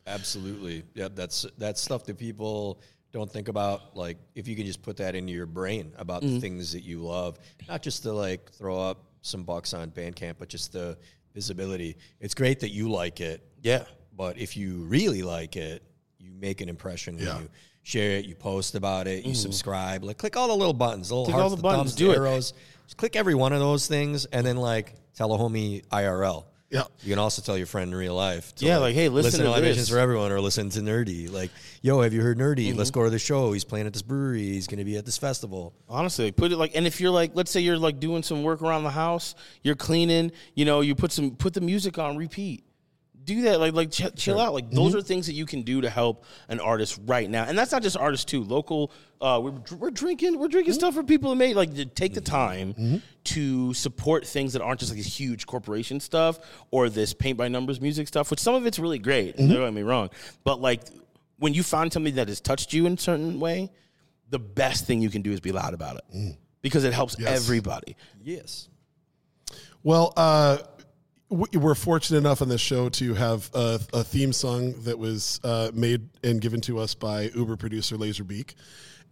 Absolutely. 0.06 0.84
Yeah, 0.94 1.08
That's 1.14 1.46
that's 1.58 1.80
stuff 1.80 2.04
that 2.04 2.16
people 2.18 2.80
don't 3.12 3.30
think 3.30 3.48
about. 3.48 3.96
Like 3.96 4.18
if 4.34 4.46
you 4.48 4.54
can 4.56 4.66
just 4.66 4.82
put 4.82 4.96
that 4.98 5.14
into 5.14 5.32
your 5.32 5.46
brain 5.46 5.92
about 5.96 6.22
Mm-hmm. 6.22 6.34
the 6.34 6.40
things 6.40 6.72
that 6.72 6.82
you 6.84 7.00
love, 7.00 7.38
not 7.68 7.82
just 7.82 8.02
to 8.04 8.12
like 8.12 8.50
throw 8.52 8.78
up 8.80 9.04
some 9.22 9.42
bucks 9.44 9.74
on 9.74 9.90
Bandcamp, 9.90 10.34
but 10.38 10.48
just 10.48 10.72
the 10.72 10.96
visibility. 11.34 11.96
It's 12.20 12.34
great 12.34 12.60
that 12.60 12.70
you 12.70 12.88
like 12.90 13.20
it. 13.20 13.42
Yeah. 13.62 13.84
But 14.16 14.38
if 14.38 14.56
you 14.56 14.76
really 14.84 15.22
like 15.22 15.56
it, 15.56 15.82
you 16.18 16.30
make 16.32 16.60
an 16.60 16.68
impression 16.68 17.16
when 17.16 17.24
Yeah. 17.26 17.40
you 17.40 17.48
share 17.82 18.12
it, 18.12 18.24
you 18.24 18.34
post 18.34 18.74
about 18.74 19.06
it, 19.06 19.24
you 19.24 19.34
subscribe. 19.34 20.02
Like 20.04 20.18
click 20.18 20.36
all 20.36 20.48
the 20.48 20.56
little 20.56 20.72
buttons, 20.72 21.08
the 21.10 21.16
little. 21.16 21.32
Click 21.32 21.42
all 21.42 21.50
the 21.50 21.56
the, 21.56 21.62
buttons, 21.62 21.90
thumbs, 21.92 21.94
do 21.96 22.06
the 22.06 22.12
it. 22.12 22.16
arrows. 22.16 22.52
Just 22.86 22.96
click 22.96 23.16
every 23.16 23.34
one 23.34 23.52
of 23.52 23.58
those 23.60 23.86
things, 23.88 24.24
and 24.26 24.46
then 24.46 24.56
like 24.56 24.94
tell 25.14 25.34
a 25.34 25.38
homie 25.38 25.84
IRL. 25.88 26.44
Yeah. 26.70 26.82
You 27.02 27.10
can 27.10 27.18
also 27.20 27.42
tell 27.42 27.56
your 27.56 27.66
friend 27.66 27.92
in 27.92 27.96
real 27.96 28.14
life. 28.14 28.54
to, 28.56 28.66
Yeah, 28.66 28.78
like, 28.78 28.94
hey, 28.94 29.08
listen 29.08 29.40
to 29.44 29.50
Libations 29.50 29.76
this. 29.76 29.88
for 29.88 29.98
everyone, 29.98 30.32
or 30.32 30.40
listen 30.40 30.68
to 30.70 30.82
Nur-D. 30.82 31.28
Like, 31.28 31.50
yo, 31.80 32.00
have 32.00 32.12
you 32.12 32.22
heard 32.22 32.38
Nur-D? 32.38 32.70
Mm-hmm. 32.70 32.78
Let's 32.78 32.90
go 32.90 33.04
to 33.04 33.10
the 33.10 33.20
show. 33.20 33.52
He's 33.52 33.62
playing 33.64 33.86
at 33.86 33.92
this 33.92 34.02
brewery. 34.02 34.42
He's 34.42 34.66
going 34.66 34.78
to 34.78 34.84
be 34.84 34.96
at 34.96 35.04
this 35.06 35.16
festival. 35.16 35.72
Honestly, 35.88 36.32
put 36.32 36.50
it 36.50 36.56
like, 36.56 36.72
and 36.74 36.86
if 36.86 37.00
you're 37.00 37.12
like, 37.12 37.32
let's 37.34 37.52
say 37.52 37.60
you're 37.60 37.78
like 37.78 38.00
doing 38.00 38.22
some 38.24 38.42
work 38.42 38.62
around 38.62 38.82
the 38.82 38.90
house, 38.90 39.36
you're 39.62 39.76
cleaning, 39.76 40.32
you 40.54 40.64
know, 40.64 40.80
you 40.80 40.96
put 40.96 41.12
some, 41.12 41.36
put 41.36 41.54
the 41.54 41.60
music 41.60 41.98
on 41.98 42.16
repeat. 42.16 42.64
Do 43.26 43.42
that, 43.42 43.60
like, 43.60 43.74
like 43.74 43.90
ch- 43.90 44.14
chill 44.16 44.40
out. 44.40 44.54
Like 44.54 44.70
those 44.70 44.90
mm-hmm. 44.90 44.98
are 44.98 45.02
things 45.02 45.26
that 45.26 45.34
you 45.34 45.44
can 45.44 45.62
do 45.62 45.80
to 45.82 45.90
help 45.90 46.24
an 46.48 46.60
artist 46.60 46.98
right 47.06 47.28
now, 47.28 47.44
and 47.44 47.58
that's 47.58 47.72
not 47.72 47.82
just 47.82 47.96
artists 47.96 48.24
too. 48.24 48.42
Local, 48.42 48.92
uh, 49.20 49.40
we're, 49.42 49.76
we're 49.76 49.90
drinking, 49.90 50.38
we're 50.38 50.48
drinking 50.48 50.72
mm-hmm. 50.72 50.78
stuff 50.78 50.94
for 50.94 51.02
people 51.02 51.30
that 51.30 51.36
made 51.36 51.56
like 51.56 51.74
to 51.74 51.84
take 51.84 52.14
the 52.14 52.20
mm-hmm. 52.20 52.74
time 52.74 53.02
to 53.24 53.74
support 53.74 54.26
things 54.26 54.52
that 54.52 54.62
aren't 54.62 54.80
just 54.80 54.92
like 54.92 54.98
this 54.98 55.20
huge 55.20 55.44
corporation 55.44 55.98
stuff 56.00 56.38
or 56.70 56.88
this 56.88 57.12
paint 57.12 57.36
by 57.36 57.48
numbers 57.48 57.80
music 57.80 58.08
stuff. 58.08 58.30
Which 58.30 58.40
some 58.40 58.54
of 58.54 58.64
it's 58.64 58.78
really 58.78 59.00
great. 59.00 59.36
Don't 59.36 59.48
get 59.48 59.74
me 59.74 59.82
wrong, 59.82 60.08
but 60.44 60.60
like 60.60 60.82
when 61.38 61.52
you 61.52 61.62
find 61.62 61.92
something 61.92 62.14
that 62.14 62.28
has 62.28 62.40
touched 62.40 62.72
you 62.72 62.86
in 62.86 62.94
a 62.94 62.98
certain 62.98 63.40
way, 63.40 63.70
the 64.30 64.38
best 64.38 64.86
thing 64.86 65.00
you 65.00 65.10
can 65.10 65.22
do 65.22 65.32
is 65.32 65.40
be 65.40 65.52
loud 65.52 65.74
about 65.74 65.96
it 65.96 66.04
mm. 66.14 66.36
because 66.62 66.84
it 66.84 66.92
helps 66.92 67.16
Yes. 67.18 67.28
everybody. 67.36 67.96
Yes. 68.22 68.68
Well, 69.82 70.12
uh, 70.16 70.58
we're 71.28 71.74
fortunate 71.74 72.18
enough 72.18 72.40
on 72.40 72.48
this 72.48 72.60
show 72.60 72.88
to 72.88 73.14
have 73.14 73.50
a, 73.54 73.80
a 73.92 74.04
theme 74.04 74.32
song 74.32 74.74
that 74.82 74.98
was 74.98 75.40
uh, 75.42 75.70
made 75.74 76.08
and 76.22 76.40
given 76.40 76.60
to 76.62 76.78
us 76.78 76.94
by 76.94 77.30
Uber 77.34 77.56
producer 77.56 77.96
Laserbeak. 77.96 78.54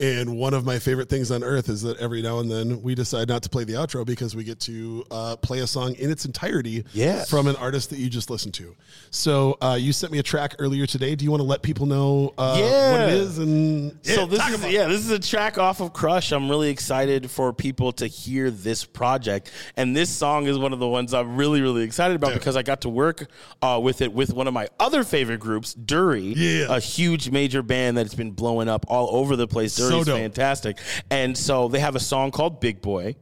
And 0.00 0.36
one 0.36 0.54
of 0.54 0.64
my 0.64 0.78
favorite 0.80 1.08
things 1.08 1.30
on 1.30 1.44
earth 1.44 1.68
is 1.68 1.82
that 1.82 1.96
every 1.98 2.20
now 2.20 2.40
and 2.40 2.50
then 2.50 2.82
we 2.82 2.94
decide 2.96 3.28
not 3.28 3.42
to 3.44 3.48
play 3.48 3.62
the 3.62 3.74
outro 3.74 4.04
because 4.04 4.34
we 4.34 4.42
get 4.42 4.58
to 4.60 5.04
uh, 5.10 5.36
play 5.36 5.60
a 5.60 5.66
song 5.68 5.94
in 5.94 6.10
its 6.10 6.24
entirety 6.24 6.84
Yes. 6.92 7.30
from 7.30 7.46
an 7.46 7.54
artist 7.56 7.90
that 7.90 7.98
you 8.00 8.10
just 8.10 8.28
listened 8.28 8.54
to. 8.54 8.74
So 9.10 9.56
uh, 9.62 9.78
you 9.80 9.92
sent 9.92 10.12
me 10.12 10.18
a 10.18 10.22
track 10.22 10.56
earlier 10.58 10.86
today. 10.86 11.14
Do 11.14 11.24
you 11.24 11.30
want 11.30 11.42
to 11.42 11.46
let 11.46 11.62
people 11.62 11.86
know 11.86 12.34
uh, 12.36 12.56
Yeah. 12.58 12.90
what 12.92 13.00
it 13.02 13.08
is? 13.10 13.38
And 13.38 13.96
so 14.02 14.26
this 14.26 14.44
is 14.48 14.64
yeah, 14.72 14.88
this 14.88 15.00
is 15.00 15.10
a 15.10 15.18
track 15.18 15.58
off 15.58 15.80
of 15.80 15.92
Crush. 15.92 16.32
I'm 16.32 16.48
really 16.50 16.70
excited 16.70 17.30
for 17.30 17.52
people 17.52 17.92
to 17.92 18.06
hear 18.08 18.50
this 18.50 18.84
project, 18.84 19.52
and 19.76 19.96
this 19.96 20.10
song 20.10 20.46
is 20.46 20.58
one 20.58 20.72
of 20.72 20.80
the 20.80 20.88
ones 20.88 21.14
I'm 21.14 21.36
really 21.36 21.60
really 21.62 21.82
excited 21.84 22.16
about 22.16 22.34
because 22.34 22.56
I 22.56 22.62
got 22.62 22.80
to 22.80 22.88
work 22.88 23.28
uh, 23.62 23.78
with 23.82 24.02
it 24.02 24.12
with 24.12 24.32
one 24.34 24.48
of 24.48 24.54
my 24.54 24.66
other 24.80 25.04
favorite 25.04 25.38
groups, 25.40 25.72
Durry, 25.74 26.34
Yeah. 26.36 26.66
a 26.74 26.80
huge 26.80 27.30
major 27.30 27.62
band 27.62 27.96
that's 27.96 28.14
been 28.14 28.32
blowing 28.32 28.68
up 28.68 28.84
all 28.88 29.14
over 29.16 29.36
the 29.36 29.46
place. 29.46 29.84
So 29.85 29.90
Durry's 29.90 30.06
dope. 30.06 30.19
fantastic, 30.19 30.78
and 31.11 31.36
so 31.36 31.69
they 31.69 31.81
have 31.81 31.97
a 31.97 32.01
song 32.01 32.31
called 32.31 32.61
Big 32.61 32.81
Boy, 32.82 33.16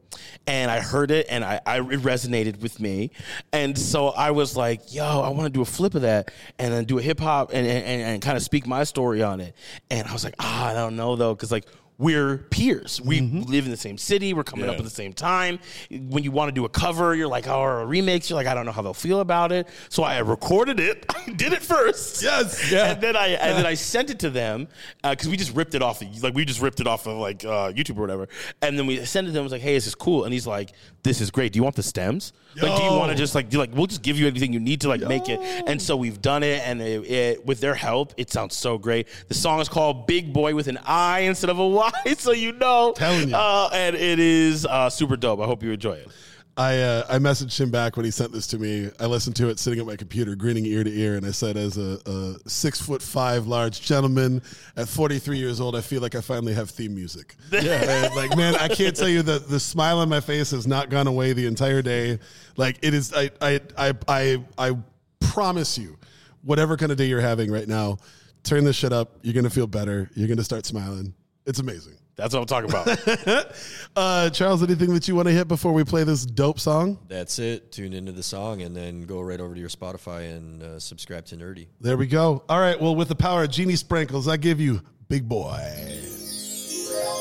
and 0.46 0.70
I 0.70 0.80
heard 0.80 1.10
it 1.10 1.26
and 1.30 1.44
I, 1.44 1.60
I 1.66 1.78
it 1.78 2.00
resonated 2.00 2.60
with 2.60 2.80
me, 2.80 3.10
and 3.52 3.76
so 3.78 4.08
I 4.08 4.30
was 4.30 4.56
like, 4.56 4.94
yo, 4.94 5.04
I 5.20 5.28
want 5.30 5.44
to 5.44 5.50
do 5.50 5.62
a 5.62 5.66
flip 5.66 5.94
of 5.94 6.02
that 6.02 6.30
and 6.58 6.72
then 6.72 6.84
do 6.84 6.98
a 6.98 7.02
hip 7.02 7.20
hop 7.20 7.50
and, 7.52 7.66
and, 7.66 7.84
and, 7.84 8.02
and 8.02 8.22
kind 8.22 8.36
of 8.36 8.42
speak 8.42 8.66
my 8.66 8.84
story 8.84 9.22
on 9.22 9.40
it, 9.40 9.54
and 9.90 10.06
I 10.06 10.12
was 10.12 10.24
like, 10.24 10.34
ah, 10.38 10.70
I 10.70 10.74
don't 10.74 10.96
know 10.96 11.16
though, 11.16 11.34
because 11.34 11.52
like 11.52 11.66
we're 12.02 12.38
peers. 12.50 13.00
We 13.00 13.20
live 13.20 13.64
in 13.64 13.70
the 13.70 13.76
same 13.76 13.96
city. 13.96 14.34
We're 14.34 14.42
coming 14.42 14.68
up 14.68 14.76
at 14.76 14.82
the 14.84 14.90
same 14.90 15.12
time. 15.12 15.60
When 15.90 16.24
you 16.24 16.32
want 16.32 16.48
to 16.48 16.52
do 16.52 16.64
a 16.64 16.68
cover, 16.68 17.14
you're 17.14 17.28
like, 17.28 17.46
oh, 17.46 17.60
or 17.60 17.82
a 17.82 17.86
remix, 17.86 18.28
you're 18.28 18.36
like, 18.36 18.48
I 18.48 18.54
don't 18.54 18.66
know 18.66 18.72
how 18.72 18.82
they'll 18.82 18.92
feel 18.92 19.20
about 19.20 19.52
it. 19.52 19.68
So 19.88 20.02
I 20.02 20.18
recorded 20.18 20.80
it. 20.80 21.06
I 21.28 21.30
did 21.30 21.52
it 21.52 21.62
first. 21.62 22.20
Yes. 22.22 22.70
Yeah. 22.72 22.90
And 22.92 23.00
then 23.00 23.14
I 23.16 23.28
and 23.28 23.56
then 23.56 23.66
I 23.66 23.74
sent 23.92 24.10
it 24.10 24.18
to 24.18 24.30
them 24.30 24.66
because 25.08 25.28
we 25.28 25.36
just 25.36 25.54
ripped 25.54 25.76
it 25.76 25.82
off. 25.82 26.02
of- 26.02 26.22
Like 26.24 26.34
we 26.34 26.44
just 26.44 26.60
ripped 26.60 26.80
it 26.80 26.88
off 26.88 27.06
of 27.06 27.18
like 27.18 27.44
uh, 27.44 27.70
YouTube 27.72 27.98
or 27.98 28.00
whatever. 28.00 28.28
And 28.60 28.76
then 28.76 28.86
we 28.86 29.04
sent 29.04 29.26
it 29.28 29.30
to 29.30 29.34
them. 29.34 29.42
I 29.42 29.44
was 29.44 29.52
like, 29.52 29.62
hey, 29.62 29.74
this 29.74 29.86
is 29.86 29.92
this 29.92 29.94
cool? 29.94 30.24
And 30.24 30.32
he's 30.32 30.46
like, 30.46 30.72
this 31.02 31.20
is 31.20 31.30
great. 31.30 31.52
Do 31.52 31.58
you 31.58 31.62
want 31.62 31.76
the 31.76 31.82
stems? 31.82 32.32
Like, 32.60 32.76
do 32.76 32.82
you 32.84 32.90
want 32.90 33.10
to 33.10 33.16
just 33.16 33.34
like 33.34 33.48
do 33.48 33.58
like 33.58 33.70
we'll 33.74 33.86
just 33.86 34.02
give 34.02 34.18
you 34.18 34.26
everything 34.26 34.52
you 34.52 34.60
need 34.60 34.80
to 34.82 34.88
like 34.88 35.00
make 35.00 35.28
it. 35.28 35.40
And 35.40 35.80
so 35.80 35.96
we've 35.96 36.20
done 36.20 36.42
it, 36.42 36.62
and 36.66 36.80
it, 36.80 37.10
it, 37.10 37.46
with 37.46 37.60
their 37.60 37.74
help, 37.74 38.14
it 38.16 38.30
sounds 38.30 38.56
so 38.56 38.78
great. 38.78 39.08
The 39.28 39.34
song 39.34 39.60
is 39.60 39.68
called 39.68 40.06
"Big 40.06 40.32
Boi" 40.32 40.54
with 40.54 40.68
an 40.68 40.78
I 40.84 41.20
instead 41.20 41.50
of 41.50 41.58
a 41.58 41.66
Y, 41.66 41.90
so 42.18 42.32
you 42.32 42.52
know. 42.52 42.92
Telling 42.96 43.30
you. 43.30 43.36
Uh, 43.36 43.70
and 43.72 43.96
it 43.96 44.18
is 44.18 44.66
uh, 44.66 44.90
super 44.90 45.16
dope. 45.16 45.40
I 45.40 45.46
hope 45.46 45.62
you 45.62 45.72
enjoy 45.72 45.94
it. 45.94 46.08
I 46.56 46.78
uh, 46.80 47.06
I 47.08 47.18
messaged 47.18 47.58
him 47.58 47.70
back 47.70 47.96
when 47.96 48.04
he 48.04 48.10
sent 48.10 48.30
this 48.30 48.46
to 48.48 48.58
me. 48.58 48.90
I 49.00 49.06
listened 49.06 49.36
to 49.36 49.48
it 49.48 49.58
sitting 49.58 49.80
at 49.80 49.86
my 49.86 49.96
computer, 49.96 50.34
grinning 50.36 50.66
ear 50.66 50.84
to 50.84 50.90
ear, 50.90 51.16
and 51.16 51.24
I 51.24 51.30
said, 51.30 51.56
as 51.56 51.78
a, 51.78 51.98
a 52.04 52.34
six 52.48 52.80
foot 52.80 53.00
five 53.00 53.46
large 53.46 53.80
gentleman 53.80 54.42
at 54.76 54.86
43 54.86 55.38
years 55.38 55.60
old, 55.62 55.74
I 55.74 55.80
feel 55.80 56.02
like 56.02 56.14
I 56.14 56.20
finally 56.20 56.52
have 56.52 56.68
theme 56.70 56.94
music. 56.94 57.36
Yeah, 57.52 58.04
And, 58.04 58.14
like 58.14 58.36
man, 58.36 58.54
I 58.56 58.68
can't 58.68 58.94
tell 58.94 59.08
you 59.08 59.22
that 59.22 59.48
the 59.48 59.60
smile 59.60 59.98
on 59.98 60.08
my 60.08 60.20
face 60.20 60.50
has 60.50 60.66
not 60.66 60.90
gone 60.90 61.06
away 61.06 61.32
the 61.32 61.46
entire 61.46 61.80
day. 61.80 62.18
Like 62.56 62.78
it 62.82 62.92
is, 62.92 63.14
I 63.14 63.30
I 63.40 63.60
I 63.78 63.94
I, 64.08 64.44
I 64.58 64.76
promise 65.20 65.78
you, 65.78 65.96
whatever 66.42 66.76
kind 66.76 66.92
of 66.92 66.98
day 66.98 67.06
you're 67.06 67.20
having 67.20 67.50
right 67.50 67.68
now, 67.68 67.96
turn 68.42 68.64
this 68.64 68.76
shit 68.76 68.92
up. 68.92 69.18
You're 69.22 69.34
gonna 69.34 69.48
feel 69.48 69.66
better. 69.66 70.10
You're 70.14 70.28
gonna 70.28 70.44
start 70.44 70.66
smiling. 70.66 71.14
It's 71.46 71.60
amazing. 71.60 71.94
That's 72.22 72.34
what 72.34 72.40
I'm 72.40 72.46
talking 72.46 72.70
about. 72.70 73.52
Uh, 73.94 74.30
Charles, 74.30 74.62
anything 74.62 74.94
that 74.94 75.06
you 75.06 75.14
want 75.14 75.28
to 75.28 75.34
hit 75.34 75.48
before 75.48 75.74
we 75.74 75.84
play 75.84 76.02
this 76.02 76.24
dope 76.24 76.58
song? 76.58 76.98
That's 77.08 77.38
it. 77.38 77.72
Tune 77.72 77.92
into 77.92 78.10
the 78.10 78.22
song 78.22 78.62
and 78.62 78.74
then 78.74 79.02
go 79.02 79.20
right 79.20 79.38
over 79.38 79.52
to 79.52 79.60
your 79.60 79.68
Spotify 79.68 80.34
and 80.34 80.62
uh, 80.62 80.80
subscribe 80.80 81.26
to 81.26 81.36
Nur-D. 81.36 81.68
There 81.78 81.98
we 81.98 82.06
go. 82.06 82.42
All 82.48 82.58
right. 82.58 82.80
Well, 82.80 82.96
with 82.96 83.08
the 83.08 83.14
power 83.14 83.42
of 83.42 83.50
Genie 83.50 83.76
Sprinkles, 83.76 84.28
I 84.28 84.38
give 84.38 84.60
you 84.60 84.80
Big 85.10 85.28
Boi. 85.28 85.60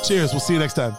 Cheers. 0.05 0.31
We'll 0.31 0.39
see 0.39 0.53
you 0.53 0.59
next 0.59 0.75
time. 0.75 0.95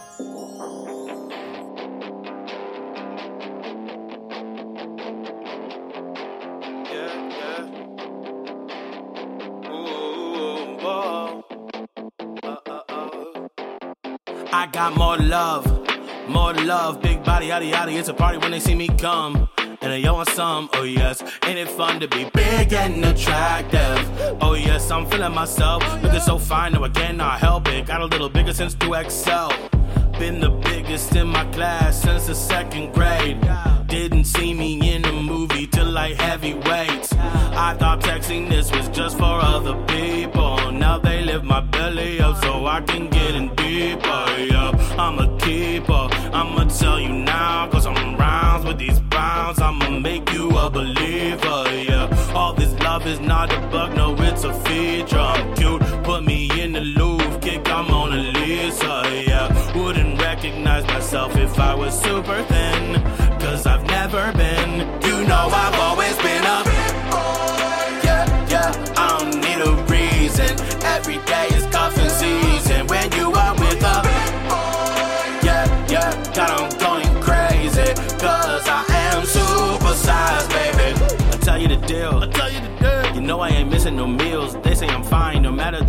Got 14.73 14.97
more 14.97 15.17
love, 15.17 15.65
more 16.27 16.53
love, 16.53 16.99
big 16.99 17.23
body, 17.23 17.47
yada 17.47 17.65
yada. 17.65 17.91
It's 17.91 18.09
a 18.09 18.13
party 18.13 18.39
when 18.39 18.51
they 18.51 18.59
see 18.59 18.75
me 18.75 18.87
come. 18.87 19.47
And 19.81 19.91
they 19.91 20.09
want 20.09 20.29
some, 20.29 20.69
oh 20.73 20.83
yes. 20.83 21.21
Ain't 21.43 21.59
it 21.59 21.69
fun 21.69 21.99
to 21.99 22.07
be 22.07 22.29
big 22.33 22.73
and 22.73 23.05
attractive? 23.05 24.37
Oh 24.41 24.55
yes, 24.55 24.89
I'm 24.89 25.05
feeling 25.05 25.33
myself. 25.33 25.83
Looking 26.01 26.21
so 26.21 26.39
fine, 26.39 26.73
no, 26.73 26.83
I 26.83 26.89
cannot 26.89 27.39
help 27.39 27.67
it. 27.67 27.85
Got 27.85 28.01
a 28.01 28.05
little 28.05 28.29
bigger 28.29 28.53
since 28.53 28.75
2XL. 28.75 30.19
Been 30.19 30.39
the 30.39 30.49
biggest 30.49 31.15
in 31.15 31.27
my 31.27 31.45
class 31.51 32.01
since 32.01 32.27
the 32.27 32.35
second 32.35 32.93
grade. 32.93 33.41
Didn't 33.87 34.23
see 34.23 34.53
me 34.53 34.95
in 34.95 35.05
a 35.05 35.11
movie 35.43 35.67
till 35.67 35.91
like 35.91 36.15
heavyweights. 36.15 37.13
I 37.67 37.75
thought 37.79 37.99
texting 38.01 38.49
this 38.49 38.71
was 38.71 38.87
just 38.89 39.17
for 39.17 39.35
other 39.53 39.75
people. 39.85 40.71
Now 40.71 40.97
they 40.99 41.21
lift 41.23 41.43
my 41.43 41.61
belly 41.61 42.19
up 42.19 42.41
so 42.43 42.65
I 42.65 42.81
can 42.81 43.09
get 43.09 43.35
in 43.35 43.47
deeper. 43.55 44.23
Yeah, 44.51 44.71
I'm 44.97 45.19
a 45.19 45.37
keeper. 45.39 46.07
I'ma 46.39 46.63
tell 46.65 46.99
you 46.99 47.09
now, 47.09 47.67
cause 47.69 47.85
I'm 47.85 48.15
rounds 48.15 48.65
with 48.65 48.77
these 48.77 48.99
browns. 49.13 49.59
I'ma 49.59 49.89
make 49.99 50.31
you 50.31 50.49
a 50.57 50.69
believer. 50.69 51.59
Yeah, 51.89 52.33
all 52.33 52.53
this 52.53 52.73
love 52.79 53.05
is 53.05 53.19
not 53.19 53.51
a 53.53 53.59
bug, 53.73 53.95
no, 53.95 54.15
it's 54.19 54.43
a 54.43 54.53
feature. 54.65 55.17
I'm 55.17 55.55
cute, 55.55 55.81
put 56.03 56.23
me 56.23 56.39
in 56.61 56.73
the 56.73 56.81
Louvre, 56.81 57.39
kick, 57.39 57.67
I'm 57.69 57.89
on 57.91 58.13
a 58.13 58.21
Lisa. 58.37 58.93
Yeah, 59.27 59.47
wouldn't 59.77 60.21
recognize 60.21 60.85
myself 60.87 61.35
if 61.35 61.59
I 61.59 61.73
was 61.75 61.93
super 62.01 62.41
thin. 62.43 63.22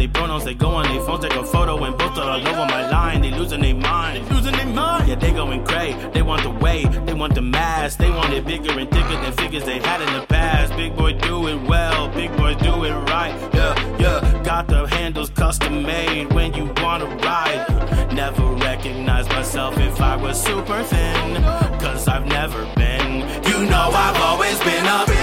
They 0.04 0.08
pronouns, 0.08 0.44
they 0.44 0.52
go 0.52 0.68
on 0.68 0.84
their 0.84 1.00
phones, 1.06 1.24
take 1.24 1.34
a 1.34 1.44
photo 1.44 1.82
and 1.82 1.98
post 1.98 2.18
it 2.18 2.24
all 2.24 2.48
over 2.48 2.66
my 2.66 2.90
line. 2.90 3.22
They 3.22 3.30
losing 3.30 3.62
their 3.62 3.74
mind. 3.74 4.28
Losing 4.30 4.52
their 4.52 4.66
mind. 4.66 5.08
Yeah, 5.08 5.14
they 5.14 5.32
going 5.32 5.64
cray. 5.64 5.94
They 6.12 6.20
want 6.20 6.42
the 6.42 6.50
way. 6.50 6.84
They 7.06 7.14
want 7.14 7.34
the 7.34 7.40
mass. 7.40 7.96
They 7.96 8.10
want 8.10 8.32
it 8.34 8.44
bigger 8.44 8.78
and 8.78 8.90
thicker 8.90 9.16
than 9.22 9.32
figures 9.32 9.64
they 9.64 9.78
had 9.78 10.02
in 10.02 10.12
the 10.12 10.26
past. 10.26 10.76
Big 10.76 10.94
boy 10.94 11.14
do 11.14 11.48
it 11.48 11.58
well. 11.62 12.08
Big 12.08 12.36
boy 12.36 12.54
do 12.54 12.84
it 12.84 12.92
right. 13.14 13.34
Yeah, 13.54 13.98
yeah. 13.98 14.42
Got 14.44 14.68
the 14.68 14.86
handles 14.88 15.30
custom 15.30 15.82
made 15.82 16.30
when 16.34 16.52
you 16.52 16.70
wanna 16.82 17.06
ride. 17.24 18.12
Never 18.12 18.46
recognize 18.56 19.26
myself 19.28 19.78
if 19.78 20.00
I 20.02 20.16
was 20.16 20.36
super 20.42 20.82
thin. 20.82 21.42
Cause 21.80 22.08
I've 22.08 22.26
never 22.26 22.62
been. 22.76 23.20
You 23.48 23.64
know 23.70 23.88
I've 23.90 24.20
always 24.20 24.58
been 24.60 24.84
a 24.84 25.13